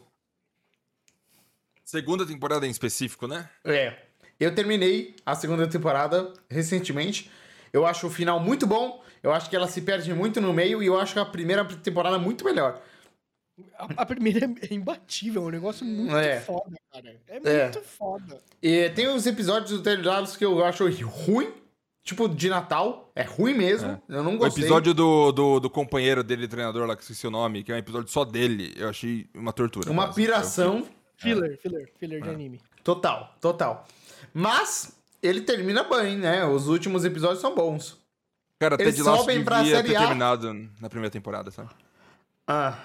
Segunda 1.86 2.26
temporada 2.26 2.66
em 2.66 2.72
específico, 2.72 3.28
né? 3.28 3.50
É. 3.64 3.98
Eu 4.40 4.56
terminei 4.56 5.16
a 5.24 5.36
segunda 5.36 5.68
temporada 5.68 6.34
recentemente. 6.50 7.30
Eu 7.72 7.86
acho 7.86 8.08
o 8.08 8.10
final 8.10 8.40
muito 8.40 8.66
bom. 8.66 9.04
Eu 9.22 9.32
acho 9.32 9.48
que 9.48 9.56
ela 9.56 9.68
se 9.68 9.82
perde 9.82 10.12
muito 10.14 10.42
no 10.42 10.52
meio 10.52 10.82
e 10.82 10.88
eu 10.88 11.00
acho 11.00 11.14
que 11.14 11.20
a 11.20 11.26
primeira 11.26 11.64
temporada 11.66 12.16
é 12.16 12.20
muito 12.20 12.44
melhor. 12.44 12.82
A, 13.78 13.86
a 14.02 14.06
primeira 14.06 14.46
é 14.70 14.74
imbatível. 14.74 15.44
É 15.44 15.46
um 15.48 15.50
negócio 15.50 15.86
muito 15.86 16.16
É. 16.16 16.40
foda, 16.42 16.76
cara. 16.92 17.16
É, 17.28 17.40
É. 17.44 17.64
muito 17.66 17.82
foda. 17.82 18.38
E 18.62 18.90
tem 18.92 19.08
os 19.08 19.26
episódios 19.26 19.72
do 19.72 19.82
Ted 19.82 20.02
Lasso 20.02 20.38
que 20.38 20.46
eu 20.46 20.64
acho 20.66 20.88
ruim. 21.04 21.52
Tipo, 22.04 22.28
de 22.28 22.50
Natal. 22.50 23.12
É 23.16 23.22
ruim 23.22 23.54
mesmo. 23.54 24.02
Eu 24.10 24.24
não 24.24 24.34
O 24.34 24.38
gostei. 24.40 24.64
episódio 24.64 24.92
do, 24.92 25.32
do, 25.32 25.60
do 25.60 25.70
companheiro 25.70 26.24
dele, 26.24 26.48
treinador 26.48 26.88
lá, 26.88 26.96
que 26.96 27.04
esqueci 27.04 27.28
o 27.28 27.32
nome, 27.32 27.64
que 27.64 27.72
é 27.72 27.76
um 27.76 27.78
episódio 27.78 28.10
só 28.12 28.26
dele, 28.26 28.74
eu 28.76 28.90
achei 28.90 29.30
uma 29.36 29.54
tortura. 29.54 29.88
Uma 29.92 30.06
quase. 30.06 30.16
piração 30.16 30.88
Filler, 31.16 31.60
filler, 31.62 31.92
filler 32.00 32.20
de 32.24 32.30
anime. 32.30 32.60
total, 32.84 33.36
total. 33.40 33.86
Mas 34.34 34.98
ele 35.22 35.42
termina 35.42 35.84
bem, 35.84 36.18
né? 36.18 36.44
Os 36.44 36.68
últimos 36.68 37.06
episódios 37.06 37.40
são 37.40 37.54
bons. 37.54 38.00
Cara, 38.60 38.76
Eles 38.80 38.96
Ted 38.96 39.08
Lasso 39.08 39.20
sobem 39.22 39.44
pra 39.44 39.62
devia 39.62 39.84
ter 39.84 39.96
terminado 39.96 40.52
na 40.80 40.90
primeira 40.90 41.12
temporada, 41.12 41.52
sabe? 41.52 41.70
Ah. 42.48 42.80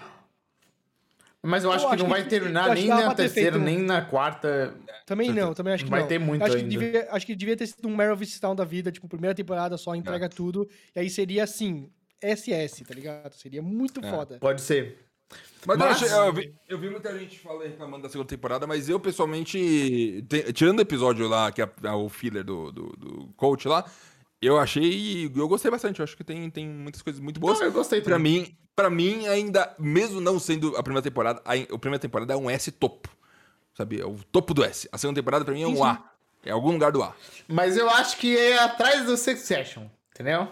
Mas 1.47 1.65
eu 1.65 1.73
acho 1.73 1.85
Eu 1.85 1.89
que 1.89 1.95
acho 1.95 2.05
não 2.05 2.11
que- 2.15 2.21
vai 2.21 2.29
terminar 2.29 2.75
nem 2.75 2.83
que 2.85 2.89
na 2.89 3.15
terceira, 3.15 3.53
feito 3.53 3.65
nem 3.65 3.79
na 3.79 4.03
quarta. 4.03 4.75
Também 5.07 5.33
não, 5.33 5.55
também 5.55 5.75
acho 5.75 5.85
que 5.85 5.91
Vai 5.91 6.01
não. 6.01 6.09
ter 6.09 6.19
muito 6.19 6.43
acho 6.43 6.53
que, 6.57 6.63
ainda. 6.63 6.69
devia, 6.71 7.09
acho 7.11 7.27
que 7.27 7.37
devia 7.37 7.57
ter 7.57 7.67
sido 7.67 7.87
um 7.89 8.13
of 8.13 8.23
Easttown 8.23 8.55
da 8.57 8.65
vida, 8.65 8.91
tipo, 8.91 9.07
primeira 9.09 9.35
temporada 9.35 9.77
só, 9.79 9.95
entrega 9.95 10.29
tudo. 10.29 10.69
E 10.95 11.01
aí 11.01 11.09
seria 11.11 11.45
assim, 11.45 11.89
SS, 12.21 12.85
tá 12.85 12.93
ligado? 12.95 13.33
Seria 13.35 13.63
muito 13.63 14.05
É. 14.05 14.11
foda. 14.11 14.39
Pode 14.41 14.61
ser. 14.61 14.99
Mas, 15.67 15.77
Mas- 15.79 16.03
Eu, 16.03 16.07
achei- 16.09 16.19
eu 16.29 16.33
vi, 16.33 16.55
eu 16.69 16.79
vi 16.79 16.91
muita 16.91 17.19
gente 17.19 17.39
falando, 17.41 17.65
reclamando 17.69 18.03
da 18.05 18.09
segunda 18.09 18.29
temporada, 18.29 18.67
mas 18.67 18.89
eu 18.89 18.99
pessoalmente, 19.01 20.25
te- 20.29 20.53
tirando 20.53 20.79
o 20.79 20.83
episódio 20.83 21.27
lá, 21.29 21.51
que 21.51 21.61
é, 21.63 21.69
é 21.83 21.91
o 21.91 22.09
filler 22.09 22.45
do, 22.45 22.71
do, 22.71 22.87
do 22.97 23.27
coach 23.37 23.67
lá, 23.67 23.85
eu 24.41 24.59
achei. 24.59 25.27
Eu 25.35 25.49
gostei 25.49 25.71
bastante. 25.71 26.01
Eu 26.01 26.05
acho 26.05 26.17
que 26.17 26.25
tem, 26.25 26.49
tem 26.51 26.69
muitas 26.69 27.03
coisas 27.03 27.21
muito 27.21 27.41
boas. 27.41 27.59
Não, 27.59 27.67
eu 27.67 27.73
gostei 27.73 28.01
Pra 28.01 28.17
também. 28.17 28.41
mim, 28.43 28.57
pra 28.75 28.91
mim, 28.91 29.27
ainda, 29.29 29.75
mesmo 29.79 30.21
não 30.21 30.39
sendo 30.39 30.77
a 30.77 30.83
primeira 30.83 31.03
temporada, 31.03 31.41
a, 31.45 31.55
a 31.55 31.79
primeira 31.79 31.99
temporada 32.01 32.33
é 32.33 32.37
um 32.37 32.49
S 32.51 32.71
topo. 32.71 33.09
Sabe? 33.75 34.01
É 34.01 34.07
o 34.07 34.17
topo 34.33 34.55
do 34.55 34.65
S. 34.65 34.89
A 34.91 34.99
segunda 34.99 35.21
temporada, 35.21 35.45
pra 35.45 35.53
mim, 35.55 35.63
é 35.63 35.67
um 35.67 35.85
A. 35.85 36.03
É 36.45 36.51
algum 36.51 36.71
lugar 36.73 36.93
do 36.93 37.03
A. 37.03 37.15
Mas 37.49 37.77
eu 37.77 37.91
acho 37.91 38.17
que 38.19 38.37
é 38.39 38.59
atrás 38.59 39.05
do 39.05 39.17
Succession, 39.17 39.87
entendeu? 40.15 40.49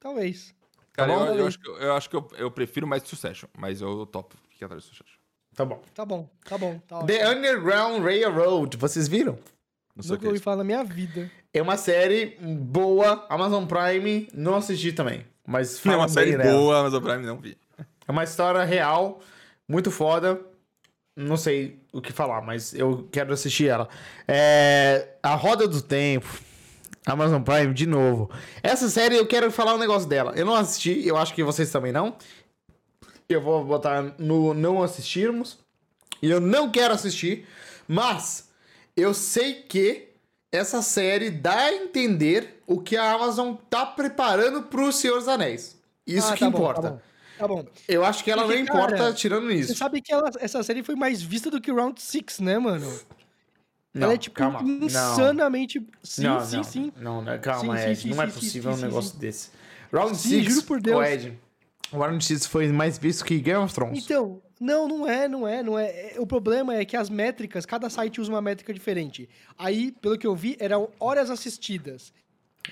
Talvez. 0.00 0.54
Cara, 0.92 1.12
bom? 1.14 1.26
eu, 1.26 1.34
eu 1.36 1.46
acho 1.46 1.58
que, 1.58 1.68
eu, 1.68 1.92
acho 1.94 2.10
que 2.10 2.16
eu, 2.16 2.28
eu 2.36 2.50
prefiro 2.50 2.86
mais 2.86 3.02
Succession, 3.02 3.48
mas 3.56 3.80
eu 3.80 4.06
topo 4.06 4.36
que 4.56 4.62
é 4.62 4.66
atrás 4.66 4.84
do 4.84 4.86
Succession. 4.88 5.18
Tá 5.54 5.64
bom. 5.64 5.82
Tá 5.94 6.04
bom, 6.04 6.30
tá 6.44 6.56
bom. 6.58 6.78
Tá 6.86 7.04
The. 7.04 7.28
Underground 7.34 8.02
Railroad, 8.02 8.76
vocês 8.76 9.06
viram? 9.08 9.38
Não 9.94 10.02
sei 10.02 10.12
Nunca 10.12 10.20
que 10.20 10.26
é 10.26 10.28
ouvi 10.30 10.40
falar 10.40 10.56
na 10.56 10.64
minha 10.64 10.82
vida. 10.82 11.30
É 11.54 11.60
uma 11.60 11.76
série 11.76 12.36
boa, 12.40 13.26
Amazon 13.28 13.66
Prime, 13.66 14.28
não 14.32 14.56
assisti 14.56 14.92
também. 14.92 15.26
Mas 15.46 15.76
É 15.78 15.80
fala 15.80 15.96
uma 15.98 16.06
bem 16.06 16.14
série 16.14 16.36
dela. 16.36 16.50
boa, 16.58 16.82
mas 16.84 16.94
o 16.94 17.00
Prime 17.00 17.26
não 17.26 17.38
vi. 17.38 17.56
É 18.08 18.10
uma 18.10 18.24
história 18.24 18.64
real, 18.64 19.20
muito 19.68 19.90
foda. 19.90 20.40
Não 21.14 21.36
sei 21.36 21.78
o 21.92 22.00
que 22.00 22.10
falar, 22.12 22.40
mas 22.40 22.72
eu 22.72 23.06
quero 23.12 23.34
assistir 23.34 23.68
ela. 23.68 23.86
É... 24.26 25.08
A 25.22 25.34
Roda 25.34 25.68
do 25.68 25.82
Tempo. 25.82 26.26
Amazon 27.04 27.42
Prime, 27.42 27.74
de 27.74 27.84
novo. 27.86 28.30
Essa 28.62 28.88
série 28.88 29.16
eu 29.16 29.26
quero 29.26 29.50
falar 29.50 29.74
um 29.74 29.78
negócio 29.78 30.08
dela. 30.08 30.32
Eu 30.36 30.46
não 30.46 30.54
assisti, 30.54 31.06
eu 31.06 31.16
acho 31.18 31.34
que 31.34 31.42
vocês 31.42 31.70
também 31.70 31.92
não. 31.92 32.16
Eu 33.28 33.42
vou 33.42 33.62
botar 33.64 34.14
no 34.18 34.54
não 34.54 34.82
assistirmos. 34.82 35.58
E 36.22 36.30
eu 36.30 36.40
não 36.40 36.70
quero 36.70 36.94
assistir. 36.94 37.46
Mas 37.88 38.48
eu 38.96 39.12
sei 39.12 39.54
que 39.54 40.11
essa 40.52 40.82
série 40.82 41.30
dá 41.30 41.56
a 41.56 41.72
entender 41.74 42.62
o 42.66 42.78
que 42.80 42.96
a 42.96 43.12
Amazon 43.12 43.54
tá 43.70 43.84
preparando 43.86 44.62
pro 44.64 44.92
Senhor 44.92 45.18
dos 45.18 45.26
Anéis. 45.28 45.76
Isso 46.06 46.28
Ah, 46.28 46.34
que 46.34 46.40
tá 46.40 46.50
bom, 46.50 46.58
importa. 46.58 46.82
Tá 46.82 46.88
bom. 46.90 47.00
Tá 47.38 47.48
bom. 47.48 47.64
Eu 47.88 48.04
acho 48.04 48.22
que 48.22 48.30
ela 48.30 48.42
Porque, 48.44 48.56
não 48.56 48.62
importa 48.62 48.96
cara, 48.96 49.12
tirando 49.14 49.46
Você 49.48 49.54
isso. 49.54 49.74
sabe 49.74 50.00
que 50.00 50.12
ela- 50.12 50.30
essa 50.38 50.62
série 50.62 50.82
foi 50.82 50.94
mais 50.94 51.20
vista 51.22 51.50
do 51.50 51.60
que 51.60 51.72
Round 51.72 52.00
6, 52.00 52.38
né, 52.40 52.58
mano? 52.58 52.86
Não, 53.94 54.04
ela 54.04 54.14
é, 54.14 54.18
tipo, 54.18 54.36
calma. 54.36 54.62
Não. 54.62 54.86
insanamente... 54.86 55.84
Sim, 56.02 56.22
não, 56.24 56.44
sim, 56.44 56.56
não, 56.56 56.64
sim. 56.64 56.92
Não, 56.96 57.22
não, 57.22 57.38
calma, 57.40 57.76
Sim, 57.78 57.84
Ed. 57.90 58.00
sim, 58.00 58.08
não 58.10 58.22
é 58.22 58.26
possível 58.26 58.72
um 58.72 58.76
negócio 58.76 59.18
desse. 59.18 59.50
Round 59.92 60.16
Sim, 60.16 60.28
6, 60.42 60.44
juro 60.54 60.62
por 60.66 60.80
Deus. 60.80 61.04
Ed. 61.06 61.38
Round 61.92 62.24
6 62.24 62.46
foi 62.46 62.68
mais 62.68 62.96
visto 62.96 63.24
que 63.24 63.38
Game 63.38 63.62
of 63.62 63.74
Thrones. 63.74 64.02
Então, 64.04 64.40
não, 64.62 64.86
não 64.88 65.08
é, 65.08 65.26
não 65.28 65.46
é, 65.48 65.62
não 65.62 65.78
é. 65.78 65.84
É, 66.14 66.14
O 66.18 66.26
problema 66.26 66.74
é 66.76 66.84
que 66.84 66.96
as 66.96 67.10
métricas, 67.10 67.66
cada 67.66 67.90
site 67.90 68.20
usa 68.20 68.30
uma 68.30 68.40
métrica 68.40 68.72
diferente. 68.72 69.28
Aí, 69.58 69.92
pelo 70.00 70.16
que 70.16 70.26
eu 70.26 70.34
vi, 70.36 70.56
eram 70.60 70.88
horas 71.00 71.30
assistidas. 71.30 72.12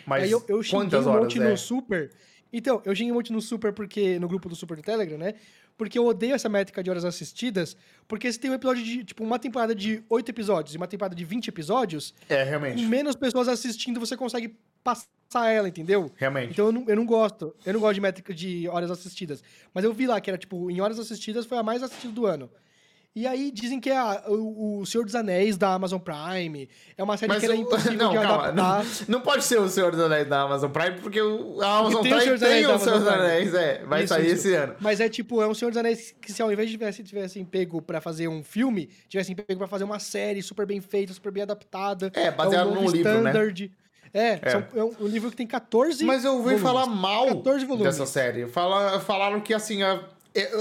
Mas 0.06 0.22
Aí 0.24 0.30
eu, 0.30 0.44
eu 0.48 0.62
xinguei 0.62 0.80
quantas 0.84 1.06
um 1.06 1.10
horas 1.10 1.22
monte 1.24 1.40
é? 1.40 1.48
no 1.50 1.56
Super. 1.56 2.10
Então, 2.52 2.80
eu 2.84 2.94
xinguei 2.94 3.12
um 3.12 3.16
monte 3.16 3.32
no 3.32 3.40
Super 3.40 3.72
porque. 3.72 4.18
No 4.18 4.28
grupo 4.28 4.48
do 4.48 4.54
Super 4.54 4.76
do 4.76 4.82
Telegram, 4.82 5.18
né? 5.18 5.34
Porque 5.76 5.98
eu 5.98 6.04
odeio 6.04 6.34
essa 6.34 6.48
métrica 6.48 6.82
de 6.82 6.90
horas 6.90 7.04
assistidas. 7.04 7.76
Porque 8.06 8.30
se 8.32 8.38
tem 8.38 8.50
um 8.50 8.54
episódio 8.54 8.82
de. 8.84 9.04
Tipo, 9.04 9.24
uma 9.24 9.38
temporada 9.38 9.74
de 9.74 10.02
8 10.08 10.28
episódios 10.28 10.74
e 10.74 10.76
uma 10.76 10.86
temporada 10.86 11.14
de 11.14 11.24
20 11.24 11.48
episódios, 11.48 12.14
É, 12.28 12.42
com 12.44 12.48
realmente. 12.50 12.84
menos 12.86 13.16
pessoas 13.16 13.48
assistindo, 13.48 13.98
você 13.98 14.16
consegue 14.16 14.54
passar 14.84 15.50
ela, 15.50 15.68
entendeu? 15.68 16.10
Realmente. 16.16 16.52
Então 16.52 16.66
eu 16.66 16.72
não, 16.72 16.84
eu 16.88 16.96
não 16.96 17.06
gosto. 17.06 17.54
Eu 17.64 17.72
não 17.74 17.80
gosto 17.80 17.94
de 17.94 18.00
métrica 18.00 18.34
de 18.34 18.68
horas 18.68 18.90
assistidas. 18.90 19.42
Mas 19.72 19.84
eu 19.84 19.92
vi 19.92 20.06
lá 20.06 20.20
que 20.20 20.30
era, 20.30 20.38
tipo, 20.38 20.70
em 20.70 20.80
horas 20.80 20.98
assistidas 20.98 21.46
foi 21.46 21.58
a 21.58 21.62
mais 21.62 21.82
assistida 21.82 22.12
do 22.12 22.26
ano. 22.26 22.50
E 23.12 23.26
aí 23.26 23.50
dizem 23.50 23.80
que 23.80 23.90
é 23.90 23.96
a- 23.98 24.22
o, 24.28 24.78
o 24.82 24.86
Senhor 24.86 25.04
dos 25.04 25.16
Anéis 25.16 25.56
da 25.58 25.74
Amazon 25.74 25.98
Prime. 25.98 26.68
É 26.96 27.02
uma 27.02 27.16
série 27.16 27.32
Mas 27.32 27.40
que 27.40 27.46
era 27.46 27.56
o- 27.56 27.60
impossível 27.60 27.98
não, 27.98 28.10
de 28.12 28.18
calma. 28.20 28.52
Não, 28.52 28.64
adaptar. 28.64 29.04
não 29.08 29.20
pode 29.20 29.42
ser 29.42 29.58
o 29.58 29.68
Senhor 29.68 29.90
dos 29.90 30.00
Anéis 30.00 30.28
da 30.28 30.42
Amazon 30.42 30.70
Prime, 30.70 31.00
porque 31.00 31.20
o, 31.20 31.60
a 31.60 31.78
Amazon 31.78 32.02
Prime 32.02 32.20
tem 32.38 32.66
o 32.66 32.78
Senhor 32.78 32.98
dos. 33.00 33.08
Anéis, 33.08 33.52
é. 33.52 33.84
Vai 33.84 34.04
Isso, 34.04 34.14
sair 34.14 34.26
isso. 34.26 34.34
esse 34.46 34.54
ano. 34.54 34.76
Mas 34.78 35.00
é 35.00 35.08
tipo, 35.08 35.42
é 35.42 35.48
um 35.48 35.54
Senhor 35.54 35.72
dos 35.72 35.78
Anéis 35.78 36.14
que 36.22 36.32
se 36.32 36.40
ao 36.40 36.52
invés 36.52 36.68
de 36.70 36.76
tivessem, 36.76 37.04
tivessem 37.04 37.44
pego 37.44 37.82
pra 37.82 38.00
fazer 38.00 38.28
um 38.28 38.44
filme, 38.44 38.88
tivessem 39.08 39.34
pego 39.34 39.58
pra 39.58 39.66
fazer 39.66 39.82
uma 39.82 39.98
série 39.98 40.40
super 40.40 40.64
bem 40.64 40.80
feita, 40.80 41.12
super 41.12 41.32
bem 41.32 41.42
adaptada. 41.42 42.12
É, 42.14 42.30
baseado 42.30 42.68
um 42.70 42.74
num 42.76 42.90
livro, 42.90 43.22
né? 43.22 43.32
É, 44.12 44.38
É. 44.42 44.50
são- 44.50 44.64
é 44.74 44.82
um, 44.84 44.94
um 45.00 45.06
livro 45.06 45.30
que 45.30 45.36
tem 45.36 45.46
14 45.46 46.04
Mas 46.04 46.24
eu 46.24 46.32
ouvi 46.32 46.56
volumes. 46.56 46.62
falar 46.62 46.86
mal 46.86 47.26
14 47.28 47.64
volumes. 47.64 47.96
dessa 47.96 48.06
série. 48.10 48.46
Fala, 48.48 48.98
falaram 49.00 49.40
que, 49.40 49.54
assim, 49.54 49.82
a, 49.82 50.00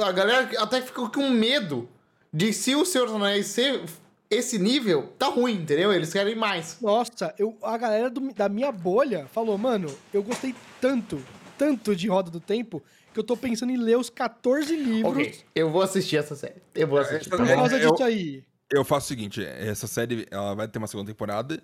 a 0.05 0.11
galera 0.11 0.49
até 0.61 0.81
ficou 0.81 1.09
com 1.09 1.30
medo 1.30 1.88
de 2.31 2.53
se 2.53 2.76
o 2.76 2.85
Senhor 2.85 3.05
dos 3.07 3.15
Anéis 3.15 3.47
ser 3.47 3.81
esse 4.30 4.59
nível, 4.59 5.11
tá 5.17 5.27
ruim, 5.27 5.53
entendeu? 5.61 5.91
Eles 5.91 6.13
querem 6.13 6.35
mais. 6.35 6.77
Nossa, 6.80 7.34
eu, 7.39 7.57
a 7.63 7.76
galera 7.77 8.09
do- 8.09 8.31
da 8.34 8.47
minha 8.47 8.71
bolha 8.71 9.26
falou, 9.34 9.57
mano, 9.57 9.88
eu 10.13 10.21
gostei 10.21 10.53
tanto, 10.80 11.19
tanto 11.57 11.95
de 11.95 12.07
Roda 12.07 12.30
do 12.30 12.39
Tempo, 12.39 12.84
que 13.11 13.19
eu 13.19 13.23
tô 13.23 13.35
pensando 13.35 13.71
em 13.71 13.77
ler 13.77 13.97
os 13.97 14.07
14 14.11 14.76
livros 14.76 15.11
Ok, 15.11 15.35
eu 15.55 15.71
vou 15.71 15.81
assistir 15.81 16.17
essa 16.17 16.35
série. 16.35 16.61
Eu 16.76 16.88
vou 16.88 16.99
assistir. 16.99 17.21
essa- 17.27 17.30
tá 17.31 17.38
por 17.38 17.47
causa 17.47 17.80
disso 17.80 18.03
aí. 18.03 18.43
Eu 18.71 18.85
faço 18.85 19.05
o 19.05 19.09
seguinte, 19.09 19.43
essa 19.43 19.88
série 19.88 20.27
ela 20.30 20.53
vai 20.53 20.67
ter 20.67 20.77
uma 20.77 20.85
segunda 20.85 21.09
temporada. 21.11 21.59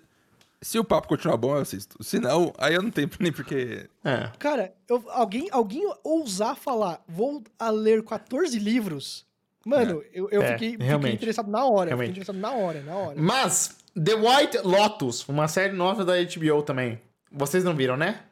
Se 0.66 0.80
o 0.80 0.84
papo 0.84 1.06
continuar 1.06 1.36
bom, 1.36 1.54
eu 1.54 1.60
assisto. 1.62 2.02
Se 2.02 2.18
não, 2.18 2.52
aí 2.58 2.74
eu 2.74 2.82
não 2.82 2.90
tenho 2.90 3.08
nem 3.20 3.30
porque. 3.30 3.88
É. 4.04 4.32
Cara, 4.36 4.74
eu- 4.88 5.04
alguém, 5.10 5.48
alguém 5.52 5.88
ousar 6.02 6.56
falar, 6.56 7.04
vou 7.06 7.44
a 7.56 7.70
ler 7.70 8.02
14 8.02 8.58
livros, 8.58 9.24
mano, 9.64 10.02
eu, 10.12 10.28
eu 10.28 10.42
É, 10.42 10.54
fiquei, 10.54 10.72
fiquei 10.72 11.12
interessado 11.12 11.48
na 11.48 11.64
hora. 11.64 11.90
Realmente. 11.90 12.08
Fiquei 12.08 12.22
interessado 12.22 12.38
na 12.40 12.50
hora, 12.50 12.82
na 12.82 12.96
hora. 12.96 13.14
Mas, 13.16 13.78
The 13.94 14.14
White 14.16 14.58
Lotus, 14.64 15.28
uma 15.28 15.46
série 15.46 15.72
nova 15.72 16.04
da 16.04 16.14
HBO 16.20 16.60
também. 16.64 17.00
Vocês 17.30 17.62
não 17.62 17.76
viram, 17.76 17.96
né? 17.96 18.24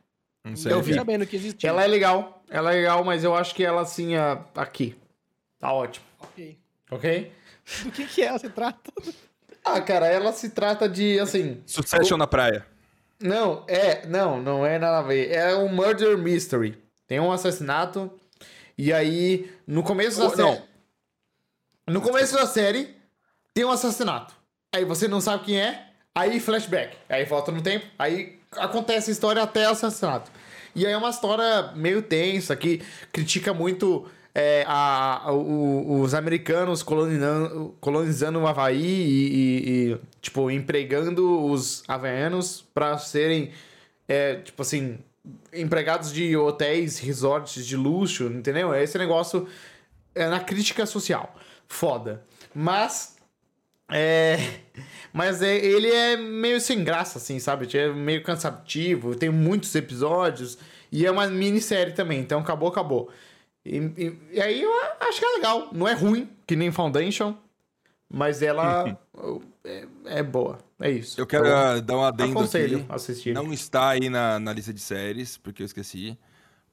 Não 0.44 0.56
sei. 0.56 0.72
Eu 0.72 0.82
vi. 0.82 0.90
vi 0.90 0.98
sabendo 0.98 1.24
que 1.28 1.36
existia. 1.36 1.70
Ela 1.70 1.84
é 1.84 1.86
legal. 1.86 2.42
Ela 2.50 2.72
é 2.72 2.74
legal, 2.78 3.04
mas 3.04 3.22
eu 3.22 3.32
acho 3.32 3.54
que 3.54 3.62
ela, 3.64 3.82
assim, 3.82 4.16
é 4.16 4.38
aqui. 4.56 4.96
Tá 5.60 5.72
ótimo. 5.72 6.04
Ok. 6.18 6.58
Ok? 6.90 7.32
Do 7.84 7.92
que 7.92 8.06
que 8.08 8.22
ela 8.22 8.40
se 8.40 8.48
trata? 8.48 8.92
Ah, 9.64 9.80
cara, 9.80 10.06
ela 10.06 10.32
se 10.32 10.50
trata 10.50 10.88
de, 10.88 11.18
assim... 11.18 11.62
Succession 11.66 12.18
na 12.18 12.26
praia. 12.26 12.66
Não, 13.20 13.64
é... 13.66 14.06
Não, 14.06 14.40
não 14.42 14.66
é 14.66 14.78
nada 14.78 14.98
a 14.98 15.02
ver. 15.02 15.30
É 15.32 15.56
um 15.56 15.68
murder 15.68 16.18
mystery. 16.18 16.76
Tem 17.06 17.18
um 17.18 17.32
assassinato. 17.32 18.10
E 18.76 18.92
aí, 18.92 19.50
no 19.66 19.82
começo 19.82 20.18
da 20.18 20.26
Oh, 20.26 20.30
série... 20.30 20.42
não. 20.42 20.62
No 21.86 22.00
começo 22.00 22.34
da 22.34 22.46
série, 22.46 22.94
tem 23.52 23.64
um 23.64 23.70
assassinato. 23.70 24.34
Aí 24.74 24.84
você 24.84 25.06
não 25.08 25.20
sabe 25.20 25.44
quem 25.44 25.60
é. 25.60 25.86
Aí 26.14 26.40
flashback. 26.40 26.96
Aí 27.08 27.24
volta 27.24 27.50
no 27.50 27.62
tempo. 27.62 27.86
Aí 27.98 28.38
acontece 28.52 29.10
a 29.10 29.12
história 29.12 29.42
até 29.42 29.68
o 29.68 29.72
assassinato. 29.72 30.30
E 30.74 30.86
aí 30.86 30.92
é 30.92 30.96
uma 30.96 31.10
história 31.10 31.72
meio 31.74 32.02
tensa 32.02 32.56
que 32.56 32.82
critica 33.12 33.54
muito 33.54 34.08
é, 34.34 34.64
a, 34.66 35.28
a- 35.28 35.32
o- 35.32 36.00
os 36.00 36.12
americanos 36.14 36.82
colonizando, 36.82 37.74
colonizando 37.80 38.38
o 38.40 38.46
Havaí 38.46 38.82
e, 38.82 39.34
e- 39.34 39.92
e, 39.92 39.98
tipo, 40.20 40.50
empregando 40.50 41.44
os 41.46 41.82
havaianos 41.86 42.64
para 42.74 42.98
serem, 42.98 43.52
é, 44.08 44.36
tipo 44.36 44.60
assim, 44.62 44.98
empregados 45.52 46.12
de 46.12 46.36
hotéis, 46.36 46.98
resorts 46.98 47.64
de 47.66 47.76
luxo, 47.76 48.24
entendeu? 48.24 48.74
Esse 48.74 48.98
negócio 48.98 49.46
é 50.14 50.26
na 50.28 50.40
crítica 50.40 50.84
social. 50.84 51.34
Foda. 51.68 52.22
Mas 52.54 53.16
é. 53.90 54.36
Mas 55.12 55.42
é, 55.42 55.56
ele 55.56 55.88
é 55.88 56.16
meio 56.16 56.60
sem 56.60 56.82
graça, 56.82 57.18
assim, 57.18 57.38
sabe? 57.38 57.68
É 57.78 57.88
meio 57.92 58.20
cansativo, 58.24 59.14
tem 59.14 59.30
muitos 59.30 59.72
episódios. 59.76 60.58
E 60.90 61.06
é 61.06 61.10
uma 61.10 61.28
minissérie 61.28 61.92
também, 61.92 62.18
então 62.20 62.40
acabou, 62.40 62.68
acabou. 62.68 63.10
E, 63.64 63.76
e- 63.78 64.18
e 64.32 64.40
aí 64.40 64.60
eu 64.62 64.70
acho 65.00 65.18
que 65.18 65.24
é 65.24 65.28
legal. 65.36 65.68
Não 65.72 65.88
é 65.88 65.94
ruim, 65.94 66.28
que 66.46 66.54
nem 66.56 66.70
Foundation, 66.70 67.36
mas 68.12 68.42
ela 68.42 68.98
é, 69.64 69.86
é 70.06 70.22
boa. 70.22 70.58
É 70.80 70.90
isso. 70.90 71.18
Eu 71.20 71.26
quero 71.26 71.46
Então, 71.46 71.56
ah, 71.58 71.80
dar 71.80 71.96
um 71.96 72.04
adendo 72.04 72.32
aconselho 72.32 72.78
aqui. 72.80 72.86
assistir. 72.90 73.32
Não 73.32 73.52
está 73.52 73.90
aí 73.90 74.10
na, 74.10 74.38
na 74.38 74.52
lista 74.52 74.72
de 74.72 74.80
séries, 74.80 75.36
porque 75.38 75.62
eu 75.62 75.66
esqueci. 75.66 76.18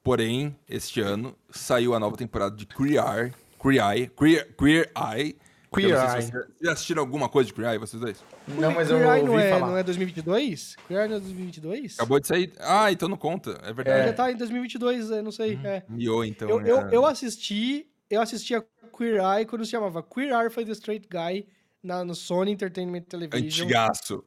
Porém, 0.02 0.54
este 0.68 1.00
ano 1.00 1.34
saiu 1.50 1.94
a 1.94 2.00
nova 2.00 2.16
temporada 2.16 2.54
de 2.56 2.66
Queer 2.66 3.02
Eye. 3.02 3.32
Queer 3.60 3.82
Eye. 3.96 4.08
Queer, 4.08 4.54
Queer 4.56 4.90
Eye. 4.96 5.36
Queer 5.72 5.90
Eu 5.90 5.98
sei 5.98 6.08
se 6.08 6.16
Eye. 6.16 6.22
vocês- 6.56 6.68
assistiram 6.72 7.00
alguma 7.02 7.28
coisa 7.28 7.46
de 7.48 7.54
Queer 7.54 7.70
Eye, 7.70 7.78
vocês 7.78 8.00
dois? 8.00 8.22
Não, 8.46 8.72
mas 8.72 8.90
eu 8.90 8.98
Queer 8.98 9.08
Eye 9.08 9.20
ouvi 9.20 9.32
não 9.32 9.38
é, 9.38 9.50
falar. 9.50 9.66
não 9.68 9.76
é 9.78 9.82
2022? 9.82 10.76
Queer 10.86 11.00
Eye 11.00 11.08
não 11.08 11.16
é 11.16 11.20
2022? 11.20 11.94
Acabou 11.94 12.20
de 12.20 12.26
sair. 12.26 12.52
Ah, 12.60 12.92
então 12.92 13.08
não 13.08 13.16
conta. 13.16 13.50
É 13.62 13.66
Ele 13.66 13.72
verdade. 13.74 14.06
Já 14.08 14.12
tá 14.12 14.30
em 14.32 14.36
2022, 14.36 15.10
eu 15.10 15.22
não 15.22 15.32
sei. 15.32 15.58
é. 15.64 15.82
Miou, 15.88 16.24
então. 16.24 16.48
Eu, 16.48 16.60
eu, 16.60 16.78
é. 16.80 16.88
eu 16.92 17.06
assisti, 17.06 17.86
eu 18.10 18.20
assisti 18.20 18.54
a 18.54 18.62
Queer 18.96 19.20
Eye 19.22 19.46
quando 19.46 19.64
se 19.64 19.70
chamava 19.70 20.02
Queer 20.02 20.32
Eye 20.32 20.50
for 20.50 20.64
the 20.64 20.72
Straight 20.72 21.08
Guy 21.10 21.46
na, 21.82 22.04
no 22.04 22.14
Sony 22.14 22.52
Entertainment 22.52 23.02
Television. 23.02 23.44
Antigaço. 23.64 24.24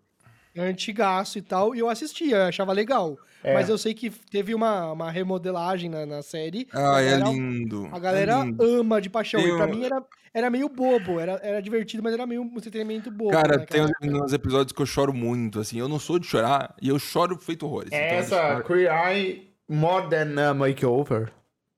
Antigaço 0.57 1.37
e 1.37 1.41
tal, 1.41 1.75
e 1.75 1.79
eu 1.79 1.89
assistia, 1.89 2.37
eu 2.37 2.43
achava 2.45 2.71
legal. 2.73 3.17
É. 3.43 3.53
Mas 3.53 3.69
eu 3.69 3.77
sei 3.77 3.93
que 3.93 4.09
teve 4.09 4.55
uma, 4.55 4.91
uma 4.91 5.11
remodelagem 5.11 5.89
na, 5.89 6.05
na 6.05 6.21
série. 6.23 6.67
Ah, 6.73 6.99
é 7.01 7.17
lindo. 7.17 7.87
a 7.91 7.99
galera 7.99 8.39
é 8.39 8.43
lindo. 8.43 8.63
ama 8.79 8.99
de 8.99 9.09
paixão. 9.09 9.39
Tem 9.41 9.51
E 9.51 9.55
pra 9.55 9.65
um- 9.67 9.69
mim 9.69 9.83
era, 9.85 10.03
era 10.33 10.49
meio 10.49 10.67
bobo, 10.67 11.19
era, 11.19 11.33
era 11.43 11.61
divertido, 11.61 12.01
mas 12.01 12.13
era 12.13 12.25
meio 12.25 12.41
um 12.41 12.45
entretenimento 12.45 13.11
bobo. 13.11 13.31
Cara, 13.31 13.57
né, 13.59 13.65
tem 13.65 13.81
uns, 13.81 13.91
cara? 13.91 14.35
episódios 14.35 14.71
que 14.71 14.81
eu 14.81 14.85
choro 14.85 15.13
muito, 15.13 15.59
assim. 15.59 15.77
Eu 15.77 15.87
não 15.87 15.99
sou 15.99 16.17
de 16.17 16.25
chorar 16.25 16.73
e 16.81 16.89
eu 16.89 16.97
choro 16.97 17.37
feito 17.37 17.65
horrores. 17.67 17.91
É 17.91 18.07
Então, 18.07 18.37
essa 18.39 18.63
Queer 18.63 18.91
Eye 18.91 19.47
More 19.69 20.09
Than 20.09 20.49
a 20.49 20.53
Makeover. 20.53 21.31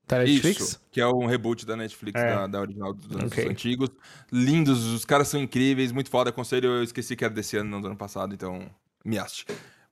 Tá 0.08 0.16
na 0.18 0.24
Netflix? 0.24 0.60
Isso, 0.60 0.80
que 0.90 1.00
é 1.00 1.06
um 1.06 1.26
reboot 1.26 1.64
da 1.66 1.76
Netflix, 1.76 2.20
É. 2.20 2.34
da, 2.34 2.46
da 2.46 2.60
original 2.60 2.92
dos 2.94 3.14
anos 3.14 3.30
Ok. 3.30 3.46
antigos. 3.48 3.90
Lindos, 4.32 4.84
os 4.86 5.04
caras 5.04 5.28
são 5.28 5.38
incríveis, 5.40 5.92
muito 5.92 6.10
foda. 6.10 6.30
Aconselho, 6.30 6.68
eu 6.70 6.82
esqueci 6.82 7.14
que 7.14 7.24
era 7.24 7.32
desse 7.32 7.56
ano, 7.56 7.70
não 7.70 7.80
do 7.80 7.86
ano 7.88 7.96
passado, 7.96 8.34
então 8.34 8.68
me 9.04 9.18
ache. 9.18 9.44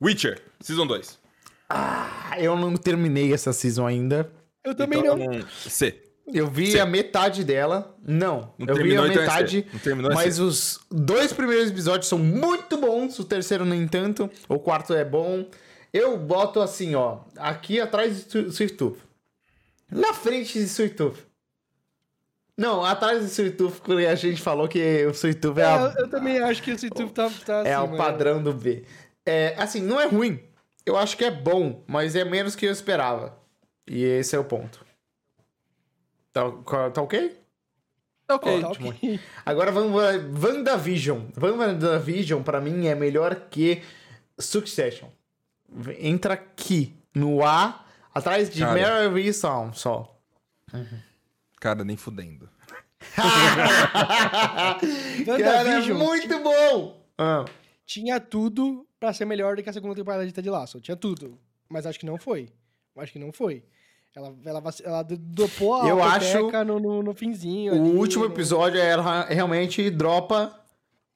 Witcher, 0.03 0.43
Season 0.61 0.87
2. 0.87 1.19
Ah, 1.69 2.35
eu 2.39 2.57
não 2.57 2.75
terminei 2.77 3.33
essa 3.33 3.53
season 3.53 3.87
ainda. 3.87 4.31
Eu 4.65 4.75
também 4.75 5.01
então, 5.01 5.17
não. 5.17 5.45
C. 5.69 6.03
Eu 6.33 6.49
vi 6.49 6.73
Sim. 6.73 6.79
a 6.81 6.87
metade 6.87 7.45
dela. 7.45 7.95
Não, 8.05 8.53
Não 8.59 8.67
eu 8.67 8.75
vi 8.75 8.97
a 8.97 9.01
terminou, 9.03 9.07
então 9.07 9.23
é 9.23 9.27
metade. 9.27 9.61
C. 9.63 9.67
Não 9.73 9.79
terminou, 9.81 10.11
é 10.11 10.15
mas 10.15 10.35
C. 10.37 10.43
os 10.43 10.81
dois 10.91 11.33
primeiros 11.33 11.71
episódios 11.71 12.09
são 12.09 12.19
muito 12.19 12.77
bons, 12.79 13.19
o 13.19 13.25
terceiro 13.25 13.65
nem 13.65 13.87
tanto, 13.87 14.31
o 14.49 14.59
quarto 14.59 14.93
é 14.95 15.05
bom. 15.05 15.49
Eu 15.93 16.19
boto 16.19 16.61
assim, 16.61 16.95
ó, 16.95 17.21
aqui 17.39 17.81
atrás 17.81 18.25
de 18.25 18.31
Su- 18.31 18.49
Sweet 18.49 18.75
Tooth. 18.75 18.99
Na 19.91 20.13
frente 20.13 20.59
de 20.65 20.89
Tooth. 20.91 21.19
Não, 22.57 22.85
atrás 22.85 23.37
Tooth, 23.53 23.81
porque 23.83 24.07
a 24.07 24.15
gente 24.15 24.41
falou 24.41 24.67
que 24.67 25.07
o 25.07 25.13
Tooth 25.13 25.59
é, 25.59 25.63
É, 25.63 25.65
a- 25.67 25.93
eu, 25.97 26.05
eu 26.05 26.09
também 26.11 26.39
acho 26.39 26.63
que 26.63 26.71
esse 26.71 26.87
YouTube 26.87 27.13
tá, 27.13 27.31
tá 27.45 27.63
é 27.67 27.75
assim, 27.75 27.95
o 27.95 27.97
padrão 27.97 28.43
do 28.43 28.53
B. 28.53 28.85
É, 29.25 29.55
assim, 29.59 29.81
não 29.83 30.01
é 30.01 30.07
ruim. 30.07 30.41
Eu 30.85 30.97
acho 30.97 31.17
que 31.17 31.25
é 31.25 31.31
bom, 31.31 31.85
mas 31.87 32.15
é 32.17 32.25
menos 32.25 32.55
que 32.57 32.65
eu 32.67 32.73
esperava. 32.73 33.37
E 33.87 34.03
esse 34.03 34.35
é 34.35 34.39
o 34.39 34.45
ponto. 34.45 34.85
Tá, 36.33 36.43
tá 36.93 37.03
ok? 37.03 37.41
Tá 38.27 38.35
ok. 38.37 38.61
Tá 38.61 38.69
Ótimo. 38.69 38.89
ok. 38.91 39.21
Agora 39.45 39.71
vamos 39.73 39.93
WandaVision. 40.43 41.21
WandaVision, 41.41 42.43
pra 42.43 42.61
mim, 42.61 42.87
é 42.87 42.95
melhor 42.95 43.35
que 43.51 43.83
Succession. 44.39 45.09
Entra 45.99 46.35
aqui, 46.35 46.95
no 47.15 47.45
A, 47.45 47.85
atrás 48.19 48.51
de 48.51 48.61
Cara. 48.61 49.09
Mary 49.11 49.33
Song 49.33 49.77
só. 49.77 50.17
Cara, 51.61 51.85
nem 51.85 51.97
fudendo. 51.97 52.49
Cara, 55.27 55.69
é 55.71 55.81
muito 55.93 56.39
bom! 56.43 57.05
Ah, 57.19 57.45
tinha 57.87 58.19
tudo 58.21 58.87
pra 58.99 59.13
ser 59.13 59.25
melhor 59.25 59.57
do 59.57 59.63
que 59.63 59.71
a 59.71 59.73
segunda 59.73 59.95
temporada 59.95 60.27
de 60.27 60.33
Ted 60.33 60.49
Lasso. 60.51 60.81
Tinha 60.81 60.97
tudo. 60.97 61.39
Mas 61.69 61.87
acho 61.87 61.99
que 61.99 62.07
não 62.07 62.19
foi. 62.19 62.49
Acho 62.97 63.13
que 63.13 63.19
não 63.19 63.33
foi. 63.33 63.65
Ela, 64.15 64.35
ela, 64.47 64.63
ela 64.83 65.03
dopou 65.03 65.75
a 65.83 65.89
Eu 65.89 66.03
acho- 66.03 66.51
no, 66.65 66.81
no, 66.81 67.03
no 67.03 67.15
finzinho. 67.15 67.75
o 67.75 67.77
ali, 67.77 67.91
último 67.99 68.25
no- 68.25 68.31
episódio, 68.33 68.81
ela 68.81 69.25
realmente 69.27 69.91
dropa 69.91 70.59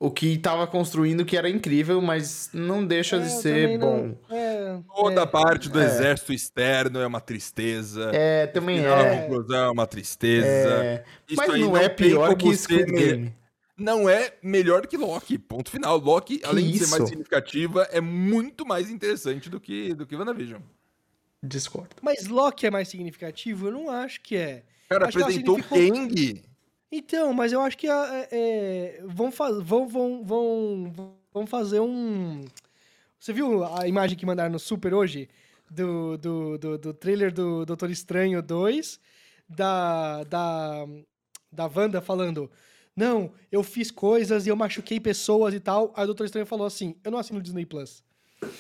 o 0.03 0.11
que 0.11 0.39
tava 0.39 0.67
construindo, 0.67 1.27
que 1.27 1.37
era 1.37 1.49
incrível, 1.51 2.01
mas 2.01 2.49
não 2.55 2.85
deixa 2.87 3.17
É, 3.17 3.19
de 3.21 3.31
ser 3.33 3.79
bom. 3.79 4.17
não- 4.31 4.37
É, 4.37 4.79
Toda 4.97 5.21
é. 5.21 5.25
a 5.25 5.27
parte 5.27 5.69
do 5.69 5.79
exército 5.79 6.33
externo 6.33 6.99
é 7.01 7.07
uma 7.07 7.21
tristeza. 7.21 8.11
É, 8.15 8.47
também 8.47 8.79
Final 8.79 8.99
é. 8.99 9.21
conclusão 9.21 9.65
é 9.67 9.71
uma 9.71 9.87
tristeza. 9.87 10.47
É, 10.49 11.05
Isso 11.29 11.37
mas 11.37 11.51
aí 11.51 11.61
não, 11.61 11.77
é 11.77 11.89
pior 11.91 12.35
que 12.35 12.57
Squid 12.57 12.91
me- 12.91 12.99
Game. 12.99 13.35
Não 13.77 14.09
é 14.09 14.33
melhor 14.43 14.87
que 14.87 14.97
Loki. 14.97 15.39
Ponto 15.39 15.71
final. 15.71 15.99
Loki, 15.99 16.41
além 16.45 16.71
de 16.71 16.79
ser 16.79 16.87
mais 16.89 17.03
isso? 17.03 17.07
significativa, 17.09 17.83
é 17.93 18.01
muito 18.01 18.65
mais 18.67 18.91
interessante 18.91 19.49
do 19.51 19.61
que, 19.61 19.93
do 19.95 20.07
que 20.07 20.17
WandaVision. 20.17 20.61
Discordo. 21.43 21.97
Mas 22.03 22.27
Loki 22.27 22.67
é 22.67 22.71
mais 22.71 22.89
significativo? 22.89 23.69
Eu 23.69 23.73
não 23.73 23.91
acho 23.91 24.21
que 24.23 24.35
é. 24.37 24.63
Cara, 24.89 25.07
Acho 25.09 25.17
que 25.19 25.23
apresentou 25.23 25.59
o 25.59 25.63
significou- 25.63 26.09
Kang. 26.09 26.43
Então, 26.93 27.33
mas 27.33 27.53
eu 27.53 27.61
acho 27.61 27.79
que 27.79 27.89
a- 27.89 28.27
é, 28.31 28.99
é, 28.99 29.03
vão, 29.07 29.31
vão, 29.31 29.89
vão, 29.89 30.25
vão, 30.25 30.93
vão 31.33 31.47
fazer 31.47 31.81
um. 31.81 32.45
Você 33.19 33.33
viu 33.33 33.65
a 33.65 33.87
imagem 33.87 34.17
que 34.19 34.27
mandaram 34.27 34.51
no 34.51 34.59
Super 34.59 34.95
hoje? 34.95 35.29
Do, 35.71 36.19
do, 36.19 36.59
do, 36.59 36.79
do 36.79 36.93
trailer 36.95 37.33
do 37.33 37.65
Doutor 37.65 37.91
Estranho 37.93 38.43
2, 38.43 38.99
da, 39.49 40.25
da, 40.25 40.85
da 41.53 41.67
Wanda 41.73 42.01
falando. 42.01 42.51
Não, 42.97 43.33
eu 43.53 43.63
fiz 43.63 43.89
coisas 43.93 44.47
e 44.47 44.49
eu 44.49 44.57
machuquei 44.57 44.99
pessoas 44.99 45.55
e 45.55 45.61
tal. 45.61 45.93
Aí 45.97 46.03
o 46.03 46.07
Doutor 46.09 46.25
Estranho 46.25 46.45
falou 46.45 46.67
assim: 46.67 46.97
Eu 47.05 47.13
não 47.13 47.21
assino 47.21 47.41
Disney 47.41 47.65
Plus. 47.65 48.03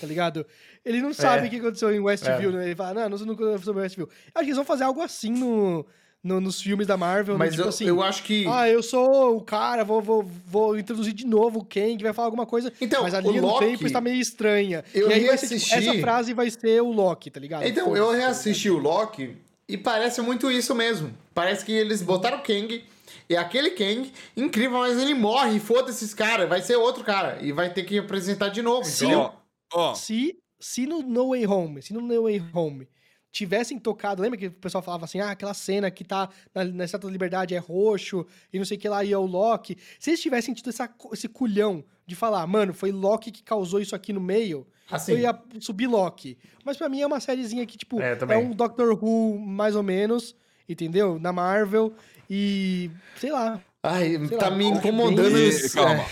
Tá 0.01 0.07
ligado? 0.07 0.47
Ele 0.85 1.01
não 1.03 1.13
sabe 1.13 1.45
É. 1.45 1.47
o 1.49 1.51
que 1.51 1.57
aconteceu 1.57 1.93
em 1.93 1.99
Westview, 1.99 2.53
né? 2.53 2.67
Ele 2.67 2.77
fala, 2.77 2.95
não, 3.03 3.09
não 3.09 3.19
sei 3.19 3.27
nunca 3.27 3.59
sobre 3.59 3.83
Westview. 3.83 4.09
Acho 4.27 4.33
que 4.35 4.41
eles 4.45 4.57
vão 4.57 4.65
fazer 4.65 4.85
algo 4.85 5.01
assim 5.01 5.31
no, 5.33 5.85
no- 6.23 6.41
nos 6.41 6.61
filmes 6.61 6.87
da 6.87 6.97
Marvel. 6.97 7.37
Mas 7.39 7.51
tipo 7.53 7.63
eu, 7.65 7.69
assim, 7.69 7.85
eu 7.87 8.03
acho 8.03 8.23
que. 8.23 8.47
ah, 8.47 8.69
eu 8.69 8.83
sou 8.83 9.37
o 9.37 9.41
cara, 9.41 9.85
vou, 9.85 10.01
vou, 10.03 10.23
vou 10.47 10.79
introduzir 10.79 11.13
de 11.13 11.27
novo 11.27 11.61
o 11.61 11.65
Kang, 11.65 12.03
vai 12.03 12.13
falar 12.13 12.27
alguma 12.27 12.47
coisa. 12.47 12.73
Então, 12.81 13.03
mas 13.03 13.15
a 13.15 13.19
o 13.19 13.23
linha 13.23 13.41
do 13.41 13.47
Loki- 13.47 13.67
tempo 13.67 13.87
está 13.87 14.01
meio 14.01 14.21
estranha. 14.21 14.85
Eu 14.95 15.11
e 15.11 15.15
aí 15.15 15.25
vai 15.27 15.39
ser, 15.39 15.49
tipo, 15.49 15.55
reassisti- 15.67 15.89
essa 15.91 16.01
frase 16.01 16.35
vai 16.35 16.51
ser 16.51 16.83
o 16.83 16.91
Loki, 16.93 17.31
tá 17.31 17.41
ligado? 17.41 17.65
Então, 17.67 17.97
eu 17.97 18.07
Foda-se, 18.07 18.21
reassisti 18.21 18.71
o 18.71 18.79
Loki 18.79 19.37
e 19.69 19.77
parece 19.77 20.21
muito 20.21 20.51
isso 20.51 20.75
mesmo. 20.75 21.13
Parece 21.35 21.65
que 21.65 21.73
eles 21.73 22.03
botaram 22.03 22.39
o 22.39 22.43
Kang 22.43 22.85
e 23.29 23.37
aquele 23.37 23.71
Kang, 23.71 24.13
incrível, 24.37 24.79
mas 24.79 24.99
ele 25.01 25.15
morre, 25.15 25.59
foda-se 25.61 26.05
esse 26.05 26.15
cara, 26.17 26.47
vai 26.47 26.61
ser 26.61 26.77
outro 26.77 27.03
cara 27.05 27.39
e 27.41 27.53
vai 27.53 27.73
ter 27.73 27.85
que 27.85 27.99
apresentar 27.99 28.49
de 28.49 28.61
novo, 28.61 28.85
Sim. 28.85 29.07
entendeu? 29.07 29.31
Ó, 29.73 29.91
ó, 29.91 29.95
Se, 29.95 30.37
se 30.59 30.85
no 30.87 31.01
No 31.03 31.29
Way 31.31 31.47
Home, 31.47 31.81
se 31.83 31.95
no 31.95 32.01
No 32.01 32.25
Way 32.25 32.43
Home 32.53 32.89
tivessem 33.33 33.79
tocado, 33.79 34.23
lembra 34.23 34.39
que 34.39 34.49
o 34.49 34.53
pessoal 34.53 34.83
falava 34.83 35.05
assim, 35.05 35.21
ah, 35.21 35.31
aquela 35.31 35.55
cena 35.55 35.91
que 35.91 36.05
tá 36.05 36.29
na, 36.55 36.65
na 36.65 36.85
Estátua 36.85 37.09
da 37.09 37.13
Liberdade 37.13 37.55
é 37.55 37.59
roxo 37.59 38.27
e 38.53 38.59
não 38.59 38.65
sei 38.65 38.77
o 38.77 38.81
que 38.81 38.89
lá, 38.89 39.05
e 39.05 39.13
é 39.13 39.19
o 39.19 39.25
Loki. 39.25 39.79
Se 39.99 40.11
eles 40.11 40.21
tivessem 40.21 40.53
tido 40.53 40.71
essa, 40.71 40.93
esse 41.13 41.29
culhão 41.29 41.85
de 42.07 42.17
falar, 42.17 42.47
mano, 42.47 42.75
foi 42.75 42.91
Loki 42.91 43.31
que 43.31 43.43
causou 43.43 43.81
isso 43.81 43.95
aqui 43.95 44.13
no 44.13 44.21
meio, 44.21 44.67
Assim. 44.91 45.13
eu 45.13 45.19
ia 45.19 45.39
subir 45.61 45.87
Loki. 45.87 46.37
Mas 46.65 46.77
pra 46.77 46.89
mim 46.89 47.01
é 47.01 47.07
uma 47.07 47.21
sériezinha 47.21 47.65
que, 47.67 47.79
tipo, 47.79 48.01
É, 48.01 48.19
é, 48.29 48.37
um 48.37 48.51
Doctor 48.51 48.99
Who 49.01 49.39
mais 49.39 49.77
ou 49.77 49.83
menos, 49.83 50.35
entendeu? 50.69 51.19
Na 51.21 51.33
Marvel. 51.33 51.95
E, 52.29 52.91
sei 53.17 53.31
lá. 53.31 53.61
Ai, 53.83 54.19
Sei 54.27 54.37
tá 54.37 54.49
lá, 54.49 54.57
me 54.57 54.67
acho 54.67 54.79
incomodando 54.79 55.39
isso. 55.39 55.75
calma, 55.75 56.03
é. 56.03 56.07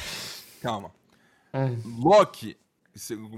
calma. 0.62 0.92
Loki, 1.84 2.56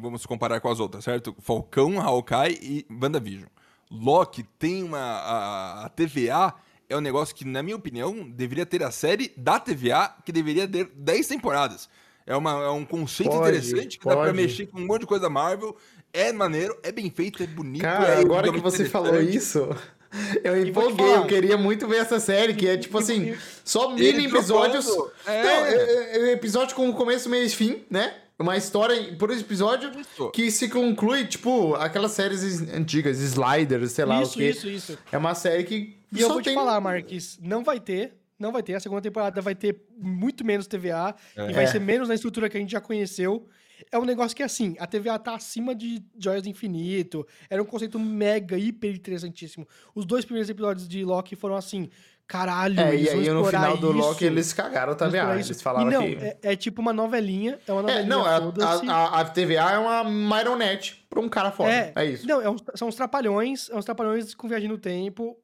vamos 0.00 0.24
comparar 0.26 0.60
com 0.60 0.68
as 0.68 0.80
outras, 0.80 1.04
certo? 1.04 1.34
Falcão, 1.40 2.00
Hawkeye 2.00 2.58
e 2.60 2.86
WandaVision. 2.90 3.48
Loki 3.90 4.44
tem 4.58 4.82
uma. 4.82 4.98
A, 4.98 5.86
a 5.86 5.88
TVA 5.88 6.54
é 6.88 6.96
um 6.96 7.00
negócio 7.00 7.34
que, 7.34 7.44
na 7.44 7.62
minha 7.62 7.76
opinião, 7.76 8.28
deveria 8.30 8.66
ter 8.66 8.82
a 8.82 8.90
série 8.90 9.32
da 9.36 9.58
TVA, 9.58 10.14
que 10.24 10.32
deveria 10.32 10.66
ter 10.68 10.90
10 10.94 11.26
temporadas. 11.26 11.88
É, 12.26 12.36
uma, 12.36 12.52
é 12.64 12.70
um 12.70 12.84
conceito 12.84 13.30
Pode, 13.30 13.48
interessante 13.48 13.98
que 13.98 14.04
dá 14.04 14.12
pra 14.12 14.24
pode. 14.26 14.36
mexer 14.36 14.66
com 14.66 14.78
um 14.80 14.86
monte 14.86 15.00
de 15.00 15.06
coisa 15.06 15.28
Marvel. 15.28 15.76
É 16.12 16.32
maneiro, 16.32 16.76
é 16.82 16.90
bem 16.92 17.08
feito, 17.10 17.42
é 17.42 17.46
bonito. 17.46 17.82
Cara, 17.82 18.14
é 18.14 18.20
agora 18.20 18.52
que 18.52 18.58
você 18.60 18.84
falou 18.84 19.20
isso, 19.20 19.68
eu 20.42 20.60
empolguei. 20.60 21.14
Eu 21.14 21.26
queria 21.26 21.56
muito 21.56 21.86
ver 21.86 21.98
essa 21.98 22.18
série, 22.18 22.54
que 22.54 22.68
é 22.68 22.76
tipo 22.76 22.98
assim, 22.98 23.36
só 23.64 23.90
mini 23.94 24.26
episódios. 24.26 24.88
é. 25.26 25.32
É, 25.32 25.74
é- 25.74 26.28
é 26.30 26.32
episódio 26.32 26.74
com 26.74 26.92
começo, 26.92 27.28
meio 27.28 27.46
e 27.46 27.48
fim, 27.50 27.84
né? 27.88 28.14
Uma 28.40 28.56
história 28.56 29.14
por 29.16 29.30
episódio 29.30 29.90
Isso. 30.00 30.30
que 30.30 30.50
se 30.50 30.68
conclui, 30.68 31.26
tipo, 31.26 31.74
aquelas 31.74 32.12
séries 32.12 32.62
antigas, 32.72 33.18
Sliders, 33.20 33.92
sei 33.92 34.04
lá 34.06 34.18
o 34.20 34.22
Isso, 34.22 34.34
quê. 34.38 34.48
isso, 34.50 34.68
isso. 34.68 34.98
É 35.12 35.18
uma 35.18 35.34
série 35.34 35.64
que. 35.64 35.96
E 36.12 36.20
eu 36.20 36.28
vou 36.28 36.40
te 36.40 36.46
tem- 36.46 36.54
falar, 36.54 36.80
Marques, 36.80 37.38
não 37.42 37.62
vai 37.62 37.78
ter, 37.78 38.14
não 38.38 38.50
vai 38.50 38.62
ter. 38.62 38.74
A 38.74 38.80
segunda 38.80 39.02
temporada 39.02 39.40
vai 39.42 39.54
ter 39.54 39.82
muito 39.98 40.44
menos 40.44 40.66
TVA 40.66 41.14
e 41.36 41.52
vai 41.52 41.64
É. 41.64 41.66
ser 41.66 41.80
menos 41.80 42.08
na 42.08 42.14
estrutura 42.14 42.48
que 42.48 42.56
a 42.56 42.60
gente 42.60 42.72
já 42.72 42.80
conheceu. 42.80 43.46
É 43.92 43.98
um 43.98 44.04
negócio 44.04 44.36
que, 44.36 44.42
assim, 44.42 44.74
a 44.78 44.86
TVA 44.86 45.18
tá 45.18 45.34
acima 45.34 45.74
de 45.74 46.02
Joias 46.18 46.42
do 46.42 46.48
Infinito. 46.48 47.26
Era 47.48 47.62
um 47.62 47.66
conceito 47.66 47.98
mega, 47.98 48.58
hiper 48.58 48.94
interessantíssimo. 48.94 49.66
Os 49.94 50.04
dois 50.04 50.24
primeiros 50.24 50.50
episódios 50.50 50.86
de 50.88 51.04
Loki 51.04 51.34
foram 51.36 51.56
assim, 51.56 51.88
caralho, 52.30 52.78
É, 52.80 52.94
e 52.94 53.08
aí 53.08 53.28
no 53.28 53.44
final 53.44 53.76
do 53.76 53.88
isso, 53.90 53.98
Loki 53.98 54.24
eles 54.24 54.52
cagaram 54.52 54.94
também. 54.94 55.20
Ah, 55.20 55.34
eles 55.34 55.60
falaram 55.60 55.88
e 55.90 55.92
não, 55.92 56.02
que. 56.02 56.14
é, 56.24 56.36
é 56.42 56.56
tipo 56.56 56.80
uma 56.80 56.92
novelinha, 56.92 57.58
é 57.66 57.72
uma 57.72 57.80
É, 57.80 57.82
novelinha, 58.02 58.06
não, 58.06 58.24
a, 58.24 58.40
foda-se. 58.40 58.88
a, 58.88 58.94
a, 58.94 59.20
a 59.20 59.24
TVA 59.24 59.72
é 59.72 59.78
uma 59.78 60.04
marionete 60.04 60.99
pra 61.10 61.20
um 61.20 61.28
cara 61.28 61.50
foda. 61.50 61.92
É, 61.96 62.04
isso. 62.06 62.24
Não, 62.26 62.40
é 62.40 62.48
uns- 62.48 62.62
são 62.76 62.86
os 62.88 62.94
trapalhões, 62.94 63.68
é 63.68 63.74
uns 63.76 63.84
trapalhões 63.84 64.32
com 64.32 64.46
viagem 64.48 64.68
no 64.68 64.78
tempo. 64.78 65.36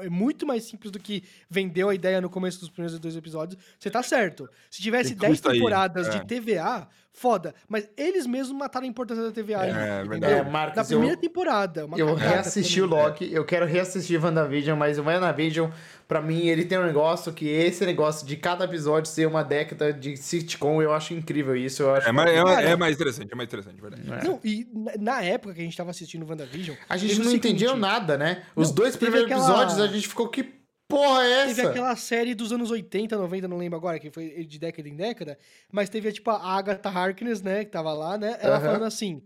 É, 0.00 0.06
é 0.06 0.10
muito 0.10 0.44
mais 0.44 0.64
simples 0.64 0.90
do 0.90 0.98
que 0.98 1.22
vendeu 1.48 1.88
a 1.88 1.94
ideia 1.94 2.20
no 2.20 2.28
começo 2.28 2.58
dos 2.58 2.68
primeiros 2.68 2.98
dois 2.98 3.14
episódios. 3.16 3.56
Você 3.78 3.88
tá 3.88 4.02
certo. 4.02 4.50
Se 4.68 4.82
tivesse 4.82 5.10
Tem 5.10 5.18
10 5.18 5.32
custo 5.34 5.48
aí, 5.48 5.54
temporadas 5.58 6.08
é. 6.08 6.18
de 6.18 6.26
TVA, 6.26 6.88
foda. 7.12 7.54
Mas 7.68 7.88
eles 7.96 8.26
mesmos 8.26 8.58
mataram 8.58 8.84
a 8.84 8.88
importância 8.88 9.22
da 9.22 9.30
TVA. 9.30 9.64
É, 9.64 9.70
entendeu? 9.70 10.08
verdade. 10.10 10.32
É, 10.32 10.42
Marcos, 10.50 10.76
Na 10.76 10.84
primeira 10.84 11.14
eu- 11.14 11.20
temporada. 11.20 11.86
uma 11.86 11.96
Eu 11.96 12.12
reassisti 12.14 12.82
o. 12.82 12.86
Loki, 12.86 13.32
eu 13.32 13.44
quero 13.44 13.64
reassistir 13.66 14.20
WandaVision, 14.22 14.76
mas 14.76 14.98
o 14.98 15.04
WandaVision, 15.04 15.70
pra 16.14 16.22
mim, 16.22 16.46
ele 16.46 16.64
tem 16.64 16.78
um 16.78 16.84
negócio 16.86 17.32
que 17.32 17.48
esse 17.48 17.84
negócio 17.84 18.24
de 18.24 18.36
cada 18.36 18.64
episódio 18.66 19.10
ser 19.10 19.26
uma 19.26 19.42
década 19.42 19.92
de 19.92 20.16
sitcom, 20.16 20.80
eu 20.80 20.92
acho 20.92 21.12
incrível 21.12 21.56
isso. 21.56 21.82
Eu 21.82 21.92
acho 21.92 22.08
É, 22.08 22.12
mais, 22.12 22.30
é, 22.30 22.70
é 22.70 22.76
mais 22.76 22.94
interessante, 22.94 23.32
é 23.32 23.34
mais 23.34 23.48
interessante, 23.48 23.80
verdade. 23.80 24.24
Não, 24.24 24.38
e 24.44 24.64
na- 25.00 25.24
época 25.24 25.54
que 25.54 25.60
a 25.60 25.64
gente 25.64 25.76
tava 25.76 25.90
assistindo 25.90 26.24
WandaVision... 26.24 26.76
A 26.88 26.96
gente 26.96 27.08
teve 27.10 27.24
não 27.24 27.30
seguinte, 27.32 27.48
entendia 27.48 27.74
nada, 27.74 28.16
né? 28.16 28.44
Os 28.54 28.68
Não, 28.68 28.74
dois 28.76 28.92
teve 28.94 29.06
primeiros 29.10 29.32
aquela- 29.32 29.62
episódios 29.64 29.80
a 29.80 29.92
gente 29.92 30.06
ficou, 30.06 30.28
que 30.28 30.54
porra 30.88 31.24
é 31.24 31.46
Teve 31.46 31.60
essa? 31.62 31.70
aquela 31.70 31.96
série 31.96 32.32
dos 32.32 32.52
anos 32.52 32.70
80, 32.70 33.16
90, 33.16 33.48
não 33.48 33.56
lembro 33.58 33.76
agora, 33.76 33.98
que 33.98 34.08
foi 34.12 34.44
de 34.44 34.58
década 34.60 34.88
em 34.88 34.94
década, 34.94 35.36
mas 35.72 35.88
teve, 35.88 36.12
tipo, 36.12 36.30
a 36.30 36.38
Agatha 36.40 36.90
Harkness, 36.90 37.42
né, 37.42 37.64
que 37.64 37.72
tava 37.72 37.92
lá, 37.92 38.16
né, 38.16 38.38
ela 38.40 38.60
falando 38.60 38.84
assim, 38.84 39.20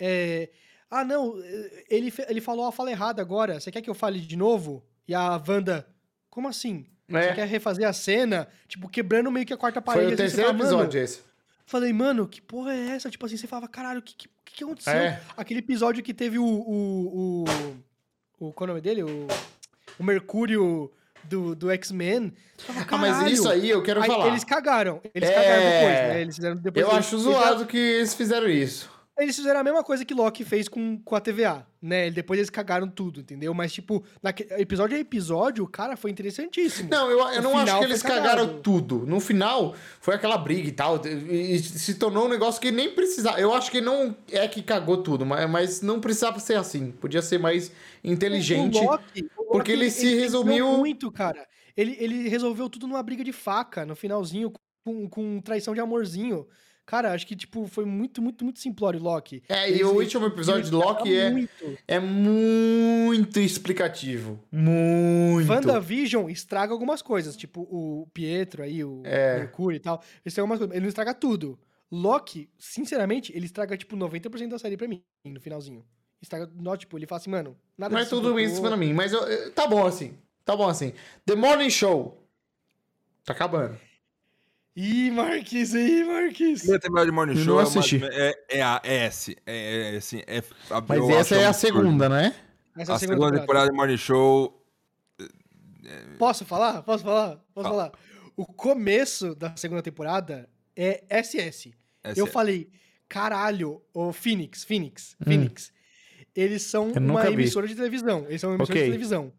é, 0.00 0.48
ah, 0.90 1.04
não, 1.04 1.38
eh, 1.44 1.84
ele, 1.90 2.10
ele 2.26 2.40
falou 2.40 2.64
a 2.64 2.72
fala 2.72 2.90
errada 2.90 3.20
agora, 3.20 3.60
você 3.60 3.70
quer 3.70 3.82
que 3.82 3.90
eu 3.90 3.94
fale 3.94 4.18
de 4.18 4.36
novo? 4.36 4.82
E 5.08 5.14
a 5.14 5.42
Wanda, 5.48 5.84
como 6.32 6.48
assim? 6.48 6.86
Você 7.06 7.18
É, 7.18 7.34
quer 7.34 7.46
refazer 7.46 7.86
a 7.86 7.92
cena? 7.92 8.48
Tipo, 8.66 8.88
quebrando 8.88 9.30
meio 9.30 9.44
que 9.44 9.52
a 9.52 9.56
quarta 9.58 9.82
foi 9.82 9.94
parede. 9.94 10.04
o 10.12 10.14
assim, 10.14 10.16
você 10.16 10.22
terceiro 10.22 10.46
fala, 10.48 10.58
"Mano", 10.58 10.70
episódio 10.80 11.00
esse. 11.02 11.20
Falei, 11.66 11.92
mano, 11.92 12.26
que 12.26 12.40
porra 12.40 12.72
é 12.74 12.88
essa? 12.96 13.10
Tipo 13.10 13.26
assim, 13.26 13.36
você 13.36 13.46
falava, 13.46 13.68
caralho, 13.68 13.98
o 14.00 14.02
que, 14.02 14.14
que, 14.16 14.28
que 14.46 14.64
aconteceu? 14.64 14.94
É. 14.94 15.20
Aquele 15.36 15.60
episódio 15.60 16.02
que 16.02 16.14
teve 16.14 16.38
o. 16.38 16.44
O. 16.44 17.44
o, 18.40 18.46
o 18.48 18.52
qual 18.54 18.66
é 18.66 18.70
o 18.70 18.74
nome 18.74 18.80
dele? 18.80 19.02
O, 19.02 19.26
o 19.98 20.02
Mercúrio 20.02 20.90
do, 21.24 21.54
do 21.54 21.70
X-Men. 21.70 22.32
Você 22.56 22.72
Ah, 22.88 22.96
mas 22.98 23.30
isso 23.30 23.48
aí 23.48 23.68
eu 23.68 23.82
quero 23.82 24.00
Aí 24.02 24.08
falar. 24.08 24.28
Eles 24.28 24.42
cagaram. 24.44 25.00
Eles 25.14 25.28
É. 25.28 25.34
cagaram 25.34 25.62
depois, 25.62 25.94
né? 26.08 26.20
Eles 26.22 26.34
fizeram 26.36 26.56
depois. 26.56 26.82
Eu 26.86 26.90
eles- 26.92 26.98
acho 27.06 27.14
eles 27.14 27.24
zoado 27.24 27.66
que 27.66 27.76
eles 27.76 28.14
fizeram 28.14 28.48
isso. 28.48 28.90
Eles 29.18 29.36
fizeram 29.36 29.60
a 29.60 29.62
mesma 29.62 29.84
coisa 29.84 30.04
que 30.06 30.14
Loki 30.14 30.42
fez 30.42 30.68
com, 30.68 30.98
com 30.98 31.14
a 31.14 31.20
TVA, 31.20 31.66
né? 31.82 32.10
Depois 32.10 32.38
eles 32.38 32.48
cagaram 32.48 32.88
tudo, 32.88 33.20
entendeu? 33.20 33.52
Mas, 33.52 33.70
tipo, 33.72 34.02
naque, 34.22 34.46
episódio 34.52 34.96
a 34.96 35.00
episódio, 35.00 35.66
cara, 35.68 35.96
foi 35.98 36.10
interessantíssimo. 36.10 36.88
Não, 36.90 37.10
eu, 37.10 37.18
eu 37.18 37.40
O 37.40 37.42
não 37.42 37.58
acho 37.58 37.78
que 37.78 37.84
eles 37.84 38.02
cagaram 38.02 38.60
tudo. 38.62 39.04
No 39.06 39.20
final, 39.20 39.74
foi 40.00 40.14
aquela 40.14 40.38
briga 40.38 40.66
e 40.66 40.72
tal. 40.72 40.98
E, 41.06 41.54
e 41.54 41.58
se 41.58 41.94
tornou 41.96 42.24
um 42.24 42.28
negócio 42.28 42.60
que 42.60 42.70
nem 42.72 42.94
precisava. 42.94 43.38
Eu 43.38 43.52
acho 43.52 43.70
que 43.70 43.82
não 43.82 44.16
é 44.30 44.48
que 44.48 44.62
cagou 44.62 45.02
tudo, 45.02 45.26
mas, 45.26 45.48
mas 45.50 45.82
não 45.82 46.00
precisava 46.00 46.40
ser 46.40 46.56
assim. 46.56 46.90
Podia 46.90 47.20
ser 47.20 47.38
mais 47.38 47.70
inteligente. 48.02 48.78
O 48.78 48.82
Loki, 48.84 49.20
o 49.36 49.42
Loki, 49.42 49.52
porque 49.52 49.72
ele 49.72 49.90
se 49.90 50.06
tentou 50.06 50.20
resumiu- 50.20 50.78
muito, 50.78 51.10
cara. 51.12 51.46
Ele, 51.76 51.96
ele 52.00 52.28
resolveu 52.28 52.68
tudo 52.68 52.86
numa 52.86 53.02
briga 53.02 53.22
de 53.22 53.32
faca 53.32 53.84
no 53.84 53.94
finalzinho, 53.94 54.52
com, 54.84 55.08
com 55.08 55.40
traição 55.40 55.74
de 55.74 55.80
amorzinho. 55.80 56.46
Cara, 56.92 57.12
acho 57.14 57.26
que, 57.26 57.34
tipo, 57.34 57.66
foi 57.66 57.86
muito, 57.86 58.20
muito, 58.20 58.44
muito 58.44 58.60
simplório, 58.60 59.00
Loki. 59.00 59.42
É, 59.48 59.66
e 59.66 59.76
Eles- 59.76 59.86
o 59.86 59.92
último 59.94 60.26
episódio 60.26 60.64
de 60.64 60.70
Loki 60.72 61.16
é, 61.16 61.30
Muito. 61.30 61.78
é 61.88 61.98
muito 61.98 63.40
explicativo. 63.40 64.38
Muito. 64.52 65.48
WandaVision 65.50 66.28
estraga 66.28 66.70
algumas 66.70 67.00
coisas, 67.00 67.34
tipo 67.34 67.62
o 67.62 68.06
Pietro 68.12 68.62
aí, 68.62 68.84
o 68.84 69.00
É. 69.06 69.38
Mercúrio 69.38 69.76
e 69.76 69.80
tal. 69.80 70.02
Ele 70.16 70.20
estraga 70.26 70.42
algumas 70.42 70.58
coisas. 70.58 70.74
Ele 70.76 70.82
não 70.82 70.88
estraga 70.90 71.14
tudo. 71.14 71.58
Loki, 71.90 72.50
sinceramente, 72.58 73.34
ele 73.34 73.46
estraga, 73.46 73.74
tipo, 73.74 73.96
90% 73.96 74.50
da 74.50 74.58
série 74.58 74.76
pra 74.76 74.86
mim, 74.86 75.02
no 75.24 75.40
finalzinho. 75.40 75.82
Estraga, 76.20 76.50
não, 76.54 76.76
tipo, 76.76 76.98
ele 76.98 77.06
fala 77.06 77.22
assim, 77.22 77.30
mano, 77.30 77.56
nada 77.76 77.94
Mas 77.94 78.04
disso 78.04 78.16
tudo 78.20 78.38
cima 78.50 78.68
de 78.70 78.76
mim. 78.76 78.92
Mas 78.92 79.14
eu- 79.14 79.50
tá 79.52 79.66
bom 79.66 79.86
assim. 79.86 80.12
Tá 80.44 80.54
bom 80.54 80.68
assim. 80.68 80.92
The 81.24 81.36
Morning 81.36 81.70
Show. 81.70 82.22
Tá 83.24 83.32
acabando. 83.32 83.78
Ih, 84.74 85.10
Marquis, 85.10 85.74
ih, 85.74 86.04
Marquis. 86.04 86.62
Temporada 86.62 87.04
de 87.06 87.12
Morning 87.12 87.34
Eu 87.38 87.44
Show 87.44 87.54
não 87.54 87.60
é, 87.60 87.62
assisti. 87.64 88.00
é, 88.02 88.34
é 88.48 88.62
a 88.62 88.80
é 88.82 88.94
S. 89.04 89.36
É, 89.46 89.94
é, 89.94 89.96
assim, 89.96 90.22
é, 90.26 90.42
Mas 90.88 90.98
eu 90.98 91.10
essa 91.10 91.34
é 91.36 91.46
a 91.46 91.52
segunda, 91.52 92.08
né? 92.08 92.34
Essa 92.76 92.92
é 92.92 92.94
A 92.94 92.98
segunda 92.98 93.38
temporada 93.38 93.70
de 93.70 93.76
Morning 93.76 93.98
Show. 93.98 94.58
Posso 96.18 96.44
falar? 96.46 96.82
Posso 96.82 97.04
falar? 97.04 97.36
Posso 97.54 97.68
Fala. 97.68 97.84
falar? 97.90 97.92
O 98.34 98.46
começo 98.46 99.34
da 99.34 99.54
segunda 99.56 99.82
temporada 99.82 100.48
é 100.74 101.04
SS. 101.10 101.74
essa 102.02 102.18
Eu 102.18 102.26
é- 102.26 102.30
falei, 102.30 102.70
caralho, 103.08 103.82
o 103.92 104.10
Phoenix, 104.12 104.64
Phoenix, 104.64 105.14
Phoenix. 105.22 105.70
Eles 106.34 106.62
são 106.62 106.92
uma 106.92 107.22
vi. 107.26 107.32
emissora 107.34 107.68
de 107.68 107.74
televisão. 107.74 108.24
Eles 108.26 108.40
são 108.40 108.48
uma 108.50 108.56
emissora 108.56 108.78
Ok. 108.78 108.82
de 108.84 108.88
televisão. 108.90 109.32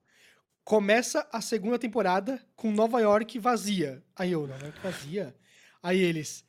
Começa 0.63 1.27
a 1.31 1.41
segunda 1.41 1.77
temporada 1.77 2.41
com 2.55 2.71
Nova 2.71 3.01
York 3.01 3.37
vazia. 3.37 4.01
Aí 4.15 4.31
eu, 4.31 4.47
Nova 4.47 4.63
York 4.63 4.79
vazia? 4.81 5.35
Aí 5.81 5.99
eles, 5.99 6.45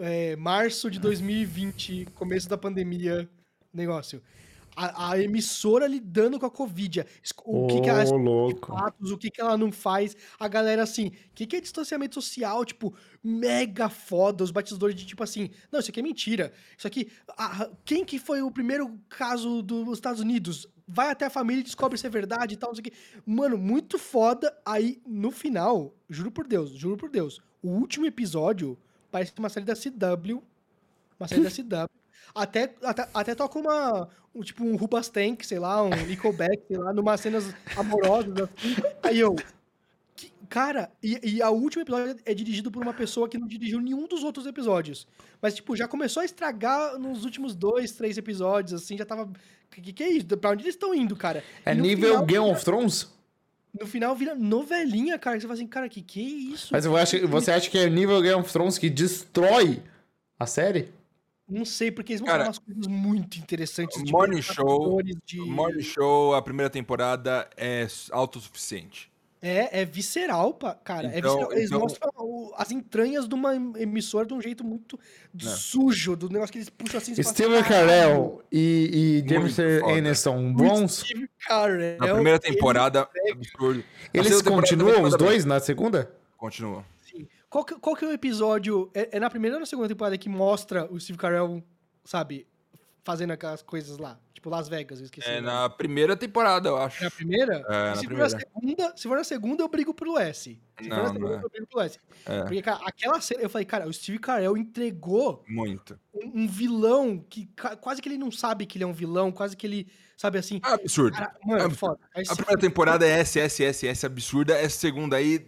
é, 0.00 0.34
março 0.36 0.90
de 0.90 0.98
2020, 0.98 2.06
começo 2.14 2.48
da 2.48 2.56
pandemia, 2.56 3.28
negócio. 3.70 4.22
A, 4.74 5.12
a 5.12 5.22
emissora 5.22 5.86
lidando 5.86 6.38
com 6.38 6.46
a 6.46 6.50
Covid. 6.50 7.04
O 7.44 7.66
que, 7.66 7.80
que 7.82 7.88
ela 7.88 8.02
fatos, 8.66 9.10
o 9.10 9.18
que, 9.18 9.30
que 9.30 9.40
ela 9.42 9.58
não 9.58 9.70
faz. 9.70 10.16
A 10.38 10.48
galera, 10.48 10.82
assim, 10.82 11.08
o 11.08 11.34
que, 11.34 11.46
que 11.46 11.56
é 11.56 11.60
distanciamento 11.60 12.14
social? 12.14 12.64
Tipo, 12.64 12.94
mega 13.22 13.90
foda. 13.90 14.42
Os 14.42 14.50
batizadores 14.50 14.96
de 14.96 15.04
tipo 15.04 15.22
assim, 15.22 15.50
não, 15.70 15.80
isso 15.80 15.90
aqui 15.90 16.00
é 16.00 16.02
mentira. 16.02 16.52
Isso 16.76 16.86
aqui. 16.86 17.10
ah, 17.38 17.70
quem 17.84 18.06
que 18.06 18.18
foi 18.18 18.40
o 18.40 18.50
primeiro 18.50 18.98
caso 19.08 19.62
dos 19.62 19.98
Estados 19.98 20.20
Unidos? 20.20 20.66
Vai 20.88 21.10
até 21.10 21.26
a 21.26 21.30
família 21.30 21.60
e 21.60 21.64
descobre 21.64 21.98
se 21.98 22.06
é 22.06 22.10
verdade 22.10 22.54
e 22.54 22.56
tal, 22.56 22.70
não 22.70 22.74
sei 22.74 22.82
o 22.82 22.84
quê. 22.84 22.92
Mano, 23.24 23.58
muito 23.58 23.98
foda. 23.98 24.56
Aí, 24.64 25.00
no 25.04 25.30
final, 25.30 25.92
juro 26.08 26.30
por 26.30 26.46
Deus, 26.46 26.70
juro 26.70 26.96
por 26.96 27.10
Deus, 27.10 27.40
o 27.62 27.68
último 27.68 28.06
episódio 28.06 28.78
parece 29.10 29.32
uma 29.38 29.48
série 29.48 29.66
da 29.66 29.74
CW. 29.74 30.42
Uma 31.18 31.26
série 31.26 31.42
da 31.42 31.50
CW. 31.86 31.90
Até, 32.34 32.74
até, 32.82 33.08
até 33.14 33.34
toca 33.34 33.58
uma. 33.58 34.08
Um, 34.34 34.42
tipo 34.42 34.62
um 34.62 34.76
Rubastank, 34.76 35.46
sei 35.46 35.58
lá, 35.58 35.82
um 35.82 35.88
Nickelback, 35.88 36.62
sei 36.68 36.76
lá, 36.76 36.92
numas 36.92 37.20
cenas 37.20 37.54
amorosas 37.76 38.34
assim. 38.38 38.76
Aí 39.02 39.18
eu. 39.18 39.34
Cara, 40.48 40.90
e, 41.02 41.18
e 41.36 41.42
a 41.42 41.50
última 41.50 41.82
episódio 41.82 42.16
é 42.24 42.32
dirigido 42.34 42.70
por 42.70 42.82
uma 42.82 42.94
pessoa 42.94 43.28
que 43.28 43.36
não 43.38 43.46
dirigiu 43.46 43.80
nenhum 43.80 44.06
dos 44.06 44.22
outros 44.24 44.46
episódios. 44.46 45.06
Mas, 45.42 45.54
tipo, 45.54 45.76
já 45.76 45.86
começou 45.86 46.20
a 46.22 46.24
estragar 46.24 46.98
nos 46.98 47.24
últimos 47.24 47.54
dois, 47.54 47.92
três 47.92 48.16
episódios, 48.16 48.72
assim, 48.82 48.96
já 48.96 49.04
tava. 49.04 49.30
Que, 49.70 49.92
que, 49.92 50.02
é 50.02 50.08
isso? 50.08 50.26
Pra 50.38 50.50
onde 50.50 50.62
eles 50.64 50.74
estão 50.74 50.94
indo, 50.94 51.14
cara? 51.16 51.42
É 51.64 51.72
E 51.72 51.74
nível 51.74 52.10
final- 52.10 52.24
Game 52.26 52.50
of 52.50 52.64
Thrones? 52.64 53.14
No 53.78 53.86
final 53.86 54.14
vira 54.16 54.34
novelinha, 54.34 55.18
cara. 55.18 55.36
que 55.36 55.42
Você 55.42 55.46
fala 55.46 55.58
assim, 55.58 55.66
cara, 55.66 55.88
que 55.88 56.00
que 56.00 56.20
é 56.20 56.24
isso? 56.54 56.68
Mas 56.72 56.86
eu 56.86 56.96
acho, 56.96 57.28
você 57.28 57.50
acha 57.50 57.68
que 57.68 57.76
é 57.76 57.90
nível 57.90 58.22
Game 58.22 58.40
of 58.40 58.50
Thrones 58.50 58.78
que 58.78 58.88
destrói 58.88 59.82
a 60.38 60.46
série? 60.46 60.88
Não 61.48 61.64
sei, 61.64 61.92
porque 61.92 62.12
eles 62.12 62.20
vão 62.20 62.26
Cara, 62.26 62.38
falar 62.44 62.48
umas 62.48 62.58
coisas 62.58 62.86
muito 62.88 63.38
interessantes. 63.38 63.96
tipo, 64.02 64.10
Morning 64.10 64.40
Show- 64.42 65.00
De... 65.24 65.40
Morning 65.40 65.82
Show, 65.82 66.34
a 66.34 66.40
primeira 66.42 66.68
temporada 66.70 67.48
é 67.56 67.86
autossuficiente. 68.10 69.10
É, 69.46 69.80
é 69.82 69.84
visceral, 69.84 70.52
cara. 70.82 71.08
é 71.08 71.18
Então- 71.18 71.32
visceral. 71.34 71.52
Eles 71.52 71.66
então- 71.66 71.80
mostram 71.80 72.10
as 72.56 72.70
entranhas 72.72 73.28
de 73.28 73.34
uma 73.34 73.54
emissora 73.54 74.26
de 74.26 74.34
um 74.34 74.40
jeito 74.40 74.64
muito 74.64 74.98
sujo, 75.38 76.16
do 76.16 76.28
negócio 76.28 76.52
que 76.52 76.58
eles 76.58 76.68
puxam 76.70 76.98
assim. 76.98 77.12
assim, 77.12 77.22
Steven 77.22 77.62
"Caralho, 77.62 77.86
Carell 77.88 78.42
e, 78.50 79.22
e 79.24 79.28
James. 79.28 79.56
Aniston 79.58 80.52
bons? 80.52 80.98
Steve 81.04 81.28
Carell, 81.46 81.98
Na 81.98 82.14
primeira 82.14 82.40
ele- 82.44 82.54
temporada, 82.54 83.08
absurdo. 83.30 83.84
Eles 84.12 84.28
temporada 84.38 84.50
continuam, 84.50 84.94
os 84.96 85.02
manda 85.12 85.18
bem. 85.18 85.26
dois, 85.28 85.44
na 85.44 85.60
segunda? 85.60 86.10
Continua. 86.36 86.84
Sim. 87.08 87.26
qual, 87.48 87.64
que, 87.64 87.74
qual 87.76 87.94
que 87.96 88.04
é 88.04 88.08
o 88.08 88.12
episódio? 88.12 88.90
É, 88.92 89.16
é 89.16 89.20
na 89.20 89.30
primeira 89.30 89.56
ou 89.56 89.60
na 89.60 89.66
segunda 89.66 89.88
temporada 89.88 90.18
que 90.18 90.28
mostra 90.28 90.90
o 90.92 90.98
Steve 91.00 91.18
Carell, 91.18 91.62
sabe, 92.04 92.46
fazendo 93.04 93.32
aquelas 93.32 93.62
coisas 93.62 93.96
lá? 93.98 94.18
Tipo, 94.46 94.50
Las 94.50 94.68
Vegas, 94.68 95.00
eu 95.00 95.06
esqueci. 95.06 95.28
É 95.28 95.40
nome. 95.40 95.46
na 95.46 95.68
primeira 95.68 96.16
temporada, 96.16 96.68
eu 96.68 96.76
acho. 96.76 97.00
É 97.00 97.04
na 97.04 97.10
primeira? 97.10 97.64
É, 97.68 97.90
na 97.90 97.96
se, 97.96 98.02
for 98.02 98.06
primeira. 98.06 98.30
na 98.30 98.38
segunda, 98.38 98.96
se 98.96 99.08
for 99.08 99.16
na 99.16 99.24
segunda, 99.24 99.62
eu 99.64 99.68
brigo 99.68 99.92
pelo 99.92 100.18
S. 100.18 100.60
Se 100.80 100.88
Não, 100.88 100.96
for 100.96 101.02
na 101.02 101.12
segunda, 101.12 101.34
é. 101.34 101.44
eu 101.44 101.50
brigo 101.50 101.66
pelo 101.66 101.82
S. 101.82 101.98
É. 102.24 102.42
Porque, 102.42 102.62
cara, 102.62 102.80
aquela 102.86 103.20
cena, 103.20 103.42
eu 103.42 103.50
falei, 103.50 103.64
cara, 103.64 103.88
o 103.88 103.92
Steve 103.92 104.18
Carell 104.20 104.56
entregou 104.56 105.44
Muito. 105.48 105.98
um, 106.14 106.42
um 106.42 106.48
vilão 106.48 107.18
que 107.28 107.48
quase 107.80 108.00
que 108.00 108.08
ele 108.08 108.18
não 108.18 108.30
sabe 108.30 108.66
que 108.66 108.78
ele 108.78 108.84
é 108.84 108.86
um 108.86 108.92
vilão, 108.92 109.32
quase 109.32 109.56
que 109.56 109.66
ele, 109.66 109.88
sabe 110.16 110.38
assim. 110.38 110.60
Absurdo. 110.62 111.16
Cara, 111.16 111.34
mano, 111.44 111.64
Absurdo. 111.64 111.78
foda. 111.78 112.00
Aí 112.14 112.24
A 112.28 112.36
primeira 112.36 112.60
temporada 112.60 113.04
é 113.06 113.20
SSSS 113.20 114.06
absurda, 114.06 114.54
essa 114.56 114.78
segunda 114.78 115.16
aí 115.16 115.44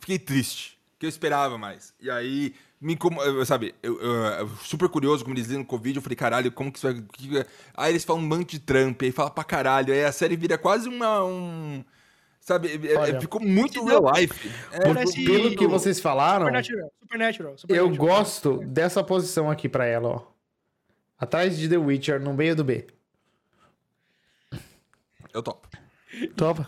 fiquei 0.00 0.18
triste, 0.18 0.78
que 0.98 1.06
eu 1.06 1.08
esperava 1.08 1.56
mais. 1.56 1.94
E 1.98 2.10
aí 2.10 2.54
me 2.84 2.94
incomo- 2.94 3.22
eu- 3.22 3.44
sabe, 3.46 3.74
eu, 3.82 4.00
eu- 4.00 4.12
eu 4.14 4.48
super 4.62 4.88
curioso 4.88 5.24
como 5.24 5.34
eles 5.34 5.44
dizem 5.46 5.58
no 5.58 5.64
Covid, 5.64 5.96
eu 5.96 6.02
falei, 6.02 6.16
caralho, 6.16 6.52
como 6.52 6.70
que 6.70 6.78
isso 6.78 6.86
vai 6.86 7.02
que- 7.12 7.38
é?" 7.38 7.46
Aí 7.74 7.92
eles 7.92 8.04
falam 8.04 8.22
um 8.22 8.26
monte 8.26 8.52
de 8.52 8.60
Trump, 8.60 9.00
aí 9.02 9.10
fala 9.10 9.30
pra 9.30 9.42
caralho, 9.42 9.92
aí 9.92 10.04
a 10.04 10.12
série 10.12 10.36
vira 10.36 10.58
quase 10.58 10.88
uma 10.88 11.24
um 11.24 11.82
sabe, 12.40 12.68
é- 12.68 12.92
é- 12.92 12.98
Olha, 12.98 13.20
ficou 13.20 13.40
muito 13.40 13.82
real 13.84 14.02
life. 14.14 14.50
É, 14.70 14.80
Por- 14.80 14.94
Parece- 14.94 15.24
Pelo 15.24 15.56
que 15.56 15.66
vocês 15.66 15.98
falaram, 15.98 16.44
Supernatural, 16.46 16.90
Supernatural, 17.00 17.52
eu 17.52 17.58
Supernatural. 17.58 17.96
gosto 17.96 18.58
dessa 18.66 19.02
posição 19.02 19.50
aqui 19.50 19.68
pra 19.68 19.86
ela, 19.86 20.08
ó. 20.08 20.22
Atrás 21.18 21.56
de 21.56 21.68
The 21.68 21.78
Witcher, 21.78 22.20
no 22.20 22.34
meio 22.34 22.54
do 22.54 22.62
B. 22.64 22.86
eu 25.32 25.42
topo. 25.42 25.68
Topa? 26.36 26.64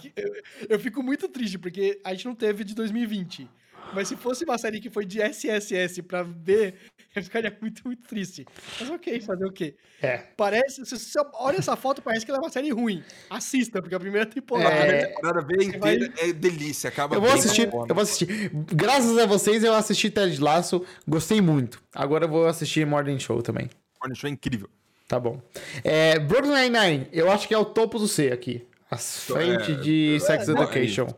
Eu 0.69 0.81
fico 0.81 1.03
muito 1.03 1.29
triste, 1.29 1.57
porque 1.59 2.01
a 2.03 2.13
gente 2.13 2.25
não 2.27 2.35
teve 2.35 2.65
de 2.65 2.75
2020. 2.75 3.49
Mas 3.93 4.09
se 4.09 4.17
fosse 4.17 4.45
uma 4.45 4.59
série 4.59 4.81
que 4.81 4.91
foi 4.91 5.05
de 5.05 5.21
SSS 5.21 6.03
pra 6.03 6.25
B, 6.25 6.75
eu 7.15 7.23
ficaria 7.23 7.57
muito, 7.61 7.83
muito 7.85 8.07
triste. 8.07 8.47
Mas 8.81 8.91
ok, 8.91 9.21
fazer 9.21 9.47
o 9.47 9.53
quê? 9.53 9.75
É. 10.03 10.19
Parece, 10.37 10.85
se 10.85 10.99
você 10.99 11.19
olha 11.35 11.59
essa 11.59 11.77
foto, 11.77 12.03
parece 12.03 12.25
que 12.25 12.31
ela 12.31 12.39
é 12.39 12.43
uma 12.43 12.51
série 12.51 12.71
ruim. 12.71 13.03
Assista, 13.31 13.81
porque 13.81 13.95
a 13.95 14.01
primeira 14.01 14.27
temporada... 14.27 14.75
É. 14.75 15.05
A 15.05 15.07
temporada 15.09 15.43
B 15.43 15.65
inteira 15.65 16.13
é 16.19 16.33
delícia, 16.33 16.89
acaba 16.89 17.17
Eu 17.17 17.21
vou 17.21 17.31
bem 17.31 17.39
assistir, 17.39 17.67
bacana. 17.67 17.87
eu 17.89 17.95
vou 17.95 18.03
assistir. 18.03 18.51
Graças 18.73 19.19
a 19.19 19.27
vocês, 19.27 19.65
eu 19.65 19.75
assisti 19.75 20.11
Ted 20.11 20.41
Lasso, 20.41 20.85
gostei 21.07 21.41
muito. 21.41 21.83
Agora 21.95 22.25
eu 22.25 22.29
vou 22.29 22.47
assistir 22.47 22.87
Morning 22.87 23.19
Show 23.19 23.43
também. 23.43 23.71
Morning 24.01 24.15
Show 24.15 24.29
é 24.29 24.33
incrível. 24.33 24.69
Tá 25.09 25.21
bom. 25.21 25.41
É, 25.85 26.19
Brooklyn 26.19 26.69
Nine-Nine, 26.69 27.09
eu 27.13 27.31
acho 27.31 27.47
que 27.47 27.55
é 27.55 27.59
o 27.59 27.65
topo 27.65 27.99
do 27.99 28.09
C 28.09 28.33
aqui. 28.33 28.67
À 28.91 28.97
frente 28.97 29.73
é, 29.73 29.75
de 29.77 30.19
Sex 30.21 30.49
é, 30.49 30.53
Education. 30.53 31.09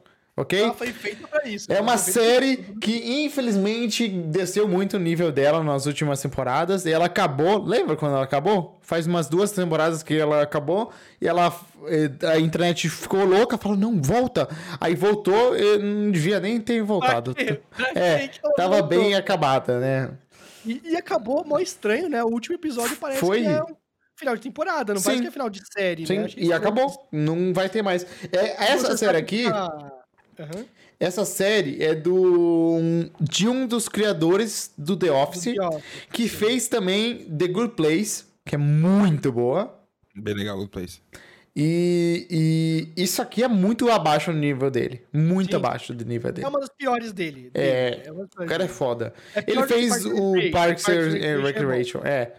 Ok? 0.41 0.61
Ela 0.63 0.73
foi 0.75 0.93
feita 0.93 1.27
pra 1.27 1.49
isso. 1.49 1.67
É 1.71 1.75
Ela 1.75 1.83
uma 1.83 1.99
série 1.99 2.59
que, 2.81 3.25
infelizmente, 3.25 4.07
desceu 4.09 4.69
muito 4.69 4.95
o 4.97 5.01
nível 5.01 5.33
dela 5.33 5.65
nas 5.65 5.85
últimas 5.87 6.23
temporadas. 6.23 6.85
E 6.87 6.93
ela 6.93 7.07
acabou. 7.07 7.61
Lembra 7.65 7.97
quando 7.97 8.15
ela 8.15 8.23
acabou? 8.25 8.79
Faz 8.81 9.05
umas 9.07 9.29
duas 9.29 9.51
temporadas 9.51 10.03
que 10.03 10.15
ela 10.17 10.41
acabou. 10.43 10.93
E 11.21 11.27
ela. 11.27 11.53
eh, 11.87 12.11
A 12.29 12.39
internet 12.39 12.89
ficou 12.89 13.25
louca, 13.25 13.59
falou: 13.59 13.77
não, 13.77 14.01
volta. 14.01 14.49
Aí 14.81 14.95
voltou, 14.95 15.57
e 15.57 15.79
não 15.79 16.11
devia 16.13 16.39
nem 16.39 16.61
ter 16.61 16.83
voltado. 16.83 17.35
Pra 17.35 17.45
quê? 17.45 17.61
Pra 17.77 17.91
É, 18.01 18.29
quê 18.29 18.39
ela 18.45 18.55
tava 18.55 18.79
voltou? 18.79 18.89
bem 19.01 19.15
acabada, 19.17 19.81
né? 19.81 20.11
E, 20.65 20.81
e 20.85 20.97
acabou 20.97 21.45
mó 21.45 21.59
estranho, 21.59 22.09
né? 22.09 22.23
O 22.23 22.29
último 22.29 22.55
episódio 22.55 22.97
parece 22.97 23.19
Foi. 23.21 23.41
que 23.41 23.47
é 23.49 23.61
um 23.63 23.75
final 24.17 24.37
de 24.37 24.43
temporada, 24.43 24.93
não 24.95 25.01
Sim. 25.01 25.05
parece 25.07 25.23
que 25.23 25.29
é 25.29 25.33
final 25.33 25.51
de 25.51 25.61
série, 25.73 26.07
Sim, 26.07 26.19
né? 26.19 26.29
E 26.37 26.53
acabou. 26.53 27.09
Não 27.11 27.53
vai 27.53 27.69
ter 27.69 27.83
mais. 27.83 28.07
É, 28.33 28.73
essa 28.73 28.97
série 28.97 29.17
aqui. 29.19 29.45
que 29.45 29.98
Aham. 30.39 30.65
Essa 31.01 31.25
série 31.25 31.83
é 31.83 31.95
do 31.95 32.79
de 33.21 33.49
um 33.49 33.67
dos 33.67 33.89
criadores 33.89 34.73
do 34.77 34.97
The 34.97 35.11
Office, 35.11 35.45
Do 35.45 35.55
The 35.55 35.67
Office. 35.67 35.85
que 36.13 36.29
fez 36.29 36.69
também 36.69 37.25
The 37.25 37.49
Good 37.49 37.75
Place, 37.75 38.25
que 38.45 38.55
é 38.55 38.59
muito 38.59 39.33
boa. 39.33 39.79
Bem 40.15 40.35
legal 40.35 40.59
o 40.59 40.69
Place. 40.69 41.01
E, 41.61 42.27
e 42.97 43.03
isso 43.03 43.21
aqui 43.21 43.43
é 43.43 43.49
muito 43.49 43.91
abaixo 43.91 44.33
do 44.33 44.39
nível 44.39 44.71
dele. 44.71 45.03
Muito 45.13 45.51
Sim. 45.51 45.57
abaixo 45.57 45.93
do 45.93 46.05
nível 46.05 46.33
dele. 46.33 46.47
É 46.47 46.49
uma 46.49 46.61
das 46.61 46.69
piores 46.69 47.13
dele. 47.13 47.51
É, 47.53 47.91
dele. 47.91 48.03
das 48.03 48.09
O 48.13 48.29
piores 48.29 48.49
cara 48.49 48.63
é 48.63 48.67
dele. 48.67 48.69
foda. 48.79 49.13
É 49.35 49.45
Ele 49.47 49.67
fez 49.67 50.05
o. 50.05 50.35
Parks 50.53 50.89
and 50.89 51.17
é. 51.17 51.37
Recreation. 51.37 52.01
É. 52.05 52.33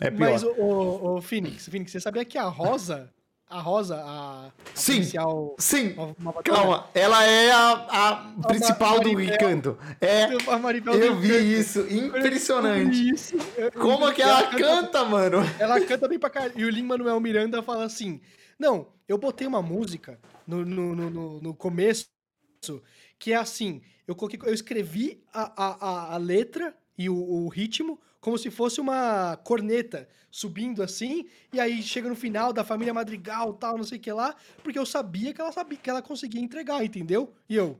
É 0.00 0.10
pior. 0.10 0.30
Mas, 0.30 0.42
o, 0.42 0.48
o, 0.52 1.16
o 1.16 1.22
Phoenix, 1.22 1.68
Phoenix, 1.68 1.92
você 1.92 2.00
sabia 2.00 2.24
que 2.24 2.36
a 2.38 2.44
Rosa, 2.44 3.10
a 3.48 3.60
Rosa, 3.60 3.96
a, 3.96 4.46
a 4.46 4.50
Sim. 4.74 4.94
policial... 4.96 5.54
Sim. 5.58 5.92
uma- 5.94 6.14
uma 6.18 6.42
Calma, 6.42 6.88
ela 6.94 7.24
é 7.24 7.52
a, 7.52 7.70
a 7.72 8.48
principal 8.48 9.00
do 9.00 9.12
Maribel. 9.12 9.38
canto. 9.38 9.78
É, 10.00 10.26
eu 11.06 11.16
vi 11.16 11.58
isso. 11.58 11.80
Impressionante. 11.92 13.10
Isso, 13.10 13.36
Como 13.80 14.12
que 14.12 14.22
ela 14.22 14.46
canta, 14.48 15.04
mano? 15.04 15.38
Ela 15.58 15.80
canta 15.80 16.08
bem 16.08 16.18
pra 16.18 16.30
caralho. 16.30 16.52
E 16.56 16.64
o 16.64 16.70
Lin-Manuel 16.70 17.20
Miranda 17.20 17.62
fala 17.62 17.84
assim, 17.84 18.20
não, 18.58 18.88
eu 19.06 19.18
botei 19.18 19.46
uma 19.46 19.62
música 19.62 20.18
no, 20.46 20.64
no, 20.64 20.94
no, 20.96 21.10
no- 21.10 21.40
no 21.40 21.54
começo 21.54 22.06
que 23.18 23.32
é 23.32 23.36
assim, 23.36 23.82
eu, 24.08 24.14
coloquei, 24.14 24.40
eu 24.48 24.54
escrevi 24.54 25.22
a, 25.32 25.52
a, 25.64 25.88
a, 25.88 26.14
a 26.14 26.16
letra 26.16 26.74
e 26.96 27.08
o, 27.10 27.14
o 27.14 27.48
ritmo 27.48 28.00
como 28.20 28.38
se 28.38 28.50
fosse 28.50 28.80
uma 28.80 29.36
corneta 29.44 30.08
subindo 30.36 30.82
assim, 30.82 31.28
e 31.52 31.60
aí 31.60 31.80
chega 31.80 32.08
no 32.08 32.16
final 32.16 32.52
da 32.52 32.64
família 32.64 32.92
Madrigal, 32.92 33.52
tal, 33.54 33.76
não 33.76 33.84
sei 33.84 33.98
o 33.98 34.00
que 34.00 34.10
lá, 34.12 34.34
porque 34.64 34.76
eu 34.76 34.84
sabia 34.84 35.32
que 35.32 35.40
ela 35.40 35.52
sabia 35.52 35.78
que 35.78 35.88
ela 35.88 36.02
conseguia 36.02 36.40
entregar, 36.40 36.84
entendeu? 36.84 37.32
E 37.48 37.54
eu, 37.54 37.78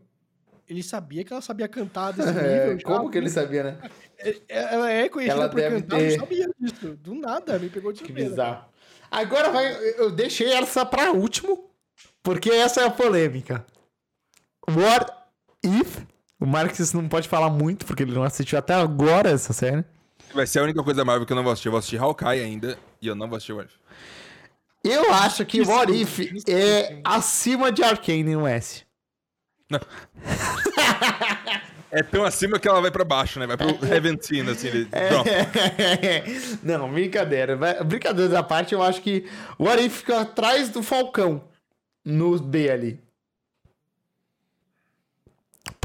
ele 0.69 0.81
sabia 0.81 1.25
que 1.25 1.33
ela 1.33 1.43
sabia 1.43 1.67
cantar 1.67 2.13
desse 2.13 2.29
nível. 2.31 2.79
É, 2.79 2.81
como 2.83 3.11
que 3.11 3.19
ele 3.19 3.29
sabia, 3.29 3.65
né? 3.65 3.79
É- 4.17 4.41
Ela 4.49 4.89
é 4.89 5.09
conhecida 5.09 5.41
Ela 5.41 5.49
por 5.49 5.57
deve 5.61 5.83
cantar, 5.83 6.01
eu 6.01 6.09
ter- 6.09 6.17
não 6.17 6.21
sabia 6.21 6.51
disso. 6.61 6.97
Do 6.99 7.15
nada, 7.17 7.59
me 7.59 7.69
pegou 7.69 7.93
de 7.93 7.99
Que 8.03 8.07
surpresa. 8.07 8.31
bizarro. 8.31 8.65
Agora 9.11 9.51
vai. 9.51 9.75
Eu 9.99 10.13
deixei 10.13 10.53
essa 10.53 10.87
pra 10.87 11.11
último, 11.11 11.69
porque 12.23 12.51
essa 12.51 12.83
é 12.83 12.87
a 12.87 12.91
polêmica. 12.91 13.67
What 14.71 15.11
if? 15.65 16.05
O 16.39 16.47
Marcos 16.47 16.93
não 16.93 17.09
pode 17.09 17.27
falar 17.29 17.51
muito, 17.51 17.85
porque 17.85 18.05
ele 18.05 18.13
não 18.15 18.23
assistiu 18.23 18.57
até 18.61 18.75
agora 18.75 19.31
essa 19.31 19.53
série. 19.53 19.85
Vai 20.35 20.47
ser 20.47 20.59
a 20.59 20.63
única 20.65 20.83
coisa 20.83 20.99
da 20.99 21.05
Marvel 21.05 21.27
que 21.27 21.33
eu 21.33 21.37
não 21.37 21.45
vou 21.45 21.53
assistir. 21.53 21.69
Eu 21.69 21.73
vou 21.73 21.79
assistir 21.79 21.99
Hawkeye 21.99 22.41
ainda 22.41 22.77
e 23.01 23.07
eu 23.07 23.15
não 23.15 23.29
vou 23.29 23.37
assistir 23.37 23.53
What 23.53 23.73
If. 23.73 23.79
Eu 24.85 25.15
acho 25.15 25.47
que 25.47 25.63
What 25.63 25.93
If 25.93 26.19
isso, 26.19 26.45
é 26.49 26.93
isso. 26.93 27.01
acima 27.05 27.73
de 27.73 27.83
Arcane 27.83 28.35
no 28.35 28.47
S. 28.47 28.85
É 31.97 32.03
tão 32.03 32.25
acima 32.25 32.59
que 32.59 32.67
ela 32.67 32.81
vai 32.81 32.91
pra 32.91 33.05
baixo, 33.05 33.39
né? 33.39 33.47
Vai 33.47 33.57
pro 33.57 33.79
Reventino, 33.79 34.51
assim. 34.51 34.67
Ele... 34.67 34.89
É. 34.91 36.25
Não, 36.61 36.93
brincadeira. 36.93 37.57
Brincadeira 37.85 38.33
da 38.33 38.43
parte, 38.43 38.75
eu 38.75 38.83
acho 38.83 39.01
que 39.01 39.31
o 39.57 39.63
What 39.63 39.85
If 39.85 39.99
fica 39.99 40.23
atrás 40.23 40.69
do 40.71 40.83
Falcão 40.83 41.45
no 42.05 42.37
B 42.41 42.69
ali. 42.69 43.04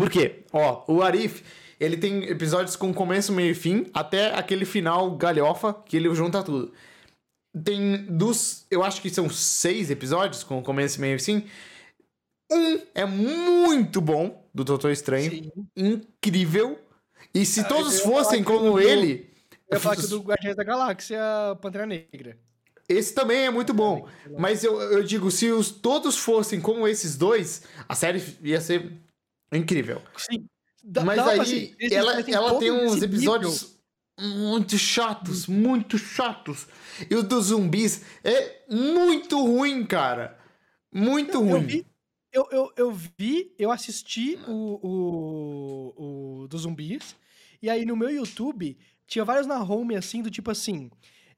Por 0.09 0.21
quê? 0.21 0.43
Ó, 0.51 0.83
o 0.87 1.01
Arif, 1.01 1.43
ele 1.79 1.97
tem 1.97 2.23
episódios 2.25 2.75
com 2.75 2.93
começo, 2.93 3.31
meio 3.31 3.51
e 3.51 3.55
fim, 3.55 3.85
até 3.93 4.33
aquele 4.33 4.65
final 4.65 5.15
galhofa, 5.15 5.73
que 5.85 5.95
ele 5.95 6.13
junta 6.15 6.41
tudo. 6.43 6.73
Tem 7.63 8.05
dos, 8.05 8.65
eu 8.69 8.83
acho 8.83 9.01
que 9.01 9.09
são 9.09 9.29
seis 9.29 9.89
episódios 9.89 10.43
com 10.43 10.61
começo, 10.61 10.99
meio 11.01 11.15
e 11.15 11.19
fim. 11.19 11.45
Um 12.51 12.79
é 12.95 13.05
muito 13.05 14.01
bom, 14.01 14.47
do 14.53 14.63
Doutor 14.63 14.91
Estranho. 14.91 15.29
Sim. 15.31 15.51
Incrível. 15.75 16.79
E 17.33 17.45
se 17.45 17.61
Ah, 17.61 17.63
todos 17.65 17.99
fossem 18.01 18.43
como 18.43 18.71
do- 18.73 18.79
ele... 18.79 19.29
Eu 19.69 19.75
ia 19.75 19.79
falar 19.79 19.95
que 19.95 20.05
do 20.07 20.19
Guardiões 20.21 20.55
da 20.55 20.63
Galáxia, 20.63 21.19
Pantera 21.61 21.85
Negra. 21.85 22.37
Esse 22.87 23.13
também 23.13 23.45
é 23.45 23.51
muito 23.51 23.71
bom. 23.71 24.07
Mas 24.37 24.63
eu, 24.63 24.81
eu 24.81 25.03
digo, 25.03 25.29
se 25.29 25.51
os 25.51 25.69
todos 25.69 26.17
fossem 26.17 26.59
como 26.59 26.87
esses 26.87 27.15
dois, 27.15 27.61
a 27.87 27.93
série 27.93 28.23
ia 28.41 28.59
ser 28.59 28.91
incrível. 29.57 30.01
Sim. 30.17 30.47
Dá- 30.83 31.03
Mas 31.03 31.17
dá 31.17 31.31
aí, 31.31 31.75
ela, 31.91 32.11
caras 32.11 32.25
têm 32.25 32.33
ela 32.35 32.59
tem 32.59 32.71
uns 32.71 33.01
episódios 33.01 33.77
muito 34.19 34.77
chatos, 34.77 35.47
muito 35.47 35.97
chatos. 35.97 36.67
E 37.09 37.15
o 37.15 37.23
dos 37.23 37.45
zumbis 37.47 38.03
é 38.23 38.63
muito 38.69 39.41
ruim, 39.43 39.85
cara. 39.85 40.37
Muito. 40.91 41.33
Eu 41.35 41.41
ruim. 41.41 41.65
vi, 41.65 41.85
eu, 42.31 42.47
eu, 42.51 42.71
eu 42.77 42.91
vi, 42.91 43.53
eu 43.57 43.71
assisti 43.71 44.37
o, 44.47 44.79
o, 44.87 46.41
o 46.43 46.47
dos 46.47 46.61
zumbis, 46.61 47.15
e 47.61 47.69
aí 47.69 47.85
no 47.85 47.95
meu 47.95 48.09
YouTube 48.09 48.77
tinha 49.07 49.25
vários 49.25 49.47
na 49.47 49.61
home 49.61 49.95
assim, 49.95 50.21
do 50.21 50.29
tipo 50.31 50.49
assim, 50.51 50.89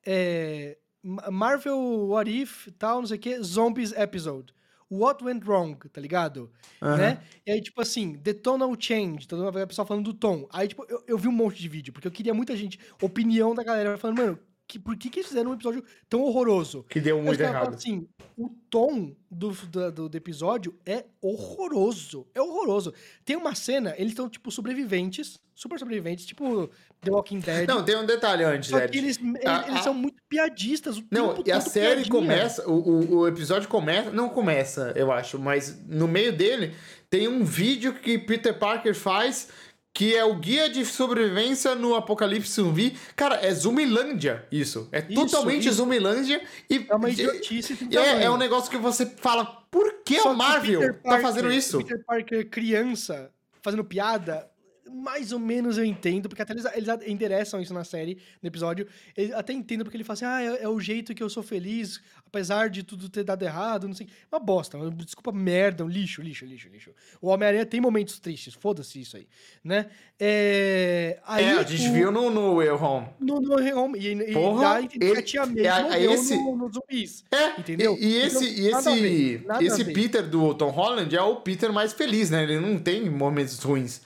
é, 0.05 0.77
Ma- 1.03 1.31
Marvel 1.31 1.77
What 2.09 2.29
If, 2.31 2.67
tal, 2.77 2.99
não 3.01 3.07
sei 3.07 3.17
o 3.17 3.19
que, 3.19 3.41
Zombies 3.43 3.91
Episode. 3.93 4.53
What 4.91 5.23
went 5.23 5.45
wrong, 5.45 5.75
tá 5.89 6.01
ligado? 6.01 6.51
Aham. 6.81 6.97
Né? 6.97 7.23
E 7.45 7.51
aí, 7.51 7.61
tipo 7.61 7.81
assim, 7.81 8.17
The 8.17 8.33
Tonal 8.33 8.75
Change, 8.77 9.25
todo 9.25 9.47
o 9.47 9.67
pessoal 9.67 9.87
falando 9.87 10.11
do 10.11 10.13
tom. 10.13 10.47
Aí, 10.51 10.67
tipo, 10.67 10.85
eu, 10.89 11.01
eu 11.07 11.17
vi 11.17 11.29
um 11.29 11.31
monte 11.31 11.61
de 11.61 11.69
vídeo, 11.69 11.93
porque 11.93 12.07
eu 12.07 12.11
queria 12.11 12.33
muita 12.33 12.55
gente, 12.57 12.77
opinião 13.01 13.55
da 13.55 13.63
galera, 13.63 13.97
falando, 13.97 14.17
mano, 14.17 14.39
que, 14.71 14.79
por 14.79 14.95
que, 14.95 15.09
que 15.09 15.19
eles 15.19 15.27
fizeram 15.27 15.51
um 15.51 15.53
episódio 15.53 15.83
tão 16.09 16.21
horroroso? 16.21 16.85
Que 16.89 17.01
deu 17.01 17.21
muito 17.21 17.41
errado. 17.41 17.75
Assim, 17.75 18.07
o 18.37 18.49
tom 18.69 19.13
do, 19.29 19.51
do, 19.51 20.09
do- 20.09 20.17
episódio 20.17 20.73
é 20.85 21.03
horroroso. 21.21 22.25
É 22.33 22.41
horroroso. 22.41 22.93
Tem 23.25 23.35
uma 23.35 23.53
cena, 23.53 23.93
eles 23.97 24.11
estão, 24.13 24.29
tipo, 24.29 24.49
sobreviventes, 24.49 25.39
super 25.53 25.77
sobreviventes, 25.77 26.25
tipo 26.25 26.69
The 27.01 27.11
Walking 27.11 27.39
Dead. 27.39 27.67
Não, 27.67 27.83
tem 27.83 27.97
um 27.97 28.05
detalhe 28.05 28.43
antes, 28.43 28.69
só 28.69 28.79
Ed. 28.79 28.91
que 28.91 28.97
eles, 28.97 29.17
eles, 29.19 29.45
A- 29.45 29.65
eles 29.67 29.79
a- 29.81 29.83
são 29.83 29.93
muito 29.93 30.17
piadistas. 30.29 31.03
Não, 31.11 31.43
e 31.45 31.51
a 31.51 31.59
série 31.59 32.03
piadinha. 32.03 32.09
começa, 32.15 32.69
o, 32.69 32.73
o, 32.73 33.15
o 33.19 33.27
episódio 33.27 33.67
começa, 33.67 34.09
não 34.11 34.29
começa, 34.29 34.93
eu 34.95 35.11
acho, 35.11 35.37
mas 35.37 35.77
no 35.87 36.07
meio 36.07 36.31
dele 36.31 36.73
tem 37.09 37.27
um 37.27 37.43
vídeo 37.43 37.93
que 37.95 38.17
Peter 38.17 38.57
Parker 38.57 38.95
faz 38.95 39.49
que 39.93 40.15
é 40.15 40.23
o 40.23 40.35
guia 40.35 40.69
de 40.69 40.85
sobrevivência 40.85 41.75
no 41.75 41.95
apocalipse 41.95 42.53
zumbi. 42.61 42.97
Cara, 43.15 43.35
é 43.35 43.53
Zumilândia 43.53 44.45
isso. 44.51 44.87
É 44.91 44.99
Isso, 44.99 45.13
totalmente 45.13 45.67
isso. 45.67 45.77
Zumilândia 45.77 46.41
e 46.69 46.85
É 46.89 46.95
uma 46.95 47.09
idiotice. 47.09 47.77
é, 47.95 48.23
é 48.23 48.31
um 48.31 48.37
negócio 48.37 48.69
que 48.71 48.77
você 48.77 49.05
fala, 49.05 49.45
por 49.69 50.01
que 50.05 50.19
Só 50.19 50.31
que 50.31 50.37
Marvel 50.37 50.79
Peter 50.79 51.01
tá 51.01 51.19
fazendo 51.19 51.51
isso? 51.51 51.77
Peter 51.79 52.03
Parker 52.05 52.49
criança 52.49 53.31
fazendo 53.61 53.83
piada, 53.85 54.49
mais 54.89 55.31
ou 55.31 55.39
menos 55.39 55.77
eu 55.77 55.85
entendo, 55.85 56.27
porque 56.27 56.41
até 56.41 56.53
eles, 56.53 56.65
eles 56.73 56.89
endereçam 57.07 57.61
isso 57.61 57.73
na 57.73 57.83
série, 57.83 58.17
no 58.41 58.47
episódio. 58.47 58.87
Eu 59.15 59.37
até 59.37 59.53
entendo 59.53 59.83
porque 59.83 59.95
ele 59.97 60.03
fala 60.03 60.13
assim: 60.15 60.25
ah, 60.25 60.41
é, 60.59 60.63
é 60.63 60.67
o 60.69 60.79
jeito 60.79 61.13
que 61.13 61.21
eu 61.23 61.29
sou 61.29 61.43
feliz, 61.43 62.01
apesar 62.25 62.69
de 62.69 62.83
tudo 62.83 63.07
ter 63.09 63.23
dado 63.23 63.43
errado, 63.43 63.87
não 63.87 63.93
sei. 63.93 64.07
Uma 64.31 64.39
bosta, 64.39 64.77
uma 64.77 64.89
desculpa 64.91 65.31
merda, 65.31 65.85
um 65.85 65.87
lixo, 65.87 66.21
lixo, 66.21 66.45
lixo, 66.45 66.67
lixo. 66.69 66.91
O 67.21 67.27
Homem-Aranha 67.29 67.65
tem 67.65 67.79
momentos 67.79 68.19
tristes, 68.19 68.53
foda-se 68.53 68.99
isso 69.01 69.17
aí, 69.17 69.27
né? 69.63 69.87
É, 70.19 71.19
aí 71.25 71.45
é, 71.45 71.51
a 71.53 71.63
gente 71.63 71.89
o- 71.89 71.93
viu 71.93 72.11
no, 72.11 72.29
no 72.29 72.55
Way 72.57 72.69
Home. 72.69 73.07
no, 73.19 73.39
no 73.41 73.79
Home, 73.79 73.99
e, 73.99 74.07
e 74.13 74.33
Porra, 74.33 74.61
dá 74.61 74.73
a 74.75 74.81
entender 74.81 75.05
que 75.05 75.11
ele- 75.11 75.19
a 75.19 75.23
tia 75.23 75.45
May 75.45 75.65
é, 75.65 76.05
é 76.05 76.13
esse- 76.13 76.35
no, 76.35 76.55
no 76.55 76.71
zumbis. 76.71 77.23
É, 77.31 77.59
Entendeu? 77.59 77.97
E, 77.99 78.05
e 78.05 78.15
esse, 78.17 78.45
Então, 78.45 78.65
e 78.65 78.71
nada 78.71 78.89
a 78.89 78.93
esse, 78.93 79.01
ver, 79.01 79.45
nada 79.45 79.63
esse. 79.63 79.85
Peter 79.85 80.27
do 80.27 80.53
Tom 80.53 80.69
Holland 80.69 81.15
é 81.15 81.21
o 81.21 81.37
Peter 81.37 81.71
mais 81.73 81.93
feliz, 81.93 82.29
né? 82.29 82.43
Ele 82.43 82.59
não 82.59 82.77
tem 82.79 83.09
momentos 83.09 83.57
ruins. 83.59 84.01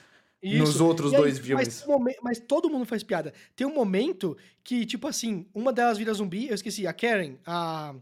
Nos 0.54 0.80
outros 0.80 1.14
aí, 1.14 1.20
dois 1.20 1.40
filmes. 1.40 1.84
Mas, 1.88 2.16
mas 2.22 2.40
todo 2.40 2.70
mundo 2.70 2.86
faz 2.86 3.02
piada. 3.04 3.34
Tem 3.56 3.66
um 3.66 3.74
momento 3.74 4.38
que, 4.64 4.86
tipo 4.86 5.08
assim, 5.08 5.48
uma 5.54 5.74
delas 5.74 5.98
vira 5.98 6.14
zumbi, 6.14 6.48
eu 6.48 6.56
esqueci, 6.56 6.86
a 6.86 6.94
Karen, 6.94 7.36
a. 7.46 7.96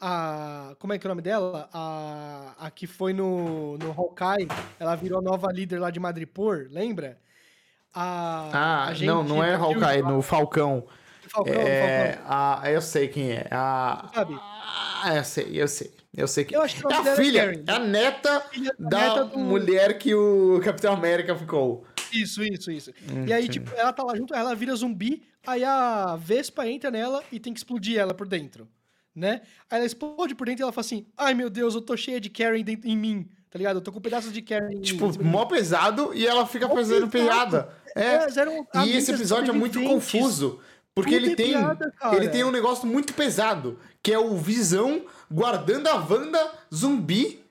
A. 0.00 0.74
Como 0.80 0.92
é 0.92 0.98
que 0.98 1.06
é 1.06 1.08
o 1.08 1.10
nome 1.10 1.22
dela? 1.22 1.68
A. 1.72 2.54
A 2.58 2.70
que 2.70 2.86
foi 2.86 3.12
no, 3.12 3.76
no 3.78 3.90
Hawkeye, 3.90 4.48
ela 4.78 4.96
virou 4.96 5.18
a 5.20 5.22
nova 5.22 5.52
líder 5.52 5.78
lá 5.78 5.90
de 5.90 6.00
Madripoor, 6.00 6.66
lembra? 6.70 7.18
A. 7.94 8.50
Ah, 8.52 8.88
a 8.88 8.94
não, 9.04 9.22
não 9.22 9.44
é 9.44 9.54
Hawkeye, 9.54 10.02
lá, 10.02 10.10
no 10.10 10.22
Falcão. 10.22 10.86
Falcão, 11.28 11.54
É, 11.54 12.14
Falcão. 12.14 12.26
a, 12.28 12.70
eu 12.70 12.80
sei 12.80 13.08
quem 13.08 13.32
é. 13.32 13.46
A, 13.50 14.10
Sabe? 14.14 14.34
Ah, 14.40 15.12
eu 15.16 15.24
sei, 15.24 15.48
eu 15.62 15.68
sei. 15.68 15.92
Eu 16.14 16.28
sei 16.28 16.44
que 16.44 16.54
Eu 16.54 16.60
acho 16.62 16.76
que 16.76 16.86
é 16.92 16.94
a 16.96 17.08
é 17.12 17.16
filha, 17.16 17.44
Karen. 17.46 17.62
é 17.66 17.72
a 17.72 17.78
neta 17.78 18.40
Filha- 18.50 18.74
a 18.78 18.88
da 18.88 18.98
neta 19.00 19.24
do- 19.24 19.38
mulher 19.38 19.96
que 19.98 20.14
o 20.14 20.60
Capitão 20.62 20.92
América 20.92 21.34
ficou. 21.34 21.84
Isso, 22.12 22.42
isso, 22.44 22.70
isso. 22.70 22.90
Hum, 23.10 23.24
e 23.26 23.32
aí, 23.32 23.48
tipo, 23.48 23.70
ela 23.74 23.92
tá 23.92 24.02
lá 24.02 24.14
junto, 24.14 24.34
ela 24.34 24.54
vira 24.54 24.74
zumbi, 24.76 25.22
aí 25.46 25.64
a 25.64 26.14
Vespa 26.16 26.66
entra 26.68 26.90
nela 26.90 27.22
e 27.32 27.40
tem 27.40 27.54
que 27.54 27.58
explodir 27.60 27.98
ela 27.98 28.12
por 28.12 28.28
dentro, 28.28 28.68
né? 29.14 29.40
Aí 29.70 29.78
ela 29.78 29.86
explode 29.86 30.34
por 30.34 30.46
dentro 30.46 30.60
e 30.62 30.64
ela 30.64 30.72
fala 30.72 30.84
assim, 30.84 31.06
ai 31.16 31.32
meu 31.32 31.48
Deus, 31.48 31.74
eu 31.74 31.80
tô 31.80 31.96
cheia 31.96 32.20
de 32.20 32.28
Karen 32.28 32.62
dentro, 32.62 32.86
em 32.90 32.96
mim, 32.96 33.26
tá 33.50 33.56
ligado? 33.58 33.76
Eu 33.76 33.80
tô 33.80 33.90
com 33.90 33.98
pedaços 33.98 34.30
de 34.30 34.42
Karen 34.42 34.70
em 34.70 34.80
Tipo, 34.82 35.08
mim. 35.08 35.24
mó 35.24 35.46
pesado 35.46 36.12
e 36.14 36.26
ela 36.26 36.46
fica 36.46 36.68
Mó 36.68 36.74
fazendo 36.74 37.08
piada. 37.08 37.70
É. 37.96 38.16
Elas 38.16 38.36
eram 38.36 38.66
E 38.84 38.94
esse 38.94 39.10
episódio 39.12 39.50
é 39.50 39.56
muito 39.56 39.82
confuso. 39.82 40.60
Porque 40.94 41.12
Tudo 41.14 41.24
ele 41.24 41.32
é 41.32 41.36
tem, 41.36 41.48
piada, 41.52 41.94
ele 42.12 42.28
tem 42.28 42.44
um 42.44 42.50
negócio 42.50 42.86
muito 42.86 43.14
pesado, 43.14 43.78
que 44.02 44.12
é 44.12 44.18
o 44.18 44.36
Visão 44.36 45.06
guardando 45.32 45.86
a 45.88 45.94
Wanda 45.96 46.52
zumbi 46.74 47.42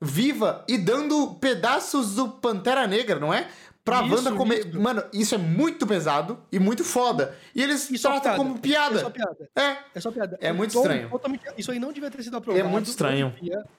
viva 0.00 0.64
e 0.68 0.76
dando 0.78 1.34
pedaços 1.40 2.14
do 2.14 2.28
Pantera 2.28 2.86
Negra, 2.86 3.18
não 3.18 3.32
é? 3.32 3.48
Pra 3.84 4.02
Isso, 4.02 4.16
Wanda 4.16 4.32
comer. 4.32 4.66
isso. 4.66 4.80
Mano, 4.80 5.04
isso 5.12 5.34
é 5.36 5.38
muito 5.38 5.86
pesado 5.86 6.40
e 6.50 6.58
muito 6.58 6.82
foda. 6.82 7.36
E 7.54 7.62
eles 7.62 7.88
E 7.88 7.96
só 7.96 8.18
tratam 8.18 8.32
piada. 8.32 8.36
como 8.44 8.58
piada. 8.58 8.96
É 8.98 9.00
só 9.00 9.10
piada. 9.10 9.50
É. 9.54 9.76
É 9.94 10.00
só 10.00 10.10
piada. 10.10 10.38
É 10.40 10.52
muito 10.52 10.76
estranho. 10.76 11.08
Isso 11.56 11.70
aí 11.70 11.78
não 11.78 11.92
devia 11.92 12.10
ter 12.10 12.20
sido 12.24 12.36
aprovado. 12.36 12.66
É 12.66 12.68
muito 12.68 12.86
estranho. 12.88 13.32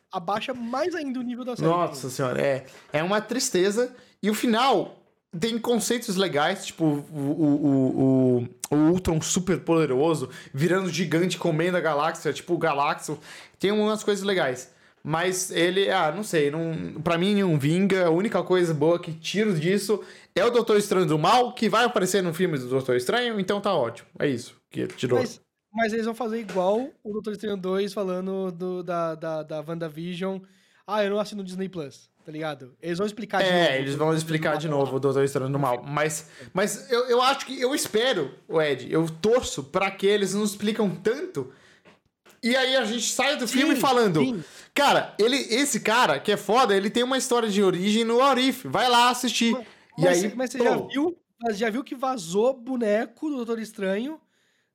Abaixa 0.10 0.54
mais 0.54 0.96
ainda 0.96 1.20
o 1.20 1.22
nível 1.24 1.44
da 1.44 1.58
série. 1.58 1.68
Nossa 1.68 2.10
senhora, 2.10 2.42
é, 2.42 2.66
é 2.94 3.04
uma 3.04 3.20
tristeza. 3.20 3.94
E 4.24 4.30
o 4.30 4.34
final 4.34 4.97
tem 5.40 5.58
conceitos 5.60 6.16
legais, 6.16 6.66
tipo 6.66 6.86
o, 6.86 7.20
o, 7.20 8.40
o, 8.41 8.48
o, 8.72 8.76
Ultron 8.91 9.22
super 9.22 9.60
poderoso, 9.60 10.30
virando 10.54 10.90
gigante, 10.90 11.38
comendo 11.38 11.78
a 11.78 11.82
galáxia, 11.82 12.34
tipo 12.34 12.54
o 12.54 12.58
Galactus. 12.58 13.18
Tem 13.60 13.72
umas 13.72 14.04
coisas 14.04 14.24
legais. 14.24 14.72
Mas 15.04 15.52
ele, 15.52 15.90
ah, 15.90 16.12
não 16.12 16.24
sei, 16.24 16.52
não, 16.52 17.02
pra 17.02 17.18
mim 17.18 17.36
não 17.41 17.58
vinga. 17.58 18.08
A 18.08 18.10
única 18.10 18.44
coisa 18.44 18.74
boa 18.74 18.99
que 18.99 19.14
tiro 19.14 19.58
disso 19.58 20.04
é 20.36 20.44
o 20.44 20.52
Doutor 20.52 20.78
Estranho 20.78 21.06
do 21.06 21.18
Mal, 21.18 21.54
que 21.54 21.70
vai 21.70 21.86
aparecer 21.86 22.22
no 22.22 22.34
filme 22.34 22.58
do 22.58 22.68
Doutor 22.68 22.95
Estranho, 22.98 23.40
então 23.40 23.62
tá 23.62 23.74
ótimo. 23.74 24.08
É 24.20 24.28
isso 24.28 24.56
que 24.70 24.86
tirou. 24.88 25.20
Mas, 25.20 25.41
mas 25.72 25.94
eles 25.94 26.06
vão 26.06 26.16
fazer 26.16 26.40
igual 26.40 26.90
o 27.04 27.14
Doutor 27.14 27.34
Estranho 27.34 27.56
2 27.56 27.94
falando 27.94 28.52
do, 28.52 28.84
da, 28.84 29.16
da, 29.16 29.44
da 29.44 29.62
WandaVision. 29.62 30.40
Ah, 30.86 31.04
eu 31.04 31.12
não 31.12 31.20
assino 31.20 31.44
Disney 31.44 31.70
Plus, 31.70 32.10
tá 32.28 32.32
ligado? 32.34 32.76
Eles 32.82 32.98
vão 32.98 33.08
explicar 33.08 33.41
de 33.41 33.49
novo. 33.49 33.58
É, 33.58 33.80
eles 33.80 33.95
vão 33.95 34.14
explicar 34.14 34.58
de 34.58 34.68
novo 34.68 34.98
o 34.98 34.99
Doutor 34.99 35.24
Estranho 35.24 35.49
do 35.49 35.58
Mal. 35.58 35.82
Mas, 35.82 36.30
mas 36.54 36.91
eu, 36.91 37.06
eu 37.06 37.22
acho 37.22 37.45
que. 37.45 37.58
Eu 37.58 37.74
espero, 37.74 38.36
o 38.49 38.62
Ed, 38.62 38.91
eu 38.91 39.10
torço 39.10 39.64
pra 39.64 39.90
que 39.90 40.06
eles 40.06 40.34
não 40.34 40.44
explicam 40.44 40.90
tanto. 40.94 41.54
E 42.44 42.54
aí 42.54 42.76
a 42.76 42.84
gente 42.84 43.10
sai 43.10 43.38
do 43.38 43.48
filme 43.48 43.76
Sim, 43.76 43.80
falando. 43.82 44.20
sim. 44.20 44.44
Cara, 44.74 45.16
ele, 45.18 45.38
esse 45.38 45.80
cara 45.80 46.20
que 46.20 46.30
é 46.30 46.36
foda, 46.36 46.76
ele 46.76 46.90
tem 46.90 47.02
uma 47.02 47.18
história 47.18 47.48
de 47.48 47.64
origem 47.64 48.04
no 48.04 48.22
Arif. 48.22 48.68
Vai 48.68 48.90
lá 48.90 49.10
assistir. 49.10 49.56
e 49.98 50.04
Mas, 50.04 50.24
aí. 50.26 50.36
mas 50.36 50.52
você 50.52 50.58
pô, 50.58 50.64
já 50.66 50.76
viu, 50.76 51.18
mas 51.41 51.58
já 51.58 51.70
viu 51.70 51.82
que 51.82 51.95
vazou 51.95 52.54
boneco 52.54 53.30
do 53.30 53.38
Doutor 53.38 53.58
Estranho? 53.58 54.20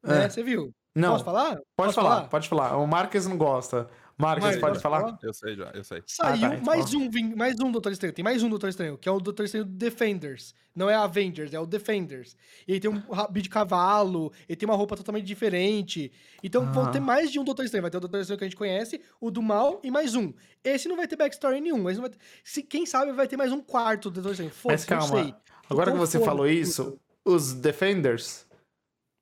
Né? 0.03 0.25
É. 0.25 0.29
Você 0.31 0.43
viu? 0.43 0.75
Não, 0.95 1.13
Posso 1.13 1.25
falar? 1.25 1.51
pode 1.51 1.65
Posso 1.77 1.95
falar, 1.95 2.29
pode 2.29 2.49
falar. 2.49 2.77
O 2.79 2.87
Marques 2.87 3.27
não 3.27 3.37
gosta. 3.37 3.91
Marques, 4.19 4.45
Marques, 4.45 4.61
pode 4.61 4.79
falar? 4.81 5.01
falar? 5.01 5.19
Eu 5.23 5.33
sei 5.33 5.57
já, 5.57 5.71
eu 5.75 5.83
sei. 5.85 6.03
Saiu 6.07 6.35
Ah, 6.47 6.49
tá, 6.51 6.55
então. 6.55 6.65
mais, 6.65 6.95
um, 6.95 7.11
mais 7.37 7.61
um 7.61 7.73
Doutor 7.73 7.93
Estranho. 7.93 8.13
Tem 8.13 8.23
mais 8.25 8.43
um 8.43 8.49
Doutor 8.49 8.69
Estranho, 8.69 8.97
que 8.99 9.09
é 9.09 9.13
o 9.13 9.19
Doutor 9.21 9.45
Estranho 9.45 9.65
Defenders. 9.65 10.55
Não 10.75 10.89
é 10.89 10.95
Avengers, 10.95 11.53
é 11.53 11.61
o 11.61 11.67
Defenders. 11.67 12.37
E 12.67 12.73
ele 12.73 12.81
tem 12.81 12.91
um 12.91 12.99
rabo 13.13 13.41
de 13.41 13.49
cavalo, 13.49 14.33
ele 14.49 14.57
tem 14.57 14.69
uma 14.69 14.77
roupa 14.77 14.97
totalmente 14.97 15.25
diferente. 15.27 16.11
Então 16.43 16.71
vão 16.73 16.85
Ah. 16.85 16.91
ter 16.91 17.01
mais 17.01 17.31
de 17.31 17.39
um 17.39 17.45
Doutor 17.45 17.65
Estranho. 17.65 17.83
Vai 17.83 17.91
ter 17.91 17.97
o 17.99 18.01
Doutor 18.01 18.21
Estranho 18.21 18.39
que 18.39 18.45
a 18.45 18.49
gente 18.49 18.57
conhece, 18.57 19.01
o 19.21 19.31
do 19.31 19.43
mal 19.43 19.81
e 19.83 19.91
mais 19.91 20.15
um. 20.15 20.33
Esse 20.65 20.89
não 20.89 20.97
vai 20.97 21.07
ter 21.09 21.17
backstory 21.17 21.61
nenhum. 21.61 21.89
Esse 21.91 22.01
não 22.01 22.09
vai 22.09 22.11
ter... 22.11 22.19
Se, 22.45 22.63
quem 22.63 22.87
sabe 22.87 23.13
vai 23.13 23.27
ter 23.27 23.37
mais 23.37 23.53
um 23.53 23.61
quarto 23.61 24.11
do 24.11 24.15
Doutor 24.23 24.31
Estranho. 24.33 24.51
Mas 24.65 24.85
Foda-se, 24.85 24.91
não 24.91 24.99
calma. 24.99 25.25
sei. 25.25 25.35
Agora 25.69 25.91
que 25.93 25.99
você 25.99 26.19
falou 26.21 26.47
isso, 26.49 26.99
os 27.25 27.53
Defenders 27.55 28.47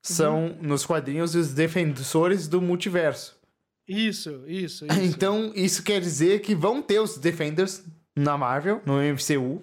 são, 0.02 0.56
nos 0.60 0.86
quadrinhos, 0.86 1.34
os 1.34 1.52
defensores 1.52 2.48
do 2.48 2.60
multiverso. 2.60 3.39
Isso, 3.90 4.44
isso, 4.46 4.86
isso. 4.86 5.00
Então, 5.02 5.52
isso 5.54 5.82
quer 5.82 6.00
dizer 6.00 6.40
que 6.40 6.54
vão 6.54 6.80
ter 6.80 7.00
os 7.00 7.18
Defenders 7.18 7.84
na 8.14 8.38
Marvel, 8.38 8.80
no 8.86 8.98
MCU, 8.98 9.60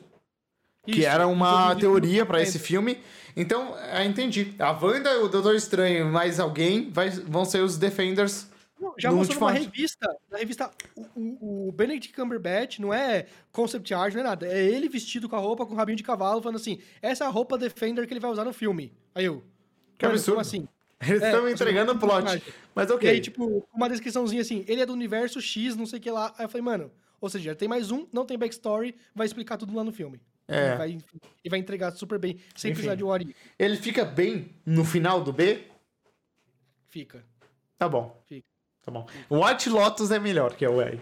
que 0.86 1.00
Isso. 1.00 1.08
era 1.08 1.28
uma 1.28 1.74
teoria 1.76 2.26
pra 2.26 2.42
esse 2.42 2.60
filme. 2.60 3.00
Então, 3.36 3.78
é, 3.78 4.04
entendi. 4.04 4.54
A 4.60 4.72
Wanda, 4.72 5.24
o 5.24 5.30
Doutor 5.30 5.56
Estranho, 5.56 6.12
mais 6.12 6.40
alguém 6.40 6.90
vai, 6.90 7.10
vão 7.10 7.46
ser 7.46 7.62
os 7.62 7.78
Defenders. 7.78 8.50
Não, 8.80 8.94
Já 8.98 9.12
no 9.12 9.18
mostrou 9.18 9.40
numa 9.40 9.52
revista. 9.52 10.08
Na 10.30 10.38
revista, 10.38 10.72
o, 11.16 11.68
o, 11.68 11.72
Benedict 11.72 12.14
Cumberbatch 12.14 12.80
não 12.80 12.94
é 12.94 13.28
concept 13.52 13.94
art, 13.94 14.14
não 14.14 14.22
é 14.22 14.24
nada. 14.24 14.48
É 14.48 14.64
ele 14.64 14.90
vestido 14.90 15.30
com 15.30 15.36
a 15.36 15.40
roupa, 15.40 15.66
com 15.66 15.74
o 15.74 15.78
rabinho 15.78 15.98
de 15.98 16.04
cavalo, 16.04 16.42
falando 16.42 16.58
assim: 16.58 16.80
essa 17.02 17.24
é 17.24 17.28
a 17.28 17.30
roupa 17.30 17.58
Defender 17.58 18.06
que 18.06 18.14
ele 18.14 18.20
vai 18.20 18.32
usar 18.32 18.44
no 18.44 18.54
filme. 18.54 18.94
Aí 19.16 19.26
eu. 19.26 19.44
Que 19.98 20.06
"Mano, 20.06 20.16
absurdo. 20.16 20.36
Como 20.36 20.42
assim? 20.42 20.68
Eles 21.02 21.22
É, 21.22 21.28
estão 21.28 21.48
entregando 21.48 21.92
o 21.92 22.00
plot. 22.00 22.42
Mas 22.74 22.90
E 22.90 22.94
ok. 22.94 23.10
aí, 23.10 23.20
tipo, 23.20 23.68
uma 23.74 23.88
descriçãozinha 23.90 24.42
assim: 24.42 24.66
ele 24.68 24.82
é 24.82 24.86
do 24.86 24.94
universo 24.94 25.40
X, 25.42 25.76
não 25.76 25.86
sei 25.86 26.00
o 26.00 26.02
que 26.02 26.10
lá. 26.12 26.34
Aí 26.38 26.46
eu 26.46 26.50
falei, 26.50 26.64
mano, 26.64 26.92
ou 27.22 27.30
seja, 27.30 27.56
tem 27.56 27.68
mais 27.68 27.92
um, 27.92 28.08
não 28.12 28.26
tem 28.26 28.38
backstory, 28.38 28.96
vai 29.14 29.26
explicar 29.28 29.58
tudo 29.58 29.76
lá 29.76 29.84
no 29.84 29.92
filme. 29.92 30.20
É. 30.48 30.74
E 30.74 30.78
vai, 30.78 30.98
e 31.44 31.50
vai 31.50 31.60
entregar 31.60 31.92
super 31.92 32.18
bem, 32.18 32.38
sem 32.56 32.72
Enfim. 32.72 32.76
precisar 32.76 32.96
de 32.96 33.04
Ori. 33.04 33.36
Ele 33.60 33.76
fica 33.76 34.06
bem 34.06 34.56
no 34.66 34.86
final 34.86 35.22
do 35.22 35.34
B? 35.34 35.66
Fica. 36.90 37.24
Tá 37.78 37.88
bom. 37.88 38.20
Fica. 38.28 38.48
Tá 38.84 38.92
bom. 38.92 39.06
White 39.30 39.70
Lotus 39.70 40.10
é 40.12 40.20
melhor 40.20 40.56
que 40.56 40.66
o 40.66 40.82
E. 40.82 41.00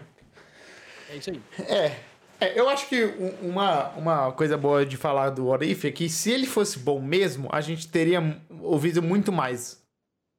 É 1.08 1.16
isso 1.16 1.30
aí. 1.30 1.40
É. 1.60 1.96
É, 2.38 2.58
eu 2.58 2.68
acho 2.68 2.86
que 2.88 3.02
uma, 3.40 3.88
uma 3.90 4.32
coisa 4.32 4.58
boa 4.58 4.84
de 4.84 4.96
falar 4.98 5.30
do 5.30 5.46
Orif 5.46 5.86
é 5.86 5.90
que 5.92 6.06
se 6.08 6.30
ele 6.30 6.46
fosse 6.46 6.78
bom 6.78 7.00
mesmo, 7.00 7.48
a 7.50 7.62
gente 7.62 7.88
teria 7.88 8.20
ouvido 8.60 9.02
muito 9.02 9.32
mais 9.32 9.82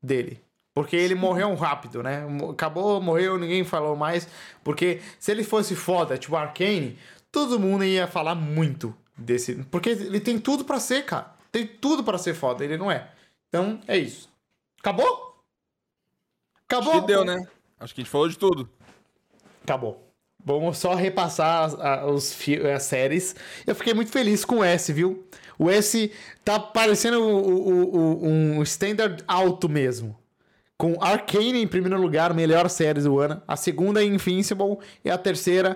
dele. 0.02 0.42
Porque 0.74 0.96
ele 0.96 1.16
morreu 1.16 1.54
rápido, 1.56 2.04
né? 2.04 2.24
Acabou, 2.52 3.02
morreu, 3.02 3.38
ninguém 3.40 3.64
falou 3.64 3.96
mais. 3.96 4.28
Porque 4.64 5.02
se 5.20 5.32
ele 5.32 5.44
fosse 5.44 5.76
foda, 5.76 6.18
tipo 6.18 6.36
Arcane, 6.36 7.00
todo 7.32 7.60
mundo 7.60 7.84
ia 7.84 8.08
falar 8.08 8.36
muito 8.36 8.96
desse. 9.18 9.56
Porque 9.72 9.90
ele 9.90 10.20
tem 10.20 10.40
tudo 10.40 10.64
pra 10.64 10.80
ser, 10.80 11.04
cara. 11.04 11.36
Tem 11.52 11.66
tudo 11.66 12.04
pra 12.04 12.20
ser 12.20 12.36
foda, 12.36 12.64
ele 12.64 12.78
não 12.78 12.92
é. 12.92 13.10
Então, 13.50 13.80
é 13.88 13.98
isso. 13.98 14.30
Acabou? 14.80 15.44
Acabou? 16.66 16.94
Acho 16.94 17.02
que 17.02 17.08
deu, 17.08 17.26
né? 17.26 17.36
Acho 17.80 17.96
que 17.96 18.02
a 18.02 18.04
gente 18.04 18.12
falou 18.12 18.30
de 18.30 18.38
tudo. 18.38 18.70
Acabou. 19.64 20.07
Vamos 20.48 20.78
só 20.78 20.94
repassar 20.96 21.66
as, 21.66 21.74
a- 21.80 22.06
os, 22.06 22.34
fi- 22.34 22.66
as 22.68 22.84
séries. 22.84 23.36
Eu 23.66 23.76
fiquei 23.76 23.94
muito 23.94 24.12
feliz 24.12 24.46
com 24.46 24.58
o 24.60 24.64
S, 24.64 24.92
viu? 24.94 25.28
O 25.60 25.70
S 25.70 26.12
tá 26.46 26.60
parecendo 26.60 27.22
o- 27.22 27.70
o- 27.70 27.96
o- 27.98 28.26
um 28.28 28.64
standard 28.64 29.24
alto 29.28 29.68
mesmo. 29.68 30.18
Com 30.78 30.96
Arcane 31.04 31.62
em 31.62 31.68
primeiro 31.68 32.00
lugar, 32.00 32.34
melhor 32.34 32.70
série 32.70 33.02
do 33.02 33.20
ano. 33.20 33.42
A 33.48 33.56
segunda 33.56 34.02
é 34.02 34.06
Invincible. 34.06 34.78
E 35.04 35.10
a 35.10 35.18
terceira, 35.18 35.76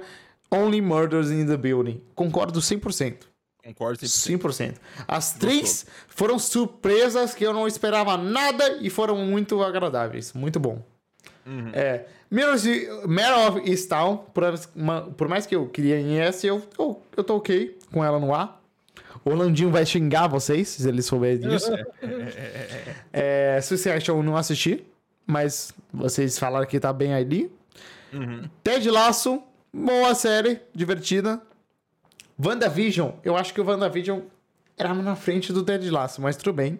Only 0.52 0.80
Murders 0.82 1.32
in 1.32 1.46
the 1.48 1.58
Building. 1.58 2.02
Concordo 2.14 2.60
100%. 2.62 3.28
Concordo 3.64 4.00
100%. 4.06 4.40
100%. 4.40 4.76
As 5.08 5.34
três 5.34 5.86
foram 6.08 6.38
surpresas 6.40 7.34
que 7.34 7.44
eu 7.46 7.52
não 7.54 7.68
esperava 7.68 8.16
nada 8.18 8.78
e 8.82 8.90
foram 8.90 9.18
muito 9.18 9.62
agradáveis. 9.64 10.34
Muito 10.34 10.60
bom. 10.60 10.82
É, 11.74 12.06
Mirrors 12.32 12.64
Mare 13.06 13.34
of 13.50 13.70
Easttown, 13.70 14.18
por, 14.34 14.44
por 15.18 15.28
mais 15.28 15.46
que 15.46 15.54
eu 15.54 15.68
queria 15.68 16.00
em 16.00 16.18
S, 16.18 16.48
eu, 16.48 16.66
eu, 16.80 17.02
eu 17.18 17.24
tô 17.26 17.36
ok 17.36 17.78
com 17.92 18.04
ela 18.04 18.18
no 18.18 18.34
A. 18.34 18.58
O 19.26 19.32
Orlandinho 19.32 19.70
vai 19.70 19.86
xingar 19.86 20.28
vocês, 20.28 20.70
se 20.70 20.88
ele 20.88 21.02
souber 21.02 21.38
disso. 21.38 21.70
é, 23.12 23.60
Succession 23.62 24.16
eu 24.18 24.24
não 24.24 24.38
assisti, 24.38 24.84
mas 25.28 25.74
vocês 25.94 26.40
falaram 26.40 26.66
que 26.66 26.80
tá 26.80 26.94
bem 26.94 27.14
ali. 27.14 27.52
Ted 28.64 28.90
Lasso, 28.90 29.44
boa 29.72 30.16
série, 30.16 30.62
divertida. 30.74 31.42
WandaVision, 32.44 33.12
eu 33.24 33.36
acho 33.36 33.54
que 33.54 33.60
o 33.62 33.66
WandaVision 33.66 34.22
era 34.78 34.94
na 34.94 35.16
frente 35.16 35.52
do 35.52 35.64
Ted 35.64 35.88
Lasso, 35.90 36.22
mas 36.22 36.38
tudo 36.38 36.54
bem. 36.54 36.80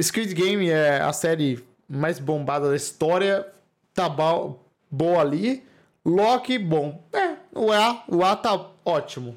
Squid 0.00 0.34
Game 0.34 0.68
é 0.68 1.00
a 1.00 1.12
série 1.12 1.62
mais 1.86 2.18
bombada 2.18 2.70
da 2.70 2.74
história, 2.74 3.46
tá 3.94 4.08
bo- 4.08 4.58
boa 4.90 5.20
ali. 5.20 5.62
Loki, 6.04 6.58
bom. 6.58 7.02
É, 7.12 7.36
o 7.54 7.70
A, 7.72 8.02
o 8.08 8.24
A 8.24 8.34
tá 8.36 8.68
ótimo. 8.84 9.36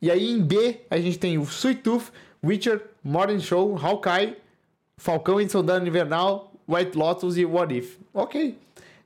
E 0.00 0.10
aí 0.10 0.30
em 0.30 0.40
B, 0.42 0.80
a 0.90 0.98
gente 0.98 1.18
tem 1.18 1.36
o 1.38 1.42
Sweet 1.42 1.80
Tooth, 1.82 2.12
Witcher, 2.44 2.82
Modern 3.02 3.40
Show, 3.40 3.76
Hawkeye, 3.76 4.36
Falcão 4.96 5.40
e 5.40 5.48
Soldado 5.48 5.86
Invernal, 5.86 6.52
White 6.68 6.96
Lotus 6.96 7.36
e 7.36 7.44
What 7.44 7.76
If. 7.76 7.98
Ok. 8.14 8.58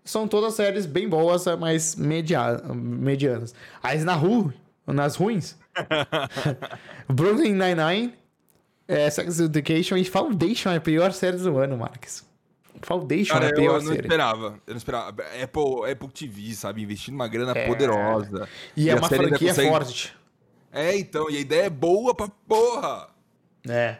São 0.04 0.26
todas 0.26 0.54
séries 0.54 0.86
bem 0.86 1.08
boas, 1.08 1.44
mas 1.58 1.94
media 1.94 2.58
medianas. 2.74 3.54
Aí 3.82 3.98
na 4.02 4.14
rua, 4.14 4.52
nas 4.86 5.14
ruins, 5.16 5.56
Brooklyn 7.08 7.52
Nine-Nine, 7.54 8.14
é, 8.88 9.08
Sex 9.10 9.40
Education 9.40 9.96
e 9.96 10.04
Foundation 10.04 10.70
é 10.70 10.76
a 10.76 10.80
pior 10.80 11.12
série 11.12 11.36
do 11.36 11.58
ano, 11.58 11.76
Marques. 11.76 12.24
Foundation 12.82 13.32
Cara, 13.34 13.46
é 13.46 13.48
a 13.48 13.50
eu, 13.50 13.56
pior 13.56 13.78
eu 13.80 13.82
não 13.84 13.92
esperava. 13.94 14.46
Eu 14.66 14.70
não 14.72 14.76
esperava. 14.76 15.08
Apple, 15.42 15.90
Apple 15.92 16.08
TV, 16.08 16.54
sabe? 16.54 16.82
Investindo 16.82 17.14
uma 17.14 17.28
grana 17.28 17.54
poderosa. 17.66 18.48
E, 18.76 18.88
é 18.88 18.92
a 18.92 18.96
uma 18.96 19.08
série 19.08 19.22
ainda 19.24 19.28
franquia 19.36 19.48
consegue- 19.48 19.68
forte. 19.70 20.16
É, 20.72 20.96
então. 20.96 21.30
E 21.30 21.36
a 21.36 21.40
ideia 21.40 21.62
é 21.64 21.70
boa 21.70 22.14
pra 22.14 22.28
porra. 22.48 23.08
É. 23.68 23.96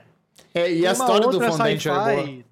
É, 0.55 0.70
e 0.70 0.78
Tem 0.81 0.86
a 0.86 0.93
uma 0.93 1.05
história 1.05 1.28
do 1.28 1.40
Foundation 1.40 1.94
é 2.09 2.16
boa. 2.24 2.44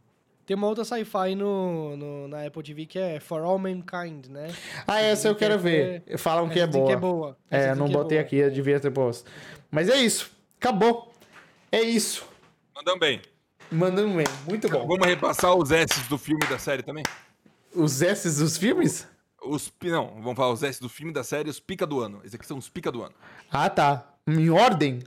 Tem 0.47 0.57
uma 0.57 0.67
outra 0.67 0.83
sci-fi 0.85 1.35
no, 1.35 1.95
no- 1.97 2.29
na 2.29 2.47
Apple 2.47 2.63
TV 2.63 2.87
que 2.87 2.99
é 2.99 3.21
For 3.21 3.43
All 3.43 3.59
Mankind, 3.59 4.27
né? 4.29 4.49
Ah, 4.87 4.99
essa 5.01 5.29
eu 5.29 5.35
quero 5.35 5.57
que 5.57 5.63
ver. 5.63 6.03
é- 6.07 6.17
Falam 6.17 6.49
que 6.49 6.59
é 6.59 6.67
dizem 6.67 6.81
boa. 6.81 6.91
que 6.91 6.97
é 6.97 7.01
boa. 7.01 7.37
Essa 7.51 7.69
É, 7.69 7.75
não 7.75 7.85
é 7.87 7.91
botei 7.91 8.17
boa. 8.19 8.27
aqui, 8.27 8.37
eu 8.37 8.51
devia 8.51 8.81
ter 8.81 8.91
posto. 8.91 9.31
Mas 9.71 9.89
é 9.91 9.97
isso. 9.97 10.31
Acabou. 10.59 11.13
É 11.71 11.83
isso. 11.83 12.27
Mandando 12.75 12.99
bem. 12.99 13.21
Mandando 13.71 14.17
bem. 14.17 14.27
Muito 14.47 14.69
bom. 14.69 14.87
Vamos 14.87 15.07
repassar 15.07 15.55
os 15.55 15.71
S's 15.71 16.07
do 16.09 16.17
filme 16.19 16.41
e 16.45 16.49
da 16.49 16.59
série 16.59 16.83
também? 16.83 17.05
Os 17.75 18.01
S 18.01 18.39
dos 18.39 18.57
filmes? 18.57 19.07
Os, 19.43 19.73
não, 19.83 20.21
vamos 20.21 20.37
falar 20.37 20.53
os 20.53 20.63
S 20.63 20.81
do 20.81 20.89
filme 20.89 21.11
e 21.11 21.15
da 21.15 21.23
série 21.23 21.49
os 21.49 21.61
pica 21.61 21.87
do 21.87 22.01
ano. 22.01 22.21
Esses 22.23 22.35
aqui 22.35 22.47
são 22.47 22.59
os 22.59 22.69
pica 22.69 22.91
do 22.91 23.03
ano. 23.03 23.15
Ah, 23.51 23.69
tá. 23.71 24.15
Em 24.27 24.51
ordem? 24.51 25.03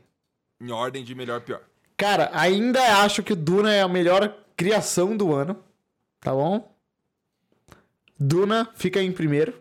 Em 0.59 0.71
ordem 0.71 1.03
de 1.03 1.13
melhor 1.13 1.41
pior. 1.41 1.61
Cara, 1.97 2.29
ainda 2.33 3.03
acho 3.03 3.21
que 3.21 3.33
o 3.33 3.35
Duna 3.35 3.73
é 3.73 3.81
a 3.81 3.87
melhor 3.87 4.35
criação 4.55 5.15
do 5.17 5.33
ano. 5.33 5.57
Tá 6.19 6.31
bom? 6.31 6.71
Duna 8.19 8.69
fica 8.75 9.01
em 9.01 9.11
primeiro. 9.11 9.59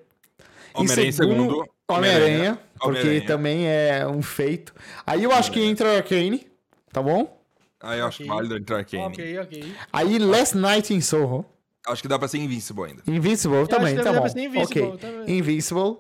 Homem-Aranha 0.75 1.09
em 1.09 1.13
segundo. 1.13 1.65
Homem-Aranha, 1.89 2.59
porque 2.79 3.01
Homem-Aranha. 3.01 3.27
também 3.27 3.67
é 3.67 4.07
um 4.07 4.23
feito. 4.23 4.73
Aí 5.07 5.25
eu 5.25 5.33
acho 5.33 5.51
que 5.51 5.61
entra 5.61 5.97
Arcane, 5.97 6.47
tá 6.93 7.03
bom? 7.03 7.40
Aí 7.83 7.99
eu 8.01 8.07
acho 8.07 8.25
válido 8.27 8.57
entrar 8.57 8.79
Arcane. 8.79 9.03
Ok, 9.05 9.39
ok. 9.39 9.75
Aí 9.93 10.19
Last 10.19 10.57
Night 10.57 10.93
in 10.95 11.01
Soho. 11.01 11.45
Acho 11.87 12.03
que 12.03 12.09
dá 12.09 12.19
pra 12.19 12.29
ser 12.29 12.39
Invincible 12.39 12.85
ainda. 12.85 13.03
Invincible 13.07 13.67
também, 13.67 13.87
acho 13.87 13.97
que 13.97 14.03
tá 14.03 14.11
dá 14.11 14.13
bom. 14.13 14.21
pra 14.21 14.29
ser 14.31 14.41
Invincible 14.43 14.83
ok. 14.83 14.99
também. 14.99 15.39
Invincible. 15.39 15.97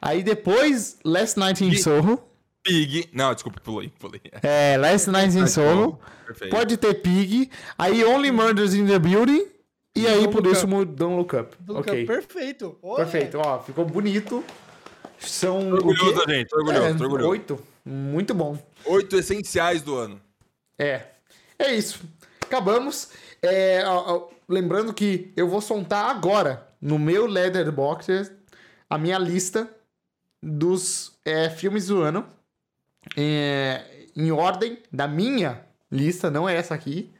Aí 0.00 0.22
depois 0.22 0.98
Last 1.04 1.38
Night 1.38 1.64
in 1.64 1.68
E- 1.70 1.78
Soho. 1.78 2.22
Pig. 2.62 3.08
Não, 3.12 3.32
desculpa, 3.32 3.60
pulei, 3.60 3.90
pulei. 3.98 4.20
É, 4.42 4.76
Last 4.76 5.08
Night 5.10 5.38
in 5.38 5.46
Soho. 5.46 5.98
Perfeito. 6.26 6.54
Pode 6.54 6.76
ter 6.76 6.94
Pig. 6.94 7.50
Aí 7.78 8.04
Only 8.04 8.30
Murders 8.30 8.74
in 8.74 8.86
the 8.86 8.98
Building. 8.98 9.46
E 9.94 10.06
aí 10.06 10.24
Don't 10.24 10.32
por 10.32 10.46
isso 10.46 10.66
Don't 10.84 11.16
Look 11.16 11.34
Up. 11.34 11.56
Do- 11.60 11.78
ok. 11.78 12.04
Perfeito. 12.04 12.76
Olha. 12.82 13.06
Perfeito, 13.06 13.38
ó, 13.38 13.58
ficou 13.60 13.86
bonito. 13.86 14.44
São 15.18 15.60
Tô 15.70 15.76
orgulhoso 15.76 16.22
gente, 16.28 16.48
tô 16.48 16.58
orgulhoso, 16.58 16.84
É, 16.86 16.94
tô 16.94 17.04
orgulhoso. 17.04 17.30
Oito. 17.30 17.58
Muito 17.82 18.34
bom. 18.34 18.58
Oito 18.84 19.16
essenciais 19.16 19.80
do 19.80 19.96
ano. 19.96 20.20
É. 20.78 21.02
É 21.58 21.72
isso. 21.74 22.00
Acabamos. 22.42 23.10
É, 23.42 23.82
ó, 23.86 24.16
ó, 24.16 24.28
lembrando 24.48 24.92
que 24.92 25.32
eu 25.36 25.48
vou 25.48 25.60
soltar 25.60 26.10
agora 26.10 26.68
no 26.80 26.98
meu 26.98 27.26
Leatherbox 27.26 28.30
a 28.88 28.98
minha 28.98 29.18
lista 29.18 29.68
dos 30.42 31.12
é, 31.24 31.48
filmes 31.50 31.86
do 31.88 32.02
ano. 32.02 32.26
É, 33.16 33.84
em 34.14 34.30
ordem 34.32 34.78
da 34.92 35.06
minha 35.06 35.62
lista, 35.90 36.30
não 36.30 36.48
é 36.48 36.54
essa 36.56 36.74
aqui. 36.74 37.12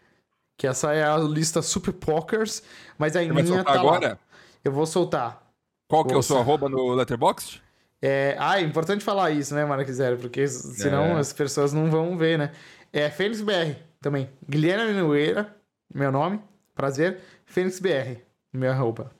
Que 0.57 0.66
essa 0.66 0.93
é 0.95 1.05
a 1.05 1.16
lista 1.19 1.61
Super 1.61 1.93
Pokers. 1.93 2.62
Mas 2.99 3.15
a 3.16 3.20
Você 3.20 3.33
vai 3.33 3.43
minha 3.43 3.57
soltar 3.57 3.74
tá 3.74 3.81
agora? 3.81 4.09
lá. 4.09 4.19
Eu 4.65 4.73
vou 4.73 4.87
soltar. 4.87 5.43
Qual 5.89 6.05
que 6.05 6.15
é 6.15 6.16
o 6.16 6.23
seu 6.23 6.39
arroba 6.39 6.69
no 6.69 6.95
Letterboxd? 6.95 7.62
É, 8.03 8.37
ah, 8.39 8.59
é 8.61 8.62
importante 8.62 9.05
falar 9.05 9.31
isso, 9.31 9.55
né, 9.55 9.65
Marco 9.65 9.91
Zero? 9.93 10.16
Porque 10.19 10.47
senão 10.49 11.16
É. 11.16 11.20
as 11.20 11.33
pessoas 11.33 11.73
não 11.73 11.91
vão 11.91 12.16
ver, 12.16 12.39
né? 12.39 12.53
É 12.98 13.10
Fênix 13.10 13.43
BR 13.43 13.74
também. 14.01 14.31
Guilherme 14.48 14.94
Nogueira, 14.98 15.55
meu 15.94 16.10
nome, 16.10 16.40
prazer. 16.74 17.18
Fênix 17.44 17.78
BR, 17.78 18.20
minha 18.51 18.73
roupa. 18.73 19.10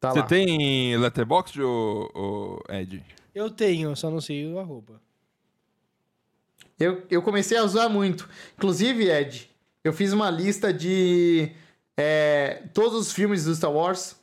Tá 0.00 0.10
Você 0.10 0.18
lá. 0.18 0.26
tem 0.26 0.96
Letterboxd, 0.96 1.62
ou, 1.62 2.10
ou 2.12 2.62
Ed? 2.68 3.04
Eu 3.32 3.48
tenho, 3.48 3.94
só 3.94 4.10
não 4.10 4.20
sei 4.20 4.52
o 4.52 4.58
arroba. 4.58 5.00
Eu, 6.78 7.04
eu 7.08 7.22
comecei 7.22 7.56
a 7.56 7.62
usar 7.62 7.88
muito. 7.88 8.28
Inclusive, 8.56 9.08
Ed, 9.08 9.48
eu 9.84 9.92
fiz 9.92 10.12
uma 10.12 10.28
lista 10.28 10.72
de 10.72 11.52
é, 11.96 12.64
todos 12.74 12.98
os 12.98 13.12
filmes 13.12 13.44
do 13.44 13.54
Star 13.54 13.70
Wars. 13.72 14.16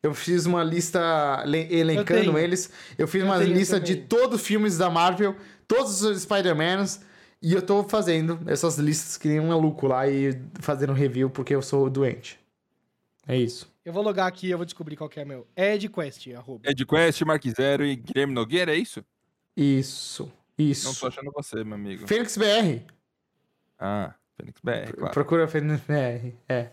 Eu 0.00 0.14
fiz 0.14 0.46
uma 0.46 0.62
lista 0.62 1.42
le- 1.44 1.66
elencando 1.74 2.20
tenho. 2.20 2.38
eles. 2.38 2.70
Eu 2.96 3.08
fiz 3.08 3.20
Eu 3.22 3.26
uma 3.28 3.36
lista 3.38 3.80
de 3.80 3.96
todos 3.96 4.40
os 4.40 4.46
filmes 4.46 4.78
da 4.78 4.88
Marvel, 4.88 5.34
todos 5.66 6.02
os 6.02 6.22
Spider-Mans. 6.22 7.00
E 7.40 7.52
eu 7.52 7.62
tô 7.62 7.84
fazendo 7.84 8.40
essas 8.46 8.78
listas 8.78 9.16
que 9.16 9.28
nem 9.28 9.38
um 9.38 9.48
maluco 9.48 9.86
lá 9.86 10.08
e 10.08 10.32
fazendo 10.60 10.92
review 10.92 11.30
porque 11.30 11.54
eu 11.54 11.62
sou 11.62 11.88
doente. 11.88 12.38
É 13.26 13.36
isso. 13.36 13.72
Eu 13.84 13.92
vou 13.92 14.02
logar 14.02 14.26
aqui 14.26 14.48
e 14.48 14.50
eu 14.50 14.58
vou 14.58 14.64
descobrir 14.64 14.96
qual 14.96 15.08
que 15.08 15.20
é 15.20 15.24
meu. 15.24 15.46
EdQuest, 15.56 16.34
arroba. 16.34 16.68
EdQuest, 16.68 17.22
Mark 17.22 17.44
Zero 17.46 17.84
e 17.84 17.96
Guilherme 17.96 18.34
Nogueira, 18.34 18.74
é 18.74 18.78
isso? 18.78 19.04
Isso. 19.56 20.32
Não 20.58 20.66
Isso. 20.66 21.00
tô 21.00 21.06
achando 21.06 21.30
você, 21.32 21.62
meu 21.62 21.74
amigo. 21.74 22.06
Fênix 22.06 22.36
BR. 22.36 22.82
Ah, 23.78 24.14
Fênix 24.36 24.60
BR, 24.60 24.92
claro. 24.96 25.14
Procura 25.14 25.46
Fênix 25.46 25.80
BR. 25.82 26.32
É. 26.48 26.70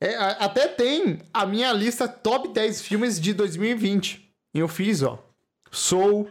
É, 0.00 0.16
até 0.16 0.68
tem 0.68 1.20
a 1.32 1.46
minha 1.46 1.72
lista 1.72 2.06
top 2.06 2.48
10 2.48 2.82
filmes 2.82 3.20
de 3.20 3.32
2020. 3.32 4.30
E 4.54 4.58
eu 4.58 4.68
fiz, 4.68 5.02
ó. 5.02 5.18
Soul, 5.70 6.28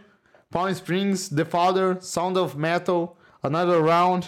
Palm 0.50 0.70
Springs, 0.70 1.28
The 1.28 1.44
Father, 1.44 2.02
Sound 2.02 2.38
of 2.38 2.56
Metal, 2.56 3.15
Another 3.46 3.80
Round, 3.82 4.26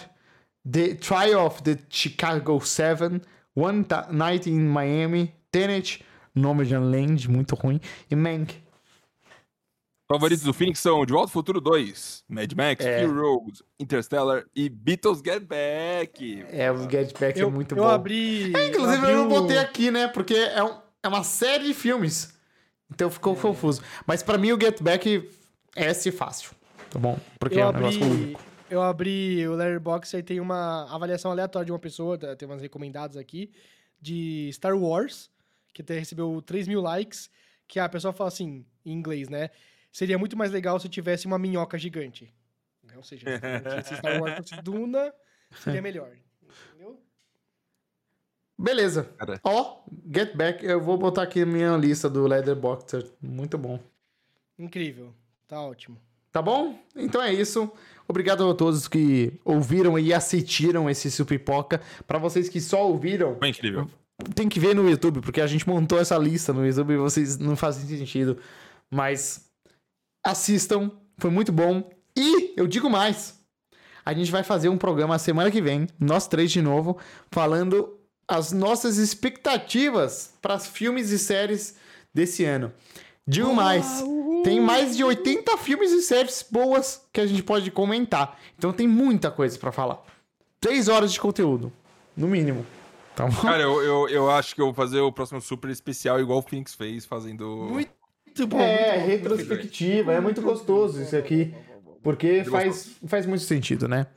The 0.69 0.95
Trial 0.95 1.45
of 1.45 1.61
the 1.63 1.77
Chicago 1.89 2.59
7, 2.59 3.21
One 3.55 3.85
Night 4.11 4.49
in 4.49 4.59
Miami, 4.67 5.33
Tenet, 5.51 6.03
Nomadland 6.35 6.91
Land, 6.95 7.29
muito 7.29 7.55
ruim, 7.55 7.79
e 8.09 8.15
Mank. 8.15 8.55
Favoritos 10.11 10.43
do 10.43 10.53
Phoenix 10.53 10.79
são 10.79 11.05
De 11.05 11.13
Volta 11.13 11.27
ao 11.27 11.31
Futuro 11.33 11.61
2, 11.61 12.23
Mad 12.27 12.51
Max, 12.53 12.83
É. 12.83 13.05
Fury 13.05 13.19
Road, 13.19 13.63
Interstellar 13.79 14.43
e 14.55 14.67
Beatles 14.67 15.21
Get 15.23 15.43
Back. 15.43 16.45
É, 16.49 16.71
o 16.71 16.89
Get 16.89 17.17
Back 17.19 17.39
eu, 17.39 17.47
é 17.47 17.51
muito 17.51 17.75
eu 17.75 17.83
bom. 17.83 17.89
abri. 17.89 18.51
É, 18.55 18.67
inclusive, 18.69 18.97
abri 18.97 19.11
eu 19.11 19.17
não 19.17 19.27
botei 19.27 19.59
aqui, 19.59 19.91
né? 19.91 20.07
Porque 20.07 20.33
é, 20.33 20.63
um- 20.63 20.77
é 21.03 21.07
uma 21.07 21.23
série 21.23 21.65
de 21.67 21.73
filmes. 21.75 22.33
Então 22.91 23.11
ficou 23.11 23.35
confuso. 23.35 23.83
Mas 24.07 24.23
pra 24.23 24.35
mim, 24.39 24.51
o 24.51 24.59
Get 24.59 24.81
Back 24.81 25.29
é 25.75 25.91
esse 25.91 26.11
fácil. 26.11 26.51
Tá 26.89 26.97
bom? 26.97 27.19
Porque 27.39 27.59
Eu 27.59 27.65
é 27.65 27.67
um 27.67 27.71
negócio 27.73 28.03
abri, 28.03 28.19
único. 28.23 28.41
Eu 28.69 28.81
abri 28.81 29.47
o 29.47 29.55
Letterboxd 29.55 30.17
e 30.17 30.23
tem 30.23 30.39
uma 30.39 30.83
avaliação 30.93 31.31
aleatória 31.31 31.65
de 31.65 31.71
uma 31.71 31.79
pessoa, 31.79 32.17
tá- 32.17 32.35
tem 32.35 32.47
umas 32.47 32.61
recomendadas 32.61 33.17
aqui, 33.17 33.51
de 34.01 34.49
Star 34.53 34.77
Wars, 34.77 35.29
que 35.73 35.81
até 35.81 35.97
recebeu 35.99 36.41
3 36.41 36.67
mil 36.67 36.81
likes, 36.81 37.29
que 37.67 37.79
a 37.79 37.87
pessoa 37.89 38.13
fala 38.13 38.27
assim, 38.29 38.65
em 38.85 38.91
inglês, 38.93 39.29
né? 39.29 39.49
Seria 39.91 40.17
muito 40.17 40.37
mais 40.37 40.51
legal 40.51 40.79
se 40.79 40.87
tivesse 40.89 41.25
uma 41.27 41.39
minhoca 41.39 41.77
gigante. 41.77 42.33
Ou 42.95 43.03
seja, 43.03 43.25
se 43.85 43.95
Star 43.95 44.19
Wars 44.21 44.35
fosse 44.37 44.61
Duna, 44.61 45.13
seria 45.63 45.81
melhor. 45.81 46.11
Entendeu? 46.69 46.99
Beleza. 48.57 49.13
Ó, 49.43 49.83
Get 50.13 50.35
Back, 50.35 50.65
eu 50.65 50.81
vou 50.81 50.97
botar 50.97 51.23
aqui 51.23 51.43
a 51.43 51.45
minha 51.45 51.77
lista 51.77 52.09
do 52.09 52.27
Leatherboxer. 52.27 53.09
Muito 53.21 53.57
bom. 53.57 53.79
Incrível. 54.57 55.13
Tá 55.47 55.61
ótimo. 55.61 56.01
Tá 56.31 56.41
bom? 56.41 56.77
Então 56.95 57.21
é 57.21 57.33
isso. 57.33 57.71
Obrigado 58.07 58.47
a 58.49 58.53
todos 58.55 58.87
que 58.87 59.33
ouviram 59.45 59.97
e 59.97 60.13
assistiram 60.13 60.89
esse 60.89 61.11
Supipoca. 61.11 61.81
Pra 62.07 62.17
vocês 62.17 62.49
que 62.49 62.59
só 62.59 62.87
ouviram, 62.87 63.35
Foi 63.37 63.49
incrível. 63.49 63.87
tem 64.35 64.49
que 64.49 64.59
ver 64.59 64.75
no 64.75 64.89
YouTube, 64.89 65.21
porque 65.21 65.41
a 65.41 65.47
gente 65.47 65.67
montou 65.67 65.99
essa 65.99 66.17
lista 66.17 66.51
no 66.51 66.65
YouTube 66.65 66.93
e 66.93 66.97
vocês 66.97 67.37
não 67.37 67.55
fazem 67.55 67.85
sentido. 67.97 68.37
Mas 68.91 69.45
assistam, 70.25 70.91
foi 71.17 71.29
muito 71.29 71.51
bom. 71.51 71.89
E 72.17 72.53
eu 72.57 72.67
digo 72.67 72.89
mais: 72.89 73.39
a 74.05 74.13
gente 74.13 74.31
vai 74.31 74.43
fazer 74.43 74.69
um 74.69 74.77
programa 74.77 75.19
semana 75.19 75.51
que 75.51 75.61
vem, 75.61 75.87
nós 75.99 76.27
três 76.27 76.51
de 76.51 76.61
novo, 76.61 76.97
falando 77.31 77.95
as 78.27 78.51
nossas 78.51 78.97
expectativas 78.97 80.33
para 80.41 80.55
os 80.55 80.67
filmes 80.67 81.09
e 81.11 81.19
séries 81.19 81.75
desse 82.13 82.43
ano. 82.45 82.71
Digo 83.29 83.53
mais: 83.53 84.03
tem 84.43 84.59
mais 84.59 84.97
de 84.97 85.03
80 85.03 85.55
filmes 85.57 85.91
e 85.91 86.01
séries 86.01 86.43
boas 86.49 87.07
que 87.13 87.21
a 87.21 87.27
gente 87.27 87.43
pode 87.43 87.69
comentar. 87.69 88.39
Então 88.57 88.73
tem 88.73 88.87
muita 88.87 89.29
coisa 89.29 89.57
para 89.59 89.71
falar. 89.71 90.03
Três 90.59 90.87
horas 90.87 91.13
de 91.13 91.19
conteúdo, 91.19 91.71
no 92.17 92.27
mínimo. 92.27 92.65
Tá 93.15 93.27
bom? 93.27 93.41
Cara, 93.41 93.61
eu, 93.61 93.83
eu, 93.83 94.09
eu 94.09 94.31
acho 94.31 94.55
que 94.55 94.61
eu 94.61 94.65
vou 94.65 94.73
fazer 94.73 94.99
o 94.99 95.11
próximo 95.11 95.39
super 95.41 95.69
especial 95.69 96.19
igual 96.19 96.39
o 96.39 96.41
Phoenix 96.41 96.73
fez, 96.73 97.05
fazendo. 97.05 97.67
Muito 97.69 98.47
bom. 98.47 98.59
É, 98.59 98.97
muito 98.97 99.01
bom. 99.01 99.07
retrospectiva, 99.07 100.11
é 100.11 100.19
muito 100.19 100.41
gostoso 100.41 100.99
isso 100.99 101.15
aqui, 101.15 101.53
porque 102.01 102.43
faz, 102.45 102.95
faz 103.05 103.27
muito 103.27 103.43
sentido, 103.43 103.87
né? 103.87 104.07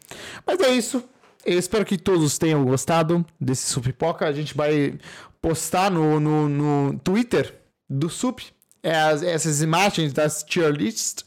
Mas 0.46 0.58
é 0.60 0.70
isso. 0.70 1.04
Eu 1.44 1.58
espero 1.58 1.84
que 1.84 1.98
todos 1.98 2.38
tenham 2.38 2.64
gostado 2.64 3.26
desse 3.38 3.66
Supipoca. 3.66 4.26
A 4.26 4.32
gente 4.32 4.54
vai 4.54 4.98
postar 5.40 5.90
no, 5.90 6.18
no, 6.18 6.48
no 6.48 6.98
Twitter 7.00 7.60
do 7.90 8.08
Sup 8.08 8.40
essas 8.82 9.62
imagens 9.62 10.12
das 10.12 10.42
tier 10.42 10.70
lists 10.70 11.24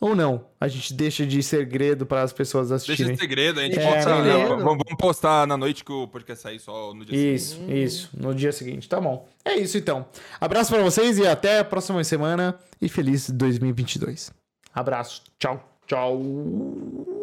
ou 0.00 0.14
não. 0.14 0.44
A 0.60 0.68
gente 0.68 0.94
deixa 0.94 1.26
de 1.26 1.42
segredo 1.42 2.06
para 2.06 2.22
as 2.22 2.32
pessoas 2.32 2.68
Deixa 2.68 2.84
assistirem. 2.84 3.14
de 3.14 3.18
segredo, 3.20 3.58
a 3.58 3.64
gente 3.64 3.78
É, 3.78 3.94
posta. 3.94 4.20
melhor. 4.22 4.58
vamos, 4.62 4.84
postar 4.98 5.46
na 5.46 5.56
noite 5.56 5.84
que 5.84 5.90
o 5.92 6.06
podcast 6.06 6.42
sair 6.42 6.60
só 6.60 6.94
no 6.94 7.04
dia 7.04 7.34
Isso, 7.34 7.60
isso, 7.68 8.10
no 8.16 8.32
dia 8.34 8.52
seguinte, 8.52 8.88
tá 8.88 9.00
bom. 9.00 9.26
É 9.44 9.54
isso 9.56 9.76
então. 9.76 10.06
Abraço 10.40 10.70
para 10.72 10.82
vocês 10.82 11.18
e 11.18 11.26
até 11.26 11.58
a 11.60 11.64
próxima 11.64 12.02
semana 12.04 12.56
e 12.80 12.88
feliz 12.88 13.28
2022. 13.30 14.30
Abraço. 14.72 15.22
Tchau. 15.38 15.64
Tchau. 15.86 17.17